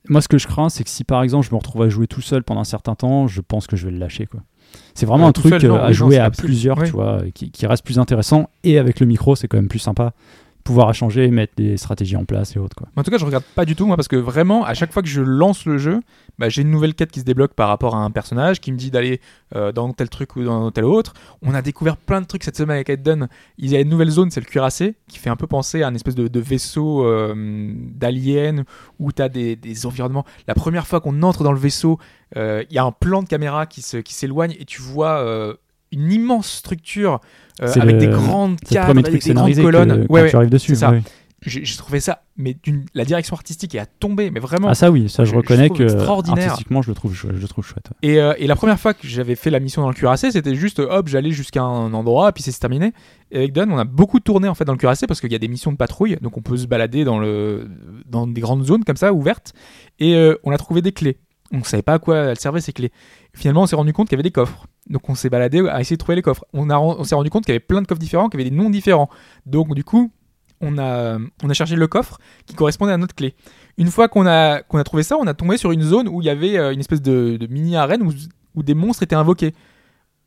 moi 0.08 0.20
ce 0.22 0.28
que 0.28 0.38
je 0.38 0.46
crains, 0.46 0.68
c'est 0.70 0.84
que 0.84 0.90
si 0.90 1.02
par 1.04 1.22
exemple 1.22 1.44
je 1.46 1.50
me 1.52 1.58
retrouve 1.58 1.82
à 1.82 1.88
jouer 1.88 2.06
tout 2.06 2.22
seul 2.22 2.42
pendant 2.44 2.60
un 2.60 2.64
certain 2.64 2.94
temps, 2.94 3.26
je 3.26 3.40
pense 3.40 3.66
que 3.66 3.76
je 3.76 3.86
vais 3.86 3.92
le 3.92 3.98
lâcher 3.98 4.26
quoi. 4.26 4.40
C'est 4.94 5.04
vraiment 5.06 5.24
Ouais, 5.24 5.30
un 5.30 5.32
truc 5.32 5.52
seul, 5.60 5.66
non, 5.68 5.76
euh, 5.76 5.82
à 5.84 5.92
jouer 5.92 6.18
à 6.18 6.24
absolu. 6.26 6.46
plusieurs, 6.48 6.78
Oui. 6.78 6.86
tu 6.86 6.92
vois, 6.92 7.22
qui, 7.34 7.50
qui 7.50 7.66
reste 7.66 7.84
plus 7.84 7.98
intéressant. 7.98 8.48
Et 8.64 8.78
avec 8.78 9.00
le 9.00 9.06
micro, 9.06 9.34
c'est 9.36 9.46
quand 9.48 9.58
même 9.58 9.68
plus 9.68 9.78
sympa. 9.78 10.12
Pouvoir 10.66 10.90
échanger, 10.90 11.30
mettre 11.30 11.52
des 11.56 11.76
stratégies 11.76 12.16
en 12.16 12.24
place 12.24 12.56
et 12.56 12.58
autres. 12.58 12.74
En 12.96 13.04
tout 13.04 13.12
cas, 13.12 13.18
je 13.18 13.24
regarde 13.24 13.44
pas 13.54 13.64
du 13.64 13.76
tout, 13.76 13.86
moi, 13.86 13.94
parce 13.94 14.08
que 14.08 14.16
vraiment, 14.16 14.64
à 14.64 14.74
chaque 14.74 14.92
fois 14.92 15.00
que 15.00 15.08
je 15.08 15.22
lance 15.22 15.64
le 15.64 15.78
jeu, 15.78 16.00
bah, 16.40 16.48
j'ai 16.48 16.62
une 16.62 16.72
nouvelle 16.72 16.94
quête 16.94 17.12
qui 17.12 17.20
se 17.20 17.24
débloque 17.24 17.54
par 17.54 17.68
rapport 17.68 17.94
à 17.94 18.00
un 18.00 18.10
personnage 18.10 18.60
qui 18.60 18.72
me 18.72 18.76
dit 18.76 18.90
d'aller 18.90 19.20
euh, 19.54 19.70
dans 19.70 19.92
tel 19.92 20.08
truc 20.08 20.34
ou 20.34 20.42
dans 20.42 20.72
tel 20.72 20.84
autre. 20.84 21.14
On 21.40 21.54
a 21.54 21.62
découvert 21.62 21.96
plein 21.96 22.20
de 22.20 22.26
trucs 22.26 22.42
cette 22.42 22.56
semaine 22.56 22.74
avec 22.74 22.90
Eden. 22.90 23.28
Il 23.58 23.70
y 23.70 23.76
a 23.76 23.80
une 23.80 23.88
nouvelle 23.88 24.10
zone, 24.10 24.32
c'est 24.32 24.40
le 24.40 24.46
cuirassé, 24.46 24.96
qui 25.06 25.18
fait 25.18 25.30
un 25.30 25.36
peu 25.36 25.46
penser 25.46 25.84
à 25.84 25.86
un 25.86 25.94
espèce 25.94 26.16
de, 26.16 26.40
vaisseau 26.40 27.06
euh, 27.06 27.72
d'alien 27.94 28.64
où 28.98 29.12
tu 29.12 29.22
as 29.22 29.28
des, 29.28 29.86
environnements. 29.86 30.24
La 30.48 30.54
première 30.54 30.88
fois 30.88 31.00
qu'on 31.00 31.22
entre 31.22 31.44
dans 31.44 31.52
le 31.52 31.60
vaisseau, 31.60 32.00
euh, 32.36 32.64
il 32.68 32.74
y 32.74 32.78
a 32.78 32.84
un 32.84 32.90
plan 32.92 33.22
de 33.22 33.28
caméra 33.28 33.66
qui 33.66 33.82
s'éloigne 33.82 34.56
et 34.58 34.64
tu 34.64 34.82
vois 34.82 35.56
une 35.92 36.10
immense 36.12 36.48
structure 36.50 37.20
euh, 37.62 37.72
avec 37.80 37.94
le- 37.94 38.00
des 38.00 38.08
grandes 38.08 38.60
cadres, 38.60 38.90
avec 38.90 39.22
des 39.22 39.32
grandes 39.34 39.54
colonnes. 39.54 40.02
que, 40.02 40.06
quand 40.06 40.12
Ouais, 40.14 40.30
tu 40.30 40.36
arrives 40.36 40.50
dessus. 40.50 40.74
ça. 40.76 40.90
ouais. 40.90 41.02
j'ai 41.42 41.76
trouvé 41.76 42.00
ça, 42.00 42.22
mais 42.36 42.56
la 42.94 43.04
direction 43.04 43.36
artistique 43.36 43.72
est 43.74 43.78
à 43.78 43.86
tomber, 43.86 44.30
mais 44.32 44.40
vraiment. 44.40 44.68
Ah 44.68 44.74
ça 44.74 44.90
oui, 44.90 45.08
ça 45.08 45.24
je, 45.24 45.34
reconnais 45.34 45.70
que 45.70 45.84
extraordinaire. 45.84 46.44
artistiquement 46.50 46.82
je 46.82 46.88
le 46.90 46.94
trouve, 46.96 47.14
je 47.14 47.28
le 47.28 47.46
trouve 47.48 47.64
chouette. 47.64 47.88
ouais. 48.02 48.08
Et, 48.10 48.20
euh, 48.20 48.34
et 48.38 48.46
la 48.48 48.56
première 48.56 48.80
fois 48.80 48.94
que 48.94 49.06
j'avais 49.06 49.36
fait 49.36 49.50
la 49.50 49.60
mission 49.60 49.80
dans 49.82 49.88
le 49.88 49.94
cuirassé, 49.94 50.32
c'était 50.32 50.56
juste 50.56 50.80
hop, 50.80 51.06
j'allais 51.08 51.30
jusqu'à 51.30 51.62
un 51.62 51.92
endroit, 51.94 52.32
puis 52.32 52.42
c'est 52.42 52.58
terminé. 52.58 52.92
Et 53.30 53.38
avec 53.38 53.52
Don, 53.52 53.70
on 53.70 53.78
a 53.78 53.84
beaucoup 53.84 54.18
tourné 54.18 54.48
en 54.48 54.54
fait 54.54 54.64
dans 54.64 54.72
le 54.72 54.78
cuirassé 54.78 55.06
parce 55.06 55.20
qu'il 55.20 55.30
y 55.30 55.36
a 55.36 55.38
des 55.38 55.46
missions 55.48 55.70
de 55.70 55.76
patrouille, 55.76 56.16
donc 56.20 56.36
on 56.36 56.42
peut 56.42 56.56
se 56.56 56.66
balader 56.66 57.04
dans, 57.04 57.20
le, 57.20 57.68
dans 58.06 58.26
des 58.26 58.40
grandes 58.40 58.64
zones 58.64 58.82
comme 58.82 58.96
ça, 58.96 59.12
ouvertes. 59.12 59.52
Et 60.00 60.14
euh, 60.16 60.34
on 60.42 60.50
a 60.50 60.58
trouvé 60.58 60.82
des 60.82 60.92
clés. 60.92 61.18
On 61.52 61.58
ne 61.58 61.62
savait 61.62 61.82
pas 61.84 61.92
à 61.94 61.98
quoi 62.00 62.16
elles 62.16 62.40
servaient 62.40 62.60
ces 62.60 62.72
clés. 62.72 62.90
Finalement, 63.36 63.62
on 63.62 63.66
s'est 63.66 63.76
rendu 63.76 63.92
compte 63.92 64.08
qu'il 64.08 64.16
y 64.16 64.18
avait 64.18 64.22
des 64.22 64.32
coffres. 64.32 64.66
Donc 64.88 65.08
on 65.10 65.14
s'est 65.14 65.28
baladé 65.28 65.60
à 65.68 65.80
essayer 65.80 65.96
de 65.96 66.00
trouver 66.00 66.16
les 66.16 66.22
coffres. 66.22 66.44
On, 66.54 66.70
on 66.70 67.04
s'est 67.04 67.14
rendu 67.14 67.28
compte 67.28 67.44
qu'il 67.44 67.52
y 67.52 67.56
avait 67.56 67.60
plein 67.60 67.82
de 67.82 67.86
coffres 67.86 68.00
différents, 68.00 68.30
qu'il 68.30 68.40
y 68.40 68.42
avait 68.42 68.50
des 68.50 68.56
noms 68.56 68.70
différents. 68.70 69.10
Donc 69.44 69.74
du 69.74 69.84
coup, 69.84 70.10
on 70.62 70.78
a, 70.78 71.18
on 71.44 71.50
a 71.50 71.52
cherché 71.52 71.76
le 71.76 71.86
coffre 71.86 72.18
qui 72.46 72.54
correspondait 72.54 72.92
à 72.92 72.96
notre 72.96 73.14
clé. 73.14 73.34
Une 73.76 73.88
fois 73.88 74.08
qu'on 74.08 74.26
a, 74.26 74.62
qu'on 74.62 74.78
a 74.78 74.84
trouvé 74.84 75.02
ça, 75.02 75.18
on 75.18 75.26
a 75.26 75.34
tombé 75.34 75.58
sur 75.58 75.70
une 75.70 75.82
zone 75.82 76.08
où 76.08 76.22
il 76.22 76.24
y 76.24 76.30
avait 76.30 76.56
euh, 76.56 76.72
une 76.72 76.80
espèce 76.80 77.02
de, 77.02 77.38
mini-arène 77.50 78.02
où, 78.02 78.10
où 78.54 78.62
des 78.62 78.74
monstres 78.74 79.02
étaient 79.02 79.14
invoqués. 79.14 79.54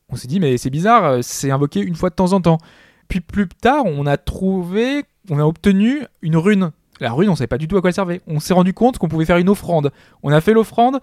On 0.09 0.15
s'est 0.15 0.27
dit, 0.27 0.39
mais 0.39 0.57
c'est 0.57 0.69
bizarre, 0.69 1.05
euh, 1.05 1.19
c'est 1.23 1.49
invoqué 1.49 1.79
une 1.79 1.95
fois 1.95 2.11
de 2.11 2.15
temps 2.15 2.33
en 2.33 2.41
temps. 2.41 2.59
Puis 3.07 3.21
plus 3.21 3.47
tard, 3.47 3.85
on 3.85 4.05
a 4.05 4.17
trouvé, 4.17 5.03
on 5.31 5.39
a 5.39 5.43
obtenu 5.43 6.03
une 6.21 6.37
rune. 6.37 6.69
La 6.99 7.11
rune, 7.11 7.29
on 7.29 7.35
savait 7.35 7.47
pas 7.47 7.57
du 7.57 7.67
tout 7.67 7.77
à 7.77 7.81
quoi 7.81 7.89
elle 7.89 7.95
servait. 7.95 8.21
On 8.27 8.39
s'est 8.39 8.53
rendu 8.53 8.73
compte 8.73 8.99
qu'on 8.99 9.07
pouvait 9.07 9.25
faire 9.25 9.37
une 9.37 9.49
offrande. 9.49 9.91
On 10.21 10.31
a 10.31 10.41
fait 10.41 10.53
l'offrande, 10.53 10.99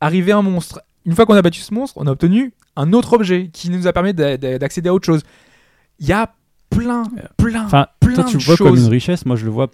arrivé 0.00 0.32
un 0.32 0.42
monstre. 0.42 0.80
Une 1.06 1.14
fois 1.14 1.26
qu'on 1.26 1.34
a 1.34 1.42
battu 1.42 1.60
ce 1.60 1.72
monstre, 1.74 1.98
on 2.00 2.06
a 2.06 2.10
obtenu 2.12 2.52
un 2.76 2.92
autre 2.92 3.12
objet 3.12 3.50
qui 3.52 3.70
nous 3.70 3.86
a 3.86 3.92
permis 3.92 4.14
d'a- 4.14 4.36
d'a- 4.36 4.58
d'accéder 4.58 4.88
à 4.88 4.94
autre 4.94 5.06
chose. 5.06 5.22
Il 6.00 6.06
y 6.06 6.12
a 6.12 6.34
plein, 6.70 7.04
plein, 7.36 7.64
Enfin, 7.66 7.86
plein 8.00 8.14
toi 8.14 8.24
tu 8.24 8.36
de 8.38 8.42
vois 8.42 8.56
comme 8.56 8.76
une 8.76 8.86
richesse, 8.88 9.26
moi 9.26 9.36
je 9.36 9.44
le 9.44 9.50
vois 9.50 9.68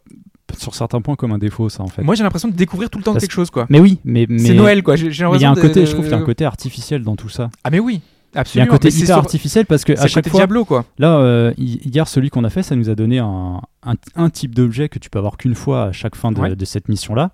sur 0.58 0.74
certains 0.74 1.00
points 1.00 1.14
comme 1.14 1.32
un 1.32 1.38
défaut 1.38 1.68
ça 1.68 1.82
en 1.82 1.86
fait. 1.86 2.02
Moi, 2.02 2.14
j'ai 2.16 2.24
l'impression 2.24 2.48
de 2.48 2.54
découvrir 2.54 2.90
tout 2.90 2.98
le 2.98 3.04
temps 3.04 3.12
Parce- 3.12 3.22
quelque 3.24 3.32
chose, 3.32 3.50
quoi. 3.50 3.66
Mais 3.70 3.78
oui, 3.80 4.00
mais, 4.04 4.26
mais 4.28 4.38
C'est 4.40 4.54
Noël, 4.54 4.82
quoi. 4.82 4.96
J'ai 4.96 5.06
mais 5.06 5.12
il 5.14 5.18
y 5.18 5.22
a 5.22 5.28
l'impression 5.28 5.50
un 5.50 5.54
de- 5.54 5.60
côté, 5.60 5.86
je 5.86 5.92
trouve 5.92 6.04
qu'il 6.04 6.12
y 6.12 6.14
a 6.14 6.18
un 6.18 6.24
côté 6.24 6.44
artificiel 6.44 7.04
dans 7.04 7.14
tout 7.16 7.28
ça. 7.28 7.50
Ah, 7.62 7.70
mais 7.70 7.78
oui, 7.78 7.94
Il 7.94 8.34
y 8.34 8.36
a 8.36 8.38
un 8.38 8.40
absolument. 8.42 8.70
côté 8.72 8.88
Mais 8.88 8.94
hyper 8.94 9.06
sur- 9.06 9.16
artificiel 9.16 9.66
parce 9.66 9.84
que 9.84 9.92
à 9.92 10.08
chaque 10.08 10.28
fois, 10.28 10.40
Diablo, 10.40 10.64
quoi. 10.64 10.84
là, 10.98 11.16
euh, 11.18 11.52
hi- 11.56 11.80
hier 11.84 12.08
celui 12.08 12.30
qu'on 12.30 12.42
a 12.44 12.50
fait, 12.50 12.64
ça 12.64 12.74
nous 12.74 12.90
a 12.90 12.94
donné 12.96 13.20
un, 13.20 13.60
un, 13.84 13.94
un 14.16 14.28
type 14.30 14.54
d'objet 14.54 14.88
que 14.88 14.98
tu 14.98 15.08
peux 15.08 15.18
avoir 15.20 15.36
qu'une 15.36 15.54
fois 15.54 15.84
à 15.84 15.92
chaque 15.92 16.16
fin 16.16 16.32
de, 16.32 16.40
Ouais. 16.40 16.56
de 16.56 16.64
cette 16.64 16.88
mission 16.88 17.14
là. 17.14 17.30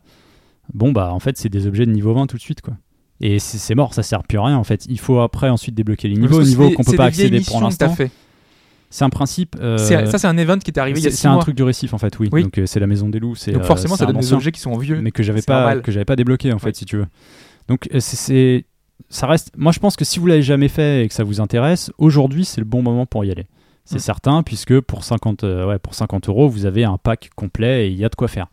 Bon 0.75 0.91
bah 0.93 1.13
en 1.13 1.21
fait 1.21 1.39
c'est 1.39 1.49
des 1.49 1.67
objets 1.69 1.87
de 1.87 1.93
niveau 1.93 2.13
20 2.13 2.27
tout 2.27 2.37
de 2.37 2.43
suite 2.43 2.61
quoi. 2.61 2.75
Et 3.21 3.39
c'est 3.39 3.75
mort, 3.75 3.95
ça 3.95 4.03
sert 4.03 4.23
plus 4.25 4.39
à 4.39 4.45
rien 4.45 4.57
en 4.59 4.65
fait. 4.65 4.85
Il 4.89 4.99
faut 5.01 5.21
après 5.21 5.49
ensuite 5.49 5.75
débloquer 5.75 6.09
les 6.09 6.17
niveaux, 6.17 6.43
niveaux 6.43 6.71
qu'on 6.71 6.85
peut 6.85 6.97
pas 6.97 7.07
accéder 7.07 7.41
pour 7.41 7.61
l'instant. 7.61 7.95
C'est 8.89 9.05
un 9.05 9.11
principe. 9.11 9.57
euh, 9.61 9.79
Ça, 9.79 10.17
c'est 10.19 10.27
un 10.29 10.39
event 10.39 10.59
qui 10.59 10.71
est 10.71 10.79
arrivé 10.79 11.01
il 11.01 11.05
y 11.05 11.09
a 11.09 11.11
c'est 11.11 11.27
un 11.27 11.33
mois. 11.33 11.43
truc 11.43 11.57
de 11.57 11.65
récif 11.65 11.93
en 11.93 11.99
fait, 11.99 12.19
oui. 12.21 12.29
Oui. 12.31 12.45
Donc 12.45 12.57
euh, 12.59 12.67
c'est 12.67 12.79
la 12.79 12.87
maison 12.87 13.09
des 13.09 13.19
loups. 13.19 13.35
Donc 13.47 13.57
euh, 13.63 13.65
forcément, 13.65 13.97
ça 13.97 14.07
donne 14.07 14.19
des 14.19 14.33
objets 14.33 14.53
qui 14.53 14.61
sont 14.61 14.77
vieux. 14.79 15.01
mais 15.01 15.11
que 15.11 15.23
j'avais 15.23 15.43
pas 15.43 15.61
normal. 15.61 15.83
que 15.83 15.91
j'avais 15.93 16.05
pas 16.05 16.17
débloqué 16.17 16.53
en 16.53 16.59
fait 16.59 16.77
si 16.77 16.85
tu 16.85 16.97
veux 16.99 17.07
donc 17.69 17.89
c'est- 17.99 18.65
ça 19.11 19.27
reste 19.27 19.51
moi 19.57 19.73
je 19.73 19.79
pense 19.81 19.97
que 19.97 20.05
si 20.05 20.19
vous 20.21 20.27
l'avez 20.27 20.43
jamais 20.43 20.69
fait 20.69 21.05
et 21.05 21.09
que 21.09 21.15
ça 21.15 21.25
vous 21.25 21.41
intéresse 21.41 21.91
aujourd'hui 21.99 22.45
c'est 22.45 22.61
le 22.61 22.65
bon 22.67 22.81
moment 22.83 23.07
pour 23.07 23.25
y 23.25 23.31
aller 23.33 23.47
c'est 23.85 23.97
Mm. 23.97 24.01
certain 24.01 24.43
puisque 24.45 24.81
pour 24.81 25.03
50 25.05 25.43
euh, 25.45 25.67
ouais 25.67 25.79
pour 25.81 25.95
50 25.95 26.29
euros 26.29 26.49
vous 26.49 26.65
avez 26.65 26.85
un 26.85 26.97
pack 26.97 27.31
complet 27.35 27.87
et 27.89 27.91
il 27.91 27.97
y 27.99 28.05
a 28.05 28.09
de 28.09 28.15
quoi 28.15 28.29
faire 28.29 28.47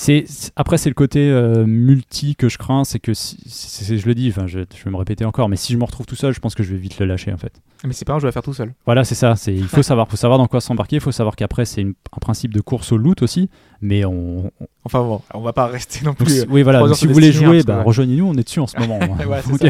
c'est 0.00 0.24
après 0.54 0.78
c'est 0.78 0.88
le 0.90 0.94
côté 0.94 1.28
euh, 1.28 1.66
multi 1.66 2.36
que 2.36 2.48
je 2.48 2.56
crains 2.56 2.84
c'est 2.84 3.00
que 3.00 3.14
si, 3.14 3.36
c'est- 3.48 3.98
je 3.98 4.06
le 4.06 4.14
dis 4.14 4.28
enfin 4.30 4.46
je, 4.46 4.60
je 4.60 4.84
vais 4.84 4.90
me 4.92 4.96
répéter 4.96 5.24
encore 5.24 5.48
mais 5.48 5.56
si 5.56 5.72
je 5.72 5.78
me 5.78 5.82
retrouve 5.82 6.06
tout 6.06 6.14
seul 6.14 6.32
je 6.32 6.38
pense 6.38 6.54
que 6.54 6.62
je 6.62 6.70
vais 6.70 6.78
vite 6.78 7.00
le 7.00 7.06
lâcher 7.06 7.32
en 7.32 7.36
fait 7.36 7.52
Mais 7.84 7.92
c'est 7.92 8.04
pas 8.04 8.12
un 8.14 8.20
jeu 8.20 8.28
à 8.28 8.32
faire 8.32 8.42
tout 8.44 8.54
seul. 8.54 8.74
voilà, 8.86 9.02
c'est 9.04 9.14
ça. 9.16 9.34
C'est 9.34 9.52
il 9.54 9.66
faut 9.66 9.82
savoir, 9.90 10.06
faut 10.08 10.16
savoir 10.16 10.38
dans 10.38 10.46
quoi 10.46 10.60
s'embarquer. 10.60 10.96
Il 10.96 11.00
faut 11.02 11.10
savoir 11.12 11.34
qu'après 11.36 11.64
c'est 11.64 11.82
un 11.82 12.18
principe 12.20 12.52
de 12.54 12.60
course 12.60 12.92
au 12.92 12.96
loot 12.96 13.22
aussi. 13.22 13.50
Mais 13.80 14.04
on, 14.04 14.46
on- 14.60 14.66
Enfin 14.84 15.00
bon, 15.02 15.20
on 15.34 15.40
va 15.40 15.52
pas 15.52 15.66
rester 15.66 16.04
non 16.04 16.14
plus. 16.14 16.40
si- 16.42 16.46
oui 16.48 16.62
voilà. 16.62 16.78
donc 16.80 16.96
si 16.96 17.06
vous 17.08 17.12
voulez 17.12 17.28
hein, 17.28 17.32
jouer, 17.32 17.62
bah, 17.64 17.78
ouais. 17.78 17.82
rejoignez-nous. 17.84 18.26
On 18.26 18.34
est 18.34 18.42
dessus 18.44 18.60
en 18.60 18.66
ce 18.68 18.76
moment. 18.78 18.98
Ouais, 19.28 19.42
ça. 19.42 19.68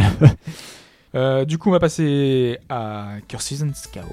Euh, 1.15 1.45
du 1.47 1.57
coup, 1.59 1.71
on 1.71 1.73
va 1.73 1.81
passer 1.81 2.59
à 2.69 3.15
Curses 3.29 3.63
and 3.63 3.73
Chaos. 3.93 4.05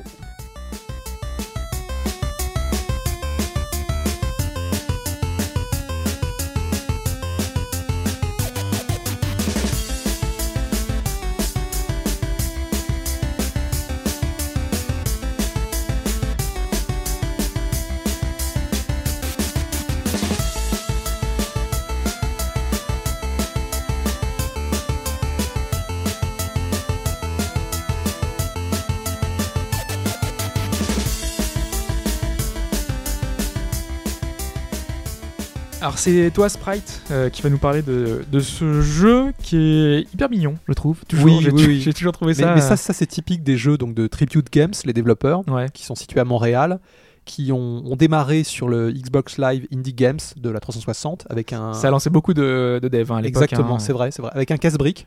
Alors 35.86 36.00
c'est 36.00 36.32
toi 36.34 36.50
Sprite 36.50 37.04
euh, 37.12 37.30
qui 37.30 37.44
va 37.44 37.52
nous 37.52 37.60
parler 37.60 37.84
de, 37.84 38.26
de 38.32 38.40
ce 38.40 38.82
jeu 38.82 39.34
qui 39.44 39.56
est 39.56 40.12
hyper 40.12 40.32
mignon, 40.32 40.56
je 40.68 40.74
trouve. 40.74 41.06
Toujours, 41.08 41.26
Oui, 41.26 41.38
j'ai, 41.44 41.52
oui, 41.52 41.64
oui. 41.68 41.80
j'ai 41.86 41.94
toujours 41.94 42.12
trouvé 42.12 42.34
Mais, 42.36 42.42
ça. 42.42 42.56
mais 42.56 42.62
ça, 42.62 42.76
ça 42.76 42.92
c'est 42.92 43.06
typique 43.06 43.44
des 43.44 43.56
jeux 43.56 43.78
donc 43.78 43.94
de 43.94 44.08
Tribute 44.08 44.52
Games, 44.52 44.74
les 44.84 44.94
développeurs, 44.94 45.44
euh, 45.48 45.52
ouais. 45.54 45.70
qui 45.72 45.84
sont 45.84 45.94
situés 45.94 46.20
à 46.20 46.26
Montréal, 46.26 46.80
qui 47.24 47.52
ont, 47.52 47.84
ont 47.86 47.96
démarré 47.96 48.44
sur 48.44 48.68
le 48.68 48.92
Xbox 48.92 49.38
Live 49.38 49.68
Indie 49.72 49.94
Games 49.94 50.18
de 50.38 50.50
la 50.50 50.60
360 50.60 51.28
avec 51.30 51.54
un. 51.54 51.74
Ça 51.74 51.90
a 51.90 51.92
lancé 51.92 52.10
beaucoup 52.10 52.34
de, 52.34 52.80
de 52.82 52.88
devs 52.88 53.12
hein, 53.12 53.18
à 53.18 53.22
l'époque. 53.22 53.44
Exactement, 53.44 53.76
hein. 53.76 53.80
c'est 53.80 53.94
vrai, 53.94 54.10
c'est 54.10 54.24
vrai, 54.24 54.32
avec 54.34 54.50
un 54.50 54.58
casse-brique, 54.58 55.06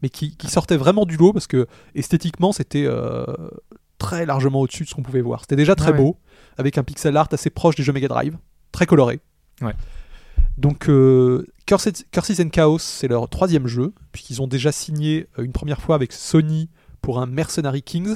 mais 0.00 0.10
qui, 0.10 0.36
qui 0.36 0.46
sortait 0.46 0.76
vraiment 0.76 1.06
du 1.06 1.16
lot 1.16 1.32
parce 1.32 1.48
que 1.48 1.66
esthétiquement 1.96 2.52
c'était 2.52 2.84
euh, 2.86 3.24
très 3.98 4.26
largement 4.26 4.60
au-dessus 4.60 4.84
de 4.84 4.88
ce 4.88 4.94
qu'on 4.94 5.02
pouvait 5.02 5.22
voir. 5.22 5.40
C'était 5.40 5.56
déjà 5.56 5.74
très 5.74 5.88
Ah 5.88 5.90
ouais. 5.90 5.98
beau, 5.98 6.18
avec 6.56 6.78
un 6.78 6.84
pixel 6.84 7.16
art 7.16 7.26
assez 7.32 7.50
proche 7.50 7.74
des 7.74 7.82
jeux 7.82 7.92
Mega 7.92 8.06
Drive, 8.06 8.36
très 8.70 8.86
coloré. 8.86 9.18
Ouais. 9.60 9.74
Donc 10.58 10.88
euh, 10.88 11.44
Curses, 11.66 11.88
and 12.40 12.48
Chaos, 12.50 12.78
c'est 12.78 13.08
leur 13.08 13.28
troisième 13.28 13.66
jeu, 13.66 13.92
puisqu'ils 14.12 14.40
ont 14.42 14.46
déjà 14.46 14.70
signé 14.72 15.26
euh, 15.38 15.42
une 15.42 15.52
première 15.52 15.80
fois 15.80 15.94
avec 15.96 16.12
Sony 16.12 16.68
pour 17.00 17.20
un 17.20 17.26
Mercenary 17.26 17.82
Kings 17.82 18.14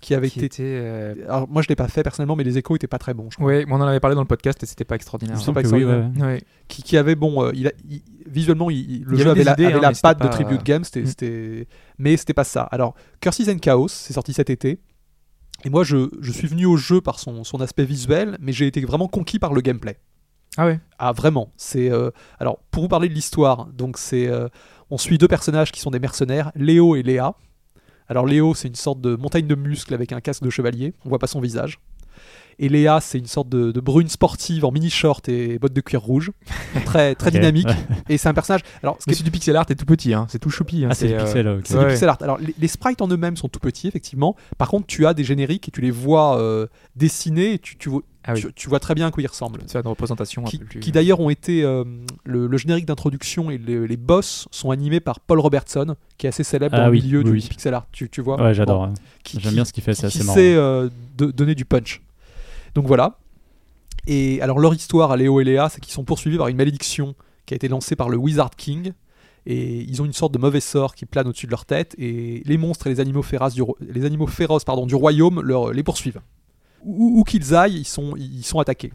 qui 0.00 0.14
avait 0.14 0.30
Qui 0.30 0.38
été. 0.38 0.46
était, 0.46 0.62
euh, 0.64 1.14
Alors 1.26 1.48
moi 1.48 1.60
je 1.62 1.68
l'ai 1.68 1.74
pas 1.74 1.88
fait 1.88 2.02
personnellement, 2.04 2.36
mais 2.36 2.44
les 2.44 2.56
échos 2.56 2.76
étaient 2.76 2.86
pas 2.86 2.98
très 2.98 3.14
bons. 3.14 3.30
Je 3.30 3.36
crois. 3.36 3.46
Ouais, 3.48 3.64
mais 3.66 3.72
on 3.72 3.76
en 3.76 3.86
avait 3.86 3.98
parlé 3.98 4.14
dans 4.14 4.20
le 4.22 4.28
podcast 4.28 4.62
et 4.62 4.66
c'était 4.66 4.84
pas 4.84 4.94
extraordinaire. 4.94 5.36
Ils 5.36 5.42
sont 5.42 5.50
Il 5.50 5.54
pas 5.54 5.62
que 5.64 5.68
oui, 5.68 5.80
extraordinaires. 5.82 6.26
ouais. 6.26 6.32
Ouais. 6.34 6.42
qui, 6.68 6.82
qui 6.84 6.96
avait 6.96 7.16
bon 7.16 7.42
euh, 7.42 7.50
il 7.54 7.66
a- 7.66 7.72
il- 7.88 8.02
visuellement 8.26 8.70
il- 8.70 9.02
le 9.04 9.16
Il 9.16 9.22
jeu 9.24 9.30
avait 9.30 9.42
la, 9.42 9.54
idées, 9.54 9.64
avait 9.66 9.74
hein, 9.76 9.80
la 9.80 9.92
patte 9.92 10.18
de 10.18 10.24
pas- 10.24 10.28
Tribute 10.28 10.62
Games 10.62 10.84
c'était, 10.84 11.02
Mm. 11.02 11.06
c'était- 11.06 11.66
mais 11.98 12.16
c'était 12.16 12.34
pas 12.34 12.44
ça 12.44 12.62
alors 12.64 12.94
Curses 13.20 13.48
and 13.48 13.58
Chaos 13.58 13.88
c'est 13.88 14.12
sorti 14.12 14.32
cet 14.34 14.50
été 14.50 14.78
et 15.64 15.70
moi 15.70 15.82
je, 15.82 16.10
je 16.20 16.30
suis 16.30 16.46
venu 16.46 16.66
au 16.66 16.76
jeu 16.76 17.00
par 17.00 17.18
son, 17.18 17.42
son 17.42 17.60
aspect 17.60 17.84
visuel 17.86 18.36
mais 18.40 18.52
j'ai 18.52 18.66
été 18.68 18.80
vraiment 18.82 19.08
conquis 19.08 19.38
par 19.40 19.52
le 19.54 19.62
gameplay 19.62 19.98
Ah 20.56 20.66
ouais. 20.66 20.80
ah 20.98 21.12
vraiment 21.12 21.52
c'est 21.56 21.90
euh, 21.90 22.10
alors 22.40 22.58
pour 22.70 22.82
vous 22.82 22.88
parler 22.88 23.08
de 23.08 23.14
l'histoire 23.14 23.66
donc 23.66 23.96
c'est 23.98 24.26
euh, 24.26 24.48
on 24.90 24.98
suit 24.98 25.18
deux 25.18 25.28
personnages 25.28 25.70
qui 25.70 25.80
sont 25.80 25.90
des 25.90 26.00
mercenaires 26.00 26.50
Léo 26.56 26.96
et 26.96 27.02
Léa 27.02 27.34
alors 28.08 28.26
Léo 28.26 28.54
c'est 28.54 28.68
une 28.68 28.74
sorte 28.74 29.00
de 29.00 29.14
montagne 29.14 29.46
de 29.46 29.54
muscles 29.54 29.94
avec 29.94 30.12
un 30.12 30.20
casque 30.20 30.42
de 30.42 30.50
chevalier 30.50 30.94
on 31.04 31.10
voit 31.10 31.18
pas 31.18 31.26
son 31.28 31.40
visage 31.40 31.78
et 32.60 32.68
Léa 32.68 33.00
c'est 33.00 33.18
une 33.18 33.26
sorte 33.26 33.48
de, 33.48 33.70
de 33.70 33.80
brune 33.80 34.08
sportive 34.08 34.64
en 34.64 34.72
mini 34.72 34.90
short 34.90 35.28
et 35.28 35.60
bottes 35.60 35.74
de 35.74 35.80
cuir 35.80 36.00
rouge 36.00 36.32
très 36.84 37.14
très 37.14 37.30
dynamique 37.30 37.68
ouais. 37.68 37.76
et 38.08 38.18
c'est 38.18 38.28
un 38.28 38.34
personnage 38.34 38.62
alors 38.82 38.96
ce 38.98 39.04
qui 39.04 39.12
est 39.12 39.22
du 39.22 39.30
pixel 39.30 39.54
art 39.54 39.66
et 39.68 39.76
tout 39.76 39.84
petit, 39.86 40.12
hein. 40.12 40.26
c'est 40.28 40.40
tout 40.40 40.50
choupi. 40.50 40.84
hein. 40.84 40.88
Ah, 40.90 40.94
c'est 40.96 41.06
le 41.06 41.50
euh, 41.50 41.56
Ouais. 41.56 41.84
du 41.84 41.86
pixel 41.90 42.08
art. 42.08 42.18
Alors, 42.20 42.38
les, 42.38 42.54
les 42.58 42.66
sprites 42.68 43.00
en 43.00 43.06
eux-mêmes 43.08 43.36
sont 43.36 43.48
tout 43.48 43.60
petits, 43.60 43.86
effectivement. 43.86 44.34
Par 44.56 44.68
contre, 44.68 44.86
tu 44.86 45.06
as 45.06 45.14
des 45.14 45.22
génériques 45.22 45.68
et 45.68 45.70
tu 45.70 45.80
les 45.80 45.90
vois 45.92 46.38
euh, 46.40 46.66
dessinés 46.96 47.54
et 47.54 47.58
tu, 47.60 47.76
tu, 47.76 47.88
vois, 47.90 48.02
Ah 48.30 48.34
oui. 48.34 48.40
tu, 48.42 48.52
tu 48.54 48.68
vois 48.68 48.78
très 48.80 48.94
bien 48.94 49.06
à 49.06 49.10
quoi 49.10 49.22
ils 49.22 49.26
ressemblent. 49.26 49.60
C'est 49.66 49.78
une 49.78 49.86
représentation 49.88 50.42
un 50.42 50.48
Qui, 50.48 50.58
peu 50.58 50.64
plus. 50.66 50.80
qui 50.80 50.92
d'ailleurs 50.92 51.18
ont 51.20 51.30
été. 51.30 51.62
euh, 51.64 51.82
le, 52.24 52.46
le 52.46 52.58
générique 52.58 52.86
d'introduction 52.86 53.50
et 53.50 53.58
les, 53.58 53.86
les 53.86 53.96
boss 53.96 54.46
sont 54.50 54.70
animés 54.70 55.00
par 55.00 55.18
Paul 55.20 55.40
Robertson, 55.40 55.96
qui 56.18 56.26
est 56.26 56.28
assez 56.28 56.44
célèbre 56.44 56.76
Ah 56.78 56.84
dans 56.84 56.90
oui, 56.90 56.98
le 57.00 57.04
milieu 57.06 57.22
oui, 57.24 57.40
du 57.42 57.48
pixel 57.48 57.74
art. 57.74 57.86
Tu, 57.90 58.08
tu 58.08 58.20
vois 58.20 58.40
Ouais, 58.40 58.54
j'adore. 58.54 58.86
Bon, 58.88 58.94
qui- 59.24 59.40
J'aime 59.40 59.50
qui- 59.50 59.54
bien 59.56 59.64
ce 59.64 59.72
qu'il 59.72 59.82
fait, 59.82 59.94
c'est 59.94 60.08
qui 60.08 60.18
assez 60.18 60.24
marrant. 60.24 60.34
sait 60.36 60.54
euh, 60.54 60.88
de- 61.16 61.30
donner 61.30 61.54
du 61.54 61.64
punch. 61.64 62.02
Donc 62.74 62.86
voilà. 62.86 63.18
Et 64.06 64.40
alors 64.42 64.58
leur 64.58 64.74
histoire 64.74 65.10
à 65.12 65.16
Léo 65.16 65.40
et 65.40 65.44
Léa, 65.44 65.68
c'est 65.68 65.80
qu'ils 65.80 65.92
sont 65.92 66.04
poursuivis 66.04 66.38
par 66.38 66.48
une 66.48 66.56
malédiction 66.56 67.14
qui 67.46 67.54
a 67.54 67.56
été 67.56 67.68
lancée 67.68 67.96
par 67.96 68.08
le 68.08 68.16
Wizard 68.16 68.50
King. 68.56 68.92
Et 69.46 69.78
ils 69.80 70.02
ont 70.02 70.04
une 70.04 70.12
sorte 70.12 70.32
de 70.32 70.38
mauvais 70.38 70.60
sort 70.60 70.94
qui 70.94 71.06
plane 71.06 71.26
au-dessus 71.26 71.46
de 71.46 71.50
leur 71.50 71.64
tête. 71.64 71.94
Et 71.98 72.42
les 72.44 72.58
monstres 72.58 72.86
et 72.86 72.90
les 72.90 73.00
animaux 73.00 73.22
féroces 73.22 73.54
du, 73.54 73.62
ro- 73.62 73.78
les 73.80 74.04
animaux 74.04 74.26
féroces, 74.26 74.64
pardon, 74.64 74.84
du 74.86 74.94
royaume 74.94 75.40
leur, 75.40 75.72
les 75.72 75.82
poursuivent. 75.82 76.20
Où, 76.84 77.20
où 77.20 77.24
qu'ils 77.24 77.54
aillent, 77.54 77.78
ils 77.80 77.84
sont, 77.86 78.14
ils 78.16 78.44
sont 78.44 78.58
attaqués. 78.60 78.92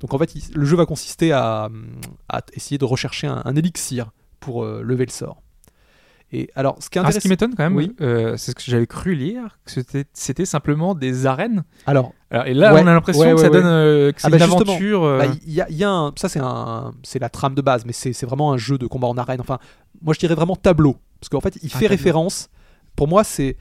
Donc 0.00 0.14
en 0.14 0.18
fait, 0.18 0.34
il- 0.34 0.54
le 0.54 0.64
jeu 0.64 0.76
va 0.76 0.86
consister 0.86 1.32
à, 1.32 1.68
à 2.28 2.40
essayer 2.54 2.78
de 2.78 2.84
rechercher 2.84 3.26
un, 3.26 3.42
un 3.44 3.56
élixir 3.56 4.10
pour 4.40 4.64
euh, 4.64 4.82
lever 4.82 5.04
le 5.06 5.10
sort. 5.10 5.42
Et 6.30 6.50
alors, 6.54 6.76
ce 6.82 6.90
qui 6.90 6.98
Ah, 6.98 7.02
ce 7.02 7.06
intéressant, 7.06 7.20
qui 7.20 7.28
m'étonne 7.28 7.54
quand 7.54 7.62
même, 7.64 7.74
Oui. 7.76 7.96
euh, 8.02 8.36
c'est 8.36 8.50
ce 8.50 8.54
que 8.54 8.60
j'avais 8.62 8.86
cru 8.86 9.14
lire, 9.14 9.58
que 9.64 9.70
c'était, 9.70 10.04
c'était 10.12 10.44
simplement 10.44 10.94
des 10.94 11.24
arènes. 11.24 11.64
alors 11.86 12.12
Alors, 12.30 12.46
et 12.46 12.52
là, 12.52 12.74
Ouais, 12.74 12.82
on 12.82 12.86
a 12.86 12.92
l'impression 12.92 13.22
ouais, 13.22 13.34
que 13.34 13.40
ça 13.40 13.48
donne 13.48 13.64
euh, 13.64 14.12
que 14.12 14.20
Ah 14.24 14.28
bah 14.28 14.36
une 14.36 14.42
aventure. 14.42 15.00
Bah, 15.18 15.24
y 15.46 15.60
a, 15.62 15.66
il 15.70 15.76
y 15.76 15.84
a 15.84 15.90
un, 15.90 16.12
ça 16.16 16.28
c'est 16.28 16.38
un, 16.40 16.92
c'est 17.02 17.18
la 17.18 17.30
trame 17.30 17.54
de 17.54 17.62
base, 17.62 17.86
mais 17.86 17.92
c'est 17.94 18.24
vraiment 18.26 18.52
un 18.52 18.58
jeu 18.58 18.76
de 18.76 18.86
combat 18.86 19.08
en 19.08 19.16
arène. 19.16 19.40
Enfin, 19.40 19.58
moi 20.02 20.12
je 20.12 20.18
dirais 20.18 20.34
vraiment 20.34 20.54
tableau, 20.54 20.96
parce 21.18 21.30
qu'en 21.30 21.40
fait 21.40 21.58
il 21.62 21.72
fait 21.72 21.86
référence. 21.86 22.50
Pour 22.94 23.08
moi, 23.08 23.24
c'est 23.24 23.56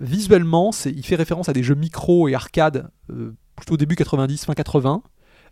visuellement, 0.00 0.72
c'est 0.72 0.90
il 0.90 1.04
fait 1.04 1.16
référence 1.16 1.48
à 1.48 1.52
des 1.52 1.62
jeux 1.62 1.74
micro 1.74 2.28
et 2.28 2.34
arcade 2.34 2.90
euh, 3.10 3.34
plutôt 3.56 3.76
début 3.76 3.96
90, 3.96 4.44
fin 4.44 4.54
80, 4.54 5.02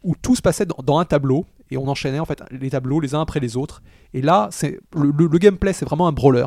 où 0.02 0.14
tout 0.20 0.36
se 0.36 0.42
passait 0.42 0.66
dans, 0.66 0.76
dans 0.84 0.98
un 0.98 1.04
tableau 1.04 1.46
et 1.70 1.76
on 1.78 1.88
enchaînait 1.88 2.18
en 2.20 2.24
fait 2.26 2.42
les 2.50 2.70
tableaux 2.70 3.00
les 3.00 3.14
uns 3.14 3.20
après 3.22 3.40
les 3.40 3.56
autres. 3.56 3.82
Et 4.12 4.20
là, 4.22 4.48
c'est 4.50 4.78
le, 4.94 5.10
le- 5.10 5.26
le 5.28 5.38
gameplay, 5.38 5.72
c'est 5.72 5.84
vraiment 5.86 6.06
un 6.06 6.12
brawler. 6.12 6.46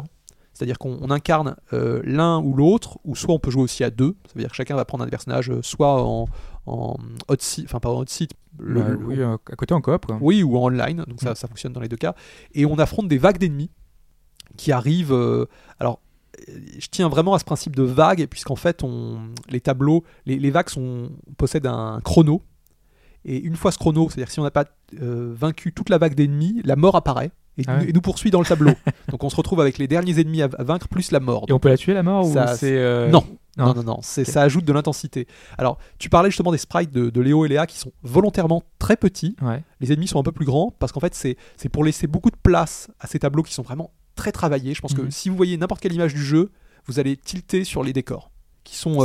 C'est-à-dire 0.53 0.80
qu'on 0.80 0.98
on 1.02 1.11
incarne 1.11 1.56
euh, 1.73 2.02
l'un 2.03 2.39
ou 2.39 2.53
l'autre, 2.56 2.98
ou 3.03 3.15
soit 3.15 3.34
on 3.35 3.39
peut 3.39 3.52
jouer 3.52 3.61
aussi 3.61 3.84
à 3.84 3.91
deux. 3.91 4.15
Ça 4.26 4.34
veut 4.35 4.41
dire 4.41 4.49
que 4.49 4.56
chacun 4.56 4.76
va 4.76 4.85
prendre 4.85 5.03
un 5.03 5.07
personnage, 5.07 5.52
euh, 5.52 5.60
soit 5.61 6.02
en, 6.03 6.26
en 6.65 6.98
hot 7.27 7.35
seat, 7.39 7.65
enfin 7.65 7.80
pas 7.80 7.89
en 7.89 7.99
hot 7.99 8.06
seat, 8.07 8.31
le- 8.57 8.81
bah, 8.81 8.89
oui, 9.06 9.19
euh, 9.19 9.38
à 9.52 9.56
côté 9.56 9.76
en 9.76 9.81
coop. 9.81 10.06
Quoi. 10.07 10.18
oui, 10.19 10.41
ou 10.41 10.57
en 10.57 10.64
online, 10.64 11.03
donc 11.07 11.19
ça, 11.22 11.31
Mm. 11.31 11.35
ça 11.35 11.48
fonctionne 11.48 11.73
dans 11.73 11.81
les 11.81 11.89
deux 11.89 11.98
cas. 11.98 12.15
Et 12.53 12.65
on 12.65 12.76
affronte 12.80 13.07
des 13.07 13.19
vagues 13.19 13.38
d'ennemis 13.38 13.69
qui 14.56 14.72
arrivent. 14.72 15.14
euh, 15.14 15.45
alors, 15.80 15.99
euh, 15.99 16.07
je 16.47 16.88
tiens 16.91 17.09
vraiment 17.09 17.34
à 17.34 17.39
ce 17.39 17.45
principe 17.45 17.76
de 17.76 17.84
vague, 17.84 18.26
puisqu'en 18.27 18.55
fait, 18.55 18.84
on, 18.84 19.19
les 19.49 19.61
tableaux, 19.61 20.03
les, 20.26 20.38
les 20.39 20.51
vagues 20.51 20.69
sont, 20.69 21.09
possèdent 21.38 21.68
un 21.68 21.99
chrono. 22.03 22.41
Et 23.26 23.38
une 23.39 23.55
fois 23.55 23.72
ce 23.72 23.77
chrono, 23.77 24.09
c'est-à-dire 24.09 24.31
si 24.31 24.39
on 24.39 24.43
n'a 24.43 24.51
pas 24.51 24.65
euh, 25.01 25.34
vaincu 25.35 25.73
toute 25.73 25.89
la 25.89 25.97
vague 25.97 26.15
d'ennemis, 26.15 26.61
la 26.64 26.76
mort 26.76 26.95
apparaît 26.95 27.31
et, 27.57 27.64
Ah 27.68 27.73
nous- 27.77 27.84
ouais. 27.84 27.89
et 27.89 27.93
nous 27.93 28.01
poursuit 28.01 28.31
dans 28.31 28.39
le 28.39 28.45
tableau. 28.45 28.72
donc 29.09 29.23
on 29.23 29.30
se 29.30 29.35
retrouve 29.35 29.59
avec 29.59 29.77
les 29.80 29.88
derniers 29.88 30.19
ennemis 30.22 30.41
à, 30.43 30.47
vaincre 30.59 30.88
plus 30.88 31.11
la 31.11 31.19
mort. 31.19 31.45
Et 31.49 31.51
on 31.53 31.59
peut 31.59 31.68
la 31.69 31.77
tuer 31.77 31.93
la 31.93 32.03
mort 32.03 32.26
Ça, 32.26 32.53
ou 32.53 32.57
c'est 32.57 32.77
euh, 32.77 33.09
Non. 33.09 33.23
Non. 33.57 33.65
Non, 33.65 33.73
non, 33.73 33.84
non, 33.84 33.99
ça 34.03 34.43
ajoute 34.43 34.65
de 34.65 34.72
l'intensité. 34.72 35.27
Alors, 35.57 35.80
tu 35.97 36.09
parlais 36.11 36.30
justement 36.30 36.51
des 36.51 36.59
sprites 36.59 36.91
de, 36.91 37.09
de 37.09 37.22
Léo 37.22 37.43
et 37.43 37.47
Léa 37.47 37.65
qui 37.65 37.80
sont 37.80 37.91
volontairement 38.03 38.61
très 38.77 38.95
petits 38.95 39.35
Ouais. 39.41 39.64
les 39.80 39.91
ennemis 39.91 40.07
sont 40.07 40.19
un 40.19 40.23
peu 40.23 40.31
plus 40.31 40.45
grands 40.45 40.72
parce 40.77 40.91
qu'en 40.91 40.99
fait 40.99 41.15
c'est 41.15 41.69
pour 41.69 41.84
laisser 41.84 42.05
beaucoup 42.05 42.30
de 42.30 42.35
place 42.38 42.88
à 42.99 43.07
ces 43.07 43.18
tableaux 43.18 43.41
qui 43.41 43.55
sont 43.55 43.64
vraiment 43.64 43.89
très 44.18 44.34
travaillés. 44.34 44.73
Je 44.73 44.81
pense 44.81 44.94
que 44.94 45.02
Mhm. 45.03 45.11
si 45.11 45.30
vous 45.30 45.35
voyez 45.38 45.56
n'importe 45.57 45.80
quelle 45.81 45.94
image 45.94 46.14
du 46.14 46.23
jeu, 46.23 46.52
vous 46.88 46.99
allez 46.99 47.15
tilter 47.15 47.64
sur 47.64 47.84
les 47.84 47.94
décors 47.94 48.31
qui 48.65 48.76
sont 48.76 48.99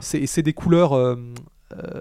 C'est 0.00 0.22
euh, 0.22 0.26
c'est 0.26 0.42
des 0.42 0.52
couleurs 0.52 0.92
euh, 0.94 1.14
euh, 1.76 2.00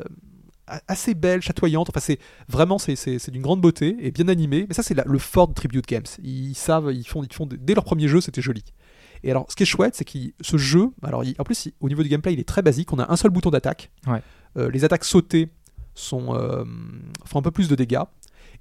assez 0.87 1.13
belles, 1.13 1.41
chatoyantes. 1.43 1.89
Enfin 1.89 1.99
c'est 1.99 2.17
vraiment 2.49 2.79
c'est 2.79 3.29
d'une 3.29 3.41
grande 3.43 3.61
beauté 3.61 3.95
et 3.99 4.09
bien 4.11 4.27
animé. 4.27 4.65
Mais 4.67 4.73
ça 4.73 4.81
c'est 4.81 4.95
le 5.05 5.19
fort 5.19 5.47
de 5.47 5.53
Tribute 5.53 5.85
Games. 5.87 6.03
Ils 6.23 6.55
savent 6.55 6.91
ils 6.91 7.07
font 7.07 7.23
ils 7.23 7.31
font 7.31 7.45
dès 7.47 7.75
leur 7.75 7.83
premier 7.83 8.07
jeu 8.07 8.21
c'était 8.21 8.41
joli. 8.41 8.63
Et 9.23 9.31
alors, 9.31 9.47
ce 9.49 9.55
qui 9.55 9.63
est 9.63 9.65
chouette, 9.65 9.95
c'est 9.95 10.05
que 10.05 10.17
ce 10.41 10.57
jeu, 10.57 10.89
alors 11.01 11.23
il- 11.23 11.33
en 11.39 11.43
plus, 11.43 11.65
il- 11.65 11.73
au 11.79 11.87
niveau 11.87 12.03
du 12.03 12.09
gameplay, 12.09 12.33
il 12.33 12.39
est 12.39 12.47
très 12.47 12.61
basique. 12.61 12.93
On 12.93 12.99
a 12.99 13.11
un 13.11 13.15
seul 13.15 13.31
bouton 13.31 13.49
d'attaque. 13.49 13.89
Ouais. 14.05 14.21
Euh, 14.57 14.69
les 14.69 14.83
attaques 14.83 15.03
sautées 15.05 15.49
sont, 15.95 16.35
font 17.25 17.39
un 17.39 17.41
peu 17.41 17.49
plus 17.49 17.67
de 17.67 17.73
dégâts. 17.75 18.03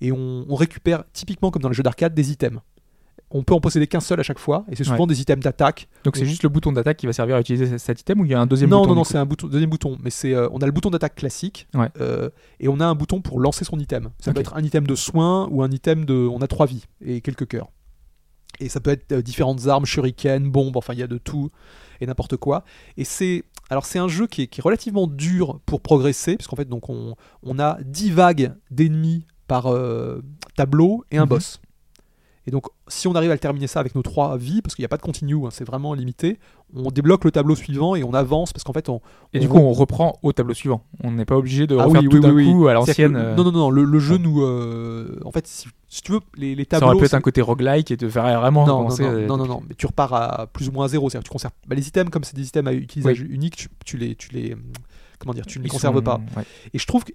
Et 0.00 0.10
on, 0.10 0.46
on 0.48 0.54
récupère, 0.54 1.04
typiquement 1.12 1.50
comme 1.50 1.60
dans 1.60 1.68
les 1.68 1.74
jeux 1.74 1.82
d'arcade, 1.82 2.14
des 2.14 2.30
items. 2.32 2.60
On 3.36 3.42
peut 3.42 3.52
en 3.52 3.60
posséder 3.60 3.86
qu'un 3.88 3.98
seul 4.00 4.20
à 4.20 4.22
chaque 4.22 4.38
fois, 4.38 4.64
et 4.70 4.76
c'est 4.76 4.84
souvent 4.84 5.06
des 5.08 5.20
items 5.20 5.42
d'attaque. 5.42 5.88
Donc 6.04 6.16
c'est 6.16 6.24
juste 6.24 6.44
le 6.44 6.48
bouton 6.48 6.70
d'attaque 6.72 6.96
qui 6.98 7.06
va 7.06 7.12
servir 7.12 7.34
à 7.36 7.40
utiliser 7.40 7.78
cet 7.78 8.00
item 8.00 8.20
ou 8.20 8.24
il 8.24 8.30
y 8.30 8.34
a 8.34 8.40
un 8.40 8.46
deuxième 8.46 8.70
Non, 8.70 8.78
bouton 8.82 8.90
non, 8.90 8.94
non, 8.96 9.04
c'est 9.04 9.18
un 9.18 9.26
bouton, 9.26 9.48
deuxième 9.48 9.70
bouton. 9.70 9.98
Mais 10.02 10.10
c'est, 10.10 10.32
euh, 10.34 10.48
on 10.52 10.58
a 10.60 10.66
le 10.66 10.72
bouton 10.72 10.88
d'attaque 10.90 11.16
classique, 11.16 11.66
Ouais. 11.74 11.88
euh, 12.00 12.30
et 12.60 12.68
on 12.68 12.78
a 12.78 12.86
un 12.86 12.94
bouton 12.94 13.20
pour 13.20 13.40
lancer 13.40 13.64
son 13.64 13.78
item. 13.80 14.10
Ça 14.20 14.32
peut 14.32 14.40
être 14.40 14.54
un 14.56 14.62
item 14.62 14.86
de 14.86 14.94
soin 14.94 15.48
ou 15.50 15.62
un 15.64 15.70
item 15.70 16.04
de. 16.04 16.14
On 16.14 16.38
a 16.42 16.46
trois 16.46 16.66
vies 16.66 16.84
et 17.04 17.20
quelques 17.20 17.48
cœurs. 17.48 17.68
Et 18.60 18.68
ça 18.68 18.78
peut 18.78 18.90
être 18.92 19.10
euh, 19.10 19.20
différentes 19.20 19.66
armes, 19.66 19.84
shuriken, 19.84 20.48
bombes, 20.48 20.76
enfin 20.76 20.92
il 20.92 21.00
y 21.00 21.02
a 21.02 21.08
de 21.08 21.18
tout 21.18 21.50
et 22.00 22.06
n'importe 22.06 22.36
quoi. 22.36 22.62
Et 22.96 23.02
c'est 23.04 23.42
alors 23.68 23.84
c'est 23.84 23.98
un 23.98 24.06
jeu 24.06 24.28
qui 24.28 24.42
est, 24.42 24.46
qui 24.46 24.60
est 24.60 24.62
relativement 24.62 25.08
dur 25.08 25.58
pour 25.66 25.80
progresser, 25.80 26.36
puisqu'en 26.36 26.54
fait 26.54 26.68
donc 26.68 26.88
on, 26.88 27.16
on 27.42 27.58
a 27.58 27.78
10 27.82 28.12
vagues 28.12 28.54
d'ennemis 28.70 29.26
par 29.48 29.66
euh, 29.66 30.22
tableau 30.56 31.04
et 31.10 31.18
un 31.18 31.22
Mhm. 31.24 31.28
boss. 31.30 31.60
Et 32.46 32.50
donc 32.50 32.66
si 32.88 33.08
on 33.08 33.14
arrive 33.14 33.30
à 33.30 33.34
le 33.34 33.38
terminer 33.40 33.66
ça 33.66 33.80
avec 33.80 33.94
nos 33.94 34.02
trois 34.02 34.36
vies, 34.36 34.60
parce 34.60 34.74
qu'il 34.74 34.82
n'y 34.82 34.86
a 34.86 34.88
pas 34.88 34.98
de 34.98 35.02
continue, 35.02 35.34
hein, 35.46 35.48
c'est 35.50 35.64
vraiment 35.64 35.94
limité, 35.94 36.38
on 36.74 36.90
débloque 36.90 37.24
le 37.24 37.30
tableau 37.30 37.54
suivant 37.54 37.94
et 37.94 38.04
on 38.04 38.12
avance, 38.12 38.52
parce 38.52 38.64
qu'en 38.64 38.72
fait 38.74 38.88
on... 38.88 39.00
Et 39.32 39.38
on 39.38 39.40
du 39.40 39.48
coup, 39.48 39.56
on 39.58 39.72
reprend 39.72 40.18
au 40.22 40.32
tableau 40.32 40.52
suivant. 40.54 40.82
On 41.02 41.12
n'est 41.12 41.24
pas 41.24 41.36
obligé 41.36 41.66
de 41.66 41.76
Ah 41.78 41.84
refaire 41.84 42.02
oui, 42.02 42.08
tout 42.08 42.16
oui, 42.16 42.22
d'un 42.22 42.32
oui, 42.34 42.52
coup 42.52 42.68
à 42.68 42.74
l'ancienne. 42.74 43.16
euh, 43.16 43.34
Non, 43.34 43.44
non, 43.44 43.52
non, 43.52 43.70
le, 43.70 43.84
le 43.84 43.98
jeu 43.98 44.18
nous... 44.18 44.42
euh, 44.42 45.18
en 45.24 45.30
fait, 45.32 45.46
si, 45.46 45.68
si 45.88 46.02
tu 46.02 46.12
veux, 46.12 46.20
les, 46.36 46.54
les 46.54 46.64
Ça 46.64 46.68
tableaux... 46.80 46.88
aurait 46.88 46.98
pu 46.98 47.04
être 47.06 47.14
un 47.14 47.20
côté 47.20 47.40
roguelike 47.40 47.90
et 47.90 47.96
te 47.96 48.08
faire 48.08 48.24
vraiment 48.40 48.66
non, 48.66 48.72
non, 48.74 48.78
commencer. 48.84 49.02
non, 49.04 49.12
non, 49.12 49.26
non, 49.26 49.36
depuis- 49.38 49.48
non, 49.48 49.62
mais 49.68 49.74
tu 49.76 49.86
repars 49.86 50.12
à 50.12 50.46
plus 50.48 50.68
ou 50.68 50.72
moins 50.72 50.86
zéro. 50.88 51.08
C'est-à-dire 51.08 51.24
que 51.24 51.28
tu 51.28 51.32
conserves 51.32 51.52
bah, 51.66 51.76
les 51.76 51.88
items 51.88 52.10
comme 52.10 52.24
c'est 52.24 52.36
des 52.36 52.46
items 52.46 52.68
à 52.68 52.74
utilisage 52.74 53.20
unique, 53.20 53.56
tu, 53.56 53.68
tu 53.86 53.96
les, 53.96 54.14
tu 54.16 54.30
les, 54.32 54.52
hum, 54.54 54.60
comment 55.18 55.32
dire, 55.32 55.46
tu 55.46 55.58
ne 55.60 55.64
les 55.64 55.70
conserves 55.70 55.96
sont- 55.96 56.02
pas. 56.02 56.20
ouais. 56.36 56.44
Et 56.74 56.78
je 56.78 56.86
trouve 56.86 57.04
que 57.04 57.12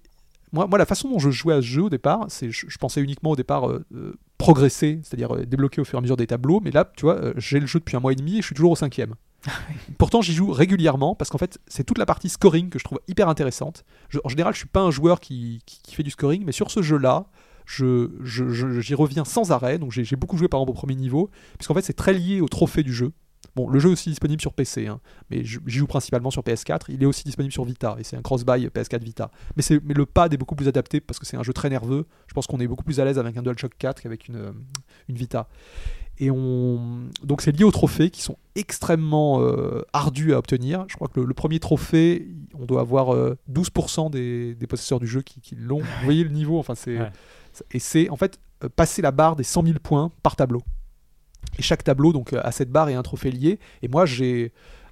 moi, 0.51 0.67
moi, 0.67 0.77
la 0.77 0.85
façon 0.85 1.09
dont 1.09 1.19
je 1.19 1.29
jouais 1.29 1.53
à 1.53 1.61
ce 1.61 1.67
jeu 1.67 1.83
au 1.83 1.89
départ, 1.89 2.25
c'est 2.29 2.49
je, 2.51 2.65
je 2.67 2.77
pensais 2.77 3.01
uniquement 3.01 3.31
au 3.31 3.35
départ 3.35 3.69
euh, 3.69 3.85
euh, 3.93 4.13
progresser, 4.37 4.99
c'est-à-dire 5.03 5.35
euh, 5.35 5.45
débloquer 5.45 5.81
au 5.81 5.85
fur 5.85 5.97
et 5.97 5.99
à 5.99 6.01
mesure 6.01 6.17
des 6.17 6.27
tableaux. 6.27 6.59
Mais 6.63 6.71
là, 6.71 6.89
tu 6.97 7.03
vois, 7.05 7.19
j'ai 7.37 7.59
le 7.59 7.65
jeu 7.67 7.79
depuis 7.79 7.95
un 7.97 7.99
mois 7.99 8.11
et 8.11 8.15
demi 8.15 8.33
et 8.37 8.41
je 8.41 8.45
suis 8.47 8.55
toujours 8.55 8.71
au 8.71 8.75
cinquième. 8.75 9.15
Pourtant, 9.97 10.21
j'y 10.21 10.33
joue 10.33 10.51
régulièrement 10.51 11.15
parce 11.15 11.29
qu'en 11.29 11.37
fait, 11.37 11.59
c'est 11.67 11.83
toute 11.83 11.97
la 11.97 12.05
partie 12.05 12.29
scoring 12.29 12.69
que 12.69 12.79
je 12.79 12.83
trouve 12.83 12.99
hyper 13.07 13.29
intéressante. 13.29 13.85
Je- 14.09 14.19
en 14.23 14.29
général, 14.29 14.53
je 14.53 14.59
suis 14.59 14.67
pas 14.67 14.81
un 14.81 14.91
joueur 14.91 15.19
qui, 15.19 15.61
qui, 15.65 15.79
qui 15.81 15.95
fait 15.95 16.03
du 16.03 16.09
scoring, 16.11 16.43
mais 16.45 16.51
sur 16.51 16.71
ce 16.71 16.81
jeu-là, 16.81 17.27
je, 17.65 18.09
j'y 18.23 18.95
reviens 18.95 19.25
sans 19.25 19.51
arrêt. 19.51 19.77
Donc 19.77 19.91
j'ai 19.91 20.03
j'ai 20.03 20.15
beaucoup 20.15 20.37
joué 20.37 20.47
par 20.47 20.59
exemple 20.59 20.71
au 20.71 20.79
premier 20.79 20.95
niveau, 20.95 21.29
puisqu'en 21.57 21.73
fait 21.75 21.83
c'est 21.83 21.93
très 21.93 22.13
lié 22.13 22.41
au 22.41 22.47
trophée 22.47 22.83
du 22.83 22.93
jeu. 22.93 23.11
Bon, 23.59 23.69
le 23.69 23.79
jeu 23.79 23.89
est 23.89 23.93
aussi 23.93 24.09
disponible 24.09 24.41
sur 24.41 24.53
PC, 24.53 24.87
hein, 24.87 24.99
mais 25.29 25.43
je- 25.43 25.59
j'y 25.67 25.79
joue 25.79 25.87
principalement 25.87 26.31
sur 26.31 26.43
PS4. 26.43 26.85
Il 26.89 27.01
est 27.03 27.05
aussi 27.05 27.23
disponible 27.23 27.51
sur 27.51 27.63
Vita, 27.65 27.95
et 27.99 28.03
c'est 28.03 28.15
un 28.15 28.21
cross-buy 28.21 28.67
PS4 28.69 29.03
Vita. 29.03 29.31
Mais, 29.57 29.63
le 29.93 30.05
pad 30.05 30.33
est 30.33 30.37
beaucoup 30.37 30.55
plus 30.55 30.67
adapté 30.67 31.01
parce 31.01 31.19
que 31.19 31.25
c'est 31.25 31.37
un 31.37 31.43
jeu 31.43 31.51
très 31.53 31.69
nerveux. 31.69 32.05
Je 32.27 32.33
pense 32.33 32.47
qu'on 32.47 32.59
est 32.59 32.67
beaucoup 32.67 32.83
plus 32.83 32.99
à 32.99 33.05
l'aise 33.05 33.19
avec 33.19 33.35
un 33.37 33.41
DualShock 33.41 33.73
4 33.77 34.01
qu'avec 34.01 34.27
une, 34.27 34.35
euh, 34.37 34.51
une 35.09 35.15
Vita. 35.15 35.47
Et 36.21 36.29
on... 36.31 37.07
donc 37.23 37.41
c'est 37.41 37.51
lié 37.53 37.63
aux 37.63 37.71
trophées 37.71 38.09
qui 38.09 38.21
sont 38.21 38.37
extrêmement 38.55 39.41
euh, 39.41 39.81
ardus 39.93 40.33
à 40.33 40.37
obtenir. 40.37 40.85
Je 40.89 40.95
crois 40.95 41.07
que 41.07 41.19
le, 41.19 41.25
le 41.25 41.33
premier 41.33 41.59
trophée, 41.59 42.27
on 42.57 42.65
doit 42.65 42.81
avoir 42.81 43.13
euh, 43.13 43.37
12% 43.51 44.09
des, 44.11 44.53
des 44.55 44.67
possesseurs 44.67 44.99
du 44.99 45.07
jeu 45.07 45.21
qui, 45.21 45.39
qui 45.41 45.55
l'ont. 45.55 45.79
Vous 45.79 46.03
voyez 46.03 46.23
le 46.23 46.29
niveau, 46.29 46.59
enfin 46.59 46.75
c'est 46.75 46.99
Ouais. 46.99 47.11
et 47.71 47.79
c'est 47.79 48.09
en 48.09 48.15
fait 48.17 48.39
euh, 48.63 48.69
passer 48.69 49.01
la 49.01 49.11
barre 49.11 49.35
des 49.37 49.43
100 49.43 49.63
000 49.65 49.79
points 49.81 50.11
par 50.21 50.35
tableau. 50.35 50.61
Et 51.57 51.61
chaque 51.61 51.83
tableau 51.83 52.13
donc 52.13 52.33
euh, 52.33 52.41
à 52.43 52.51
cette 52.51 52.69
barre 52.71 52.89
est 52.89 52.93
un 52.95 53.03
trophée 53.03 53.31
lié. 53.31 53.59
Et 53.81 53.87
moi 53.87 54.05
j'ai 54.05 54.51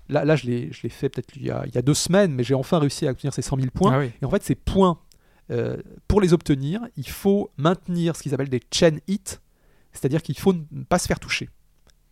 là, 0.09 0.25
là 0.25 0.35
je 0.35 0.45
l'ai 0.47 0.71
fait 0.89 1.09
peut-être 1.09 1.35
il, 1.35 1.45
y 1.45 1.51
a- 1.51 1.63
il 1.67 1.73
y 1.75 1.77
a 1.77 1.81
deux 1.81 1.93
semaines, 1.93 2.33
mais 2.33 2.43
j'ai 2.43 2.53
enfin 2.55 2.79
réussi 2.79 3.07
à 3.07 3.11
obtenir 3.11 3.33
ces 3.33 3.41
100 3.41 3.57
000 3.57 3.67
points. 3.73 3.93
Ah 3.93 3.99
oui. 3.99 4.11
Et 4.21 4.25
en 4.25 4.29
fait, 4.29 4.43
ces 4.43 4.55
points, 4.55 4.99
euh, 5.51 5.77
pour 6.07 6.19
les 6.21 6.33
obtenir, 6.33 6.81
il 6.97 7.07
faut 7.07 7.51
maintenir 7.57 8.15
ce 8.15 8.23
qu'ils 8.23 8.33
appellent 8.33 8.49
des 8.49 8.61
chain 8.73 8.97
hits, 9.07 9.39
c'est-à-dire 9.93 10.21
qu'il 10.21 10.37
faut 10.37 10.53
ne 10.53 10.83
pas 10.83 10.99
se 10.99 11.07
faire 11.07 11.19
toucher. 11.19 11.49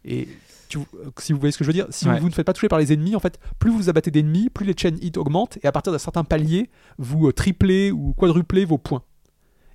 Et 0.05 0.27
tu- 0.69 0.77
euh, 0.79 0.83
si 1.19 1.33
vous 1.33 1.39
voyez 1.39 1.51
ce 1.51 1.57
que 1.57 1.63
je 1.63 1.69
veux 1.69 1.73
dire, 1.73 1.87
si 1.89 2.07
Ouais. 2.07 2.19
vous 2.19 2.27
ne 2.29 2.33
faites 2.33 2.45
pas 2.45 2.53
toucher 2.53 2.67
par 2.69 2.79
les 2.79 2.93
ennemis, 2.93 3.15
en 3.15 3.19
fait, 3.19 3.39
plus 3.59 3.71
vous 3.71 3.89
abattez 3.89 4.11
d'ennemis, 4.11 4.49
plus 4.49 4.65
les 4.65 4.75
chain 4.77 4.95
hits 5.01 5.13
augmentent, 5.17 5.57
et 5.63 5.67
à 5.67 5.71
partir 5.71 5.91
d'un 5.91 5.97
certain 5.99 6.23
palier, 6.23 6.69
vous 6.97 7.31
triplez 7.31 7.91
ou 7.91 8.13
quadruplez 8.13 8.65
vos 8.65 8.77
points. 8.77 9.03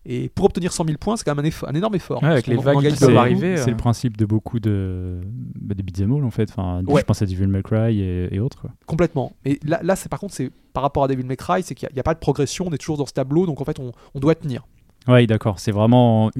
Et 0.06 0.30
pour 0.30 0.46
obtenir 0.46 0.72
100 0.72 0.86
000 0.86 0.96
points, 0.98 1.16
c'est 1.16 1.24
quand 1.24 1.34
même 1.34 1.44
un, 1.44 1.48
effort- 1.48 1.68
un 1.68 1.74
énorme 1.74 1.94
effort. 1.94 2.22
Ouais, 2.22 2.30
avec 2.30 2.46
les 2.46 2.56
vagues 2.56 2.88
qui 2.88 2.98
doivent 2.98 3.16
arriver. 3.16 3.56
C'est 3.58 3.68
euh. 3.68 3.72
le 3.72 3.76
principe 3.76 4.16
de 4.16 4.24
beaucoup 4.24 4.58
de, 4.58 5.20
bah, 5.60 5.74
de 5.74 5.82
beat'em 5.82 6.10
all 6.12 6.24
en 6.24 6.30
fait. 6.30 6.48
Enfin, 6.50 6.82
Ouais. 6.86 7.00
Je 7.02 7.04
pense 7.06 7.20
à 7.20 7.26
Devil 7.26 7.46
May 7.48 7.62
Cry 7.62 8.00
et, 8.00 8.34
et 8.34 8.40
autres. 8.40 8.60
Quoi. 8.62 8.70
Complètement. 8.86 9.32
Et 9.44 9.60
là, 9.64 9.80
là 9.82 9.96
c'est 9.96 10.08
par 10.08 10.18
contre, 10.18 10.32
c'est 10.34 10.50
par 10.72 10.82
rapport 10.82 11.04
à 11.04 11.08
Devil 11.08 11.24
May 11.24 11.36
Cry, 11.36 11.62
c'est 11.62 11.74
qu'il 11.74 11.86
n'y 11.86 11.90
a, 11.90 11.92
il 11.92 11.96
y 11.98 12.00
a 12.00 12.04
pas 12.04 12.14
de 12.14 12.18
progression, 12.18 12.66
on 12.68 12.72
est 12.72 12.78
toujours 12.78 12.96
dans 12.96 13.06
ce 13.06 13.12
tableau, 13.12 13.44
donc 13.44 13.60
en 13.60 13.64
fait, 13.64 13.78
on, 13.78 13.92
on 14.14 14.20
doit 14.20 14.34
tenir. 14.34 14.66
Ouais, 15.06 15.26
d'accord. 15.26 15.58
C'est 15.58 15.72
vraiment 15.72 16.30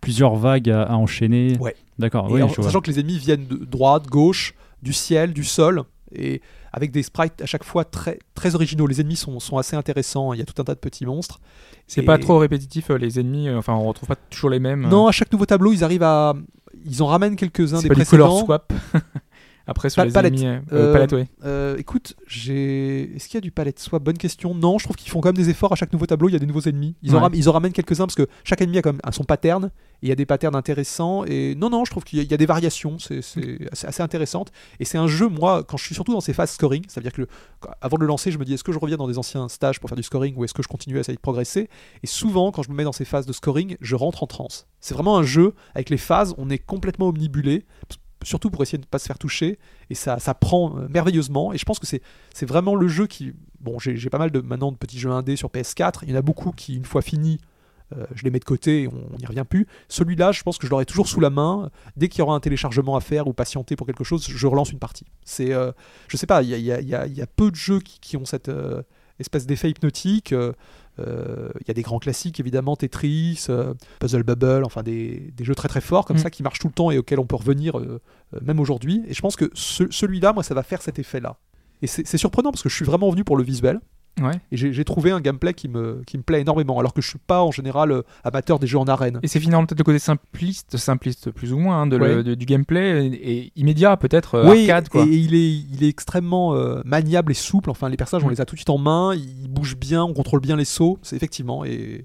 plusieurs 0.00 0.36
vagues 0.36 0.70
à, 0.70 0.82
à 0.84 0.94
enchaîner. 0.94 1.56
Ouais. 1.58 1.74
D'accord. 1.98 2.28
Oui, 2.30 2.40
vois. 2.40 2.64
sachant 2.64 2.80
que 2.80 2.90
les 2.90 3.00
ennemis 3.00 3.18
viennent 3.18 3.46
de 3.46 3.56
droite, 3.64 4.06
gauche, 4.06 4.54
du 4.82 4.92
ciel, 4.92 5.32
du 5.32 5.44
sol, 5.44 5.82
et 6.14 6.40
avec 6.72 6.90
des 6.90 7.02
sprites 7.02 7.40
à 7.42 7.46
chaque 7.46 7.64
fois 7.64 7.84
très, 7.84 8.18
très 8.34 8.54
originaux. 8.54 8.86
Les 8.86 9.00
ennemis 9.00 9.16
sont, 9.16 9.40
sont 9.40 9.56
assez 9.58 9.76
intéressants, 9.76 10.32
il 10.32 10.38
y 10.38 10.42
a 10.42 10.44
tout 10.44 10.60
un 10.60 10.64
tas 10.64 10.74
de 10.74 10.80
petits 10.80 11.06
monstres. 11.06 11.40
C'est 11.86 12.02
Et- 12.02 12.04
pas 12.04 12.18
trop 12.18 12.38
répétitif, 12.38 12.90
euh, 12.90 12.98
les 12.98 13.18
ennemis. 13.20 13.48
euh, 13.48 13.58
Enfin, 13.58 13.74
on 13.74 13.86
retrouve 13.86 14.08
pas 14.08 14.16
toujours 14.16 14.50
les 14.50 14.58
mêmes. 14.60 14.84
euh. 14.84 14.88
Non, 14.88 15.06
à 15.06 15.12
chaque 15.12 15.32
nouveau 15.32 15.46
tableau, 15.46 15.72
ils 15.72 15.82
arrivent 15.84 16.02
à... 16.02 16.34
Ils 16.84 17.02
en 17.02 17.06
ramènent 17.06 17.34
quelques-uns 17.36 17.80
des 17.82 17.88
pas 17.88 17.94
du 17.94 18.04
color 18.04 18.28
précédents. 18.28 18.44
swap. 18.46 18.72
Après, 19.68 19.90
sur 19.90 20.00
Pa- 20.02 20.06
les 20.06 20.12
palette. 20.12 20.32
ennemis. 20.32 20.46
euh, 20.46 20.60
Euh, 20.72 20.92
palette, 20.92 21.12
ouais. 21.12 21.28
Euh, 21.44 21.76
écoute, 21.76 22.14
j'ai. 22.26 23.14
Est-ce 23.14 23.26
qu'il 23.28 23.34
y 23.34 23.38
a 23.38 23.40
du 23.42 23.50
palette? 23.50 23.78
Swap 23.78 24.02
Bonne 24.02 24.16
question. 24.18 24.54
Non, 24.54 24.78
je 24.78 24.84
trouve 24.84 24.96
qu'ils 24.96 25.10
font 25.10 25.20
quand 25.20 25.28
même 25.28 25.36
des 25.36 25.50
efforts 25.50 25.72
à 25.72 25.76
chaque 25.76 25.92
nouveau 25.92 26.06
tableau. 26.06 26.28
Il 26.28 26.32
y 26.32 26.36
a 26.36 26.38
des 26.38 26.46
nouveaux 26.46 26.62
ennemis. 26.62 26.96
Ils, 27.02 27.10
en, 27.12 27.14
Ouais. 27.16 27.20
ram- 27.20 27.32
ils 27.34 27.48
en 27.48 27.52
ramènent 27.52 27.72
quelques-uns 27.72 28.06
parce 28.06 28.14
que 28.14 28.26
chaque 28.44 28.60
ennemi 28.62 28.78
a 28.78 28.82
quand 28.82 28.92
même 28.92 29.00
son 29.12 29.24
pattern. 29.24 29.70
Et 30.00 30.06
il 30.06 30.08
y 30.08 30.12
a 30.12 30.14
des 30.14 30.26
patterns 30.26 30.54
intéressants. 30.54 31.24
Et 31.26 31.54
non, 31.56 31.70
non, 31.70 31.84
je 31.84 31.90
trouve 31.90 32.04
qu'il 32.04 32.18
y, 32.18 32.20
a- 32.20 32.24
il 32.24 32.30
y 32.30 32.34
a 32.34 32.36
des 32.36 32.46
variations. 32.46 32.98
C'est 32.98 33.18
assez, 33.72 34.02
intéressante. 34.02 34.52
Et 34.80 34.84
c'est 34.84 34.96
un 34.98 35.06
jeu, 35.08 35.28
moi, 35.28 35.64
quand 35.64 35.76
je 35.76 35.84
suis 35.84 35.94
surtout 35.94 36.12
dans 36.12 36.20
ces 36.20 36.32
phases 36.32 36.52
scoring, 36.52 36.84
ça 36.88 37.00
veut 37.00 37.02
dire 37.04 37.12
que 37.12 37.22
le- 37.22 37.28
avant 37.80 37.96
de 37.96 38.02
le 38.02 38.06
lancer, 38.06 38.30
je 38.30 38.38
me 38.38 38.44
dis 38.44 38.54
est-ce 38.54 38.64
que 38.64 38.72
je 38.72 38.78
reviens 38.78 38.96
dans 38.96 39.08
des 39.08 39.18
anciens 39.18 39.48
stages 39.48 39.80
pour 39.80 39.90
faire 39.90 39.96
du 39.96 40.02
scoring 40.02 40.34
ou 40.36 40.44
est-ce 40.44 40.54
que 40.54 40.62
je 40.62 40.68
continue 40.68 40.96
à 40.96 41.00
essayer 41.00 41.16
de 41.16 41.20
progresser? 41.20 41.68
Et 42.02 42.06
souvent, 42.06 42.52
quand 42.52 42.62
je 42.62 42.70
me 42.70 42.74
mets 42.76 42.84
dans 42.84 42.92
ces 42.92 43.04
phases 43.04 43.26
de 43.26 43.32
scoring, 43.32 43.76
je 43.80 43.96
rentre 43.96 44.22
en 44.22 44.26
transe. 44.26 44.66
C'est 44.80 44.94
vraiment 44.94 45.18
un 45.18 45.24
jeu 45.24 45.52
avec 45.74 45.90
les 45.90 45.96
phases, 45.98 46.34
on 46.38 46.48
est 46.48 46.58
complètement 46.58 47.08
omnibulé. 47.08 47.66
Surtout 48.24 48.50
pour 48.50 48.62
essayer 48.62 48.78
de 48.78 48.82
ne 48.82 48.88
pas 48.88 48.98
se 48.98 49.06
faire 49.06 49.18
toucher, 49.18 49.58
et 49.90 49.94
ça, 49.94 50.18
prend 50.40 50.76
euh, 50.78 50.88
merveilleusement. 50.88 51.52
Et 51.52 51.58
je 51.58 51.64
pense 51.64 51.78
que 51.78 51.86
c'est 51.86 52.46
vraiment 52.46 52.74
le 52.74 52.88
jeu 52.88 53.06
qui. 53.06 53.32
Bon, 53.60 53.78
j'ai 53.78 54.10
pas 54.10 54.18
mal 54.18 54.30
de 54.30 54.40
maintenant 54.40 54.72
de 54.72 54.76
petits 54.76 54.98
jeux 54.98 55.10
indés 55.10 55.36
sur 55.36 55.48
PS4. 55.50 56.00
Il 56.02 56.10
y 56.10 56.12
en 56.12 56.16
a 56.16 56.22
beaucoup 56.22 56.52
qui, 56.52 56.76
une 56.76 56.84
fois 56.84 57.02
finis, 57.02 57.38
euh, 57.96 58.04
je 58.14 58.22
les 58.24 58.30
mets 58.30 58.38
de 58.38 58.44
côté 58.44 58.82
et 58.82 58.88
on 58.88 59.16
n'y 59.18 59.26
revient 59.26 59.44
plus. 59.48 59.66
Celui-là, 59.88 60.30
je 60.32 60.42
pense 60.42 60.58
que 60.58 60.66
je 60.66 60.70
l'aurai 60.70 60.84
toujours 60.84 61.08
sous 61.08 61.20
la 61.20 61.30
main. 61.30 61.70
Dès 61.96 62.08
qu'il 62.08 62.18
y 62.20 62.22
aura 62.22 62.34
un 62.34 62.40
téléchargement 62.40 62.96
à 62.96 63.00
faire 63.00 63.26
ou 63.28 63.32
patienter 63.32 63.76
pour 63.76 63.86
quelque 63.86 64.04
chose, 64.04 64.26
je 64.28 64.46
relance 64.46 64.70
une 64.70 64.78
partie. 64.78 65.06
C'est, 65.24 65.52
euh, 65.52 65.72
je 66.08 66.16
sais 66.16 66.26
pas, 66.26 66.42
il 66.42 66.50
y 66.50 66.54
a, 66.54 66.58
y 66.58 66.72
a- 66.94 67.06
y 67.06 67.12
y 67.14 67.22
a 67.22 67.26
peu 67.26 67.50
de 67.50 67.56
jeux 67.56 67.80
qui, 67.80 67.98
qui 68.00 68.16
ont 68.16 68.24
cette 68.24 68.48
euh, 68.48 68.82
espèce 69.18 69.46
d'effet 69.46 69.70
hypnotique. 69.70 70.34
Euh, 71.00 71.04
euh, 71.08 71.48
Il 71.60 71.68
y 71.68 71.70
a 71.70 71.74
des 71.74 71.82
grands 71.82 71.98
classiques 71.98 72.40
évidemment, 72.40 72.76
Tetris, 72.76 73.46
euh, 73.50 73.74
Puzzle 74.00 74.22
Bubble, 74.22 74.62
enfin 74.64 74.82
des, 74.82 75.32
des 75.36 75.44
jeux 75.44 75.54
très 75.54 75.68
très 75.68 75.80
forts 75.80 76.04
comme 76.04 76.16
Mm. 76.16 76.20
ça 76.20 76.30
qui 76.30 76.42
marchent 76.42 76.58
tout 76.58 76.68
le 76.68 76.72
temps 76.72 76.90
et 76.90 76.98
auxquels 76.98 77.20
on 77.20 77.26
peut 77.26 77.36
revenir 77.36 77.78
euh, 77.78 78.00
même 78.42 78.58
aujourd'hui. 78.60 79.02
Et 79.08 79.14
je 79.14 79.20
pense 79.20 79.36
que 79.36 79.50
ce- 79.54 79.90
celui-là, 79.90 80.32
moi, 80.32 80.42
ça 80.42 80.54
va 80.54 80.62
faire 80.62 80.82
cet 80.82 80.98
effet-là. 80.98 81.36
Et 81.82 81.86
c'est 81.86 82.16
surprenant 82.18 82.50
parce 82.50 82.62
que 82.62 82.68
je 82.68 82.74
suis 82.74 82.84
vraiment 82.84 83.08
venu 83.10 83.22
pour 83.22 83.36
le 83.36 83.44
visuel. 83.44 83.78
Ouais. 84.22 84.34
Et 84.52 84.56
j'ai 84.56 84.84
trouvé 84.84 85.10
un 85.10 85.20
gameplay 85.20 85.54
qui 85.54 85.68
me, 85.68 86.02
qui 86.06 86.16
me 86.18 86.22
plaît 86.22 86.40
énormément, 86.40 86.78
alors 86.78 86.92
que 86.94 87.00
je 87.02 87.08
suis 87.08 87.18
pas 87.18 87.42
en 87.42 87.50
général 87.50 87.92
euh, 87.92 88.02
amateur 88.24 88.58
des 88.58 88.66
jeux 88.66 88.78
en 88.78 88.86
arène. 88.86 89.20
Et 89.22 89.28
c'est 89.28 89.40
finalement 89.40 89.66
peut-être 89.66 89.78
le 89.78 89.84
côté 89.84 89.98
simpliste, 89.98 90.76
simpliste 90.76 91.30
plus 91.30 91.52
ou 91.52 91.58
moins, 91.58 91.82
hein, 91.82 91.86
de 91.86 91.96
le- 91.96 92.16
Ouais. 92.18 92.22
de- 92.22 92.34
du 92.34 92.46
gameplay 92.46 93.06
et, 93.06 93.52
immédiat 93.56 93.96
peut-être, 93.96 94.34
euh, 94.36 94.50
oui, 94.50 94.70
arcade 94.70 94.88
quoi. 94.88 95.04
et 95.04 95.08
il 95.16 95.34
est, 95.34 95.50
il 95.72 95.84
est 95.84 95.88
extrêmement 95.88 96.54
euh, 96.54 96.80
maniable 96.84 97.32
et 97.32 97.34
souple. 97.34 97.70
Enfin, 97.70 97.88
les 97.88 97.96
personnages, 97.96 98.24
on 98.24 98.28
Mm. 98.28 98.32
les 98.32 98.40
a 98.40 98.44
tout 98.44 98.54
de 98.54 98.58
suite 98.60 98.70
en 98.70 98.78
main, 98.78 99.14
ils 99.14 99.48
bougent 99.48 99.76
bien, 99.76 100.04
on 100.04 100.14
contrôle 100.14 100.40
bien 100.40 100.56
les 100.56 100.64
sauts. 100.64 100.98
C'est 101.02 101.16
effectivement. 101.16 101.64
Et, 101.64 102.04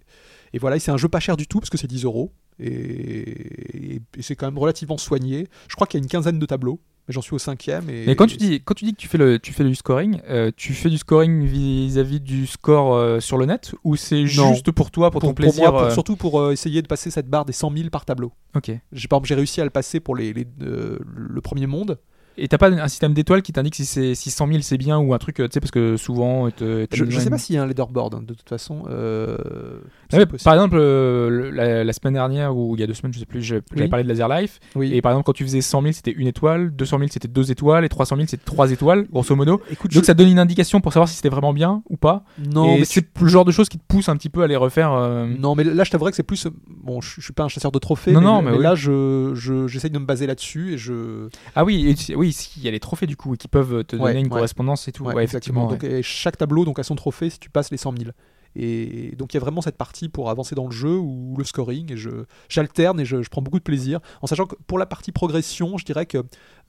et 0.53 0.59
voilà, 0.59 0.79
c'est 0.79 0.91
un 0.91 0.97
jeu 0.97 1.07
pas 1.07 1.19
cher 1.19 1.37
du 1.37 1.47
tout 1.47 1.59
parce 1.59 1.69
que 1.69 1.77
c'est 1.77 1.87
10 1.87 2.05
euros. 2.05 2.31
Et, 2.59 3.95
et 4.17 4.21
c'est 4.21 4.35
quand 4.35 4.45
même 4.47 4.57
relativement 4.59 4.97
soigné. 4.97 5.47
Je 5.67 5.75
crois 5.75 5.87
qu'il 5.87 5.99
y 5.99 6.01
a 6.01 6.03
une 6.03 6.09
quinzaine 6.09 6.39
de 6.39 6.45
tableaux, 6.45 6.79
mais 7.07 7.13
j'en 7.13 7.21
suis 7.21 7.33
au 7.33 7.39
cinquième. 7.39 7.89
Et, 7.89 8.05
Mais 8.07 8.15
quand 8.15 8.27
tu 8.27 8.37
dis, 8.37 8.61
quand 8.63 8.73
tu 8.73 8.85
dis 8.85 8.93
que 8.93 8.97
tu 8.99 9.07
fais, 9.07 9.17
le, 9.17 9.39
tu 9.39 9.51
fais 9.53 9.63
du 9.63 9.75
scoring, 9.75 10.19
euh, 10.29 10.51
tu 10.55 10.73
fais 10.73 10.89
du 10.89 10.97
scoring 10.97 11.43
vis-à-vis 11.45 12.19
du 12.21 12.47
score 12.47 12.95
euh, 12.95 13.19
sur 13.19 13.37
le 13.37 13.45
net 13.45 13.73
ou 13.83 13.95
c'est 13.95 14.25
juste 14.25 14.71
pour 14.71 14.91
toi, 14.91 15.11
pour, 15.11 15.19
pour, 15.19 15.21
ton 15.21 15.27
pour 15.33 15.35
plaisir 15.35 15.71
moi, 15.71 15.71
pour- 15.71 15.81
euh, 15.89 15.93
surtout 15.93 16.15
pour 16.15 16.39
euh, 16.39 16.51
essayer 16.51 16.81
de 16.81 16.87
passer 16.87 17.11
cette 17.11 17.27
barre 17.29 17.45
des 17.45 17.53
100 17.53 17.71
000 17.75 17.89
par 17.89 18.05
tableau. 18.05 18.31
Ok. 18.55 18.71
J'ai 18.91 19.07
par 19.07 19.17
exemple, 19.17 19.27
j'ai 19.27 19.35
réussi 19.35 19.61
à 19.61 19.63
le 19.63 19.69
passer 19.69 19.99
pour 19.99 20.15
les, 20.15 20.33
les- 20.33 20.47
le 20.59 21.41
premier 21.41 21.67
monde. 21.67 21.99
Et 22.37 22.47
t'as 22.47 22.57
pas 22.57 22.69
un 22.71 22.87
système 22.87 23.13
d'étoiles 23.13 23.41
qui 23.43 23.53
t'indique 23.53 23.75
si 23.75 23.85
c'est 23.85 24.15
si 24.15 24.31
100 24.31 24.47
000 24.47 24.59
c'est 24.61 24.77
bien 24.77 24.97
ou 24.97 25.13
un 25.13 25.17
truc, 25.19 25.39
euh, 25.39 25.47
tu 25.47 25.53
sais, 25.53 25.59
parce 25.59 25.71
que 25.71 25.97
souvent. 25.97 26.49
te- 26.49 26.85
t'as 26.85 26.95
Je, 26.97 27.05
je 27.09 27.19
sais 27.19 27.29
pas 27.29 27.37
s'il 27.37 27.55
y 27.55 27.57
a 27.59 27.63
un 27.63 27.67
leaderboard 27.67 28.15
hein, 28.15 28.23
de 28.25 28.33
toute 28.33 28.49
façon. 28.49 28.83
euh, 28.89 29.37
Ah 30.11 30.17
ouais, 30.17 30.25
par 30.25 30.53
exemple, 30.53 30.77
euh, 30.79 31.29
le- 31.29 31.49
la, 31.51 31.83
la 31.83 31.93
semaine 31.93 32.13
dernière 32.13 32.55
ou 32.57 32.75
il 32.75 32.79
y 32.79 32.83
a 32.83 32.87
deux 32.87 32.93
semaines, 32.93 33.13
je 33.13 33.19
sais 33.19 33.25
plus, 33.25 33.41
j'avais 33.41 33.61
Oui. 33.75 33.87
parlé 33.87 34.03
de 34.03 34.09
Laser 34.09 34.27
Life. 34.29 34.59
oui. 34.75 34.93
Et 34.93 35.01
par 35.01 35.11
exemple, 35.11 35.25
quand 35.25 35.33
tu 35.33 35.43
faisais 35.43 35.61
100 35.61 35.81
000, 35.81 35.91
c'était 35.93 36.11
une 36.11 36.27
étoile, 36.27 36.71
200 36.75 36.97
000, 36.99 37.09
c'était 37.11 37.27
deux 37.27 37.51
étoiles, 37.51 37.85
et 37.85 37.89
300 37.89 38.15
000, 38.15 38.27
c'était 38.27 38.43
trois 38.45 38.71
étoiles, 38.71 39.07
grosso 39.11 39.35
modo. 39.35 39.61
Écoute, 39.71 39.91
Donc 39.93 40.03
je- 40.03 40.07
ça 40.07 40.13
te 40.13 40.17
donne 40.19 40.29
une 40.29 40.39
indication 40.39 40.81
pour 40.81 40.93
savoir 40.93 41.07
si 41.09 41.15
c'était 41.15 41.29
vraiment 41.29 41.53
bien 41.53 41.83
ou 41.89 41.97
pas. 41.97 42.23
non, 42.51 42.75
et 42.75 42.79
mais 42.79 42.85
c'est 42.85 43.05
le 43.21 43.27
genre 43.27 43.45
de 43.45 43.51
choses 43.51 43.69
qui 43.69 43.77
te 43.77 43.83
poussent 43.87 44.09
un 44.09 44.17
petit 44.17 44.29
peu 44.29 44.41
à 44.43 44.47
les 44.47 44.55
refaire. 44.55 44.91
euh, 44.93 45.27
Non, 45.39 45.55
mais 45.55 45.63
là, 45.63 45.83
je 45.83 45.91
t'avouerais 45.91 46.11
que 46.11 46.17
c'est 46.17 46.23
plus. 46.23 46.47
Bon, 46.83 46.99
je, 47.01 47.15
je 47.17 47.21
suis 47.21 47.33
pas 47.33 47.43
un 47.43 47.47
chasseur 47.47 47.71
de 47.71 47.79
trophées, 47.79 48.11
Non, 48.11 48.19
mais, 48.21 48.25
non, 48.27 48.41
mais 48.41 48.51
oui. 48.57 48.63
là, 48.63 48.75
je, 48.75 49.31
je- 49.35 49.67
j'essaye 49.67 49.91
de 49.91 49.99
me 49.99 50.05
baser 50.05 50.27
là-dessus 50.27 50.73
et 50.73 50.77
je. 50.77 51.27
Ah 51.55 51.63
oui, 51.63 51.89
et 51.89 51.95
tu- 51.95 52.13
oui, 52.23 52.33
si, 52.33 52.51
il 52.59 52.63
y 52.63 52.67
a 52.67 52.71
les 52.71 52.79
trophées 52.79 53.07
du 53.07 53.15
coup 53.17 53.35
qui 53.35 53.47
peuvent 53.47 53.83
te 53.83 53.95
donner 54.07 54.19
une 54.21 54.29
correspondance 54.37 54.87
et 54.87 54.91
tout. 54.91 55.03
Effectivement. 55.37 55.67
Donc, 55.73 55.83
et 55.99 56.01
chaque 56.03 56.37
tableau 56.37 56.65
donc, 56.65 56.79
a 56.79 56.83
son 56.83 56.95
trophée 56.95 57.29
si 57.29 57.39
tu 57.39 57.49
passes 57.49 57.69
les 57.71 57.77
100 57.77 57.97
000. 57.97 58.11
Et 58.55 59.15
donc, 59.17 59.33
il 59.33 59.37
y 59.37 59.39
a 59.39 59.41
vraiment 59.41 59.61
cette 59.61 59.77
partie 59.77 60.09
pour 60.09 60.29
avancer 60.29 60.53
dans 60.53 60.65
le 60.65 60.71
jeu 60.71 60.95
ou 60.95 61.33
le 61.39 61.43
scoring. 61.43 61.91
Et 61.91 61.97
je, 61.97 62.09
j'alterne 62.49 62.99
et 62.99 63.05
je, 63.05 63.23
je 63.23 63.29
prends 63.29 63.41
beaucoup 63.41 63.57
de 63.57 63.63
plaisir. 63.63 63.99
En 64.21 64.27
sachant 64.27 64.45
que 64.45 64.55
pour 64.67 64.77
la 64.77 64.85
partie 64.85 65.11
progression, 65.11 65.77
je 65.79 65.85
dirais 65.85 66.05
que 66.05 66.19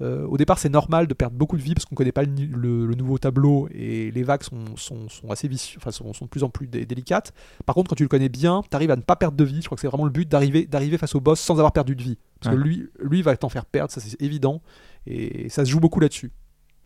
euh, 0.01 0.27
au 0.27 0.39
départ, 0.39 0.59
c'est 0.59 0.71
normal 0.71 1.07
de 1.07 1.13
perdre 1.13 1.37
beaucoup 1.37 1.59
de 1.59 1.63
vie 1.63 1.75
parce 1.75 1.85
qu'on 1.85 1.95
connaît 1.95 2.11
pas 2.11 2.23
le, 2.23 2.31
ni- 2.33 2.47
le- 2.47 2.87
le 2.87 2.95
nouveau 2.95 3.19
tableau 3.19 3.69
et 3.71 4.11
les 4.13 4.23
vagues 4.23 4.43
sont, 4.45 4.65
sont, 4.77 5.11
sont 5.11 5.31
assez 5.31 5.47
vicieuses, 5.47 5.77
enfin, 5.79 5.91
sont, 5.91 6.13
sont 6.15 6.25
de 6.25 6.31
plus 6.31 6.43
en 6.43 6.49
plus 6.49 6.67
dé- 6.67 6.87
délicates. 6.87 7.35
Par 7.67 7.75
contre, 7.75 7.91
quand 7.91 7.97
tu 7.97 8.03
le 8.05 8.09
connais 8.09 8.31
bien, 8.31 8.63
tu 8.69 8.75
arrives 8.75 8.91
à 8.91 8.97
ne 8.97 9.03
pas 9.03 9.17
perdre 9.17 9.37
de 9.37 9.45
vie. 9.45 9.61
Je 9.61 9.67
crois 9.67 9.77
que 9.77 9.83
c'est 9.83 9.89
vraiment 9.89 10.05
le 10.07 10.11
but 10.11 10.27
d'arriver, 10.27 10.65
d'arriver 10.65 10.97
face 10.97 11.15
au 11.15 11.21
boss 11.21 11.39
sans 11.39 11.55
avoir 11.59 11.73
perdu 11.73 11.95
de 11.95 12.03
vie. 12.03 12.17
Parce 12.41 12.57
que 12.57 12.61
lui, 12.63 12.87
lui 12.99 13.21
va 13.23 13.37
t'en 13.37 13.49
faire 13.51 13.65
perdre, 13.67 13.91
ça 13.93 14.01
c'est 14.01 14.21
évident. 14.23 14.61
Et 15.07 15.49
ça 15.49 15.65
se 15.65 15.71
joue 15.71 15.81
beaucoup 15.81 16.01
là-dessus. 16.01 16.31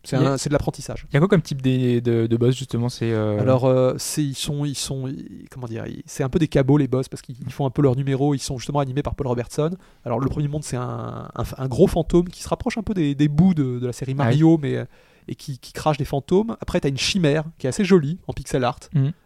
C'est, 0.05 0.15
a- 0.15 0.37
de 0.49 0.53
l'apprentissage. 0.53 1.05
Il 1.09 1.13
y 1.13 1.17
a 1.17 1.19
quoi 1.19 1.27
comme 1.27 1.41
type 1.41 1.61
de, 1.61 1.99
de 2.27 2.37
boss 2.37 2.55
justement 2.55 2.87
C'est 2.87 3.11
euh, 3.11 3.39
Alors, 3.41 3.65
euh, 3.65 3.95
c'est, 3.97 4.23
ils 4.23 4.33
sont, 4.35 4.63
ils 4.63 4.75
sont, 4.77 5.07
ils- 5.07 5.45
comment 5.51 5.67
dire, 5.67 5.83
c'est 6.05 6.23
un 6.23 6.29
peu 6.29 6.39
des 6.39 6.47
cabots 6.47 6.77
les 6.77 6.87
boss 6.87 7.09
parce 7.09 7.21
qu'ils 7.21 7.35
ils 7.45 7.51
font 7.51 7.65
un 7.65 7.69
peu 7.69 7.81
leur 7.81 7.97
numéro. 7.97 8.33
Ils 8.33 8.39
sont 8.39 8.57
justement 8.57 8.79
animés 8.79 9.03
par 9.03 9.15
Paul 9.15 9.27
Robertson. 9.27 9.71
Alors, 10.05 10.19
le 10.21 10.29
premier 10.29 10.47
monde, 10.47 10.63
c'est 10.63 10.77
un, 10.77 11.29
un, 11.35 11.43
un 11.57 11.67
gros 11.67 11.87
fantôme 11.87 12.29
qui 12.29 12.41
se 12.41 12.47
rapproche 12.47 12.77
un 12.77 12.81
peu 12.83 12.93
des, 12.93 13.13
des 13.13 13.27
bouts 13.27 13.53
de, 13.53 13.77
de 13.79 13.85
la 13.87 13.91
série 13.93 14.13
Mario, 14.13 14.57
mais 14.61 14.77
euh, 14.77 14.85
et 15.27 15.35
qui, 15.35 15.59
qui 15.59 15.73
crache 15.73 15.97
des 15.97 16.05
fantômes. 16.05 16.55
Après, 16.61 16.79
tu 16.79 16.87
as 16.87 16.89
une 16.89 16.97
chimère 16.97 17.43
qui 17.57 17.67
est 17.67 17.69
assez 17.69 17.83
jolie 17.83 18.17
en 18.27 18.33
pixel 18.33 18.63
art, 18.63 18.79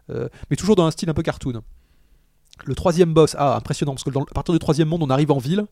euh, 0.10 0.28
mais 0.50 0.56
toujours 0.58 0.76
dans 0.76 0.86
un 0.86 0.92
style 0.92 1.10
un 1.10 1.14
peu 1.14 1.22
cartoon. 1.24 1.62
Le 2.66 2.76
troisième 2.76 3.14
boss, 3.14 3.36
ah 3.38 3.56
impressionnant 3.56 3.94
parce 3.94 4.04
que 4.04 4.10
dans, 4.10 4.24
à 4.24 4.34
partir 4.34 4.54
du 4.54 4.60
troisième 4.60 4.88
monde, 4.88 5.04
on 5.04 5.10
arrive 5.10 5.32
en 5.32 5.38
ville 5.38 5.66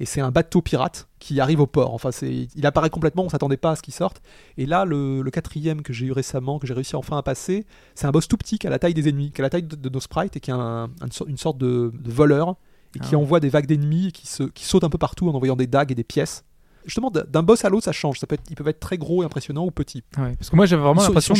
et 0.00 0.04
c'est 0.06 0.20
un 0.20 0.30
bateau 0.30 0.60
pirate 0.62 1.08
qui 1.18 1.40
arrive 1.40 1.60
au 1.60 1.66
port. 1.66 1.94
Enfin, 1.94 2.10
c'est, 2.12 2.48
il 2.54 2.66
apparaît 2.66 2.90
complètement, 2.90 3.24
on 3.24 3.28
s'attendait 3.28 3.56
pas 3.56 3.72
à 3.72 3.76
ce 3.76 3.82
qu'il 3.82 3.94
sorte. 3.94 4.20
Et 4.58 4.66
là, 4.66 4.84
le, 4.84 5.22
le 5.22 5.30
quatrième 5.30 5.82
que 5.82 5.92
j'ai 5.92 6.06
eu 6.06 6.12
récemment, 6.12 6.58
que 6.58 6.66
j'ai 6.66 6.74
réussi 6.74 6.96
enfin 6.96 7.18
à 7.18 7.22
passer, 7.22 7.66
c'est 7.94 8.06
un 8.06 8.10
boss 8.10 8.28
tout 8.28 8.36
petit 8.36 8.58
qui 8.58 8.66
a 8.66 8.70
la 8.70 8.78
taille 8.78 8.94
des 8.94 9.08
ennemis, 9.08 9.32
qui 9.32 9.40
a 9.40 9.42
la 9.42 9.50
taille 9.50 9.62
de, 9.64 9.76
de 9.76 9.88
nos 9.88 10.00
sprites 10.00 10.36
et 10.36 10.40
qui 10.40 10.50
est 10.50 10.54
un- 10.54 10.88
une 11.26 11.36
sorte 11.38 11.58
de, 11.58 11.92
de 11.94 12.10
voleur 12.10 12.56
et 12.94 13.00
qui 13.00 13.14
Ah. 13.14 13.18
envoie 13.18 13.40
des 13.40 13.48
vagues 13.50 13.66
d'ennemis 13.66 14.08
et 14.08 14.12
qui, 14.12 14.26
se, 14.26 14.44
qui 14.44 14.64
sautent 14.64 14.84
un 14.84 14.90
peu 14.90 14.98
partout 14.98 15.28
en 15.28 15.34
envoyant 15.34 15.56
des 15.56 15.66
dagues 15.66 15.92
et 15.92 15.94
des 15.94 16.04
pièces. 16.04 16.44
Justement, 16.86 17.10
d'un 17.10 17.24
d'un 17.28 17.42
boss 17.42 17.64
à 17.64 17.68
l'autre, 17.68 17.84
ça 17.84 17.92
change. 17.92 18.18
Ça 18.20 18.26
peut 18.26 18.34
être, 18.34 18.44
ils 18.48 18.56
peuvent 18.56 18.68
être 18.68 18.80
très 18.80 18.96
gros 18.96 19.22
et 19.22 19.26
impressionnants 19.26 19.66
ou 19.66 19.70
petits. 19.70 20.02
Ouais, 20.18 20.34
Parce 20.38 20.48
que 20.50 20.56
moi 20.56 20.64
j'avais 20.66 20.82
vraiment 20.82 21.02
l'impression 21.02 21.34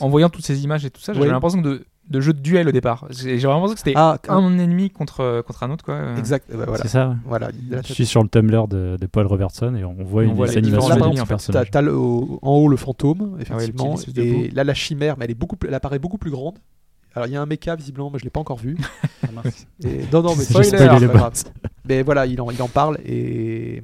en 0.00 0.08
voyant 0.08 0.30
toutes 0.30 0.46
ces 0.46 0.64
images 0.64 0.84
et 0.84 0.90
tout 0.90 1.00
ça, 1.00 1.12
j'avais 1.12 1.26
Oui. 1.26 1.32
l'impression 1.32 1.60
de, 1.60 1.84
de 2.08 2.20
jeu 2.20 2.32
de 2.32 2.40
duel 2.40 2.68
au 2.68 2.72
départ. 2.72 3.06
Vraiment 3.10 3.54
l'impression 3.54 3.72
que 3.74 3.78
c'était 3.78 3.92
Ah, 3.96 4.18
un 4.28 4.58
ennemi 4.58 4.90
contre, 4.90 5.42
contre 5.46 5.62
un 5.64 5.70
autre 5.70 5.84
quoi. 5.84 5.94
Euh, 5.94 6.16
exact. 6.16 6.46
ben 6.50 6.64
voilà. 6.66 6.82
C'est 6.82 6.88
ça. 6.88 7.08
ouais. 7.10 7.14
Voilà, 7.26 7.50
Je 7.84 7.92
suis 7.92 8.06
sur 8.06 8.22
le 8.22 8.28
Tumblr 8.28 8.68
de, 8.68 8.96
de 9.00 9.06
Paul 9.06 9.26
Robertson 9.26 9.74
et 9.74 9.84
on 9.84 9.94
voit 10.04 10.22
On 10.22 10.26
une 10.26 10.34
voit 10.34 10.46
les 10.46 10.56
animations 10.58 10.90
en 11.02 11.26
fait. 11.26 11.52
T'as 11.70 11.82
au- 11.84 12.38
en 12.42 12.52
haut 12.52 12.68
le 12.68 12.76
fantôme, 12.76 13.36
effectivement, 13.40 13.96
Ah 13.98 14.10
et 14.20 14.50
là 14.50 14.64
la 14.64 14.74
chimère, 14.74 15.16
mais 15.18 15.24
elle 15.26 15.32
est 15.32 15.34
beaucoup, 15.34 15.56
plus- 15.56 15.68
elle 15.68 15.74
apparaît 15.74 15.98
beaucoup 15.98 16.18
plus 16.18 16.30
grande. 16.30 16.58
Alors 17.14 17.26
il 17.28 17.32
y 17.32 17.36
a 17.36 17.42
un 17.42 17.46
mecha 17.46 17.76
visiblement, 17.76 18.10
mais 18.10 18.18
je 18.18 18.24
l'ai 18.24 18.30
pas 18.30 18.40
encore 18.40 18.56
vu. 18.56 18.76
Et- 19.84 20.02
non 20.12 20.22
non 20.22 20.34
mais 20.38 20.44
spoiler. 20.44 21.08
Mais 21.88 22.02
voilà, 22.02 22.26
il 22.26 22.40
en, 22.40 22.50
il 22.50 22.62
en 22.62 22.68
parle 22.68 22.98
et 23.04 23.82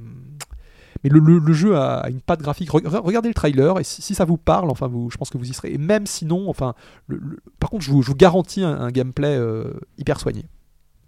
mais 1.03 1.09
le, 1.09 1.19
le- 1.19 1.39
le 1.39 1.53
jeu 1.53 1.75
a, 1.77 2.07
une 2.09 2.21
patte 2.21 2.41
graphique. 2.41 2.69
Re- 2.71 2.81
re- 2.83 3.01
regardez 3.01 3.27
le 3.29 3.33
trailer 3.33 3.79
et 3.79 3.83
si, 3.83 4.01
si 4.01 4.15
ça 4.15 4.25
vous 4.25 4.37
parle, 4.37 4.69
enfin 4.69 4.87
vous, 4.87 5.09
je 5.11 5.17
pense 5.17 5.29
que 5.29 5.37
vous 5.37 5.49
y 5.49 5.53
serez. 5.53 5.71
Et 5.73 5.77
même 5.77 6.05
sinon, 6.05 6.49
enfin, 6.49 6.73
le- 7.07 7.19
par 7.59 7.69
contre, 7.69 7.83
je 7.85 7.91
vous, 7.91 8.01
je 8.01 8.07
vous 8.07 8.15
garantis 8.15 8.63
un, 8.63 8.79
un 8.79 8.91
gameplay 8.91 9.35
euh, 9.37 9.71
hyper 9.97 10.19
soigné. 10.19 10.45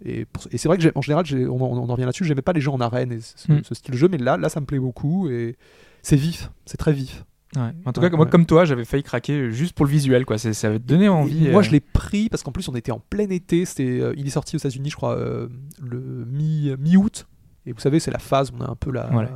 Et, 0.04 0.26
c'est 0.56 0.66
vrai 0.66 0.78
que 0.78 0.88
en 0.96 1.00
général, 1.02 1.24
on, 1.48 1.60
en- 1.60 1.78
on 1.78 1.88
en 1.88 1.92
revient 1.92 2.04
là-dessus. 2.04 2.24
J'aimais 2.24 2.42
pas 2.42 2.52
les 2.52 2.60
jeux 2.60 2.70
en 2.72 2.80
arène 2.80 3.12
et 3.12 3.20
ce, 3.20 3.52
Mm. 3.52 3.60
ce 3.64 3.74
style 3.74 3.92
de 3.92 3.98
jeu, 3.98 4.08
mais 4.08 4.18
là, 4.18 4.36
là, 4.36 4.48
ça 4.48 4.60
me 4.60 4.66
plaît 4.66 4.80
beaucoup 4.80 5.28
et 5.28 5.56
c'est 6.02 6.16
vif, 6.16 6.50
c'est 6.66 6.76
très 6.76 6.92
vif. 6.92 7.24
Ouais. 7.54 7.60
En 7.84 7.92
tout 7.92 8.00
Ouais, 8.00 8.08
cas, 8.10 8.16
moi 8.16 8.24
ouais. 8.24 8.30
comme 8.30 8.46
toi, 8.46 8.64
j'avais 8.64 8.86
failli 8.86 9.02
craquer 9.02 9.50
juste 9.52 9.74
pour 9.74 9.84
le 9.84 9.90
visuel 9.92 10.24
quoi. 10.24 10.38
Ça 10.38 10.66
avait 10.68 10.78
donné 10.78 11.08
envie. 11.10 11.46
Et 11.46 11.50
moi, 11.50 11.60
euh, 11.60 11.62
je 11.62 11.70
l'ai 11.70 11.80
pris 11.80 12.30
parce 12.30 12.42
qu'en 12.42 12.50
plus, 12.50 12.66
on 12.68 12.74
était 12.74 12.92
en 12.92 12.98
plein 13.10 13.28
été. 13.28 13.66
C'était, 13.66 14.00
euh, 14.00 14.14
il 14.16 14.26
est 14.26 14.30
sorti 14.30 14.56
aux 14.56 14.58
États-Unis, 14.58 14.88
je 14.88 14.96
crois, 14.96 15.18
euh, 15.18 15.48
le 15.82 16.24
mi- 16.26 16.72
mi-août. 16.78 17.26
Et 17.66 17.72
vous 17.72 17.80
savez, 17.80 18.00
c'est 18.00 18.10
la 18.10 18.18
phase 18.18 18.50
où 18.50 18.54
on 18.58 18.62
a 18.64 18.70
un 18.70 18.74
peu 18.76 18.90
la, 18.90 19.10
Ouais. 19.14 19.26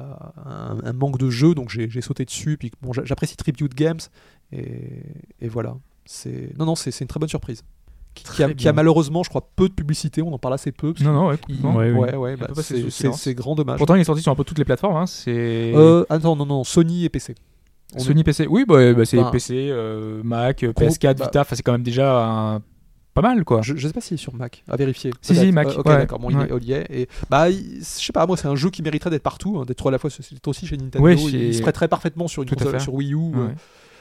un, 0.45 0.77
un 0.85 0.93
manque 0.93 1.19
de 1.19 1.31
jeu, 1.31 1.55
donc 1.55 1.71
j'ai 1.71 2.01
sauté 2.01 2.25
dessus. 2.25 2.57
Puis 2.59 2.73
bon, 2.83 2.93
j'a- 2.93 3.05
j'apprécie 3.05 3.37
Tribute 3.37 3.75
Games 3.75 4.01
et, 4.53 5.03
et 5.41 5.49
voilà. 5.49 5.77
Non, 6.59 6.67
non, 6.67 6.75
c'est 6.75 6.99
une 7.01 7.07
très 7.07 7.21
bonne 7.21 7.29
surprise. 7.29 7.63
Qui, 8.15 8.25
qui 8.25 8.43
a, 8.43 8.55
qui 8.55 8.67
malheureusement, 8.73 9.23
je 9.23 9.29
crois, 9.29 9.47
peu 9.57 9.69
de 9.69 9.75
publicité. 9.75 10.23
On 10.23 10.33
en 10.33 10.39
parle 10.39 10.55
assez 10.55 10.73
peu. 10.73 10.95
parce 10.95 11.05
Non 11.05 11.13
non 11.13 11.27
ouais. 11.29 12.37
bah, 12.37 12.47
c'est- 12.63 13.35
grand 13.35 13.55
dommage. 13.55 13.77
Pourtant 13.77 13.95
il 13.95 14.01
est 14.01 14.05
sorti 14.05 14.23
sur 14.23 14.33
un 14.33 14.35
peu 14.35 14.45
toutes 14.45 14.57
les 14.59 14.65
plateformes. 14.65 14.97
Hein. 14.97 15.07
C'est 15.07 15.73
Euh, 15.75 16.05
attends, 16.09 16.35
non, 16.35 16.47
non, 16.47 16.65
Sony 16.65 17.05
et 17.05 17.09
PC. 17.11 17.35
On 17.95 17.99
Sony 18.01 18.25
PC. 18.25 18.47
Oui 18.49 18.65
bah, 18.67 18.95
bah, 18.95 19.05
c'est 19.05 19.19
Enfin, 19.19 19.31
PC, 19.31 19.69
euh, 19.71 20.23
Mac, 20.25 20.63
euh, 20.65 20.73
gros, 20.73 20.87
PS4, 20.87 21.19
bah- 21.19 21.25
Vita. 21.27 21.41
Enfin 21.43 21.55
c'est 21.57 21.63
quand 21.63 21.73
même 21.73 21.83
déjà 21.83 22.25
un- 22.25 22.63
pas 23.17 23.23
mal 23.23 23.45
quoi. 23.45 23.63
Je, 23.63 23.75
je 23.77 23.87
sais 23.89 23.93
pas 23.93 24.01
s'il 24.01 24.15
est 24.15 24.19
sur 24.19 24.35
Mac, 24.35 24.63
à 24.69 24.77
vérifier. 24.77 25.11
Si, 25.21 25.35
si. 25.35 25.51
Mac, 25.53 25.67
Euh, 25.69 25.79
ok, 25.81 25.87
ouais, 25.87 25.97
d'accord, 25.97 26.19
bon, 26.21 26.31
il, 26.31 26.37
ouais. 26.37 26.45
est, 26.45 26.57
il 26.61 26.65
y 26.69 26.73
est. 26.73 26.87
Et, 26.91 27.09
bah, 27.29 27.51
il- 27.51 27.79
je 27.81 27.85
sais 27.85 28.13
pas, 28.13 28.27
moi, 28.27 28.37
c'est 28.37 28.47
un 28.49 28.55
jeu 28.55 28.71
qui 28.71 28.83
mériterait 28.83 29.11
d'être 29.11 29.23
partout, 29.23 29.59
hein, 29.59 29.65
d'être 29.67 29.89
à 29.89 29.91
la 29.91 29.99
fois, 29.99 30.11
c'est 30.11 30.47
aussi 30.47 30.67
chez 30.67 30.77
Nintendo. 30.77 31.09
Il, 31.09 31.19
chez- 31.19 31.49
il 31.49 31.55
se 31.55 31.63
prêterait 31.63 31.89
parfaitement 31.89 32.29
sur 32.29 32.43
une 32.43 32.49
console, 32.51 32.81
sur 32.81 32.95
Wii 32.95 33.15
U. 33.15 33.33
euh. 33.35 33.49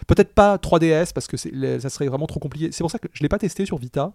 Peut-être 0.07 0.33
pas 0.33 0.57
3DS, 0.57 1.13
parce 1.13 1.25
que 1.27 1.37
ça 1.37 1.89
serait 1.89 2.07
vraiment 2.07 2.27
trop 2.27 2.39
compliqué. 2.39 2.69
C'est 2.71 2.83
pour 2.83 2.91
ça 2.91 2.99
que 2.99 3.07
je 3.13 3.23
l'ai 3.23 3.29
pas 3.29 3.39
testé 3.39 3.65
sur 3.65 3.77
Vita. 3.79 4.13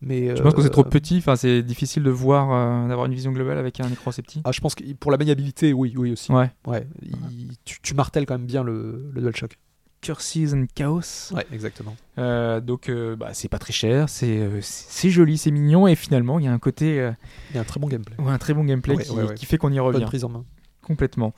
Mais, 0.00 0.34
Je 0.36 0.42
pense 0.42 0.54
que 0.54 0.62
c'est 0.62 0.70
trop 0.70 0.82
euh, 0.82 0.88
petit. 0.88 1.16
Enfin 1.18 1.34
c'est 1.34 1.60
difficile 1.60 2.04
de 2.04 2.10
voir, 2.10 2.52
euh, 2.52 2.88
d'avoir 2.88 3.06
une 3.06 3.14
vision 3.14 3.32
globale 3.32 3.58
avec 3.58 3.80
un 3.80 3.88
écran 3.90 4.10
aussi 4.10 4.22
petit. 4.22 4.40
Ah, 4.44 4.52
je 4.52 4.60
pense 4.60 4.76
que 4.76 4.84
pour 4.94 5.10
la 5.10 5.16
maniabilité, 5.18 5.72
oui, 5.72 5.92
oui 5.96 6.12
aussi. 6.12 6.30
Ouais. 6.30 6.50
Ouais, 6.68 6.86
il- 7.02 7.50
tu, 7.64 7.78
tu 7.82 7.94
martèles 7.94 8.24
quand 8.24 8.34
même 8.38 8.46
bien 8.46 8.62
le, 8.62 9.10
le 9.12 9.20
DualShock. 9.20 9.58
Curses 10.00 10.52
and 10.54 10.66
Chaos. 10.74 11.32
Ouais, 11.34 11.46
exactement. 11.52 11.96
Euh, 12.18 12.60
donc 12.60 12.88
euh, 12.88 13.16
bah, 13.16 13.30
c'est 13.32 13.48
pas 13.48 13.58
très 13.58 13.72
cher, 13.72 14.08
c'est 14.08 14.38
euh, 14.38 14.58
c'est 14.62 15.10
joli, 15.10 15.38
c'est 15.38 15.50
mignon 15.50 15.86
et 15.88 15.94
finalement 15.94 16.38
il 16.38 16.44
y 16.44 16.48
a 16.48 16.52
un 16.52 16.58
côté, 16.58 17.10
Il 17.50 17.56
y 17.56 17.58
a 17.58 17.60
un 17.62 17.64
très 17.64 17.80
bon 17.80 17.88
gameplay. 17.88 18.16
ouais, 18.18 18.30
un 18.32 18.38
très 18.38 18.54
bon 18.54 18.64
gameplay 18.64 18.94
Ouais, 18.96 19.04
qui, 19.04 19.10
ouais, 19.12 19.22
ouais. 19.24 19.34
qui 19.34 19.46
fait 19.46 19.58
qu'on 19.58 19.72
y 19.72 19.76
Bonne 19.78 19.86
revient 19.86 20.04
prise 20.06 20.24
en 20.24 20.28
main. 20.28 20.44
complètement. 20.82 21.34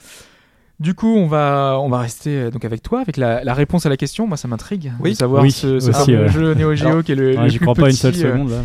Du 0.80 0.94
coup, 0.94 1.14
on 1.14 1.26
va, 1.26 1.78
on 1.82 1.90
va 1.90 1.98
rester 1.98 2.30
euh, 2.30 2.50
donc 2.50 2.64
avec 2.64 2.82
toi, 2.82 3.00
avec 3.02 3.18
la, 3.18 3.44
la 3.44 3.52
réponse 3.52 3.84
à 3.84 3.90
la 3.90 3.98
question. 3.98 4.26
Moi, 4.26 4.38
ça 4.38 4.48
m'intrigue 4.48 4.90
Oui. 5.00 5.10
de 5.12 5.16
savoir 5.16 5.42
Oui, 5.42 5.50
ce, 5.52 5.78
ce 5.78 5.90
aussi, 5.90 6.12
jeu 6.28 6.54
Neo 6.54 6.74
Geo 6.74 6.88
Alors, 6.88 7.04
qui 7.04 7.12
est 7.12 7.16
le, 7.16 7.36
Ouais, 7.36 7.44
le 7.44 7.48
plus 7.50 7.58
crois 7.60 7.74
pas 7.74 7.90
une 7.90 7.94
seule 7.94 8.12
petit, 8.12 8.24
euh, 8.24 8.32
seconde. 8.32 8.50
Là, 8.50 8.62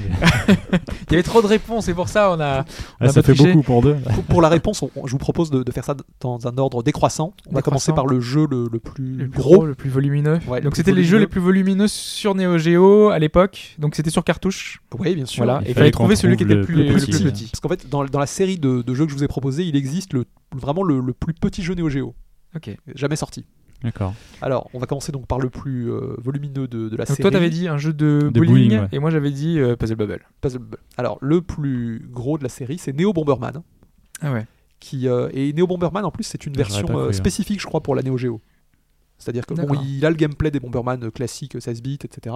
mais- 0.47 0.55
Il 1.09 1.11
y 1.11 1.15
avait 1.15 1.23
trop 1.23 1.41
de 1.41 1.47
réponses, 1.47 1.85
c'est 1.85 1.93
pour 1.93 2.07
ça 2.07 2.31
on 2.31 2.39
a. 2.39 2.63
Ah, 3.01 3.07
ça 3.09 3.21
pas 3.21 3.21
fait 3.21 3.33
triché. 3.33 3.51
beaucoup 3.51 3.63
pour 3.63 3.81
deux. 3.81 3.95
Pour, 3.95 4.23
pour 4.23 4.41
la 4.41 4.47
réponse, 4.47 4.81
on- 4.81 4.89
je 5.05 5.11
vous 5.11 5.17
propose 5.17 5.51
de, 5.51 5.61
de 5.61 5.71
faire 5.73 5.83
ça 5.83 5.93
dans 6.21 6.47
un 6.47 6.57
ordre 6.57 6.83
décroissant. 6.83 7.33
On 7.51 7.53
va 7.53 7.61
commencer 7.61 7.91
par 7.91 8.07
le 8.07 8.21
jeu 8.21 8.47
le, 8.49 8.69
le 8.71 8.79
plus, 8.79 9.17
Le 9.17 9.27
plus 9.27 9.41
gros. 9.41 9.55
gros, 9.57 9.65
le 9.65 9.75
plus 9.75 9.89
volumineux. 9.89 10.39
Ouais, 10.47 10.61
donc 10.61 10.77
c'était 10.77 10.93
les 10.93 11.03
jeux 11.03 11.17
les 11.17 11.27
plus 11.27 11.41
volumineux 11.41 11.87
sur 11.89 12.33
Neo 12.33 12.57
Geo 12.57 13.09
à 13.09 13.19
l'époque. 13.19 13.75
Donc 13.77 13.93
c'était 13.95 14.09
sur 14.09 14.23
cartouche. 14.23 14.79
Oui, 14.97 15.15
bien 15.15 15.25
sûr. 15.25 15.43
Voilà. 15.43 15.59
il 15.63 15.67
Et 15.67 15.71
il 15.71 15.73
fallait 15.75 15.91
trouver 15.91 16.15
celui 16.15 16.37
qui 16.37 16.43
était 16.43 16.55
le 16.55 16.61
plus, 16.63 16.85
petit. 16.95 17.23
petit. 17.23 17.49
Parce 17.51 17.59
qu'en 17.59 17.69
fait, 17.69 17.89
dans, 17.89 18.05
dans 18.05 18.19
la 18.19 18.25
série 18.25 18.57
de, 18.57 18.81
de 18.81 18.93
jeux 18.93 19.05
que 19.05 19.11
je 19.11 19.17
vous 19.17 19.23
ai 19.25 19.27
proposé, 19.27 19.63
il 19.63 19.75
existe 19.75 20.13
le, 20.13 20.23
vraiment 20.59 20.83
le, 20.83 20.99
le 20.99 21.13
plus 21.13 21.33
petit 21.33 21.63
jeu 21.63 21.73
Neo 21.75 21.89
Geo. 21.89 22.15
Ok. 22.55 22.75
Jamais 22.95 23.15
sorti. 23.15 23.45
D'accord. 23.83 24.13
Alors, 24.41 24.69
on 24.73 24.79
va 24.79 24.87
commencer 24.87 25.11
donc 25.11 25.27
par 25.27 25.37
le 25.39 25.49
plus 25.49 25.91
euh, 25.91 26.15
volumineux 26.17 26.67
de, 26.67 26.89
de 26.89 26.95
la 26.95 27.03
Donc 27.05 27.17
série. 27.17 27.21
toi 27.21 27.31
t'avais 27.31 27.49
dit 27.49 27.67
un 27.67 27.77
jeu 27.77 27.93
de, 27.93 28.21
De 28.23 28.39
bowling, 28.39 28.47
bowling, 28.69 28.79
ouais. 28.79 28.87
et 28.93 28.99
moi 28.99 29.09
j'avais 29.11 29.31
dit 29.31 29.59
euh, 29.59 29.75
Puzzle 29.75 29.95
Bubble. 29.95 30.25
Puzzle 30.41 30.59
Bubble. 30.59 30.77
Alors, 30.97 31.17
le 31.21 31.41
plus 31.41 32.07
gros 32.09 32.37
de 32.37 32.43
la 32.43 32.49
série, 32.49 32.77
c'est 32.77 32.93
Neo 32.93 33.11
Bomberman. 33.13 33.61
Ah 34.21 34.31
ouais. 34.31 34.45
Qui, 34.79 35.07
euh, 35.07 35.29
et 35.33 35.51
Neo 35.53 35.67
Bomberman, 35.67 36.05
en 36.05 36.11
plus, 36.11 36.23
c'est 36.23 36.45
une 36.45 36.53
version 36.53 36.87
euh, 36.89 36.93
cru, 37.01 37.09
hein. 37.09 37.13
spécifique, 37.13 37.59
je 37.61 37.65
crois, 37.67 37.81
pour 37.83 37.95
la 37.95 38.01
Neo 38.01 38.17
Geo. 38.17 38.41
C'est-à-dire 39.17 39.45
que 39.45 39.53
bon, 39.53 39.67
il 39.85 40.05
a 40.05 40.09
le 40.09 40.15
gameplay 40.15 40.51
des 40.51 40.59
Bomberman 40.59 41.11
classiques, 41.11 41.61
16 41.61 41.81
bits, 41.81 41.99
etc. 42.03 42.35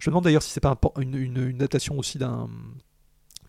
Je 0.00 0.08
me 0.08 0.12
demande 0.12 0.24
d'ailleurs 0.24 0.42
si 0.42 0.50
c'est 0.52 0.60
pas 0.60 0.70
un 0.70 0.76
por- 0.76 0.94
une, 1.00 1.14
une- 1.16 1.48
une 1.48 1.56
adaptation 1.56 1.98
aussi 1.98 2.18
d'un 2.18 2.48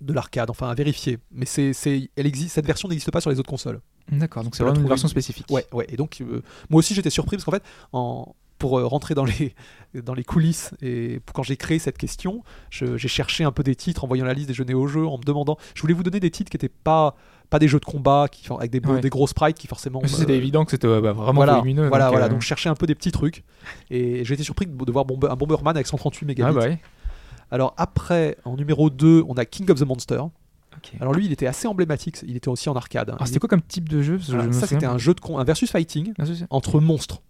de 0.02 0.14
l'arcade, 0.14 0.50
enfin 0.50 0.70
à 0.70 0.74
vérifier. 0.74 1.18
Mais 1.32 1.46
c'est, 1.46 1.74
c'est, 1.74 2.10
elle 2.16 2.26
existe, 2.28 2.56
cette 2.56 2.66
version 2.66 2.90
n'existe 2.90 3.12
pas 3.12 3.22
sur 3.22 3.30
les 3.30 3.40
autres 3.40 3.50
consoles. 3.50 3.82
D'accord. 4.12 4.44
Donc 4.44 4.56
c'est 4.56 4.64
vraiment 4.64 4.80
une 4.80 4.88
version 4.88 5.08
spécifique. 5.08 5.46
Ouais, 5.50 5.66
ouais. 5.74 5.86
Et 5.90 5.96
donc, 5.98 6.18
euh, 6.22 6.42
moi 6.70 6.80
aussi, 6.80 6.94
j'étais 6.94 7.10
surpris 7.10 7.38
parce 7.38 7.46
qu'en 7.46 7.52
fait, 7.52 7.64
en, 7.94 8.36
pour 8.60 8.80
euh, 8.80 8.86
rentrer 8.86 9.16
dans 9.16 9.26
les, 9.26 9.54
dans 10.02 10.14
les 10.14 10.24
coulisses 10.24 10.72
et 10.82 11.20
pour- 11.26 11.34
quand 11.34 11.44
j'ai 11.44 11.58
créé 11.58 11.78
cette 11.80 11.98
question, 11.98 12.44
je- 12.70 12.98
j'ai 12.98 13.08
cherché 13.08 13.44
un 13.44 13.52
peu 13.52 13.64
des 13.64 13.76
titres 13.76 14.04
en 14.04 14.08
voyant 14.08 14.26
la 14.26 14.34
liste 14.34 14.48
des 14.48 14.54
jeux 14.54 14.64
Néo 14.64 14.88
Jeux, 14.88 15.06
en 15.08 15.18
me 15.18 15.24
demandant. 15.24 15.58
Je 15.74 15.82
voulais 15.82 15.94
vous 15.94 16.04
donner 16.04 16.20
des 16.20 16.32
titres 16.32 16.50
qui 16.52 16.56
n'étaient 16.56 16.70
pas, 16.70 17.16
pas 17.50 17.60
des 17.60 17.68
jeux 17.68 17.80
de 17.80 17.86
combat, 17.86 18.28
qui, 18.32 18.48
avec 18.54 18.72
des, 18.72 18.80
Ouais. 18.80 19.02
des 19.02 19.10
gros 19.10 19.28
sprites 19.28 19.58
qui 19.58 19.68
forcément. 19.68 20.00
Mais 20.02 20.08
ça, 20.08 20.18
c'était 20.18 20.34
euh, 20.34 20.38
évident 20.38 20.64
que 20.66 20.72
c'était 20.72 20.88
bah, 21.02 21.12
vraiment 21.12 21.34
voilà, 21.34 21.56
volumineux. 21.56 21.88
voilà, 21.90 22.06
donc, 22.06 22.14
voilà. 22.14 22.26
euh, 22.28 22.30
Donc, 22.30 22.42
je 22.42 22.48
cherchais 22.48 22.70
un 22.70 22.76
peu 22.76 22.86
des 22.86 22.96
petits 22.96 23.12
trucs. 23.12 23.44
Et 23.90 24.24
j'ai 24.24 24.36
été 24.36 24.44
surpris 24.44 24.68
de, 24.68 24.86
de 24.86 24.92
voir 24.92 25.06
Bomber- 25.06 25.30
un 25.32 25.36
Bomberman 25.36 25.76
avec 25.76 25.88
138 25.88 26.26
mégabits. 26.26 26.50
Ah 26.56 26.60
bah 26.62 26.68
ouais. 26.68 26.80
Alors, 27.52 27.74
après, 27.78 28.38
en 28.46 28.56
numéro 28.56 28.90
2, 28.90 29.24
on 29.28 29.34
a 29.36 29.46
King 29.46 29.70
of 29.72 29.80
the 29.80 29.86
Monster. 29.86 30.22
Alors, 31.00 31.14
lui, 31.14 31.26
il 31.26 31.32
était 31.32 31.48
assez 31.48 31.68
emblématique. 31.68 32.20
Il 32.28 32.36
était 32.36 32.50
aussi 32.50 32.70
en 32.70 32.76
arcade. 32.76 33.10
hein. 33.10 33.14
Alors 33.16 33.28
c'était 33.28 33.40
quoi 33.40 33.50
comme 33.50 33.62
type 33.62 33.90
de 33.90 34.02
jeu 34.02 34.18
je 34.20 34.52
ça, 34.52 34.68
c'était 34.68 34.86
un 34.86 34.98
jeu 34.98 35.14
de 35.14 35.20
con, 35.20 35.40
un 35.40 35.44
versus 35.44 35.72
fighting 35.72 36.14
entre 36.50 36.80
monstres. 36.80 37.22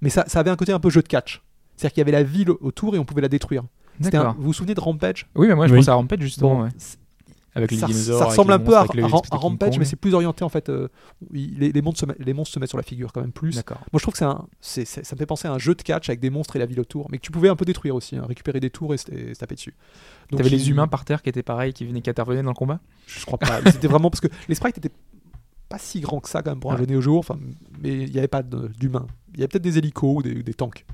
Mais 0.00 0.10
ça, 0.10 0.24
ça 0.26 0.40
avait 0.40 0.50
un 0.50 0.56
côté 0.56 0.72
un 0.72 0.80
peu 0.80 0.90
jeu 0.90 1.02
de 1.02 1.08
catch. 1.08 1.42
C'est-à-dire 1.76 1.92
qu'il 1.94 2.00
y 2.00 2.02
avait 2.02 2.12
la 2.12 2.22
ville 2.24 2.50
autour 2.50 2.96
et 2.96 2.98
on 2.98 3.04
pouvait 3.04 3.20
la 3.22 3.28
détruire. 3.28 3.62
Un- 4.14 4.32
vous 4.38 4.42
vous 4.46 4.52
souvenez 4.52 4.74
de 4.74 4.80
Rampage? 4.80 5.28
Oui, 5.36 5.48
mais 5.48 5.54
moi 5.54 5.66
je 5.66 5.72
Oui. 5.72 5.78
pense 5.80 5.88
à 5.88 5.94
Rampage 5.94 6.20
justement. 6.20 6.56
Bon, 6.56 6.62
ouais. 6.64 6.68
Avec 7.54 7.70
les 7.72 7.78
ça, 7.78 7.86
dinosaures. 7.86 8.18
ça 8.18 8.24
avec 8.24 8.30
ressemble 8.32 8.50
les 8.50 8.54
un 8.54 8.58
peu 8.60 8.76
à, 8.76 8.80
à 8.82 9.36
Rampage, 9.36 9.78
mais 9.78 9.84
c'est 9.84 9.96
plus 9.96 10.14
orienté 10.14 10.44
en 10.44 10.48
fait. 10.48 10.68
euh, 10.68 10.88
les, 11.32 11.72
les, 11.72 11.82
monstres 11.82 12.00
se 12.00 12.06
mettent, 12.06 12.18
les 12.18 12.32
monstres 12.34 12.54
se 12.54 12.60
mettent 12.60 12.68
sur 12.68 12.76
la 12.78 12.84
figure 12.84 13.12
quand 13.12 13.20
même 13.20 13.32
plus. 13.32 13.56
Moi 13.56 13.74
je 13.94 13.98
trouve 14.00 14.12
que 14.12 14.18
c'est 14.18 14.24
un, 14.24 14.46
ça 14.60 14.80
me 15.14 15.18
fait 15.18 15.26
penser 15.26 15.48
à 15.48 15.52
un 15.52 15.58
jeu 15.58 15.74
de 15.74 15.82
catch 15.82 16.08
avec 16.08 16.20
des 16.20 16.30
monstres 16.30 16.54
et 16.56 16.58
la 16.58 16.66
ville 16.66 16.78
autour, 16.80 17.08
mais 17.10 17.18
que 17.18 17.22
tu 17.22 17.32
pouvais 17.32 17.48
un 17.48 17.56
peu 17.56 17.64
détruire 17.64 17.94
aussi, 17.94 18.16
hein, 18.16 18.24
récupérer 18.28 18.60
des 18.60 18.70
tours 18.70 18.94
et, 18.94 18.98
se- 18.98 19.10
et 19.12 19.34
se 19.34 19.40
taper 19.40 19.54
dessus. 19.56 19.74
Donc, 20.30 20.38
T'avais 20.38 20.50
il- 20.50 20.58
les 20.58 20.70
humains 20.70 20.86
par 20.88 21.04
terre 21.04 21.22
qui 21.22 21.30
étaient 21.30 21.42
pareils, 21.42 21.72
qui 21.72 21.84
venaient 21.86 22.02
qui 22.02 22.10
intervenaient 22.10 22.42
dans 22.42 22.50
le 22.50 22.54
combat? 22.54 22.80
Je 23.06 23.24
crois 23.26 23.38
pas. 23.38 23.60
C'était 23.72 23.88
vraiment 23.88 24.10
parce 24.10 24.20
que 24.20 24.28
les 24.48 24.54
sprites 24.54 24.78
étaient 24.78 24.92
pas 25.68 25.78
si 25.78 26.00
grands 26.00 26.20
que 26.20 26.28
ça 26.28 26.42
quand 26.42 26.50
même 26.50 26.60
pour 26.60 26.72
un 26.72 26.76
Ouais. 26.76 26.86
jeu 26.86 26.94
Neo 26.94 27.00
Geo, 27.00 27.18
enfin, 27.18 27.38
mais 27.82 27.94
il 28.04 28.10
n'y 28.12 28.18
avait 28.18 28.28
pas 28.28 28.42
d'humains. 28.42 29.06
Il 29.34 29.40
y 29.40 29.42
avait 29.42 29.48
peut-être 29.48 29.62
des 29.64 29.78
hélicos 29.78 30.18
ou 30.18 30.22
des, 30.22 30.42
des 30.42 30.54
tanks 30.54 30.84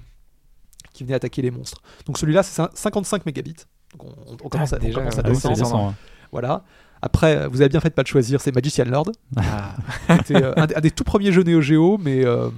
qui 0.93 1.03
venaient 1.05 1.15
attaquer 1.17 1.43
les 1.43 1.51
monstres. 1.51 1.81
Donc 2.07 2.19
celui-là, 2.19 2.43
c'est 2.43 2.63
cin- 2.63 2.71
55 2.75 3.27
mégabits. 3.27 3.55
Donc 3.99 4.05
on, 4.27 4.37
on 4.45 4.49
commence, 4.49 4.73
à, 4.73 4.77
on 4.77 4.81
déjà, 4.81 4.99
commence 5.01 5.19
à 5.19 5.23
Ah 5.25 5.27
Ah 5.27 5.31
descendre. 5.31 5.95
Voilà. 6.33 6.63
Après, 7.03 7.37
euh, 7.37 7.49
vous 7.49 7.61
avez 7.61 7.69
bien 7.69 7.81
fait 7.81 7.91
de 7.91 7.95
pas 7.95 8.03
le 8.03 8.07
choisir, 8.09 8.41
c'est 8.41 8.55
Magician 8.55 8.85
Lord. 8.87 9.13
Ah. 9.37 9.75
C'était 10.17 10.43
euh, 10.43 10.53
un, 10.57 10.67
des- 10.67 10.75
un 10.75 10.81
des 10.81 10.91
tout 10.91 11.05
premiers 11.05 11.33
jeux 11.33 11.43
Neo 11.43 11.61
Geo, 11.61 11.99
mais, 11.99 12.25
euh, 12.25 12.49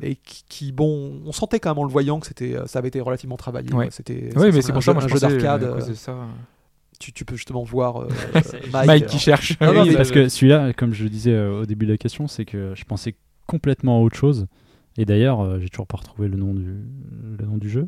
mais 0.00 0.16
qui, 0.16 0.44
qui, 0.48 0.72
bon, 0.72 1.20
on 1.24 1.32
sentait 1.32 1.58
quand 1.60 1.70
même 1.70 1.78
en 1.78 1.84
le 1.84 1.90
voyant 1.90 2.20
que 2.20 2.26
c'était, 2.26 2.56
ça 2.66 2.78
avait 2.80 2.88
été 2.88 3.00
relativement 3.00 3.36
travaillé. 3.36 3.72
Ouais. 3.72 3.88
C'était, 3.90 4.30
Oui, 4.36 4.50
mais 4.52 4.60
c'est 4.62 4.72
pour 4.72 4.82
ça, 4.82 4.92
moi 4.92 5.02
un 5.02 5.08
je 5.08 5.14
jeu 5.14 5.20
d'arcade. 5.20 5.66
tu, 6.98 7.12
tu 7.12 7.24
peux 7.24 7.36
justement 7.36 7.62
voir 7.64 8.02
euh, 8.02 8.08
Mike, 8.72 8.86
Mike, 8.86 9.06
qui 9.06 9.18
cherche. 9.18 9.58
Non, 9.60 9.72
non, 9.72 9.82
Oui, 9.82 9.90
mais 9.90 9.96
parce 9.96 10.10
que 10.10 10.28
celui-là, 10.28 10.72
comme 10.74 10.92
je 10.92 11.04
le 11.04 11.08
disais 11.10 11.32
euh, 11.32 11.62
au 11.62 11.66
début 11.66 11.86
de 11.86 11.92
la 11.92 11.98
question, 11.98 12.26
c'est 12.28 12.44
que 12.44 12.72
je 12.74 12.84
pensais 12.84 13.14
complètement 13.46 13.98
à 13.98 14.02
autre 14.02 14.16
chose. 14.16 14.46
Et 14.98 15.04
d'ailleurs, 15.06 15.40
euh, 15.40 15.58
j'ai 15.60 15.68
toujours 15.70 15.86
pas 15.86 15.96
retrouvé 15.98 16.28
le 16.28 16.36
nom 16.36 16.52
du, 16.54 16.74
le 17.38 17.46
nom 17.46 17.56
du 17.56 17.70
jeu. 17.70 17.86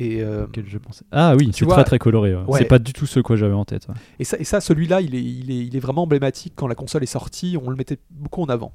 Et, 0.00 0.22
euh, 0.22 0.46
je 0.66 0.78
pensais. 0.78 1.04
Ah 1.12 1.34
oui, 1.36 1.50
c'est 1.52 1.66
très 1.66 1.84
très 1.84 1.98
coloré. 1.98 2.34
ouais. 2.34 2.42
Ouais. 2.46 2.58
C'est 2.60 2.64
pas 2.66 2.78
du 2.78 2.92
tout 2.92 3.06
ce 3.06 3.20
que 3.20 3.36
j'avais 3.36 3.54
en 3.54 3.64
tête. 3.64 3.88
ouais. 3.88 3.94
Et 4.18 4.24
ça, 4.24 4.36
et 4.38 4.44
ça 4.44 4.60
celui-là, 4.60 5.00
il 5.00 5.14
est, 5.14 5.22
il, 5.22 5.50
est, 5.50 5.66
il 5.66 5.76
est 5.76 5.80
vraiment 5.80 6.02
emblématique. 6.04 6.52
Quand 6.56 6.66
la 6.68 6.74
console 6.74 7.02
est 7.02 7.06
sortie, 7.06 7.56
on 7.62 7.70
le 7.70 7.76
mettait 7.76 7.98
beaucoup 8.10 8.42
en 8.42 8.46
avant. 8.46 8.72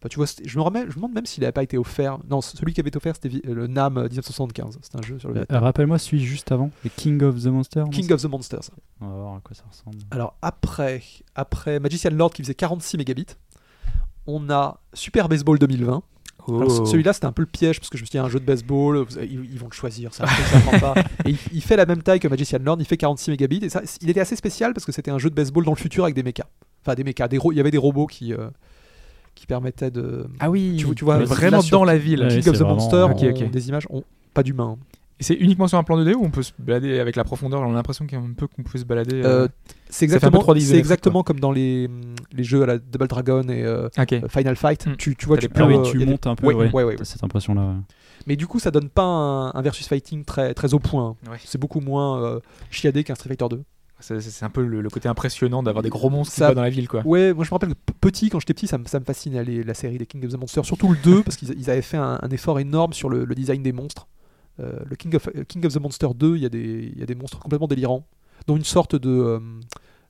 Enfin, 0.00 0.08
tu 0.10 0.16
vois, 0.16 0.26
je 0.44 0.58
me, 0.58 0.62
remets, 0.62 0.82
je 0.82 0.88
me 0.88 0.94
demande 0.96 1.14
même 1.14 1.24
s'il 1.24 1.40
n'avait 1.42 1.52
pas 1.52 1.62
été 1.62 1.78
offert. 1.78 2.18
Non, 2.28 2.42
celui 2.42 2.74
qui 2.74 2.80
avait 2.80 2.88
été 2.88 2.98
offert, 2.98 3.14
c'était 3.14 3.30
vi- 3.30 3.40
le 3.42 3.66
NAM 3.66 3.96
euh, 3.96 4.02
1975. 4.02 4.78
C'était 4.82 4.98
un 4.98 5.02
jeu 5.02 5.18
sur 5.18 5.30
le 5.30 5.40
Euh. 5.40 5.58
Rappelle-moi 5.58 5.98
celui 5.98 6.22
juste 6.22 6.52
avant, 6.52 6.70
le 6.84 6.90
King 6.94 7.22
of 7.22 7.40
the 7.42 7.46
Monster. 7.46 7.80
non 7.80 7.86
King 7.88 8.12
of 8.12 8.20
the 8.20 8.26
Monsters. 8.26 8.70
On 9.00 9.08
va 9.08 9.14
voir 9.14 9.34
à 9.36 9.40
quoi 9.40 9.54
ça 9.54 9.64
ressemble. 9.70 9.96
Alors 10.10 10.36
après, 10.42 11.00
après 11.34 11.80
Magician 11.80 12.10
Lord 12.12 12.32
qui 12.34 12.42
faisait 12.42 12.54
46 12.54 12.98
mégabits, 12.98 13.26
on 14.26 14.50
a 14.50 14.78
Super 14.92 15.28
Baseball 15.28 15.58
2020. 15.58 16.02
Alors, 16.48 16.64
Oh. 16.68 16.84
ce- 16.84 16.90
Celui-là, 16.90 17.12
c'était 17.12 17.26
un 17.26 17.32
peu 17.32 17.42
le 17.42 17.46
piège 17.48 17.80
parce 17.80 17.88
que 17.90 17.96
je 17.96 18.02
me 18.02 18.06
suis 18.06 18.12
dit, 18.12 18.18
un 18.18 18.28
jeu 18.28 18.38
de 18.40 18.44
baseball, 18.44 18.98
vous- 18.98 19.18
ils, 19.20 19.44
ils 19.52 19.58
vont 19.58 19.68
le 19.68 19.72
choisir, 19.74 20.12
ça, 20.12 20.26
ça 20.26 20.60
prend 20.60 20.78
pas. 20.78 20.94
Et 21.26 21.30
il, 21.30 21.38
il 21.52 21.62
fait 21.62 21.76
la 21.76 21.86
même 21.86 22.02
taille 22.02 22.20
que 22.20 22.28
Magician 22.28 22.58
Lord, 22.62 22.76
il 22.80 22.84
fait 22.86 22.96
46 22.98 23.30
mégabits. 23.30 23.60
Et 23.62 23.68
ça, 23.70 23.82
il 24.02 24.10
était 24.10 24.20
assez 24.20 24.36
spécial 24.36 24.74
parce 24.74 24.84
que 24.84 24.92
c'était 24.92 25.10
un 25.10 25.18
jeu 25.18 25.30
de 25.30 25.34
baseball 25.34 25.64
dans 25.64 25.72
le 25.72 25.76
futur 25.76 26.04
avec 26.04 26.14
des 26.14 26.22
mechas. 26.22 26.46
Enfin, 26.84 26.94
des 26.94 27.04
mechas. 27.04 27.28
Des 27.28 27.38
ro- 27.38 27.52
il 27.52 27.56
y 27.56 27.60
avait 27.60 27.70
des 27.70 27.78
robots 27.78 28.06
qui, 28.06 28.34
euh, 28.34 28.48
qui 29.34 29.46
permettaient 29.46 29.90
de. 29.90 30.26
Ah 30.38 30.50
oui, 30.50 30.74
Tu 30.78 30.84
vois- 30.84 30.94
tu 30.94 31.04
vraiment 31.24 31.62
dans 31.70 31.84
la 31.84 31.96
ville. 31.98 32.26
King 32.28 32.38
of 32.40 32.44
the 32.44 32.48
vraiment- 32.60 32.74
Monster, 32.74 33.06
des 33.48 33.68
images, 33.68 33.88
pas 34.34 34.42
d'humains. 34.42 34.76
C'est 35.20 35.34
uniquement 35.34 35.68
sur 35.68 35.78
un 35.78 35.84
plan 35.84 35.96
2D 35.98 36.14
ou 36.14 36.24
on 36.24 36.30
peut 36.30 36.42
se 36.42 36.52
balader 36.58 36.98
avec 36.98 37.16
la 37.16 37.24
profondeur? 37.24 37.60
On 37.62 37.70
a 37.70 37.74
l'impression 37.74 38.06
qu'il 38.06 38.18
y 38.18 38.20
a 38.20 38.24
un 38.24 38.32
peu 38.32 38.46
qu'on 38.46 38.62
peut 38.62 38.78
se 38.78 38.84
balader. 38.84 39.22
euh, 39.22 39.44
Euh, 39.44 39.48
c'est 39.88 40.04
exactement, 40.04 40.40
3D 40.40 40.60
c'est 40.60 40.76
exactement 40.76 41.22
comme 41.22 41.38
dans 41.40 41.52
les, 41.52 41.86
hum, 41.86 42.14
les 42.32 42.42
jeux 42.44 42.62
à 42.62 42.66
la 42.66 42.78
Double 42.78 43.06
Dragon 43.06 43.42
et 43.48 43.62
euh, 43.62 43.88
Ok. 43.98 44.28
Final 44.28 44.56
Fight. 44.56 44.86
Mm. 44.86 44.96
Tu, 44.96 45.14
tu 45.16 45.26
vois, 45.26 45.38
tu 45.38 45.48
peux, 45.48 45.62
oui, 45.62 45.76
euh, 45.76 45.82
tu 45.82 45.98
des- 45.98 46.06
montes 46.06 46.26
un 46.26 46.34
peu, 46.34 46.46
Ouais, 46.48 46.54
ouais. 46.72 46.82
ouais, 46.84 46.96
cette 47.02 47.22
impression-là. 47.22 47.74
Mais 48.26 48.36
du 48.36 48.46
coup, 48.46 48.58
ça 48.58 48.70
donne 48.70 48.88
pas 48.88 49.02
un, 49.04 49.50
un 49.54 49.62
versus 49.62 49.86
fighting 49.86 50.24
très, 50.24 50.52
très 50.54 50.74
au 50.74 50.78
point. 50.78 51.16
Ouais. 51.30 51.36
C'est 51.44 51.58
beaucoup 51.58 51.80
moins 51.80 52.22
euh, 52.22 52.40
chiadé 52.70 53.04
qu'un 53.04 53.14
Street 53.14 53.28
Fighter 53.28 53.46
2. 53.50 53.62
C'est 54.00 54.20
c'est 54.20 54.44
un 54.44 54.50
peu 54.50 54.66
le, 54.66 54.80
le 54.82 54.90
côté 54.90 55.08
impressionnant 55.08 55.62
d'avoir 55.62 55.82
des 55.82 55.88
gros 55.88 56.10
monstres 56.10 56.34
Ça- 56.34 56.52
dans 56.52 56.60
la 56.62 56.68
ville, 56.70 56.88
quoi. 56.88 57.02
Ouais, 57.06 57.32
moi 57.32 57.44
je 57.44 57.50
me 57.50 57.54
rappelle 57.54 57.70
que 57.70 57.92
petit, 58.00 58.28
quand 58.28 58.40
j'étais 58.40 58.52
petit, 58.52 58.66
ça 58.66 58.76
me, 58.76 58.84
ça 58.86 58.98
me 58.98 59.04
fascinait 59.04 59.44
la 59.44 59.74
série 59.74 59.96
des 59.98 60.04
King 60.06 60.24
of 60.26 60.32
the 60.32 60.36
Monsters, 60.38 60.64
surtout 60.66 60.88
le 60.90 60.96
2, 61.02 61.22
parce 61.22 61.36
qu'ils 61.36 61.54
ils 61.56 61.70
avaient 61.70 61.80
fait 61.82 61.96
un, 61.96 62.18
un 62.20 62.28
effort 62.30 62.58
énorme 62.58 62.92
sur 62.92 63.08
le, 63.08 63.24
le 63.24 63.34
design 63.34 63.62
des 63.62 63.72
monstres. 63.72 64.06
Euh, 64.60 64.78
le 64.88 64.96
King 64.96 65.14
of, 65.16 65.28
euh, 65.34 65.44
King 65.44 65.66
of 65.66 65.72
the 65.74 65.80
Monster 65.80 66.08
2, 66.14 66.36
il 66.36 66.42
y, 66.42 66.46
a 66.46 66.48
des- 66.48 66.90
il 66.92 66.98
y 66.98 67.02
a 67.02 67.06
des 67.06 67.14
monstres 67.16 67.38
complètement 67.40 67.66
délirants, 67.66 68.06
dont 68.46 68.56
une 68.56 68.64
sorte 68.64 68.94
de 68.96 69.10
euh, 69.10 69.40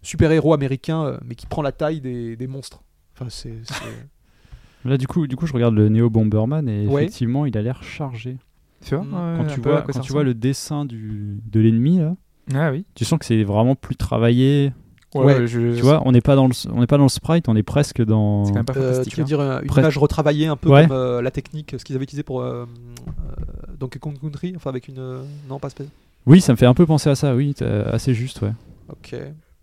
super-héros 0.03 0.53
américain, 0.53 1.19
mais 1.25 1.35
qui 1.35 1.47
prend 1.47 1.63
la 1.63 1.73
taille 1.73 2.01
des, 2.01 2.37
des 2.37 2.47
monstres. 2.47 2.83
Enfin, 3.15 3.27
c'est. 3.31 3.55
c'est- 3.65 3.75
Là, 4.85 4.99
du 4.99 5.07
coup, 5.07 5.27
du 5.27 5.35
coup, 5.37 5.47
je 5.47 5.55
regarde 5.55 5.75
le 5.75 5.89
Neo 5.89 6.11
Bomberman 6.11 6.69
et 6.69 6.87
Ouais. 6.87 7.05
effectivement, 7.05 7.47
il 7.47 7.57
a 7.57 7.63
l'air 7.63 7.83
chargé. 7.83 8.37
Tu 8.85 8.95
vois 8.95 9.03
Mm. 9.05 9.37
Quand 9.39 9.47
tu 9.47 9.61
vois, 9.63 9.81
quand 9.83 9.99
tu 10.01 10.13
vois 10.13 10.25
le 10.25 10.35
dessin 10.35 10.85
du, 10.85 11.41
de 11.51 11.61
l'ennemi, 11.61 12.01
là, 12.01 12.15
Ah 12.55 12.71
oui. 12.71 12.85
tu 12.95 13.07
sens 13.07 13.19
que 13.19 13.25
c'est 13.25 13.45
vraiment 13.45 13.77
plus 13.77 13.97
travaillé. 13.97 14.75
Ouais, 15.15 15.25
Ouais. 15.25 15.47
je- 15.47 15.75
Tu 15.77 15.81
vois, 15.81 16.03
on 16.05 16.13
n'est 16.13 16.21
pas 16.21 16.35
dans 16.37 16.49
le, 16.49 16.53
on 16.71 16.81
n'est 16.81 16.87
pas 16.87 16.99
dans 16.99 17.05
le 17.05 17.09
sprite, 17.09 17.49
on 17.49 17.57
est 17.57 17.63
presque 17.63 18.05
dans. 18.05 18.45
C'est 18.45 18.51
quand 18.51 18.59
même 18.59 18.65
pas 18.67 18.77
Euh, 18.77 19.03
tu 19.05 19.17
veux 19.17 19.23
hein. 19.23 19.25
dire 19.27 19.41
une 19.41 19.67
Presque. 19.69 19.79
image 19.79 19.97
retravaillée, 19.97 20.49
un 20.49 20.57
peu 20.57 20.69
Ouais. 20.69 20.87
comme 20.87 20.97
euh, 20.97 21.23
la 21.23 21.31
technique, 21.31 21.77
ce 21.79 21.83
qu'ils 21.85 21.95
avaient 21.97 22.03
utilisé 22.03 22.23
pour 22.25 22.43
euh, 22.43 22.67
euh, 23.09 23.64
Donkey 23.79 23.99
Kong 23.99 24.17
Country, 24.21 24.53
enfin 24.57 24.71
avec 24.71 24.89
une. 24.89 24.99
euh, 24.99 25.23
non, 25.49 25.59
pas 25.59 25.69
spé- 25.69 25.89
Oui, 26.27 26.41
ça 26.41 26.53
me 26.53 26.57
fait 26.57 26.67
un 26.67 26.75
peu 26.75 26.87
penser 26.87 27.11
à 27.11 27.15
ça. 27.15 27.35
Oui, 27.35 27.55
assez 27.93 28.15
juste, 28.15 28.41
ouais. 28.43 28.53
Ok. 28.91 29.15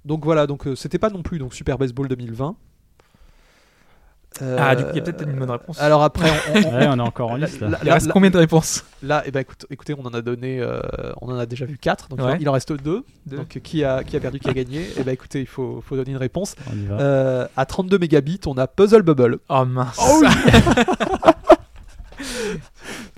Donc 0.05 0.23
voilà, 0.25 0.47
donc 0.47 0.65
euh, 0.67 0.75
c'était 0.75 0.97
pas 0.99 1.09
non 1.09 1.21
plus 1.21 1.37
donc 1.39 1.53
Super 1.53 1.77
Baseball 1.77 2.07
2020. 2.07 2.55
Ah, 4.57 4.75
du 4.77 4.83
coup, 4.85 4.89
il 4.93 4.95
y 4.95 4.99
a 4.99 5.01
Euh, 5.01 5.05
peut-être 5.05 5.27
une 5.29 5.37
bonne 5.37 5.51
réponse. 5.51 5.79
Alors 5.81 6.01
après, 6.03 6.29
on- 6.29 6.57
on- 6.57 6.61
Ouais, 6.77 6.87
on 6.87 6.97
est 6.97 7.01
encore 7.01 7.31
en 7.31 7.35
liste 7.35 7.59
là. 7.59 7.67
là- 7.69 7.79
Il 7.83 7.91
reste 7.91 8.09
combien 8.11 8.29
de 8.29 8.37
réponses? 8.37 8.85
Là, 9.03 9.21
eh 9.25 9.31
ben, 9.31 9.41
écoute- 9.41 9.65
écoutez, 9.69 9.93
on 9.93 10.05
en 10.05 10.13
a 10.13 10.21
donné, 10.21 10.59
euh, 10.61 10.79
on 11.21 11.29
en 11.31 11.37
a 11.37 11.45
déjà 11.45 11.65
vu 11.65 11.77
4, 11.77 12.07
donc 12.07 12.21
Ouais. 12.21 12.37
il 12.39 12.47
en 12.47 12.53
reste 12.53 12.71
2. 12.71 13.03
Deux. 13.27 13.37
Donc 13.37 13.59
qui 13.61 13.83
a, 13.83 14.03
qui 14.05 14.15
a 14.15 14.19
perdu, 14.21 14.39
qui 14.39 14.49
a 14.49 14.53
gagné? 14.53 14.87
Et 14.97 15.03
ben 15.03 15.11
écoutez, 15.11 15.41
il 15.41 15.47
faut, 15.47 15.83
faut 15.85 15.95
donner 15.97 16.11
une 16.11 16.17
réponse. 16.17 16.55
On 16.71 16.77
y 16.77 16.85
va. 16.85 16.99
Euh, 17.01 17.47
à 17.57 17.65
32 17.65 17.99
mégabits, 17.99 18.39
on 18.47 18.57
a 18.57 18.67
Puzzle 18.67 19.01
Bubble. 19.03 19.39
Oh 19.49 19.65
mince. 19.65 19.99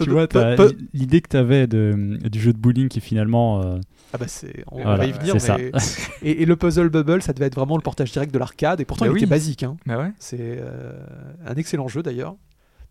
tu 0.03 0.09
vois, 0.11 0.27
Peu- 0.27 0.39
t'as 0.39 0.55
peu- 0.55 0.75
l'idée 0.93 1.21
que 1.21 1.29
tu 1.29 1.37
avais 1.37 1.67
de, 1.67 2.17
du 2.29 2.39
jeu 2.39 2.53
de 2.53 2.57
bowling 2.57 2.87
qui 2.89 2.99
finalement. 3.01 3.61
euh, 3.61 3.79
Ah 4.13 4.17
bah 4.17 4.27
c'est, 4.27 4.63
on 4.71 4.81
Voilà, 4.81 4.97
va 4.97 5.05
y 5.05 5.11
venir. 5.11 5.39
c'est 5.41 5.57
mais- 5.57 5.71
et, 6.21 6.41
et 6.43 6.45
le 6.45 6.55
Puzzle 6.55 6.89
Bubble, 6.89 7.21
ça 7.21 7.33
devait 7.33 7.45
être 7.47 7.55
vraiment 7.55 7.75
le 7.77 7.81
portage 7.83 8.11
direct 8.11 8.33
de 8.33 8.39
l'arcade. 8.39 8.79
Et 8.81 8.85
pourtant, 8.85 9.05
Bah 9.05 9.11
il 9.11 9.17
était 9.17 9.25
oui. 9.25 9.29
basique. 9.29 9.63
hein. 9.63 9.77
Bah 9.85 9.97
ouais. 9.97 10.11
C'est 10.19 10.37
euh, 10.59 10.93
un 11.45 11.55
excellent 11.55 11.87
jeu 11.87 12.03
d'ailleurs. 12.03 12.35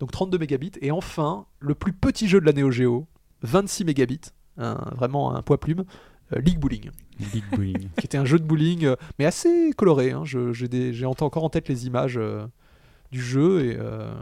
Donc 0.00 0.10
32 0.10 0.38
mégabits. 0.38 0.72
Et 0.80 0.90
enfin, 0.90 1.46
le 1.60 1.74
plus 1.74 1.92
petit 1.92 2.26
jeu 2.28 2.40
de 2.40 2.46
la 2.46 2.52
Neo 2.52 2.70
Geo, 2.70 3.06
26 3.42 3.84
mégabits. 3.84 4.20
Un- 4.58 4.90
vraiment 4.96 5.34
un 5.34 5.42
poids 5.42 5.58
plume. 5.60 5.84
euh, 6.34 6.40
League 6.40 6.58
Bowling, 6.58 6.90
Big 7.32 7.44
bowling. 7.52 7.88
qui 7.98 8.06
était 8.06 8.18
un 8.18 8.24
jeu 8.24 8.38
de 8.38 8.44
bowling, 8.44 8.84
euh, 8.86 8.96
mais 9.18 9.24
assez 9.26 9.70
coloré. 9.76 10.10
hein. 10.12 10.24
J'ai 10.24 11.04
encore 11.06 11.44
en 11.44 11.50
tête 11.50 11.68
les 11.68 11.86
images 11.86 12.16
euh, 12.18 12.46
du 13.12 13.20
jeu 13.22 13.64
et 13.64 13.76
euh, 13.78 14.12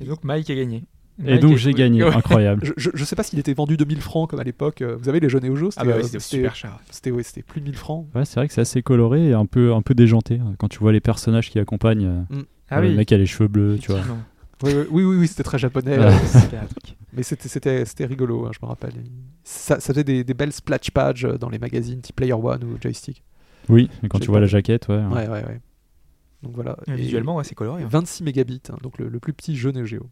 Et 0.00 0.04
donc 0.04 0.22
Mike 0.24 0.50
a 0.50 0.54
gagné. 0.54 0.84
Et 1.26 1.38
donc 1.38 1.56
j'ai 1.56 1.72
gagné, 1.74 2.02
Ouais. 2.04 2.14
incroyable. 2.14 2.72
je, 2.76 2.90
je 2.94 3.04
sais 3.04 3.14
pas 3.16 3.22
s'il 3.22 3.38
était 3.38 3.54
vendu 3.54 3.76
2000 3.76 4.00
francs 4.00 4.28
comme 4.30 4.40
à 4.40 4.44
l'époque. 4.44 4.82
euh, 4.82 4.96
Vous 5.00 5.08
avez 5.08 5.20
les 5.20 5.28
jeux 5.28 5.40
Neo 5.40 5.54
Geo 5.56 5.70
Ah 5.76 5.84
bah 5.84 5.92
euh, 5.92 6.02
c'était 6.02 6.18
super 6.20 6.54
cher. 6.54 6.78
C'était 6.90 7.10
ouais, 7.10 7.22
plus 7.46 7.60
de 7.60 7.66
1000 7.66 7.76
francs. 7.76 8.06
Ouais, 8.14 8.24
c'est 8.24 8.36
vrai 8.40 8.48
que 8.48 8.54
c'est 8.54 8.60
assez 8.60 8.82
coloré 8.82 9.28
et 9.28 9.32
un 9.34 9.46
peu, 9.46 9.72
un 9.74 9.82
peu 9.82 9.94
déjanté. 9.94 10.38
hein. 10.40 10.54
Quand 10.58 10.68
tu 10.68 10.78
vois 10.78 10.92
les 10.92 11.00
personnages 11.00 11.50
qui 11.50 11.58
accompagnent, 11.58 12.06
euh, 12.32 12.42
Ah 12.70 12.80
le 12.80 12.88
oui. 12.88 12.94
mec 12.96 13.12
a 13.12 13.16
les 13.18 13.26
cheveux 13.26 13.48
bleus, 13.48 13.78
tu 13.80 13.92
vois. 13.92 14.00
Oui, 14.64 14.72
oui, 14.90 15.02
oui, 15.04 15.26
c'était 15.28 15.42
très 15.42 15.58
japonais. 15.58 15.98
Mais 17.12 17.22
c'était, 17.22 17.84
rigolo, 18.06 18.46
hein, 18.46 18.50
je 18.54 18.58
me 18.62 18.68
rappelle. 18.68 18.92
Ça, 19.44 19.80
ça 19.80 19.92
faisait 19.92 20.04
des, 20.04 20.24
des 20.24 20.34
belles 20.34 20.52
splash 20.52 20.90
pages 20.92 21.22
dans 21.40 21.48
les 21.50 21.58
magazines 21.58 22.00
type 22.00 22.16
Player 22.16 22.32
One 22.32 22.64
ou 22.64 22.76
Joystick. 22.80 23.22
Oui, 23.68 23.90
et 24.02 24.08
quand 24.08 24.18
tu 24.18 24.28
vois 24.28 24.36
pas- 24.36 24.40
la 24.40 24.46
jaquette, 24.46 24.88
ouais. 24.88 24.96
Ouais, 25.06 25.28
ouais, 25.28 25.44
ouais. 25.44 25.60
Donc 26.42 26.54
voilà. 26.54 26.76
Et 26.86 26.92
Et 26.92 26.94
Visuellement, 26.96 27.36
ouais, 27.36 27.44
c'est 27.44 27.54
coloré. 27.54 27.82
hein. 27.82 27.88
26 27.90 28.24
mégabits, 28.24 28.62
hein, 28.70 28.76
donc 28.82 28.98
le, 28.98 29.08
le 29.08 29.20
plus 29.20 29.32
petit 29.32 29.56
jeu 29.56 29.70
Neo 29.72 29.84
Geo. 29.84 30.08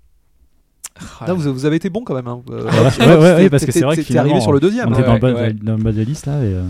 Ah, 1.20 1.27
Là, 1.28 1.32
vous, 1.35 1.52
vous 1.52 1.65
avez 1.65 1.77
été 1.77 1.89
bon 1.90 2.02
quand 2.05 2.15
même. 2.15 2.28
Hein. 2.28 2.43
Euh, 2.51 2.65
Ouais, 2.65 2.70
Rob, 2.70 2.93
ouais, 3.01 3.16
ouais, 3.16 3.35
ouais, 3.36 3.51
parce 3.51 3.65
que 3.65 3.73
c'est 3.73 3.81
vrai 3.82 3.97
que 3.97 4.16
arrivé 4.19 4.40
sur 4.40 4.52
le 4.52 4.61
deuxième. 4.61 4.89
On 4.89 4.93
était 4.93 5.02
dans, 5.05 5.15
le 5.15 5.20
bas, 5.20 5.32
ouais. 5.32 5.52
dans 5.55 5.77
le 5.77 5.82
bas 5.82 5.93
de 5.93 5.98
la 5.98 6.05
liste 6.05 6.27
là. 6.27 6.43
Et, 6.43 6.52
euh, 6.55 6.62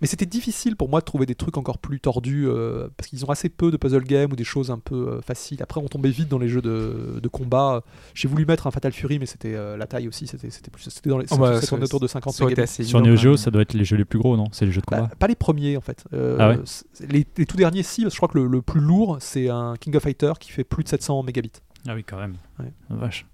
Mais 0.00 0.06
c'était 0.06 0.26
difficile 0.26 0.74
pour 0.76 0.88
moi 0.88 1.00
de 1.00 1.04
trouver 1.04 1.26
des 1.26 1.34
trucs 1.34 1.56
encore 1.58 1.78
plus 1.78 2.00
tordus 2.00 2.46
euh, 2.48 2.88
parce 2.96 3.08
qu'ils 3.10 3.24
ont 3.26 3.30
assez 3.30 3.48
peu 3.50 3.70
de 3.70 3.76
puzzle 3.76 4.04
games 4.04 4.30
ou 4.32 4.36
des 4.36 4.44
choses 4.44 4.70
un 4.70 4.78
peu 4.78 4.94
euh, 5.08 5.20
faciles. 5.20 5.62
Après, 5.62 5.80
on 5.82 5.86
tombait 5.88 6.08
vite 6.10 6.28
dans 6.28 6.38
les 6.38 6.48
jeux 6.48 6.62
de, 6.62 7.20
de 7.22 7.28
combat. 7.28 7.82
J'ai 8.14 8.26
voulu 8.28 8.46
mettre 8.46 8.66
un 8.66 8.70
Fatal 8.70 8.92
Fury, 8.92 9.18
mais 9.18 9.26
c'était 9.26 9.54
euh, 9.54 9.76
la 9.76 9.86
taille 9.86 10.08
aussi. 10.08 10.26
C'était 10.26 10.48
plus 10.70 10.88
c'était 10.88 11.10
dans 11.10 11.18
les 11.18 11.26
Oh 11.30 11.36
bah, 11.36 11.60
ça- 11.60 11.76
autour 11.76 12.00
de 12.00 12.06
50 12.06 12.32
Ça 12.34 12.44
aurait 12.44 12.52
été 12.52 12.62
mégabits. 12.62 12.72
assez 12.72 12.84
sur 12.84 13.00
Neo 13.02 13.16
Geo, 13.16 13.36
ça 13.36 13.50
doit 13.50 13.62
être 13.62 13.74
les 13.74 13.84
jeux 13.84 13.96
les 13.96 14.04
plus 14.06 14.18
gros, 14.18 14.36
non? 14.36 14.46
C'est 14.52 14.64
les 14.64 14.72
jeux 14.72 14.80
de 14.80 14.86
Bah, 14.90 14.98
combat. 15.02 15.10
pas 15.18 15.26
les 15.26 15.34
premiers 15.36 15.76
en 15.76 15.80
fait. 15.82 16.04
Euh, 16.14 16.36
Ah 16.40 16.48
ouais? 16.50 16.58
les, 17.08 17.26
les 17.36 17.46
tout 17.46 17.56
derniers, 17.58 17.82
si, 17.82 18.02
parce 18.02 18.12
que 18.12 18.16
je 18.16 18.18
crois 18.18 18.28
que 18.28 18.38
le, 18.38 18.46
le 18.46 18.62
plus 18.62 18.80
lourd, 18.80 19.18
c'est 19.20 19.48
un 19.50 19.74
King 19.78 19.94
of 19.96 20.02
Fighter 20.02 20.32
qui 20.40 20.50
fait 20.52 20.64
plus 20.64 20.84
de 20.84 20.88
700 20.88 21.22
mégabits. 21.22 21.52
Ah 21.86 21.94
oui, 21.94 22.02
quand 22.02 22.16
même. 22.16 22.34
Ouais. 22.58 22.72
Vache. 22.88 23.26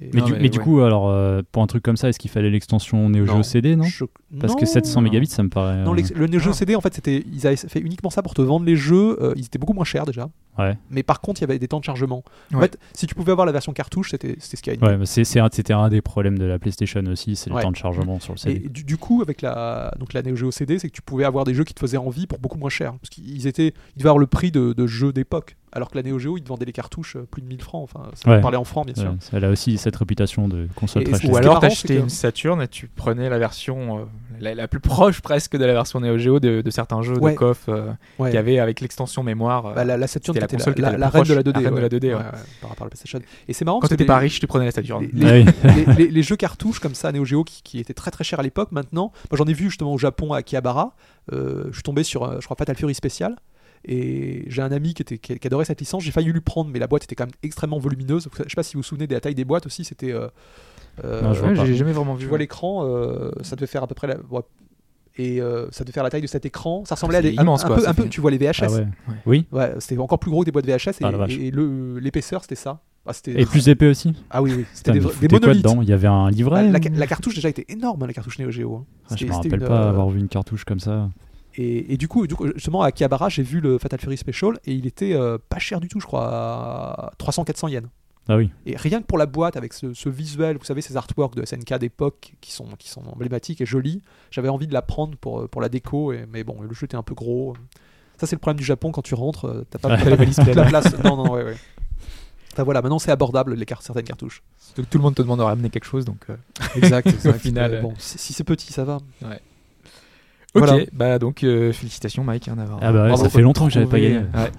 Et- 0.00 0.10
Mais, 0.12 0.20
Non, 0.20 0.26
du, 0.26 0.32
mais 0.32 0.38
mais 0.40 0.48
du 0.50 0.58
ouais. 0.58 0.64
coup, 0.64 0.80
alors, 0.80 1.08
euh, 1.08 1.40
pour 1.52 1.62
un 1.62 1.66
truc 1.66 1.82
comme 1.82 1.96
ça, 1.96 2.10
est-ce 2.10 2.18
qu'il 2.18 2.30
fallait 2.30 2.50
l'extension 2.50 3.08
Neo 3.08 3.24
Geo. 3.24 3.42
CD, 3.42 3.76
non? 3.76 3.84
Je- 3.84 4.04
Parce 4.38 4.52
non. 4.52 4.58
que 4.58 4.66
700 4.66 5.00
mégabits, 5.00 5.26
ça 5.26 5.42
me 5.42 5.48
paraît. 5.48 5.82
Non, 5.84 5.94
euh, 5.94 6.02
le 6.14 6.26
Neo 6.26 6.38
Geo 6.38 6.50
Ah. 6.50 6.54
CD, 6.54 6.76
en 6.76 6.82
fait, 6.82 6.92
c'était, 6.92 7.24
ils 7.32 7.46
avaient 7.46 7.56
fait 7.56 7.80
uniquement 7.80 8.10
ça 8.10 8.22
pour 8.22 8.34
te 8.34 8.42
vendre 8.42 8.66
les 8.66 8.76
jeux. 8.76 9.16
euh, 9.22 9.32
ils 9.36 9.46
étaient 9.46 9.58
beaucoup 9.58 9.72
moins 9.72 9.84
chers 9.86 10.04
déjà. 10.04 10.28
Ouais, 10.58 10.76
Mais 10.90 11.02
par 11.02 11.20
contre, 11.22 11.40
il 11.40 11.44
y 11.44 11.44
avait 11.44 11.58
des 11.58 11.68
temps 11.68 11.80
de 11.80 11.84
chargement. 11.84 12.22
En 12.52 12.56
Ouais. 12.58 12.62
fait, 12.64 12.78
si 12.94 13.06
tu 13.06 13.14
pouvais 13.14 13.32
avoir 13.32 13.46
la 13.46 13.52
version 13.52 13.72
cartouche, 13.72 14.10
c'était, 14.10 14.36
c'était 14.38 14.56
ce 14.58 14.62
qu'il 14.62 14.74
y 14.74 14.76
avait. 14.84 14.96
ouais 14.98 15.06
c'était 15.06 15.72
un 15.72 15.88
des 15.88 16.00
problèms 16.02 16.38
de 16.38 16.44
la 16.44 16.58
PlayStation 16.58 17.00
aussi, 17.06 17.34
c'est 17.36 17.48
le 17.50 17.60
temps 17.60 17.70
de 17.70 17.76
chargement 17.76 18.20
sur 18.20 18.34
le 18.34 18.38
Et 18.38 18.54
CD. 18.54 18.68
du, 18.68 18.84
du 18.84 18.96
coup, 18.98 19.22
avec 19.22 19.40
la, 19.42 19.94
donc 19.98 20.12
la 20.12 20.22
Neo 20.22 20.34
Geo 20.36 20.50
CD, 20.50 20.78
c'est 20.78 20.88
que 20.88 20.94
tu 20.94 21.02
pouvais 21.02 21.24
avoir 21.24 21.44
des 21.44 21.54
jeux 21.54 21.64
qui 21.64 21.72
te 21.74 21.80
faisaient 21.80 21.96
envie 21.96 22.26
pour 22.26 22.38
beaucoup 22.38 22.58
moins 22.58 22.70
cher. 22.70 22.92
Parce 23.00 23.08
qu'ils 23.10 23.46
étaient, 23.46 23.72
ils 23.96 23.98
devaient 24.00 24.08
avoir 24.10 24.18
le 24.18 24.26
prix 24.26 24.50
de, 24.50 24.72
de 24.74 24.86
jeux 24.86 25.12
d'époque. 25.12 25.56
Alors 25.76 25.90
que 25.90 25.96
la 25.98 26.02
Neo 26.02 26.18
Geo, 26.18 26.36
ils 26.38 26.42
te 26.42 26.48
vendaient 26.48 26.64
les 26.64 26.72
cartouches 26.72 27.16
euh, 27.16 27.26
plus 27.30 27.42
de 27.42 27.46
1000 27.46 27.60
francs. 27.60 27.84
Enfin, 27.84 28.08
ça 28.14 28.30
Ouais. 28.30 28.40
parlait 28.40 28.56
en 28.56 28.64
francs, 28.64 28.86
bien 28.86 28.94
sûr. 28.94 29.10
Ouais, 29.12 29.16
elle 29.34 29.44
a 29.44 29.50
aussi 29.50 29.76
cette 29.78 29.94
réputation 29.96 30.48
de 30.48 30.68
console 30.74 31.02
Et- 31.02 31.04
très 31.04 31.18
et- 31.18 31.20
chère. 31.20 31.30
Ou 31.32 31.36
alors 31.36 31.60
t'achetais 31.60 31.98
une 31.98 32.08
Saturn 32.08 32.62
et 32.62 32.68
tu 32.68 32.88
prenais 32.88 33.28
la 33.28 33.38
version 33.38 33.98
euh, 33.98 34.02
la, 34.40 34.54
la 34.54 34.68
plus 34.68 34.80
proche 34.80 35.20
presque 35.20 35.56
de 35.56 35.64
la 35.64 35.74
version 35.74 36.00
Neo 36.00 36.16
Geo 36.18 36.40
de, 36.40 36.62
de 36.62 36.70
certains 36.70 37.02
jeux 37.02 37.18
Ouais. 37.18 37.32
de 37.32 37.36
KOF 37.36 37.64
euh, 37.68 37.92
Ouais. 38.18 38.30
qui 38.30 38.36
avaient 38.38 38.58
avec 38.58 38.80
l'extension 38.80 39.22
mémoire. 39.22 39.66
euh, 39.66 39.74
Bah, 39.74 39.84
la, 39.84 39.96
la 39.98 40.06
Saturn, 40.06 40.34
C'était 40.34 40.46
la 40.46 40.48
console 40.58 40.74
qui 40.74 40.80
était 40.80 40.90
la, 40.90 40.92
la 40.92 40.98
la 40.98 41.10
plus 41.10 41.18
reine 41.20 41.28
de 41.28 41.34
la 41.34 41.42
proche, 41.42 41.52
2D. 41.52 41.62
la 41.62 41.68
reine 41.68 41.74
de 41.76 41.80
la 41.80 41.88
2D, 41.88 42.06
ouais. 42.14 42.22
par 42.62 42.70
rapport 42.70 42.82
à 42.82 42.86
la 42.86 42.90
PlayStation. 42.90 43.20
Et 43.46 43.52
c'est 43.52 43.64
marrant 43.66 43.80
Quand 43.80 43.88
t'étais 43.88 44.04
pas 44.06 44.16
riche, 44.18 44.40
tu 44.40 44.46
prenais 44.46 44.64
la 44.64 44.70
Saturn. 44.70 45.06
les, 45.12 45.26
Ah 45.26 45.32
les- 45.32 45.42
oui. 45.44 45.52
les- 45.64 45.94
les- 46.06 46.08
les 46.10 46.22
jeux 46.22 46.36
cartouches 46.36 46.78
comme 46.80 46.94
ça, 46.94 47.12
Neo 47.12 47.24
Geo, 47.26 47.44
qui, 47.44 47.62
qui 47.62 47.78
étaient 47.80 47.92
très 47.94 48.10
très 48.10 48.24
chers 48.24 48.40
à 48.40 48.42
l'époque, 48.42 48.72
maintenant, 48.72 49.12
moi 49.30 49.36
j'en 49.36 49.44
ai 49.44 49.52
vu 49.52 49.66
justement 49.66 49.92
au 49.92 49.98
Japon 49.98 50.32
à 50.32 50.38
Akihabara. 50.38 50.94
Euh, 51.32 51.64
je 51.68 51.74
suis 51.74 51.82
tombé 51.82 52.02
sur, 52.02 52.40
je 52.40 52.44
crois, 52.46 52.56
Fatal 52.56 52.76
Fury 52.76 52.94
spécial. 52.94 53.36
Et 53.84 54.44
j'ai 54.48 54.62
un 54.62 54.72
ami 54.72 54.94
qui, 54.94 55.02
était, 55.02 55.18
qui, 55.18 55.38
qui 55.38 55.46
adorait 55.46 55.64
cette 55.64 55.80
licence. 55.80 56.02
J'ai 56.02 56.10
failli 56.10 56.32
lui 56.32 56.40
prendre, 56.40 56.70
mais 56.72 56.78
la 56.78 56.86
boîte 56.86 57.04
était 57.04 57.14
quand 57.14 57.24
même 57.26 57.34
extrêmement 57.42 57.78
volumineuse. 57.78 58.28
Je 58.36 58.42
sais 58.42 58.54
pas 58.56 58.62
si 58.62 58.74
vous 58.74 58.80
vous 58.80 58.84
souvenez 58.84 59.06
de 59.06 59.14
la 59.14 59.20
taille 59.20 59.34
des 59.34 59.44
boîtes 59.44 59.66
aussi. 59.66 59.84
C'était. 59.84 60.12
euh, 60.12 60.28
euh, 61.04 61.22
Non, 61.22 61.34
je 61.34 61.40
vois 61.40 61.54
jamais 61.66 61.92
vraiment 61.92 62.14
vu. 62.14 62.22
tu 62.24 62.28
vois 62.28 62.38
l'écran, 62.38 62.84
euh, 62.86 63.30
ça 63.42 63.54
devait 63.56 63.66
faire 63.66 63.82
à 63.82 63.86
peu 63.86 63.94
près 63.94 64.06
la. 64.08 64.16
ouais. 64.30 64.40
Et 65.18 65.40
euh, 65.40 65.66
ça 65.70 65.82
devait 65.84 65.92
faire 65.94 66.02
la 66.04 66.10
taille 66.10 66.20
de 66.20 66.26
cet 66.26 66.44
écran. 66.44 66.84
Ça 66.84 66.94
ressemblait 66.94 67.18
à 67.18 67.22
des. 67.22 67.30
un- 67.38 67.42
immense, 67.42 67.64
un, 67.64 67.68
quoi, 67.68 67.94
peu, 67.94 68.06
tu 68.08 68.20
vois 68.20 68.30
les 68.30 68.36
VHS. 68.38 68.62
Ah 68.64 68.70
ouais. 68.70 68.80
Ouais. 69.08 69.14
Oui, 69.24 69.46
Ouais, 69.52 69.72
c'était 69.78 69.98
encore 69.98 70.18
plus 70.18 70.30
gros 70.30 70.40
que 70.40 70.46
des 70.46 70.52
boîtes 70.52 70.66
VHS 70.66 71.00
et, 71.00 71.04
Ah, 71.04 71.26
et 71.30 71.50
l'épaisseur 72.00 72.42
c'était 72.42 72.54
ça. 72.54 72.80
Ah, 73.08 73.12
et 73.28 73.46
plus 73.46 73.68
épais 73.68 73.86
aussi. 73.86 74.14
ah 74.30 74.42
oui, 74.42 74.64
c'était 74.74 74.90
des, 74.90 74.98
des 74.98 75.06
foutez 75.08 75.28
quoi 75.28 75.38
monolithes. 75.38 75.62
dedans 75.62 75.80
Il 75.80 75.88
y 75.88 75.92
avait 75.92 76.08
un 76.08 76.28
livret 76.28 76.68
la, 76.68 76.78
ou- 76.80 76.82
la 76.98 77.06
cartouche 77.06 77.36
déjà 77.36 77.48
était 77.48 77.64
énorme, 77.68 78.02
hein, 78.02 78.08
la 78.08 78.12
cartouche 78.12 78.38
Neo 78.40 78.50
Geo. 78.50 78.74
hein. 78.74 78.84
Ah, 79.08 79.14
Je 79.16 79.26
me 79.26 79.32
rappelle 79.32 79.60
une, 79.60 79.68
pas 79.68 79.84
euh, 79.84 79.90
avoir 79.90 80.08
vu 80.10 80.18
une 80.18 80.26
cartouche 80.28 80.64
comme 80.64 80.80
ça. 80.80 81.08
Et, 81.56 81.94
et 81.94 81.96
du 81.96 82.06
coup, 82.06 82.26
du 82.26 82.34
coup, 82.34 82.46
justement 82.54 82.82
à 82.82 82.88
Akihabara, 82.88 83.28
j'ai 83.28 83.42
vu 83.42 83.60
le 83.60 83.78
Fatal 83.78 83.98
Fury 83.98 84.16
Special 84.16 84.58
et 84.66 84.72
il 84.74 84.86
était 84.86 85.14
euh, 85.14 85.38
pas 85.48 85.58
cher 85.58 85.80
du 85.80 85.88
tout, 85.88 86.00
je 86.00 86.06
crois, 86.06 86.28
à 86.28 87.12
300-400 87.18 87.70
yens. 87.70 87.88
Ah 88.28 88.36
oui. 88.36 88.50
Et 88.66 88.76
rien 88.76 89.00
que 89.00 89.06
pour 89.06 89.18
la 89.18 89.26
boîte, 89.26 89.56
avec 89.56 89.72
ce, 89.72 89.94
ce 89.94 90.08
visuel, 90.08 90.58
vous 90.58 90.64
savez, 90.64 90.82
ces 90.82 90.96
artworks 90.96 91.36
de 91.36 91.44
SNK 91.46 91.78
d'époque 91.78 92.34
qui 92.40 92.52
sont, 92.52 92.66
qui 92.78 92.88
sont 92.88 93.02
emblématiques 93.06 93.60
et 93.60 93.66
jolis, 93.66 94.02
j'avais 94.30 94.48
envie 94.48 94.66
de 94.66 94.72
la 94.74 94.82
prendre 94.82 95.16
pour, 95.16 95.42
euh, 95.42 95.48
pour 95.48 95.60
la 95.62 95.68
déco, 95.68 96.12
et, 96.12 96.26
mais 96.30 96.42
bon, 96.44 96.60
le 96.60 96.74
jeu 96.74 96.84
était 96.86 96.96
un 96.96 97.02
peu 97.04 97.14
gros. 97.14 97.54
Ça, 98.18 98.26
c'est 98.26 98.34
le 98.36 98.40
problème 98.40 98.58
du 98.58 98.64
Japon, 98.64 98.90
quand 98.92 99.02
tu 99.02 99.14
rentres, 99.14 99.44
euh, 99.46 99.64
t'as 99.70 99.78
pas, 99.78 99.88
Ouais, 99.96 99.96
la 100.04 100.10
pas 100.10 100.16
valise 100.16 100.36
toute 100.36 100.54
la 100.54 100.64
place. 100.64 100.98
Non, 101.04 101.16
non, 101.16 101.32
ouais, 101.32 101.44
ouais. 101.44 101.56
Enfin, 102.52 102.64
voilà, 102.64 102.82
maintenant 102.82 102.98
c'est 102.98 103.10
abordable, 103.12 103.54
les 103.54 103.66
certaines 103.80 104.02
cartouches. 104.02 104.42
Donc, 104.76 104.90
tout 104.90 104.98
le 104.98 105.02
monde 105.04 105.14
te 105.14 105.22
demande 105.22 105.38
de 105.38 105.44
ramener 105.44 105.70
quelque 105.70 105.84
chose, 105.84 106.04
donc. 106.04 106.24
euh, 106.28 106.36
Exact, 106.74 107.06
exact. 107.06 107.38
final, 107.38 107.70
Mais 107.70 107.76
euh, 107.76 107.82
bon, 107.82 107.94
si, 107.98 108.18
si 108.18 108.32
c'est 108.32 108.44
petit, 108.44 108.72
ça 108.72 108.84
va. 108.84 108.98
Ok, 110.56 110.64
Voilà. 110.66 110.84
bah 110.92 111.18
donc 111.18 111.44
euh, 111.44 111.72
félicitations 111.72 112.24
Mike 112.24 112.48
hein, 112.48 112.54
d'avoir. 112.56 112.78
Ah 112.82 112.92
bah 112.92 113.06
ouais, 113.10 113.16
ça 113.16 113.28
fait 113.28 113.42
longtemps 113.42 113.66
que 113.66 113.72
j'avais 113.72 113.86
pas 113.86 114.00
gagné. 114.00 114.16
euh, 114.16 114.20
ouais, 114.42 114.50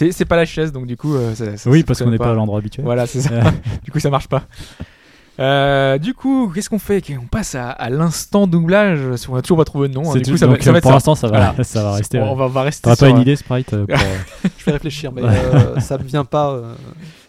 ouais. 0.00 0.10
c'est 0.12 0.24
pas 0.24 0.36
la 0.36 0.44
chaise, 0.44 0.72
donc 0.72 0.86
du 0.86 0.96
coup. 0.96 1.14
euh, 1.14 1.34
ça- 1.34 1.56
ça- 1.56 1.70
Oui, 1.70 1.80
ça 1.80 1.84
parce 1.86 2.02
qu'on 2.02 2.10
n'est 2.10 2.18
pas 2.18 2.30
à 2.30 2.34
l'endroit 2.34 2.58
habituel. 2.58 2.84
Voilà, 2.84 3.06
c'est 3.06 3.20
ça. 3.20 3.30
Du 3.84 3.90
coup, 3.90 3.98
ça 4.00 4.10
marche 4.10 4.28
pas. 4.28 4.42
Euh, 5.38 5.98
du 5.98 6.14
coup, 6.14 6.50
qu'est-ce 6.54 6.70
qu'on 6.70 6.78
fait? 6.78 7.02
On 7.22 7.26
passe 7.26 7.54
à, 7.54 7.68
à 7.70 7.90
l'instant 7.90 8.46
doublage? 8.46 9.00
On 9.28 9.36
a 9.36 9.42
toujours 9.42 9.58
pas 9.58 9.64
trouvé 9.66 9.88
de 9.88 9.94
nom. 9.94 10.10
hein, 10.10 10.14
du 10.16 10.22
tout. 10.22 10.30
coup, 10.32 10.36
ça 10.38 10.46
Donc, 10.46 10.58
va, 10.58 10.64
ça 10.64 10.72
va 10.72 10.78
être 10.78 10.82
pour 10.82 10.92
l'instant, 10.92 11.14
ça 11.14 11.28
va, 11.28 11.36
Voilà. 11.52 11.54
ça 11.64 11.82
va 11.82 11.92
rester. 11.92 12.20
On 12.20 12.34
va, 12.34 12.44
on 12.46 12.48
va 12.48 12.62
rester. 12.62 12.82
T'auras 12.82 12.96
pas 12.96 13.08
une 13.10 13.18
idée, 13.18 13.36
Sprite 13.36 13.70
pour, 13.74 13.86
Je 14.58 14.64
vais 14.64 14.72
réfléchir, 14.72 15.12
mais 15.12 15.22
ça 15.80 15.98
me 15.98 16.04
vient 16.04 16.24
pas. 16.24 16.60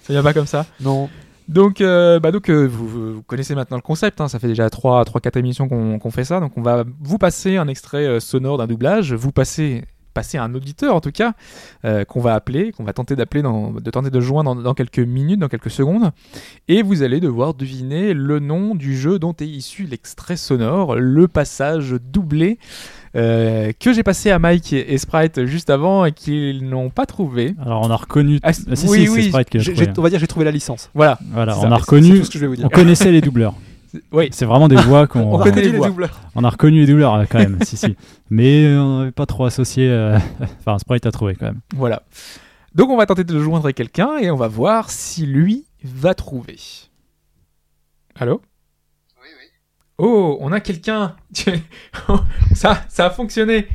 Ça 0.04 0.14
vient 0.14 0.24
pas 0.24 0.34
comme 0.34 0.48
ça. 0.48 0.66
non. 0.80 1.10
Donc, 1.48 1.80
euh, 1.80 2.20
bah 2.20 2.32
euh, 2.50 2.68
vous, 2.68 3.24
connaissez 3.24 3.56
maintenant 3.56 3.78
le 3.78 3.82
concept. 3.82 4.20
hein, 4.20 4.28
ça 4.28 4.40
fait 4.40 4.48
déjà 4.48 4.70
3 4.70 5.06
trois, 5.06 5.22
4 5.22 5.38
émissions 5.38 5.68
qu'on 5.68 6.12
fait 6.12 6.26
ça. 6.26 6.40
Donc, 6.40 6.58
on 6.58 6.62
va 6.62 6.84
vous 7.00 7.18
passer 7.18 7.58
un 7.58 7.68
extrait 7.68 8.06
euh, 8.06 8.20
sonore 8.20 8.58
d'un 8.58 8.68
doublage. 8.68 9.14
Vous 9.14 9.32
passez 9.32 9.84
passer 10.14 10.40
un 10.40 10.56
auditeur 10.56 10.96
en 10.96 11.00
tout 11.00 11.12
cas 11.12 11.36
qu'on 11.84 12.22
va 12.22 12.34
appeler, 12.34 12.72
qu'on 12.72 12.84
va 12.84 12.92
tenter 12.92 13.16
d'appeler, 13.16 13.44
de 13.44 13.92
tenter 13.92 14.10
de 14.10 14.20
joindre 14.20 14.56
dans 14.56 14.74
quelques 14.74 14.98
minutes, 14.98 15.40
dans 15.40 15.48
quelques 15.48 15.70
secondes, 15.70 16.10
et 16.68 16.82
vous 16.82 17.04
allez 17.04 17.20
devoir 17.20 17.54
deviner 17.54 18.16
le 18.16 18.40
nom 18.40 18.74
du 18.74 18.98
jeu 18.98 19.20
dont 19.20 19.34
est 19.34 19.46
issu 19.46 19.84
l'extrait 19.84 20.36
sonore, 20.36 20.96
le 20.96 21.28
passage 21.28 21.92
doublé 22.02 22.58
euh, 23.18 23.72
que 23.80 23.94
j'ai 23.94 24.04
passé 24.04 24.30
à 24.32 24.40
Mike 24.40 24.74
et, 24.74 24.98
Sprite 24.98 25.46
juste 25.46 25.70
avant 25.70 26.06
et 26.06 26.12
qu'ils 26.12 26.68
n'ont 26.70 26.90
pas 26.90 27.06
trouvé. 27.06 27.56
Alors, 27.66 27.82
on 27.84 27.90
a 27.90 27.96
reconnu. 27.96 28.40
Ah, 28.44 28.50
Ah, 28.50 28.54
si, 28.76 28.88
oui, 28.88 29.04
si, 29.06 29.10
oui, 29.10 29.24
c'est 29.24 29.30
Sprite 29.30 29.48
J'ai- 29.60 29.74
trouvé. 29.74 29.94
on 29.98 30.02
va 30.04 30.10
dire 30.10 30.20
j'ai 30.20 30.28
trouvé 30.28 30.46
la 30.46 30.52
licence. 30.52 30.90
Voilà, 30.94 31.18
Voilà, 31.32 31.58
on 31.60 31.72
a 31.72 31.78
reconnu. 31.78 32.24
ce 32.24 32.30
que 32.30 32.36
je 32.36 32.40
vais 32.40 32.48
vous 32.48 32.56
dire. 32.56 32.66
On 32.66 32.70
connaissait 32.70 33.12
les 33.12 33.22
doubleurs. 33.22 33.56
oui, 34.12 34.28
C'est 34.32 34.46
vraiment 34.46 34.68
des 34.68 34.76
voix 34.76 35.08
qu'on. 35.08 35.20
On 35.34 35.38
reconnu 35.38 35.62
les 35.62 35.78
voix. 35.78 35.88
doubleurs. 35.88 36.20
On 36.36 36.44
a 36.44 36.50
reconnu 36.50 36.82
les 36.82 36.86
doubleurs 36.88 37.16
euh, 37.16 37.26
quand 37.30 37.40
même, 37.40 37.58
si 37.64 37.78
si. 37.78 37.96
Mais 38.30 38.66
euh, 38.66 38.82
on 38.82 39.00
n'avait 39.00 39.12
pas 39.12 39.26
trop 39.26 39.46
associé. 39.46 39.90
euh, 39.90 40.18
Enfin, 40.60 40.78
Sprite 40.78 41.06
a 41.06 41.12
trouvé 41.12 41.36
quand 41.36 41.46
même. 41.48 41.62
Voilà. 41.76 42.04
Donc 42.76 42.90
on 42.90 42.98
va 42.98 43.06
tenter 43.08 43.24
de 43.24 43.34
le 43.34 43.40
joindre 43.42 43.66
à 43.68 43.74
quelqu'un 43.74 44.18
et 44.20 44.30
on 44.30 44.36
va 44.36 44.48
voir 44.48 44.92
si 44.92 45.26
lui 45.26 45.66
va 45.84 46.14
trouver. 46.14 46.58
Allô? 48.20 48.42
Oh, 49.98 50.38
on 50.42 50.52
a 50.52 50.60
quelqu'un. 50.60 51.16
ça, 52.56 52.84
ça 52.88 53.06
a 53.08 53.10
fonctionné. 53.10 53.68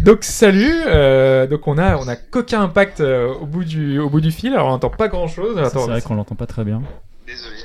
Donc 0.00 0.22
salut. 0.22 0.82
euh, 0.86 1.46
donc 1.46 1.66
on 1.66 1.78
a, 1.78 1.96
on 1.96 2.06
a 2.06 2.14
Coquin 2.14 2.62
Impact 2.62 3.00
euh, 3.00 3.34
au 3.34 3.46
bout 3.46 3.64
du, 3.64 3.98
au 3.98 4.08
bout 4.08 4.20
du 4.20 4.30
fil. 4.30 4.52
Alors 4.52 4.68
on 4.68 4.70
n'entend 4.70 4.90
pas 4.90 5.08
grand 5.08 5.26
chose. 5.26 5.60
C'est 5.72 5.78
vrai 5.78 6.00
qu'on 6.00 6.14
l'entend 6.14 6.36
pas 6.36 6.46
très 6.46 6.64
bien. 6.64 6.82
Désolé. 7.26 7.56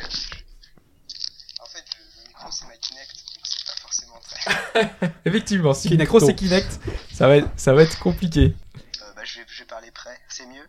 En 1.60 1.66
fait, 1.66 1.84
le, 2.00 2.28
micro 2.30 2.48
c'est 2.50 2.66
ma 2.66 2.78
Kinect, 2.78 3.14
donc 3.36 3.44
c'est 3.44 3.66
pas 3.66 3.78
forcément 3.82 4.20
très. 4.24 5.12
Effectivement, 5.26 5.74
si 5.74 5.90
le 5.90 5.98
micro 5.98 6.20
c'est 6.20 6.34
Kinect, 6.34 6.80
ça 7.12 7.28
va, 7.28 7.38
être, 7.38 7.50
ça 7.58 7.74
va 7.74 7.84
être 7.84 8.00
compliqué. 8.00 8.56
Euh, 8.76 9.06
bah, 9.16 9.22
je 9.24 9.40
vais, 9.40 9.46
je 9.48 9.60
vais 9.60 9.68
parler 9.68 9.92
près. 9.94 10.18
C'est 10.30 10.48
mieux? 10.48 10.66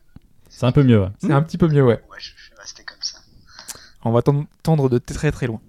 C'est 0.50 0.66
un 0.66 0.72
peu 0.72 0.82
mieux, 0.82 1.00
ouais. 1.00 1.08
C'est 1.22 1.32
un 1.32 1.42
petit 1.42 1.56
peu 1.56 1.68
mieux, 1.68 1.82
ouais. 1.84 2.02
Ouais, 2.10 2.18
je, 2.18 2.32
je 2.36 2.50
vais 2.50 2.60
rester 2.60 2.82
comme 2.84 3.00
ça. 3.00 3.18
On 4.04 4.10
va 4.10 4.20
t'entendre 4.20 4.90
de 4.90 4.98
très 4.98 5.30
très 5.30 5.46
loin. 5.46 5.60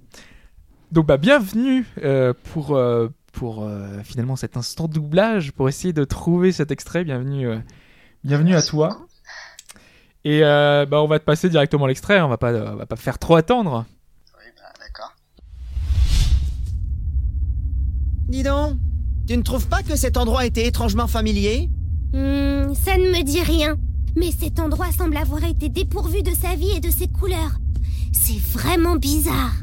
Donc 0.91 1.05
bah 1.05 1.15
bienvenue 1.15 1.85
euh, 2.03 2.33
pour, 2.51 2.75
euh, 2.75 3.07
pour 3.31 3.63
euh, 3.63 4.01
finalement 4.03 4.35
cet 4.35 4.57
instant 4.57 4.89
doublage, 4.89 5.53
pour 5.53 5.69
essayer 5.69 5.93
de 5.93 6.03
trouver 6.03 6.51
cet 6.51 6.69
extrait. 6.69 7.05
Bienvenue, 7.05 7.47
euh, 7.47 7.59
bienvenue 8.25 8.55
à 8.55 8.61
toi. 8.61 8.89
beaucoup. 8.89 9.05
Et 10.25 10.43
euh, 10.43 10.85
bah 10.85 11.01
on 11.01 11.07
va 11.07 11.17
te 11.19 11.23
passer 11.23 11.49
directement 11.49 11.87
l'extrait, 11.87 12.19
on 12.19 12.27
va 12.27 12.37
pas, 12.37 12.53
on 12.53 12.75
va 12.75 12.85
pas 12.85 12.97
faire 12.97 13.19
trop 13.19 13.35
attendre. 13.37 13.85
Oui, 14.37 14.45
bah, 14.57 14.63
d'accord. 14.81 15.15
Dis 18.27 18.43
donc, 18.43 18.77
tu 19.27 19.37
ne 19.37 19.43
trouves 19.43 19.67
pas 19.67 19.83
que 19.83 19.95
cet 19.95 20.17
endroit 20.17 20.45
était 20.45 20.67
étrangement 20.67 21.07
familier? 21.07 21.69
Hmm, 22.11 22.73
ça 22.73 22.97
ne 22.97 23.17
me 23.17 23.23
dit 23.23 23.41
rien. 23.41 23.77
Mais 24.17 24.31
cet 24.31 24.59
endroit 24.59 24.91
semble 24.91 25.15
avoir 25.15 25.41
été 25.45 25.69
dépourvu 25.69 26.21
de 26.21 26.31
sa 26.31 26.55
vie 26.55 26.71
et 26.75 26.81
de 26.81 26.89
ses 26.89 27.07
couleurs. 27.07 27.59
C'est 28.11 28.39
vraiment 28.39 28.97
bizarre. 28.97 29.53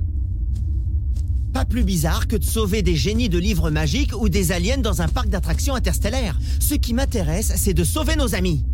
Pas 1.58 1.64
plus 1.64 1.82
bizarre 1.82 2.28
que 2.28 2.36
de 2.36 2.44
sauver 2.44 2.82
des 2.82 2.94
génies 2.94 3.28
de 3.28 3.36
livres 3.36 3.72
magiques 3.72 4.12
ou 4.16 4.28
des 4.28 4.52
aliens 4.52 4.78
dans 4.78 5.02
un 5.02 5.08
parc 5.08 5.28
d'attractions 5.28 5.74
interstellaires. 5.74 6.38
Ce 6.60 6.74
qui 6.74 6.94
m'intéresse, 6.94 7.52
c'est 7.56 7.74
de 7.74 7.82
sauver 7.82 8.14
nos 8.14 8.36
amis. 8.36 8.64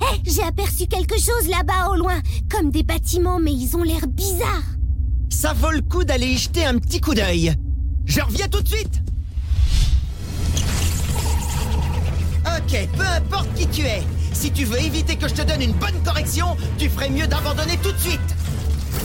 Eh, 0.00 0.30
j'ai 0.30 0.42
aperçu 0.42 0.86
quelque 0.86 1.16
chose 1.16 1.46
là-bas 1.50 1.90
au 1.90 1.96
loin, 1.96 2.18
comme 2.48 2.70
des 2.70 2.84
bâtiments, 2.84 3.38
mais 3.38 3.52
ils 3.52 3.76
ont 3.76 3.82
l'air 3.82 4.06
bizarres. 4.06 4.78
Ça 5.28 5.52
vaut 5.52 5.72
le 5.72 5.82
coup 5.82 6.02
d'aller 6.02 6.28
y 6.28 6.38
jeter 6.38 6.64
un 6.64 6.78
petit 6.78 7.02
coup 7.02 7.12
d'œil. 7.12 7.54
Je 8.06 8.22
reviens 8.22 8.48
tout 8.48 8.62
de 8.62 8.68
suite 8.68 9.02
Ok, 12.46 12.88
peu 12.96 13.04
importe 13.04 13.52
qui 13.56 13.66
tu 13.66 13.82
es. 13.82 14.02
Si 14.32 14.50
tu 14.50 14.64
veux 14.64 14.80
éviter 14.80 15.16
que 15.16 15.28
je 15.28 15.34
te 15.34 15.42
donne 15.42 15.60
une 15.60 15.74
bonne 15.74 16.02
correction, 16.02 16.56
tu 16.78 16.88
ferais 16.88 17.10
mieux 17.10 17.26
d'abandonner 17.26 17.76
tout 17.82 17.92
de 17.92 17.98
suite. 17.98 18.20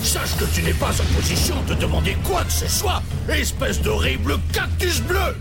Sache 0.03 0.35
que 0.37 0.45
tu 0.53 0.61
n'es 0.63 0.73
pas 0.73 0.89
en 1.01 1.15
position 1.15 1.55
de 1.63 1.73
demander 1.75 2.15
quoi 2.23 2.43
que 2.43 2.51
ce 2.51 2.67
soit, 2.67 3.01
espèce 3.29 3.81
d'horrible 3.81 4.35
cactus 4.53 5.01
bleu 5.01 5.35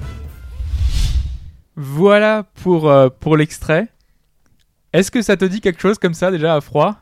Voilà 1.77 2.45
pour, 2.63 2.89
euh, 2.91 3.09
pour 3.09 3.37
l'extrait. 3.37 3.89
Est-ce 4.93 5.11
que 5.11 5.23
ça 5.23 5.37
te 5.37 5.45
dit 5.45 5.61
quelque 5.61 5.81
chose 5.81 5.99
comme 5.99 6.15
ça 6.15 6.31
déjà 6.31 6.55
à 6.55 6.61
froid? 6.61 6.97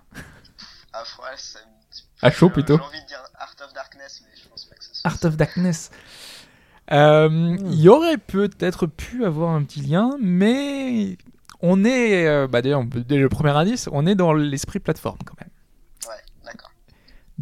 À 0.92 1.04
froid, 1.04 1.26
ça 1.36 1.58
me 1.60 1.94
dit- 1.94 2.04
À 2.22 2.30
chaud, 2.30 2.48
plutôt. 2.50 2.76
J'ai 2.76 2.82
envie 2.82 3.02
de 3.02 3.06
dire 3.06 3.18
Art 3.38 3.54
of 3.66 3.72
Darkness, 3.74 4.22
mais 4.24 4.40
je 4.42 4.48
pense 4.48 4.64
pas 4.64 4.74
que 4.76 4.84
ce 4.84 4.94
soit. 4.94 5.10
Art 5.10 5.18
of 5.24 5.36
Darkness. 5.36 5.90
Euh, 6.90 7.56
Il 7.70 7.80
y 7.80 7.88
aurait 7.88 8.18
peut-être 8.18 8.86
pu 8.86 9.24
avoir 9.24 9.50
un 9.54 9.62
petit 9.62 9.80
lien, 9.80 10.16
mais 10.20 11.16
on 11.60 11.84
est, 11.84 12.26
euh, 12.26 12.46
bah 12.48 12.60
d'ailleurs, 12.62 12.84
dès 12.84 13.18
le 13.18 13.28
premier 13.28 13.50
indice, 13.52 13.88
on 13.92 14.06
est 14.06 14.14
dans 14.14 14.32
l'esprit 14.32 14.78
plateforme 14.80 15.18
quand 15.24 15.34
même. 15.40 15.48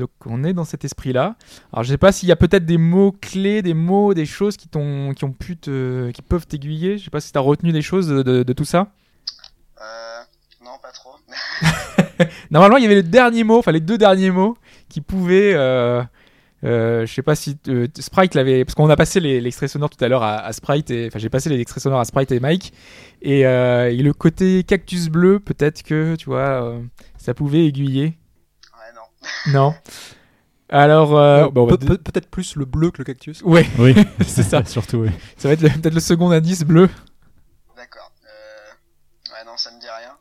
Donc 0.01 0.11
on 0.27 0.43
est 0.43 0.53
dans 0.53 0.65
cet 0.65 0.85
esprit-là. 0.85 1.37
Alors 1.73 1.85
je 1.85 1.91
sais 1.91 1.99
pas 1.99 2.11
s'il 2.11 2.29
y 2.29 2.33
a 2.33 2.37
peut-être 2.37 2.67
des 2.67 2.79
mots 2.79 3.13
clés, 3.13 3.63
des 3.63 3.75
mots, 3.75 4.15
des 4.15 4.27
choses 4.27 4.57
qui 4.57 4.67
t'ont, 4.69 5.13
qui 5.15 5.25
ont 5.25 5.33
pu 5.33 5.57
te, 5.57 6.11
qui 6.11 6.23
peuvent 6.23 6.47
t'aiguiller. 6.47 6.99
Je 6.99 7.05
sais 7.05 7.11
pas 7.11 7.21
si 7.21 7.31
t'as 7.33 7.41
retenu 7.41 7.71
des 7.73 7.83
choses 7.83 8.09
de, 8.09 8.23
de- 8.23 8.43
de 8.43 8.53
tout 8.53 8.65
ça. 8.65 8.89
Euh. 9.81 10.21
Non, 10.65 10.73
pas 10.83 10.91
trop. 10.93 11.11
Normalement 12.51 12.77
il 12.77 12.83
y 12.83 12.87
avait 12.87 12.97
le 12.97 13.03
dernier 13.03 13.45
mot, 13.45 13.59
enfin 13.59 13.73
les 13.73 13.81
deux 13.81 13.97
derniers 13.99 14.31
mots 14.31 14.57
qui 14.89 15.01
pouvaient. 15.01 15.53
Euh, 15.55 16.03
euh, 16.63 17.07
je 17.07 17.15
sais 17.15 17.23
pas 17.23 17.35
si 17.35 17.57
euh, 17.69 17.87
Sprite 17.99 18.35
l'avait, 18.35 18.67
parce 18.67 18.75
qu'on 18.75 18.91
a 18.91 18.97
passé 18.97 19.19
l'extrait 19.19 19.67
sonore 19.67 19.89
tout 19.89 20.05
à 20.05 20.09
l'heure 20.09 20.23
à, 20.23 20.41
à 20.41 20.53
Sprite, 20.53 20.91
et 20.91 21.07
enfin 21.07 21.19
j'ai 21.19 21.31
passé 21.31 21.49
les 21.49 21.59
extraits 21.59 21.83
sonores 21.83 22.01
à 22.01 22.05
Sprite 22.05 22.33
et 22.33 22.41
Mike, 22.41 22.75
et, 23.23 23.47
euh, 23.47 23.91
et 23.91 23.97
le 23.97 24.13
côté 24.13 24.63
cactus 24.65 25.09
bleu, 25.09 25.41
peut-être 25.41 25.83
que 25.83 26.17
tu 26.17 26.27
vois, 26.27 26.75
ça 27.17 27.33
pouvait 27.33 27.65
aiguiller. 27.67 28.19
Non. 29.53 29.75
Alors, 30.69 31.17
euh, 31.19 31.49
bon, 31.49 31.67
bah, 31.67 31.77
peut- 31.77 31.87
peut- 31.87 31.99
Peut-être 31.99 32.29
plus 32.31 32.55
le 32.57 32.65
bleu 32.65 32.91
que 32.91 32.99
le 32.99 33.05
cactus. 33.05 33.43
ouais, 33.43 33.67
Oui, 33.79 33.95
c'est 34.27 34.43
ça. 34.45 34.65
Surtout, 34.67 34.99
oui. 34.99 35.11
Ça 35.37 35.49
va 35.49 35.55
être 35.55 35.63
le- 35.63 35.69
peut-être 35.71 35.95
le 35.95 36.01
second 36.01 36.31
indice 36.31 36.63
bleu. 36.65 36.89
D'accord. 37.77 38.13
Euh. 38.25 39.33
Ouais, 39.33 39.45
non, 39.47 39.57
ça 39.57 39.71
me 39.73 39.81
dit 39.81 39.87
rien. 39.87 40.17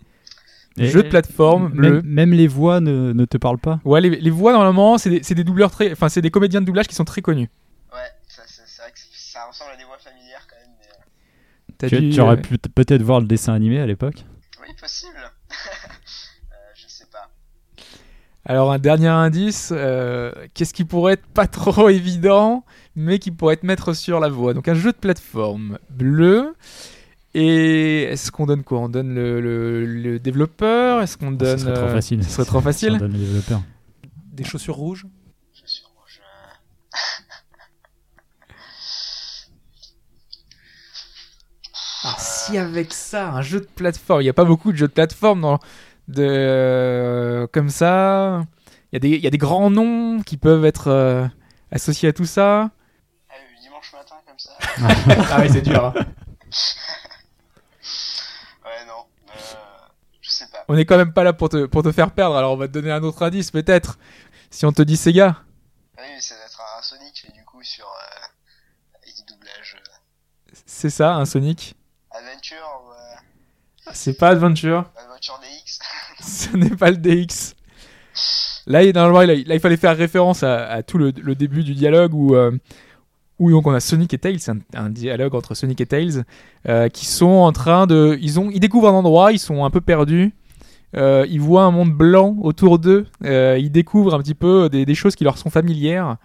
Et- 0.77 0.89
Jeu 0.89 1.03
de 1.03 1.09
plateforme 1.09 1.69
bleu. 1.69 2.01
Même, 2.01 2.05
même 2.05 2.33
les 2.33 2.47
voix 2.47 2.79
ne, 2.79 3.11
ne 3.13 3.25
te 3.25 3.37
parlent 3.37 3.59
pas 3.59 3.79
Ouais, 3.85 4.01
les, 4.01 4.09
les 4.11 4.29
voix 4.29 4.53
normalement, 4.53 4.97
c'est 4.97 5.09
des, 5.09 5.23
c'est 5.23 5.35
des 5.35 5.43
doubleurs 5.43 5.71
très, 5.71 5.91
enfin 5.91 6.07
c'est 6.09 6.21
des 6.21 6.31
comédiens 6.31 6.61
de 6.61 6.65
doublage 6.65 6.87
qui 6.87 6.95
sont 6.95 7.05
très 7.05 7.21
connus. 7.21 7.49
Ouais, 7.93 7.99
ça, 8.27 8.43
c'est 8.47 8.81
vrai 8.81 8.91
que 8.91 8.99
ça 9.13 9.45
ressemble 9.45 9.71
à 9.73 9.77
des 9.77 9.83
voix 9.83 9.97
familières 9.97 10.47
quand 10.49 10.55
même, 10.55 10.75
mais. 10.79 11.85
euh, 11.85 11.89
Tu, 11.89 11.99
dû, 12.01 12.09
tu 12.15 12.21
aurais 12.21 12.39
pu 12.41 12.57
peut-être 12.57 13.01
voir 13.03 13.19
le 13.19 13.27
dessin 13.27 13.53
animé 13.53 13.79
à 13.79 13.85
l'époque. 13.85 14.23
Oui, 14.61 14.73
possible. 14.79 15.17
euh, 15.19 16.55
je 16.75 16.87
sais 16.87 17.05
pas. 17.11 17.29
Alors 18.49 18.71
un 18.71 18.79
dernier 18.79 19.07
indice, 19.09 19.69
euh, 19.71 20.31
qu'est-ce 20.55 20.73
qui 20.73 20.83
pourrait 20.83 21.13
être 21.13 21.27
pas 21.27 21.45
trop 21.59 21.87
évident, 21.89 22.65
mais 22.95 23.19
qui 23.19 23.29
pourrait 23.29 23.57
te 23.57 23.65
mettre 23.65 23.93
sur 23.93 24.19
la 24.19 24.27
voie? 24.29 24.55
Donc 24.55 24.67
un 24.67 24.73
jeu 24.73 24.91
de 24.91 24.97
plateforme 24.97 25.77
bleu. 25.91 26.55
Et 27.35 28.01
est-ce 28.05 28.31
qu'on 28.31 28.47
donne 28.47 28.63
quoi? 28.63 28.79
On 28.79 28.89
donne 28.89 29.13
le, 29.13 29.39
le- 29.39 29.85
le 29.85 30.19
développeur? 30.19 31.03
Est-ce 31.03 31.15
qu'on 31.15 31.29
donne 31.31 31.59
Ce 31.59 31.63
serait 31.65 31.75
trop 31.75 31.85
euh, 31.85 31.93
facile. 31.93 32.23
Ce 32.23 32.29
serait 32.31 32.45
trop 32.45 32.57
Si 32.57 32.57
on 32.57 32.61
facile. 32.63 32.97
donne. 32.97 33.61
Des 34.33 34.43
chaussures 34.43 34.75
rouges? 34.75 35.05
Je 35.53 35.61
suis 35.71 35.83
rouge. 35.85 36.19
euh, 36.23 36.55
Alors 42.03 42.19
si 42.19 42.57
avec 42.57 42.93
ça, 42.93 43.29
un 43.33 43.41
jeu 43.41 43.59
de 43.59 43.67
plateforme, 43.67 44.21
il 44.21 44.23
n'y 44.23 44.29
a 44.29 44.33
pas 44.33 44.45
beaucoup 44.45 44.71
de 44.71 44.77
jeux 44.77 44.87
de 44.87 44.93
plateforme 44.93 45.41
dans, 45.41 45.59
de 46.09 46.23
euh, 46.27 47.47
comme 47.47 47.69
ça. 47.69 48.41
Il 48.91 48.95
y, 48.95 48.97
a 48.97 48.99
des- 48.99 49.09
il 49.17 49.23
y 49.23 49.27
a 49.27 49.29
des 49.29 49.37
grands 49.37 49.69
noms 49.69 50.21
qui 50.23 50.35
peuvent 50.37 50.65
être 50.65 50.87
euh, 50.87 51.27
associés 51.71 52.09
à 52.09 52.13
tout 52.13 52.25
ça. 52.25 52.71
Ah, 53.29 53.33
le 53.55 53.61
dimanche 53.61 53.93
matin, 53.93 54.15
comme 54.27 54.39
ça. 54.39 54.51
ah 55.35 55.37
oui, 55.41 55.49
c'est 55.51 55.61
dur. 55.61 55.85
hein. 55.85 55.93
Ouais, 58.65 58.85
non. 58.87 59.05
Euh, 59.29 59.31
je 60.21 60.29
sais 60.29 60.45
pas. 60.51 60.65
On 60.67 60.77
est 60.77 60.85
quand 60.85 60.97
même 60.97 61.13
pas 61.13 61.23
là 61.23 61.33
pour 61.33 61.49
te, 61.49 61.65
pour 61.65 61.83
te 61.83 61.91
faire 61.91 62.11
perdre, 62.11 62.35
alors 62.35 62.53
on 62.53 62.57
va 62.57 62.67
te 62.67 62.73
donner 62.73 62.91
un 62.91 63.03
autre 63.03 63.23
indice 63.23 63.51
peut-être. 63.51 63.97
Si 64.49 64.65
on 64.65 64.71
te 64.71 64.81
dit 64.81 64.97
Sega. 64.97 65.35
Ah 65.97 66.01
oui, 66.01 66.07
mais 66.15 66.21
ça 66.21 66.35
doit 66.35 66.45
être 66.45 66.61
un 66.77 66.81
Sonic, 66.81 67.25
mais 67.27 67.35
du 67.37 67.43
coup, 67.45 67.61
sur. 67.63 67.85
Euh, 67.85 68.25
avec 69.03 69.15
des 69.15 69.23
doublages. 69.33 69.77
C'est 70.65 70.89
ça, 70.89 71.13
un 71.15 71.25
Sonic. 71.25 71.75
Euh, 72.15 72.19
C'est 73.93 74.17
pas 74.17 74.29
Adventure. 74.29 74.85
Adventure 74.97 75.39
DX. 75.41 75.79
Ce 76.51 76.55
n'est 76.57 76.69
pas 76.75 76.91
le 76.91 76.97
DX. 76.97 77.55
Là, 78.67 78.83
il, 78.83 78.93
normalement, 78.93 79.21
il, 79.21 79.29
a- 79.31 79.47
là, 79.47 79.55
il 79.55 79.59
fallait 79.59 79.77
faire 79.77 79.95
référence 79.97 80.43
à, 80.43 80.65
à 80.67 80.83
tout 80.83 80.97
le, 80.97 81.11
le 81.21 81.35
début 81.35 81.63
du 81.63 81.73
dialogue 81.73 82.13
où, 82.13 82.35
euh, 82.35 82.51
où 83.39 83.49
donc 83.51 83.65
on 83.67 83.73
a 83.73 83.79
Sonic 83.79 84.13
et 84.13 84.17
Tails, 84.17 84.39
c'est 84.39 84.51
un, 84.51 84.59
un 84.75 84.89
dialogue 84.89 85.33
entre 85.35 85.55
Sonic 85.55 85.81
et 85.81 85.85
Tails, 85.85 86.23
euh, 86.67 86.89
qui 86.89 87.05
sont 87.05 87.25
en 87.25 87.51
train 87.51 87.87
de, 87.87 88.17
ils 88.21 88.39
ont, 88.39 88.49
ils 88.51 88.59
découvrent 88.59 88.89
un 88.89 88.93
endroit, 88.93 89.31
ils 89.31 89.39
sont 89.39 89.63
un 89.65 89.69
peu 89.69 89.81
perdus. 89.81 90.33
euh, 90.95 91.25
ils 91.29 91.39
voient 91.41 91.63
un 91.63 91.71
monde 91.71 91.91
blanc 91.93 92.35
autour 92.41 92.79
d'eux. 92.79 93.07
euh, 93.23 93.57
ils 93.59 93.71
découvrent 93.71 94.13
un 94.13 94.19
petit 94.19 94.35
peu 94.35 94.69
des, 94.69 94.85
des 94.85 94.95
choses 94.95 95.15
qui 95.15 95.23
leur 95.23 95.37
sont 95.37 95.49
familières. 95.49 96.17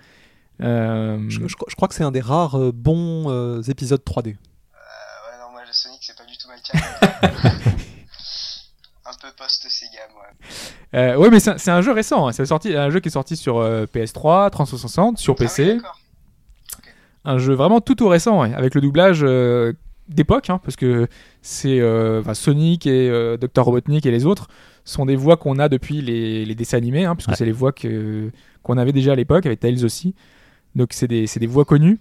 Euh, 0.63 1.19
Je, 1.29 1.47
je 1.49 1.55
crois- 1.57 1.67
je 1.71 1.75
crois 1.77 1.89
que 1.89 1.95
c'est 1.95 2.05
un 2.05 2.13
des 2.13 2.21
rares 2.21 2.57
euh, 2.59 2.73
bons 2.73 3.31
euh, 3.31 3.63
épisodes 3.63 4.01
3D. 4.05 4.29
Euh, 4.29 4.31
ouais, 4.31 4.35
non, 5.41 5.51
moi, 5.53 5.63
le 5.67 5.73
Sonic, 5.73 6.01
un 9.07 9.13
peu 9.21 9.29
post-Sega, 9.37 10.01
moi. 10.15 10.25
euh, 10.95 11.17
ouais, 11.17 11.31
mais 11.31 11.41
c'est 11.41 11.69
un- 11.71 11.83
jeu 11.83 11.93
récent. 11.93 12.27
hein. 12.29 12.33
C'est 12.33 12.47
sorti, 12.47 12.75
un 12.75 12.91
jeu 12.91 13.01
qui 13.01 13.09
est 13.09 13.13
sorti 13.13 13.37
sur 13.37 13.59
euh, 13.59 13.85
PS3, 13.87 14.51
360, 14.51 15.19
sur 15.19 15.33
Ah 15.33 15.37
oui, 15.41 15.47
PC. 15.47 15.79
un 17.25 17.39
jeu 17.39 17.55
vraiment 17.55 17.81
tout 17.81 17.95
tout 17.95 18.09
récent, 18.09 18.41
ouais, 18.43 18.55
avec 18.55 18.75
le 18.75 18.81
doublage 18.81 19.21
euh, 19.23 19.73
d'époque, 20.09 20.51
hein, 20.51 20.61
parce 20.63 20.77
que 20.77 21.07
c'est 21.43 21.81
euh, 21.81 22.23
Sonic 22.35 22.87
et 22.87 23.09
euh, 23.11 23.37
Dr 23.37 23.63
Robotnik 23.65 24.07
et 24.07 24.11
les 24.11 24.27
autres 24.27 24.49
sont 24.85 25.07
des 25.07 25.17
voix 25.17 25.37
qu'on 25.37 25.59
a 25.59 25.69
depuis 25.69 26.03
les, 26.03 26.45
les 26.45 26.55
dessins 26.55 26.77
animés, 26.79 27.05
hein, 27.05 27.15
puisque 27.15 27.31
Ouais. 27.31 27.37
c'est 27.37 27.47
les 27.47 27.53
voix 27.53 27.73
que 27.73 28.31
qu'on 28.63 28.79
avait 28.79 28.93
déjà 28.93 29.13
à 29.13 29.15
l'époque 29.15 29.45
avec 29.47 29.61
Tails 29.61 29.85
aussi. 29.85 30.15
Donc 30.75 30.89
c'est 30.93 31.07
des, 31.09 31.27
c'est 31.27 31.41
des 31.41 31.47
voix 31.47 31.65
connues. 31.67 31.99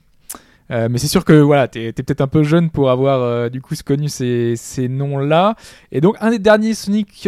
Euh, 0.71 0.87
mais 0.89 0.97
c'est 0.97 1.07
sûr 1.09 1.25
que 1.25 1.33
voilà, 1.33 1.67
t'es 1.67 1.91
peut-être 1.91 2.21
un 2.21 2.27
peu 2.27 2.43
jeune 2.43 2.69
pour 2.69 2.89
avoir 2.89 3.21
euh, 3.21 3.49
du 3.49 3.61
coup 3.61 3.75
connu 3.85 4.07
ces, 4.09 4.55
ces 4.55 4.87
noms-là. 4.87 5.55
Et 5.91 6.01
donc 6.01 6.15
un 6.21 6.31
des 6.31 6.39
derniers 6.39 6.73
Sonic 6.73 7.27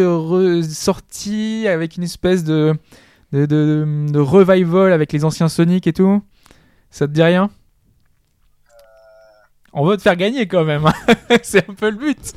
sortis 0.68 1.66
avec 1.68 1.96
une 1.96 2.02
espèce 2.02 2.44
de, 2.44 2.74
de, 3.32 3.44
de, 3.46 4.06
de 4.10 4.18
revival 4.18 4.92
avec 4.92 5.12
les 5.12 5.24
anciens 5.24 5.48
Sonic 5.48 5.86
et 5.86 5.92
tout. 5.92 6.22
Ça 6.90 7.06
te 7.06 7.12
dit 7.12 7.22
rien? 7.22 7.50
On 9.72 9.84
veut 9.84 9.96
te 9.96 10.02
faire 10.02 10.16
gagner 10.16 10.46
quand 10.48 10.64
même. 10.64 10.86
hein. 10.86 10.92
c'est 11.42 11.68
un 11.68 11.74
peu 11.74 11.90
le 11.90 11.96
but. 11.96 12.32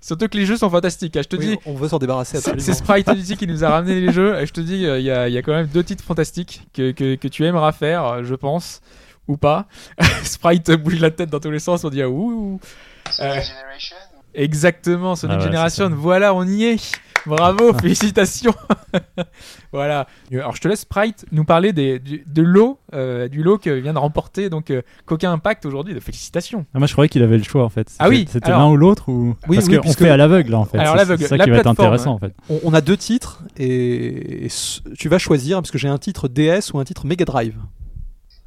Surtout 0.00 0.28
que 0.28 0.36
les 0.36 0.44
jeux 0.44 0.58
sont 0.58 0.68
fantastiques. 0.68 1.16
hein. 1.16 1.22
Je 1.24 1.28
te 1.28 1.36
Oui, 1.36 1.46
dis, 1.46 1.58
on 1.64 1.72
veut 1.74 1.88
s'en 1.88 1.98
débarrasser 1.98 2.38
c'est 2.58 2.74
Sprite 2.74 3.08
Unity 3.08 3.38
qui 3.38 3.46
nous 3.46 3.64
a 3.64 3.70
ramené 3.70 3.98
les 4.02 4.12
jeux. 4.12 4.38
Et 4.38 4.44
je 4.44 4.52
te 4.52 4.60
dis, 4.60 4.84
euh, 4.84 4.98
il 4.98 5.04
y, 5.06 5.10
a, 5.10 5.28
il 5.28 5.32
y 5.32 5.38
a 5.38 5.42
quand 5.42 5.54
même 5.54 5.66
deux 5.68 5.82
titres 5.82 6.04
fantastiques 6.04 6.66
que, 6.74 6.90
que, 6.90 7.14
que 7.14 7.28
tu 7.28 7.46
aimeras 7.46 7.72
faire, 7.72 8.22
je 8.22 8.34
pense, 8.34 8.82
ou 9.28 9.36
pas. 9.36 9.66
Sprite 10.24 10.70
bouge 10.72 11.00
la 11.00 11.10
tête 11.10 11.30
dans 11.30 11.40
tous 11.40 11.50
les 11.50 11.58
sens. 11.60 11.84
On 11.84 11.90
dit 11.90 12.02
ah, 12.02 12.08
ouh. 12.08 12.60
Sonic 13.10 13.32
Euh. 13.32 13.40
Generation 13.42 13.96
Exactement, 14.36 15.14
Sonic 15.14 15.36
Ah 15.36 15.38
ouais, 15.40 15.46
Generation. 15.46 15.90
Voilà, 15.92 16.34
on 16.34 16.44
y 16.44 16.64
est. 16.64 16.92
Bravo, 17.26 17.72
félicitations. 17.80 18.52
voilà. 19.72 20.06
Alors 20.32 20.54
je 20.56 20.60
te 20.60 20.68
laisse 20.68 20.80
Sprite 20.80 21.24
nous 21.32 21.44
parler 21.44 21.72
des, 21.72 21.98
du, 21.98 22.22
de 22.26 22.42
lot, 22.42 22.78
euh, 22.94 23.28
du 23.28 23.42
lot 23.42 23.56
que 23.58 23.70
vient 23.70 23.94
de 23.94 23.98
remporter 23.98 24.50
donc 24.50 24.70
euh, 24.70 24.82
Coquin 25.06 25.32
Impact 25.32 25.64
aujourd'hui. 25.66 25.94
De 25.94 26.00
félicitations. 26.00 26.66
Ah, 26.74 26.78
moi, 26.80 26.86
je 26.86 26.92
croyais 26.92 27.08
qu'il 27.08 27.22
avait 27.22 27.38
le 27.38 27.44
choix 27.44 27.64
en 27.64 27.68
fait. 27.70 27.92
Ah 27.98 28.08
oui, 28.08 28.26
C'était 28.30 28.50
l'un 28.50 28.68
ou 28.68 28.76
l'autre 28.76 29.08
ou 29.08 29.36
Oui, 29.48 29.56
Parce 29.56 29.68
oui, 29.68 29.76
qu'on 29.76 29.82
puisque- 29.82 30.00
fait 30.00 30.10
à 30.10 30.16
l'aveugle 30.16 30.50
là 30.50 30.58
en 30.58 30.64
fait. 30.64 30.78
Alors, 30.78 30.92
C'est- 30.94 30.98
l'aveugle, 30.98 31.22
C'est 31.22 31.28
ça 31.28 31.36
la 31.36 31.44
qui 31.44 31.50
va 31.50 31.56
être 31.58 31.62
plateforme, 31.62 31.86
intéressant 31.86 32.12
en 32.14 32.18
fait. 32.18 32.34
On, 32.50 32.60
on 32.64 32.74
a 32.74 32.80
deux 32.80 32.96
titres 32.96 33.42
et, 33.56 34.48
tu 34.98 35.08
vas 35.08 35.18
choisir 35.18 35.58
parce 35.58 35.70
que 35.70 35.78
j'ai 35.78 35.88
un 35.88 35.98
titre 35.98 36.28
DS 36.28 36.72
ou 36.74 36.78
un 36.80 36.84
titre 36.84 37.06
Mega 37.06 37.24
Drive. 37.24 37.56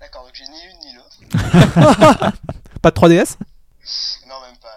D'accord, 0.02 0.24
donc 0.24 0.32
j'ai 0.34 0.44
ni 0.44 0.50
une 0.72 0.90
ni 0.90 0.96
l'autre. 0.96 1.17
Pas 2.82 2.92
de 2.92 2.96
3DS 2.96 3.36
Non, 4.28 4.36
même 4.42 4.58
pas. 4.62 4.70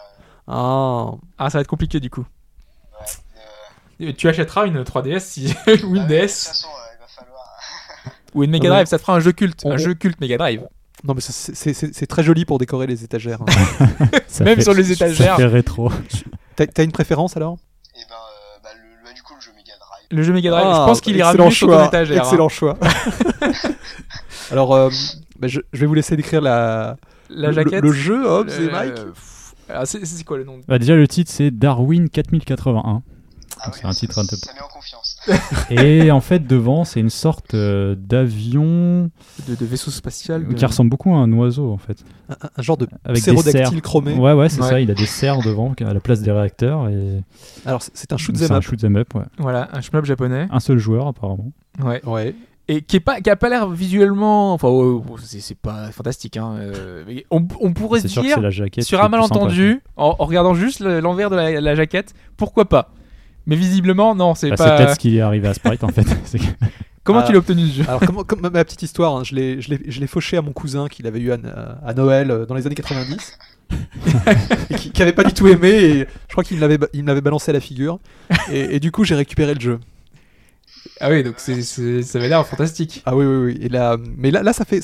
Ah, 0.48 1.10
Ah, 1.38 1.50
ça 1.50 1.58
va 1.58 1.62
être 1.62 1.66
compliqué 1.68 2.00
du 2.00 2.10
coup. 2.10 2.24
Ouais. 4.00 4.06
euh, 4.08 4.12
Tu 4.16 4.28
achèteras 4.28 4.66
une 4.66 4.82
3DS 4.82 5.20
si... 5.20 5.54
ou 5.66 5.70
ah 5.70 5.70
une 5.72 5.86
oui, 5.86 5.98
De 5.98 5.98
toute 6.00 6.08
DS 6.08 6.46
façon, 6.46 6.68
euh, 6.68 6.94
il 6.96 7.00
va 7.00 7.06
falloir. 7.08 7.44
ou 8.34 8.44
une 8.44 8.50
Mega 8.50 8.64
Ouais. 8.68 8.74
Drive. 8.76 8.86
Ça 8.86 8.98
te 8.98 9.02
fera 9.02 9.14
un 9.16 9.20
jeu 9.20 9.32
culte, 9.32 9.60
On- 9.64 9.72
un 9.72 9.76
jeu 9.76 9.94
culte 9.94 10.20
Mega 10.20 10.36
Drive. 10.38 10.62
non 11.04 11.14
mais 11.14 11.20
c'est- 11.20 11.54
c'est 11.54 11.72
c'est- 11.74 11.94
c'est 11.94 12.06
très 12.06 12.22
joli 12.22 12.44
pour 12.44 12.58
décorer 12.58 12.86
les 12.86 13.04
étagères. 13.04 13.40
hein. 13.42 14.06
Même 14.40 14.56
fait- 14.56 14.62
sur 14.62 14.74
les 14.74 14.92
étagères. 14.92 15.32
Ça 15.32 15.36
fait 15.36 15.46
rétro. 15.46 15.90
T'as 16.56 16.84
une 16.84 16.92
préférence 16.92 17.36
alors? 17.36 17.56
Et 17.94 18.00
ben, 18.08 18.14
euh, 18.14 18.58
bah, 18.62 18.68
le, 18.74 19.04
bah, 19.04 19.12
du 19.14 19.22
coup, 19.22 19.34
le 19.34 19.40
jeu 19.40 19.50
Mega 19.56 19.72
Drive. 19.80 20.06
Le 20.10 20.22
jeu 20.22 20.32
Mega 20.32 20.50
Drive. 20.50 20.66
Ah, 20.68 20.80
je 20.82 20.86
pense 20.90 21.00
qu'il 21.00 21.16
ira 21.16 21.30
excellent 21.30 21.46
mieux 21.46 21.50
sur 21.52 21.68
ton 21.68 21.78
hein. 21.78 21.90
Excellent 22.18 22.48
choix. 22.50 22.76
alors, 24.50 24.74
euh, 24.74 24.90
bah, 25.40 25.48
je, 25.48 25.60
je 25.72 25.80
vais 25.80 25.86
vous 25.86 25.94
laisser 25.94 26.16
décrire 26.16 26.40
la, 26.40 26.96
La 27.28 27.48
le- 27.48 27.54
jaquette. 27.54 27.82
le, 27.82 27.92
jeu, 27.92 28.24
Hobbs 28.26 28.50
Euh, 28.50 28.68
et 28.68 28.70
Mike. 28.72 28.92
alors, 29.68 29.86
c'est 29.86 30.04
c'est 30.04 30.24
quoi 30.24 30.38
le 30.38 30.44
nom 30.44 30.60
Bah, 30.68 30.78
déjà, 30.78 30.94
le 30.94 31.08
titre 31.08 31.30
c'est 31.32 31.50
Darwin 31.50 32.08
4081. 32.08 33.02
Ah 33.62 33.70
C'est 33.74 33.84
oui, 33.84 33.90
un 33.90 33.92
titre 33.92 34.18
un 34.18 34.24
peu- 34.24 34.36
Ça 34.36 34.52
met 34.54 34.60
en 34.62 34.68
confiance. 34.68 35.18
Et 35.70 36.10
en 36.10 36.22
fait, 36.22 36.46
devant, 36.46 36.84
c'est 36.84 36.98
une 37.00 37.10
sorte 37.10 37.52
euh, 37.52 37.94
d'avion 37.94 39.10
de, 39.48 39.54
de 39.54 39.66
vaisseau 39.66 39.90
spatial 39.90 40.46
de- 40.46 40.54
qui 40.54 40.64
ressemble 40.64 40.88
beaucoup 40.88 41.12
à 41.14 41.18
un 41.18 41.30
oiseau 41.32 41.70
en 41.70 41.76
fait. 41.76 41.98
Un, 42.30 42.36
un 42.56 42.62
genre 42.62 42.78
de 42.78 42.86
Avec 43.04 43.22
des 43.22 43.32
ptérodactyle 43.34 43.82
chromé. 43.82 44.14
Ouais, 44.14 44.32
ouais, 44.32 44.48
c'est 44.48 44.62
Ouais. 44.62 44.68
ça. 44.68 44.80
Il 44.80 44.90
a 44.90 44.94
des 44.94 45.04
serres 45.04 45.40
devant 45.42 45.74
à 45.78 45.92
la 45.92 46.00
place 46.00 46.22
des 46.22 46.30
réacteurs. 46.32 46.88
Et... 46.88 47.22
Alors, 47.66 47.82
c'est- 47.82 47.90
c'est 47.94 48.12
un 48.14 48.16
shoot 48.16 48.34
C'est 48.36 48.46
'em 48.50 48.54
un 48.54 48.56
up. 48.58 48.62
shoot 48.62 48.82
up, 48.82 49.14
ouais. 49.14 49.24
Voilà, 49.38 49.68
un 49.74 49.82
shmup 49.82 50.06
japonais. 50.06 50.48
Un 50.50 50.60
seul 50.60 50.78
joueur 50.78 51.06
apparemment. 51.08 51.52
Ouais. 51.82 52.00
Ouais. 52.06 52.34
Et 52.72 52.82
qui 52.82 52.96
est 52.96 53.00
pas, 53.00 53.20
qui 53.20 53.28
a 53.30 53.34
pas 53.36 53.48
l'air 53.48 53.68
visuellement. 53.68 54.52
Enfin, 54.54 54.68
ouais, 54.68 54.84
ouais, 54.92 55.02
c'est 55.24 55.40
c'est 55.40 55.56
pas 55.58 55.90
fantastique. 55.90 56.36
Hein. 56.36 56.54
euh, 56.60 57.02
mais 57.06 57.24
on, 57.30 57.44
on 57.60 57.72
pourrait 57.72 57.98
se 58.00 58.06
C'est 58.06 58.12
sûr 58.12 58.22
que 58.22 58.26
dire, 58.28 58.36
c'est 58.36 58.42
la 58.42 58.50
jaquette. 58.50 58.84
sur 58.84 59.00
qui 59.00 59.04
un 59.04 59.08
malentendu, 59.08 59.80
en, 59.96 60.14
en 60.18 60.24
regardant 60.24 60.54
juste 60.54 60.78
le- 60.80 61.00
l'envers 61.00 61.30
de 61.30 61.36
la, 61.36 61.60
la 61.60 61.74
jaquette, 61.74 62.14
pourquoi 62.36 62.66
pas? 62.66 62.92
Mais 63.46 63.56
visiblement, 63.56 64.14
non, 64.14 64.34
c'est 64.36 64.50
Bah, 64.50 64.56
c'est 64.56 64.64
pas. 64.64 64.76
peut-être 64.76 64.94
ce 64.94 64.98
qui 65.00 65.16
est 65.16 65.20
arrivé 65.20 65.48
à 65.48 65.54
Sprite 65.54 65.82
en 65.82 65.88
fait. 65.88 66.06
C'est 66.24 66.38
que- 66.38 66.44
Comment 67.02 67.20
Ah. 67.20 67.26
tu 67.26 67.32
l'as 67.32 67.38
obtenu 67.38 67.66
ce 67.66 67.78
jeu? 67.78 67.84
Alors, 67.88 68.00
comme, 68.00 68.22
comme 68.24 68.40
ma 68.42 68.50
petite 68.64 68.82
histoire, 68.82 69.16
hein, 69.16 69.24
je 69.24 69.34
l'ai- 69.34 69.60
je 69.60 69.70
l'ai 69.70 69.80
je 69.88 69.98
l'ai 70.00 70.06
fauché 70.06 70.36
à 70.36 70.42
mon 70.42 70.52
cousin 70.52 70.86
qu'il 70.86 71.06
avait 71.06 71.18
eu 71.18 71.32
à, 71.32 71.38
à 71.84 71.94
Noël 71.94 72.30
euh, 72.30 72.46
dans 72.46 72.54
les 72.54 72.66
années 72.66 72.74
90. 72.76 73.38
et 74.70 74.74
qui, 74.74 74.90
qui 74.92 75.02
avait 75.02 75.12
pas 75.12 75.24
du 75.24 75.32
tout 75.32 75.48
aimé. 75.48 75.68
Et 75.70 75.98
je 76.28 76.32
crois 76.32 76.44
qu'il 76.44 76.56
me 76.56 76.60
l'avait 76.60 76.78
ba- 76.78 76.88
il 76.92 77.02
me 77.02 77.08
l'avait 77.08 77.20
balancé 77.20 77.50
à 77.50 77.54
la 77.54 77.60
figure. 77.60 77.98
Et, 78.52 78.76
et 78.76 78.80
du 78.80 78.92
coup, 78.92 79.04
j'ai 79.04 79.14
récupéré 79.14 79.54
le 79.54 79.60
jeu. 79.60 79.80
Ah 81.00 81.10
oui, 81.10 81.22
donc 81.22 81.34
c'est- 81.38 81.62
c'est- 81.62 82.02
ça 82.02 82.18
avait 82.18 82.28
l'air 82.28 82.46
fantastique. 82.46 83.02
Ah 83.06 83.14
oui, 83.16 83.24
oui, 83.26 83.36
oui. 83.52 83.58
Et 83.60 83.68
là, 83.68 83.96
mais 84.16 84.30
là, 84.30 84.42
là, 84.42 84.52
ça 84.52 84.64
fait. 84.64 84.80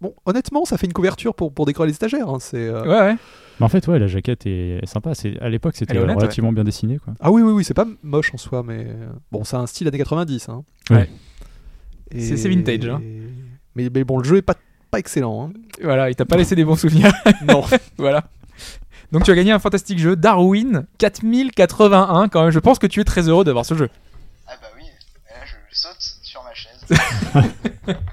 Bon, 0.00 0.14
honnêtement, 0.26 0.64
ça 0.64 0.76
fait 0.78 0.86
une 0.86 0.92
couverture 0.92 1.34
pour, 1.34 1.52
pour 1.52 1.66
décorer 1.66 1.88
les 1.88 1.94
stagiaires. 1.94 2.28
hein, 2.28 2.38
C'est. 2.40 2.56
euh, 2.68 2.82
Ouais, 2.82 3.00
ouais. 3.10 3.16
Mais 3.60 3.66
en 3.66 3.68
fait, 3.68 3.86
ouais, 3.88 3.98
la 3.98 4.06
jaquette 4.06 4.46
est 4.46 4.80
sympa. 4.86 5.14
C'est 5.14 5.38
à 5.40 5.48
l'époque, 5.48 5.74
c'était 5.76 5.96
honnête, 5.98 6.16
relativement 6.16 6.52
bien 6.52 6.64
dessiné, 6.64 6.98
quoi. 6.98 7.14
Ah 7.20 7.30
oui, 7.30 7.42
oui, 7.42 7.52
oui, 7.52 7.64
c'est 7.64 7.74
pas 7.74 7.86
moche 8.02 8.32
en 8.34 8.38
soi, 8.38 8.62
mais 8.66 8.86
bon, 9.30 9.44
c'est 9.44 9.56
un 9.56 9.66
style 9.66 9.86
années 9.88 9.98
90. 9.98 10.48
Hein. 10.48 10.64
Ouais. 10.90 11.08
Et- 12.10 12.20
C'est- 12.20 12.36
c'est 12.36 12.48
vintage, 12.48 12.88
hein. 12.88 13.00
Mais, 13.74 13.88
mais 13.94 14.04
bon, 14.04 14.18
le 14.18 14.24
jeu 14.24 14.36
est 14.38 14.42
pas, 14.42 14.54
pas 14.90 14.98
excellent. 14.98 15.50
hein. 15.50 15.52
Voilà, 15.82 16.10
il 16.10 16.14
t'a 16.16 16.24
pas 16.24 16.36
laissé 16.36 16.54
des 16.56 16.64
bons 16.64 16.76
souvenirs. 16.76 17.12
Non. 17.46 17.62
voilà. 17.98 18.24
Donc 19.12 19.24
tu 19.24 19.30
as 19.30 19.34
gagné 19.34 19.52
un 19.52 19.58
fantastique 19.58 19.98
jeu, 19.98 20.16
Darwin 20.16 20.86
4081 20.98 22.28
quand 22.28 22.42
même. 22.42 22.50
Je 22.50 22.58
pense 22.58 22.78
que 22.78 22.86
tu 22.86 23.00
es 23.00 23.04
très 23.04 23.28
heureux 23.28 23.44
d'avoir 23.44 23.64
ce 23.66 23.74
jeu. 23.74 23.88
Ah 24.46 24.52
bah 24.60 24.68
oui, 24.76 24.84
et 24.84 25.32
là 25.32 25.40
je, 25.44 25.52
je 25.70 25.78
saute 25.80 25.96
sur 26.22 26.42
ma 26.42 26.52
chaise. 26.54 26.72
je 26.72 26.78
dis 26.78 26.81
ouais, 26.81 26.81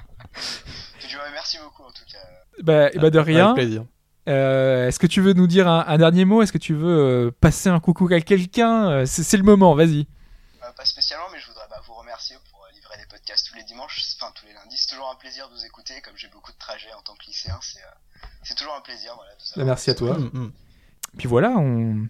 merci 1.32 1.58
beaucoup 1.62 1.82
en 1.82 1.90
tout 1.92 2.04
cas. 2.10 2.18
Bah, 2.62 2.90
et 2.92 2.98
bah 2.98 3.10
de 3.10 3.18
rien. 3.18 3.52
Avec 3.52 3.64
plaisir. 3.64 3.84
Euh, 4.28 4.88
Est-ce 4.88 4.98
que 4.98 5.06
tu 5.06 5.20
veux 5.20 5.32
nous 5.32 5.46
dire 5.46 5.66
un, 5.68 5.84
un 5.86 5.98
dernier 5.98 6.24
mot? 6.24 6.42
Est-ce 6.42 6.52
que 6.52 6.58
tu 6.58 6.74
veux 6.74 6.98
euh, 6.98 7.30
passer 7.40 7.68
un 7.68 7.80
coucou 7.80 8.08
à 8.12 8.20
quelqu'un? 8.20 8.90
Euh, 8.90 9.04
C'est 9.06 9.36
le 9.36 9.42
moment, 9.42 9.74
vas-y. 9.74 10.06
Euh, 10.62 10.72
pas 10.76 10.84
spécialement, 10.84 11.26
mais 11.32 11.40
je 11.40 11.46
voudrais 11.46 11.66
bah, 11.70 11.80
vous 11.86 11.94
remercier 11.94 12.36
pour 12.50 12.60
euh, 12.64 12.74
livrer 12.74 12.96
des 12.98 13.06
podcasts 13.06 13.48
tous 13.48 13.56
les 13.56 13.64
dimanches, 13.64 14.00
enfin 14.20 14.30
tous 14.34 14.46
les 14.46 14.52
lundis. 14.52 14.76
C'est 14.76 14.90
toujours 14.90 15.10
un 15.10 15.16
plaisir 15.16 15.48
de 15.48 15.54
vous 15.54 15.64
écouter, 15.64 16.00
comme 16.02 16.12
j'ai 16.16 16.28
beaucoup 16.28 16.52
de 16.52 16.58
trajets 16.58 16.92
en 16.96 17.02
tant 17.02 17.14
que 17.14 17.24
lycéen, 17.26 17.58
c'est 17.62 17.80
euh, 17.80 18.54
toujours 18.56 18.74
un 18.76 18.82
plaisir. 18.82 19.12
Voilà, 19.16 19.32
de 19.34 19.40
savoir 19.42 19.66
Bah, 19.66 19.70
merci 19.72 19.90
à 19.90 19.94
toi. 19.94 20.18
Mm, 20.18 20.30
mm. 20.32 20.52
Puis 21.18 21.26
voilà, 21.28 21.50
on. 21.50 22.06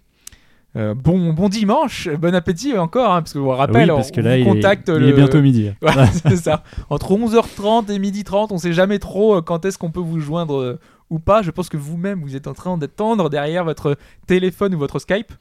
Euh, 0.76 0.94
bon, 0.94 1.32
bon 1.32 1.48
dimanche, 1.48 2.08
bon 2.08 2.34
appétit 2.34 2.76
encore, 2.78 3.12
hein, 3.12 3.22
parce 3.22 3.32
que 3.32 3.38
je 3.38 3.42
vous 3.42 3.50
rappelle, 3.50 3.90
oui, 3.90 3.96
parce 3.96 4.10
que 4.10 4.20
on 4.20 4.24
il, 4.24 4.28
est, 4.28 4.40
il 4.88 4.92
le... 4.94 5.08
est 5.08 5.12
bientôt 5.12 5.40
midi. 5.40 5.72
Voilà, 5.80 6.06
c'est 6.06 6.36
ça. 6.36 6.62
Entre 6.90 7.12
11h30 7.12 7.90
et 7.90 7.98
12h30, 7.98 8.48
on 8.50 8.58
sait 8.58 8.72
jamais 8.72 8.98
trop 8.98 9.36
euh, 9.36 9.42
quand 9.42 9.64
est-ce 9.64 9.78
qu'on 9.78 9.90
peut 9.90 10.00
vous 10.00 10.20
joindre 10.20 10.60
euh, 10.60 10.78
ou 11.10 11.18
pas. 11.18 11.42
Je 11.42 11.50
pense 11.50 11.68
que 11.68 11.76
vous-même, 11.76 12.22
vous 12.22 12.36
êtes 12.36 12.46
en 12.46 12.54
train 12.54 12.78
d'attendre 12.78 13.30
derrière 13.30 13.64
votre 13.64 13.96
téléphone 14.26 14.74
ou 14.74 14.78
votre 14.78 14.98
Skype. 15.00 15.32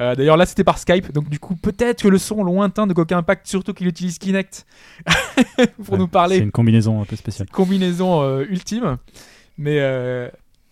Euh, 0.00 0.14
D'ailleurs, 0.16 0.36
là, 0.36 0.44
c'était 0.44 0.64
par 0.64 0.78
Skype, 0.78 1.12
donc 1.12 1.28
du 1.28 1.38
coup, 1.38 1.54
peut-être 1.54 2.02
que 2.02 2.08
le 2.08 2.18
son 2.18 2.42
lointain 2.42 2.86
de 2.88 2.92
Coca 2.92 3.16
Impact, 3.16 3.46
surtout 3.46 3.72
qu'il 3.74 3.86
utilise 3.86 4.18
Kinect 4.18 4.66
pour 5.84 5.92
Ouais, 5.92 5.98
nous 5.98 6.04
C'est 6.04 6.10
parler, 6.10 6.38
une 6.38 6.50
combinaison 6.50 7.00
un 7.00 7.04
peu 7.04 7.14
spéciale. 7.16 7.48
combinaison 7.50 8.22
euh, 8.22 8.44
ultime. 8.48 8.96
Mais 9.56 9.78
euh, 9.80 10.28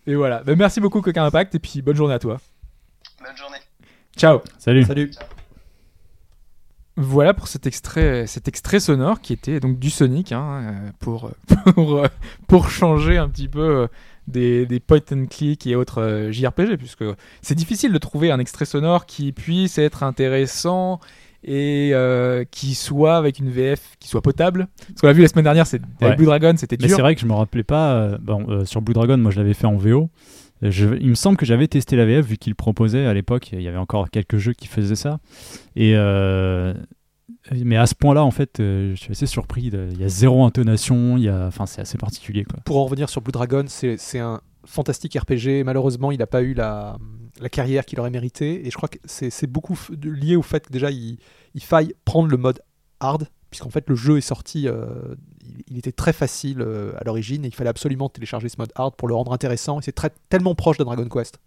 et 0.07 0.15
voilà. 0.15 0.43
Bah, 0.43 0.55
merci 0.57 0.81
beaucoup, 0.81 0.99
Coca 1.01 1.23
Impact, 1.23 1.55
et 1.55 1.59
puis 1.59 1.81
bonne 1.81 1.95
journée 1.95 2.13
à 2.13 2.19
toi. 2.19 2.37
Bonne 3.23 3.37
journée. 3.37 3.59
Ciao. 4.17 4.41
Salut. 4.59 4.83
Salut. 4.83 5.11
Voilà 6.95 7.33
pour 7.33 7.47
cet 7.47 7.65
extrait, 7.65 8.27
cet 8.27 8.47
extrait 8.47 8.79
sonore 8.79 9.19
qui 9.19 9.33
était 9.33 9.59
donc 9.59 9.79
du 9.79 9.89
Sonic 9.89 10.31
hein, 10.31 10.61
euh, 10.61 10.91
pour, 10.99 11.31
pour, 11.73 11.97
euh, 11.97 12.07
pour 12.47 12.69
changer 12.69 13.17
un 13.17 13.27
petit 13.29 13.47
peu 13.47 13.61
euh, 13.61 13.87
des, 14.27 14.67
des 14.67 14.79
point 14.79 14.99
and 15.11 15.25
click 15.27 15.65
et 15.65 15.75
autres 15.75 16.01
euh, 16.03 16.31
JRPG, 16.31 16.77
puisque 16.77 17.03
c'est 17.41 17.55
difficile 17.55 17.91
de 17.93 17.97
trouver 17.97 18.29
un 18.29 18.37
extrait 18.37 18.65
sonore 18.65 19.07
qui 19.07 19.31
puisse 19.31 19.79
être 19.79 20.03
intéressant 20.03 20.99
et 21.43 21.89
euh, 21.93 22.45
qui 22.51 22.75
soit 22.75 23.17
avec 23.17 23.39
une 23.39 23.49
VF 23.49 23.81
qui 23.99 24.07
soit 24.07 24.21
potable. 24.21 24.67
Parce 24.89 25.01
qu'on 25.01 25.07
l'a 25.07 25.13
vu 25.13 25.23
la 25.23 25.27
semaine 25.29 25.43
dernière, 25.45 25.65
c'est 25.65 25.81
avec. 25.99 26.17
Blue 26.17 26.25
Dragon, 26.27 26.53
c'était 26.57 26.77
Mais 26.79 26.87
dur. 26.87 26.95
c'est 26.95 27.01
vrai 27.01 27.15
que 27.15 27.21
je 27.21 27.25
me 27.25 27.33
rappelais 27.33 27.63
pas. 27.63 27.95
euh, 27.95 28.17
bon, 28.21 28.45
euh, 28.49 28.65
sur 28.65 28.83
Blue 28.83 28.93
Dragon, 28.93 29.17
moi 29.17 29.31
je 29.31 29.37
l'avais 29.39 29.55
fait 29.55 29.65
en 29.65 29.75
VO. 29.77 30.09
Il 30.63 31.09
me 31.09 31.15
semble 31.15 31.37
que 31.37 31.45
j'avais 31.45 31.67
testé 31.67 31.95
la 31.95 32.05
VF 32.05 32.25
vu 32.25 32.37
qu'il 32.37 32.55
proposait 32.55 33.05
à 33.05 33.13
l'époque. 33.13 33.49
Il 33.51 33.61
y 33.61 33.67
avait 33.67 33.77
encore 33.77 34.09
quelques 34.09 34.37
jeux 34.37 34.53
qui 34.53 34.67
faisaient 34.67 34.95
ça. 34.95 35.19
Et 35.75 35.93
euh, 35.95 36.73
mais 37.51 37.75
à 37.75 37.85
ce 37.85 37.95
point-là, 37.95 38.23
en 38.23 38.31
fait, 38.31 38.59
euh, 38.59 38.95
je 38.95 39.01
suis 39.01 39.11
assez 39.11 39.25
surpris. 39.25 39.63
Il 39.63 39.99
y 39.99 40.03
a 40.03 40.07
zéro 40.09 40.45
intonation. 40.45 41.17
Enfin, 41.47 41.65
c'est 41.65 41.81
assez 41.81 41.97
particulier. 41.97 42.45
Pour 42.65 42.77
en 42.77 42.85
revenir 42.85 43.09
sur 43.09 43.21
Blue 43.21 43.31
Dragon, 43.31 43.65
c'est 43.67 44.19
un 44.19 44.41
fantastique 44.65 45.17
RPG. 45.17 45.63
Malheureusement, 45.65 46.11
il 46.11 46.19
n'a 46.19 46.27
pas 46.27 46.41
eu 46.41 46.53
la, 46.53 46.97
carrière 47.51 47.85
qu'il 47.85 47.99
aurait 47.99 48.09
mérité. 48.09 48.65
Et 48.65 48.71
je 48.71 48.77
crois 48.77 48.89
que 48.89 48.97
c'est 49.05 49.47
beaucoup 49.47 49.77
lié 50.01 50.35
au 50.35 50.41
fait 50.41 50.67
que 50.67 50.71
déjà, 50.71 50.91
il, 50.91 51.17
il 51.53 51.63
faille 51.63 51.93
prendre 52.05 52.29
le 52.29 52.37
mode 52.37 52.61
hard. 52.99 53.27
Puisqu'en 53.49 53.69
fait, 53.69 53.87
le 53.87 53.95
jeu 53.95 54.17
est 54.17 54.21
sorti, 54.21 54.67
euh, 54.67 55.15
il, 55.69 55.77
était 55.77 55.91
très 55.91 56.13
facile 56.13 56.61
euh, 56.61 56.91
à 56.99 57.03
l'origine 57.03 57.45
et 57.45 57.47
il 57.47 57.55
fallait 57.55 57.69
absolument 57.69 58.09
télécharger 58.09 58.49
ce 58.49 58.55
mode 58.57 58.71
hard 58.75 58.95
pour 58.95 59.07
le 59.07 59.15
rendre 59.15 59.33
intéressant. 59.33 59.79
Et 59.79 59.83
c'est 59.83 59.91
très- 59.91 60.11
tellement 60.29 60.55
proche 60.55 60.77
de 60.77 60.83
Dragon 60.83 61.07
Quest. 61.09 61.39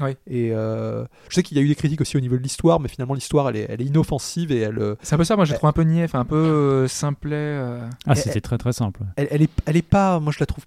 Oui. 0.00 0.10
Et 0.26 0.50
euh, 0.52 1.06
je 1.30 1.34
sais 1.36 1.42
qu'il 1.42 1.56
y 1.56 1.60
a 1.60 1.62
eu 1.62 1.68
des 1.68 1.74
critiques 1.74 2.02
aussi 2.02 2.18
au 2.18 2.20
niveau 2.20 2.36
de 2.36 2.42
l'histoire, 2.42 2.80
mais 2.80 2.88
finalement, 2.88 3.14
l'histoire, 3.14 3.48
elle 3.48 3.56
est, 3.56 3.66
elle 3.70 3.80
est 3.80 3.86
inoffensive 3.86 4.52
et 4.52 4.58
elle, 4.60 4.78
euh, 4.78 4.94
C'est 5.02 5.14
un 5.14 5.18
peu 5.18 5.24
ça, 5.24 5.36
moi 5.36 5.46
j'ai 5.46 5.54
Eh. 5.54 5.56
trouvé 5.56 5.70
un 5.70 5.72
peu 5.72 5.82
niais, 5.84 6.06
un 6.12 6.24
peu 6.26 6.36
euh, 6.36 6.86
simplet. 6.88 7.34
euh. 7.34 7.80
Ah, 8.06 8.14
c'était 8.14 8.42
très 8.42 8.58
très 8.58 8.74
simple. 8.74 9.00
elle, 9.16 9.28
elle 9.30 9.42
est, 9.42 9.50
elle 9.64 9.76
est 9.78 9.82
pas, 9.82 10.20
moi 10.20 10.32
je 10.34 10.38
la 10.40 10.44
trouve 10.46 10.64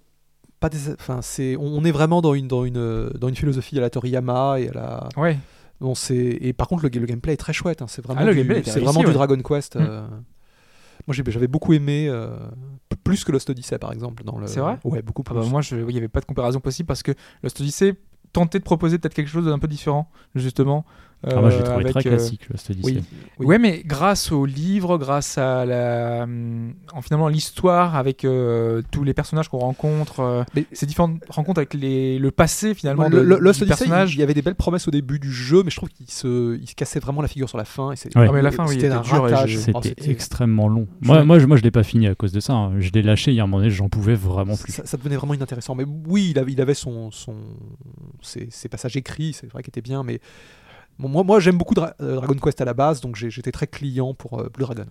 pas, 0.58 0.68
des, 0.68 0.90
enfin 0.94 1.20
c'est, 1.22 1.56
on 1.60 1.84
est 1.84 1.92
vraiment 1.92 2.20
dans 2.22 2.34
une, 2.34 2.48
dans 2.48 2.64
une, 2.64 3.08
dans 3.10 3.28
une 3.28 3.36
philosophie 3.36 3.78
à 3.78 3.80
la 3.80 3.88
Toriyama 3.90 4.58
et 4.58 4.68
à 4.70 4.72
la, 4.72 5.08
Ouais. 5.16 5.38
bon 5.80 5.94
c'est, 5.94 6.16
et 6.40 6.52
par 6.52 6.66
contre 6.66 6.82
le, 6.82 6.90
le 6.92 7.06
gameplay 7.06 7.32
est 7.34 7.36
très 7.36 7.52
chouette, 7.52 7.82
hein, 7.82 7.86
c'est 7.88 8.02
vraiment, 8.04 8.22
Ah, 8.24 8.34
du, 8.34 8.62
c'est 8.64 8.80
vraiment 8.80 9.04
du. 9.04 9.12
Dragon 9.12 9.38
Quest. 9.38 9.76
Mm. 9.76 10.08
Moi 11.06 11.14
j'avais 11.14 11.48
beaucoup 11.48 11.72
aimé, 11.72 12.06
euh, 12.08 12.36
plus 13.04 13.24
que 13.24 13.32
Lost 13.32 13.48
Odyssey 13.50 13.78
par 13.78 13.92
exemple 13.92 14.24
dans 14.24 14.38
le. 14.38 14.46
C'est 14.46 14.60
vrai? 14.60 14.78
Ouais, 14.84 15.02
beaucoup 15.02 15.22
Ah 15.26 15.30
plus. 15.32 15.40
bah, 15.40 15.46
moi, 15.48 15.62
je- 15.62 15.76
oui, 15.76 15.84
il 15.88 15.92
n'y 15.92 15.98
avait 15.98 16.08
pas 16.08 16.20
de 16.20 16.26
comparaison 16.26 16.60
possible 16.60 16.86
parce 16.86 17.02
que 17.02 17.12
Lost 17.42 17.60
Odyssey 17.60 17.94
tentait 18.32 18.58
de 18.58 18.64
proposer 18.64 18.98
peut-être 18.98 19.14
quelque 19.14 19.28
chose 19.30 19.46
d'un 19.46 19.58
peu 19.58 19.66
différent, 19.68 20.08
justement. 20.34 20.84
Ah, 21.26 21.40
moi, 21.40 21.50
je 21.50 21.56
l'ai 21.56 21.62
euh, 21.62 21.64
trouvé 21.66 21.80
avec, 21.84 21.92
très 21.92 22.06
euh, 22.06 22.16
classique, 22.16 22.48
le 22.48 22.54
Lost 22.54 22.70
Odyssey. 22.70 22.92
oui, 22.94 23.02
oui. 23.38 23.46
Ouais, 23.46 23.58
mais 23.58 23.82
grâce 23.84 24.32
au 24.32 24.46
livre, 24.46 24.96
grâce 24.96 25.36
à 25.36 25.66
la, 25.66 26.26
en 26.94 27.02
finalement 27.02 27.28
l'histoire 27.28 27.94
avec 27.94 28.24
euh, 28.24 28.80
tous 28.90 29.04
les 29.04 29.12
personnages 29.12 29.48
qu'on 29.50 29.58
rencontre, 29.58 30.20
euh, 30.20 30.44
ces 30.72 30.86
différentes 30.86 31.20
rencontres 31.28 31.58
avec 31.58 31.74
les, 31.74 32.18
le 32.18 32.30
passé 32.30 32.74
finalement 32.74 33.08
le, 33.08 33.18
de, 33.18 33.20
le- 33.36 33.52
du 33.52 33.58
il 33.60 33.66
personnage. 33.66 34.14
il 34.14 34.20
y 34.20 34.22
avait 34.22 34.32
des 34.32 34.40
belles 34.42 34.54
promesses 34.54 34.88
au 34.88 34.90
début 34.90 35.18
du 35.18 35.30
jeu, 35.30 35.62
mais 35.62 35.70
je 35.70 35.76
trouve 35.76 35.90
qu'il 35.90 36.10
se, 36.10 36.56
il 36.58 36.66
se 36.68 36.74
cassait 36.74 37.00
vraiment 37.00 37.20
la 37.20 37.28
figure 37.28 37.48
sur 37.50 37.58
la 37.58 37.64
fin. 37.66 37.92
Et 37.92 37.96
c'est- 37.96 38.16
Ouais. 38.16 38.26
Ah, 38.28 38.32
mais 38.32 38.40
la 38.42 38.50
fin, 38.50 38.66
oui, 38.66 38.74
c'était 38.80 38.90
Oh, 39.12 39.28
C'était 39.28 39.88
c'était- 39.88 40.10
extrêmement 40.10 40.68
long. 40.68 40.86
Moi, 41.02 41.22
moi, 41.24 41.38
je, 41.38 41.46
moi, 41.46 41.56
je 41.56 41.62
l'ai 41.62 41.70
pas 41.70 41.82
fini 41.82 42.06
à 42.08 42.14
cause 42.14 42.32
de 42.32 42.40
ça. 42.40 42.54
hein. 42.54 42.72
Je 42.80 42.90
l'ai 42.92 43.02
lâché 43.02 43.30
il 43.30 43.34
y 43.34 43.40
a 43.40 43.44
un 43.44 43.46
moment 43.46 43.58
donné, 43.58 43.70
j'en 43.70 43.88
pouvais 43.88 44.14
vraiment 44.14 44.56
plus. 44.56 44.72
ça, 44.72 44.86
ça 44.86 44.96
devenait 44.96 45.16
vraiment 45.16 45.34
inintéressant. 45.34 45.74
Mais 45.74 45.84
oui, 46.06 46.28
il 46.30 46.38
avait, 46.38 46.52
il 46.52 46.60
avait 46.60 46.74
son, 46.74 47.10
son, 47.10 47.34
ses, 48.22 48.48
ses 48.50 48.68
passages 48.68 48.96
écrits, 48.96 49.32
c'est 49.32 49.50
vrai 49.50 49.62
qu'il 49.62 49.70
était 49.70 49.80
bien, 49.82 50.02
mais 50.02 50.20
bon, 51.00 51.08
moi, 51.08 51.22
moi 51.24 51.40
j'aime 51.40 51.58
beaucoup 51.58 51.74
Dra- 51.74 51.94
euh, 52.00 52.16
Dragon 52.16 52.34
Quest 52.34 52.60
à 52.60 52.64
la 52.64 52.74
base, 52.74 53.00
donc 53.00 53.16
j'étais 53.16 53.52
très 53.52 53.66
client 53.66 54.14
pour 54.14 54.38
euh, 54.40 54.48
Blue 54.48 54.64
Dragon. 54.64 54.86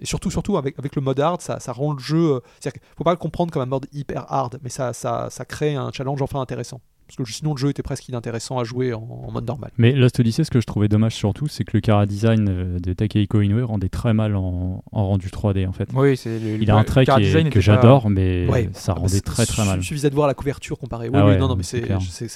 Et 0.00 0.06
surtout, 0.06 0.30
surtout 0.30 0.56
avec, 0.58 0.78
avec 0.78 0.94
le 0.96 1.02
mode 1.02 1.18
hard, 1.18 1.40
ça, 1.40 1.58
ça 1.58 1.72
rend 1.72 1.94
le 1.94 1.98
jeu. 1.98 2.34
euh, 2.34 2.40
C'est-à-dire 2.60 2.80
qu'il 2.80 2.82
faut 2.96 3.04
pas 3.04 3.12
le 3.12 3.16
comprendre 3.16 3.50
comme 3.52 3.62
un 3.62 3.66
mode 3.66 3.86
hyper 3.92 4.30
hard, 4.30 4.58
mais 4.62 4.68
ça, 4.68 4.92
ça, 4.92 5.28
ça 5.30 5.44
crée 5.44 5.74
un 5.74 5.90
challenge 5.92 6.20
enfin 6.22 6.40
intéressant. 6.40 6.80
Parce 7.16 7.28
que 7.28 7.34
sinon, 7.34 7.52
le 7.52 7.58
jeu 7.58 7.68
était 7.68 7.82
presque 7.82 8.08
inintéressant 8.08 8.58
à 8.58 8.64
jouer 8.64 8.94
en, 8.94 9.00
en 9.02 9.30
mode 9.30 9.46
normal. 9.46 9.70
Mais 9.78 9.92
Lost 9.92 10.18
Odyssey, 10.20 10.44
ce 10.44 10.50
que 10.50 10.60
je 10.60 10.66
trouvais 10.66 10.88
dommage 10.88 11.14
surtout, 11.14 11.46
c'est 11.46 11.64
que 11.64 11.76
le 11.76 11.80
cara 11.80 12.06
design 12.06 12.48
euh, 12.48 12.78
de 12.78 12.92
Takehiko 12.92 13.40
Inoue 13.42 13.66
rendait 13.66 13.88
très 13.88 14.14
mal 14.14 14.34
en, 14.36 14.82
en 14.90 15.06
rendu 15.06 15.28
3D 15.28 15.66
en 15.68 15.72
fait. 15.72 15.88
Oui, 15.94 16.16
c'est 16.16 16.38
le, 16.38 16.62
Il 16.62 16.70
a 16.70 16.76
un 16.76 16.84
trait 16.84 17.04
qui 17.04 17.10
est- 17.10 17.50
que 17.50 17.60
j'adore, 17.60 18.08
mais 18.10 18.46
Ouais. 18.48 18.70
ça 18.72 18.92
Ah, 18.92 18.94
bah, 18.94 19.00
rendait 19.02 19.20
très 19.20 19.46
très 19.46 19.64
mal. 19.66 19.80
Il 19.80 19.84
suffisait 19.84 20.10
de 20.10 20.14
voir 20.14 20.26
la 20.26 20.34
couverture 20.34 20.78
comparée. 20.78 21.08
Oui, 21.08 21.14
Ah 21.18 21.24
oui, 21.26 21.32
ouais, 21.32 21.38
non, 21.38 21.48
non, 21.48 21.56
mais 21.56 21.62
c'est 21.62 21.80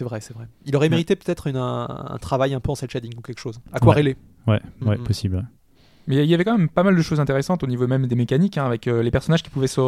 vrai, 0.05 0.21
c'est 0.21 0.35
vrai. 0.35 0.47
Il 0.65 0.77
aurait 0.77 0.89
mérité 0.89 1.17
peut-être 1.17 1.47
une- 1.47 1.57
un, 1.57 1.87
un 2.11 2.19
travail 2.19 2.53
un 2.55 2.61
peu 2.61 2.71
en 2.71 2.75
cel 2.75 2.91
shading 2.91 3.13
ou 3.17 3.21
quelque 3.23 3.41
chose. 3.41 3.61
Aquarellé. 3.73 4.17
Ouais, 4.47 4.61
ouais, 4.83 4.97
possible. 4.99 5.47
Mais 6.09 6.17
il 6.17 6.27
y 6.31 6.35
avait 6.35 6.45
quand 6.45 6.57
même 6.57 6.69
pas 6.69 6.83
mal 6.85 6.95
de 6.97 7.03
choses 7.03 7.19
intéressantes 7.21 7.63
au 7.65 7.67
niveau 7.67 7.87
même 7.87 8.07
des 8.07 8.15
mécaniques, 8.15 8.59
hein, 8.59 8.65
avec 8.67 8.87
euh, 8.87 9.03
les 9.03 9.11
personnages 9.11 9.43
qui 9.43 9.51
pouvaient 9.51 9.67
se 9.67 9.81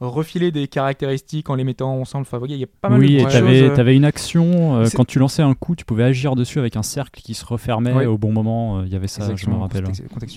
refiler 0.00 0.50
des 0.52 0.68
caractéristiques 0.68 1.50
en 1.50 1.54
les 1.56 1.64
mettant 1.64 1.98
ensemble. 2.00 2.22
Enfin, 2.22 2.36
vous 2.36 2.42
voyez, 2.42 2.54
il 2.56 2.60
y 2.60 2.64
a 2.64 2.68
pas 2.80 2.88
mal 2.88 3.00
oui, 3.00 3.14
de 3.16 3.20
et 3.20 3.22
choses. 3.22 3.34
euh, 3.34 3.76
avais 3.76 3.96
une 3.96 4.04
action, 4.04 4.76
euh, 4.76 4.86
quand 4.94 5.04
tu 5.04 5.18
lançais 5.18 5.42
un 5.42 5.54
coup, 5.54 5.74
tu 5.74 5.84
pouvais 5.84 6.04
agir 6.04 6.36
dessus 6.36 6.58
avec 6.58 6.76
un 6.76 6.82
cercle 6.82 7.20
qui 7.20 7.34
se 7.34 7.44
refermait 7.44 7.92
Ouais. 7.92 8.06
au 8.06 8.18
bon 8.18 8.32
moment. 8.32 8.78
euh, 8.80 8.86
Il 8.86 8.92
y 8.92 8.96
avait 8.96 9.08
ça, 9.08 9.34
je 9.34 9.48
me 9.50 9.56
rappelle. 9.56 9.84
Bon, 9.84 9.92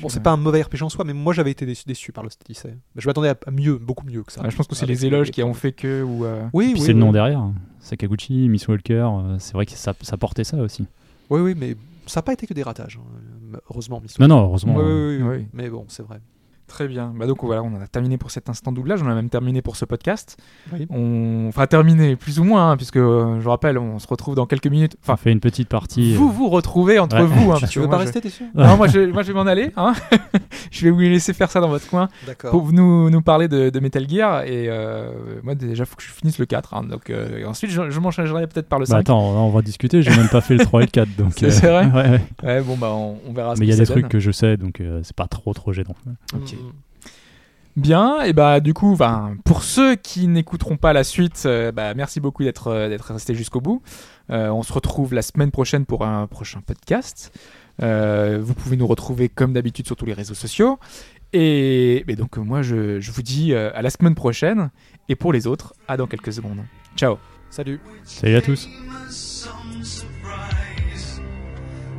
c'est 0.09 0.17
ouais. 0.17 0.23
pas 0.23 0.31
un 0.31 0.37
mauvais 0.37 0.61
RPG 0.61 0.81
en 0.83 0.89
soi, 0.89 1.05
mais 1.05 1.13
moi 1.13 1.33
j'avais 1.33 1.51
été 1.51 1.65
déçu, 1.65 1.83
déçu 1.87 2.11
par 2.11 2.23
Lost 2.23 2.41
Odyssey. 2.43 2.75
Je 2.95 3.07
m'attendais 3.07 3.29
à, 3.29 3.37
mieux, 3.51 3.77
beaucoup 3.77 4.05
mieux 4.05 4.23
que 4.23 4.31
ça. 4.31 4.41
Ouais, 4.41 4.49
je 4.51 4.55
pense 4.55 4.67
que 4.67 4.75
c'est 4.75 4.85
les 4.85 5.05
éloges 5.05 5.31
qui 5.31 5.43
ont 5.43 5.53
fait 5.53 5.71
que. 5.71 6.01
Ou, 6.03 6.25
euh, 6.25 6.43
Oui, 6.53 6.71
oui, 6.73 6.79
c'est 6.81 6.89
le 6.89 6.93
oui. 6.95 6.99
nom 6.99 7.11
derrière. 7.11 7.39
hein. 7.39 7.53
Sakaguchi, 7.79 8.49
Miss 8.49 8.67
Walker, 8.67 9.07
euh, 9.11 9.35
c'est 9.39 9.53
vrai 9.53 9.65
que 9.65 9.71
ça, 9.71 9.93
ça 10.01 10.17
portait 10.17 10.43
ça 10.43 10.57
aussi. 10.57 10.85
Oui, 11.29 11.41
oui, 11.41 11.55
mais 11.57 11.75
ça 12.05 12.19
n'a 12.19 12.23
pas 12.23 12.33
été 12.33 12.47
que 12.47 12.53
des 12.53 12.63
ratages, 12.63 12.99
hein, 13.01 13.19
heureusement. 13.69 13.99
Miss 14.01 14.19
Non, 14.19 14.27
non, 14.27 14.41
heureusement. 14.41 14.75
Oui, 14.75 14.83
euh, 14.83 15.17
oui, 15.17 15.23
oui, 15.23 15.37
Oui. 15.37 15.47
Mais 15.53 15.69
bon, 15.69 15.85
c'est 15.87 16.03
vrai. 16.03 16.19
Très 16.67 16.87
bien. 16.89 17.13
Bah 17.17 17.25
donc 17.27 17.43
voilà, 17.43 17.63
on 17.63 17.73
en 17.73 17.81
a 17.81 17.87
terminé 17.87 18.17
pour 18.17 18.29
cet 18.29 18.49
instant 18.49 18.71
doublage. 18.73 19.01
On 19.01 19.07
a 19.07 19.15
même 19.15 19.29
terminé 19.29 19.61
pour 19.61 19.77
ce 19.77 19.85
podcast. 19.85 20.37
Oui. 20.73 20.85
On... 20.89 21.45
Enfin, 21.47 21.65
terminé 21.65 22.15
plus 22.17 22.39
ou 22.39 22.43
moins, 22.43 22.71
hein, 22.71 22.77
puisque 22.77 22.97
euh, 22.97 23.39
je 23.39 23.47
rappelle, 23.47 23.77
on 23.77 23.99
se 23.99 24.07
retrouve 24.07 24.35
dans 24.35 24.45
quelques 24.45 24.67
minutes. 24.67 24.95
On 24.99 25.03
Enfin, 25.05 25.15
fait 25.17 25.31
une 25.31 25.39
petite 25.39 25.69
partie. 25.69 26.13
euh, 26.13 26.17
vous 26.17 26.29
vous 26.31 26.49
retrouvez 26.49 26.99
entre 26.99 27.15
Ouais. 27.17 27.23
vous. 27.25 27.51
hein, 27.53 27.57
Tu, 27.59 27.67
tu 27.67 27.79
veux 27.79 27.85
moi, 27.87 27.95
pas 27.95 28.01
je- 28.01 28.05
rester, 28.07 28.21
t'es 28.21 28.29
sûr? 28.29 28.47
Non, 28.53 28.75
moi 28.75 28.87
je, 28.87 28.99
moi 29.11 29.23
je 29.23 29.27
vais 29.29 29.33
m'en 29.33 29.47
aller. 29.47 29.71
Hein 29.77 29.93
je 30.71 30.83
vais 30.85 30.91
vous 30.91 30.99
laisser 30.99 31.31
faire 31.33 31.49
ça 31.49 31.61
dans 31.61 31.69
votre 31.69 31.87
coin 31.89 32.09
D'accord. 32.25 32.51
pour 32.51 32.71
nous, 32.73 33.09
nous 33.09 33.21
parler 33.21 33.47
de, 33.47 33.69
de 33.69 33.79
Metal 33.79 34.07
Gear. 34.09 34.43
Et 34.43 34.67
euh, 34.67 35.11
moi 35.43 35.55
déjà, 35.55 35.85
faut 35.85 35.95
que 35.95 36.03
je 36.03 36.09
finisse 36.11 36.37
le 36.37 36.45
4. 36.45 36.73
hein, 36.73 36.83
donc 36.83 37.09
euh, 37.09 37.39
et 37.39 37.45
ensuite, 37.45 37.71
je, 37.71 37.89
je 37.89 37.99
m'enchaînerai 38.01 38.45
peut-être 38.47 38.67
par 38.67 38.79
le 38.79 38.85
5. 38.85 38.93
Bah 38.93 38.99
attends, 38.99 39.19
on 39.21 39.49
va 39.51 39.61
discuter, 39.61 40.01
j'ai 40.01 40.11
même 40.11 40.27
pas 40.29 40.41
fait 40.41 40.55
le 40.55 40.65
3 40.65 40.81
et 40.81 40.85
le 40.85 40.91
4. 40.91 41.15
donc, 41.17 41.31
C'est- 41.37 41.49
vrai 41.61 41.85
ouais, 41.85 42.09
ouais. 42.09 42.21
Ouais, 42.43 42.61
bon 42.61 42.75
bah 42.77 42.91
on, 42.91 43.17
on 43.27 43.31
verra. 43.33 43.53
Mais 43.57 43.65
il 43.65 43.69
y 43.69 43.73
a 43.73 43.77
des 43.77 43.85
trucs 43.85 44.09
que 44.09 44.19
je 44.19 44.31
sais, 44.31 44.57
donc 44.57 44.81
euh, 44.81 44.99
c'est 45.03 45.15
pas 45.15 45.27
trop 45.27 45.53
trop 45.53 45.71
gênant. 45.71 45.95
Ok. 46.35 46.55
Bien, 47.75 48.21
et 48.21 48.33
bah 48.33 48.59
du 48.59 48.73
coup, 48.73 48.97
pour 49.45 49.61
ceux 49.61 49.95
qui 49.95 50.27
n'écouteront 50.27 50.77
pas 50.77 50.93
la 50.93 51.03
suite, 51.03 51.43
euh, 51.45 51.71
bah, 51.71 51.93
merci 51.93 52.19
beaucoup 52.19 52.43
d'être 52.43 52.67
euh, 52.67 52.89
d'être 52.89 53.13
resté 53.13 53.35
jusqu'au 53.35 53.61
bout. 53.61 53.83
Euh, 54.31 54.49
on 54.49 54.63
se 54.63 54.73
retrouve 54.73 55.13
la 55.13 55.21
semaine 55.21 55.51
prochaine 55.51 55.85
pour 55.85 56.03
un 56.03 56.25
prochain 56.25 56.61
podcast. 56.65 57.31
Euh, 57.83 58.39
vous 58.41 58.55
pouvez 58.55 58.77
nous 58.77 58.87
retrouver 58.87 59.29
comme 59.29 59.53
d'habitude 59.53 59.85
sur 59.85 59.95
tous 59.95 60.05
les 60.07 60.13
réseaux 60.13 60.33
sociaux. 60.33 60.79
Et, 61.33 62.03
et 62.11 62.15
donc 62.15 62.37
moi, 62.37 62.63
je, 62.63 62.99
je 62.99 63.11
vous 63.11 63.21
dis 63.21 63.53
euh, 63.53 63.69
à 63.75 63.83
la 63.83 63.91
semaine 63.91 64.15
prochaine. 64.15 64.71
Et 65.07 65.15
pour 65.15 65.31
les 65.31 65.45
autres, 65.45 65.75
à 65.87 65.97
dans 65.97 66.07
quelques 66.07 66.33
secondes. 66.33 66.63
Ciao. 66.95 67.17
Salut. 67.51 67.79
Salut 68.03 68.35
à 68.37 68.41
tous. 68.41 68.67
some 69.09 69.83
surprise. 69.83 71.21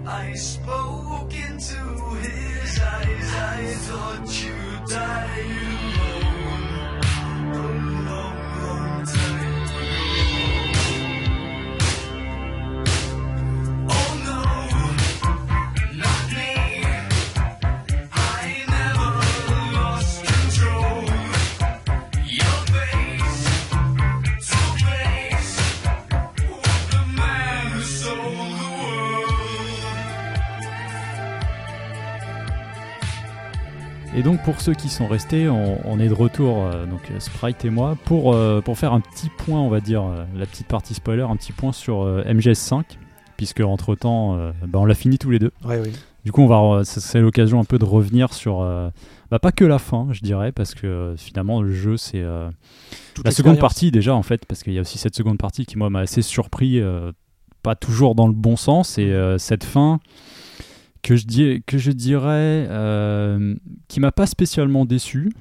I 0.06 0.34
spoke 0.34 1.32
into 1.32 2.14
his 2.20 2.47
I 2.76 3.74
thought 3.86 4.42
you'd 4.42 4.44
you 4.44 4.86
die. 4.88 5.67
Et 34.18 34.22
donc 34.24 34.42
pour 34.42 34.60
ceux 34.60 34.74
qui 34.74 34.88
sont 34.88 35.06
restés, 35.06 35.48
on, 35.48 35.78
on 35.84 36.00
est 36.00 36.08
de 36.08 36.12
retour, 36.12 36.64
euh, 36.64 36.86
donc 36.86 37.08
euh, 37.12 37.20
Sprite 37.20 37.64
et 37.64 37.70
moi, 37.70 37.96
pour, 38.04 38.34
euh, 38.34 38.60
pour 38.60 38.76
faire 38.76 38.92
un 38.92 38.98
petit 38.98 39.28
point, 39.28 39.60
on 39.60 39.68
va 39.68 39.78
dire, 39.78 40.02
euh, 40.02 40.24
la 40.36 40.44
petite 40.44 40.66
partie 40.66 40.94
spoiler, 40.94 41.22
un 41.22 41.36
petit 41.36 41.52
point 41.52 41.70
sur 41.70 42.02
euh, 42.02 42.24
MGS5, 42.24 42.82
puisque 43.36 43.60
entre 43.60 43.94
temps, 43.94 44.36
bah, 44.66 44.80
on 44.80 44.86
l'a 44.86 44.96
fini 44.96 45.18
tous 45.18 45.30
les 45.30 45.38
deux. 45.38 45.52
Ouais, 45.64 45.80
oui. 45.80 45.92
Du 46.24 46.32
coup, 46.32 46.42
on 46.42 46.48
va, 46.48 46.84
c'est 46.84 47.20
l'occasion 47.20 47.60
un 47.60 47.64
peu 47.64 47.78
de 47.78 47.84
revenir 47.84 48.34
sur, 48.34 48.58
bah, 49.30 49.38
pas 49.38 49.52
que 49.52 49.64
la 49.64 49.78
fin, 49.78 50.08
je 50.10 50.20
dirais, 50.22 50.50
parce 50.50 50.74
que 50.74 51.14
finalement 51.16 51.62
le 51.62 51.72
jeu 51.72 51.96
c'est 51.96 52.24
la 53.24 53.30
seconde 53.30 53.60
partie 53.60 53.92
déjà 53.92 54.16
en 54.16 54.24
fait, 54.24 54.46
parce 54.46 54.64
qu'il 54.64 54.72
y 54.72 54.78
a 54.78 54.80
aussi 54.80 54.98
cette 54.98 55.14
seconde 55.14 55.38
partie 55.38 55.64
qui 55.64 55.78
moi 55.78 55.90
m'a 55.90 56.00
assez 56.00 56.22
surpris, 56.22 56.82
pas 57.62 57.76
toujours 57.76 58.14
dans 58.14 58.26
le 58.26 58.32
bon 58.32 58.56
sens, 58.56 58.98
et 58.98 59.12
euh, 59.12 59.38
cette 59.38 59.64
fin 59.64 60.00
que 61.08 61.16
je, 61.16 61.24
dis, 61.26 61.62
que 61.66 61.78
je 61.78 61.90
dirais 61.90 62.66
euh, 62.68 63.54
qui 63.88 63.98
m'a 64.00 64.12
pas 64.12 64.26
spécialement 64.26 64.84
déçu, 64.84 65.32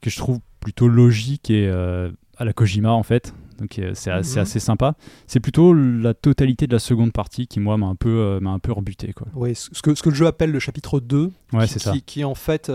que 0.00 0.08
je 0.08 0.16
trouve 0.16 0.38
plutôt 0.60 0.86
logique 0.86 1.50
et 1.50 1.66
euh, 1.68 2.10
à 2.36 2.44
la 2.44 2.52
Kojima 2.52 2.90
en 2.92 3.02
fait. 3.02 3.34
Donc 3.58 3.78
euh, 3.78 3.90
c'est 3.94 4.10
assez, 4.12 4.36
Mhm. 4.36 4.42
assez 4.42 4.60
sympa. 4.60 4.94
C'est 5.26 5.40
plutôt 5.40 5.72
la 5.74 6.14
totalité 6.14 6.66
de 6.68 6.72
la 6.72 6.78
seconde 6.78 7.12
partie 7.12 7.46
qui 7.48 7.58
moi 7.58 7.76
m'a 7.76 7.86
un 7.86 7.96
peu 7.96 8.38
m'a 8.40 8.50
un 8.50 8.58
peu 8.60 8.70
rebuté 8.72 9.12
quoi. 9.12 9.26
Oui, 9.34 9.54
ce 9.56 9.68
que, 9.82 9.94
ce 9.96 10.02
que 10.02 10.10
le 10.10 10.14
jeu 10.14 10.26
appelle 10.28 10.52
le 10.52 10.60
chapitre 10.60 11.00
2, 11.00 11.30
Ouais, 11.52 11.66
qui, 11.66 11.72
c'est 11.72 11.78
ça. 11.80 11.92
qui, 11.92 12.02
qui, 12.02 12.24
en 12.24 12.34
fait, 12.36 12.70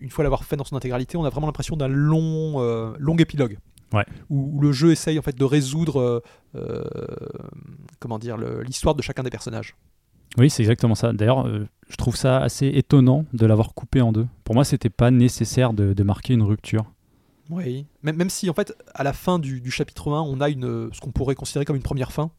une 0.00 0.10
fois 0.10 0.22
l'avoir 0.22 0.44
fait 0.44 0.56
dans 0.56 0.64
son 0.64 0.76
intégralité, 0.76 1.16
on 1.16 1.24
a 1.24 1.30
vraiment 1.30 1.46
l'impression 1.48 1.76
d'un 1.76 1.88
long, 1.88 2.94
long 2.98 3.16
épilogue. 3.16 3.58
Ouais. 3.92 4.04
Où, 4.30 4.56
où 4.56 4.60
le 4.60 4.70
jeu 4.72 4.90
essaye 4.92 5.18
en 5.18 5.22
fait 5.22 5.36
de 5.36 5.44
résoudre, 5.44 6.22
comment 8.00 8.18
dire, 8.18 8.36
le- 8.36 8.62
l'histoire 8.62 8.94
de 8.94 9.02
chacun 9.02 9.22
des 9.22 9.30
personnages. 9.30 9.74
Oui, 10.38 10.50
c'est 10.50 10.62
exactement 10.62 10.94
ça. 10.94 11.12
D'ailleurs, 11.12 11.46
euh, 11.46 11.66
je 11.88 11.96
trouve 11.96 12.16
ça 12.16 12.38
assez 12.38 12.66
étonnant 12.66 13.24
de 13.32 13.46
l'avoir 13.46 13.74
coupé 13.74 14.00
en 14.00 14.12
deux. 14.12 14.26
Pour 14.44 14.54
moi, 14.54 14.64
c'était 14.64 14.90
pas 14.90 15.10
nécessaire 15.10 15.72
de, 15.72 16.02
marquer 16.02 16.34
une 16.34 16.42
rupture. 16.42 16.84
Oui. 17.50 17.86
Même, 18.02 18.16
même 18.16 18.30
si 18.30 18.48
en 18.50 18.54
fait, 18.54 18.74
à 18.94 19.04
la 19.04 19.12
fin 19.12 19.38
du, 19.38 19.60
du 19.60 19.70
chapitre 19.70 20.12
1, 20.12 20.22
on 20.22 20.40
a 20.40 20.48
une, 20.48 20.90
ce 20.92 21.00
qu'on 21.00 21.12
pourrait 21.12 21.34
considérer 21.34 21.64
comme 21.64 21.76
une 21.76 21.82
première 21.82 22.12
fin, 22.12 22.30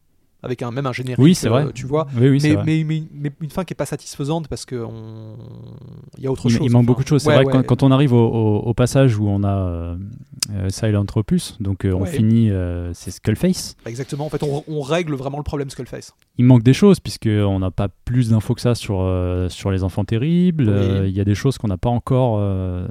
avec 0.42 0.62
un, 0.62 0.70
même 0.70 0.86
un 0.86 0.92
générique. 0.92 1.18
Oui, 1.18 1.34
c'est 1.34 1.48
euh, 1.48 1.50
vrai. 1.50 1.66
Tu 1.74 1.86
vois. 1.86 2.06
Oui, 2.16 2.28
oui, 2.28 2.40
c'est 2.40 2.50
mais, 2.50 2.54
vrai. 2.54 2.64
mais, 2.66 2.84
mais, 2.84 3.02
mais 3.14 3.32
une 3.40 3.50
fin 3.50 3.64
qui 3.64 3.72
est 3.72 3.76
pas 3.76 3.86
satisfaisante 3.86 4.48
parce 4.48 4.64
que 4.64 4.76
on... 4.76 5.36
il 6.18 6.24
y 6.24 6.26
a 6.26 6.30
autre 6.30 6.48
chose. 6.48 6.58
il 6.62 6.70
manque 6.70 6.80
enfin. 6.80 6.86
beaucoup 6.86 7.02
de 7.02 7.08
choses. 7.08 7.22
C'est 7.22 7.28
Ouais, 7.28 7.34
vrai 7.36 7.44
ouais. 7.46 7.52
que 7.52 7.56
quand, 7.58 7.76
quand 7.76 7.82
on 7.82 7.90
arrive 7.90 8.12
au, 8.12 8.26
au- 8.26 8.58
au 8.60 8.74
passage 8.74 9.16
où 9.18 9.28
on 9.28 9.42
a 9.44 9.48
euh, 9.56 9.96
euh, 10.54 10.68
Silent 10.68 11.04
Opus, 11.16 11.56
donc 11.60 11.84
euh, 11.84 11.92
on 11.92 12.02
Ouais. 12.02 12.10
finit, 12.10 12.50
euh, 12.50 12.92
c'est 12.94 13.10
Skullface. 13.10 13.76
Exactement. 13.86 14.26
En 14.26 14.28
fait, 14.30 14.42
on, 14.42 14.62
on 14.68 14.80
règle 14.82 15.14
vraiment 15.14 15.38
le 15.38 15.44
problème 15.44 15.70
Skullface. 15.70 16.12
Il 16.38 16.44
manque 16.44 16.62
des 16.62 16.74
choses 16.74 17.00
puisque 17.00 17.26
on 17.28 17.58
n'a 17.58 17.70
pas 17.70 17.88
plus 18.04 18.30
d'infos 18.30 18.54
que 18.54 18.60
ça 18.60 18.74
sur 18.74 19.00
euh, 19.00 19.48
sur 19.48 19.70
les 19.70 19.82
enfants 19.82 20.04
terribles. 20.04 20.68
Euh, 20.68 21.08
Il 21.08 21.16
y 21.16 21.20
a 21.20 21.24
des 21.24 21.34
choses 21.34 21.58
qu'on 21.58 21.68
n'a 21.68 21.78
pas 21.78 21.88
encore. 21.90 22.36
euh, 22.38 22.86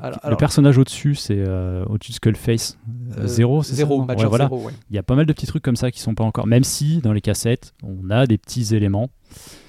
Alors- 0.00 0.18
le 0.22 0.26
alors- 0.28 0.38
personnage 0.38 0.78
au-dessus, 0.78 1.14
c'est 1.14 1.36
euh, 1.38 1.84
au-dessus 1.86 2.12
de 2.12 2.16
Skullface. 2.16 2.78
Euh, 3.18 3.22
Euh, 3.22 3.26
zéro, 3.26 3.62
c'est 3.62 3.70
ça, 3.72 3.76
Zéro, 3.76 4.04
voilà. 4.04 4.46
Zéro. 4.48 4.70
Il 4.90 4.96
y 4.96 4.98
a 4.98 5.02
pas 5.02 5.14
mal 5.14 5.26
de 5.26 5.32
petits 5.32 5.46
trucs 5.46 5.62
comme 5.62 5.76
ça 5.76 5.90
qui 5.90 6.00
sont 6.00 6.14
pas 6.14 6.24
encore. 6.24 6.46
Même 6.52 6.64
si 6.64 6.98
dans 6.98 7.12
les 7.12 7.20
cassettes, 7.20 7.74
on 7.82 8.10
a 8.10 8.26
des 8.26 8.38
petits 8.38 8.74
éléments. 8.74 9.10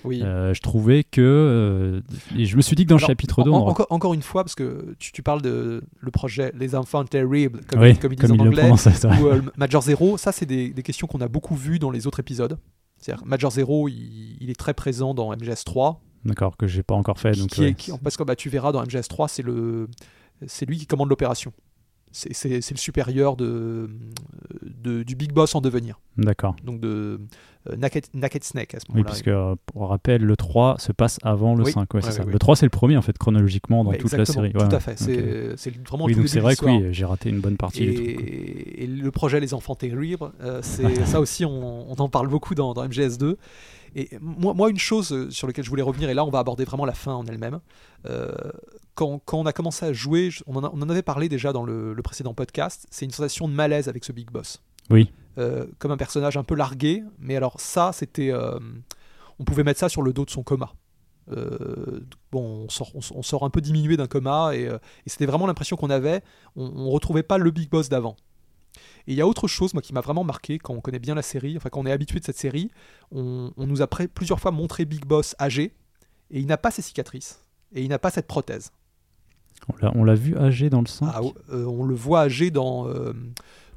Oui. 0.04 0.22
Euh, 0.22 0.54
je 0.54 0.60
trouvais 0.62 1.04
que. 1.04 1.22
euh, 1.22 2.02
et 2.38 2.46
je 2.46 2.58
me 2.58 2.62
suis 2.62 2.76
dit 2.76 2.84
que 2.84 2.90
dans 2.90 2.96
le 2.96 3.00
chapitre 3.02 3.44
2, 3.44 3.50
en- 3.50 3.54
on 3.56 3.60
aura- 3.62 3.72
encore, 3.72 3.88
encore 3.90 4.14
une 4.14 4.22
fois, 4.22 4.44
parce 4.44 4.56
que 4.56 4.94
tu, 5.00 5.12
tu 5.14 5.24
parles 5.24 5.42
de 5.42 5.82
le 6.00 6.12
projet 6.12 6.52
Les 6.58 6.76
Enfants 6.76 7.06
Terribles, 7.06 7.62
comme, 7.68 7.80
Oui, 7.82 7.98
comme 7.98 8.12
ils 8.12 8.18
comme 8.18 8.32
disent 8.32 8.36
il 8.38 8.42
en 8.42 8.48
anglais, 8.48 8.70
ou 9.22 9.28
euh, 9.28 9.42
Major 9.58 9.82
Zero, 9.82 10.18
ça 10.18 10.32
c'est 10.34 10.46
des, 10.46 10.70
des 10.74 10.84
questions 10.84 11.08
qu'on 11.08 11.22
a 11.22 11.28
beaucoup 11.30 11.56
vues 11.56 11.80
dans 11.80 11.92
les 11.92 12.06
autres 12.08 12.20
épisodes. 12.20 12.58
C'est-à-dire 12.98 13.26
Major 13.26 13.52
Zero, 13.52 13.88
il, 13.88 14.38
il 14.42 14.50
est 14.50 14.60
très 14.60 14.74
présent 14.74 15.14
dans 15.14 15.34
MGS3, 15.34 15.98
D'accord, 16.26 16.56
que 16.58 16.68
j'ai 16.68 16.84
pas 16.84 16.96
encore 16.96 17.20
fait. 17.20 17.32
Donc, 17.38 17.50
qui 17.50 17.62
ouais. 17.62 17.70
est, 17.70 17.74
qui- 17.74 17.92
parce 18.04 18.18
que 18.18 18.24
bah, 18.24 18.36
tu 18.36 18.50
verras 18.50 18.72
dans 18.74 18.84
MGS3, 18.84 19.28
c'est 19.30 19.44
le, 19.44 19.88
c'est 20.48 20.66
lui 20.66 20.78
qui 20.78 20.86
commande 20.88 21.10
l'opération. 21.10 21.54
C'est- 22.16 22.72
le 22.72 22.78
supérieur 22.78 23.36
de, 23.36 23.90
de- 24.84 25.02
du 25.04 25.16
Big 25.16 25.34
Boss 25.34 25.56
en 25.56 25.62
devenir, 25.62 26.00
D'accord. 26.18 26.56
donc 26.64 26.80
de 26.80 27.20
euh, 27.70 27.76
Naked, 27.76 28.06
Naked 28.14 28.44
Snake 28.44 28.76
à 28.76 28.80
ce 28.80 28.86
Oui, 28.90 28.96
moment-là. 28.98 29.10
puisque 29.12 29.28
euh, 29.30 29.56
pour 29.66 29.90
rappel, 29.90 30.22
le 30.24 30.36
3 30.38 30.76
se 30.78 30.92
passe 30.92 31.18
avant 31.24 31.56
le 31.56 31.64
Oui, 31.64 31.72
5. 31.72 31.92
Ouais, 31.94 32.04
ouais, 32.04 32.12
ça. 32.12 32.24
ouais. 32.24 32.32
Le 32.32 32.38
3, 32.38 32.56
c'est 32.56 32.66
le 32.66 32.70
premier, 32.70 32.98
en 32.98 33.02
fait, 33.02 33.18
chronologiquement, 33.18 33.84
dans 33.84 33.94
toute 33.94 34.12
la 34.12 34.26
série. 34.26 34.52
Tout 34.54 34.60
à 34.60 34.80
fait. 34.80 34.92
ouais. 35.02 35.54
C'est 35.58 35.76
vraiment 35.88 36.06
Oui, 36.06 36.16
c'est 36.28 36.40
vrai 36.40 36.56
que 36.56 36.66
oui, 36.66 36.88
j'ai 36.92 37.06
raté 37.06 37.30
une 37.30 37.40
bonne 37.40 37.58
partie 37.58 37.82
du 37.86 37.94
truc. 37.96 38.08
Et, 38.08 38.84
et 38.84 38.88
le 38.88 39.10
projet 39.12 39.40
Les 39.40 39.54
Enfants 39.54 39.76
Terribles, 39.76 40.30
euh, 40.42 40.60
c'est 40.62 40.84
ça 41.06 41.20
aussi, 41.20 41.46
on, 41.46 41.92
on 41.92 41.96
en 41.96 42.10
parle 42.10 42.28
beaucoup 42.28 42.54
dans, 42.54 42.74
dans 42.74 42.86
MGS2. 42.88 43.36
Et 43.96 44.10
moi, 44.22 44.54
moi, 44.54 44.70
une 44.70 44.80
chose 44.80 45.12
euh, 45.12 45.30
sur 45.30 45.48
laquelle 45.48 45.64
je 45.66 45.70
voulais 45.70 45.84
revenir, 45.84 46.10
et 46.10 46.14
là 46.14 46.26
on 46.26 46.30
va 46.30 46.40
aborder 46.40 46.66
vraiment 46.66 46.86
la 46.86 46.94
fin 46.94 47.14
en 47.14 47.26
elle-même, 47.26 47.60
euh, 48.08 48.32
quand, 48.96 49.20
quand 49.26 49.40
on 49.40 49.46
a 49.46 49.54
commencé 49.54 49.86
à 49.86 49.94
jouer, 49.94 50.30
on 50.48 50.56
en, 50.56 50.64
a- 50.64 50.72
on 50.74 50.82
en 50.82 50.90
avait 50.90 51.02
parlé 51.04 51.30
déjà 51.30 51.54
dans 51.54 51.64
le, 51.64 51.94
le 51.94 52.02
précédent 52.02 52.34
podcast, 52.34 52.88
c'est 52.92 53.06
une 53.06 53.12
sensation 53.12 53.48
de 53.48 53.54
malaise 53.54 53.88
avec 53.90 54.04
ce 54.04 54.12
Big 54.12 54.32
Boss. 54.32 54.62
Oui. 54.90 55.12
Euh, 55.38 55.66
comme 55.80 55.92
un 55.92 55.98
personnage 55.98 56.38
un 56.38 56.44
peu 56.44 56.56
largué, 56.56 57.04
mais 57.20 57.36
alors 57.36 57.60
ça, 57.60 57.92
c'était... 57.94 58.32
euh, 58.32 58.60
on 59.40 59.44
pouvait 59.44 59.64
mettre 59.64 59.80
ça 59.80 59.90
sur 59.90 60.02
le 60.04 60.14
dos 60.14 60.26
de 60.26 60.30
son 60.30 60.44
coma. 60.44 60.74
Euh, 61.32 62.02
bon, 62.32 62.66
on 62.66 62.70
sort, 62.70 62.92
on, 62.96 63.00
on 63.16 63.22
sort 63.24 63.44
un 63.46 63.50
peu 63.50 63.62
diminué 63.62 63.96
d'un 63.98 64.08
coma, 64.08 64.56
et, 64.56 64.68
euh, 64.68 64.78
et 65.06 65.10
c'était 65.10 65.26
vraiment 65.26 65.48
l'impression 65.48 65.76
qu'on 65.78 65.90
avait, 65.90 66.22
on, 66.56 66.66
on 66.66 66.90
retrouvait 66.90 67.24
pas 67.24 67.38
le 67.38 67.50
Big 67.50 67.70
Boss 67.70 67.90
d'avant. 67.90 68.16
Et 69.08 69.12
il 69.14 69.16
y 69.18 69.22
a 69.22 69.28
autre 69.28 69.48
chose, 69.48 69.74
moi, 69.74 69.82
qui 69.82 69.94
m'a 69.94 70.02
vraiment 70.02 70.24
marqué 70.24 70.60
quand 70.60 70.74
on 70.74 70.80
connaît 70.82 71.00
bien 71.00 71.14
la 71.16 71.22
série, 71.22 71.58
enfin 71.58 71.70
quand 71.70 71.82
on 71.82 71.86
est 71.86 71.92
habitué 71.92 72.20
de 72.20 72.26
cette 72.26 72.38
série, 72.38 72.72
on, 73.12 73.52
on 73.58 73.68
nous 73.68 73.82
a 73.82 73.88
plusieurs 73.88 74.40
fois 74.40 74.52
montré 74.52 74.86
Big 74.86 75.06
Boss 75.06 75.36
âgé, 75.40 75.74
et 76.32 76.40
il 76.40 76.46
n'a 76.48 76.58
pas 76.58 76.72
ses 76.72 76.82
cicatrices, 76.82 77.42
et 77.76 77.82
il 77.84 77.90
n'a 77.90 78.00
pas 78.00 78.10
cette 78.12 78.28
prothèse. 78.28 78.72
On 79.96 80.04
l'a- 80.04 80.16
vu 80.16 80.38
âgé 80.38 80.70
dans 80.70 80.82
le 80.82 80.88
5. 80.88 81.10
Ah, 81.14 81.22
euh, 81.52 81.66
on 81.66 81.84
le 81.86 81.96
voit 81.96 82.22
âgé 82.22 82.52
dans, 82.52 82.88
euh, 82.88 83.14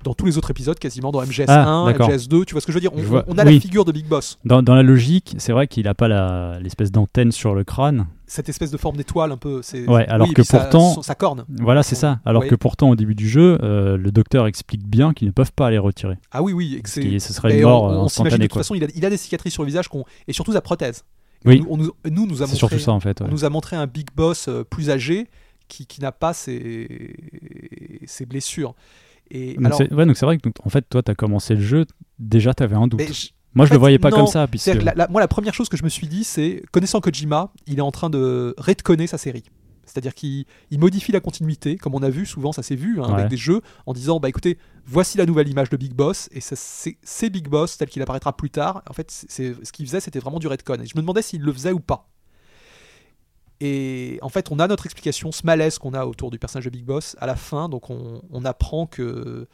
dans 0.03 0.15
tous 0.15 0.27
les 0.27 0.37
autres 0.37 0.51
épisodes, 0.51 0.79
quasiment 0.79 1.13
dans 1.13 1.23
MGS1, 1.23 1.47
Ah, 1.49 1.85
d'accord. 1.87 2.09
MGS2, 2.11 2.45
tu 2.45 2.55
vois 2.55 2.61
ce 2.61 2.67
que 2.67 2.73
je 2.73 2.77
veux 2.77 2.81
dire? 2.81 2.93
On, 2.95 2.99
Je 2.99 3.05
vois. 3.05 3.25
on 3.29 3.39
a 3.39 3.45
Oui. 3.45 3.55
la 3.55 3.61
figure 3.61 3.85
de 3.85 3.93
Big 3.93 4.07
Boss, 4.07 4.39
Dans, 4.45 4.63
dans 4.63 4.75
la 4.75 4.83
logique, 4.83 5.35
c'est 5.39 5.53
vrai 5.53 5.67
qu'il 5.69 5.85
n'a 5.85 5.95
pas 5.95 6.59
l'espèce 6.61 6.91
d'antenne 6.91 7.31
sur 7.31 7.55
le 7.55 7.63
crâne. 7.65 8.07
Cette 8.27 8.49
espèce 8.49 8.71
de 8.71 8.77
forme 8.77 8.97
d'étoile 8.97 9.31
un 9.33 9.37
peu. 9.37 9.63
c'est- 9.63 9.87
Ouais, 9.89 10.07
alors 10.09 10.27
oui, 10.29 10.35
que 10.35 10.43
sa- 10.43 10.61
pourtant- 10.61 11.03
sa 11.03 11.15
corne. 11.15 11.45
Voilà, 11.49 11.83
c'est 11.83 11.95
ça. 11.95 12.21
Alors 12.25 12.43
Oui. 12.43 12.49
que 12.49 12.55
pourtant, 12.57 12.91
au 12.91 12.97
début 12.97 13.15
du 13.15 13.29
jeu, 13.29 13.59
euh, 13.63 13.97
le 13.97 14.11
docteur 14.11 14.47
explique 14.47 14.87
bien 14.87 15.13
qu'ils 15.15 15.29
ne 15.29 15.33
peuvent 15.33 15.53
pas 15.53 15.71
les 15.71 15.79
retirer. 15.79 16.17
Ah 16.33 16.43
oui, 16.43 16.53
oui, 16.53 16.75
et 16.77 16.81
que 16.83 16.89
Ce, 16.89 17.01
serait 17.33 17.57
une 17.57 17.63
mort 17.63 17.85
on, 17.85 17.89
euh, 17.91 17.93
on 17.97 18.01
de 18.01 18.05
instantanée. 18.07 18.45
toute 18.47 18.53
quoi. 18.53 18.63
façon, 18.63 18.75
il 18.75 18.85
a, 18.85 18.89
il 18.95 19.05
a 19.07 19.11
des 19.11 19.17
cicatrices 19.17 19.53
sur 19.55 19.63
le 19.63 19.69
visage 19.69 19.89
qu'on- 19.89 20.05
et 20.27 20.33
surtout 20.33 20.53
sa 20.53 20.61
prothèse. 20.61 21.05
Et 21.45 21.49
Oui. 21.51 21.65
on 21.69 21.77
nous, 21.77 21.93
on 22.05 22.11
nous, 22.11 22.43
a 22.43 22.47
C'est 22.47 22.53
montré, 22.53 22.57
surtout 22.57 22.79
ça, 22.81 22.93
en 22.93 23.01
fait. 23.01 23.21
on 23.21 23.27
ouais. 23.27 23.31
nous 23.31 23.45
a 23.45 23.51
montré 23.51 23.77
un 23.77 23.87
big 23.87 24.09
boss 24.17 24.49
euh, 24.49 24.65
plus 24.65 24.91
âgé 24.91 25.29
qui, 25.69 25.87
qui 25.87 26.01
n'a 26.01 26.11
pas 26.13 26.33
ses, 26.33 27.15
ses 28.07 28.27
blessures. 28.27 28.75
Et 29.31 29.55
Donc 29.55 29.67
alors, 29.67 29.79
c'est 29.79 29.93
ouais, 29.93 30.07
donc 30.07 30.17
c'est 30.17 30.27
vrai 30.27 30.39
que 30.39 30.49
en 30.65 30.69
fait, 30.71 30.85
toi, 30.89 31.03
tu 31.03 31.11
as 31.11 31.15
commencé 31.15 31.55
le 31.55 31.61
jeu, 31.61 31.85
déjà, 32.19 32.55
tu 32.55 32.63
avais 32.63 32.77
un 32.77 32.87
doute. 32.87 33.01
mais 33.01 33.07
Moi, 33.57 33.67
je 33.67 33.73
en 33.73 33.75
le 33.75 33.79
voyais 33.81 33.99
pas 33.99 34.11
non, 34.11 34.19
comme 34.19 34.27
ça. 34.29 34.47
Puisque... 34.47 34.67
la- 34.69 34.95
la- 34.95 35.09
moi, 35.09 35.21
la 35.21 35.29
première 35.29 35.55
chose 35.55 35.69
que 35.69 35.77
je 35.77 35.83
me 35.85 35.89
suis 35.89 36.07
dit, 36.07 36.23
c'est 36.25 36.63
connaissant 36.73 37.01
Kojima, 37.01 37.53
il 37.67 37.79
est 37.79 37.83
en 37.83 37.91
train 37.91 38.11
de 38.11 38.55
redconner 38.59 39.07
sa 39.09 39.19
série. 39.19 39.45
C'est-à-dire 39.85 40.15
qu'il 40.15 40.45
il 40.71 40.79
modifie 40.81 41.13
la 41.13 41.21
continuité, 41.21 41.77
comme 41.77 41.95
on 41.95 42.03
a 42.03 42.11
vu 42.11 42.27
souvent, 42.27 42.53
ça 42.53 42.63
s'est 42.63 42.75
vu 42.75 43.01
hein, 43.01 43.07
Ouais. 43.09 43.15
avec 43.15 43.29
des 43.29 43.37
jeux, 43.37 43.61
en 43.87 43.93
disant 43.93 44.19
bah 44.21 44.29
écoutez, 44.29 44.59
voici 44.85 45.17
la 45.17 45.27
nouvelle 45.27 45.49
image 45.49 45.71
de 45.71 45.77
Big 45.77 45.95
Boss, 45.95 46.29
et 46.33 46.41
c'est 46.41 47.31
Big 47.31 47.49
Boss 47.49 47.79
tel 47.79 47.89
qu'il 47.89 48.03
apparaîtra 48.03 48.37
plus 48.37 48.51
tard. 48.51 48.83
En 48.91 48.93
fait, 48.93 49.11
c'est- 49.11 49.27
c'est- 49.31 49.55
ce 49.65 49.73
qu'il 49.73 49.87
faisait, 49.87 50.01
c'était 50.01 50.19
vraiment 50.19 50.39
du 50.41 50.49
redcon. 50.49 50.75
Et 50.83 50.87
je 50.87 50.97
me 50.97 51.01
demandais 51.03 51.23
s'il 51.23 51.41
le 51.43 51.53
faisait 51.53 51.73
ou 51.73 51.81
pas. 51.81 52.09
Et 53.61 54.19
en 54.23 54.29
fait, 54.29 54.51
on 54.51 54.59
a 54.59 54.67
notre 54.69 54.85
explication, 54.85 55.33
ce 55.33 55.47
malaise 55.47 55.79
qu'on 55.79 55.95
a 55.95 56.05
autour 56.05 56.31
du 56.31 56.39
personnage 56.39 56.67
de 56.67 56.71
Big 56.71 56.85
Boss 56.85 57.17
à 57.21 57.27
la 57.27 57.37
fin. 57.37 57.69
Donc, 57.71 57.89
on, 57.89 58.21
on 58.31 58.45
apprend 58.45 58.87
que, 58.87 59.47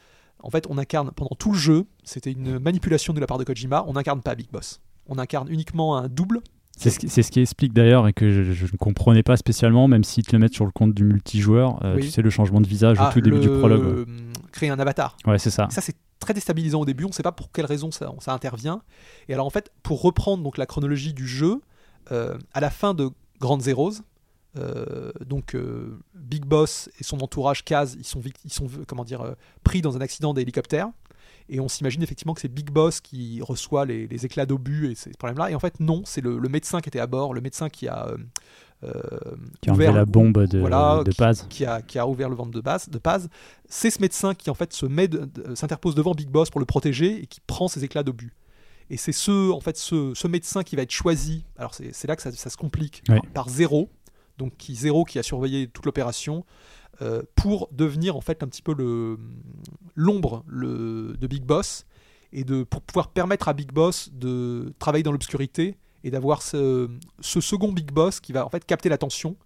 en 0.43 0.49
fait, 0.49 0.65
on 0.69 0.77
incarne 0.77 1.11
pendant 1.15 1.35
tout 1.37 1.51
le 1.53 1.57
jeu, 1.57 1.85
c'était 2.03 2.31
une 2.31 2.59
manipulation 2.59 3.13
de 3.13 3.19
la 3.19 3.25
part 3.27 3.37
de 3.37 3.43
Kojima, 3.43 3.83
on 3.87 3.93
n'incarne 3.93 4.21
pas 4.21 4.35
Big 4.35 4.49
Boss. 4.51 4.81
On 5.07 5.17
incarne 5.17 5.49
uniquement 5.49 5.97
un 5.97 6.07
double. 6.07 6.41
C'est 6.77 6.89
ce, 6.89 6.97
qui- 6.99 7.09
c'est 7.09 7.21
ce 7.23 7.31
qui 7.31 7.39
explique 7.39 7.71
d'ailleurs 7.73 8.07
et 8.07 8.13
que 8.13 8.31
je, 8.31 8.51
je 8.51 8.65
ne 8.65 8.77
comprenais 8.77 9.21
pas 9.23 9.37
spécialement, 9.37 9.87
même 9.87 10.03
s'ils 10.03 10.25
te 10.25 10.31
le 10.35 10.39
mettent 10.39 10.53
sur 10.55 10.65
le 10.65 10.71
compte 10.71 10.93
du 10.93 11.03
multijoueur. 11.03 11.83
euh, 11.85 11.95
Oui. 11.95 12.01
Tu 12.03 12.09
sais, 12.09 12.21
le 12.21 12.29
changement 12.31 12.61
de 12.61 12.67
visage 12.67 12.97
Ah, 12.99 13.09
au 13.09 13.13
tout 13.13 13.21
début 13.21 13.39
du 13.39 13.47
prologue. 13.49 14.07
ouais. 14.07 14.13
Créer 14.51 14.69
un 14.69 14.79
avatar. 14.79 15.15
Ouais, 15.27 15.37
c'est 15.39 15.49
ça. 15.51 15.67
Ça, 15.69 15.81
c'est 15.81 15.95
très 16.19 16.33
déstabilisant 16.33 16.79
au 16.81 16.85
début. 16.85 17.03
On 17.05 17.09
ne 17.09 17.13
sait 17.13 17.21
pas 17.23 17.31
pour 17.31 17.51
quelle 17.51 17.65
raison 17.65 17.91
ça, 17.91 18.11
ça 18.19 18.33
intervient. 18.33 18.81
Et 19.29 19.33
alors, 19.33 19.45
en 19.45 19.49
fait, 19.51 19.71
pour 19.83 20.01
reprendre 20.01 20.43
donc 20.43 20.57
la 20.57 20.65
chronologie 20.65 21.13
du 21.13 21.27
jeu, 21.27 21.61
euh, 22.11 22.37
à 22.53 22.59
la 22.59 22.69
fin 22.71 22.93
de 22.95 23.09
Grand 23.39 23.59
Zeroes, 23.61 24.01
euh, 24.57 25.11
donc 25.25 25.55
euh, 25.55 25.99
Big 26.15 26.45
Boss 26.45 26.89
et 26.99 27.03
son 27.03 27.19
entourage 27.21 27.63
Kaz, 27.65 27.95
ils 27.97 28.05
sont, 28.05 28.21
ils 28.45 28.53
sont 28.53 28.67
comment 28.87 29.03
dire, 29.03 29.21
euh, 29.21 29.33
pris 29.63 29.81
dans 29.81 29.97
un 29.97 30.01
accident 30.01 30.33
d'hélicoptère. 30.33 30.89
Et 31.49 31.59
on 31.59 31.67
s'imagine 31.67 32.01
effectivement 32.01 32.33
que 32.33 32.41
c'est 32.41 32.47
Big 32.53 32.69
Boss 32.71 33.01
qui 33.01 33.41
reçoit 33.41 33.85
les, 33.85 34.07
les 34.07 34.25
éclats 34.25 34.45
d'obus 34.45 34.89
et 34.91 34.95
ces 34.95 35.09
problèmes-là. 35.11 35.51
Et 35.51 35.55
en 35.55 35.59
fait, 35.59 35.79
non, 35.79 36.03
c'est 36.05 36.21
le, 36.21 36.37
le 36.37 36.49
médecin 36.49 36.79
qui 36.79 36.87
était 36.89 36.99
à 37.01 37.07
bord, 37.07 37.33
le 37.33 37.41
médecin 37.41 37.67
qui 37.69 37.87
a 37.87 38.07
Qui 39.61 39.69
a 39.69 39.73
enlevé 39.73 39.85
ouvert 39.87 39.93
la 39.93 40.05
bombe 40.05 40.45
de, 40.45 40.59
voilà, 40.59 41.03
de 41.05 41.11
qui- 41.11 41.17
Paz. 41.17 41.45
qui 41.49 41.65
a, 41.65 41.81
qui 41.81 41.97
a 41.99 42.07
ouvert 42.07 42.29
le 42.29 42.35
ventre 42.35 42.51
de 42.51 42.61
base, 42.61 42.89
de 42.89 42.97
Paz, 42.97 43.29
c'est 43.67 43.89
ce 43.89 44.01
médecin 44.01 44.33
qui 44.35 44.49
en 44.49 44.53
fait 44.53 44.73
se 44.73 44.85
met, 44.85 45.09
s'interpose 45.55 45.95
devant 45.95 46.13
Big 46.13 46.29
Boss 46.29 46.49
pour 46.49 46.59
le 46.59 46.65
protéger 46.65 47.23
et 47.23 47.25
qui 47.27 47.39
prend 47.41 47.67
ses 47.67 47.83
éclats 47.83 48.03
d'obus. 48.03 48.33
Et 48.89 48.97
c'est 48.97 49.13
ce, 49.13 49.51
en 49.51 49.61
fait, 49.61 49.77
ce, 49.77 50.13
ce 50.13 50.27
médecin 50.27 50.63
qui 50.63 50.75
va 50.75 50.81
être 50.81 50.91
choisi. 50.91 51.45
Alors 51.57 51.73
c'est, 51.73 52.07
là 52.07 52.15
que 52.15 52.21
ça, 52.21 52.31
ça 52.31 52.49
se 52.49 52.57
complique 52.57 53.03
par 53.33 53.47
Zéro, 53.49 53.89
donc 54.37 54.55
qui 54.57 54.75
Zéro 54.75 55.05
qui 55.05 55.19
a 55.19 55.23
surveillé 55.23 55.67
toute 55.67 55.85
l'opération 55.85 56.45
euh, 57.01 57.23
pour 57.35 57.69
devenir 57.71 58.15
en 58.15 58.21
fait 58.21 58.43
un 58.43 58.47
petit 58.47 58.61
peu 58.61 58.73
l'ombre 59.95 60.43
de 60.47 61.27
Big 61.27 61.43
Boss 61.43 61.85
et 62.31 62.43
de 62.43 62.63
pour 62.63 62.81
pouvoir 62.81 63.09
permettre 63.09 63.47
à 63.47 63.53
Big 63.53 63.71
Boss 63.71 64.09
de 64.11 64.73
travailler 64.79 65.03
dans 65.03 65.11
l'obscurité 65.11 65.77
et 66.03 66.11
d'avoir 66.11 66.41
ce, 66.41 66.89
second 67.21 67.71
Big 67.71 67.91
Boss 67.91 68.19
qui 68.19 68.33
va 68.33 68.45
en 68.45 68.49
fait 68.49 68.65
capter 68.65 68.89
l'attention 68.89 69.37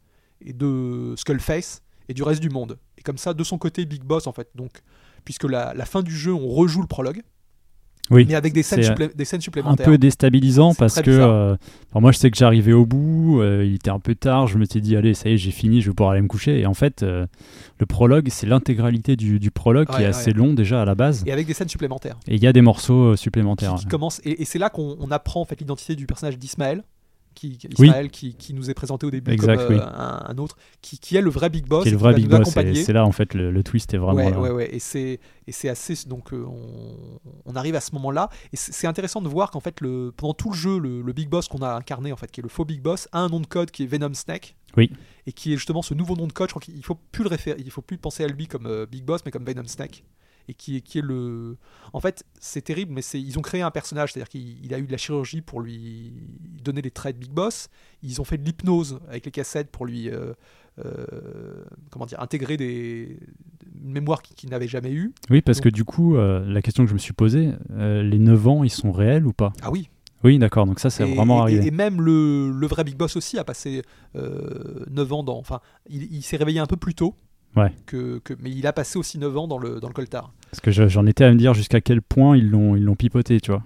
et 0.41 0.53
de 0.53 1.13
Skullface 1.17 1.83
et 2.09 2.13
du 2.13 2.23
reste 2.23 2.41
du 2.41 2.49
monde. 2.49 2.77
Et 2.97 3.01
comme 3.01 3.17
ça, 3.17 3.33
de 3.33 3.43
son 3.43 3.57
côté, 3.57 3.85
Big 3.85 4.03
Boss 4.03 4.27
en 4.27 4.31
fait, 4.31 4.49
donc 4.55 4.81
puisque 5.23 5.43
la 5.43 5.85
fin 5.85 6.01
du 6.01 6.15
jeu, 6.15 6.33
on 6.33 6.47
rejoue 6.47 6.81
le 6.81 6.87
prologue, 6.87 7.21
Oui. 8.09 8.25
mais 8.27 8.35
avec 8.35 8.53
des 8.53 8.63
scènes, 8.63 8.83
c'est, 8.83 8.89
supplé- 8.93 9.15
des 9.15 9.25
scènes 9.25 9.39
un 9.39 9.41
supplémentaires. 9.41 9.85
peu 9.85 9.97
déstabilisant 9.97 10.73
parce 10.73 11.01
que 11.01 11.11
euh, 11.11 11.55
enfin, 11.91 11.99
moi 11.99 12.11
je 12.11 12.17
sais 12.17 12.31
que 12.31 12.37
j'arrivais 12.37 12.71
au 12.73 12.85
bout, 12.85 13.41
euh, 13.41 13.65
il 13.65 13.75
était 13.75 13.89
un 13.89 13.99
peu 13.99 14.15
tard, 14.15 14.47
je 14.47 14.57
me 14.57 14.65
suis 14.65 14.79
dit 14.81 14.95
allez 14.95 15.13
ça 15.13 15.29
y 15.29 15.33
est 15.33 15.37
j'ai 15.37 15.51
fini, 15.51 15.81
je 15.81 15.89
vais 15.89 15.93
pouvoir 15.93 16.11
aller 16.13 16.21
me 16.21 16.27
coucher 16.27 16.59
et 16.59 16.65
en 16.65 16.73
fait 16.73 17.03
euh, 17.03 17.25
le 17.79 17.85
prologue 17.85 18.27
c'est 18.29 18.47
l'intégralité 18.47 19.15
du, 19.15 19.39
du 19.39 19.51
prologue 19.51 19.87
qui 19.87 19.95
est 19.95 19.99
ouais. 19.99 20.05
assez 20.05 20.31
long 20.31 20.53
déjà 20.53 20.81
à 20.81 20.85
la 20.85 20.95
base 20.95 21.23
Et 21.25 21.31
avec 21.31 21.47
des 21.47 21.53
scènes 21.53 21.69
supplémentaires. 21.69 22.17
et 22.27 22.35
il 22.35 22.41
y 22.43 22.47
a 22.47 22.53
des 22.53 22.61
morceaux 22.61 23.07
euh, 23.11 23.15
qui, 23.15 23.23
supplémentaires. 23.23 23.75
qui 23.75 24.29
et, 24.29 24.41
et 24.41 24.45
c'est 24.45 24.59
là 24.59 24.69
qu'on 24.69 24.95
on 24.99 25.11
apprend 25.11 25.41
en 25.41 25.45
fait 25.45 25.59
l'identité 25.59 25.95
du 25.95 26.05
personnage 26.05 26.37
d'Ismaël 26.37 26.83
qui, 27.37 27.57
Oui. 27.79 27.87
Ismaël 27.87 28.09
qui, 28.09 28.35
qui 28.35 28.53
nous 28.53 28.69
est 28.69 28.73
présenté 28.73 29.05
au 29.05 29.11
début 29.11 29.31
Exact, 29.31 29.57
comme 29.67 29.75
euh, 29.75 29.79
oui. 29.79 29.83
un, 29.95 30.25
un 30.27 30.37
autre 30.37 30.57
qui, 30.81 30.97
qui 30.99 31.15
est 31.15 31.21
le 31.21 31.29
vrai 31.29 31.49
Big 31.49 31.65
Boss 31.67 31.83
qui 31.83 31.89
est 31.89 31.91
le 31.91 31.97
vrai 31.97 32.13
Big 32.13 32.27
Boss 32.27 32.49
c'est 32.49 32.93
là 32.93 33.05
en 33.05 33.11
fait 33.11 33.33
le, 33.33 33.51
le 33.51 33.63
twist 33.63 33.93
est 33.93 33.97
vraiment 33.97 34.15
ouais, 34.17 34.31
là. 34.31 34.39
ouais, 34.39 34.51
ouais. 34.51 34.75
Et 34.75 34.79
c'est 34.79 35.19
et 35.45 35.51
c'est 35.51 35.69
assez 35.69 35.93
donc 36.07 36.33
euh, 36.33 36.45
on, 36.45 37.19
on 37.45 37.55
arrive 37.55 37.75
à 37.75 37.81
ce 37.81 37.93
moment-là 37.93 38.29
et 38.51 38.57
c'est 38.57 38.73
c'est 38.73 38.87
intéressant 38.87 39.21
de 39.21 39.27
voir 39.29 39.51
qu'en 39.51 39.59
fait 39.59 39.81
le 39.81 40.11
pendant 40.15 40.33
tout 40.33 40.49
le 40.49 40.55
jeu 40.55 40.79
le, 40.79 41.01
le 41.01 41.13
Big 41.13 41.29
Boss 41.29 41.47
qu'on 41.47 41.61
a 41.61 41.69
incarné 41.75 42.11
en 42.11 42.15
fait 42.17 42.31
qui 42.31 42.41
est 42.41 42.43
le 42.43 42.49
faux 42.49 42.65
Big 42.65 42.81
Boss 42.81 43.07
a 43.11 43.19
un 43.19 43.29
nom 43.29 43.39
de 43.39 43.47
code 43.47 43.71
qui 43.71 43.83
est 43.83 43.87
Venom 43.87 44.13
Snake. 44.13 44.55
Oui. 44.75 44.91
Et 45.25 45.31
qui 45.31 45.53
est 45.53 45.57
justement 45.57 45.81
ce 45.81 45.93
nouveau 45.93 46.15
nom 46.15 46.27
de 46.27 46.33
code. 46.33 46.49
Je 46.49 46.53
crois 46.53 46.61
qu'il 46.61 46.83
faut 46.83 46.99
plus 47.11 47.23
le 47.23 47.29
référer, 47.29 47.57
il 47.63 47.71
faut 47.71 47.81
plus 47.81 47.97
penser 47.97 48.23
à 48.23 48.27
lui 48.27 48.47
comme 48.47 48.65
euh, 48.67 48.85
Big 48.85 49.03
Boss 49.03 49.21
mais 49.25 49.31
comme 49.31 49.43
Venom 49.45 49.65
Snake. 49.65 50.03
Et 50.49 50.53
qui 50.53 50.77
est, 50.77 50.81
qui 50.81 50.99
est 50.99 51.01
le. 51.01 51.57
En 51.91 51.99
fait, 51.99 52.23
c'est 52.39 52.61
terrible, 52.61 52.93
mais 52.93 53.01
c'est 53.01 53.19
ils 53.21 53.37
ont 53.37 53.41
créé 53.41 53.61
un 53.61 53.71
personnage, 53.71 54.13
c'est-à-dire 54.13 54.29
qu'il 54.29 54.63
il 54.63 54.73
a 54.73 54.79
eu 54.79 54.87
de 54.87 54.91
la 54.91 54.97
chirurgie 54.97 55.41
pour 55.41 55.59
lui 55.59 56.13
donner 56.63 56.81
les 56.81 56.91
traits 56.91 57.17
de 57.17 57.21
Big 57.21 57.31
Boss. 57.31 57.69
Ils 58.01 58.21
ont 58.21 58.23
fait 58.23 58.37
de 58.37 58.45
l'hypnose 58.45 58.99
avec 59.09 59.25
les 59.25 59.31
cassettes 59.31 59.69
pour 59.69 59.85
lui, 59.85 60.09
euh, 60.09 60.33
euh, 60.85 61.65
comment 61.89 62.05
dire, 62.05 62.21
intégrer 62.21 62.55
des 62.55 63.19
une 63.83 63.91
mémoire 63.91 64.21
qu'il 64.21 64.49
n'avait 64.49 64.67
jamais 64.67 64.91
eu. 64.91 65.13
Oui 65.29 65.41
parce 65.41 65.59
que 65.59 65.69
du 65.69 65.83
coup 65.83 66.15
euh, 66.15 66.43
la 66.45 66.61
question 66.61 66.83
que 66.83 66.89
je 66.89 66.93
me 66.93 66.99
suis 66.99 67.13
posée, 67.13 67.51
les 67.69 68.19
9 68.19 68.47
ans 68.47 68.63
ils 68.63 68.69
sont 68.69 68.91
réels 68.91 69.27
ou 69.27 69.33
pas? 69.33 69.53
Ah 69.61 69.69
oui. 69.71 69.89
Oui 70.23 70.39
d'accord 70.39 70.65
donc 70.65 70.79
ça 70.79 70.89
c'est 70.89 71.03
vraiment 71.03 71.39
et, 71.39 71.41
arrivé. 71.41 71.67
et 71.67 71.71
même 71.71 72.01
le, 72.01 72.51
le 72.51 72.67
vrai 72.67 72.83
Big 72.83 72.95
Boss 72.95 73.15
aussi 73.15 73.37
a 73.37 73.43
passé 73.43 73.83
euh, 74.15 74.85
9 74.89 75.13
ans 75.13 75.23
dans. 75.23 75.37
Enfin, 75.37 75.59
il, 75.89 76.11
il 76.11 76.23
s'est 76.23 76.37
réveillé 76.37 76.59
un 76.59 76.65
peu 76.65 76.77
plus 76.77 76.95
tôt. 76.95 77.15
Ouais. 77.55 77.71
Que, 77.85 78.19
que- 78.19 78.33
mais 78.39 78.51
il 78.51 78.67
a 78.67 78.73
passé 78.73 78.99
aussi 78.99 79.17
9 79.17 79.35
ans 79.37 79.47
dans 79.47 79.57
le, 79.57 79.79
dans 79.79 79.87
le 79.87 79.93
coltard. 79.93 80.31
Parce 80.51 80.61
que 80.61 80.71
je- 80.71 80.87
j'en 80.87 81.05
étais 81.05 81.23
à 81.23 81.31
me 81.31 81.37
dire 81.37 81.53
jusqu'à 81.53 81.81
quel 81.81 82.01
point 82.01 82.37
ils 82.37 82.47
l'ont 82.49 82.75
ils 82.75 82.83
l'ont 82.83 82.95
pipoté 82.95 83.39
tu 83.41 83.51
vois. 83.51 83.63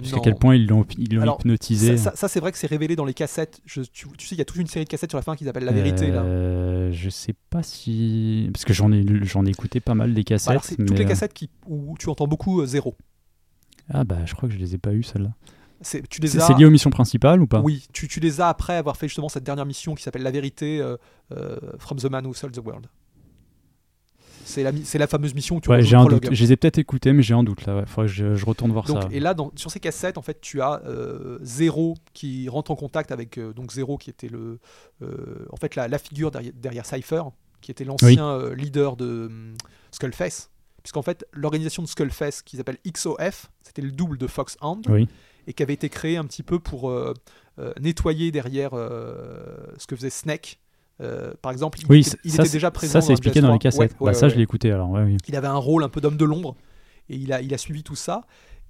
Jusqu'à 0.00 0.20
quel 0.20 0.36
point 0.36 0.54
ils 0.54 0.66
l'ont 0.66 0.86
ils 0.96 1.12
l'ont 1.14 1.22
Alors, 1.22 1.38
hypnotisé. 1.40 1.96
Ça, 1.96 2.10
ça- 2.12 2.16
ça, 2.16 2.28
c'est 2.28 2.38
vrai 2.40 2.52
que 2.52 2.58
c'est 2.58 2.68
révélé 2.68 2.94
dans 2.94 3.04
les 3.04 3.14
cassettes. 3.14 3.60
Je- 3.66 3.82
tu, 3.82 4.06
tu 4.16 4.26
sais, 4.28 4.36
il 4.36 4.38
y 4.38 4.40
a 4.40 4.44
toute 4.44 4.58
une 4.58 4.68
série 4.68 4.84
de 4.84 4.88
cassettes 4.88 5.10
sur 5.10 5.18
la 5.18 5.22
fin 5.22 5.34
qui 5.34 5.44
s'appelle 5.44 5.64
La 5.64 5.72
Vérité. 5.72 6.10
Là. 6.12 6.22
Euh, 6.22 6.92
je 6.92 7.10
sais 7.10 7.34
pas 7.50 7.64
si. 7.64 8.48
Parce 8.52 8.64
que 8.64 8.72
j'en 8.72 8.92
ai, 8.92 9.04
j'en 9.24 9.44
ai 9.44 9.50
écouté 9.50 9.80
pas 9.80 9.94
mal 9.96 10.14
des 10.14 10.22
cassettes. 10.22 10.50
Alors, 10.50 10.64
c'est 10.64 10.76
toutes 10.76 10.96
les 10.98 11.04
euh, 11.04 11.08
cassettes 11.08 11.34
qui, 11.34 11.50
où 11.66 11.96
tu 11.98 12.08
entends 12.08 12.28
beaucoup 12.28 12.60
euh, 12.60 12.66
zéro. 12.66 12.94
Ah 13.92 14.04
bah 14.04 14.18
je 14.24 14.34
crois 14.34 14.48
que 14.48 14.54
je 14.54 14.60
les 14.60 14.74
ai 14.74 14.78
pas 14.78 14.92
eues 14.92 15.02
celles-là. 15.02 15.30
C'est, 15.80 16.06
tu 16.08 16.20
les 16.20 16.28
C'est 16.28 16.38
as. 16.38 16.46
c'est 16.46 16.54
lié 16.54 16.64
aux 16.64 16.70
missions 16.70 16.90
principales 16.90 17.40
ou 17.40 17.46
pas? 17.46 17.60
Oui, 17.60 17.86
tu, 17.92 18.06
tu 18.08 18.20
les 18.20 18.40
as 18.40 18.48
après 18.48 18.74
avoir 18.76 18.96
fait 18.96 19.06
justement 19.08 19.28
cette 19.28 19.44
dernière 19.44 19.64
mission 19.66 19.94
qui 19.94 20.02
s'appelle 20.02 20.22
La 20.22 20.30
Vérité 20.30 20.80
euh, 20.80 20.96
From 21.78 21.98
the 21.98 22.04
Man 22.10 22.26
Who 22.26 22.34
Sold 22.34 22.52
the 22.54 22.64
World. 22.64 22.86
C'est 24.48 24.98
la, 24.98 25.06
fameuse 25.06 25.34
mission 25.34 25.56
où 25.56 25.60
tu 25.60 25.68
Ouais, 25.68 25.76
rejoues 25.76 25.86
j'ai 25.88 25.96
le 25.96 25.98
un 26.00 26.04
prologue. 26.04 26.22
doute. 26.22 26.34
Je 26.34 26.42
les 26.42 26.52
ai 26.52 26.56
peut-être 26.56 26.78
écoutés, 26.78 27.12
mais 27.12 27.22
j'ai 27.22 27.34
un 27.34 27.42
doute 27.44 27.66
là. 27.66 27.76
Ouais. 27.76 27.86
Faudrait 27.86 28.06
que 28.08 28.12
je, 28.14 28.34
je 28.34 28.44
retourne 28.46 28.72
voir 28.72 28.84
Donc, 28.86 29.02
ça. 29.02 29.08
et 29.12 29.20
là, 29.20 29.34
dans- 29.34 29.52
sur 29.56 29.70
ces 29.70 29.78
cassettes, 29.80 30.16
en 30.18 30.22
fait, 30.22 30.40
tu 30.40 30.60
as 30.62 30.80
euh, 30.86 31.38
Zéro 31.42 31.94
qui 32.14 32.48
rentre 32.48 32.70
en 32.70 32.76
contact 32.76 33.12
avec 33.12 33.36
euh, 33.38 33.52
donc 33.52 33.72
Zéro 33.72 33.98
qui 33.98 34.08
était 34.10 34.28
le, 34.28 34.58
euh, 35.02 35.46
en 35.50 35.56
fait, 35.56 35.76
la, 35.76 35.86
la 35.88 35.98
figure 35.98 36.30
derrière, 36.30 36.52
derrière 36.54 36.86
Cypher, 36.86 37.22
qui 37.60 37.70
était 37.70 37.84
l'ancien 37.84 38.26
euh, 38.26 38.54
leader 38.54 38.96
de 38.96 39.26
hum, 39.26 39.54
Skullface. 39.90 40.50
Puisqu'en 40.82 41.02
fait, 41.02 41.26
l'organisation 41.32 41.82
de 41.82 41.88
Skullface, 41.88 42.40
qui 42.42 42.56
s'appelle 42.56 42.78
XOF, 42.86 43.50
c'était 43.62 43.82
le 43.82 43.90
double 43.90 44.16
de 44.16 44.26
Foxhound, 44.26 44.86
Oui. 44.88 45.06
et 45.46 45.52
qui 45.52 45.62
avait 45.62 45.74
été 45.74 45.90
créé 45.90 46.16
un 46.16 46.24
petit 46.24 46.42
peu 46.42 46.58
pour 46.58 46.88
euh, 46.90 47.12
nettoyer 47.80 48.30
derrière 48.30 48.70
ce 48.72 49.86
que 49.86 49.96
faisait 49.96 50.08
Snake. 50.10 50.58
Euh, 51.00 51.32
par 51.42 51.52
exemple, 51.52 51.78
il, 51.80 51.86
Oui, 51.88 52.00
était, 52.00 52.16
il 52.24 52.32
ça, 52.32 52.42
était 52.42 52.52
déjà 52.52 52.70
présent 52.70 52.92
ça 52.94 53.00
c'est 53.00 53.08
dans 53.08 53.12
expliqué 53.14 53.40
dans 53.40 53.48
les 53.52 53.54
MGS3. 53.58 53.60
cassettes. 53.60 53.96
Ouais, 54.00 54.10
bah, 54.10 54.14
ça, 54.14 54.28
je 54.28 54.34
l'ai 54.36 54.42
écouté 54.42 54.72
alors. 54.72 54.90
Oui. 54.90 55.16
Il 55.28 55.36
avait 55.36 55.46
un 55.46 55.54
rôle 55.56 55.84
un 55.84 55.88
peu 55.88 56.00
d'homme 56.00 56.16
de 56.16 56.24
l'ombre 56.24 56.56
et 57.08 57.16
il 57.16 57.32
a, 57.32 57.40
il 57.40 57.54
a 57.54 57.58
suivi 57.58 57.82
tout 57.84 57.94
ça. 57.96 58.22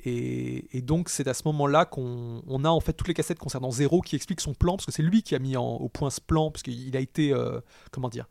Et, 0.04 0.76
et 0.76 0.80
donc 0.82 1.08
c'est 1.08 1.26
à 1.26 1.34
ce 1.34 1.42
moment-là 1.46 1.84
qu'on 1.84 2.42
on 2.46 2.64
a 2.64 2.68
en 2.68 2.78
fait 2.80 2.92
toutes 2.92 3.08
les 3.08 3.14
cassettes 3.14 3.38
concernant 3.40 3.70
Zero 3.72 4.00
qui 4.00 4.14
expliquent 4.14 4.40
son 4.40 4.54
plan 4.54 4.76
parce 4.76 4.86
que 4.86 4.92
c'est 4.92 5.02
lui 5.02 5.22
qui 5.22 5.34
a 5.34 5.40
mis 5.40 5.56
en- 5.56 5.74
au 5.74 5.88
point 5.88 6.08
ce 6.10 6.20
plan 6.20 6.52
parce 6.52 6.62
qu'il 6.62 6.96
a 6.96 7.00
été 7.00 7.32
euh, 7.32 7.60
comment 7.90 8.08
dire, 8.08 8.26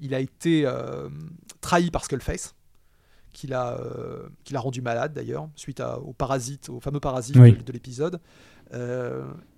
il 0.00 0.14
a 0.14 0.18
été 0.20 0.62
euh, 0.66 1.08
trahi 1.60 1.92
par 1.92 2.04
Skullface 2.04 2.56
qu'il 3.32 3.54
a, 3.54 3.78
rendu 4.56 4.82
malade 4.82 5.12
d'ailleurs 5.14 5.48
suite 5.54 5.78
à- 5.78 6.00
au 6.00 6.12
parasite, 6.12 6.68
au 6.70 6.80
fameux 6.80 6.98
parasite 7.00 7.36
Oui. 7.36 7.52
de, 7.52 7.62
de 7.62 7.72
l'épisode. 7.72 8.18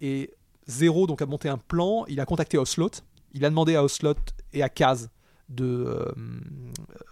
Et 0.03 0.31
Zero 0.69 1.07
donc 1.07 1.23
a 1.23 1.27
monté 1.27 1.49
un 1.49 1.59
plan. 1.59 2.05
Il 2.09 2.21
a 2.21 2.27
contacté 2.27 2.59
Oslot. 2.59 2.91
Il 3.35 3.45
a 3.45 3.51
demandé 3.51 3.77
à 3.77 3.85
Oslot 3.85 4.15
et 4.53 4.63
à 4.63 4.69
Kaz 4.69 5.11
de 5.49 5.65
euh, 5.65 6.13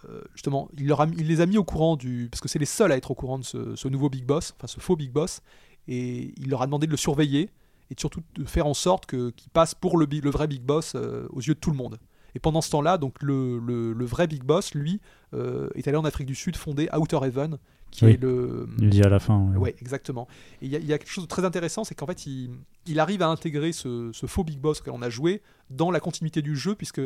euh, 0.09 0.21
justement, 0.33 0.69
il, 0.77 0.87
les 1.27 1.41
a 1.41 1.45
mis 1.45 1.57
au 1.57 1.63
courant 1.63 1.95
du 1.95 2.27
parce 2.31 2.41
que 2.41 2.47
c'est 2.47 2.59
les 2.59 2.65
seuls 2.65 2.91
à 2.91 2.97
être 2.97 3.11
au 3.11 3.15
courant 3.15 3.37
de 3.37 3.43
ce, 3.43 3.87
nouveau 3.87 4.09
Big 4.09 4.25
Boss, 4.25 4.53
enfin 4.57 4.67
ce 4.67 4.79
faux 4.79 4.95
Big 4.95 5.11
Boss, 5.11 5.41
et 5.87 6.33
il 6.37 6.49
leur 6.49 6.61
a 6.61 6.65
demandé 6.65 6.87
de 6.87 6.91
le 6.91 6.97
surveiller 6.97 7.49
et 7.91 7.95
surtout 7.97 8.21
de 8.35 8.45
faire 8.45 8.65
en 8.65 8.73
sorte 8.73 9.05
que 9.05 9.29
qu'il 9.31 9.51
passe 9.51 9.75
pour 9.75 9.97
le, 9.97 10.07
vrai 10.29 10.47
Big 10.47 10.63
Boss 10.63 10.93
euh, 10.95 11.27
aux 11.31 11.41
yeux 11.41 11.53
de 11.53 11.59
tout 11.59 11.71
le 11.71 11.77
monde. 11.77 11.99
Et 12.35 12.39
pendant 12.39 12.61
ce 12.61 12.71
temps-là, 12.71 12.97
donc 12.97 13.21
le, 13.21 14.05
vrai 14.05 14.25
Big 14.25 14.43
Boss, 14.43 14.73
lui, 14.73 14.99
est 15.33 15.87
allé 15.87 15.97
en 15.97 16.03
Afrique 16.03 16.25
du 16.25 16.33
Sud 16.33 16.55
fonder 16.55 16.89
Outer 16.91 17.19
Heaven, 17.23 17.59
qui 17.93 18.05
Oui. 18.05 18.11
est 18.11 18.21
le 18.21 18.67
Il 18.79 18.89
dit 18.89 19.01
à 19.03 19.09
la 19.09 19.19
fin. 19.19 19.39
ouais. 19.51 19.57
Ouais, 19.57 19.75
exactement. 19.79 20.27
Et 20.61 20.65
il 20.65 20.71
y, 20.71 20.75
a- 20.75 20.79
il 20.79 20.85
y 20.85 20.93
a 20.93 20.97
quelque 20.97 21.11
chose 21.11 21.23
de 21.23 21.29
très 21.29 21.45
intéressant, 21.45 21.83
c'est 21.83 21.95
qu'en 21.95 22.05
fait, 22.07 22.25
il, 22.25 22.51
il 22.87 22.99
arrive 22.99 23.21
à 23.21 23.27
intégrer 23.27 23.71
ce, 23.71 24.09
ce 24.13 24.25
faux 24.25 24.43
Big 24.43 24.59
Boss 24.59 24.81
auquel 24.81 24.93
on 24.93 25.01
a 25.01 25.09
joué 25.09 25.41
dans 25.69 25.91
la 25.91 25.99
continuité 25.99 26.41
du 26.41 26.55
jeu, 26.55 26.75
puisque 26.75 27.01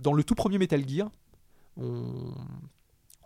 dans 0.00 0.12
le 0.12 0.24
tout 0.24 0.34
premier 0.34 0.58
Metal 0.58 0.82
Gear, 0.88 1.10
on, 1.76 2.32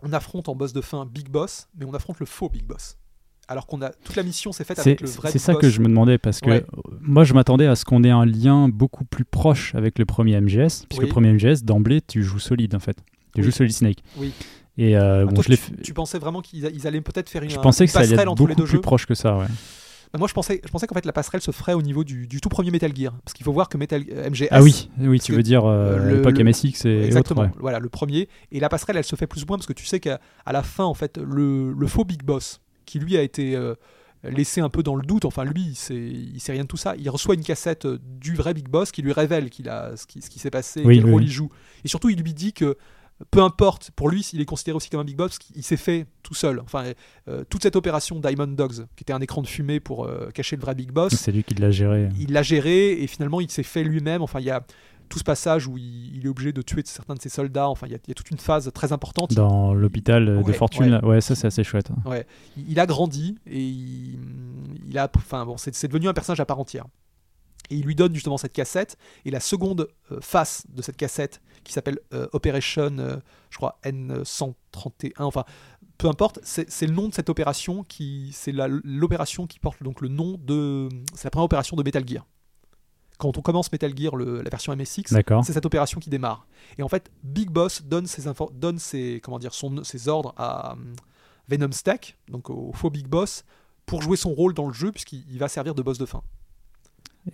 on 0.03 0.13
affronte 0.13 0.47
en 0.49 0.55
boss 0.55 0.73
de 0.73 0.81
fin 0.81 1.05
Big 1.05 1.29
Boss, 1.29 1.67
mais 1.77 1.85
on 1.85 1.93
affronte 1.93 2.19
le 2.19 2.25
faux 2.25 2.49
Big 2.49 2.63
Boss. 2.63 2.97
Alors 3.49 3.65
qu'on 3.65 3.81
a 3.81 3.89
toute 3.91 4.15
la 4.17 4.23
mission 4.23 4.51
s'est 4.51 4.65
faite 4.65 4.77
avec 4.79 4.99
le 4.99 5.07
vrai 5.07 5.31
c'est 5.31 5.39
ça 5.39 5.55
que 5.55 5.69
je 5.69 5.79
me 5.79 5.87
demandais 5.87 6.17
parce 6.17 6.41
que 6.41 6.49
Ouais. 6.49 6.65
moi 6.99 7.23
je 7.23 7.33
m'attendais 7.33 7.65
à 7.65 7.75
ce 7.77 7.85
qu'on 7.85 8.03
ait 8.03 8.09
un 8.09 8.25
lien 8.25 8.67
beaucoup 8.67 9.05
plus 9.05 9.23
proche 9.23 9.73
avec 9.73 9.99
le 9.99 10.05
premier 10.05 10.39
MGS, 10.41 10.85
puisque 10.89 10.99
Oui. 11.01 11.05
le 11.05 11.07
premier 11.07 11.31
MGS 11.31 11.63
d'emblée 11.63 12.01
tu 12.01 12.23
joues 12.23 12.39
solide 12.39 12.75
en 12.75 12.79
fait. 12.79 12.97
Tu 13.33 13.39
Oui. 13.39 13.43
joues 13.45 13.51
Solid 13.51 13.71
Snake. 13.71 13.99
Oui. 14.17 14.33
Et 14.77 14.95
euh, 14.97 15.25
bon, 15.25 15.33
toi, 15.33 15.43
je 15.47 15.81
tu, 15.81 15.93
pensais 15.93 16.19
vraiment 16.19 16.41
qu'ils 16.41 16.85
allaient 16.87 17.01
peut-être 17.01 17.29
faire 17.29 17.43
une, 17.43 17.49
Je 17.49 17.59
pensais 17.59 17.85
que 17.85 17.91
ça 17.91 17.99
allait 17.99 18.09
passerelle 18.09 18.29
être 18.31 18.47
les 18.47 18.55
deux 18.55 18.63
plus 18.63 18.73
jeux 18.73 18.81
proche 18.81 19.05
que 19.05 19.15
ça, 19.15 19.35
ouais. 19.37 19.45
Bah, 20.13 20.19
Moi, 20.19 20.27
je 20.27 20.33
pensais, 20.33 20.61
je 20.63 20.69
pensais 20.69 20.87
qu'en 20.87 20.95
fait 20.95 21.05
la 21.05 21.11
passerelle 21.11 21.41
se 21.41 21.51
ferait 21.51 21.73
au 21.73 21.81
niveau 21.81 22.03
du, 22.03 22.27
du 22.27 22.39
tout 22.39 22.47
premier 22.47 22.71
Metal 22.71 22.95
Gear, 22.95 23.13
parce 23.25 23.33
qu'il 23.33 23.43
faut 23.43 23.51
voir 23.51 23.69
que 23.69 23.77
Metal 23.77 24.03
euh, 24.11 24.29
MGS. 24.29 24.47
Ah 24.51 24.61
oui, 24.61 24.89
oui, 24.99 25.19
tu 25.19 25.33
veux 25.33 25.43
dire 25.43 25.65
euh, 25.65 25.97
le- 25.97 26.15
l'époque 26.17 26.39
MSX 26.39 26.85
et 26.85 27.01
Exactement, 27.05 27.41
autres. 27.41 27.49
ouais. 27.51 27.57
voilà 27.59 27.79
le 27.79 27.89
premier. 27.89 28.29
Et 28.51 28.59
la 28.59 28.69
passerelle, 28.69 28.97
elle 28.97 29.03
se 29.03 29.15
fait 29.15 29.27
plus 29.27 29.43
ou 29.43 29.47
moins 29.47 29.57
parce 29.57 29.67
que 29.67 29.73
tu 29.73 29.85
sais 29.85 29.99
qu'à 29.99 30.19
la 30.45 30.63
fin, 30.63 30.85
en 30.85 30.93
fait, 30.93 31.17
le, 31.17 31.73
le 31.73 31.87
faux 31.87 32.05
Big 32.05 32.23
Boss, 32.23 32.61
qui 32.85 32.99
lui 32.99 33.17
a 33.17 33.21
été 33.23 33.55
euh, 33.55 33.73
laissé 34.23 34.61
un 34.61 34.69
peu 34.69 34.81
dans 34.83 34.95
le 34.95 35.01
doute, 35.05 35.25
enfin 35.25 35.43
lui, 35.43 35.61
il 35.69 35.75
sait, 35.75 35.95
il 35.95 36.39
sait 36.39 36.51
rien 36.53 36.63
de 36.63 36.67
tout 36.67 36.77
ça, 36.77 36.95
il 36.97 37.09
reçoit 37.09 37.35
une 37.35 37.43
cassette 37.43 37.85
euh, 37.85 37.99
du 38.19 38.33
vrai 38.35 38.53
Big 38.53 38.69
Boss 38.69 38.91
qui 38.91 39.01
lui 39.01 39.11
révèle 39.11 39.49
qu'il 39.49 39.67
a, 39.69 39.97
ce 39.97 40.05
qui, 40.07 40.21
ce 40.21 40.29
qui 40.29 40.39
s'est 40.39 40.51
passé, 40.51 40.83
Oui, 40.85 40.97
quel 40.97 41.05
oui, 41.05 41.11
rôle 41.11 41.23
il 41.23 41.31
joue. 41.31 41.49
Et 41.83 41.87
surtout, 41.89 42.09
il 42.09 42.21
lui 42.21 42.33
dit 42.33 42.53
que 42.53 42.77
peu 43.31 43.41
importe, 43.41 43.91
pour 43.95 44.09
lui, 44.09 44.21
il 44.33 44.41
est 44.41 44.45
considéré 44.45 44.75
aussi 44.75 44.89
comme 44.89 44.99
un 44.99 45.03
Big 45.05 45.15
Boss 45.15 45.37
qu'il 45.39 45.63
s'est 45.63 45.77
fait 45.77 46.05
tout 46.23 46.33
seul. 46.35 46.59
Enfin, 46.59 46.93
euh, 47.27 47.43
toute 47.49 47.63
cette 47.63 47.75
opération 47.75 48.19
Diamond 48.19 48.47
Dogs, 48.47 48.85
qui 48.95 49.03
était 49.03 49.13
un 49.13 49.21
écran 49.21 49.41
de 49.41 49.47
fumée 49.47 49.79
pour 49.79 50.05
euh, 50.05 50.29
cacher 50.33 50.55
le 50.55 50.61
vrai 50.61 50.75
Big 50.75 50.91
Boss, 50.91 51.13
C'est 51.15 51.31
lui 51.31 51.43
qui 51.43 51.55
l'a 51.55 51.71
géré. 51.71 52.09
il 52.19 52.31
l'a 52.31 52.43
géré 52.43 52.91
et 53.01 53.07
finalement 53.07 53.41
il 53.41 53.49
s'est 53.49 53.63
fait 53.63 53.83
lui-même. 53.83 54.21
Enfin, 54.21 54.39
il 54.39 54.45
y 54.45 54.51
a 54.51 54.63
tout 55.09 55.17
ce 55.19 55.23
passage 55.23 55.67
où 55.67 55.77
il, 55.77 56.17
il 56.17 56.25
est 56.25 56.29
obligé 56.29 56.51
de 56.51 56.61
tuer 56.61 56.81
certains 56.85 57.15
de 57.15 57.21
ses 57.21 57.29
soldats. 57.29 57.69
Enfin, 57.69 57.87
il 57.87 57.93
y 57.93 57.95
a, 57.95 57.99
il 58.05 58.09
y 58.09 58.11
a 58.11 58.13
toute 58.13 58.29
une 58.29 58.37
phase 58.37 58.69
très 58.73 58.91
importante. 58.91 59.33
Dans 59.33 59.73
l'hôpital 59.73 60.43
de 60.43 60.51
Fortune, 60.51 60.95
ouais. 61.01 61.05
ouais, 61.05 61.21
ça 61.21 61.33
c'est 61.33 61.47
assez 61.47 61.63
chouette. 61.63 61.89
Ouais. 62.05 62.27
Il, 62.57 62.71
il 62.71 62.79
a 62.79 62.85
grandi 62.85 63.35
et 63.47 63.61
il, 63.63 64.19
il 64.89 64.97
a, 64.97 65.09
enfin 65.15 65.45
bon, 65.45 65.55
c'est 65.57 65.87
devenu 65.87 66.07
un 66.07 66.13
personnage 66.13 66.39
à 66.39 66.45
part 66.45 66.59
entière. 66.59 66.85
Et 67.69 67.75
il 67.75 67.85
lui 67.85 67.95
donne 67.95 68.13
justement 68.13 68.37
cette 68.37 68.53
cassette. 68.53 68.97
Et 69.25 69.31
la 69.31 69.39
seconde 69.39 69.89
euh, 70.11 70.19
face 70.21 70.65
de 70.69 70.81
cette 70.81 70.97
cassette, 70.97 71.41
qui 71.63 71.73
s'appelle 71.73 71.99
euh, 72.13 72.27
Operation, 72.33 72.97
euh, 72.99 73.17
je 73.49 73.57
crois 73.57 73.79
N131, 73.83 75.11
enfin 75.23 75.43
peu 75.97 76.07
importe, 76.07 76.39
c'est 76.43 76.85
le 76.85 76.93
nom 76.93 77.07
de 77.07 77.13
cette 77.15 77.27
opération 77.29 77.83
qui, 77.83 78.29
c'est 78.31 78.51
l'opération 78.51 79.47
qui 79.47 79.57
porte 79.57 79.81
donc 79.81 80.01
le 80.01 80.09
nom 80.09 80.37
de, 80.39 80.89
c'est 81.15 81.23
la 81.23 81.31
première 81.31 81.45
opération 81.45 81.75
de 81.75 81.81
Metal 81.81 82.07
Gear. 82.07 82.23
Quand 83.17 83.35
on 83.35 83.41
commence 83.41 83.71
Metal 83.71 83.97
Gear, 83.97 84.15
le- 84.15 84.43
la 84.43 84.49
version 84.51 84.75
MSX, 84.75 85.11
c'est 85.41 85.53
cette 85.53 85.65
opération 85.65 85.99
qui 85.99 86.11
démarre. 86.11 86.45
Et 86.77 86.83
en 86.83 86.87
fait, 86.87 87.09
Big 87.23 87.49
Boss 87.49 87.81
donne 87.83 88.05
ses, 88.05 88.29
donne 88.53 88.77
ses, 88.77 89.19
comment 89.23 89.39
dire, 89.39 89.55
son, 89.55 89.83
ses 89.83 90.07
ordres 90.07 90.35
à, 90.37 90.75
Venom 91.47 91.71
Stack, 91.71 92.15
donc 92.29 92.51
au 92.51 92.73
faux 92.73 92.91
Big 92.91 93.07
Boss, 93.07 93.43
pour 93.87 94.03
jouer 94.03 94.17
son 94.17 94.33
rôle 94.35 94.53
dans 94.53 94.67
le 94.67 94.73
jeu, 94.73 94.91
puisqu'il 94.91 95.25
il 95.31 95.39
va 95.39 95.47
servir 95.47 95.73
de 95.73 95.81
boss 95.81 95.97
de 95.97 96.05
fin. 96.05 96.21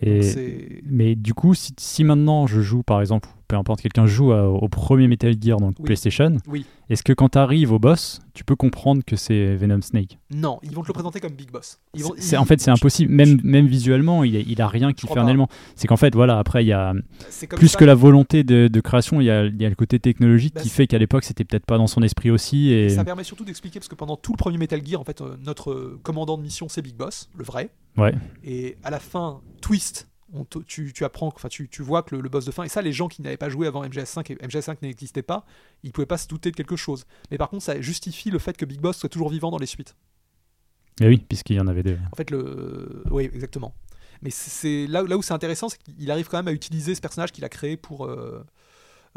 Et, 0.00 0.82
mais 0.84 1.14
du 1.14 1.34
coup, 1.34 1.54
si, 1.54 1.72
si 1.78 2.04
maintenant 2.04 2.46
je 2.46 2.60
joue, 2.60 2.82
par 2.82 3.00
exemple, 3.00 3.28
peu 3.46 3.56
importe, 3.56 3.82
quelqu'un 3.82 4.06
joue 4.06 4.32
à- 4.32 4.48
au 4.48 4.68
premier 4.68 5.06
Metal 5.06 5.34
Gear, 5.40 5.58
donc 5.60 5.74
Oui. 5.78 5.84
PlayStation, 5.84 6.38
Oui. 6.48 6.64
est-ce 6.88 7.02
que 7.02 7.12
quand 7.12 7.28
tu 7.30 7.38
arrives 7.38 7.72
au 7.72 7.78
boss, 7.78 8.20
tu 8.32 8.42
peux 8.42 8.56
comprendre 8.56 9.02
que 9.06 9.16
c'est 9.16 9.54
Venom 9.54 9.82
Snake? 9.82 10.18
Non, 10.34 10.58
ils 10.62 10.70
vont 10.72 10.82
te 10.82 10.88
le 10.88 10.94
présenter 10.94 11.20
comme 11.20 11.34
Big 11.34 11.50
Boss. 11.50 11.78
Ils 11.94 12.02
vont- 12.02 12.14
C'est- 12.16 12.34
ils- 12.36 12.38
En 12.38 12.44
fait, 12.46 12.60
c'est 12.60 12.70
impossible. 12.70 13.12
Même, 13.12 13.38
même 13.44 13.66
visuellement, 13.66 14.24
il 14.24 14.36
a, 14.36 14.40
il 14.40 14.60
a 14.62 14.66
rien 14.68 14.92
qui 14.92 15.06
fait 15.06 15.18
un 15.18 15.28
élément. 15.28 15.48
C'est 15.76 15.86
qu'en 15.86 15.96
fait, 15.98 16.14
voilà, 16.14 16.38
après, 16.38 16.64
il 16.64 16.68
y 16.68 16.72
a 16.72 16.94
plus 17.50 17.68
ça 17.68 17.78
que 17.78 17.84
la 17.84 17.94
volonté 17.94 18.44
de, 18.44 18.68
de 18.68 18.80
création, 18.80 19.20
il 19.20 19.24
y 19.24 19.30
a, 19.30 19.44
il 19.44 19.60
y 19.60 19.66
a 19.66 19.68
le 19.68 19.74
côté 19.76 19.98
technologique 20.00 20.54
Bah, 20.54 20.62
qui 20.62 20.68
fait 20.70 20.86
qu'à 20.86 20.98
l'époque, 20.98 21.24
c'était 21.24 21.44
peut-être 21.44 21.66
pas 21.66 21.76
dans 21.78 21.86
son 21.86 22.02
esprit 22.02 22.30
aussi. 22.30 22.70
Et... 22.70 22.88
Ça 22.88 23.04
permet 23.04 23.24
surtout 23.24 23.44
d'expliquer 23.44 23.78
parce 23.78 23.88
que 23.88 23.94
pendant 23.94 24.16
tout 24.16 24.32
le 24.32 24.38
premier 24.38 24.58
Metal 24.58 24.80
Gear, 24.84 25.00
en 25.00 25.04
fait, 25.04 25.20
euh, 25.20 25.36
notre 25.44 25.70
euh, 25.70 26.00
commandant 26.02 26.36
de 26.38 26.42
mission 26.42 26.68
c'est 26.68 26.82
Big 26.82 26.96
Boss, 26.96 27.28
le 27.36 27.44
vrai. 27.44 27.70
Ouais. 27.96 28.14
Et 28.42 28.76
à 28.82 28.90
la 28.90 28.98
fin, 29.00 29.40
twist. 29.60 30.08
on 30.32 30.44
tu, 30.66 30.92
tu 30.92 31.04
apprends, 31.04 31.28
enfin 31.28 31.48
tu, 31.48 31.68
tu 31.68 31.82
vois 31.82 32.02
que 32.02 32.16
le, 32.16 32.20
le 32.22 32.28
boss 32.28 32.44
de 32.44 32.50
fin, 32.50 32.64
et 32.64 32.68
ça 32.68 32.82
les 32.82 32.92
gens 32.92 33.06
qui 33.08 33.22
n'avaient 33.22 33.36
pas 33.36 33.48
joué 33.48 33.66
avant 33.68 33.84
MGS5 33.84 34.32
et 34.32 34.36
MGS5 34.36 34.78
n'existait 34.82 35.22
pas, 35.22 35.46
ils 35.84 35.92
pouvaient 35.92 36.06
pas 36.06 36.18
se 36.18 36.26
douter 36.26 36.50
de 36.50 36.56
quelque 36.56 36.74
chose. 36.76 37.06
Mais 37.30 37.38
par 37.38 37.48
contre 37.50 37.62
ça 37.62 37.80
justifie 37.80 38.30
le 38.30 38.38
fait 38.40 38.56
que 38.56 38.64
Big 38.64 38.80
Boss 38.80 38.96
soit 38.96 39.08
toujours 39.08 39.30
vivant 39.30 39.50
dans 39.52 39.58
les 39.58 39.66
suites. 39.66 39.94
Et 41.00 41.06
oui, 41.08 41.18
puisqu'il 41.18 41.56
y 41.56 41.60
en 41.60 41.66
avait 41.68 41.82
deux. 41.84 41.98
En 42.12 42.16
fait 42.16 42.30
le... 42.30 43.04
Oui 43.10 43.30
exactement. 43.32 43.74
Mais 44.22 44.30
c'est- 44.30 44.50
c'est 44.50 44.86
là, 44.90 45.02
là 45.02 45.16
où 45.16 45.22
c'est 45.22 45.34
intéressant, 45.34 45.68
c'est 45.68 45.78
qu'il 45.82 46.10
arrive 46.10 46.28
quand 46.28 46.38
même 46.38 46.48
à 46.48 46.52
utiliser 46.52 46.94
ce 46.96 47.00
personnage 47.00 47.30
qu'il 47.32 47.44
a 47.44 47.48
créé 47.48 47.76
pour... 47.76 48.06
euh, 48.06 48.44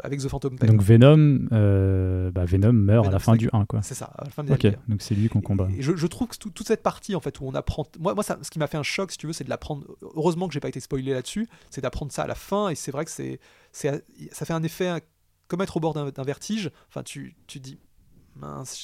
avec 0.02 0.20
The 0.20 0.28
Phantom 0.28 0.58
Pain. 0.58 0.66
Donc 0.66 0.82
Venom, 0.82 1.48
euh, 1.52 2.30
bah, 2.30 2.44
Venom 2.44 2.72
meurt 2.72 3.06
à 3.06 3.10
la 3.10 3.18
fin 3.18 3.34
du 3.36 3.48
1, 3.52 3.64
quoi. 3.66 3.82
C'est 3.82 3.94
ça, 3.94 4.06
à 4.16 4.24
la 4.24 4.30
fin 4.30 4.44
de 4.44 4.50
Metal 4.50 4.70
Ok, 4.70 4.76
Gear. 4.76 4.82
donc 4.88 5.02
c'est 5.02 5.14
lui 5.14 5.28
qu'on 5.28 5.40
combat. 5.40 5.68
Et 5.76 5.82
je, 5.82 5.96
je 5.96 6.06
trouve 6.06 6.28
que 6.28 6.36
tout- 6.36 6.50
toute 6.50 6.66
cette 6.66 6.82
partie 6.82 7.14
en 7.14 7.20
fait 7.20 7.40
où 7.40 7.44
on 7.46 7.54
apprend, 7.54 7.84
moi, 7.98 8.14
moi 8.14 8.22
ça, 8.22 8.38
ce 8.42 8.50
qui 8.50 8.58
m'a 8.58 8.66
fait 8.68 8.78
un 8.78 8.82
choc 8.82 9.10
si 9.12 9.18
tu 9.18 9.26
veux, 9.26 9.32
c'est 9.32 9.44
de 9.44 9.50
l'apprendre. 9.50 9.84
Heureusement 10.14 10.46
que 10.48 10.54
j'ai 10.54 10.60
pas 10.60 10.68
été 10.68 10.80
spoilé 10.80 11.12
là-dessus, 11.12 11.48
c'est 11.70 11.80
d'apprendre 11.80 12.12
ça 12.12 12.22
à 12.22 12.26
la 12.26 12.34
fin 12.34 12.68
et 12.68 12.74
c'est 12.74 12.90
vrai 12.92 13.04
que 13.04 13.10
c'est, 13.10 13.40
c'est, 13.72 14.04
ça 14.32 14.46
fait 14.46 14.52
un 14.54 14.62
effet 14.62 15.02
comme 15.48 15.62
être 15.62 15.76
au 15.76 15.80
bord 15.80 15.94
d'un, 15.94 16.10
d'un 16.10 16.22
vertige. 16.24 16.70
Enfin, 16.88 17.02
tu, 17.02 17.34
tu 17.46 17.58
dis. 17.58 17.78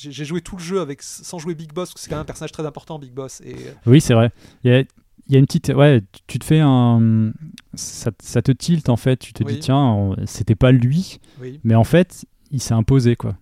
j'ai 0.01 0.25
joué 0.25 0.41
tout 0.41 0.57
le 0.57 0.63
jeu 0.63 0.81
avec 0.81 1.03
sans 1.03 1.39
jouer 1.39 1.55
Big 1.55 1.73
Boss, 1.73 1.91
parce 1.91 1.95
que 1.95 2.01
c'est 2.01 2.09
quand 2.11 2.17
même 2.17 2.23
un 2.23 2.27
personnage 2.27 2.53
très 2.53 2.67
important, 2.67 2.99
Big 2.99 3.13
Boss. 3.13 3.41
Et 3.43 3.55
euh, 3.55 3.73
Oui, 3.87 4.01
c'est 4.01 4.15
vrai. 4.15 4.31
Il 4.65 4.73
y 4.73 4.75
a, 4.75 4.83
il 5.29 5.33
y 5.33 5.37
a 5.37 5.39
une 5.39 5.47
petite. 5.47 5.69
Ouais, 5.75 6.03
tu- 6.27 6.39
te 6.39 6.45
fais 6.45 6.61
un. 6.63 7.33
Ça, 7.75 8.11
ça 8.21 8.43
te 8.43 8.53
tilte 8.53 8.89
en 8.89 8.97
fait. 8.97 9.17
Tu 9.17 9.33
te 9.33 9.43
Oui. 9.45 9.55
dis, 9.55 9.59
tiens, 9.61 10.15
c'était 10.27 10.55
pas 10.55 10.71
lui, 10.73 11.19
oui, 11.41 11.61
mais 11.65 11.75
en 11.75 11.85
fait, 11.85 12.25
il 12.51 12.61
s'est 12.61 12.75
imposé, 12.75 13.17
quoi. 13.17 13.37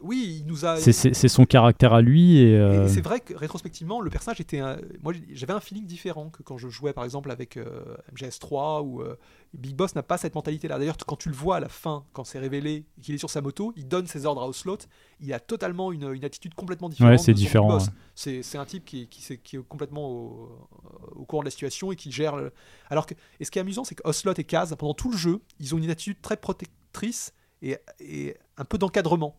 Oui, 0.00 0.38
il 0.40 0.46
nous 0.46 0.64
a. 0.64 0.76
C'est- 1.12 1.28
son 1.28 1.44
caractère 1.44 1.92
à 1.92 2.00
lui 2.00 2.38
et. 2.38 2.50
Et 2.52 2.56
euh, 2.56 2.88
c'est 2.88 3.00
vrai 3.00 3.20
que 3.20 3.34
rétrospectivement, 3.34 4.00
le 4.00 4.10
personnage 4.10 4.40
était. 4.40 4.58
un- 4.60 4.78
Moi, 5.02 5.12
j'avais 5.32 5.52
un 5.52 5.60
feeling 5.60 5.86
différent 5.86 6.30
que 6.30 6.42
quand 6.42 6.56
je 6.58 6.68
jouais 6.68 6.92
par 6.92 7.04
exemple 7.04 7.30
avec 7.30 7.56
euh, 7.56 7.96
MGS3 8.14 8.82
ou 8.84 9.02
euh, 9.02 9.16
Big 9.54 9.74
Boss 9.74 9.94
n'a 9.94 10.02
pas 10.02 10.18
cette 10.18 10.34
mentalité-là. 10.34 10.78
D'ailleurs, 10.78 10.96
quand 11.06 11.16
tu 11.16 11.28
le 11.28 11.34
vois 11.34 11.56
à 11.56 11.60
la 11.60 11.68
fin, 11.68 12.04
quand 12.12 12.24
c'est 12.24 12.38
révélé 12.38 12.84
qu'il 13.02 13.14
est 13.14 13.18
sur 13.18 13.30
sa 13.30 13.40
moto, 13.40 13.72
il 13.76 13.88
donne 13.88 14.06
ses 14.06 14.26
ordres 14.26 14.42
à 14.42 14.48
Oslot. 14.48 14.78
Il 15.20 15.32
a 15.32 15.40
totalement 15.40 15.90
une, 15.90 16.12
une 16.12 16.24
attitude 16.24 16.54
complètement 16.54 16.88
différente. 16.88 17.12
Ouais, 17.12 17.18
c'est 17.18 17.32
différent, 17.34 17.68
ouais. 17.78 18.42
C'est 18.42 18.58
un 18.58 18.64
type 18.66 18.84
qui, 18.84 19.08
qui, 19.08 19.22
s'est- 19.22 19.38
qui 19.38 19.56
est 19.56 19.62
complètement 19.66 20.08
au, 20.10 20.68
au 21.16 21.24
courant 21.24 21.42
de 21.42 21.46
la 21.46 21.50
situation 21.50 21.90
et 21.92 21.96
qui 21.96 22.12
gère. 22.12 22.36
le- 22.36 22.52
Alors 22.90 23.06
que, 23.06 23.14
et 23.40 23.44
ce 23.44 23.50
qui 23.50 23.58
est 23.58 23.62
amusant, 23.62 23.84
c'est 23.84 23.94
que 23.94 24.02
Oslot 24.06 24.34
et 24.36 24.44
Kaz, 24.44 24.74
pendant 24.78 24.94
tout 24.94 25.10
le 25.10 25.16
jeu, 25.16 25.40
ils 25.60 25.74
ont 25.74 25.78
une 25.78 25.90
attitude 25.90 26.20
très 26.20 26.36
protectrice 26.36 27.32
et, 27.62 27.76
et 28.00 28.36
un 28.56 28.64
peu 28.64 28.78
d'encadrement. 28.78 29.36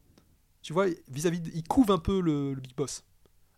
Tu 0.70 0.74
vois, 0.74 0.86
vis-à-vis, 1.12 1.40
de- 1.41 1.50
ils 1.56 1.64
couvent 1.64 1.96
un 1.96 1.98
peu 1.98 2.22
le, 2.22 2.54
le 2.54 2.62
Big 2.62 2.76
Boss. 2.78 3.04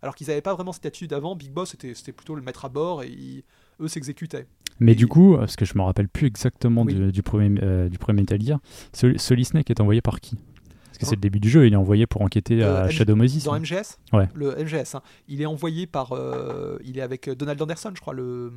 Alors 0.01 0.15
qu'ils 0.15 0.27
n'avaient 0.27 0.39
pas 0.41 0.53
vraiment 0.53 0.71
cette 0.71 0.85
attitude 0.85 1.11
avant. 1.11 1.35
Big 1.35 1.51
Boss, 1.51 1.75
c'était 1.83 2.13
plutôt 2.13 2.35
le 2.35 2.41
mettre 2.41 2.63
à 2.63 2.69
bord 2.69 3.03
et 3.03 3.09
ils- 3.09 3.43
eux 3.81 3.89
s'exécutaient. 3.89 4.47
Mais 4.79 4.93
Et- 4.93 4.95
du 4.95 5.07
coup, 5.07 5.35
parce 5.35 5.57
que 5.57 5.65
je 5.65 5.77
me 5.77 5.81
rappelle 5.83 6.07
plus 6.07 6.25
exactement 6.27 6.83
Oui. 6.83 6.93
du, 6.95 7.11
du 7.11 7.21
premier, 7.21 7.59
euh, 7.63 7.89
du 7.89 7.97
premier 7.97 8.21
Metal 8.21 8.41
Gear, 8.41 8.61
Snake 8.93 9.69
est 9.69 9.81
envoyé 9.81 9.99
par 9.99 10.21
qui? 10.21 10.37
Parce 10.85 10.99
que 10.99 11.05
c'est 11.05 11.15
le 11.15 11.19
début 11.21 11.41
du 11.41 11.49
jeu, 11.49 11.67
il 11.67 11.73
est 11.73 11.75
envoyé 11.75 12.07
pour 12.07 12.21
enquêter 12.21 12.63
Euh, 12.63 12.85
à 12.85 12.89
Shadow 12.89 13.17
Moses. 13.17 13.43
Dans 13.43 13.55
hein. 13.55 13.59
MGS 13.59 13.97
Ouais. 14.13 14.29
Le 14.33 14.55
MGS, 14.57 14.95
hein. 14.95 15.01
il 15.27 15.41
est 15.41 15.45
envoyé 15.45 15.87
par. 15.87 16.13
euh, 16.13 16.77
il 16.85 16.97
est 16.97 17.01
avec 17.01 17.29
Donald 17.29 17.61
Anderson, 17.61 17.91
je 17.93 17.99
crois, 17.99 18.13
le. 18.13 18.53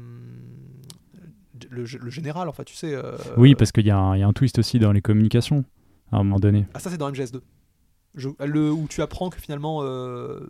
Le, 1.71 1.85
le 2.01 2.11
général, 2.11 2.49
enfin, 2.49 2.63
tu 2.63 2.77
sais. 2.77 2.95
euh, 2.95 3.17
Oui, 3.37 3.57
parce 3.57 3.73
qu'il 3.73 3.85
y, 3.87 3.91
a 3.91 3.99
un- 3.99 4.17
il 4.17 4.21
y 4.21 4.23
a 4.23 4.29
un 4.29 4.33
twist 4.33 4.61
aussi 4.61 4.79
dans 4.79 4.93
les 4.93 5.03
communications, 5.03 5.65
à 6.13 6.19
un 6.19 6.23
moment 6.23 6.39
donné. 6.39 6.67
Ah, 6.75 6.79
ça, 6.79 6.89
c'est 6.89 6.99
dans 6.99 7.11
MGS2. 7.11 7.41
Je- 8.15 8.29
le, 8.45 8.71
où 8.73 8.87
tu 8.89 9.03
apprends 9.03 9.29
que 9.31 9.41
finalement, 9.41 9.81
euh, 9.83 10.41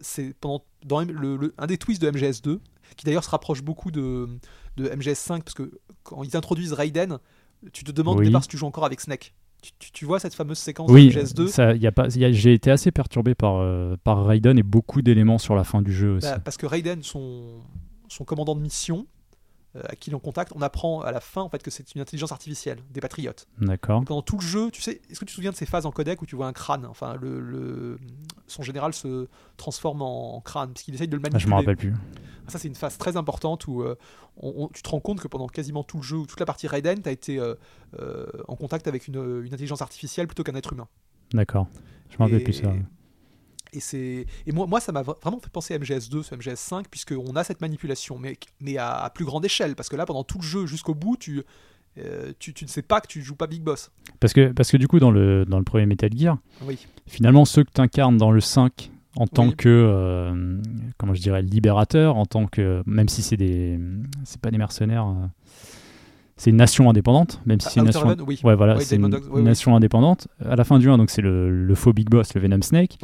c'est 0.00 0.34
pendant 0.40 0.64
dans 0.84 1.00
le, 1.00 1.36
le- 1.36 1.54
un 1.58 1.66
des 1.66 1.78
twists 1.78 2.02
de 2.02 2.10
MGS2, 2.10 2.58
qui 2.96 3.04
d'ailleurs 3.04 3.24
se 3.24 3.30
rapproche 3.30 3.62
beaucoup 3.62 3.90
de, 3.90 4.28
de 4.76 4.88
MGS5, 4.88 5.42
parce 5.42 5.54
que 5.54 5.70
quand 6.02 6.22
ils 6.24 6.36
introduisent 6.36 6.72
Raiden, 6.72 7.18
tu 7.72 7.84
te 7.84 7.92
demandes 7.92 8.16
au 8.16 8.20
Oui. 8.20 8.26
départ 8.26 8.42
si 8.42 8.48
tu 8.48 8.56
joues 8.56 8.66
encore 8.66 8.84
avec 8.84 9.00
Snake. 9.00 9.34
Tu, 9.62 9.70
tu- 9.78 9.90
tu 9.92 10.04
vois 10.04 10.20
cette 10.20 10.34
fameuse 10.34 10.58
séquence 10.58 10.90
Oui, 10.90 11.08
de 11.08 11.12
MGS2 11.20 11.48
ça, 11.48 11.74
il 11.74 11.82
y 11.82 11.86
a 11.86 11.92
pas, 11.92 12.08
j'ai 12.08 12.52
été 12.52 12.70
assez 12.70 12.90
perturbé 12.92 13.34
par, 13.34 13.56
euh, 13.56 13.96
par 14.04 14.24
Raiden 14.26 14.58
et 14.58 14.62
beaucoup 14.62 15.00
d'éléments 15.02 15.38
sur 15.38 15.54
la 15.56 15.64
fin 15.64 15.82
du 15.82 15.92
jeu 15.92 16.16
aussi. 16.16 16.28
Bah, 16.28 16.38
parce 16.38 16.56
que 16.56 16.66
Raiden, 16.66 17.02
son, 17.02 17.60
son 18.08 18.24
commandant 18.24 18.54
de 18.54 18.60
mission, 18.60 19.06
à 19.88 19.96
qui 19.96 20.10
l'on 20.10 20.18
contacte, 20.18 20.52
on 20.54 20.62
apprend 20.62 21.00
à 21.02 21.12
la 21.12 21.20
fin 21.20 21.42
en 21.42 21.48
fait 21.48 21.62
que 21.62 21.70
c'est 21.70 21.94
une 21.94 22.00
intelligence 22.00 22.32
artificielle, 22.32 22.78
des 22.90 23.00
patriotes. 23.00 23.46
D'accord. 23.60 24.04
Pendant 24.04 24.22
tout 24.22 24.36
le 24.38 24.42
jeu, 24.46 24.70
tu 24.70 24.82
sais, 24.82 25.00
est-ce 25.10 25.18
que 25.20 25.24
tu 25.24 25.26
te 25.26 25.30
souviens 25.32 25.50
de 25.50 25.56
ces 25.56 25.66
phases 25.66 25.86
en 25.86 25.90
codec 25.90 26.22
où 26.22 26.26
tu 26.26 26.36
vois 26.36 26.46
un 26.46 26.52
crâne 26.52 26.86
Enfin, 26.86 27.14
le, 27.20 27.40
le- 27.40 27.98
son 28.46 28.62
général 28.62 28.92
se 28.94 29.28
transforme 29.56 30.02
en, 30.02 30.40
crâne 30.40 30.72
puisqu'il 30.72 30.94
essaye 30.94 31.08
de 31.08 31.16
le 31.16 31.22
Ah, 31.24 31.28
manipuler. 31.30 31.42
je 31.44 31.48
me 31.48 31.54
rappelle 31.54 31.76
plus. 31.76 31.94
Ça, 32.48 32.58
c'est 32.60 32.68
une 32.68 32.76
phase 32.76 32.96
très 32.96 33.16
importante 33.16 33.66
où 33.66 33.82
euh, 33.82 33.96
on- 34.36 34.64
on- 34.64 34.68
tu 34.68 34.80
te 34.82 34.88
rends 34.88 35.00
compte 35.00 35.20
que 35.20 35.26
pendant 35.28 35.48
quasiment 35.48 35.82
tout 35.82 35.96
le 35.96 36.02
jeu, 36.04 36.16
ou 36.16 36.26
toute 36.26 36.38
la 36.38 36.46
partie 36.46 36.68
Raiden, 36.68 37.02
tu 37.02 37.08
as 37.08 37.12
été 37.12 37.40
euh, 37.40 37.54
euh, 37.98 38.26
en 38.46 38.54
contact 38.54 38.86
avec 38.86 39.08
une, 39.08 39.16
une 39.44 39.52
intelligence 39.52 39.82
artificielle 39.82 40.26
plutôt 40.28 40.44
qu'un 40.44 40.54
être 40.54 40.72
humain. 40.72 40.86
D'accord. 41.32 41.66
Je 42.10 42.16
me 42.18 42.22
rappelle 42.24 42.44
plus 42.44 42.52
ça. 42.52 42.72
Et, 43.72 43.80
c'est, 43.80 44.26
et 44.46 44.52
moi, 44.52 44.66
moi, 44.66 44.80
ça 44.80 44.92
m'a 44.92 45.02
vra- 45.02 45.20
vraiment 45.20 45.40
fait 45.40 45.50
penser 45.50 45.74
à 45.74 45.78
MGS2, 45.78 46.22
ce 46.22 46.34
MGS5, 46.34 46.84
puisqu'on 46.90 47.34
a 47.36 47.44
cette 47.44 47.60
manipulation, 47.60 48.18
mais, 48.18 48.36
mais 48.60 48.76
à, 48.78 48.96
à 49.04 49.10
plus 49.10 49.24
grande 49.24 49.44
échelle. 49.44 49.74
Parce 49.74 49.88
que 49.88 49.96
là, 49.96 50.06
pendant 50.06 50.24
tout 50.24 50.38
le 50.38 50.44
jeu, 50.44 50.66
jusqu'au 50.66 50.94
bout, 50.94 51.16
tu, 51.16 51.42
euh, 51.98 52.32
tu, 52.38 52.52
tu 52.54 52.64
ne 52.64 52.68
sais 52.70 52.82
pas 52.82 53.00
que 53.00 53.06
tu 53.08 53.22
joues 53.22 53.34
pas 53.36 53.46
Big 53.46 53.62
Boss. 53.62 53.90
Parce 54.20 54.32
que, 54.32 54.52
parce 54.52 54.70
que 54.70 54.76
du 54.76 54.86
coup, 54.88 54.98
dans 54.98 55.10
le, 55.10 55.44
dans 55.44 55.58
le 55.58 55.64
premier 55.64 55.86
Metal 55.86 56.10
Gear, 56.16 56.38
Oui. 56.62 56.78
finalement, 57.06 57.44
ceux 57.44 57.64
que 57.64 57.70
tu 57.74 57.80
incarnes 57.80 58.16
dans 58.16 58.30
le 58.30 58.40
5 58.40 58.90
en 59.16 59.26
tant 59.26 59.48
Oui. 59.48 59.56
que, 59.56 59.68
euh, 59.68 60.60
comment 60.98 61.14
je 61.14 61.22
dirais, 61.22 61.40
libérateur, 61.42 62.16
en 62.16 62.26
tant 62.26 62.46
que, 62.46 62.82
même 62.86 63.08
si 63.08 63.22
c'est 63.22 63.36
des, 63.38 63.78
c'est 64.24 64.40
pas 64.40 64.50
des 64.50 64.58
mercenaires, 64.58 65.06
euh, 65.06 65.26
c'est 66.36 66.50
une 66.50 66.56
nation 66.56 66.88
indépendante, 66.90 67.40
même 67.46 67.60
si 67.60 67.66
Ah, 67.68 67.70
c'est 67.70 67.80
une 67.80 67.86
nation, 67.86 68.16
oui. 68.26 68.40
ouais, 68.44 68.54
voilà, 68.54 68.76
Oui, 68.76 68.84
c'est 68.84 68.96
une 68.96 69.02
Diamond 69.08 69.16
Dogs, 69.20 69.24
oui, 69.32 69.40
oui. 69.40 69.42
nation 69.42 69.74
indépendante. 69.74 70.28
À 70.44 70.54
la 70.56 70.64
fin 70.64 70.78
du 70.78 70.88
1, 70.90 70.98
donc 70.98 71.10
c'est 71.10 71.22
le, 71.22 71.50
le 71.50 71.74
faux 71.74 71.92
Big 71.92 72.08
Boss, 72.10 72.34
le 72.34 72.40
Venom 72.40 72.60
Snake. 72.62 72.98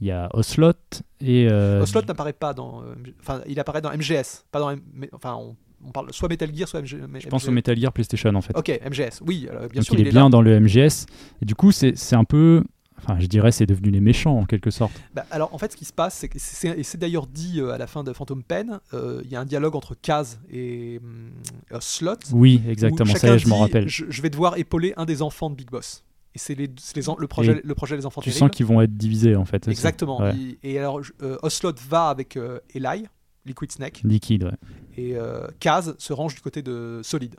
Il 0.00 0.06
y 0.06 0.10
a 0.10 0.28
Oslot 0.32 0.72
et, 1.20 1.48
euh, 1.50 1.82
Oslot 1.82 2.02
n'apparaît 2.08 2.32
pas 2.32 2.54
dans. 2.54 2.80
euh, 2.82 2.94
Enfin, 3.20 3.40
il 3.46 3.60
apparaît 3.60 3.80
dans 3.82 3.90
MGS. 3.92 4.44
Pas 4.50 4.58
dans. 4.60 4.70
M- 4.70 4.80
enfin, 5.12 5.36
on, 5.38 5.54
on 5.86 5.90
parle 5.92 6.12
soit 6.12 6.28
Metal 6.28 6.48
Gear, 6.54 6.66
soit 6.68 6.80
MG, 6.80 6.96
je 7.20 7.28
pense 7.28 7.46
au 7.46 7.50
Metal 7.52 7.78
Gear 7.78 7.92
PlayStation 7.92 8.34
en 8.34 8.40
fait. 8.40 8.56
Ok, 8.56 8.68
MGS. 8.90 9.20
Oui, 9.26 9.46
alors, 9.50 9.62
bien 9.68 9.80
donc 9.80 9.84
sûr, 9.84 9.94
il, 9.94 10.00
est, 10.06 10.08
est 10.08 10.10
bien 10.12 10.24
là. 10.24 10.28
dans 10.30 10.42
le 10.42 10.58
MGS. 10.58 11.06
Et 11.42 11.44
du 11.44 11.54
coup, 11.54 11.70
c'est 11.72 11.94
un 12.14 12.24
peu, 12.24 12.64
enfin, 12.98 13.18
je 13.20 13.26
dirais, 13.26 13.52
c'est 13.52 13.66
devenu 13.66 13.90
les 13.90 14.00
méchants 14.00 14.38
en 14.38 14.44
quelque 14.44 14.70
sorte. 14.70 14.92
Bah, 15.14 15.24
alors 15.30 15.54
en 15.54 15.58
fait, 15.58 15.72
ce 15.72 15.76
qui 15.76 15.84
se 15.84 15.92
passe, 15.92 16.14
c'est 16.14 16.28
que 16.28 16.38
c'est 16.38 16.78
et 16.78 16.82
c'est 16.82 16.98
d'ailleurs 16.98 17.26
dit 17.26 17.60
euh, 17.60 17.70
à 17.72 17.78
la 17.78 17.86
fin 17.86 18.04
de 18.04 18.12
Phantom 18.12 18.42
Pen, 18.42 18.80
euh, 18.94 19.22
il 19.24 19.30
y 19.30 19.36
a 19.36 19.40
un 19.40 19.44
dialogue 19.44 19.76
entre 19.76 19.94
Kaz 19.94 20.38
et 20.50 21.00
hum, 21.02 21.30
euh, 21.72 21.78
Slot. 21.80 22.14
Oui, 22.32 22.62
exactement. 22.68 23.14
Ça 23.14 23.28
est, 23.34 23.38
je 23.38 23.48
m'en 23.48 23.56
dit, 23.56 23.62
rappelle. 23.62 23.88
Je, 23.88 24.04
je 24.08 24.22
vais 24.22 24.30
devoir 24.30 24.56
épauler 24.58 24.94
un 24.96 25.04
des 25.04 25.22
enfants 25.22 25.50
de 25.50 25.54
Big 25.54 25.70
Boss. 25.70 26.04
Et 26.34 26.38
c'est 26.38 26.54
les, 26.54 26.70
c'est 26.78 26.96
les 26.96 27.02
le, 27.18 27.26
projet, 27.26 27.60
le 27.64 27.74
projet 27.74 27.96
des 27.96 28.04
enfants 28.06 28.20
Tu 28.20 28.30
terribles. 28.30 28.50
sens 28.50 28.56
qu'ils 28.56 28.66
vont 28.66 28.80
être 28.80 28.96
divisés 28.96 29.34
en 29.34 29.44
fait. 29.44 29.66
Exactement. 29.68 30.20
Ouais. 30.20 30.34
Il- 30.36 30.58
et 30.62 30.78
alors, 30.78 31.00
euh, 31.22 31.36
Oslot 31.42 31.72
va 31.88 32.08
avec 32.08 32.38
Eli, 32.74 33.06
Liquid 33.46 33.72
Snake, 33.72 34.02
Liquide, 34.04 34.44
ouais. 34.44 34.52
et 34.96 35.16
Kaz 35.58 35.94
se 35.98 36.12
range 36.12 36.34
du 36.34 36.40
côté 36.42 36.60
de 36.62 37.00
Solid. 37.02 37.34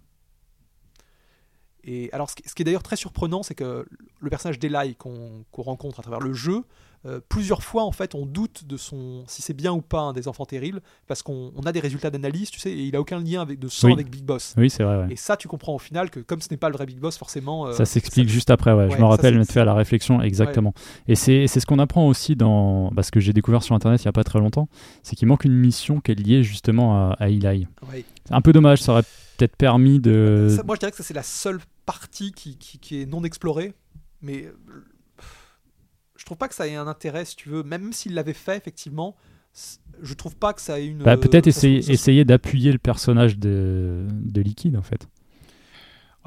Et 1.83 2.09
alors, 2.11 2.29
ce 2.29 2.35
qui, 2.35 2.47
ce 2.47 2.53
qui 2.53 2.61
est 2.61 2.65
d'ailleurs 2.65 2.83
très 2.83 2.95
surprenant, 2.97 3.41
c'est 3.43 3.55
que 3.55 3.85
le 4.19 4.29
personnage 4.29 4.59
d'Eli 4.59 4.95
qu'on 4.95 5.43
rencontre 5.57 5.99
à 5.99 6.03
travers 6.03 6.19
le 6.19 6.33
jeu, 6.33 6.63
euh, 7.05 7.21
plusieurs 7.29 7.63
fois, 7.63 7.83
en 7.83 7.93
fait, 7.93 8.13
on 8.13 8.25
doute 8.25 8.65
de 8.67 8.75
son 8.75 9.23
si 9.27 9.41
c'est 9.41 9.53
bien 9.53 9.71
ou 9.71 9.81
pas 9.81 10.01
un 10.01 10.11
des 10.11 10.27
enfants 10.27 10.43
terribles, 10.45 10.81
parce 11.07 11.23
qu'on 11.23 11.53
on 11.55 11.61
a 11.61 11.71
des 11.71 11.79
résultats 11.79 12.09
d'analyse, 12.09 12.51
tu 12.51 12.59
sais, 12.59 12.71
et 12.73 12.81
il 12.83 12.93
a 12.97 12.99
aucun 12.99 13.21
lien 13.21 13.41
avec, 13.41 13.57
de 13.57 13.69
sang 13.69 13.87
Oui. 13.87 13.93
avec 13.93 14.09
Big 14.09 14.25
Boss. 14.25 14.53
Oui, 14.57 14.69
c'est 14.69 14.83
vrai. 14.83 14.97
ouais. 14.97 15.07
Et 15.11 15.15
ça, 15.15 15.37
tu 15.37 15.47
comprends 15.47 15.73
au 15.75 15.79
final 15.79 16.09
que 16.09 16.19
comme 16.19 16.41
ce 16.41 16.49
n'est 16.51 16.57
pas 16.57 16.67
le 16.67 16.75
vrai 16.75 16.85
Big 16.85 16.99
Boss, 16.99 17.17
forcément. 17.17 17.67
euh, 17.67 17.71
ça 17.71 17.85
s'explique 17.85 18.27
ça- 18.27 18.33
juste 18.33 18.49
après, 18.49 18.73
ouais. 18.73 18.87
ouais, 18.87 18.91
je 18.91 18.97
me 18.97 19.05
rappelle 19.05 19.37
m'être 19.37 19.51
fait 19.53 19.61
à 19.61 19.65
la 19.65 19.73
réflexion, 19.73 20.21
exactement. 20.21 20.73
Et 21.07 21.15
c'est 21.15 21.47
c'est 21.47 21.61
ce 21.61 21.65
qu'on 21.65 21.79
apprend 21.79 22.05
aussi 22.05 22.35
dans. 22.35 22.91
Parce 22.93 23.11
que 23.11 23.21
j'ai 23.21 23.31
découvert 23.31 23.63
sur 23.63 23.73
internet 23.75 24.01
il 24.03 24.07
n'y 24.07 24.09
a 24.09 24.13
pas 24.13 24.25
très 24.25 24.39
longtemps, 24.39 24.67
c'est 25.01 25.15
qu'il 25.15 25.29
manque 25.29 25.45
une 25.45 25.53
mission 25.55 26.01
qui 26.01 26.11
est 26.11 26.15
liée 26.15 26.43
justement 26.43 27.11
à, 27.11 27.15
à 27.17 27.29
Eli. 27.29 27.65
Ouais. 27.89 28.03
C'est 28.25 28.33
un 28.33 28.41
peu 28.41 28.51
dommage, 28.51 28.81
ça 28.81 28.91
aurait 28.91 29.03
peut-être 29.39 29.55
permis 29.55 29.99
de. 29.99 30.47
Ça, 30.55 30.63
moi, 30.63 30.75
je 30.75 30.79
dirais 30.79 30.91
que 30.91 30.97
ça, 30.97 31.03
c'est 31.03 31.13
la 31.13 31.23
seule 31.23 31.59
partie 31.85 32.31
qui, 32.31 32.57
qui- 32.57 32.77
qui 32.79 33.01
est 33.01 33.05
non 33.05 33.23
explorée. 33.23 33.73
Mais 34.21 34.45
euh, 34.45 34.51
je 36.17 36.25
trouve 36.25 36.37
pas 36.37 36.47
que 36.47 36.55
ça 36.55 36.67
ait 36.67 36.75
un 36.75 36.87
intérêt, 36.87 37.25
si 37.25 37.35
tu 37.35 37.49
veux, 37.49 37.63
même 37.63 37.93
s'il 37.93 38.13
l'avait 38.13 38.33
fait, 38.33 38.57
effectivement, 38.57 39.15
je 40.01 40.13
trouve 40.13 40.35
pas 40.35 40.53
que 40.53 40.61
ça 40.61 40.79
ait 40.79 40.85
une. 40.87 40.99
Bah, 41.03 41.17
peut-être 41.17 41.45
se- 41.45 41.49
essayer, 41.49 41.91
essayer 41.91 42.25
d'appuyer 42.25 42.71
le 42.71 42.77
personnage 42.77 43.37
de, 43.39 44.05
de 44.11 44.41
Liquid 44.41 44.75
en 44.75 44.81
fait. 44.81 45.07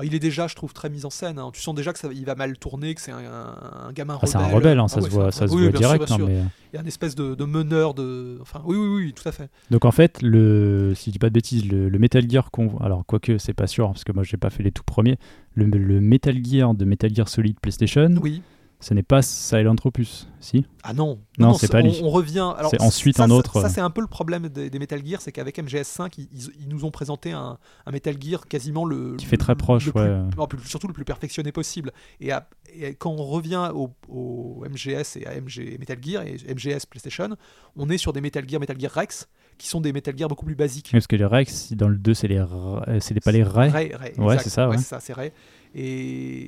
Ah, 0.03 0.05
il 0.05 0.15
est 0.15 0.19
déjà, 0.19 0.49
je 0.49 0.55
trouve, 0.57 0.73
très 0.73 0.91
mis 0.91 1.05
en 1.05 1.11
scène. 1.11 1.39
hein. 1.39 1.51
Tu 1.53 1.61
sens 1.61 1.75
déjà 1.75 1.93
que 1.93 1.99
ça, 1.99 2.09
il 2.13 2.25
va 2.25 2.35
mal 2.35 2.59
tourner, 2.59 2.95
que 2.95 3.01
c'est 3.01 3.13
un, 3.13 3.19
un 3.19 3.93
gamin 3.93 4.19
Ah, 4.21 4.27
c'est 4.27 4.37
un 4.37 4.41
rebelle. 4.41 4.55
rebelle, 4.57 4.79
hein, 4.81 4.87
Ah 4.87 4.89
ça, 4.89 5.01
se 5.01 5.09
voit, 5.09 5.27
un- 5.27 5.31
ça 5.31 5.47
se 5.47 5.53
oui, 5.55 5.63
voit 5.63 5.71
sûr, 5.71 5.79
direct. 5.81 6.11
hein, 6.11 6.17
mais... 6.27 6.43
Il 6.73 6.77
y 6.77 6.79
a 6.79 6.81
une 6.81 6.89
espèce 6.89 7.15
de, 7.15 7.35
de 7.35 7.45
meneur 7.45 7.95
de. 7.95 8.39
Enfin, 8.41 8.63
oui, 8.65 8.77
oui, 8.77 9.05
oui, 9.05 9.13
tout 9.13 9.29
à 9.29 9.33
fait. 9.33 9.49
Donc 9.71 9.85
en 9.85 9.91
fait, 9.93 10.21
le, 10.23 10.93
si 10.97 11.11
je 11.11 11.13
dis 11.13 11.19
pas 11.19 11.29
de 11.29 11.35
bêtises, 11.35 11.65
le, 11.71 11.89
le 11.89 11.99
Metal 11.99 12.29
Gear 12.29 12.51
qu'on. 12.51 12.79
Alors, 12.79 13.05
quoique, 13.07 13.37
c'est 13.39 13.53
pas 13.55 13.67
sûr, 13.67 13.89
parce 13.89 14.05
que 14.05 14.13
moi 14.13 14.23
j'ai 14.25 14.39
pas 14.39 14.51
fait 14.51 14.63
les 14.63 14.73
tout 14.73 14.83
premiers. 14.83 15.19
Le, 15.55 15.67
le 15.67 16.01
Metal 16.01 16.35
Gear 16.45 16.75
de 16.75 16.85
Metal 16.87 17.15
Gear 17.15 17.29
Solid 17.29 17.61
PlayStation, 17.61 18.15
Oui. 18.23 18.41
Ce 18.83 18.95
n'est 18.95 19.03
pas 19.05 19.23
Silent 19.23 19.77
Opus, 19.85 20.29
si 20.41 20.67
Ah 20.83 20.93
non. 20.93 21.21
Non, 21.39 21.55
c'est 21.55 21.71
pas 21.71 21.81
lui. 21.81 22.01
On 22.03 22.11
revient. 22.11 22.53
C'est 22.71 22.83
ensuite 22.83 23.17
ça, 23.17 23.25
un 23.25 23.31
autre, 23.31 23.61
Ça, 23.63 23.69
c'est 23.69 23.81
un 23.81 23.91
peu 23.91 24.01
le 24.01 24.07
problème 24.09 24.49
des, 24.49 24.69
des 24.71 24.79
Metal 24.79 25.01
Gear, 25.07 25.21
c'est 25.23 25.31
qu'avec 25.33 25.57
MGS5, 25.59 26.13
ils, 26.19 26.69
nous 26.69 26.85
ont 26.85 26.91
présenté 26.91 27.31
un, 27.33 27.59
un 27.87 27.91
Metal 27.93 28.17
Gear 28.21 28.47
quasiment 28.49 28.85
le. 28.85 29.15
Qui 29.17 29.27
fait 29.27 29.37
très 29.37 29.55
proche, 29.55 29.87
le 29.87 29.93
ouais. 29.93 30.23
non, 30.37 30.47
plus- 30.49 30.67
surtout 30.69 30.89
le 30.89 30.93
plus 30.93 31.05
perfectionné 31.05 31.53
possible. 31.53 31.93
Et, 32.21 32.33
à- 32.33 32.49
et 32.75 32.95
quand 32.95 33.11
on 33.13 33.25
revient 33.25 33.71
au, 33.75 33.91
au 34.09 34.65
MGS 34.69 35.17
et 35.17 35.27
à 35.27 35.41
MG, 35.41 35.79
Metal 35.79 35.99
Gear 36.03 36.25
et 36.25 36.37
MGS 36.53 36.85
PlayStation, 36.91 37.37
on 37.77 37.89
est 37.89 37.99
sur 37.99 38.13
des 38.13 38.21
Metal 38.21 38.47
Gear, 38.49 38.61
Metal 38.61 38.79
Gear 38.81 38.91
Rex, 38.93 39.29
qui 39.59 39.69
sont 39.69 39.81
des 39.81 39.93
Metal 39.93 40.19
Gear 40.19 40.29
beaucoup 40.29 40.45
plus 40.47 40.57
basiques. 40.57 40.89
Parce 40.91 41.07
que 41.07 41.15
les 41.15 41.25
Rex, 41.25 41.73
dans 41.75 41.89
le 41.89 41.97
2, 41.97 42.15
c'est 42.15 42.27
les, 42.27 42.39
euh, 42.41 42.99
c'est 43.01 43.19
pas 43.21 43.31
les 43.31 43.45
Ray. 43.45 43.71
Ray, 43.71 43.95
Ray, 43.95 44.13
Ouais, 44.19 44.39
c'est 44.39 44.51
ça, 44.51 44.69
ouais. 44.69 44.77
c'est 44.79 44.85
ça, 44.85 44.99
c'est 44.99 45.13
Ray. 45.13 45.31
Et, 45.75 46.43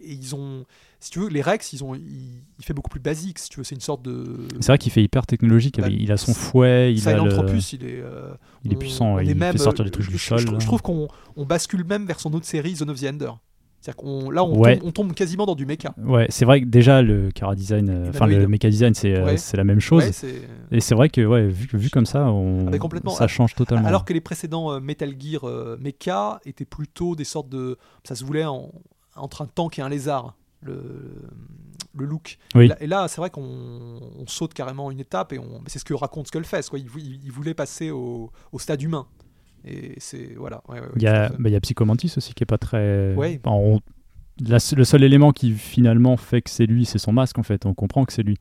et 0.00 0.12
ils 0.12 0.34
ont, 0.34 0.64
si 1.00 1.10
tu 1.10 1.20
veux, 1.20 1.28
les 1.28 1.42
Rex, 1.42 1.72
ils 1.72 1.84
ont, 1.84 1.94
il, 1.94 2.02
il 2.58 2.64
fait 2.64 2.74
beaucoup 2.74 2.90
plus 2.90 3.00
basique. 3.00 3.38
Si 3.38 3.48
tu 3.48 3.58
veux, 3.58 3.64
c'est 3.64 3.74
une 3.74 3.80
sorte 3.80 4.02
de. 4.02 4.46
C'est 4.60 4.66
vrai 4.68 4.78
qu'il 4.78 4.92
fait 4.92 5.02
hyper 5.02 5.26
technologique. 5.26 5.80
Bah, 5.80 5.88
il 5.88 6.10
a 6.12 6.16
son 6.16 6.34
fouet, 6.34 6.92
il 6.92 7.08
a 7.08 7.12
le- 7.16 7.30
il 7.72 7.84
est, 7.84 8.00
euh, 8.02 8.34
il 8.64 8.72
est 8.72 8.76
on- 8.76 8.78
puissant, 8.78 9.06
on 9.14 9.18
est 9.18 9.26
il 9.26 9.34
même, 9.36 9.52
fait 9.52 9.58
sortir 9.58 9.82
euh, 9.82 9.86
des 9.86 9.90
trucs 9.92 10.06
je- 10.06 10.10
du 10.10 10.18
je- 10.18 10.24
sol. 10.26 10.40
Je, 10.58 10.66
trouve 10.66 10.82
qu'on 10.82 11.08
on 11.36 11.44
bascule 11.46 11.84
même 11.84 12.06
vers 12.06 12.20
son 12.20 12.32
autre 12.34 12.46
série, 12.46 12.74
Zone 12.76 12.90
of 12.90 13.00
the 13.00 13.04
Ender. 13.04 13.30
C'est-à-dire 13.84 13.96
qu'on 14.02 14.30
là, 14.30 14.42
on, 14.42 14.58
Ouais. 14.58 14.78
tombe, 14.78 14.88
on 14.88 14.92
tombe 14.92 15.12
quasiment 15.12 15.44
dans 15.44 15.54
du 15.54 15.66
mecha. 15.66 15.92
Ouais, 15.98 16.26
c'est 16.30 16.46
vrai 16.46 16.62
que 16.62 16.66
déjà 16.66 17.02
le 17.02 17.28
Cara 17.30 17.54
Design, 17.54 17.90
euh, 17.90 18.08
enfin 18.08 18.26
le. 18.26 18.48
Mecha 18.48 18.70
Design, 18.70 18.94
c'est 18.94 19.14
euh, 19.14 19.26
Ouais. 19.26 19.36
la 19.52 19.64
même 19.64 19.80
chose. 19.80 20.02
Ouais, 20.04 20.38
Et 20.72 20.80
c'est 20.80 20.94
vrai 20.94 21.10
que 21.10 21.20
ouais, 21.20 21.46
vu, 21.48 21.68
vu 21.74 21.90
comme 21.90 22.06
ça, 22.06 22.24
on, 22.32 22.68
Ah, 22.72 22.78
complètement. 22.78 23.10
ça 23.10 23.26
change 23.28 23.54
totalement. 23.54 23.86
Alors 23.86 24.06
que 24.06 24.14
les 24.14 24.22
précédents 24.22 24.72
euh, 24.72 24.80
Metal 24.80 25.12
Gear 25.20 25.44
mecha 25.78 26.40
étaient 26.46 26.64
plutôt 26.64 27.14
des 27.14 27.24
sortes 27.24 27.50
de. 27.50 27.76
Ça 28.04 28.14
se 28.14 28.24
voulait 28.24 28.46
en- 28.46 28.72
entre 29.16 29.42
un 29.42 29.46
tank 29.46 29.78
et 29.78 29.82
un 29.82 29.90
lézard, 29.90 30.34
le, 30.62 30.80
le 31.94 32.04
look. 32.06 32.38
Oui. 32.54 32.70
Et 32.80 32.86
là, 32.86 33.06
c'est 33.08 33.20
vrai 33.20 33.28
qu'on 33.28 33.42
on 34.18 34.26
saute 34.26 34.54
carrément 34.54 34.90
une 34.90 35.00
étape 35.00 35.34
et 35.34 35.40
c'est 35.66 35.78
ce 35.78 35.84
que 35.84 35.92
raconte 35.92 36.28
Skullfest. 36.28 36.70
Quoi. 36.70 36.78
Il- 36.78 37.20
il 37.22 37.30
voulait 37.30 37.52
passer 37.54 37.90
au, 37.90 38.30
au 38.50 38.58
stade 38.58 38.80
humain. 38.80 39.06
Et 39.66 39.94
c'est. 39.98 40.34
Voilà. 40.36 40.62
ouais, 40.68 40.80
ouais, 40.80 40.86
ouais, 40.86 40.92
Il 40.96 41.02
y, 41.02 41.06
a, 41.06 41.30
bah, 41.38 41.48
y 41.48 41.56
a 41.56 41.60
Psychomantis 41.60 42.12
aussi 42.16 42.34
qui 42.34 42.42
est 42.42 42.46
pas 42.46 42.58
très. 42.58 43.14
Ouais. 43.14 43.40
Enfin, 43.44 43.56
on- 43.56 43.80
la- 44.40 44.58
le 44.76 44.84
seul 44.84 45.02
élément 45.04 45.32
qui 45.32 45.52
finalement 45.52 46.16
fait 46.16 46.42
que 46.42 46.50
c'est 46.50 46.66
lui, 46.66 46.84
c'est 46.84 46.98
son 46.98 47.12
masque 47.12 47.38
en 47.38 47.42
fait. 47.44 47.66
On 47.66 47.74
comprend 47.74 48.04
que 48.04 48.12
c'est 48.12 48.22
lui. 48.24 48.36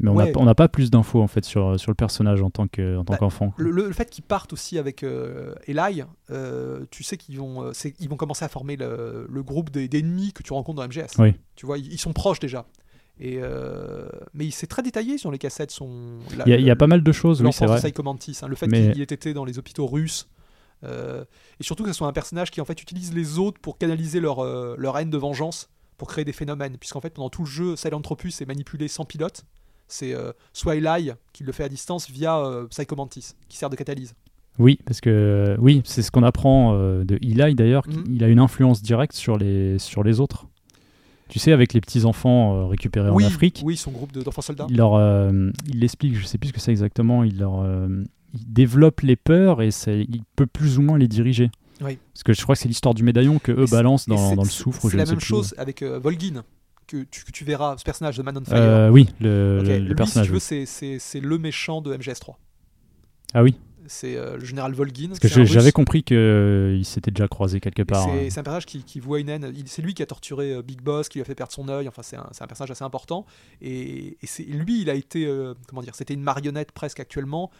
Mais 0.00 0.10
on 0.10 0.14
n'a 0.14 0.24
Ouais. 0.24 0.54
pas- 0.54 0.68
plus 0.68 0.90
d'infos 0.90 1.22
en 1.22 1.28
fait 1.28 1.44
sur, 1.44 1.78
sur 1.78 1.90
le 1.92 1.94
personnage 1.94 2.42
en 2.42 2.50
tant 2.50 2.66
que- 2.66 2.96
en 2.98 3.04
tant 3.04 3.12
Bah, 3.12 3.18
qu'enfant. 3.18 3.52
Le, 3.58 3.92
fait 3.92 4.10
qu'ils 4.10 4.24
partent 4.24 4.52
aussi 4.52 4.76
avec 4.76 5.04
euh, 5.04 5.54
Eli, 5.68 6.02
euh, 6.30 6.84
tu 6.90 7.04
sais 7.04 7.16
qu'ils 7.16 7.38
vont, 7.38 7.62
euh, 7.66 7.72
ils 8.00 8.08
vont 8.08 8.16
commencer 8.16 8.44
à 8.44 8.48
former 8.48 8.74
le, 8.76 9.28
le 9.30 9.42
groupe 9.44 9.70
d'ennemis 9.70 10.32
que 10.32 10.42
tu 10.42 10.52
rencontres 10.52 10.76
dans 10.82 10.88
MGS. 10.88 11.14
Oui. 11.20 11.34
Tu 11.54 11.64
vois, 11.66 11.78
ils, 11.78 11.92
ils 11.92 11.98
sont 11.98 12.12
proches 12.12 12.40
déjà. 12.40 12.66
Et 13.20 13.38
euh, 13.40 14.08
mais 14.34 14.50
c'est 14.50 14.66
très 14.66 14.82
détaillé 14.82 15.16
sur 15.16 15.30
les 15.30 15.38
cassettes. 15.38 15.70
Son, 15.70 16.18
Il 16.44 16.50
y, 16.50 16.52
a, 16.54 16.58
y 16.72 16.74
pas 16.76 16.88
mal 16.88 17.04
de 17.04 17.12
choses, 17.12 17.40
oui, 17.42 17.52
c'est 17.52 17.66
vrai. 17.66 17.76
de 17.76 17.80
Psycho 17.82 18.02
Mantis, 18.02 18.38
hein, 18.42 18.48
le 18.48 18.56
fait 18.56 18.66
Mais- 18.66 18.90
qu'il 18.90 19.00
ait 19.00 19.04
été 19.04 19.32
dans 19.32 19.44
les 19.44 19.58
hôpitaux 19.60 19.86
russes. 19.86 20.28
Euh, 20.82 21.24
et 21.60 21.62
surtout 21.62 21.82
que 21.84 21.90
ce 21.90 21.96
soit 21.96 22.08
un 22.08 22.12
personnage 22.12 22.50
qui 22.50 22.60
en 22.60 22.64
fait 22.64 22.80
utilise 22.82 23.14
les 23.14 23.38
autres 23.38 23.60
pour 23.60 23.78
canaliser 23.78 24.20
leur, 24.20 24.40
euh, 24.44 24.74
leur 24.78 24.98
haine 24.98 25.10
de 25.10 25.16
vengeance, 25.18 25.68
pour 25.96 26.08
créer 26.08 26.24
des 26.24 26.32
phénomènes. 26.32 26.76
Puisqu'en 26.78 27.00
fait, 27.00 27.10
pendant 27.10 27.30
tout 27.30 27.42
le 27.44 27.48
jeu, 27.48 27.76
Silent 27.76 28.00
Tropus 28.00 28.40
est 28.40 28.46
manipulé 28.46 28.88
sans 28.88 29.04
pilote. 29.04 29.44
C'est 29.86 30.14
euh, 30.14 30.32
soit 30.52 30.76
Eli 30.76 31.12
qui 31.32 31.44
le 31.44 31.52
fait 31.52 31.64
à 31.64 31.68
distance 31.68 32.10
via 32.10 32.38
euh, 32.38 32.66
Psycho 32.66 32.96
Mantis, 32.96 33.34
qui 33.48 33.56
sert 33.56 33.70
de 33.70 33.76
catalyse. 33.76 34.14
Oui, 34.58 34.78
parce 34.86 35.00
que 35.00 35.56
oui, 35.58 35.82
c'est 35.84 36.02
ce 36.02 36.10
qu'on 36.10 36.22
apprend 36.22 36.74
de 36.78 37.18
Eli 37.22 37.54
d'ailleurs. 37.54 37.86
Mhm. 37.88 38.04
qu'il 38.04 38.24
a 38.24 38.28
une 38.28 38.38
influence 38.38 38.82
directe 38.82 39.14
sur 39.14 39.36
les, 39.36 39.78
sur 39.78 40.02
les 40.04 40.20
autres. 40.20 40.46
Tu 41.28 41.38
sais, 41.38 41.52
avec 41.52 41.72
les 41.72 41.80
petits 41.80 42.04
enfants 42.04 42.54
euh, 42.54 42.66
récupérés 42.66 43.10
oui, 43.10 43.24
en 43.24 43.28
Afrique, 43.28 43.62
oui, 43.64 43.76
son 43.76 43.90
groupe 43.90 44.12
de- 44.12 44.22
d'enfants 44.22 44.42
soldats. 44.42 44.66
il 44.68 44.76
leur, 44.76 44.92
il 45.66 45.80
l'explique, 45.80 46.16
je 46.16 46.24
sais 46.24 46.38
plus 46.38 46.48
ce 46.48 46.52
que 46.52 46.60
c'est 46.60 46.70
exactement. 46.70 47.24
Il 47.24 47.38
leur, 47.38 47.64
il 48.34 48.52
développe 48.52 49.00
les 49.00 49.16
peurs 49.16 49.62
et 49.62 49.70
ça, 49.70 49.92
il 49.92 50.22
peut 50.36 50.46
plus 50.46 50.78
ou 50.78 50.82
moins 50.82 50.98
les 50.98 51.08
diriger. 51.08 51.50
Oui. 51.80 51.98
Parce 52.12 52.22
que 52.22 52.32
je 52.32 52.42
crois 52.42 52.54
que 52.54 52.60
c'est 52.60 52.68
l'histoire 52.68 52.94
du 52.94 53.02
médaillon 53.02 53.38
que 53.38 53.52
eux 53.52 53.66
balancent 53.70 54.08
dans, 54.08 54.34
le 54.34 54.44
soufre. 54.48 54.90
C'est 54.90 54.96
la 54.96 55.04
même 55.06 55.16
plus 55.16 55.24
chose 55.26 55.54
avec 55.58 55.82
euh, 55.82 55.98
Volgin, 55.98 56.44
que 56.86 57.02
tu, 57.04 57.24
que 57.24 57.32
tu 57.32 57.44
verras, 57.44 57.76
ce 57.78 57.84
personnage 57.84 58.16
de 58.16 58.22
Man 58.22 58.36
on. 58.38 58.44
Fire. 58.44 58.54
Euh, 58.56 58.90
oui, 58.90 59.08
le, 59.20 59.60
le- 59.62 59.78
lui, 59.78 59.94
personnage. 59.94 60.26
si 60.26 60.28
tu 60.28 60.54
veux, 60.54 60.60
oui. 60.62 60.98
c'est- 61.00 61.20
le 61.20 61.38
méchant 61.38 61.80
de 61.80 61.96
MGS3. 61.96 62.34
Ah 63.36 63.42
oui, 63.42 63.56
C'est 63.86 64.16
euh, 64.16 64.36
le 64.36 64.44
général 64.44 64.72
Volgin. 64.74 65.08
parce 65.08 65.18
que 65.18 65.44
j'avais 65.44 65.72
compris 65.72 66.04
qu'il 66.04 66.84
s'était 66.84 67.10
déjà 67.10 67.26
croisé 67.26 67.58
quelque 67.58 67.82
part. 67.82 68.04
C'est 68.04 68.10
hein. 68.26 68.30
c'est 68.30 68.38
un 68.38 68.44
personnage 68.44 68.66
qui, 68.66 68.84
qui 68.84 69.00
voit 69.00 69.18
une 69.18 69.28
haine. 69.28 69.52
C'est 69.66 69.82
lui 69.82 69.94
qui 69.94 70.02
a 70.02 70.06
torturé 70.06 70.52
euh, 70.54 70.62
Big 70.62 70.80
Boss, 70.80 71.08
qui 71.08 71.18
lui 71.18 71.22
a 71.22 71.24
fait 71.24 71.34
perdre 71.34 71.52
son 71.52 71.68
œil. 71.68 71.88
Enfin, 71.88 72.02
c'est 72.04 72.16
un, 72.16 72.28
un 72.40 72.46
personnage 72.46 72.70
assez 72.70 72.84
important. 72.84 73.26
Et, 73.60 74.16
et 74.22 74.26
c'est- 74.26 74.44
lui, 74.44 74.82
il 74.82 74.90
a 74.90 74.94
été, 74.94 75.28
comment 75.66 75.82
dire, 75.82 75.96
c'était 75.96 76.14
une 76.14 76.22
marionnette 76.22 76.70
presque 76.70 77.00
actuellement, 77.00 77.50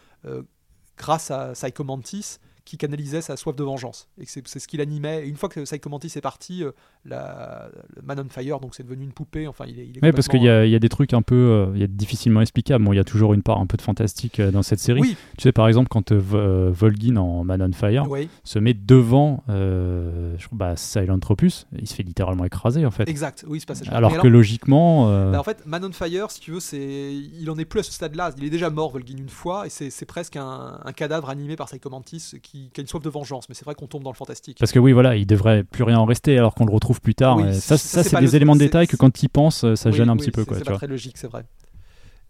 grâce 0.97 1.31
à 1.31 1.53
Psycho 1.53 1.83
Mantis, 1.83 2.39
qui 2.65 2.77
canalisait 2.77 3.21
sa 3.21 3.37
soif 3.37 3.55
de 3.55 3.63
vengeance. 3.63 4.07
Et 4.19 4.25
c'est 4.25 4.59
ce 4.59 4.67
qui 4.67 4.75
l'animait. 4.77 5.23
Et 5.25 5.29
une 5.29 5.35
fois 5.37 5.49
que 5.49 5.59
Psycho 5.61 5.89
Mantis 5.89 6.11
est 6.15 6.21
parti, 6.21 6.63
euh, 6.63 6.71
la, 7.05 7.69
le 7.95 8.01
Man 8.01 8.19
on 8.19 8.29
Fire, 8.29 8.59
donc 8.59 8.73
c'est 8.75 8.83
devenu 8.83 9.03
une 9.03 9.11
poupée. 9.11 9.47
Enfin, 9.47 9.65
il 9.67 9.79
est. 9.79 9.85
il 9.87 9.97
est 9.97 10.03
Oui, 10.03 10.11
parce 10.11 10.27
qu'il 10.27 10.41
y, 10.41 10.45
y 10.45 10.75
a 10.75 10.79
des 10.79 10.89
trucs 10.89 11.13
un 11.13 11.21
peu 11.21 11.35
euh, 11.35 11.71
il 11.75 11.81
y 11.81 11.83
a 11.83 11.87
difficilement 11.87 12.41
explicables. 12.41 12.83
Bon, 12.83 12.91
il 12.91 12.95
y 12.97 12.99
a 12.99 13.03
toujours 13.03 13.33
une 13.35 13.43
part 13.43 13.59
un 13.59 13.67
peu 13.67 13.77
de 13.77 13.83
fantastique 13.83 14.39
euh, 14.39 14.49
dans 14.51 14.63
cette 14.63 14.79
série. 14.79 15.01
Oui, 15.01 15.15
Tu 15.37 15.43
sais, 15.43 15.51
par 15.51 15.67
exemple, 15.67 15.89
quand 15.89 16.11
Vo- 16.11 16.71
Volgin 16.71 17.17
en 17.17 17.43
Man 17.43 17.61
on 17.61 17.71
Fire 17.71 18.09
oui, 18.09 18.29
se 18.43 18.57
met 18.59 18.73
devant 18.73 19.43
euh, 19.49 20.35
je 20.37 20.45
crois, 20.47 20.57
bah, 20.57 20.75
Silent 20.75 21.19
Tropus, 21.19 21.67
il 21.79 21.87
se 21.87 21.93
fait 21.93 22.03
littéralement 22.03 22.45
écraser 22.45 22.85
en 22.85 22.91
fait. 22.91 23.07
exact. 23.07 23.45
Oui, 23.47 23.59
ce 23.59 23.65
passage. 23.65 23.89
Alors 23.89 24.17
que 24.17 24.27
logiquement, 24.27 25.09
euh, 25.09 25.31
Bah, 25.31 25.39
en 25.39 25.43
fait, 25.43 25.65
Man 25.65 25.85
on 25.85 25.91
Fire, 25.91 26.31
si 26.31 26.39
tu 26.39 26.51
veux, 26.51 26.59
c'est, 26.59 27.13
il 27.13 27.49
en 27.49 27.57
est 27.57 27.65
plus 27.65 27.81
à 27.81 27.83
ce 27.83 27.91
stade-là. 27.91 28.31
Il 28.37 28.43
est 28.43 28.49
déjà 28.49 28.69
mort, 28.69 28.91
Volgin, 28.91 29.17
une 29.17 29.29
fois, 29.29 29.67
et 29.67 29.69
c'est, 29.69 29.89
c'est 29.89 30.05
presque 30.05 30.35
un, 30.35 30.79
un 30.83 30.91
cadavre 30.93 31.29
animé 31.29 31.55
par 31.55 31.67
Psycho 31.67 31.89
Mantis 31.89 32.33
qui, 32.41 32.54
qui 32.73 32.79
a 32.79 32.81
une 32.81 32.87
soif 32.87 33.01
de 33.03 33.09
vengeance. 33.09 33.47
Mais 33.49 33.55
c'est 33.55 33.65
vrai 33.65 33.75
qu'on 33.75 33.87
tombe 33.87 34.03
dans 34.03 34.11
le 34.11 34.15
fantastique. 34.15 34.57
parce 34.59 34.71
que 34.71 34.79
oui, 34.79 34.91
voilà, 34.91 35.15
il 35.15 35.25
devrait 35.25 35.63
plus 35.63 35.83
rien 35.83 35.99
en 35.99 36.05
rester 36.05 36.37
alors 36.37 36.55
qu'on 36.55 36.65
le 36.65 36.73
retrouve 36.73 37.01
plus 37.01 37.15
tard. 37.15 37.37
Oui, 37.37 37.53
ça, 37.53 37.77
ça, 37.77 38.03
c'est 38.03 38.09
ça, 38.09 38.19
des 38.19 38.35
éléments 38.35 38.55
de 38.55 38.59
détail 38.59 38.87
que 38.87 38.95
quand 38.95 39.21
il 39.23 39.29
pense, 39.29 39.73
ça 39.75 39.89
Oui, 39.89 39.95
gêne 39.95 40.09
un 40.09 40.13
oui, 40.13 40.19
petit 40.19 40.31
peu. 40.31 40.45
c'est, 40.51 40.63
très 40.63 40.87
logique, 40.87 41.17
c'est 41.17 41.27
vrai. 41.27 41.45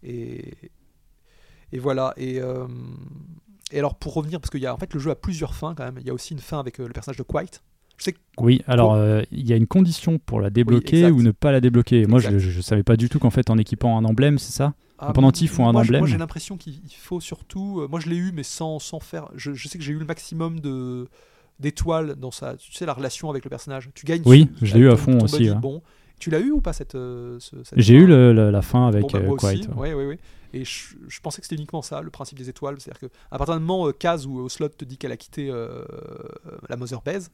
Et, 0.02 0.52
et 1.72 1.78
voilà. 1.78 2.12
Et, 2.16 2.40
euh, 2.40 2.66
et 3.72 3.78
alors, 3.78 3.96
pour 3.96 4.14
revenir, 4.14 4.40
parce 4.40 4.50
qu'il 4.50 4.60
y 4.60 4.66
a 4.66 4.74
en 4.74 4.78
fait 4.78 4.92
le 4.94 5.00
jeu 5.00 5.10
a 5.10 5.16
plusieurs 5.16 5.54
fins 5.54 5.74
quand 5.74 5.84
même. 5.84 5.98
Il 6.00 6.06
y 6.06 6.10
a 6.10 6.14
aussi 6.14 6.32
une 6.34 6.40
fin 6.40 6.58
avec 6.60 6.78
euh, 6.80 6.86
le 6.86 6.92
personnage 6.92 7.18
de 7.18 7.22
Quiet. 7.22 7.60
Oui, 8.38 8.60
alors 8.66 8.92
euh, 8.92 9.22
il 9.32 9.48
y 9.48 9.54
a 9.54 9.56
une 9.56 9.66
condition 9.66 10.18
pour 10.18 10.40
la 10.40 10.50
débloquer 10.50 11.06
ou 11.10 11.22
ne 11.22 11.30
pas 11.30 11.50
la 11.50 11.62
débloquer. 11.62 12.06
Moi, 12.06 12.20
je, 12.20 12.26
Exact. 12.26 12.38
je, 12.40 12.50
je 12.50 12.60
savais 12.60 12.82
pas 12.82 12.96
du 12.96 13.08
tout 13.08 13.18
qu'en 13.18 13.30
fait, 13.30 13.48
en 13.48 13.56
équipant 13.56 13.96
un 13.96 14.04
emblème, 14.04 14.38
c'est 14.38 14.52
ça? 14.52 14.74
Ah, 14.98 15.12
Pendant 15.12 15.30
il 15.30 15.48
faut 15.48 15.62
un 15.64 15.72
moi, 15.72 15.82
emblème. 15.82 16.00
Moi, 16.00 16.08
j'ai 16.08 16.16
l'impression 16.18 16.56
qu'il 16.56 16.74
il 16.84 16.94
faut 16.94 17.20
surtout. 17.20 17.80
euh, 17.80 17.88
moi, 17.88 18.00
je 18.00 18.08
l'ai 18.08 18.16
eu, 18.16 18.32
mais 18.32 18.42
sans, 18.42 18.78
sans 18.78 18.98
faire. 19.00 19.28
Je, 19.34 19.52
je 19.52 19.68
sais 19.68 19.76
que 19.78 19.84
j'ai 19.84 19.92
eu 19.92 19.98
le 19.98 20.06
maximum 20.06 20.60
de 20.60 21.08
d'étoiles 21.60 22.14
dans 22.16 22.30
sa. 22.30 22.56
Tu 22.56 22.72
sais, 22.72 22.86
la 22.86 22.92
relation 22.94 23.28
avec 23.30 23.44
le 23.44 23.50
personnage. 23.50 23.90
Tu 23.94 24.06
gagnes. 24.06 24.22
Oui, 24.24 24.50
je 24.62 24.74
l'ai 24.74 24.80
eu 24.80 24.90
à 24.90 24.96
fond 24.96 25.18
aussi. 25.22 25.50
Bon, 25.54 25.82
tu 26.18 26.30
l'as 26.30 26.40
eu 26.40 26.50
ou 26.50 26.60
pas 26.62 26.72
cette. 26.72 26.94
euh, 26.94 27.36
ce- 27.40 27.62
cette 27.62 27.78
J'ai 27.78 27.94
eu 27.94 28.06
le- 28.06 28.32
le- 28.32 28.50
la 28.50 28.62
fin 28.62 28.88
avec 28.88 29.02
Bon, 29.02 29.08
bah, 29.12 29.18
euh, 29.18 29.26
moi 29.26 29.34
aussi, 29.34 29.60
Quiet. 29.60 29.74
ouais, 29.74 29.92
ouais, 29.92 30.06
ouais. 30.06 30.18
Et 30.54 30.64
je, 30.64 30.94
je 31.08 31.20
pensais 31.20 31.42
que 31.42 31.46
c'était 31.46 31.56
uniquement 31.56 31.82
ça, 31.82 32.00
le 32.00 32.08
principe 32.10 32.38
des 32.38 32.48
étoiles. 32.48 32.76
C'est-à-dire 32.80 33.00
que 33.10 33.14
à 33.30 33.36
partir 33.36 33.54
d'un 33.54 33.60
moment, 33.60 33.90
Kaz 33.92 34.26
ou 34.26 34.38
Oslot 34.40 34.68
te 34.70 34.84
dit 34.86 34.96
qu'elle 34.96 35.12
a 35.12 35.18
quitté 35.18 35.50
euh, 35.50 35.84
la 36.70 36.76
Mother 36.76 37.02
Base 37.02 37.30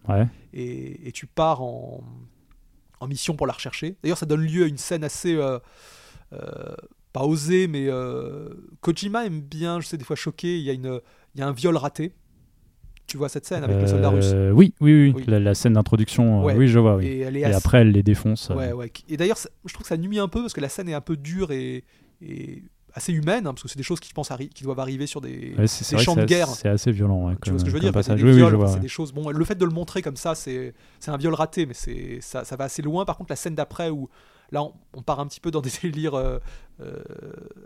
et, 0.52 1.06
et 1.08 1.12
tu 1.12 1.26
pars 1.26 1.62
en, 1.62 2.02
en 2.98 3.06
mission 3.06 3.36
pour 3.36 3.46
la 3.46 3.52
rechercher. 3.52 3.96
D'ailleurs, 4.02 4.18
ça 4.18 4.26
donne 4.26 4.42
lieu 4.44 4.64
à 4.64 4.66
une 4.66 4.78
scène 4.78 5.04
assez. 5.04 5.34
euh, 5.36 5.58
pas 7.12 7.24
osée, 7.24 7.66
mais 7.68 7.86
euh, 7.88 8.48
Kojima 8.80 9.26
aime 9.26 9.40
bien, 9.40 9.80
je 9.80 9.86
sais, 9.86 9.96
des 9.98 10.04
fois 10.04 10.16
choquer. 10.16 10.58
Il 10.58 10.64
y, 10.64 10.70
a 10.70 10.72
une, 10.72 11.00
il 11.34 11.40
y 11.40 11.42
a 11.42 11.46
un 11.48 11.52
viol 11.52 11.76
raté. 11.76 12.12
Tu 13.06 13.16
vois 13.18 13.28
cette 13.28 13.44
scène 13.44 13.64
avec 13.64 13.78
le 13.80 13.86
soldat 13.86 14.08
russe? 14.10 14.30
Euh, 14.32 14.50
Oui, 14.52 14.72
oui, 14.80 14.92
oui, 15.08 15.12
Oui. 15.16 15.24
La, 15.26 15.38
la 15.38 15.54
scène 15.54 15.74
d'introduction, 15.74 16.40
euh, 16.40 16.44
Ouais. 16.44 16.56
oui, 16.56 16.68
je 16.68 16.78
vois, 16.78 16.96
oui. 16.96 17.06
Et 17.06 17.18
elle 17.20 17.36
est 17.36 17.40
Et 17.40 17.44
assez- 17.44 17.56
après, 17.56 17.78
elle 17.78 17.90
les 17.90 18.02
défonce. 18.02 18.48
Ouais, 18.50 18.72
ouais. 18.72 18.90
Et 19.08 19.16
d'ailleurs, 19.18 19.36
je 19.64 19.72
trouve 19.74 19.82
que 19.82 19.88
ça 19.88 19.96
nuit 19.98 20.18
un 20.18 20.28
peu 20.28 20.40
parce 20.40 20.54
que 20.54 20.60
la 20.60 20.68
scène 20.70 20.88
est 20.88 20.94
un 20.94 21.00
peu 21.02 21.16
dure 21.18 21.50
et, 21.50 21.84
et 22.22 22.62
assez 22.94 23.12
humaine, 23.12 23.46
hein, 23.46 23.52
parce 23.52 23.64
que 23.64 23.68
c'est 23.68 23.76
des 23.76 23.82
choses 23.82 24.00
qui, 24.00 24.08
je 24.08 24.14
pense, 24.14 24.30
qui 24.54 24.64
doivent 24.64 24.78
arriver 24.80 25.06
sur 25.06 25.20
des, 25.20 25.54
Ouais, 25.58 25.66
champs 25.98 26.14
de 26.16 26.24
guerre. 26.24 26.48
C'est 26.48 26.68
assez 26.68 26.92
violent. 26.92 27.26
ouais, 27.28 27.34
tu 27.42 27.50
vois 27.50 27.58
ce 27.58 27.64
que 27.64 27.70
je 27.70 27.74
veux 27.74 27.80
dire? 27.80 27.88
c'est 27.90 27.92
passage. 27.94 28.18
des 28.20 28.24
Oui, 28.24 28.30
oui, 28.30 28.36
viols, 28.36 28.50
je 28.50 28.54
enfin, 28.56 28.64
vois. 28.64 28.68
c'est 28.68 28.74
ouais. 28.76 28.80
des 28.80 28.88
choses. 28.88 29.12
Bon, 29.12 29.28
le 29.28 29.44
fait 29.44 29.56
de 29.58 29.64
le 29.66 29.72
montrer 29.72 30.00
comme 30.00 30.16
ça, 30.16 30.34
c'est 30.34 30.72
c'est 31.00 31.10
un 31.10 31.16
viol 31.18 31.34
raté, 31.34 31.66
mais 31.66 31.74
c'est 31.74 32.18
ça, 32.22 32.44
ça 32.44 32.56
va 32.56 32.64
assez 32.64 32.80
loin. 32.80 33.04
Par 33.04 33.18
contre, 33.18 33.30
la 33.30 33.36
scène 33.36 33.54
d'après 33.54 33.90
où 33.90 34.08
Là, 34.52 34.62
on, 34.62 34.72
on 34.94 35.02
part 35.02 35.18
un 35.20 35.26
petit 35.26 35.40
peu 35.40 35.50
dans 35.50 35.60
des 35.62 35.70
délires 35.82 36.14
euh, 36.14 36.38
euh, 36.80 36.94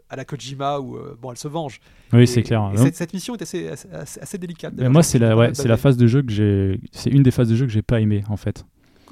à 0.09 0.17
la 0.17 0.25
Kojima 0.25 0.79
où 0.79 0.97
euh, 0.97 1.17
bon, 1.21 1.33
elle 1.33 1.37
se 1.39 1.49
venge. 1.49 1.81
Oui, 2.13 2.27
c'est 2.27 2.43
clair. 2.43 2.71
et 2.73 2.77
Non. 2.77 2.83
cette, 2.85 2.97
cette 2.97 3.13
mission 3.13 3.35
est 3.35 3.43
assez, 3.43 3.69
assez, 3.69 3.89
assez- 3.93 4.21
assez 4.21 4.39
délicate. 4.39 4.75
Mais 4.77 4.89
moi, 4.89 5.03
c'est 5.03 5.19
la, 5.19 5.37
ouais, 5.37 5.51
c'est 5.53 5.75
phase 5.77 5.97
de 5.97 6.07
jeu 6.07 6.23
que 6.23 6.33
j'ai. 6.33 6.81
C'est 6.93 7.11
une 7.11 7.23
des 7.23 7.31
phases 7.31 7.49
de 7.49 7.57
jeu 7.57 7.67
que 7.67 7.73
j'ai 7.73 7.83
pas 7.83 8.01
aimé 8.01 8.23
en 8.29 8.37
fait. 8.37 8.65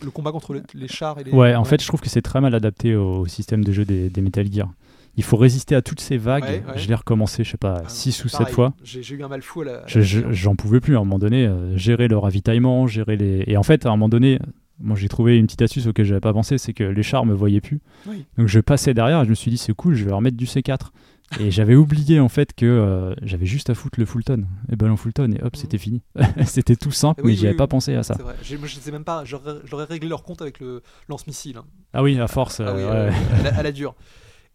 Le 0.02 0.10
combat 0.10 0.32
contre 0.32 0.54
le- 0.54 0.62
les 0.74 0.88
chars 0.88 1.18
et 1.18 1.24
les. 1.24 1.32
Ouais, 1.32 1.54
en 1.54 1.64
fait, 1.64 1.82
je 1.82 1.86
trouve 1.86 2.00
que 2.00 2.08
c'est 2.08 2.22
très 2.22 2.40
mal 2.40 2.54
adapté 2.54 2.94
au 2.96 3.26
système 3.26 3.64
de 3.64 3.72
jeu 3.72 3.84
des, 3.84 4.08
des 4.10 4.20
Metal 4.22 4.50
Gear. 4.52 4.68
Il 5.16 5.22
faut 5.22 5.36
résister 5.36 5.76
à 5.76 5.82
toutes 5.82 6.00
ces 6.00 6.16
vagues. 6.16 6.42
Ouais, 6.42 6.64
ouais. 6.66 6.76
Je 6.78 6.88
l'ai 6.88 6.94
recommencé, 6.96 7.44
je 7.44 7.52
sais 7.52 7.56
pas, 7.56 7.82
Ah, 7.84 7.88
6 7.88 8.24
ou 8.24 8.28
7 8.28 8.38
pareil, 8.40 8.54
fois. 8.54 8.72
J'ai 8.82 9.14
eu 9.14 9.22
un 9.22 9.28
mal 9.28 9.42
fou 9.42 9.60
à 9.60 9.64
la. 9.64 9.82
Je-. 9.86 10.32
J'en 10.32 10.56
pouvais 10.56 10.80
plus 10.80 10.96
à 10.96 10.98
un 10.98 11.04
moment 11.04 11.20
donné. 11.20 11.46
euh, 11.46 11.76
gérer 11.76 12.08
le 12.08 12.18
ravitaillement, 12.18 12.86
gérer 12.88 13.16
les. 13.16 13.44
Et 13.46 13.56
en 13.56 13.62
fait, 13.62 13.86
à 13.86 13.90
un 13.90 13.92
moment 13.92 14.08
donné, 14.08 14.40
moi 14.80 14.96
j'ai 14.96 15.08
trouvé 15.08 15.38
une 15.38 15.46
petite 15.46 15.62
astuce 15.62 15.86
auquel 15.86 16.04
j'avais 16.04 16.20
pas 16.20 16.32
pensé, 16.32 16.58
c'est 16.58 16.72
que 16.72 16.84
les 16.84 17.02
chars 17.02 17.26
me 17.26 17.34
voyaient 17.34 17.60
plus. 17.60 17.80
Oui. 18.06 18.24
Donc 18.38 18.48
je 18.48 18.60
passais 18.60 18.94
derrière 18.94 19.20
et 19.22 19.24
je 19.24 19.30
me 19.30 19.34
suis 19.34 19.50
dit, 19.50 19.58
c'est 19.58 19.74
cool, 19.74 19.94
je 19.94 20.04
vais 20.04 20.10
leur 20.10 20.20
mettre 20.20 20.36
du 20.36 20.46
C4. 20.46 20.88
Et 21.40 21.50
j'avais 21.50 21.74
oublié 21.74 22.20
en 22.20 22.28
fait 22.28 22.52
que 22.54 22.66
euh, 22.66 23.14
j'avais 23.22 23.46
juste 23.46 23.70
à 23.70 23.74
foutre 23.74 23.98
le 23.98 24.04
Fulton, 24.04 24.44
et 24.70 24.76
ballon 24.76 24.96
Fulton, 24.96 25.32
et 25.32 25.42
hop, 25.42 25.54
Mhm. 25.54 25.60
c'était 25.60 25.78
fini. 25.78 26.02
c'était 26.44 26.76
tout 26.76 26.92
simple, 26.92 27.22
Oui, 27.22 27.28
mais 27.28 27.32
oui, 27.32 27.38
j'y 27.38 27.46
avais 27.46 27.54
oui, 27.54 27.58
pas 27.58 27.66
pensé 27.66 27.94
à 27.94 28.02
ça. 28.02 28.14
C'est 28.14 28.22
vrai. 28.22 28.36
Moi, 28.58 28.68
je 28.68 28.74
sais 28.78 28.92
même 28.92 29.04
pas. 29.04 29.24
J'aurais 29.24 29.84
réglé 29.84 30.08
leur 30.08 30.22
compte 30.22 30.42
avec 30.42 30.60
le 30.60 30.82
lance-missile. 31.08 31.56
hein. 31.56 31.64
Ah 31.94 32.02
oui, 32.02 32.20
à 32.20 32.28
force. 32.28 32.60
Ah 32.60 32.68
euh, 32.68 32.76
oui, 32.76 32.82
ouais. 32.82 32.90
euh, 32.90 33.40
à, 33.40 33.42
la, 33.42 33.58
à 33.58 33.62
la 33.62 33.72
dure. 33.72 33.94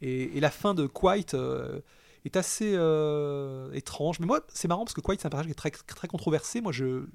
Et, 0.02 0.38
et 0.38 0.40
la 0.40 0.52
fin 0.52 0.74
de 0.76 0.86
Quiet 0.86 1.34
euh, 1.34 1.80
est 2.24 2.38
assez 2.38 2.72
euh, 2.76 3.72
étrange. 3.74 4.20
Mais 4.20 4.28
moi, 4.28 4.42
c'est 4.54 4.68
marrant 4.68 4.86
parce 4.86 4.94
que 4.94 5.02
Quiet, 5.02 5.18
c'est 5.20 5.26
un 5.26 5.32
personnage 5.32 5.48
qui 5.48 5.52
est 5.52 5.56
très, 5.56 5.72
très 5.72 6.08
controversé. 6.08 6.62
Moi, 6.62 6.72
je 6.72 7.08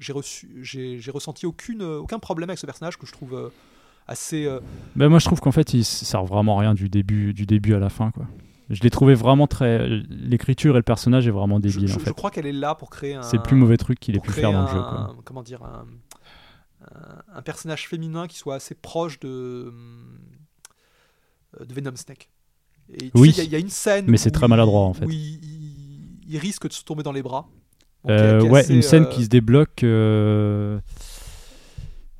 j'ai 0.00 0.12
reçu, 0.12 0.48
j'ai 0.62 0.98
j'ai 0.98 1.10
ressenti 1.12 1.46
aucune, 1.46 1.82
aucun 1.82 2.18
problème 2.18 2.50
avec 2.50 2.58
ce 2.58 2.66
personnage 2.66 2.96
que 2.98 3.06
je 3.06 3.12
trouve 3.12 3.34
euh, 3.34 3.48
assez. 4.08 4.46
euh, 4.46 4.58
Ben, 4.96 5.08
moi 5.08 5.18
je 5.20 5.26
trouve 5.26 5.40
qu'en 5.40 5.52
fait 5.52 5.72
il 5.74 5.84
sert 5.84 6.24
vraiment 6.24 6.58
à 6.58 6.62
rien 6.62 6.74
du 6.74 6.88
début, 6.88 7.32
du 7.34 7.46
début 7.46 7.74
à 7.74 7.78
la 7.78 7.88
fin. 7.90 8.10
quoi. 8.10 8.26
Je 8.70 8.82
l'ai 8.82 8.90
trouvé 8.90 9.14
vraiment 9.14 9.46
très. 9.46 9.86
L'écriture 10.08 10.74
et 10.76 10.78
le 10.78 10.82
personnage 10.84 11.26
est 11.26 11.30
vraiment 11.32 11.56
je, 11.56 11.62
débile 11.62 11.88
je- 11.88 11.94
en 11.96 11.98
je 11.98 12.04
fait. 12.04 12.14
crois 12.14 12.30
qu'elle 12.30 12.46
est 12.46 12.52
là 12.52 12.74
pour 12.74 12.88
créer 12.90 13.14
un. 13.14 13.22
C'est 13.22 13.36
le 13.36 13.42
plus 13.42 13.56
mauvais 13.56 13.76
truc 13.76 13.98
qu'il 14.00 14.16
ait 14.16 14.20
pu 14.20 14.30
faire 14.32 14.52
dans 14.52 14.62
le 14.62 14.68
jeu. 14.68 14.74
quoi. 14.80 15.16
Comment 15.24 15.42
dire 15.42 15.62
un, 15.64 15.86
un- 17.34 17.42
personnage 17.42 17.88
féminin 17.88 18.26
qui 18.28 18.38
soit 18.38 18.54
assez 18.54 18.74
proche 18.74 19.18
de 19.20 19.72
euh, 21.60 21.64
de 21.64 21.74
Venom 21.74 21.96
Snake. 21.96 22.30
Et 22.92 23.10
Oui, 23.14 23.30
il 23.30 23.36
y 23.38 23.40
a- 23.40 23.44
il 23.44 23.50
y, 23.50 23.56
a 23.56 23.58
une 23.58 23.68
scène. 23.70 24.06
mais 24.08 24.16
c'est 24.16 24.30
très 24.30 24.46
il- 24.46 24.50
maladroit, 24.50 24.80
en 24.82 24.94
fait. 24.94 25.06
Il- 25.08 25.40
il 26.28 26.38
risque 26.38 26.68
de 26.68 26.72
se 26.72 26.84
tomber 26.84 27.02
dans 27.02 27.12
les 27.12 27.22
bras. 27.22 27.48
Euh, 28.08 28.40
ouais, 28.42 28.66
une 28.70 28.82
scène 28.82 29.02
euh, 29.04 29.06
qui 29.06 29.24
se 29.24 29.28
débloque. 29.28 29.82
euh, 29.84 30.78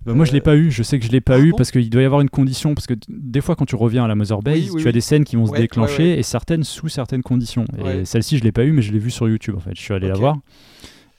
bah, 0.04 0.14
moi, 0.14 0.24
je 0.24 0.32
l'ai 0.32 0.38
Euh, 0.38 0.42
pas 0.42 0.56
eu. 0.56 0.70
Je 0.70 0.82
sais 0.82 0.98
que 0.98 1.04
je 1.06 1.10
l'ai 1.10 1.20
pas 1.20 1.34
ah 1.34 1.38
eu 1.38 1.50
bon 1.50 1.56
parce 1.56 1.70
qu'il 1.70 1.88
doit 1.90 2.02
y 2.02 2.04
avoir 2.04 2.20
une 2.20 2.30
condition. 2.30 2.74
Parce 2.74 2.86
que 2.86 2.94
des 3.08 3.40
fois, 3.40 3.54
quand 3.56 3.66
tu 3.66 3.76
reviens 3.76 4.04
à 4.04 4.08
la 4.08 4.14
Mother 4.14 4.40
Base, 4.42 4.58
Oui, 4.58 4.70
oui, 4.72 4.82
tu 4.82 4.88
as 4.88 4.92
des 4.92 5.00
scènes 5.00 5.24
qui 5.24 5.36
vont 5.36 5.46
se 5.46 5.52
Ouais, 5.52 5.58
déclencher 5.58 6.02
ouais. 6.14 6.18
et 6.18 6.22
certaines 6.22 6.64
sous 6.64 6.88
certaines 6.88 7.22
conditions. 7.22 7.64
Et 7.84 8.04
celle-ci, 8.04 8.38
je 8.38 8.44
l'ai 8.44 8.52
pas 8.52 8.64
eu, 8.64 8.72
mais 8.72 8.82
je 8.82 8.92
l'ai 8.92 8.98
vue 8.98 9.10
sur 9.10 9.28
YouTube. 9.28 9.56
En 9.56 9.60
fait, 9.60 9.74
je 9.74 9.80
suis 9.80 9.94
allé 9.94 10.08
la 10.08 10.14
voir 10.14 10.36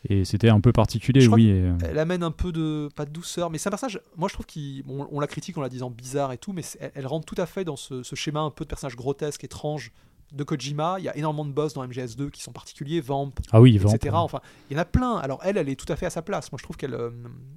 et 0.09 0.25
c'était 0.25 0.49
un 0.49 0.59
peu 0.59 0.72
particulier. 0.72 1.22
Je 1.22 1.30
Oui. 1.30 1.49
et, 1.49 1.51
euh, 1.61 1.73
Elle 1.88 1.99
amène 1.99 2.23
un 2.23 2.31
peu 2.31 2.51
de 2.51 2.90
pas 2.95 3.06
de 3.06 3.11
douceur, 3.11 3.51
mais 3.51 3.59
c'est 3.59 3.67
un 3.67 3.69
personnage. 3.69 3.99
Moi, 4.17 4.30
je 4.30 4.33
trouve 4.33 4.48
qu'on 4.48 4.91
on, 5.01 5.07
on 5.11 5.19
la 5.19 5.27
critique 5.27 5.56
en 5.59 5.61
la 5.61 5.69
disant 5.69 5.91
bizarre 5.91 6.31
et 6.33 6.40
tout, 6.40 6.53
mais 6.53 6.64
elle 6.95 7.06
rentre 7.06 7.25
tout 7.31 7.40
à 7.40 7.45
fait 7.45 7.64
dans 7.64 7.75
ce, 7.75 8.01
ce 8.01 8.15
schéma 8.15 8.40
un 8.40 8.49
peu 8.49 8.65
de 8.65 8.69
personnage 8.69 8.95
grotesque, 8.95 9.43
étrange 9.43 9.91
de 10.31 10.43
Kojima. 10.43 10.95
Il 10.99 11.03
y 11.05 11.09
a 11.09 11.15
énormément 11.17 11.45
de 11.45 11.51
boss 11.51 11.73
dans 11.73 11.85
MGS2 11.85 12.29
qui 12.29 12.41
sont 12.41 12.51
particuliers, 12.51 13.01
Vamp, 13.01 13.31
Ah 13.51 13.59
oui, 13.61 13.77
Vamp, 13.77 13.93
etc. 13.93 14.13
ouais. 14.13 14.19
Enfin, 14.21 14.39
il 14.69 14.73
y 14.75 14.79
en 14.79 14.81
a 14.81 14.85
plein. 14.85 15.15
Alors 15.17 15.39
elle, 15.43 15.57
elle 15.57 15.69
est 15.69 15.75
tout 15.75 15.91
à 15.91 15.95
fait 15.95 16.05
à 16.05 16.09
sa 16.09 16.21
place. 16.21 16.51
Moi, 16.51 16.57
je 16.59 16.63
trouve 16.63 16.77
qu'elle, 16.77 16.93
euh, 16.93 17.09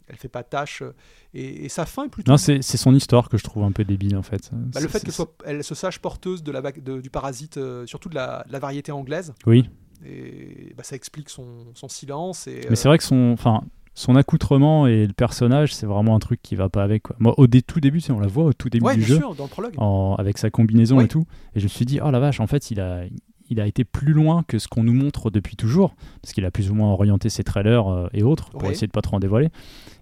elle 0.09 0.17
fait 0.17 0.29
pas 0.29 0.43
tâche. 0.43 0.83
euh, 0.83 0.93
Et, 1.35 1.65
et 1.65 1.69
sa 1.69 1.87
fin 1.87 2.05
est 2.05 2.09
plutôt. 2.09 2.31
Non, 2.31 2.37
c'est 2.37 2.63
c'est 2.63 2.77
son 2.77 2.95
histoire 2.95 3.29
que 3.29 3.37
je 3.39 3.45
trouve 3.45 3.63
un 3.65 3.73
peu 3.73 3.85
débile 3.85 4.17
en 4.17 4.23
fait. 4.23 4.51
Bah, 4.53 4.81
le 4.81 4.89
fait 4.89 5.01
qu'elle 5.03 5.13
soit, 5.13 5.33
elle 5.45 5.63
se 5.65 5.75
sache 5.75 5.99
porteuse 5.99 6.43
de 6.43 6.53
la 6.53 6.61
vague- 6.61 6.83
de- 6.83 7.01
du 7.01 7.11
parasite, 7.11 7.57
euh, 7.57 7.87
surtout 7.87 8.09
de 8.09 8.15
la, 8.15 8.45
de 8.47 8.53
la 8.53 8.59
variété 8.59 8.93
anglaise. 8.93 9.33
Oui. 9.47 9.69
Et 10.05 10.75
bah, 10.77 10.83
ça 10.83 10.97
explique 10.97 11.31
son, 11.31 11.67
son 11.75 11.89
silence. 11.89 12.47
Et, 12.47 12.67
Mais 12.69 12.77
c'est 12.77 12.89
vrai 12.89 12.99
que 12.99 13.05
son, 13.05 13.31
enfin, 13.33 13.63
son 13.95 14.17
accoutrement 14.17 14.87
et 14.87 15.07
le 15.07 15.13
personnage, 15.13 15.73
c'est 15.75 15.87
vraiment 15.87 16.17
un 16.17 16.19
truc 16.19 16.41
qui 16.43 16.57
va 16.57 16.69
pas 16.69 16.83
avec. 16.83 17.05
Quoi. 17.05 17.17
Moi, 17.21 17.35
au 17.39 17.47
dé- 17.47 17.63
tout 17.63 17.81
début, 17.81 18.01
on 18.11 18.19
la 18.19 18.27
voit 18.27 18.45
au 18.45 18.53
tout 18.53 18.69
début 18.69 18.85
Ouais, 18.85 18.95
du 18.95 19.01
bien 19.01 19.09
jeu, 19.09 19.17
sûr, 19.19 19.35
dans 19.35 19.45
le 19.45 19.51
prologue. 19.51 19.75
en- 19.77 20.17
avec 20.19 20.39
sa 20.39 20.51
combinaison 20.51 20.99
Oui. 20.99 21.05
et 21.05 21.09
tout, 21.09 21.25
et 21.55 21.61
je 21.61 21.65
me 21.65 21.69
suis 21.69 21.85
dit, 21.85 22.01
oh 22.05 22.11
la 22.11 22.19
vache, 22.21 22.41
en 22.41 22.47
fait, 22.49 22.71
il 22.73 22.81
a, 22.81 23.03
il 23.51 23.61
a 23.61 23.67
été 23.67 23.85
plus 23.85 24.13
loin 24.15 24.43
que 24.49 24.59
ce 24.59 24.67
qu'on 24.69 24.83
nous 24.85 24.93
montre 24.95 25.31
depuis 25.31 25.55
toujours, 25.55 25.95
parce 26.23 26.33
qu'il 26.33 26.45
a 26.45 26.51
plus 26.51 26.71
ou 26.71 26.75
moins 26.75 26.91
orienté 26.91 27.29
ses 27.29 27.45
trailers 27.45 27.87
euh, 27.89 28.09
et 28.15 28.23
autres 28.23 28.51
pour 28.51 28.65
Ouais. 28.65 28.71
essayer 28.73 28.87
de 28.87 28.93
pas 28.93 29.03
trop 29.03 29.17
en 29.17 29.21
dévoiler. 29.21 29.51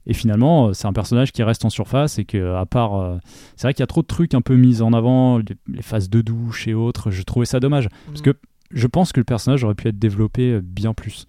Et 0.06 0.14
finalement, 0.14 0.68
euh, 0.68 0.72
c'est 0.72 0.86
un 0.86 0.92
personnage 0.92 1.32
qui 1.32 1.42
reste 1.42 1.64
en 1.64 1.70
surface 1.70 2.18
et 2.18 2.24
que, 2.24 2.54
à 2.54 2.64
part, 2.66 2.94
euh, 2.94 3.18
c'est 3.56 3.66
vrai 3.66 3.74
qu'il 3.74 3.82
y 3.82 3.84
a 3.84 3.88
trop 3.88 4.02
de 4.02 4.06
trucs 4.06 4.34
un 4.34 4.40
peu 4.40 4.56
mis 4.56 4.80
en 4.80 4.92
avant, 4.92 5.38
les, 5.38 5.44
les 5.68 5.82
phases 5.82 6.08
de 6.08 6.22
douche 6.22 6.66
et 6.66 6.72
autres. 6.74 7.10
Je 7.10 7.22
trouvais 7.24 7.46
ça 7.46 7.60
dommage 7.60 7.88
parce 8.06 8.20
Mm. 8.20 8.24
que 8.24 8.36
je 8.70 8.86
pense 8.86 9.12
que 9.12 9.20
le 9.20 9.24
personnage 9.24 9.64
aurait 9.64 9.74
pu 9.74 9.88
être 9.88 9.98
développé 9.98 10.60
bien 10.62 10.94
plus. 10.94 11.26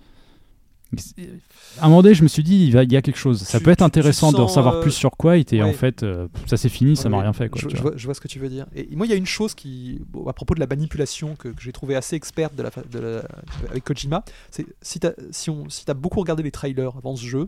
À 1.80 1.86
un 1.86 1.90
moment 1.90 2.02
donné, 2.04 2.14
je 2.16 2.24
me 2.24 2.28
suis 2.28 2.44
dit, 2.44 2.66
il, 2.66 2.72
va- 2.74 2.84
il 2.84 2.92
y 2.92 2.98
a 2.98 3.02
quelque 3.02 3.18
chose. 3.18 3.42
Ça 3.42 3.58
Tu- 3.58 3.64
peut 3.64 3.72
être 3.72 3.82
intéressant 3.82 4.32
d'en 4.32 4.48
savoir 4.48 4.76
euh, 4.76 4.82
plus 4.82 4.92
sur 4.92 5.12
quoi. 5.12 5.38
Et 5.38 5.64
en 5.64 5.74
fait, 5.74 6.04
euh, 6.04 6.28
ça 6.46 6.58
s'est 6.58 6.70
fini, 6.70 6.96
ça 6.96 7.10
m'a 7.10 7.22
rien 7.22 7.34
fait. 7.34 7.50
Quoi, 7.50 7.62
je, 7.62 7.68
vois. 7.70 7.82
vois, 7.82 7.92
je 7.96 8.06
vois 8.06 8.14
ce 8.14 8.22
que 8.22 8.28
tu 8.28 8.40
veux 8.40 8.50
dire. 8.50 8.66
Et 8.76 8.88
moi, 8.96 9.06
il 9.06 9.10
y 9.10 9.14
a 9.14 9.16
une 9.18 9.26
chose 9.26 9.54
qui, 9.56 10.00
bon, 10.12 10.28
à 10.28 10.34
propos 10.34 10.54
de 10.56 10.60
la 10.60 10.68
manipulation 10.68 11.36
que, 11.36 11.50
que 11.50 11.62
j'ai 11.62 11.72
trouvé 11.72 11.96
assez 11.96 12.16
experte 12.16 12.56
de 12.56 12.64
la, 12.64 12.72
fa- 12.72 12.84
de 12.92 13.00
la- 13.00 13.24
avec 13.70 13.84
Kojima, 13.84 14.24
c'est 14.52 14.66
si 14.82 15.00
tu 15.00 15.08
as 15.08 15.14
si 15.32 15.50
on, 15.50 15.70
si 15.70 15.86
t'as 15.86 15.94
beaucoup 15.96 16.20
regardé 16.20 16.44
les 16.44 16.52
trailers 16.52 16.96
avant 16.98 17.16
ce 17.16 17.26
jeu, 17.26 17.48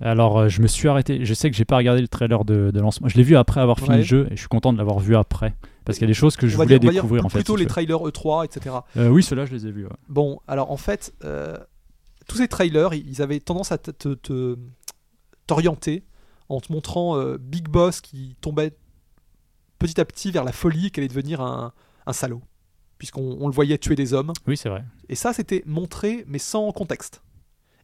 Alors, 0.00 0.38
euh, 0.38 0.48
je 0.48 0.62
me 0.62 0.66
suis 0.66 0.88
arrêté. 0.88 1.24
Je 1.24 1.34
sais 1.34 1.50
que 1.50 1.56
j'ai 1.56 1.64
pas 1.64 1.76
regardé 1.76 2.00
le 2.00 2.08
trailer 2.08 2.44
de, 2.44 2.70
de 2.72 2.80
lancement. 2.80 3.08
Je 3.08 3.16
l'ai 3.16 3.22
vu 3.22 3.36
après 3.36 3.60
avoir 3.60 3.78
fini 3.78 3.90
Ouais. 3.90 3.96
le 3.98 4.02
jeu 4.02 4.26
et 4.30 4.36
je 4.36 4.40
suis 4.40 4.48
content 4.48 4.72
de 4.72 4.78
l'avoir 4.78 4.98
vu 4.98 5.14
après. 5.16 5.54
Parce 5.84 5.98
qu'il 5.98 6.06
y 6.06 6.10
a 6.10 6.12
des 6.12 6.14
choses 6.14 6.36
que 6.36 6.48
je 6.48 6.56
voulais 6.56 6.80
dire, 6.80 6.90
découvrir 6.92 7.24
en 7.24 7.28
fait. 7.28 7.38
plutôt 7.38 7.56
si 7.56 7.62
les 7.62 7.68
trailers 7.68 7.98
E3, 7.98 8.44
etc. 8.44 8.74
Euh, 8.96 9.08
oui, 9.08 9.22
ceux-là, 9.22 9.46
je 9.46 9.52
les 9.52 9.66
ai 9.68 9.70
vus. 9.70 9.84
ouais. 9.84 9.92
Bon, 10.08 10.40
alors 10.48 10.72
en 10.72 10.76
fait, 10.76 11.12
euh, 11.24 11.56
tous 12.28 12.36
ces 12.38 12.48
trailers, 12.48 12.94
ils 12.94 13.22
avaient 13.22 13.40
tendance 13.40 13.72
à 13.72 13.78
te- 13.78 13.90
te- 13.90 14.14
te- 14.14 14.58
t'orienter 15.46 16.04
en 16.48 16.60
te 16.60 16.72
montrant 16.72 17.16
euh, 17.16 17.38
Big 17.38 17.68
Boss 17.68 18.00
qui 18.00 18.36
tombait 18.40 18.76
petit 19.78 20.00
à 20.00 20.04
petit 20.04 20.30
vers 20.30 20.44
la 20.44 20.52
folie, 20.52 20.90
qu'elle 20.90 21.02
allait 21.02 21.08
devenir 21.08 21.40
un, 21.40 21.72
un 22.06 22.12
salaud, 22.12 22.42
puisqu'on 22.98 23.36
on 23.40 23.46
le 23.48 23.54
voyait 23.54 23.78
tuer 23.78 23.94
des 23.96 24.12
hommes. 24.12 24.32
Oui, 24.46 24.56
c'est 24.56 24.68
vrai. 24.68 24.84
Et 25.08 25.14
ça, 25.14 25.32
c'était 25.32 25.62
montré, 25.66 26.24
mais 26.28 26.38
sans 26.38 26.70
contexte. 26.72 27.22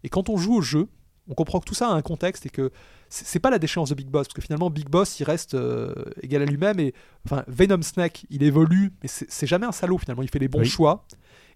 Et 0.05 0.09
quand 0.09 0.29
on 0.29 0.37
joue 0.37 0.55
au 0.57 0.63
jeu, 0.63 0.89
on 1.29 1.35
comprend 1.35 1.61
que 1.61 1.65
tout 1.67 1.75
ça 1.75 1.89
a 1.89 1.93
un 1.93 2.03
contexte 2.03 2.47
et 2.47 2.51
que 2.51 2.71
c'est 3.09 3.39
pas 3.41 3.51
la 3.51 3.59
déchéance 3.59 3.91
de 3.91 3.95
Big 3.95 4.09
Boss, 4.09 4.27
parce 4.27 4.35
que 4.35 4.41
finalement, 4.41 4.71
Big 4.71 4.89
Boss, 4.89 5.21
il 5.21 5.25
reste 5.25 5.55
euh, 5.55 5.93
égal 6.23 6.43
à 6.43 6.47
lui-même. 6.47 6.81
Et 6.81 6.95
enfin, 7.27 7.45
Venom 7.47 7.83
Snake, 7.83 8.25
il 8.31 8.43
évolue, 8.43 8.93
mais 9.03 9.09
c'est 9.09 9.31
c'est 9.31 9.47
jamais 9.47 9.67
un 9.67 9.73
salaud 9.73 9.99
finalement. 9.99 10.23
Il 10.23 10.31
fait 10.31 10.39
les 10.39 10.49
bons 10.49 10.61
Oui. 10.61 10.67
choix. 10.67 11.07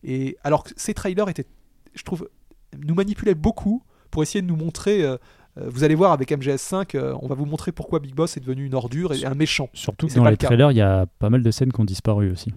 Et 0.04 0.36
alors 0.44 0.62
que 0.64 0.70
ces 0.76 0.92
trailers 0.94 1.28
étaient, 1.30 1.46
je 1.94 2.02
trouve, 2.02 2.28
nous 2.86 2.94
manipulaient 2.94 3.34
beaucoup 3.34 3.82
pour 4.10 4.22
essayer 4.22 4.42
de 4.42 4.46
nous 4.46 4.56
montrer. 4.56 5.02
euh, 5.04 5.16
euh, 5.58 5.64
vous 5.68 5.84
allez 5.84 5.94
voir 5.94 6.12
avec 6.12 6.30
MGS5, 6.30 6.96
euh, 6.96 7.14
on 7.22 7.28
va 7.28 7.34
vous 7.34 7.46
montrer 7.46 7.72
pourquoi 7.72 7.98
Big 7.98 8.14
Boss 8.14 8.36
est 8.36 8.40
devenu 8.40 8.66
une 8.66 8.74
ordure 8.74 9.12
et 9.14 9.24
un 9.24 9.34
méchant. 9.34 9.68
Surtout 9.72 10.06
que 10.06 10.14
dans 10.14 10.24
les 10.24 10.32
le 10.32 10.36
trailers, 10.36 10.70
il 10.70 10.76
y 10.76 10.82
a 10.82 11.06
pas 11.18 11.30
mal 11.30 11.42
de 11.42 11.50
scènes 11.50 11.72
qui 11.72 11.80
ont 11.80 11.84
disparu 11.84 12.30
aussi. 12.30 12.52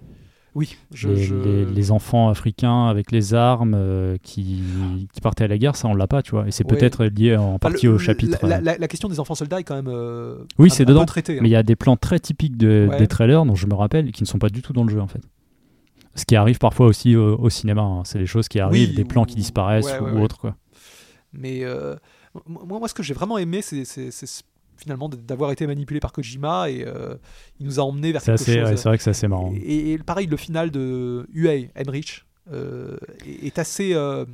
Oui, 0.56 0.76
je, 0.92 1.08
les, 1.08 1.22
je- 1.22 1.34
les- 1.36 1.64
les 1.64 1.90
enfants 1.92 2.28
africains 2.28 2.88
avec 2.88 3.12
les 3.12 3.34
armes 3.34 3.74
euh, 3.76 4.16
qui, 4.20 4.60
qui 5.12 5.20
partaient 5.20 5.44
à 5.44 5.48
la 5.48 5.56
guerre, 5.58 5.76
ça 5.76 5.86
on 5.86 5.94
l'a 5.94 6.08
pas, 6.08 6.22
tu 6.22 6.32
vois. 6.32 6.48
Et 6.48 6.50
c'est 6.50 6.68
Ouais. 6.68 6.76
peut-être 6.76 7.04
lié 7.04 7.36
en 7.36 7.50
Enfin, 7.50 7.58
partie 7.58 7.86
le- 7.86 7.92
au 7.92 7.98
chapitre. 7.98 8.46
La, 8.48 8.60
la- 8.60 8.76
la 8.76 8.88
question 8.88 9.08
des 9.08 9.20
enfants 9.20 9.36
soldats 9.36 9.60
est 9.60 9.64
quand 9.64 9.76
même. 9.76 9.86
euh, 9.88 10.38
Oui, 10.58 10.68
c'est 10.68 10.84
dedans. 10.84 11.04
traitée, 11.06 11.36
hein. 11.38 11.40
Mais 11.42 11.48
il 11.48 11.52
y 11.52 11.56
a 11.56 11.62
des 11.62 11.76
plans 11.76 11.96
très 11.96 12.18
typiques 12.18 12.56
de- 12.56 12.88
Ouais. 12.90 12.98
des 12.98 13.06
trailers 13.06 13.44
dont 13.46 13.54
je 13.54 13.66
me 13.68 13.74
rappelle 13.74 14.10
qui 14.10 14.24
ne 14.24 14.26
sont 14.26 14.38
pas 14.40 14.48
du 14.48 14.60
tout 14.60 14.72
dans 14.72 14.82
le 14.82 14.90
jeu 14.90 15.00
en 15.00 15.06
fait. 15.06 15.22
Ce 16.14 16.24
qui 16.24 16.34
arrive 16.36 16.58
parfois 16.58 16.86
aussi 16.86 17.14
au, 17.16 17.38
au 17.38 17.50
cinéma, 17.50 17.82
hein. 17.82 18.02
c'est 18.04 18.18
les 18.18 18.26
choses 18.26 18.48
qui 18.48 18.58
arrivent, 18.60 18.88
Oui, 18.90 18.94
des 18.96 19.04
plans 19.04 19.22
ou- 19.22 19.26
qui 19.26 19.36
disparaissent 19.36 19.86
ouais, 19.86 19.98
ou, 20.00 20.04
ouais, 20.04 20.10
ou 20.10 20.14
ouais. 20.16 20.22
autre 20.22 20.38
quoi. 20.38 20.56
Mais 21.32 21.60
euh, 21.64 21.94
moi, 22.46 22.78
moi, 22.80 22.88
ce 22.88 22.94
que 22.94 23.02
j'ai 23.02 23.14
vraiment 23.14 23.38
aimé, 23.38 23.62
c'est 23.62 23.84
finalement 24.76 25.08
d'avoir 25.08 25.52
été 25.52 25.66
manipulé 25.66 26.00
par 26.00 26.10
Kojima 26.12 26.70
et 26.70 26.84
euh, 26.86 27.14
il 27.60 27.66
nous 27.66 27.78
a 27.78 27.82
emmené 27.82 28.12
vers 28.12 28.22
quelque 28.22 28.34
assez, 28.40 28.60
chose. 28.60 28.76
c'est 28.76 28.88
vrai 28.88 28.96
que 28.96 29.04
c'est 29.04 29.10
assez 29.10 29.28
marrant. 29.28 29.52
Et, 29.62 29.92
et 29.92 29.98
pareil, 29.98 30.26
le 30.26 30.36
final 30.38 30.70
de 30.70 31.28
UA, 31.32 31.68
Henrich, 31.78 32.24
euh, 32.50 32.96
est, 33.26 33.46
est 33.46 33.58
assez. 33.58 33.92
euh, 33.94 34.24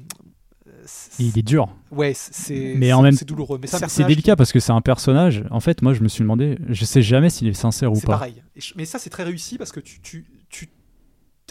Il 1.18 1.36
est 1.38 1.42
dur. 1.42 1.68
Ouais, 1.90 2.12
c'est 2.14 2.74
Mais 2.76 2.86
c'est- 2.86 2.92
en 2.92 3.02
même- 3.02 3.14
douloureux. 3.26 3.58
Mais 3.60 3.66
c'est 3.66 4.04
délicat 4.04 4.36
parce 4.36 4.52
que 4.52 4.60
c'est 4.60 4.72
un 4.72 4.80
personnage. 4.80 5.44
En 5.50 5.60
fait, 5.60 5.82
moi 5.82 5.92
je 5.94 6.02
me 6.02 6.08
suis 6.08 6.22
demandé, 6.22 6.58
je 6.68 6.84
sais 6.84 7.02
jamais 7.02 7.28
s'il 7.30 7.48
est 7.48 7.52
sincère 7.52 7.90
ou 7.90 7.94
qui- 7.94 8.00
C'est 8.00 8.06
pas. 8.06 8.12
pareil. 8.14 8.42
Mais 8.76 8.84
ça, 8.84 8.98
c'est 8.98 9.10
très 9.10 9.24
réussi 9.24 9.58
parce 9.58 9.72
que 9.72 9.80
tu- 9.80 10.00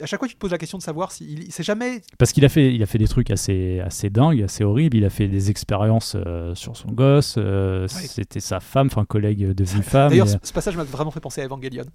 à 0.01 0.05
chaque 0.05 0.19
fois, 0.19 0.27
tu 0.27 0.33
te 0.35 0.39
poses 0.39 0.51
la 0.51 0.57
question 0.57 0.77
de 0.77 0.83
savoir 0.83 1.11
si 1.11 1.25
il- 1.25 1.51
c'est 1.51 1.63
jamais 1.63 2.01
Parce 2.17 2.31
qu'il 2.33 2.43
a 2.45 2.49
fait, 2.49 2.73
il 2.73 2.81
a 2.83 2.85
fait 2.85 2.97
des 2.97 3.07
trucs 3.07 3.31
assez, 3.31 3.79
assez 3.79 4.09
dingues, 4.09 4.41
assez 4.43 4.63
horribles. 4.63 4.97
Il 4.97 5.05
a 5.05 5.09
fait 5.09 5.27
des 5.27 5.49
expériences 5.49 6.15
euh, 6.15 6.53
sur 6.55 6.75
son 6.75 6.89
gosse. 6.89 7.35
euh, 7.37 7.87
C'était 7.87 8.39
sa 8.39 8.59
femme, 8.59 8.87
enfin 8.87 9.05
collègue 9.05 9.53
devenue 9.53 9.83
femme. 9.83 10.09
D'ailleurs, 10.09 10.27
et, 10.27 10.37
ce, 10.43 10.53
passage 10.53 10.75
m'a 10.77 10.83
vraiment 10.83 11.11
fait 11.11 11.19
penser 11.21 11.41
à 11.41 11.45
Evangelion. 11.45 11.85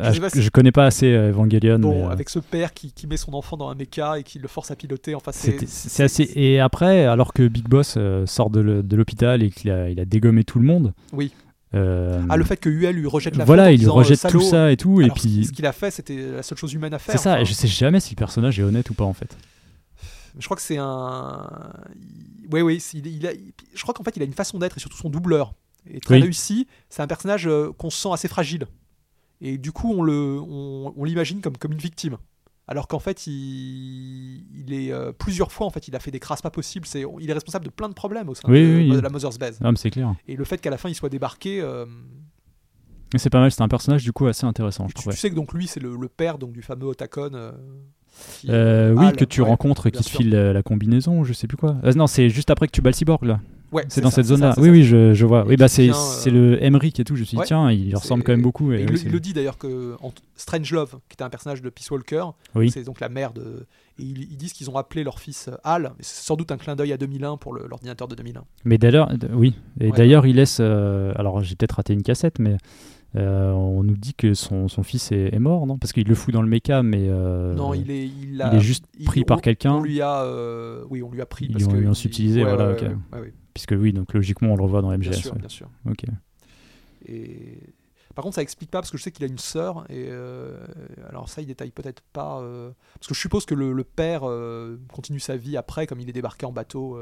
euh, 0.00 0.12
je, 0.12 0.20
si- 0.28 0.42
je 0.42 0.50
connais 0.50 0.72
pas 0.72 0.86
assez 0.86 1.06
Evangelion. 1.06 1.78
Bon, 1.78 2.06
mais, 2.06 2.12
avec 2.12 2.28
ce 2.28 2.38
père 2.38 2.72
qui, 2.74 2.92
qui 2.92 3.06
met 3.06 3.16
son 3.16 3.34
enfant 3.34 3.56
dans 3.56 3.68
un 3.68 3.74
mecha 3.74 4.18
et 4.18 4.22
qui 4.22 4.38
le 4.38 4.48
force 4.48 4.70
à 4.70 4.76
piloter. 4.76 5.14
Enfin, 5.14 5.32
c'est 5.32 6.02
assez. 6.02 6.30
Et 6.36 6.60
après, 6.60 7.06
alors 7.06 7.32
que 7.32 7.46
Big 7.48 7.68
Boss 7.68 7.94
euh, 7.96 8.24
sort 8.26 8.50
de 8.50 8.82
de 8.82 8.96
l'hôpital 8.96 9.42
et 9.42 9.50
qu'il 9.50 9.70
a, 9.70 9.88
il 9.90 9.98
a 10.00 10.04
dégommé 10.04 10.44
tout 10.44 10.58
le 10.58 10.64
monde, 10.66 10.92
Oui. 11.12 11.32
Euh, 11.76 12.22
Ah, 12.28 12.36
le 12.36 12.44
fait 12.44 12.56
que 12.56 12.68
UL 12.68 12.90
lui 12.96 13.06
rejette 13.06 13.36
la 13.36 13.44
voilà, 13.44 13.70
il 13.72 13.78
disant, 13.78 13.94
rejette 13.94 14.24
euh, 14.24 14.28
tout 14.30 14.40
ça 14.40 14.72
et 14.72 14.76
tout, 14.76 15.00
et 15.00 15.10
puis 15.10 15.44
ce 15.44 15.52
qu'il 15.52 15.66
a 15.66 15.72
fait, 15.72 15.90
c'était 15.90 16.16
la 16.32 16.42
seule 16.42 16.58
chose 16.58 16.72
humaine 16.74 16.94
à 16.94 16.98
faire. 16.98 17.12
c'est 17.16 17.22
ça. 17.22 17.32
enfin. 17.34 17.40
Et 17.42 17.44
je 17.44 17.52
sais 17.52 17.68
jamais 17.68 18.00
si 18.00 18.10
le 18.14 18.16
personnage 18.16 18.58
est 18.58 18.62
honnête 18.62 18.88
ou 18.90 18.94
pas 18.94 19.04
en 19.04 19.12
fait. 19.12 19.36
Je 20.38 20.44
crois 20.44 20.56
que 20.56 20.62
c'est 20.62 20.76
un. 20.78 21.48
Oui, 22.52 22.60
oui. 22.60 22.80
c'est- 22.80 22.98
Il, 22.98 23.06
il 23.06 23.26
a- 23.26 23.32
Je 23.74 23.82
crois 23.82 23.94
qu'en 23.94 24.04
fait, 24.04 24.16
il 24.16 24.22
a 24.22 24.26
une 24.26 24.32
façon 24.34 24.58
d'être 24.58 24.76
et 24.76 24.80
surtout 24.80 24.96
son 24.98 25.08
doubleur 25.10 25.54
est 25.90 26.00
très 26.02 26.16
Oui. 26.16 26.22
réussi. 26.22 26.66
C'est 26.90 27.02
un 27.02 27.06
personnage 27.06 27.46
euh, 27.46 27.72
qu'on 27.78 27.90
sent 27.90 28.08
assez 28.12 28.28
fragile. 28.28 28.66
Et 29.40 29.58
du 29.58 29.72
coup, 29.72 29.92
on 29.92 30.02
le, 30.02 30.38
on, 30.40 30.92
on 30.96 31.04
l'imagine 31.04 31.40
comme, 31.40 31.56
comme 31.56 31.72
une 31.72 31.78
victime. 31.78 32.16
Alors 32.68 32.88
qu'en 32.88 32.98
fait, 32.98 33.26
il, 33.28 34.44
il 34.54 34.72
est 34.72 34.92
euh, 34.92 35.12
plusieurs 35.12 35.52
fois, 35.52 35.66
en 35.66 35.70
fait, 35.70 35.86
il 35.88 35.94
a 35.94 36.00
fait 36.00 36.10
des 36.10 36.18
crasses 36.18 36.42
pas 36.42 36.50
possibles. 36.50 36.84
C'est, 36.86 37.04
il 37.20 37.30
est 37.30 37.32
responsable 37.32 37.64
de 37.64 37.70
plein 37.70 37.88
de 37.88 37.94
problèmes 37.94 38.28
au 38.28 38.34
sein 38.34 38.48
Oui, 38.48 38.60
de, 38.62 38.76
oui, 38.76 38.90
de 38.90 38.98
la 39.00 39.08
Mother's 39.08 39.38
Base. 39.38 39.58
Ah, 39.62 39.70
c'est 39.76 39.90
clair. 39.90 40.14
Et 40.26 40.34
le 40.34 40.44
fait 40.44 40.58
qu'à 40.58 40.70
la 40.70 40.76
fin, 40.76 40.88
il 40.88 40.94
soit 40.96 41.08
débarqué. 41.08 41.60
euh, 41.60 41.86
C'est 43.16 43.30
pas 43.30 43.38
mal. 43.40 43.52
C'est 43.52 43.62
un 43.62 43.68
personnage 43.68 44.02
du 44.02 44.12
coup 44.12 44.26
assez 44.26 44.46
intéressant, 44.46 44.88
je 44.88 44.94
tu, 44.94 45.00
trouve. 45.02 45.12
tu 45.12 45.18
sais 45.18 45.30
que 45.30 45.36
donc 45.36 45.52
lui, 45.52 45.66
c'est 45.68 45.78
le, 45.80 45.96
le 45.96 46.08
père 46.08 46.38
donc 46.38 46.52
du 46.52 46.62
fameux 46.62 46.86
Otacon. 46.86 47.30
euh, 47.34 47.52
qui- 48.40 48.48
oui, 48.48 48.52
Hal, 49.06 49.14
que 49.16 49.24
tu 49.24 49.42
ouais, 49.42 49.46
rencontres 49.48 49.86
et 49.86 49.90
qui 49.92 50.02
te 50.02 50.08
file 50.10 50.30
la 50.30 50.62
combinaison, 50.62 51.22
je 51.22 51.32
sais 51.32 51.46
plus 51.46 51.56
quoi. 51.56 51.76
Non, 51.94 52.06
c'est 52.08 52.30
juste 52.30 52.50
après 52.50 52.66
que 52.66 52.72
tu 52.72 52.80
bats 52.80 52.90
le 52.90 52.94
cyborg 52.96 53.24
là. 53.26 53.40
Ouais, 53.72 53.84
C'est 53.88 54.00
dans 54.00 54.10
ça, 54.10 54.16
cette 54.16 54.26
zone-là. 54.26 54.54
Oui, 54.58 54.70
oui, 54.70 54.84
je, 54.84 55.12
je 55.12 55.26
vois. 55.26 55.42
Et 55.44 55.48
Oui, 55.48 55.56
bah 55.56 55.68
c'est 55.68 55.90
euh, 55.90 56.30
le 56.30 56.62
Emmerich 56.62 57.00
et 57.00 57.04
tout. 57.04 57.16
Je 57.16 57.20
me 57.20 57.24
suis 57.26 57.34
dit, 57.36 57.40
Ouais. 57.40 57.46
tiens, 57.46 57.70
il 57.70 57.94
ressemble 57.96 58.22
quand 58.22 58.32
même 58.32 58.42
beaucoup. 58.42 58.72
Et 58.72 58.76
Et 58.76 58.82
il, 58.84 59.10
le- 59.12 59.20
dit 59.20 59.32
d'ailleurs 59.32 59.58
que 59.58 59.96
en 60.02 60.12
Strange 60.36 60.70
Love, 60.72 60.98
qui 61.08 61.14
était 61.14 61.24
un 61.24 61.30
personnage 61.30 61.62
de 61.62 61.68
Peace 61.70 61.90
Walker, 61.90 62.24
Oui. 62.54 62.70
c'est 62.70 62.84
donc 62.84 63.00
la 63.00 63.08
mère 63.08 63.32
de. 63.32 63.66
Et 63.98 64.02
ils, 64.02 64.22
ils 64.30 64.36
disent 64.36 64.52
qu'ils 64.52 64.70
ont 64.70 64.76
appelé 64.76 65.02
leur 65.04 65.18
fils 65.18 65.48
euh, 65.48 65.56
Hal. 65.64 65.92
C'est 66.00 66.24
sans 66.24 66.36
doute 66.36 66.52
un 66.52 66.58
clin 66.58 66.76
d'œil 66.76 66.92
à 66.92 66.96
2001 66.96 67.38
pour 67.38 67.54
l'ordinateur 67.54 68.06
de 68.08 68.14
2001. 68.14 68.44
Mais 68.64 68.78
d'ailleurs, 68.78 69.10
oui. 69.32 69.54
Et 69.80 69.86
Ouais. 69.90 69.96
d'ailleurs, 69.96 70.26
il 70.26 70.36
laisse. 70.36 70.58
euh, 70.60 71.12
alors, 71.16 71.42
j'ai 71.42 71.56
peut-être 71.56 71.72
raté 71.76 71.92
une 71.94 72.02
cassette, 72.02 72.38
mais 72.38 72.56
euh, 73.16 73.50
on 73.50 73.82
nous 73.82 73.96
dit 73.96 74.14
que 74.14 74.34
son, 74.34 74.68
son 74.68 74.82
fils 74.82 75.10
est, 75.10 75.34
est 75.34 75.38
mort, 75.38 75.66
non? 75.66 75.78
Parce 75.78 75.92
qu'il 75.92 76.06
le 76.06 76.14
fout 76.14 76.32
dans 76.34 76.42
le 76.42 76.48
méca, 76.48 76.82
mais. 76.82 77.06
euh, 77.08 77.54
non, 77.54 77.72
il 77.74 77.90
est, 77.90 78.06
il, 78.06 78.40
a- 78.42 78.52
il 78.52 78.58
est 78.58 78.60
juste 78.60 78.84
pris 79.06 79.24
par 79.24 79.40
quelqu'un. 79.40 79.72
On 79.74 79.82
lui 79.82 80.00
a, 80.02 80.22
euh, 80.24 80.84
oui, 80.90 81.02
on 81.02 81.10
lui 81.10 81.20
a 81.22 81.26
pris 81.26 81.46
Ils 81.46 81.52
parce 81.52 81.64
l'ont- 81.64 81.72
que 81.72 81.76
ils 81.78 81.82
l'ont 81.84 81.92
il- 81.92 81.96
subtilisé, 81.96 82.44
ouais, 82.44 82.48
voilà, 82.54 82.68
ouais, 82.72 82.74
ok. 82.74 82.82
ouais, 82.82 82.88
ouais, 83.14 83.20
ouais. 83.20 83.32
Puisque 83.56 83.74
oui, 83.80 83.92
donc 83.92 84.12
logiquement, 84.14 84.52
on 84.52 84.56
le 84.56 84.62
revoit 84.62 84.82
dans 84.82 84.88
Bien 84.96 85.10
MGS. 85.10 85.16
sûr, 85.22 85.32
ouais. 85.32 85.38
bien 85.40 85.48
sûr. 85.48 85.68
Ok. 85.88 86.04
Et 87.08 87.58
par 88.14 88.22
contre, 88.22 88.36
ça 88.36 88.42
explique 88.42 88.70
pas 88.70 88.80
parce 88.80 88.90
que 88.90 88.98
je 88.98 89.02
sais 89.02 89.10
qu'il 89.12 89.24
a 89.24 89.28
une 89.28 89.38
sœur 89.38 89.84
et 89.90 90.06
euh, 90.08 90.58
alors 91.10 91.28
ça, 91.28 91.42
il 91.42 91.46
détaille 91.46 91.70
peut-être 91.70 92.02
pas 92.12 92.40
euh, 92.40 92.70
parce 92.94 93.06
que 93.08 93.14
je 93.14 93.20
suppose 93.20 93.44
que 93.46 93.54
le, 93.54 93.72
le 93.72 93.84
père 93.84 94.22
euh, 94.24 94.78
continue 94.92 95.20
sa 95.20 95.36
vie 95.36 95.56
après, 95.56 95.86
comme 95.86 96.00
il 96.00 96.08
est 96.08 96.12
débarqué 96.12 96.46
en 96.46 96.52
bateau, 96.52 96.98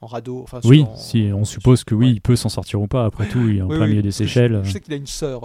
en 0.00 0.06
radeau. 0.06 0.42
Enfin, 0.42 0.60
Oui, 0.64 0.78
sur- 0.80 0.90
en- 0.90 0.96
si 0.96 1.30
on 1.34 1.44
suppose 1.44 1.84
que 1.84 1.94
oui, 1.94 2.06
ouais. 2.06 2.12
il 2.12 2.20
peut 2.20 2.36
s'en 2.36 2.48
sortir 2.48 2.80
ou 2.80 2.86
pas. 2.86 3.04
Après 3.06 3.28
tout, 3.28 3.48
il 3.48 3.58
est 3.58 3.62
en 3.62 3.68
Oui, 3.68 3.76
plein 3.76 3.84
oui, 3.84 3.90
milieu 3.90 4.02
des 4.02 4.10
je- 4.10 4.16
Seychelles. 4.16 4.60
Je, 4.64 4.70
sais 4.70 4.80
qu'il 4.80 4.92
a 4.92 4.96
une 4.96 5.06
sœur, 5.06 5.42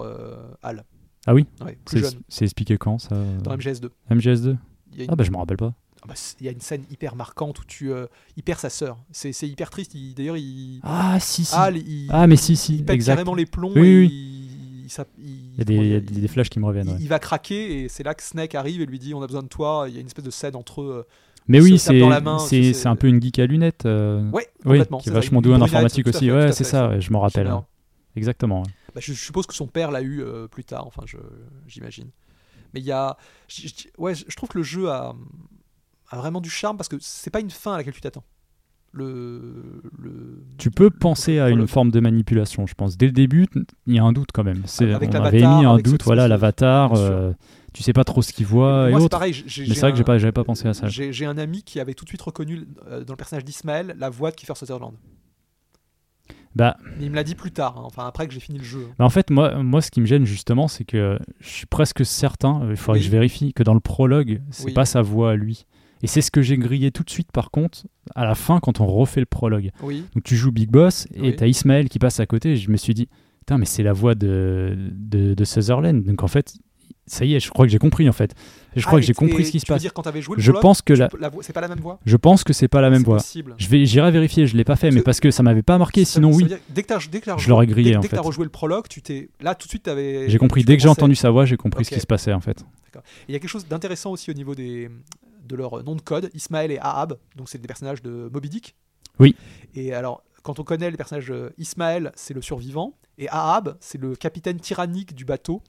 Al. 0.62 0.84
Ah 1.26 1.34
oui 1.34 1.44
Ouais, 1.64 1.76
C'est 1.88 1.98
jeune, 1.98 2.20
c'est 2.28 2.44
expliqué 2.44 2.78
quand 2.78 2.98
ça 2.98 3.16
dans 3.42 3.56
MGS2. 3.56 3.88
MGS2 4.10 4.56
Il 4.92 4.98
y 4.98 5.00
a 5.00 5.04
une, 5.04 5.10
Ah 5.10 5.16
bah 5.16 5.24
je 5.24 5.30
me 5.32 5.36
rappelle 5.38 5.56
pas. 5.56 5.74
Ah 6.06 6.12
bah, 6.12 6.14
il 6.40 6.46
y 6.46 6.48
a 6.48 6.52
une 6.52 6.60
scène 6.60 6.84
hyper 6.90 7.16
marquante 7.16 7.58
où 7.60 7.64
tu, 7.64 7.92
euh, 7.92 8.06
il 8.36 8.42
perd 8.42 8.60
sa 8.60 8.70
sœur. 8.70 8.96
C'est 9.12 9.32
c'est 9.32 9.48
hyper 9.48 9.70
triste. 9.70 9.94
il- 9.94 10.14
D'ailleurs, 10.14 10.36
il, 10.36 10.80
Ah 10.82 11.18
si 11.20 11.44
si. 11.44 11.54
Il, 11.74 12.08
Ah 12.12 12.26
mais 12.26 12.36
si 12.36 12.56
si, 12.56 12.76
il 12.76 12.84
pète 12.84 13.04
carrément 13.04 13.34
les 13.34 13.46
plombs. 13.46 13.72
Oui, 13.74 13.88
et 13.88 13.98
oui. 13.98 14.42
Il, 15.18 15.58
y 15.58 15.60
a 15.60 15.64
des, 15.64 15.74
comment 15.74 15.82
il 15.86 15.90
y 15.90 15.94
a 15.94 16.00
dire, 16.00 16.10
des- 16.12 16.20
des 16.20 16.28
flashs 16.28 16.48
qui 16.48 16.60
me 16.60 16.66
reviennent. 16.66 16.86
il, 16.86 16.92
ouais. 16.92 16.98
il 17.00 17.08
va 17.08 17.18
craquer 17.18 17.82
et 17.82 17.88
c'est 17.88 18.04
là 18.04 18.14
que 18.14 18.22
Snake 18.22 18.54
arrive 18.54 18.80
et 18.80 18.86
lui 18.86 18.98
dit 19.00 19.14
on 19.14 19.22
a 19.22 19.26
besoin 19.26 19.42
de 19.42 19.48
toi. 19.48 19.86
Il 19.88 19.94
y 19.94 19.98
a 19.98 20.00
une 20.00 20.06
espèce 20.06 20.24
de 20.24 20.30
scène 20.30 20.54
entre 20.54 20.80
eux. 20.82 21.04
euh, 21.06 21.12
Mais 21.48 21.60
oui, 21.60 21.78
c'est 21.78 21.98
dans 21.98 22.08
la 22.08 22.20
main, 22.20 22.38
c'est 22.38 22.62
c'est- 22.62 22.72
c'est 22.72 22.88
un 22.88 22.94
peu 22.96 23.08
une 23.08 23.20
geek 23.20 23.38
à 23.40 23.46
lunettes. 23.46 23.84
euh, 23.86 24.30
Ouais, 24.30 24.46
oui, 24.64 24.80
qui 25.00 25.08
est 25.08 25.12
vachement 25.12 25.40
doué 25.42 25.54
en 25.54 25.60
informatique 25.62 26.06
aussi. 26.06 26.26
fait, 26.26 26.32
Ouais, 26.32 26.52
c'est 26.52 26.58
fait, 26.64 26.70
ça, 26.70 26.88
ouais, 26.88 27.00
je 27.00 27.12
me 27.12 27.16
rappelle. 27.18 27.52
Exactement. 28.14 28.62
Bah, 28.94 29.00
je 29.02 29.12
suppose 29.12 29.46
que 29.46 29.54
son 29.54 29.66
père 29.66 29.90
l'a 29.90 30.00
eu 30.02 30.22
euh, 30.22 30.46
plus 30.48 30.64
tard, 30.64 30.86
enfin, 30.86 31.02
je- 31.04 31.16
j'imagine. 31.66 32.08
Mais 32.72 32.80
il 32.80 32.86
y 32.86 32.92
a. 32.92 33.16
je- 33.48 33.68
je- 33.68 33.88
ouais, 33.98 34.14
je 34.14 34.34
trouve 34.36 34.48
que 34.48 34.58
le 34.58 34.64
jeu 34.64 34.88
a, 34.90 35.14
a 36.10 36.16
vraiment 36.16 36.40
du 36.40 36.50
charme 36.50 36.76
parce 36.76 36.88
que 36.88 36.96
c'est 37.00 37.30
pas 37.30 37.40
une 37.40 37.50
fin 37.50 37.74
à 37.74 37.76
laquelle 37.78 37.94
tu 37.94 38.00
t'attends. 38.00 38.24
Le, 38.92 39.82
le. 39.98 40.42
Tu 40.56 40.70
peux 40.70 40.88
penser 40.88 41.36
le 41.36 41.42
à 41.42 41.50
une 41.50 41.66
forme 41.66 41.90
de 41.90 42.00
manipulation, 42.00 42.66
je 42.66 42.74
pense. 42.74 42.96
Dès 42.96 43.06
le 43.06 43.12
début, 43.12 43.46
il 43.86 43.94
y 43.94 43.98
a 43.98 44.04
un 44.04 44.12
doute 44.12 44.30
quand 44.32 44.44
même. 44.44 44.62
C'est- 44.64 44.94
on 44.94 45.22
avait 45.22 45.38
mis 45.38 45.44
un 45.66 45.76
doute, 45.78 46.02
voilà, 46.04 46.28
l'avatar. 46.28 46.94
Euh, 46.94 47.32
tu 47.74 47.82
sais 47.82 47.92
pas 47.92 48.04
trop 48.04 48.22
ce 48.22 48.32
qu'il 48.32 48.46
voit 48.46 48.88
et 48.88 48.92
Moi, 48.92 49.00
c'est 49.00 49.08
pareil. 49.10 49.34
j'ai- 49.46 49.66
Mais 49.66 49.74
c'est 49.74 49.80
vrai 49.80 49.92
que 49.92 49.98
j'ai 49.98 50.04
pas, 50.04 50.16
j'avais 50.16 50.32
pas 50.32 50.44
pensé 50.44 50.66
à 50.66 50.72
ça. 50.72 50.88
J'ai 50.88 51.12
j'ai 51.12 51.26
un 51.26 51.36
ami 51.36 51.62
qui 51.62 51.78
avait 51.78 51.92
tout 51.92 52.04
de 52.04 52.08
suite 52.08 52.22
reconnu 52.22 52.66
euh, 52.88 53.04
dans 53.04 53.12
le 53.12 53.16
personnage 53.18 53.44
d'Ismaël 53.44 53.94
la 53.98 54.08
voix 54.08 54.30
de 54.30 54.36
Kiefer 54.36 54.54
Sutherland. 54.54 54.94
Bah, 56.54 56.78
Mais 56.98 57.04
il 57.04 57.10
me 57.10 57.16
l'a 57.16 57.24
dit 57.24 57.34
plus 57.34 57.50
tard, 57.52 57.76
hein, 57.76 57.82
enfin 57.84 58.06
après 58.06 58.26
que 58.26 58.32
j'ai 58.32 58.40
fini 58.40 58.56
le 58.58 58.64
jeu. 58.64 58.86
bah, 58.98 59.04
en 59.04 59.10
fait, 59.10 59.28
moi, 59.28 59.62
moi, 59.62 59.82
ce 59.82 59.90
qui 59.90 60.00
me 60.00 60.06
gêne 60.06 60.24
justement, 60.24 60.68
c'est 60.68 60.84
que 60.84 61.18
je 61.40 61.48
suis 61.48 61.66
presque 61.66 62.06
certain, 62.06 62.62
euh, 62.62 62.70
il 62.70 62.76
faudrait 62.78 62.98
Oui. 62.98 63.00
que 63.00 63.06
je 63.06 63.10
vérifie, 63.10 63.52
que 63.52 63.62
dans 63.62 63.74
le 63.74 63.80
prologue, 63.80 64.40
c'est 64.50 64.64
Oui. 64.66 64.72
pas 64.72 64.86
sa 64.86 65.02
voix 65.02 65.32
à 65.32 65.34
lui. 65.36 65.66
Et 66.02 66.06
c'est 66.06 66.20
ce 66.20 66.30
que 66.30 66.42
j'ai 66.42 66.58
grillé 66.58 66.90
tout 66.90 67.02
de 67.02 67.10
suite, 67.10 67.32
par 67.32 67.50
contre, 67.50 67.86
à 68.14 68.24
la 68.24 68.34
fin, 68.34 68.60
quand 68.60 68.80
on 68.80 68.86
refait 68.86 69.20
le 69.20 69.26
prologue. 69.26 69.70
Oui. 69.82 70.04
Donc 70.14 70.24
tu 70.24 70.36
joues 70.36 70.52
Big 70.52 70.70
Boss 70.70 71.06
et 71.14 71.20
Oui. 71.20 71.36
t'as 71.36 71.46
Ismaël 71.46 71.88
qui 71.88 71.98
passe 71.98 72.20
à 72.20 72.26
côté. 72.26 72.52
Et 72.52 72.56
je 72.56 72.70
me 72.70 72.76
suis 72.76 72.92
dit, 72.94 73.08
putain, 73.40 73.56
mais 73.58 73.64
c'est 73.66 73.82
la 73.82 73.92
voix 73.92 74.14
de, 74.14 74.76
de, 74.92 75.34
de 75.34 75.44
Sutherland. 75.44 76.04
Donc 76.04 76.22
en 76.22 76.28
fait, 76.28 76.54
ça 77.06 77.24
y 77.24 77.34
est, 77.34 77.40
je 77.40 77.48
crois 77.50 77.64
que 77.66 77.72
j'ai 77.72 77.78
compris 77.78 78.08
en 78.08 78.12
fait. 78.12 78.34
Je 78.74 78.82
crois 78.84 78.98
Ah, 78.98 79.00
que 79.00 79.06
j'ai 79.06 79.14
compris 79.14 79.46
ce 79.46 79.52
qui 79.52 79.60
se 79.60 79.64
passe. 79.64 79.80
dire 79.80 79.94
quand 79.94 80.02
t'avais 80.02 80.20
joué 80.20 80.36
le 80.36 80.42
Je 80.42 80.50
prologue, 80.50 80.62
pense 80.62 80.82
que 80.82 80.92
la- 80.92 81.08
c'est 81.40 81.52
pas 81.54 81.60
la 81.62 81.68
même 81.68 81.78
voix? 81.80 81.98
Je 82.04 82.16
pense 82.16 82.44
que 82.44 82.52
c'est 82.52 82.68
pas 82.68 82.82
la 82.82 82.90
même 82.90 83.04
voix. 83.04 83.16
possible. 83.16 83.54
Je 83.56 83.68
vais, 83.68 83.86
j'irai 83.86 84.10
vérifier. 84.10 84.46
Je 84.46 84.54
l'ai 84.56 84.64
pas 84.64 84.76
fait, 84.76 84.90
mais 84.90 84.96
Parce 85.00 85.00
que- 85.00 85.04
parce 85.04 85.20
que 85.20 85.30
ça 85.30 85.42
m'avait 85.42 85.62
pas 85.62 85.78
marqué. 85.78 86.04
Sinon 86.04 86.30
oui, 86.34 86.44
dire 86.44 86.58
que 86.58 86.62
dès 86.74 86.82
que 86.82 86.88
t'as 86.88 86.98
dès 87.10 87.20
que 87.20 87.24
t'as 87.24 87.38
Je 87.38 87.48
l'aurais 87.48 87.66
grillé, 87.66 87.92
dès, 87.92 87.96
en 87.96 88.00
dès 88.00 88.08
que 88.08 88.14
t'as 88.16 88.20
fait. 88.20 88.26
rejoué 88.26 88.44
le 88.44 88.50
prologue, 88.50 88.86
tu 88.88 89.00
t'es 89.00 89.30
là 89.40 89.54
tout 89.54 89.66
de 89.66 89.70
suite 89.70 89.84
t'avais. 89.84 90.28
j'ai 90.28 90.36
compris. 90.36 90.60
tu 90.60 90.66
Dès 90.66 90.76
que 90.76 90.82
j'ai 90.82 90.88
entendu 90.90 91.14
sa 91.14 91.30
voix, 91.30 91.46
j'ai 91.46 91.56
compris 91.56 91.84
ce 91.86 91.90
qui 91.90 92.00
se 92.00 92.06
passait 92.06 92.34
en 92.34 92.40
fait. 92.40 92.62
Il 93.28 93.32
y 93.32 93.36
a 93.36 93.38
quelque 93.38 93.48
chose 93.50 93.66
d'intéressant 93.68 94.10
aussi 94.10 94.30
au 94.30 94.34
niveau 94.34 94.54
des 94.54 94.90
de 95.46 95.56
leur 95.56 95.82
nom 95.84 95.94
de 95.94 96.00
code, 96.02 96.30
Ismaël 96.34 96.70
et 96.70 96.78
Ahab, 96.78 97.18
donc 97.36 97.48
c'est 97.48 97.58
des 97.58 97.66
personnages 97.68 98.02
de 98.02 98.28
Moby 98.32 98.48
Dick. 98.48 98.74
Oui. 99.18 99.34
Et 99.74 99.94
alors 99.94 100.22
quand 100.42 100.58
on 100.60 100.64
connaît 100.64 100.90
les 100.90 100.96
personnages 100.96 101.30
euh, 101.30 101.50
Ismaël, 101.58 102.12
c'est 102.14 102.34
le 102.34 102.42
survivant 102.42 102.96
et 103.18 103.28
Ahab, 103.30 103.76
c'est 103.80 103.98
le 104.00 104.14
capitaine 104.14 104.60
tyrannique 104.60 105.14
du 105.14 105.24
bateau. 105.24 105.62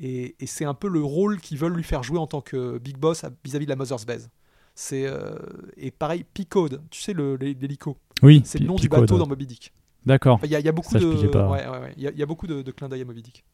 Et, 0.00 0.34
et 0.40 0.46
c'est 0.46 0.64
un 0.64 0.74
peu 0.74 0.88
le 0.88 1.00
rôle 1.02 1.40
qu'ils 1.40 1.56
veulent 1.56 1.72
lui 1.76 1.84
faire 1.84 2.02
jouer 2.02 2.18
en 2.18 2.26
tant 2.26 2.40
que 2.40 2.78
Big 2.78 2.96
Boss 2.98 3.24
vis-à-vis 3.44 3.64
de 3.66 3.70
la 3.70 3.76
Mother's 3.76 4.04
Base. 4.04 4.28
C'est 4.74 5.06
euh, 5.06 5.36
et 5.76 5.92
pareil 5.92 6.24
Picode, 6.34 6.82
tu 6.90 7.00
sais 7.00 7.14
l'hélico, 7.14 7.96
Oui. 8.22 8.42
c'est 8.44 8.58
le 8.58 8.66
nom 8.66 8.74
du 8.74 8.88
bateau 8.88 9.18
dans 9.18 9.26
Moby 9.28 9.46
Dick. 9.46 9.72
D'accord. 10.04 10.34
Enfin, 10.34 10.46
Il 10.46 10.52
y, 10.52 10.56
a- 10.56 10.60
il 10.60 10.66
y 10.66 10.68
a 10.68 10.72
beaucoup 10.72 10.92
Ça, 10.92 10.98
de, 10.98 11.26
pas. 11.28 11.48
ouais, 11.48 11.64
ouais, 11.66 11.78
ouais. 11.78 11.94
Il 11.96 12.02
y 12.02 12.08
a- 12.08 12.10
il 12.10 12.18
y 12.18 12.22
a 12.22 12.26
beaucoup 12.26 12.46
de, 12.48 12.60
de 12.60 12.70
clins 12.72 12.88
d'œil 12.88 13.02
à 13.02 13.04
Moby 13.04 13.22
Dick. 13.22 13.44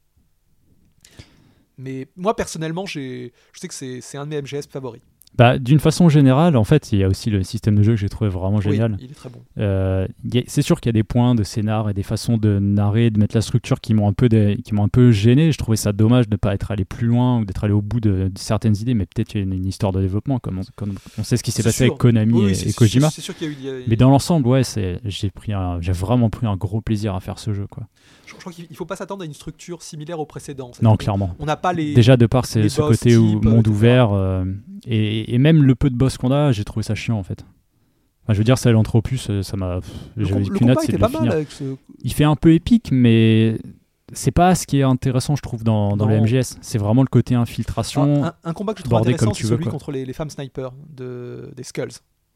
Mais 1.78 2.08
moi 2.16 2.34
personnellement, 2.36 2.86
j'ai, 2.86 3.32
je 3.52 3.60
sais 3.60 3.68
que 3.68 3.74
c'est, 3.74 4.00
c'est 4.00 4.18
un 4.18 4.24
de 4.26 4.30
mes 4.30 4.40
MGS 4.42 4.66
favoris. 4.68 5.02
Bah, 5.38 5.58
d'une 5.58 5.78
façon 5.78 6.08
générale, 6.10 6.54
en 6.56 6.64
fait, 6.64 6.92
il 6.92 6.98
y 6.98 7.04
a 7.04 7.08
aussi 7.08 7.30
le 7.30 7.42
système 7.44 7.76
de 7.76 7.82
jeu 7.82 7.92
que 7.92 7.98
j'ai 7.98 8.08
trouvé 8.10 8.28
vraiment 8.28 8.60
génial. 8.60 8.92
Oui, 8.92 8.98
il 9.06 9.10
est 9.10 9.14
très 9.14 9.30
bon. 9.30 9.38
Euh, 9.58 10.06
c'est 10.46 10.60
sûr 10.60 10.80
qu'il 10.80 10.88
y 10.88 10.90
a 10.90 10.92
des 10.92 11.02
points 11.04 11.34
de 11.34 11.44
scénar 11.44 11.88
et 11.88 11.94
des 11.94 12.02
façons 12.02 12.36
de 12.36 12.58
narrer, 12.58 13.10
de 13.10 13.18
mettre 13.18 13.34
la 13.34 13.40
structure 13.40 13.80
qui 13.80 13.94
m'ont 13.94 14.06
un 14.08 14.12
peu, 14.12 14.28
dé- 14.28 14.58
qui 14.62 14.74
m'ont 14.74 14.82
un 14.84 14.88
peu 14.88 15.12
gêné. 15.12 15.50
Je 15.52 15.56
trouvais 15.56 15.76
ça 15.78 15.92
dommage 15.92 16.28
de 16.28 16.34
ne 16.34 16.36
pas 16.36 16.52
être 16.52 16.70
allé 16.72 16.84
plus 16.84 17.06
loin 17.06 17.38
ou 17.40 17.44
d'être 17.46 17.64
allé 17.64 17.72
au 17.72 17.80
bout 17.80 18.00
de, 18.00 18.28
de 18.28 18.38
certaines 18.38 18.76
idées, 18.76 18.92
mais 18.92 19.06
peut-être 19.06 19.28
qu'il 19.28 19.40
y 19.40 19.42
a 19.42 19.46
une, 19.46 19.54
une 19.54 19.66
histoire 19.66 19.92
de 19.92 20.00
développement, 20.02 20.38
comme 20.40 20.58
on, 20.58 20.62
comme 20.76 20.94
on 21.18 21.22
sait 21.24 21.38
ce 21.38 21.42
qui 21.42 21.52
s'est 21.52 21.62
passé 21.62 21.84
sûr. 21.84 21.92
avec 21.92 21.98
Konami 21.98 22.32
Oui, 22.34 22.62
et, 22.66 22.72
Kojima. 22.74 23.08
C'est, 23.08 23.16
c'est 23.16 23.22
sûr 23.22 23.34
qu'il 23.36 23.46
y 23.46 23.50
a 23.50 23.52
eu. 23.52 23.56
il 23.60 23.64
y 23.66 23.70
a- 23.70 23.86
Mais 23.86 23.96
dans 23.96 24.10
l'ensemble, 24.10 24.46
ouais, 24.48 24.62
j'ai 25.04 25.30
pris, 25.30 25.52
un- 25.54 25.80
j'ai 25.80 25.92
vraiment 25.92 26.28
pris 26.28 26.46
un 26.46 26.56
gros 26.56 26.80
plaisir 26.82 27.14
à 27.14 27.20
faire 27.20 27.38
ce 27.38 27.54
jeu, 27.54 27.66
quoi. 27.66 27.84
je, 28.26 28.32
je 28.32 28.36
crois 28.36 28.52
qu'il 28.52 28.66
il 28.70 28.76
faut 28.76 28.84
pas 28.84 28.96
s'attendre 28.96 29.22
à 29.22 29.26
une 29.26 29.32
structure 29.34 29.82
similaire 29.82 30.20
au 30.20 30.26
précédent. 30.26 30.70
Non, 30.82 30.96
clairement. 30.96 31.34
On 31.38 31.46
n'a 31.46 31.56
pas 31.56 31.72
les. 31.72 31.94
Déjà 31.94 32.16
de 32.18 32.26
par 32.26 32.44
ce, 32.44 32.78
côté 32.80 33.16
où, 33.16 33.40
monde 33.40 33.66
ouvert 33.68 34.10
euh, 34.12 34.44
et, 34.86 35.19
et 35.28 35.38
même 35.38 35.62
le 35.62 35.74
peu 35.74 35.90
de 35.90 35.96
boss 35.96 36.16
qu'on 36.18 36.30
a, 36.30 36.52
j'ai 36.52 36.64
trouvé 36.64 36.82
ça 36.82 36.94
chiant 36.94 37.18
en 37.18 37.22
fait. 37.22 37.44
Enfin, 38.24 38.34
je 38.34 38.38
veux 38.38 38.44
dire, 38.44 38.58
ça 38.58 38.70
l'anthropus, 38.70 39.28
euh, 39.30 39.42
ça 39.42 39.56
m'a. 39.56 39.80
J'avais 40.16 40.42
qu'une 40.44 40.58
combat 40.58 40.74
c'est 40.80 40.92
de 40.92 40.98
pas 40.98 41.06
le 41.08 41.12
mal 41.12 41.20
finir. 41.22 41.32
avec 41.32 41.50
ce. 41.50 41.64
Il 42.02 42.12
fait 42.12 42.24
un 42.24 42.36
peu 42.36 42.52
épique, 42.54 42.90
mais 42.92 43.58
c'est 44.12 44.30
pas 44.30 44.54
ce 44.54 44.66
qui 44.66 44.78
est 44.78 44.82
intéressant, 44.82 45.36
je 45.36 45.42
trouve, 45.42 45.64
dans, 45.64 45.96
dans 45.96 46.06
le. 46.06 46.20
MGS. 46.20 46.58
C'est 46.60 46.78
vraiment 46.78 47.02
le 47.02 47.08
côté 47.08 47.34
infiltration. 47.34 48.24
un, 48.26 48.32
un 48.44 48.52
combat 48.52 48.74
que 48.74 48.80
je 48.80 48.84
trouve 48.84 48.98
intéressant, 48.98 49.32
c'est 49.34 49.46
celui 49.46 49.64
quoi. 49.64 49.72
contre 49.72 49.90
les, 49.92 50.04
les 50.04 50.12
femmes 50.12 50.30
snipers 50.30 50.72
de, 50.94 51.50
des 51.56 51.62
Skulls. 51.62 51.90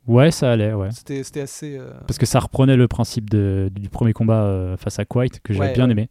Ouais, 0.06 0.30
ça 0.30 0.52
allait, 0.52 0.74
ouais. 0.74 0.90
C'était, 0.92 1.40
assez. 1.40 1.78
euh, 1.78 1.90
Parce 2.06 2.18
que 2.18 2.26
ça 2.26 2.38
reprenait 2.38 2.76
le 2.76 2.88
principe 2.88 3.30
de- 3.30 3.70
du 3.74 3.88
premier 3.88 4.12
combat 4.12 4.42
euh, 4.42 4.76
face 4.76 4.98
à 4.98 5.06
Quite, 5.06 5.40
que 5.40 5.54
j'avais 5.54 5.68
Ouais, 5.68 5.72
bien 5.74 5.88
aimé. 5.88 6.10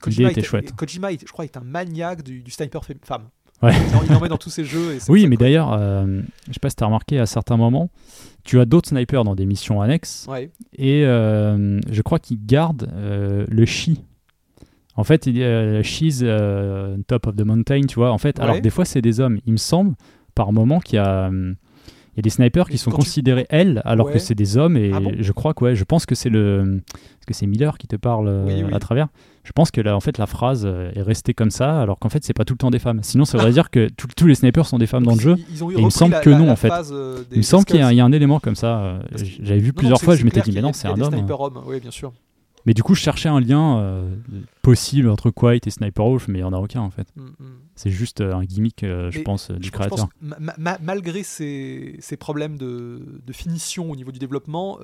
Kojima 0.00 0.30
était 0.30 0.40
était- 0.40 0.48
chouette. 0.48 0.72
Kojima, 0.76 1.08
je 1.12 1.32
crois, 1.32 1.44
est 1.44 1.56
un 1.56 1.64
maniaque 1.64 2.22
du, 2.22 2.42
du 2.42 2.50
sniper 2.52 2.84
fem- 2.84 2.98
femme. 3.02 3.24
Ouais. 3.62 3.72
Il 4.08 4.14
en- 4.14 4.20
met 4.20 4.28
dans 4.28 4.36
tous 4.36 4.50
ses 4.50 4.64
jeux. 4.64 4.94
et 4.94 4.98
Oui, 5.08 5.26
mais 5.26 5.36
d'ailleurs, 5.36 5.72
euh, 5.72 6.20
je 6.48 6.52
sais 6.52 6.60
pas 6.60 6.68
si 6.70 6.76
t'as 6.76 6.86
remarqué, 6.86 7.18
à 7.18 7.24
certains 7.26 7.56
moments, 7.56 7.88
tu 8.44 8.60
as 8.60 8.66
d'autres 8.66 8.88
snipers 8.90 9.24
dans 9.24 9.34
des 9.34 9.46
missions 9.46 9.80
annexes. 9.80 10.26
Ouais. 10.28 10.50
et 10.76 11.04
euh, 11.06 11.80
je 11.90 12.02
crois 12.02 12.18
qu'il 12.18 12.44
garde 12.44 12.90
euh, 12.94 13.46
le 13.48 13.64
chi. 13.64 14.02
En 14.96 15.02
fait, 15.04 15.26
il 15.26 15.40
euh, 15.42 15.82
she's 15.82 16.20
euh, 16.22 16.96
top 17.06 17.26
of 17.26 17.36
the 17.36 17.40
mountain, 17.42 17.82
tu 17.88 17.94
vois. 17.96 18.12
En 18.12 18.18
fait, 18.18 18.38
alors 18.38 18.60
des 18.60 18.70
fois 18.70 18.84
c'est 18.84 19.02
des 19.02 19.18
hommes. 19.20 19.38
Il 19.46 19.52
me 19.52 19.58
semble 19.58 19.94
par 20.34 20.52
moment 20.52 20.78
qu'il 20.80 20.96
y 20.96 20.98
a, 20.98 21.30
Il 21.32 22.18
y 22.18 22.20
a 22.20 22.22
des 22.22 22.30
snipers 22.30 22.68
qui 22.68 22.78
sont 22.78 22.90
quand 22.92 22.98
tu- 22.98 23.04
considérés 23.04 23.46
L 23.50 23.82
alors 23.84 24.06
Ouais. 24.06 24.12
que 24.12 24.18
c'est 24.20 24.36
des 24.36 24.56
hommes 24.56 24.76
et 24.76 24.92
Ah 24.94 25.00
bon? 25.00 25.12
je 25.18 25.32
crois 25.32 25.52
que 25.54 25.64
ouais, 25.64 25.74
je 25.74 25.82
pense 25.82 26.06
que 26.06 26.14
c'est 26.14 26.28
le 26.30 26.80
est-ce 26.86 27.26
que 27.26 27.34
c'est 27.34 27.46
Miller 27.46 27.76
qui 27.78 27.88
te 27.88 27.96
parle 27.96 28.28
Oui, 28.46 28.62
oui. 28.62 28.72
à 28.72 28.78
travers. 28.78 29.08
Je 29.44 29.52
pense 29.52 29.70
que 29.70 29.80
là 29.80 29.94
en 29.94 30.00
fait 30.00 30.16
la 30.18 30.26
phrase 30.26 30.62
euh, 30.64 30.90
est 30.94 31.02
restée 31.02 31.34
comme 31.34 31.50
ça 31.50 31.80
alors 31.80 31.98
qu'en 31.98 32.08
fait 32.08 32.24
c'est 32.24 32.32
pas 32.32 32.44
tout 32.46 32.54
le 32.54 32.58
temps 32.58 32.70
des 32.70 32.78
femmes. 32.78 33.00
Sinon 33.02 33.24
ça 33.26 33.36
voudrait 33.36 33.52
dire 33.52 33.70
que 33.70 33.88
tout- 33.90 34.08
tous 34.16 34.26
les 34.26 34.34
snipers 34.34 34.66
sont 34.66 34.78
des 34.78 34.86
femmes 34.86 35.04
dans 35.04 35.14
le 35.14 35.20
jeu. 35.20 35.36
Ils, 35.38 35.44
ils 35.56 35.64
ont 35.64 35.70
eu 35.70 35.74
Et 35.74 35.78
il 35.80 35.84
me 35.84 35.90
semble 35.90 36.12
la- 36.12 36.20
que 36.20 36.30
la- 36.30 36.38
non, 36.38 36.46
la 36.46 36.52
en 36.52 36.56
fait. 36.56 36.72
euh, 36.90 37.22
Il 37.30 37.38
me 37.38 37.42
semble 37.42 37.64
qu'il 37.66 37.76
y, 37.76 37.82
a- 37.82 37.92
y 37.92 38.00
un 38.00 38.10
élément 38.12 38.40
comme 38.40 38.54
ça. 38.56 38.78
euh, 38.80 39.02
J'avais 39.42 39.60
vu 39.60 39.68
Non, 39.68 39.74
plusieurs 39.74 40.00
fois, 40.00 40.16
je 40.16 40.24
m'étais 40.24 40.40
dit 40.40 40.52
mais 40.52 40.62
non 40.62 40.72
c'est 40.72 40.88
un 40.88 40.98
homme. 41.00 41.14
hein. 41.14 41.50
oui, 41.66 41.78
bien 41.80 41.90
sûr. 41.90 42.12
Mais 42.66 42.72
du 42.72 42.82
coup 42.82 42.94
je 42.94 43.00
cherchais 43.02 43.28
un 43.28 43.40
lien 43.40 43.78
euh, 43.80 44.08
possible 44.62 45.10
entre 45.10 45.28
Quiet 45.30 45.60
et 45.66 45.70
Sniper 45.70 46.06
Wolf 46.06 46.28
mais 46.28 46.38
il 46.38 46.42
y 46.42 46.44
en 46.44 46.54
a 46.54 46.58
aucun 46.58 46.80
en 46.80 46.88
fait. 46.88 47.06
Mm, 47.14 47.24
mm. 47.24 47.34
C'est 47.74 47.90
juste 47.90 48.22
euh, 48.22 48.32
un 48.34 48.44
gimmick 48.44 48.82
euh, 48.82 49.10
je 49.10 49.20
pense 49.20 49.50
du 49.50 49.66
Je 49.66 49.70
créateur. 49.70 49.98
pense 49.98 50.06
que 50.08 50.14
ma- 50.22 50.36
ma- 50.40 50.54
ma- 50.58 50.78
malgré 50.82 51.22
ces, 51.22 51.96
ces 52.00 52.16
problèmes 52.16 52.56
de, 52.56 53.20
de 53.26 53.32
finition 53.34 53.90
au 53.90 53.96
niveau 53.96 54.12
du 54.12 54.18
développement, 54.18 54.78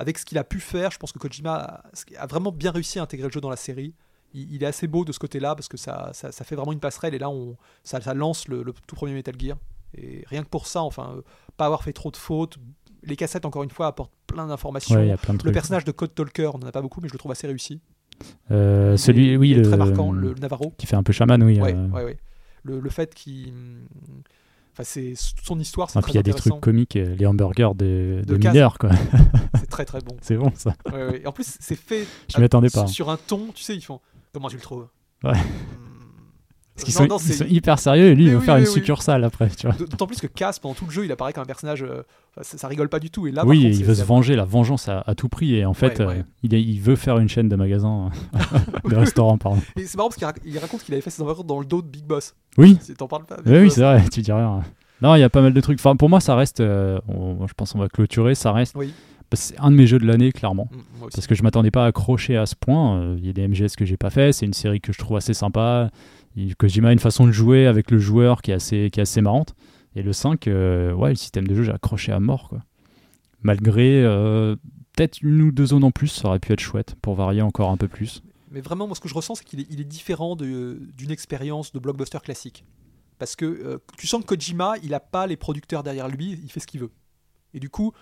avec 0.00 0.18
ce 0.18 0.24
qu'il 0.24 0.38
a 0.38 0.44
pu 0.44 0.60
faire, 0.60 0.90
je 0.90 0.98
pense 0.98 1.12
que 1.12 1.18
Kojima 1.18 1.82
a, 2.18 2.26
vraiment 2.26 2.52
bien 2.52 2.70
réussi 2.70 2.98
à 2.98 3.02
intégrer 3.02 3.28
le 3.28 3.32
jeu 3.32 3.40
dans 3.40 3.50
la 3.50 3.56
série. 3.56 3.92
Il, 4.32 4.52
il 4.54 4.62
est 4.62 4.66
assez 4.66 4.86
beau 4.88 5.04
de 5.04 5.12
ce 5.12 5.18
côté-là 5.18 5.54
parce 5.54 5.68
que 5.68 5.76
ça, 5.76 6.10
ça, 6.14 6.32
ça 6.32 6.44
fait 6.44 6.56
vraiment 6.56 6.72
une 6.72 6.80
passerelle 6.80 7.14
et 7.14 7.18
là 7.18 7.28
on, 7.28 7.56
ça, 7.84 8.00
ça 8.00 8.14
lance 8.14 8.48
le, 8.48 8.62
le 8.62 8.72
tout 8.86 8.96
premier 8.96 9.12
Metal 9.12 9.34
Gear. 9.38 9.56
Et 9.96 10.24
rien 10.26 10.42
que 10.42 10.48
pour 10.48 10.66
ça, 10.66 10.82
enfin, 10.82 11.14
euh, 11.16 11.22
pas 11.56 11.66
avoir 11.66 11.82
fait 11.82 11.92
trop 11.92 12.10
de 12.10 12.16
fautes. 12.16 12.56
Les 13.02 13.16
cassettes, 13.16 13.44
encore 13.44 13.62
une 13.62 13.70
fois, 13.70 13.88
apportent 13.88 14.12
plein 14.26 14.46
d'informations. 14.46 14.94
Ouais, 14.96 15.16
le 15.44 15.52
personnage 15.52 15.84
de 15.84 15.90
Code 15.92 16.14
Talker, 16.14 16.50
on 16.54 16.58
n'en 16.58 16.66
a 16.68 16.72
pas 16.72 16.82
beaucoup, 16.82 17.00
mais 17.00 17.08
je 17.08 17.12
le 17.14 17.18
trouve 17.18 17.32
assez 17.32 17.46
réussi. 17.46 17.80
Euh, 18.50 18.90
Il 18.90 18.94
est- 18.94 18.96
celui, 18.98 19.36
oui, 19.36 19.54
le, 19.54 19.62
très 19.62 19.76
marquant, 19.76 20.12
le 20.12 20.34
Navarro. 20.34 20.72
qui 20.78 20.86
fait 20.86 20.96
un 20.96 21.02
peu 21.02 21.12
chaman, 21.12 21.42
oui. 21.42 21.58
Ouais, 21.60 21.74
euh, 21.74 21.88
ouais. 22.04 22.16
Le, 22.62 22.78
le 22.78 22.90
fait 22.90 23.14
qu'il. 23.14 23.52
Enfin, 24.80 24.88
c'est 24.90 25.12
son 25.44 25.58
histoire, 25.58 25.90
c'est 25.90 25.98
ah, 25.98 26.02
très 26.02 26.10
puis 26.10 26.12
il 26.14 26.16
y 26.16 26.18
a 26.18 26.22
des 26.22 26.32
trucs 26.32 26.58
comiques, 26.60 26.96
euh, 26.96 27.14
les 27.16 27.26
hamburgers 27.26 27.72
de, 27.74 28.22
De 28.26 28.36
de. 28.36 28.48
Miller, 28.48 28.78
quoi. 28.78 28.90
C'est 29.58 29.68
très 29.68 29.84
très 29.84 30.00
bon. 30.00 30.16
c'est 30.22 30.36
bon 30.36 30.50
ça. 30.54 30.74
Ouais, 30.90 31.06
ouais. 31.06 31.20
Et 31.22 31.26
en 31.26 31.32
plus, 31.32 31.56
c'est 31.60 31.76
fait. 31.76 32.06
Je 32.28 32.46
pas. 32.46 32.68
Sur, 32.68 32.88
sur 32.88 33.10
un 33.10 33.16
ton, 33.18 33.48
tu 33.54 33.62
sais, 33.62 33.76
ils 33.76 33.82
font. 33.82 34.00
Comment 34.32 34.48
tu 34.48 34.56
le 34.56 34.62
trouves? 34.62 34.88
Ouais. 35.22 35.32
Parce 36.80 36.84
qu'ils 36.84 36.94
sont, 36.94 37.06
non, 37.06 37.18
ils 37.18 37.34
sont 37.34 37.44
hyper 37.48 37.78
sérieux 37.78 38.06
et 38.06 38.14
lui, 38.14 38.24
il 38.24 38.30
veut 38.30 38.38
oui, 38.38 38.44
faire 38.44 38.56
une 38.56 38.64
oui. 38.64 38.70
succursale 38.70 39.24
après, 39.24 39.48
tu 39.50 39.66
vois. 39.66 39.76
D'autant 39.76 40.06
plus 40.06 40.20
que 40.20 40.26
Cass, 40.26 40.58
pendant 40.58 40.74
tout 40.74 40.84
le 40.86 40.90
jeu, 40.90 41.04
il 41.04 41.12
apparaît 41.12 41.32
comme 41.32 41.42
un 41.42 41.46
personnage. 41.46 41.82
euh, 41.82 42.02
ça, 42.40 42.56
ça 42.58 42.68
rigole 42.68 42.88
pas 42.88 43.00
du 43.00 43.10
tout. 43.10 43.26
Et 43.26 43.32
là, 43.32 43.44
oui, 43.46 43.62
contre, 43.64 43.78
il 43.78 43.84
veut 43.84 43.94
se 43.94 44.02
venger, 44.04 44.36
la 44.36 44.44
vengeance 44.44 44.88
à, 44.88 45.02
à 45.06 45.14
tout 45.14 45.28
prix. 45.28 45.54
Et 45.56 45.64
en 45.66 45.74
fait, 45.74 45.98
Ouais, 46.00 46.06
euh, 46.06 46.22
il, 46.42 46.54
est- 46.54 46.62
il 46.62 46.80
veut 46.80 46.96
faire 46.96 47.18
une 47.18 47.28
chaîne 47.28 47.48
de 47.48 47.56
magasins, 47.56 48.10
euh, 48.34 48.38
de 48.88 48.96
restaurants, 48.96 49.36
pardon. 49.38 49.60
Et 49.76 49.84
c'est 49.86 49.96
marrant 49.96 50.08
parce 50.08 50.16
qu'il 50.18 50.26
rac- 50.26 50.40
il 50.44 50.58
raconte 50.58 50.82
qu'il 50.84 50.94
avait 50.94 51.00
fait 51.02 51.10
ses 51.10 51.22
aventures 51.22 51.44
dans 51.44 51.58
le 51.60 51.66
dos 51.66 51.82
de 51.82 51.88
Big 51.88 52.04
Boss. 52.04 52.34
Oui, 52.58 52.78
T'en 52.98 53.08
parles 53.08 53.24
pas 53.26 53.36
Big 53.36 53.52
oui, 53.52 53.70
c'est 53.70 53.82
vrai, 53.82 54.02
tu 54.12 54.22
dis 54.22 54.32
rien. 54.32 54.62
Non, 55.02 55.14
il 55.14 55.20
y 55.20 55.22
a 55.24 55.30
pas 55.30 55.40
mal 55.42 55.52
de 55.54 55.60
trucs. 55.60 55.78
Enfin, 55.80 55.96
pour 55.96 56.08
moi, 56.10 56.20
ça 56.20 56.34
reste. 56.36 56.60
euh, 56.60 56.98
on- 57.08 57.46
je 57.46 57.52
pense 57.54 57.72
qu'on 57.72 57.78
va 57.78 57.88
clôturer. 57.88 58.34
Ça 58.34 58.52
reste. 58.52 58.74
Oui. 58.76 58.92
C'est 59.32 59.56
un 59.60 59.70
de 59.70 59.76
mes 59.76 59.86
jeux 59.86 60.00
de 60.00 60.06
l'année, 60.06 60.32
clairement. 60.32 60.68
Aussi. 61.02 61.10
Parce 61.14 61.26
que 61.28 61.36
je 61.36 61.44
m'attendais 61.44 61.70
pas 61.70 61.84
à 61.84 61.86
accrocher 61.86 62.36
à 62.36 62.46
ce 62.46 62.56
point. 62.56 63.14
Il 63.16 63.24
y 63.24 63.30
a 63.30 63.32
des 63.32 63.46
MGS 63.46 63.76
que 63.78 63.84
j'ai 63.84 63.96
pas 63.96 64.10
fait. 64.10 64.32
C'est 64.32 64.44
une 64.44 64.52
série 64.54 64.80
que 64.80 64.92
je 64.92 64.98
trouve 64.98 65.16
assez 65.16 65.34
sympa. 65.34 65.88
Kojima 66.58 66.88
a 66.88 66.92
une 66.92 66.98
façon 66.98 67.26
de 67.26 67.32
jouer 67.32 67.66
avec 67.66 67.90
le 67.90 67.98
joueur 67.98 68.42
qui 68.42 68.50
est 68.50 68.54
assez, 68.54 68.90
qui 68.92 69.00
est 69.00 69.02
assez 69.02 69.20
marrante. 69.20 69.54
Et 69.96 70.02
le 70.02 70.12
5, 70.12 70.46
euh, 70.46 70.92
ouais, 70.92 71.10
le 71.10 71.14
système 71.16 71.46
de 71.46 71.54
jeu, 71.54 71.64
j'ai 71.64 71.72
accroché 71.72 72.12
à 72.12 72.20
mort. 72.20 72.48
Quoi. 72.48 72.60
Malgré 73.42 74.02
euh, 74.04 74.54
peut-être 74.94 75.20
une 75.22 75.42
ou 75.42 75.50
deux 75.52 75.66
zones 75.66 75.84
en 75.84 75.90
plus, 75.90 76.08
ça 76.08 76.28
aurait 76.28 76.38
pu 76.38 76.52
être 76.52 76.60
chouette 76.60 76.94
pour 77.02 77.14
varier 77.14 77.42
encore 77.42 77.70
un 77.70 77.76
peu 77.76 77.88
plus. 77.88 78.22
Mais 78.50 78.60
vraiment, 78.60 78.86
moi, 78.86 78.94
ce 78.96 79.00
que 79.00 79.08
je 79.08 79.14
ressens, 79.14 79.36
c'est 79.36 79.44
qu'il 79.44 79.60
est, 79.60 79.66
il 79.70 79.80
est 79.80 79.84
différent 79.84 80.36
d'une 80.36 81.10
expérience 81.10 81.72
de 81.72 81.78
blockbuster 81.78 82.18
classique. 82.22 82.64
Parce 83.18 83.36
que 83.36 83.44
euh, 83.44 83.78
tu 83.98 84.06
sens 84.06 84.22
que 84.22 84.26
Kojima, 84.34 84.74
il 84.82 84.90
n'a 84.90 85.00
pas 85.00 85.26
les 85.26 85.36
producteurs 85.36 85.82
derrière 85.82 86.08
lui, 86.08 86.38
il 86.42 86.50
fait 86.50 86.60
ce 86.60 86.66
qu'il 86.66 86.80
veut. 86.80 86.90
Et 87.52 87.60
du 87.60 87.68
coup, 87.68 87.92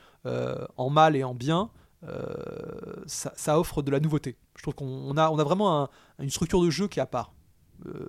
en 0.76 0.90
mal 0.90 1.16
et 1.16 1.24
en 1.24 1.34
bien, 1.34 1.70
ça, 3.06 3.58
offre 3.58 3.80
de 3.82 3.90
la 3.90 3.98
nouveauté. 4.00 4.36
Je 4.56 4.62
trouve 4.62 4.74
qu'on 4.74 4.86
on 4.86 5.16
a, 5.16 5.30
on 5.30 5.38
a 5.38 5.44
vraiment 5.44 5.82
un- 5.84 5.88
une 6.20 6.28
structure 6.30 6.60
de 6.62 6.68
jeu 6.70 6.86
qui 6.88 6.98
est 6.98 7.02
à 7.02 7.06
part. 7.06 7.32
Euh, 7.86 8.06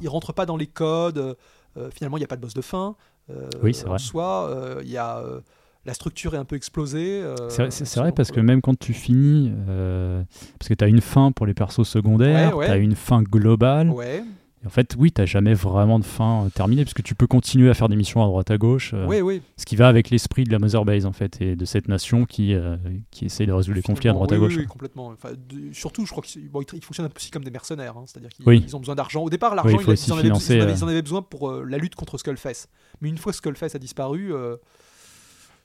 il, 0.00 0.08
rentre 0.08 0.32
pas 0.32 0.46
dans 0.46 0.56
les 0.56 0.66
codes. 0.66 1.36
euh, 1.76 1.90
finalement, 1.90 2.16
il 2.16 2.20
n'y 2.20 2.24
a 2.24 2.28
pas 2.28 2.36
de 2.36 2.40
boss 2.40 2.54
de 2.54 2.62
fin. 2.62 2.96
euh, 3.30 3.48
Oui, 3.62 3.74
c'est 3.74 3.86
en 3.86 3.90
vrai. 3.90 3.98
soi, 3.98 4.48
euh, 4.50 4.80
il 4.84 4.90
y 4.90 4.96
a, 4.98 5.18
euh, 5.18 5.40
la 5.84 5.94
structure 5.94 6.34
est 6.34 6.38
un 6.38 6.44
peu 6.44 6.56
explosée. 6.56 7.20
euh, 7.22 7.48
C'est 7.48 7.96
vrai- 7.96 8.12
parce 8.12 8.30
que 8.30 8.40
même 8.40 8.60
quand 8.60 8.78
tu 8.78 8.92
finis, 8.92 9.52
euh, 9.68 10.22
parce 10.58 10.68
que 10.68 10.74
tu 10.74 10.84
as 10.84 10.88
une 10.88 11.00
fin 11.00 11.32
pour 11.32 11.46
les 11.46 11.54
persos 11.54 11.84
secondaires, 11.88 12.50
Ouais, 12.56 12.58
ouais. 12.60 12.66
tu 12.66 12.72
as 12.72 12.76
une 12.76 12.94
fin 12.94 13.22
globale. 13.22 13.90
Ouais, 13.90 14.22
en 14.64 14.70
fait, 14.70 14.94
oui, 14.98 15.10
tu 15.12 15.26
jamais 15.26 15.54
vraiment 15.54 15.98
de 15.98 16.04
fin 16.04 16.44
euh, 16.44 16.48
terminée 16.50 16.84
parce 16.84 16.94
que 16.94 17.02
tu 17.02 17.14
peux 17.14 17.26
continuer 17.26 17.68
à 17.70 17.74
faire 17.74 17.88
des 17.88 17.96
missions 17.96 18.22
à 18.22 18.26
droite 18.26 18.50
à 18.50 18.58
gauche. 18.58 18.92
euh, 18.94 19.06
ouais, 19.06 19.20
ouais. 19.20 19.42
Ce 19.56 19.64
qui 19.66 19.74
va 19.76 19.88
avec 19.88 20.10
l'esprit 20.10 20.44
de 20.44 20.52
la 20.52 20.58
Mother 20.58 20.84
Base 20.84 21.04
en 21.06 21.12
fait 21.12 21.40
et 21.40 21.56
de 21.56 21.64
cette 21.64 21.88
nation 21.88 22.24
qui, 22.24 22.54
euh, 22.54 22.76
qui 23.10 23.24
essaie 23.24 23.46
de 23.46 23.52
résoudre 23.52 23.76
les 23.76 23.82
conflits 23.82 24.08
à 24.08 24.12
droite 24.12 24.30
à 24.32 24.34
oui, 24.36 24.40
gauche. 24.40 24.54
Oui, 24.54 24.60
oui, 24.62 24.66
complètement. 24.66 25.08
Enfin, 25.08 25.30
de- 25.32 25.72
surtout, 25.72 26.06
je 26.06 26.10
crois 26.12 26.22
qu'ils 26.22 26.48
bon, 26.48 26.62
ils- 26.62 26.84
fonctionnent 26.84 27.06
un 27.06 27.10
peu 27.10 27.16
aussi 27.18 27.30
comme 27.30 27.44
des 27.44 27.50
mercenaires. 27.50 27.96
hein. 27.96 28.04
C'est-à-dire 28.06 28.30
qu'ils 28.30 28.46
Oui. 28.48 28.62
ils 28.66 28.76
ont 28.76 28.80
besoin 28.80 28.94
d'argent. 28.94 29.22
Au 29.22 29.30
départ, 29.30 29.52
Oui, 29.52 29.56
l'argent, 29.56 29.78
il 29.78 29.82
ils, 29.82 30.12
en 30.12 30.14
avaient, 30.16 30.22
financer, 30.24 30.54
ils 30.54 30.60
en 30.60 30.62
avaient- 30.64 30.72
ils 30.74 30.84
en 30.84 30.88
avaient 30.88 31.02
besoin 31.02 31.22
pour 31.22 31.50
la 31.52 31.78
lutte 31.78 31.94
contre 31.94 32.16
Skullface. 32.18 32.68
Mais 33.00 33.08
une 33.08 33.18
fois 33.18 33.32
Skullface 33.32 33.74
a 33.74 33.78
disparu, 33.78 34.32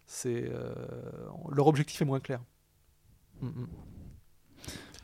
c'est 0.05 0.49
leur 1.51 1.67
objectif 1.67 2.01
est 2.01 2.05
moins 2.05 2.19
clair. 2.19 2.39
Mm, 3.41 3.47
mm. 3.47 3.67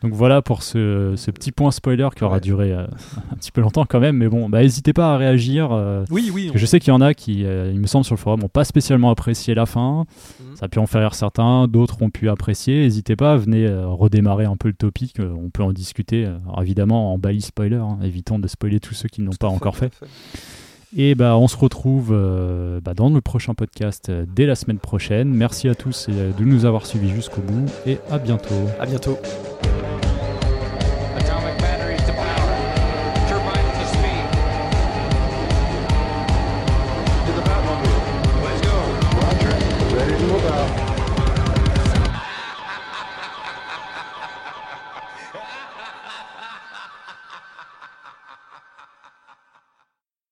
Donc 0.03 0.13
voilà 0.13 0.41
pour 0.41 0.61
ce, 0.63 1.13
ce 1.15 1.31
petit 1.31 1.51
point 1.53 1.71
spoiler 1.71 2.07
qui 2.15 2.23
aura 2.25 2.35
Ouais. 2.35 2.41
duré 2.41 2.73
euh, 2.73 2.85
un 3.31 3.35
petit 3.35 3.51
peu 3.51 3.61
longtemps 3.61 3.85
quand 3.87 3.99
même. 4.01 4.17
Mais 4.17 4.27
bon, 4.27 4.49
bah, 4.49 4.61
n'hésitez 4.61 4.91
pas 4.93 5.13
à 5.13 5.17
réagir. 5.17 5.69
euh, 5.71 6.03
Oui, 6.11 6.29
oui. 6.33 6.51
je 6.53 6.65
sais 6.65 6.79
qu'il 6.81 6.89
y 6.89 6.95
en 6.95 6.99
a 7.01 7.13
qui, 7.13 7.45
euh, 7.45 7.71
il 7.73 7.79
me 7.79 7.87
semble 7.87 8.03
sur 8.03 8.13
le 8.13 8.19
forum, 8.19 8.41
n'ont 8.41 8.49
pas 8.49 8.65
spécialement 8.65 9.09
apprécié 9.09 9.55
la 9.55 9.65
fin. 9.65 10.05
Mhm. 10.41 10.55
Ça 10.57 10.65
a 10.65 10.69
pu 10.69 10.79
en 10.79 10.87
faire 10.87 11.01
rire 11.01 11.15
certains, 11.15 11.67
d'autres 11.67 12.01
ont 12.01 12.09
pu 12.09 12.27
apprécier. 12.29 12.81
N'hésitez 12.81 13.15
pas, 13.15 13.37
venez 13.37 13.65
euh, 13.65 13.87
redémarrer 13.87 14.45
un 14.45 14.57
peu 14.57 14.67
le 14.67 14.73
topic. 14.73 15.19
euh, 15.19 15.33
on 15.41 15.49
peut 15.49 15.63
en 15.63 15.71
discuter, 15.71 16.25
alors 16.25 16.61
évidemment 16.61 17.13
en 17.13 17.17
balise 17.17 17.45
spoiler, 17.45 17.77
hein, 17.77 17.97
évitons 18.03 18.39
de 18.39 18.47
spoiler 18.47 18.79
tous 18.81 18.93
ceux 18.93 19.07
qui 19.09 19.21
ne 19.21 19.27
l'ont 19.27 19.31
pas 19.39 19.47
encore 19.47 19.77
fait. 19.77 19.93
Et 20.95 21.15
bah, 21.15 21.37
on 21.37 21.47
se 21.47 21.57
retrouve 21.57 22.11
euh, 22.11 22.79
bah, 22.79 22.93
dans 22.93 23.09
le 23.09 23.19
prochain 23.19 23.55
podcast 23.55 24.09
euh, 24.09 24.25
dès 24.35 24.45
la 24.45 24.53
semaine 24.55 24.77
prochaine. 24.77 25.29
Merci 25.33 25.67
à 25.67 25.73
tous 25.73 26.05
euh, 26.09 26.31
de 26.37 26.43
nous 26.43 26.65
avoir 26.65 26.85
suivis 26.85 27.09
jusqu'au 27.09 27.41
bout 27.41 27.65
et 27.87 27.97
à 28.11 28.19
bientôt. 28.19 28.53
À 28.79 28.85
bientôt. 28.85 29.17